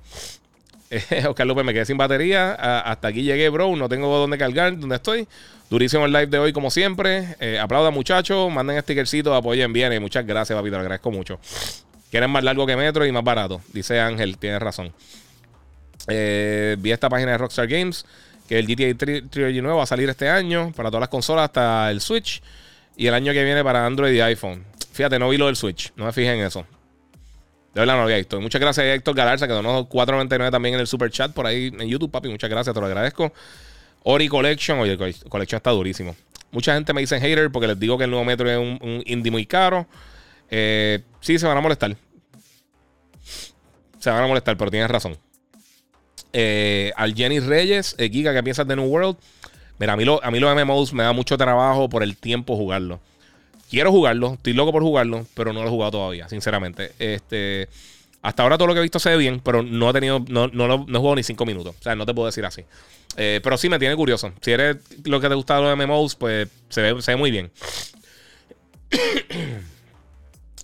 Oscar 1.27 1.45
López, 1.45 1.65
me 1.65 1.73
quedé 1.73 1.85
sin 1.85 1.97
batería. 1.97 2.53
hasta 2.53 3.09
aquí 3.09 3.23
llegué, 3.23 3.49
bro. 3.49 3.75
No 3.75 3.89
tengo 3.89 4.17
dónde 4.17 4.37
cargar, 4.37 4.79
donde 4.79 4.95
estoy. 4.95 5.27
Durísimo 5.69 6.05
el 6.05 6.13
live 6.13 6.27
de 6.27 6.39
hoy, 6.39 6.53
como 6.53 6.71
siempre. 6.71 7.35
Eh, 7.41 7.59
aplauda, 7.59 7.91
muchachos. 7.91 8.49
Manden 8.49 8.81
stickercito, 8.81 9.35
apoyen 9.35 9.73
bien. 9.73 9.91
Y 9.91 9.99
muchas 9.99 10.25
gracias, 10.25 10.57
papi. 10.57 10.69
Te 10.69 10.75
lo 10.75 10.81
agradezco 10.81 11.11
mucho. 11.11 11.39
Quieren 12.09 12.29
más 12.29 12.43
largo 12.43 12.65
que 12.65 12.77
Metro 12.77 13.05
y 13.05 13.11
más 13.11 13.25
barato. 13.25 13.61
Dice 13.73 13.99
Ángel, 13.99 14.37
tienes 14.37 14.61
razón. 14.61 14.93
Eh, 16.07 16.77
vi 16.79 16.93
esta 16.93 17.09
página 17.09 17.31
de 17.31 17.37
Rockstar 17.37 17.67
Games 17.67 18.05
que 18.47 18.57
el 18.57 18.65
GTA 18.65 18.97
Trilogy 19.29 19.61
nuevo 19.61 19.79
va 19.79 19.83
a 19.83 19.87
salir 19.87 20.07
este 20.09 20.29
año 20.29 20.71
para 20.73 20.89
todas 20.89 21.01
las 21.01 21.09
consolas 21.09 21.43
hasta 21.43 21.91
el 21.91 21.99
Switch 21.99 22.41
y 22.95 23.07
el 23.07 23.13
año 23.13 23.33
que 23.33 23.43
viene 23.43 23.61
para 23.61 23.85
Android 23.85 24.13
y 24.13 24.21
iPhone. 24.21 24.63
Fíjate, 24.93 25.19
no 25.19 25.27
vi 25.27 25.37
lo 25.37 25.47
del 25.47 25.57
Switch, 25.57 25.91
no 25.97 26.05
me 26.05 26.13
fijé 26.13 26.33
en 26.33 26.45
eso. 26.45 26.65
De 27.77 27.81
verdad 27.81 27.95
no 27.95 28.01
había 28.01 28.17
visto. 28.17 28.41
Muchas 28.41 28.59
gracias 28.59 28.83
a 28.83 28.91
Héctor 28.91 29.13
Galarza, 29.13 29.45
que 29.45 29.53
donó 29.53 29.87
4.99 29.87 30.49
también 30.49 30.73
en 30.73 30.81
el 30.81 30.87
super 30.87 31.11
chat 31.11 31.31
por 31.31 31.45
ahí 31.45 31.67
en 31.67 31.87
YouTube, 31.87 32.09
papi. 32.09 32.27
Muchas 32.27 32.49
gracias, 32.49 32.73
te 32.73 32.79
lo 32.79 32.87
agradezco. 32.87 33.31
Ori 34.01 34.27
Collection, 34.27 34.79
oye, 34.79 34.97
Collection 34.97 35.57
está 35.57 35.69
durísimo. 35.69 36.15
Mucha 36.49 36.73
gente 36.73 36.91
me 36.91 37.01
dice 37.01 37.19
hater 37.19 37.51
porque 37.51 37.67
les 37.67 37.79
digo 37.79 37.95
que 37.95 38.05
el 38.05 38.09
nuevo 38.09 38.25
metro 38.25 38.49
es 38.49 38.57
un, 38.57 39.03
indie 39.05 39.29
muy 39.31 39.45
caro. 39.45 39.85
Eh, 40.49 41.03
sí, 41.21 41.37
se 41.37 41.45
van 41.45 41.55
a 41.55 41.61
molestar. 41.61 41.95
Se 43.99 44.09
van 44.09 44.23
a 44.23 44.27
molestar, 44.27 44.57
pero 44.57 44.71
tienes 44.71 44.89
razón. 44.89 45.15
Eh, 46.33 46.91
al 46.95 47.13
Jenny 47.13 47.41
Reyes, 47.41 47.93
eh, 47.99 48.09
¿qué 48.09 48.41
piensas 48.41 48.67
de 48.67 48.75
New 48.75 48.85
World? 48.85 49.17
Mira, 49.77 49.93
a 49.93 49.97
mí, 49.97 50.03
lo, 50.03 50.23
a 50.23 50.31
mí 50.31 50.39
los 50.39 50.55
MMOs 50.55 50.93
me 50.93 51.03
da 51.03 51.13
mucho 51.13 51.37
trabajo 51.37 51.89
por 51.89 52.01
el 52.01 52.17
tiempo 52.17 52.55
jugarlo. 52.55 52.99
Quiero 53.69 53.91
jugarlo, 53.91 54.33
estoy 54.33 54.53
loco 54.53 54.71
por 54.71 54.81
jugarlo, 54.81 55.25
pero 55.33 55.51
no 55.53 55.61
lo 55.61 55.67
he 55.67 55.71
jugado 55.71 55.91
todavía, 55.91 56.29
sinceramente. 56.29 56.93
Este, 56.99 57.67
hasta 58.21 58.43
ahora 58.43 58.57
todo 58.57 58.67
lo 58.67 58.73
que 58.73 58.79
he 58.79 58.83
visto 58.83 58.99
se 58.99 59.09
ve 59.09 59.17
bien, 59.17 59.41
pero 59.43 59.63
no 59.63 59.89
he 59.89 59.93
tenido, 59.93 60.23
no, 60.27 60.47
no, 60.47 60.67
no 60.67 60.75
he 60.75 60.97
jugado 60.97 61.15
ni 61.15 61.23
cinco 61.23 61.45
minutos. 61.45 61.75
O 61.79 61.83
sea, 61.83 61.95
no 61.95 62.05
te 62.05 62.13
puedo 62.13 62.27
decir 62.27 62.45
así. 62.45 62.63
Eh, 63.17 63.41
pero 63.43 63.57
sí 63.57 63.67
me 63.67 63.79
tiene 63.79 63.95
curioso. 63.95 64.31
Si 64.41 64.51
eres 64.51 64.77
lo 65.03 65.19
que 65.19 65.27
te 65.27 65.35
gusta 65.35 65.55
de 65.55 65.61
los 65.63 65.77
MMOs, 65.77 66.15
pues 66.15 66.47
se 66.69 66.81
ve, 66.81 67.01
se 67.01 67.11
ve 67.11 67.17
muy 67.17 67.31
bien. 67.31 67.51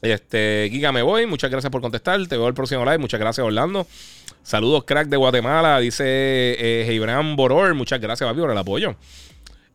Este, 0.01 0.67
Giga, 0.69 0.91
me 0.91 1.01
voy. 1.01 1.25
Muchas 1.25 1.49
gracias 1.49 1.71
por 1.71 1.79
contestar. 1.79 2.19
Te 2.27 2.35
veo 2.35 2.49
el 2.49 2.53
próximo 2.53 2.83
live. 2.83 2.97
Muchas 2.97 3.21
gracias, 3.21 3.47
Orlando. 3.47 3.87
Saludos, 4.43 4.83
crack 4.83 5.07
de 5.07 5.15
Guatemala. 5.15 5.79
Dice 5.79 6.03
eh, 6.05 7.33
Boror. 7.37 7.73
Muchas 7.73 8.01
gracias, 8.01 8.29
papi, 8.29 8.41
por 8.41 8.51
el 8.51 8.57
apoyo. 8.57 8.97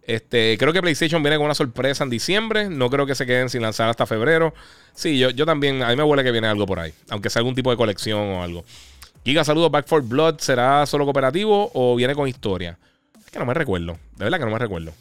Este, 0.08 0.56
creo 0.56 0.72
que 0.72 0.80
PlayStation 0.80 1.22
viene 1.22 1.36
con 1.36 1.44
una 1.44 1.54
sorpresa 1.54 2.02
en 2.02 2.08
diciembre. 2.08 2.70
No 2.70 2.88
creo 2.88 3.04
que 3.04 3.14
se 3.14 3.26
queden 3.26 3.50
sin 3.50 3.60
lanzar 3.60 3.90
hasta 3.90 4.06
febrero. 4.06 4.54
Sí, 4.94 5.18
yo, 5.18 5.28
yo 5.28 5.44
también, 5.44 5.82
a 5.82 5.88
mí 5.88 5.96
me 5.96 6.02
huele 6.02 6.24
que 6.24 6.32
viene 6.32 6.46
algo 6.46 6.64
por 6.64 6.80
ahí. 6.80 6.94
Aunque 7.10 7.28
sea 7.28 7.40
algún 7.40 7.54
tipo 7.54 7.70
de 7.70 7.76
colección 7.76 8.18
o 8.18 8.42
algo. 8.42 8.64
Giga, 9.22 9.44
saludos. 9.44 9.70
Back 9.70 9.86
for 9.86 10.02
Blood, 10.02 10.38
¿será 10.38 10.86
solo 10.86 11.04
cooperativo 11.04 11.70
o 11.74 11.94
viene 11.94 12.14
con 12.14 12.26
historia? 12.26 12.78
Es 13.22 13.30
que 13.30 13.38
no 13.38 13.44
me 13.44 13.52
recuerdo. 13.52 13.98
De 14.16 14.24
verdad 14.24 14.38
que 14.38 14.46
no 14.46 14.50
me 14.50 14.58
recuerdo. 14.58 14.94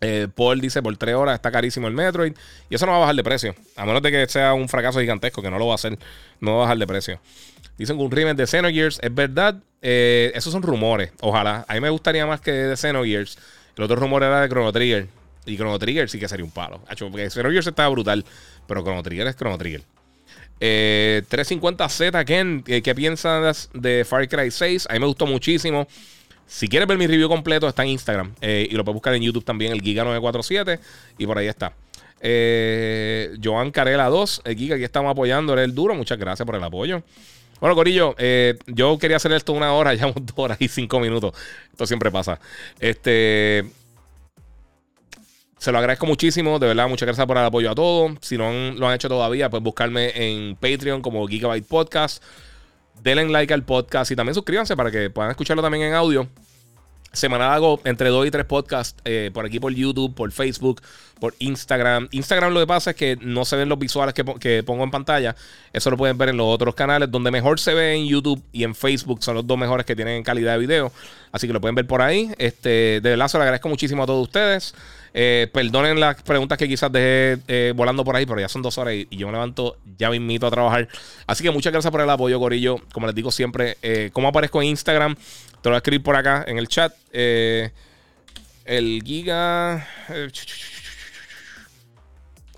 Eh, 0.00 0.26
Paul 0.34 0.60
dice 0.60 0.82
por 0.82 0.96
3 0.96 1.14
horas 1.14 1.36
está 1.36 1.52
carísimo 1.52 1.86
el 1.86 1.94
Metroid. 1.94 2.32
Y 2.68 2.74
eso 2.74 2.86
no 2.86 2.92
va 2.92 2.98
a 2.98 3.00
bajar 3.02 3.14
de 3.14 3.22
precio. 3.22 3.54
A 3.76 3.86
menos 3.86 4.02
de 4.02 4.10
que 4.10 4.26
sea 4.26 4.54
un 4.54 4.68
fracaso 4.68 4.98
gigantesco, 4.98 5.40
que 5.40 5.50
no 5.52 5.58
lo 5.60 5.68
va 5.68 5.74
a 5.74 5.76
hacer. 5.76 5.96
No 6.40 6.56
va 6.56 6.56
a 6.56 6.60
bajar 6.62 6.78
de 6.78 6.86
precio. 6.88 7.20
Dicen 7.78 7.96
que 7.96 8.02
un 8.02 8.10
remake 8.10 8.38
de 8.38 8.48
Xenogears 8.48 8.98
es 9.00 9.14
verdad. 9.14 9.54
Eh, 9.82 10.32
esos 10.34 10.52
son 10.52 10.62
rumores. 10.62 11.12
Ojalá. 11.20 11.64
A 11.68 11.74
mí 11.74 11.80
me 11.80 11.90
gustaría 11.90 12.26
más 12.26 12.40
que 12.40 12.50
de 12.50 12.76
Xenogears. 12.76 13.38
El 13.80 13.84
otro 13.84 13.96
rumor 13.96 14.22
era 14.22 14.42
de 14.42 14.48
Chrono 14.50 14.70
Trigger. 14.72 15.08
Y 15.46 15.56
Chrono 15.56 15.78
Trigger 15.78 16.06
sí 16.10 16.18
que 16.18 16.28
sería 16.28 16.44
un 16.44 16.50
palo. 16.50 16.82
Porque 16.98 17.30
Xenogears 17.30 17.66
estaba 17.66 17.88
brutal. 17.88 18.26
Pero 18.66 18.82
Chrono 18.82 19.02
Trigger 19.02 19.26
es 19.26 19.36
Chrono 19.36 19.56
Trigger. 19.56 19.82
350Z, 20.60 22.20
eh, 22.20 22.24
Ken, 22.26 22.62
¿qué 22.62 22.94
piensas 22.94 23.70
de 23.72 24.04
Far 24.04 24.28
Cry 24.28 24.50
6? 24.50 24.86
A 24.90 24.92
mí 24.92 25.00
me 25.00 25.06
gustó 25.06 25.26
muchísimo. 25.26 25.88
Si 26.46 26.68
quieres 26.68 26.86
ver 26.86 26.98
mi 26.98 27.06
review 27.06 27.30
completo, 27.30 27.66
está 27.66 27.82
en 27.82 27.88
Instagram. 27.88 28.34
Eh, 28.42 28.68
y 28.70 28.74
lo 28.74 28.84
puedes 28.84 28.96
buscar 28.96 29.14
en 29.14 29.22
YouTube 29.22 29.46
también, 29.46 29.72
el 29.72 29.80
Giga947. 29.80 30.78
Y 31.16 31.24
por 31.24 31.38
ahí 31.38 31.46
está. 31.46 31.72
Eh, 32.20 33.34
Joan 33.42 33.70
Carela 33.70 34.10
2, 34.10 34.42
el 34.44 34.56
Giga, 34.58 34.74
aquí 34.74 34.84
estamos 34.84 35.10
apoyando, 35.10 35.54
eres 35.54 35.64
el 35.64 35.74
duro. 35.74 35.94
Muchas 35.94 36.18
gracias 36.18 36.44
por 36.44 36.54
el 36.54 36.62
apoyo. 36.62 37.02
Bueno, 37.60 37.74
Corillo, 37.74 38.16
yo 38.66 38.98
quería 38.98 39.18
hacer 39.18 39.32
esto 39.32 39.52
una 39.52 39.72
hora, 39.72 39.94
ya 39.94 40.06
dos 40.06 40.22
horas 40.36 40.58
y 40.60 40.68
cinco 40.68 41.00
minutos. 41.00 41.32
Esto 41.70 41.86
siempre 41.86 42.10
pasa. 42.10 42.40
Este. 42.78 43.64
Se 45.58 45.70
lo 45.70 45.76
agradezco 45.76 46.06
muchísimo, 46.06 46.58
de 46.58 46.68
verdad, 46.68 46.88
muchas 46.88 47.06
gracias 47.06 47.26
por 47.26 47.36
el 47.36 47.44
apoyo 47.44 47.70
a 47.70 47.74
todos. 47.74 48.12
Si 48.22 48.38
no 48.38 48.50
lo 48.50 48.88
han 48.88 48.94
hecho 48.94 49.10
todavía, 49.10 49.50
pues 49.50 49.62
buscarme 49.62 50.10
en 50.14 50.56
Patreon 50.56 51.02
como 51.02 51.26
Gigabyte 51.28 51.66
Podcast. 51.66 52.22
Denle 53.02 53.28
like 53.28 53.52
al 53.52 53.62
podcast 53.62 54.10
y 54.10 54.16
también 54.16 54.34
suscríbanse 54.34 54.74
para 54.74 54.90
que 54.90 55.10
puedan 55.10 55.30
escucharlo 55.30 55.62
también 55.62 55.84
en 55.84 55.94
audio. 55.94 56.26
Semanal 57.12 57.52
hago 57.52 57.80
entre 57.84 58.08
dos 58.08 58.24
y 58.26 58.30
tres 58.30 58.44
podcasts 58.44 59.00
eh, 59.04 59.30
por 59.34 59.44
aquí 59.44 59.58
por 59.58 59.72
YouTube, 59.72 60.14
por 60.14 60.30
Facebook, 60.30 60.80
por 61.18 61.34
Instagram. 61.40 62.08
Instagram 62.12 62.52
lo 62.52 62.60
que 62.60 62.66
pasa 62.66 62.90
es 62.90 62.96
que 62.96 63.18
no 63.20 63.44
se 63.44 63.56
ven 63.56 63.68
los 63.68 63.78
visuales 63.78 64.14
que, 64.14 64.24
que, 64.38 64.62
pongo 64.62 64.84
en 64.84 64.92
pantalla. 64.92 65.34
Eso 65.72 65.90
lo 65.90 65.96
pueden 65.96 66.16
ver 66.16 66.28
en 66.28 66.36
los 66.36 66.46
otros 66.46 66.74
canales. 66.74 67.10
Donde 67.10 67.30
mejor 67.30 67.58
se 67.58 67.74
ve 67.74 67.94
en 67.94 68.06
YouTube 68.06 68.40
y 68.52 68.62
en 68.62 68.74
Facebook 68.74 69.22
son 69.24 69.34
los 69.34 69.46
dos 69.46 69.58
mejores 69.58 69.84
que 69.84 69.96
tienen 69.96 70.22
calidad 70.22 70.52
de 70.52 70.58
video. 70.58 70.92
Así 71.32 71.46
que 71.46 71.52
lo 71.52 71.60
pueden 71.60 71.74
ver 71.74 71.86
por 71.86 72.00
ahí. 72.00 72.30
Este, 72.38 73.00
de 73.00 73.10
verdad, 73.10 73.28
se 73.28 73.38
lo 73.38 73.42
agradezco 73.42 73.68
muchísimo 73.68 74.04
a 74.04 74.06
todos 74.06 74.22
ustedes. 74.22 74.74
Eh, 75.12 75.48
perdonen 75.52 75.98
las 75.98 76.22
preguntas 76.22 76.56
que 76.56 76.68
quizás 76.68 76.90
dejé 76.92 77.38
eh, 77.48 77.72
volando 77.74 78.04
por 78.04 78.14
ahí, 78.14 78.26
pero 78.26 78.40
ya 78.40 78.48
son 78.48 78.62
dos 78.62 78.78
horas 78.78 78.94
y, 78.94 79.08
yo 79.10 79.26
me 79.26 79.32
levanto 79.32 79.76
ya 79.98 80.10
me 80.10 80.16
invito 80.16 80.46
a 80.46 80.50
trabajar. 80.50 80.88
Así 81.26 81.42
que 81.42 81.50
muchas 81.50 81.72
gracias 81.72 81.90
por 81.90 82.00
el 82.00 82.10
apoyo, 82.10 82.38
Corillo. 82.38 82.76
Como 82.92 83.06
les 83.06 83.14
digo 83.14 83.30
siempre, 83.30 83.76
eh, 83.82 84.10
como 84.12 84.28
aparezco 84.28 84.62
en 84.62 84.68
Instagram, 84.68 85.16
te 85.16 85.68
lo 85.68 85.70
voy 85.70 85.74
a 85.74 85.78
escribir 85.78 86.02
por 86.02 86.16
acá 86.16 86.44
en 86.46 86.58
el 86.58 86.68
chat. 86.68 86.92
el 87.12 89.02
Giga. 89.04 89.86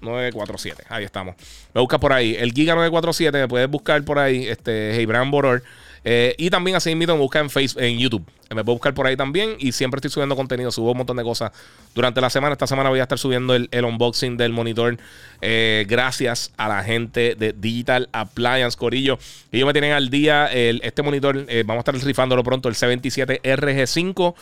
947. 0.01 0.85
Ahí 0.89 1.05
estamos. 1.05 1.37
Me 1.73 1.81
buscas 1.81 2.01
por 2.01 2.13
ahí. 2.13 2.35
El 2.39 2.53
Giga 2.53 2.75
947, 2.75 3.39
me 3.39 3.49
puedes 3.49 3.69
buscar 3.69 4.03
por 4.05 4.19
ahí. 4.19 4.47
Este, 4.47 4.97
Heibran 4.97 5.31
Boror. 5.31 5.63
Eh, 6.05 6.35
y 6.39 6.51
también 6.51 6.77
así 6.77 6.91
invito 6.91 7.13
a 7.13 7.17
buscar 7.17 7.43
en 7.43 7.51
Facebook, 7.51 7.83
en 7.83 7.99
YouTube. 7.99 8.25
Me 8.51 8.65
puedo 8.65 8.75
buscar 8.75 8.93
por 8.93 9.07
ahí 9.07 9.17
también. 9.17 9.57
Y 9.59 9.73
siempre 9.73 9.99
estoy 9.99 10.11
subiendo 10.11 10.37
contenido. 10.37 10.71
Subo 10.71 10.93
un 10.93 10.99
montón 10.99 11.17
de 11.17 11.23
cosas 11.23 11.53
durante 11.95 12.21
la 12.21 12.31
semana. 12.31 12.53
Esta 12.53 12.67
semana 12.67 12.91
voy 12.91 13.01
a 13.01 13.03
estar 13.03 13.19
subiendo 13.19 13.55
el, 13.55 13.69
unboxing 13.85 14.37
del 14.37 14.53
monitor. 14.53 14.99
Eh, 15.41 15.87
gracias 15.89 16.53
a 16.57 16.69
la 16.69 16.83
gente 16.83 17.35
de 17.35 17.53
Digital 17.53 18.09
Appliance, 18.13 18.77
Corillo. 18.77 19.19
Ellos 19.51 19.67
me 19.67 19.73
tienen 19.73 19.93
al 19.93 20.11
día. 20.11 20.47
este 20.53 21.03
monitor, 21.03 21.45
eh, 21.49 21.65
vamos 21.67 21.87
a 21.87 21.91
estar 21.91 22.07
rifándolo 22.07 22.43
pronto, 22.43 22.69
el 22.69 22.75
C27 22.75 23.41
RG5. 23.43 24.35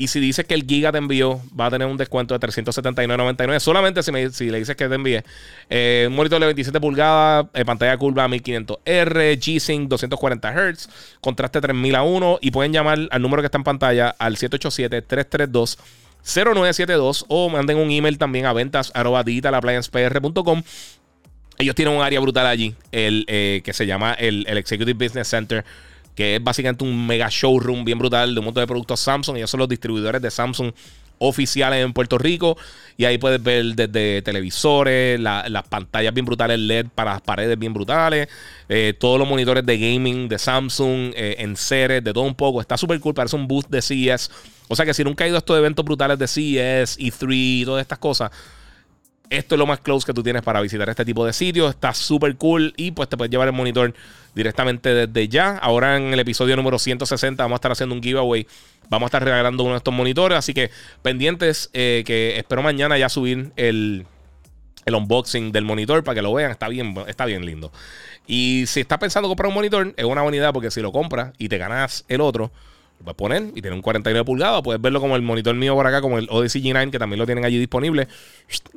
Y 0.00 0.06
si 0.06 0.20
dices 0.20 0.46
que 0.46 0.54
el 0.54 0.62
Giga 0.62 0.92
te 0.92 0.98
envió, 0.98 1.42
va 1.58 1.66
a 1.66 1.70
tener 1.70 1.88
un 1.88 1.96
descuento 1.96 2.38
de 2.38 2.46
379.99. 2.46 3.58
Solamente 3.58 4.04
si, 4.04 4.12
me, 4.12 4.30
si 4.30 4.48
le 4.48 4.60
dices 4.60 4.76
que 4.76 4.88
te 4.88 4.94
envíe. 4.94 5.24
Eh, 5.68 6.06
un 6.08 6.14
monitor 6.14 6.38
de 6.38 6.46
27 6.46 6.80
pulgadas, 6.80 7.46
eh, 7.52 7.64
pantalla 7.64 7.96
curva 7.96 8.28
1500R, 8.28 9.36
G-Sync 9.40 9.88
240 9.88 10.52
Hz, 10.52 10.88
contraste 11.20 11.60
3000 11.60 11.96
a 11.96 12.02
1. 12.04 12.38
Y 12.40 12.52
pueden 12.52 12.72
llamar 12.72 13.08
al 13.10 13.20
número 13.20 13.42
que 13.42 13.46
está 13.46 13.58
en 13.58 13.64
pantalla 13.64 14.14
al 14.20 14.36
787-332. 14.36 15.78
0972 16.22 17.24
o 17.26 17.48
manden 17.48 17.78
un 17.78 17.90
email 17.90 18.18
también 18.18 18.46
a 18.46 18.52
ventas 18.52 18.92
arroba 18.94 19.24
ellos 21.60 21.74
tienen 21.74 21.94
un 21.94 22.02
área 22.02 22.20
brutal 22.20 22.46
allí, 22.46 22.74
el, 22.92 23.24
eh, 23.26 23.62
que 23.64 23.72
se 23.72 23.84
llama 23.84 24.12
el 24.12 24.46
Executive 24.46 24.92
Business 25.06 25.26
Center 25.26 25.64
que 26.18 26.34
es 26.34 26.42
básicamente 26.42 26.82
un 26.82 27.06
mega 27.06 27.28
showroom 27.30 27.84
bien 27.84 27.96
brutal 27.96 28.34
de 28.34 28.40
un 28.40 28.46
montón 28.46 28.64
de 28.64 28.66
productos 28.66 28.98
Samsung. 28.98 29.36
Ellos 29.36 29.48
son 29.48 29.60
los 29.60 29.68
distribuidores 29.68 30.20
de 30.20 30.32
Samsung 30.32 30.72
oficiales 31.18 31.84
en 31.84 31.92
Puerto 31.92 32.18
Rico. 32.18 32.58
Y 32.96 33.04
ahí 33.04 33.18
puedes 33.18 33.40
ver 33.40 33.64
desde 33.76 34.20
televisores, 34.22 35.20
las 35.20 35.68
pantallas 35.68 36.12
bien 36.12 36.26
brutales 36.26 36.58
LED 36.58 36.86
para 36.92 37.12
las 37.12 37.20
paredes 37.20 37.56
bien 37.56 37.72
brutales, 37.72 38.28
eh, 38.68 38.94
todos 38.98 39.16
los 39.16 39.28
monitores 39.28 39.64
de 39.64 39.78
gaming 39.78 40.28
de 40.28 40.40
Samsung, 40.40 41.12
eh, 41.14 41.36
en 41.38 41.56
series, 41.56 42.02
de 42.02 42.12
todo 42.12 42.24
un 42.24 42.34
poco. 42.34 42.60
Está 42.60 42.76
súper 42.76 42.98
cool, 42.98 43.14
parece 43.14 43.36
un 43.36 43.46
booth 43.46 43.68
de 43.68 43.80
CES. 43.80 44.28
O 44.66 44.74
sea 44.74 44.84
que 44.84 44.94
si 44.94 45.04
nunca 45.04 45.22
has 45.22 45.28
ido 45.28 45.36
a 45.36 45.38
estos 45.38 45.56
eventos 45.56 45.84
brutales 45.84 46.18
de 46.18 46.26
CES, 46.26 46.98
E3 46.98 47.28
y 47.30 47.64
todas 47.64 47.80
estas 47.80 47.98
cosas, 48.00 48.32
esto 49.30 49.54
es 49.54 49.58
lo 49.58 49.66
más 49.66 49.80
close 49.80 50.06
que 50.06 50.14
tú 50.14 50.22
tienes 50.22 50.42
para 50.42 50.60
visitar 50.60 50.88
este 50.88 51.04
tipo 51.04 51.24
de 51.24 51.32
sitios. 51.32 51.70
Está 51.70 51.92
súper 51.94 52.36
cool 52.36 52.72
y 52.76 52.90
pues 52.92 53.08
te 53.08 53.16
puedes 53.16 53.30
llevar 53.30 53.48
el 53.48 53.54
monitor 53.54 53.94
directamente 54.34 54.94
desde 55.06 55.28
ya. 55.28 55.56
Ahora 55.58 55.96
en 55.96 56.12
el 56.12 56.20
episodio 56.20 56.56
número 56.56 56.78
160 56.78 57.42
vamos 57.42 57.56
a 57.56 57.58
estar 57.58 57.72
haciendo 57.72 57.94
un 57.94 58.02
giveaway. 58.02 58.46
Vamos 58.88 59.06
a 59.06 59.08
estar 59.08 59.24
regalando 59.24 59.62
uno 59.64 59.72
de 59.72 59.78
estos 59.78 59.94
monitores. 59.94 60.38
Así 60.38 60.54
que 60.54 60.70
pendientes 61.02 61.70
eh, 61.72 62.02
que 62.06 62.38
espero 62.38 62.62
mañana 62.62 62.96
ya 62.96 63.08
subir 63.08 63.52
el, 63.56 64.06
el 64.84 64.94
unboxing 64.94 65.52
del 65.52 65.64
monitor 65.64 66.02
para 66.04 66.16
que 66.16 66.22
lo 66.22 66.32
vean. 66.32 66.50
Está 66.50 66.68
bien, 66.68 66.94
está 67.06 67.26
bien 67.26 67.44
lindo. 67.44 67.70
Y 68.26 68.64
si 68.66 68.80
estás 68.80 68.98
pensando 68.98 69.28
comprar 69.28 69.48
un 69.48 69.54
monitor, 69.54 69.94
es 69.96 70.04
una 70.04 70.22
buena 70.22 70.36
idea 70.36 70.52
porque 70.52 70.70
si 70.70 70.80
lo 70.80 70.92
compras 70.92 71.32
y 71.38 71.48
te 71.48 71.58
ganas 71.58 72.04
el 72.08 72.20
otro 72.20 72.50
lo 72.98 73.04
puedes 73.04 73.16
poner 73.16 73.42
y 73.54 73.62
tiene 73.62 73.76
un 73.76 73.82
49 73.82 74.24
pulgadas. 74.24 74.62
Puedes 74.62 74.80
verlo 74.80 75.00
como 75.00 75.16
el 75.16 75.22
monitor 75.22 75.54
mío 75.54 75.74
por 75.74 75.86
acá, 75.86 76.00
como 76.00 76.18
el 76.18 76.26
Odyssey 76.30 76.62
G9, 76.62 76.90
que 76.90 76.98
también 76.98 77.18
lo 77.18 77.26
tienen 77.26 77.44
allí 77.44 77.58
disponible, 77.58 78.08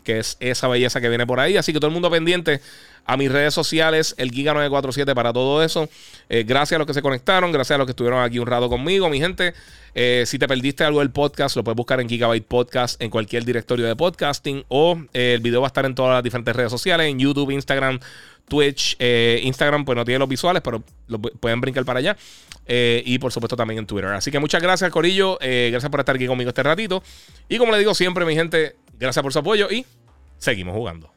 que 0.04 0.20
es 0.20 0.38
esa 0.40 0.68
belleza 0.68 1.02
que 1.02 1.10
viene 1.10 1.26
por 1.26 1.40
ahí. 1.40 1.58
Así 1.58 1.74
que 1.74 1.80
todo 1.80 1.88
el 1.88 1.94
mundo 1.94 2.10
pendiente 2.10 2.62
a 3.06 3.18
mis 3.18 3.32
redes 3.32 3.54
sociales, 3.54 4.14
el 4.18 4.32
Giga947 4.32 5.14
para 5.14 5.34
todo 5.34 5.64
eso. 5.64 5.90
Eh, 6.30 6.44
gracias 6.44 6.76
a 6.76 6.80
los 6.80 6.88
que 6.88 6.94
se 6.94 7.02
conectaron, 7.02 7.52
gracias 7.52 7.76
a 7.76 7.78
los 7.78 7.86
que 7.88 7.92
estuvieron 7.92 8.22
aquí 8.22 8.40
un 8.40 8.48
rato 8.48 8.70
conmigo, 8.70 9.10
mi 9.10 9.20
gente. 9.20 9.54
Eh, 9.94 10.24
si 10.26 10.40
te 10.40 10.48
perdiste 10.48 10.84
algo 10.84 11.00
del 11.00 11.10
podcast, 11.12 11.56
lo 11.56 11.64
puedes 11.64 11.76
buscar 11.76 12.00
en 12.00 12.08
Gigabyte 12.08 12.46
Podcast, 12.46 13.02
en 13.02 13.10
cualquier 13.10 13.44
directorio 13.44 13.88
de 13.88 13.96
podcasting, 13.96 14.64
o 14.68 15.02
eh, 15.14 15.34
el 15.36 15.42
video 15.42 15.62
va 15.62 15.68
a 15.68 15.70
estar 15.70 15.86
en 15.86 15.96
todas 15.96 16.14
las 16.14 16.24
diferentes 16.24 16.56
redes 16.56 16.72
sociales, 16.72 17.08
en 17.08 17.20
YouTube, 17.20 17.52
Instagram, 17.52 18.00
Twitch, 18.48 18.98
Instagram, 19.00 19.86
pues 19.86 19.96
no 19.96 20.04
tiene 20.04 20.20
los 20.20 20.28
visuales, 20.28 20.62
pero 20.62 20.84
lo 21.08 21.22
pueden 21.22 21.62
brincar 21.62 21.86
para 21.86 22.00
allá. 22.00 22.18
Eh, 22.66 23.02
y 23.06 23.20
por 23.20 23.32
supuesto 23.32 23.56
también 23.56 23.80
en 23.80 23.86
Twitter. 23.86 24.12
Así 24.12 24.32
que 24.32 24.40
muchas 24.40 24.62
gracias, 24.62 24.90
Corillo. 24.92 25.38
Eh, 25.42 25.70
gracias 25.72 25.90
por 25.90 26.00
estar 26.00 26.16
aquí 26.16 26.28
conmigo 26.28 26.50
este 26.50 26.64
ratito. 26.64 27.04
Y 27.50 27.58
como 27.58 27.72
le 27.72 27.80
digo 27.80 27.94
siempre, 27.94 28.26
mi 28.26 28.36
gente, 28.36 28.76
gracias 28.98 29.24
por 29.24 29.34
su 29.34 29.40
apoyo 29.40 29.70
y 29.70 29.86
seguimos 30.38 30.76
jugando. 30.76 31.12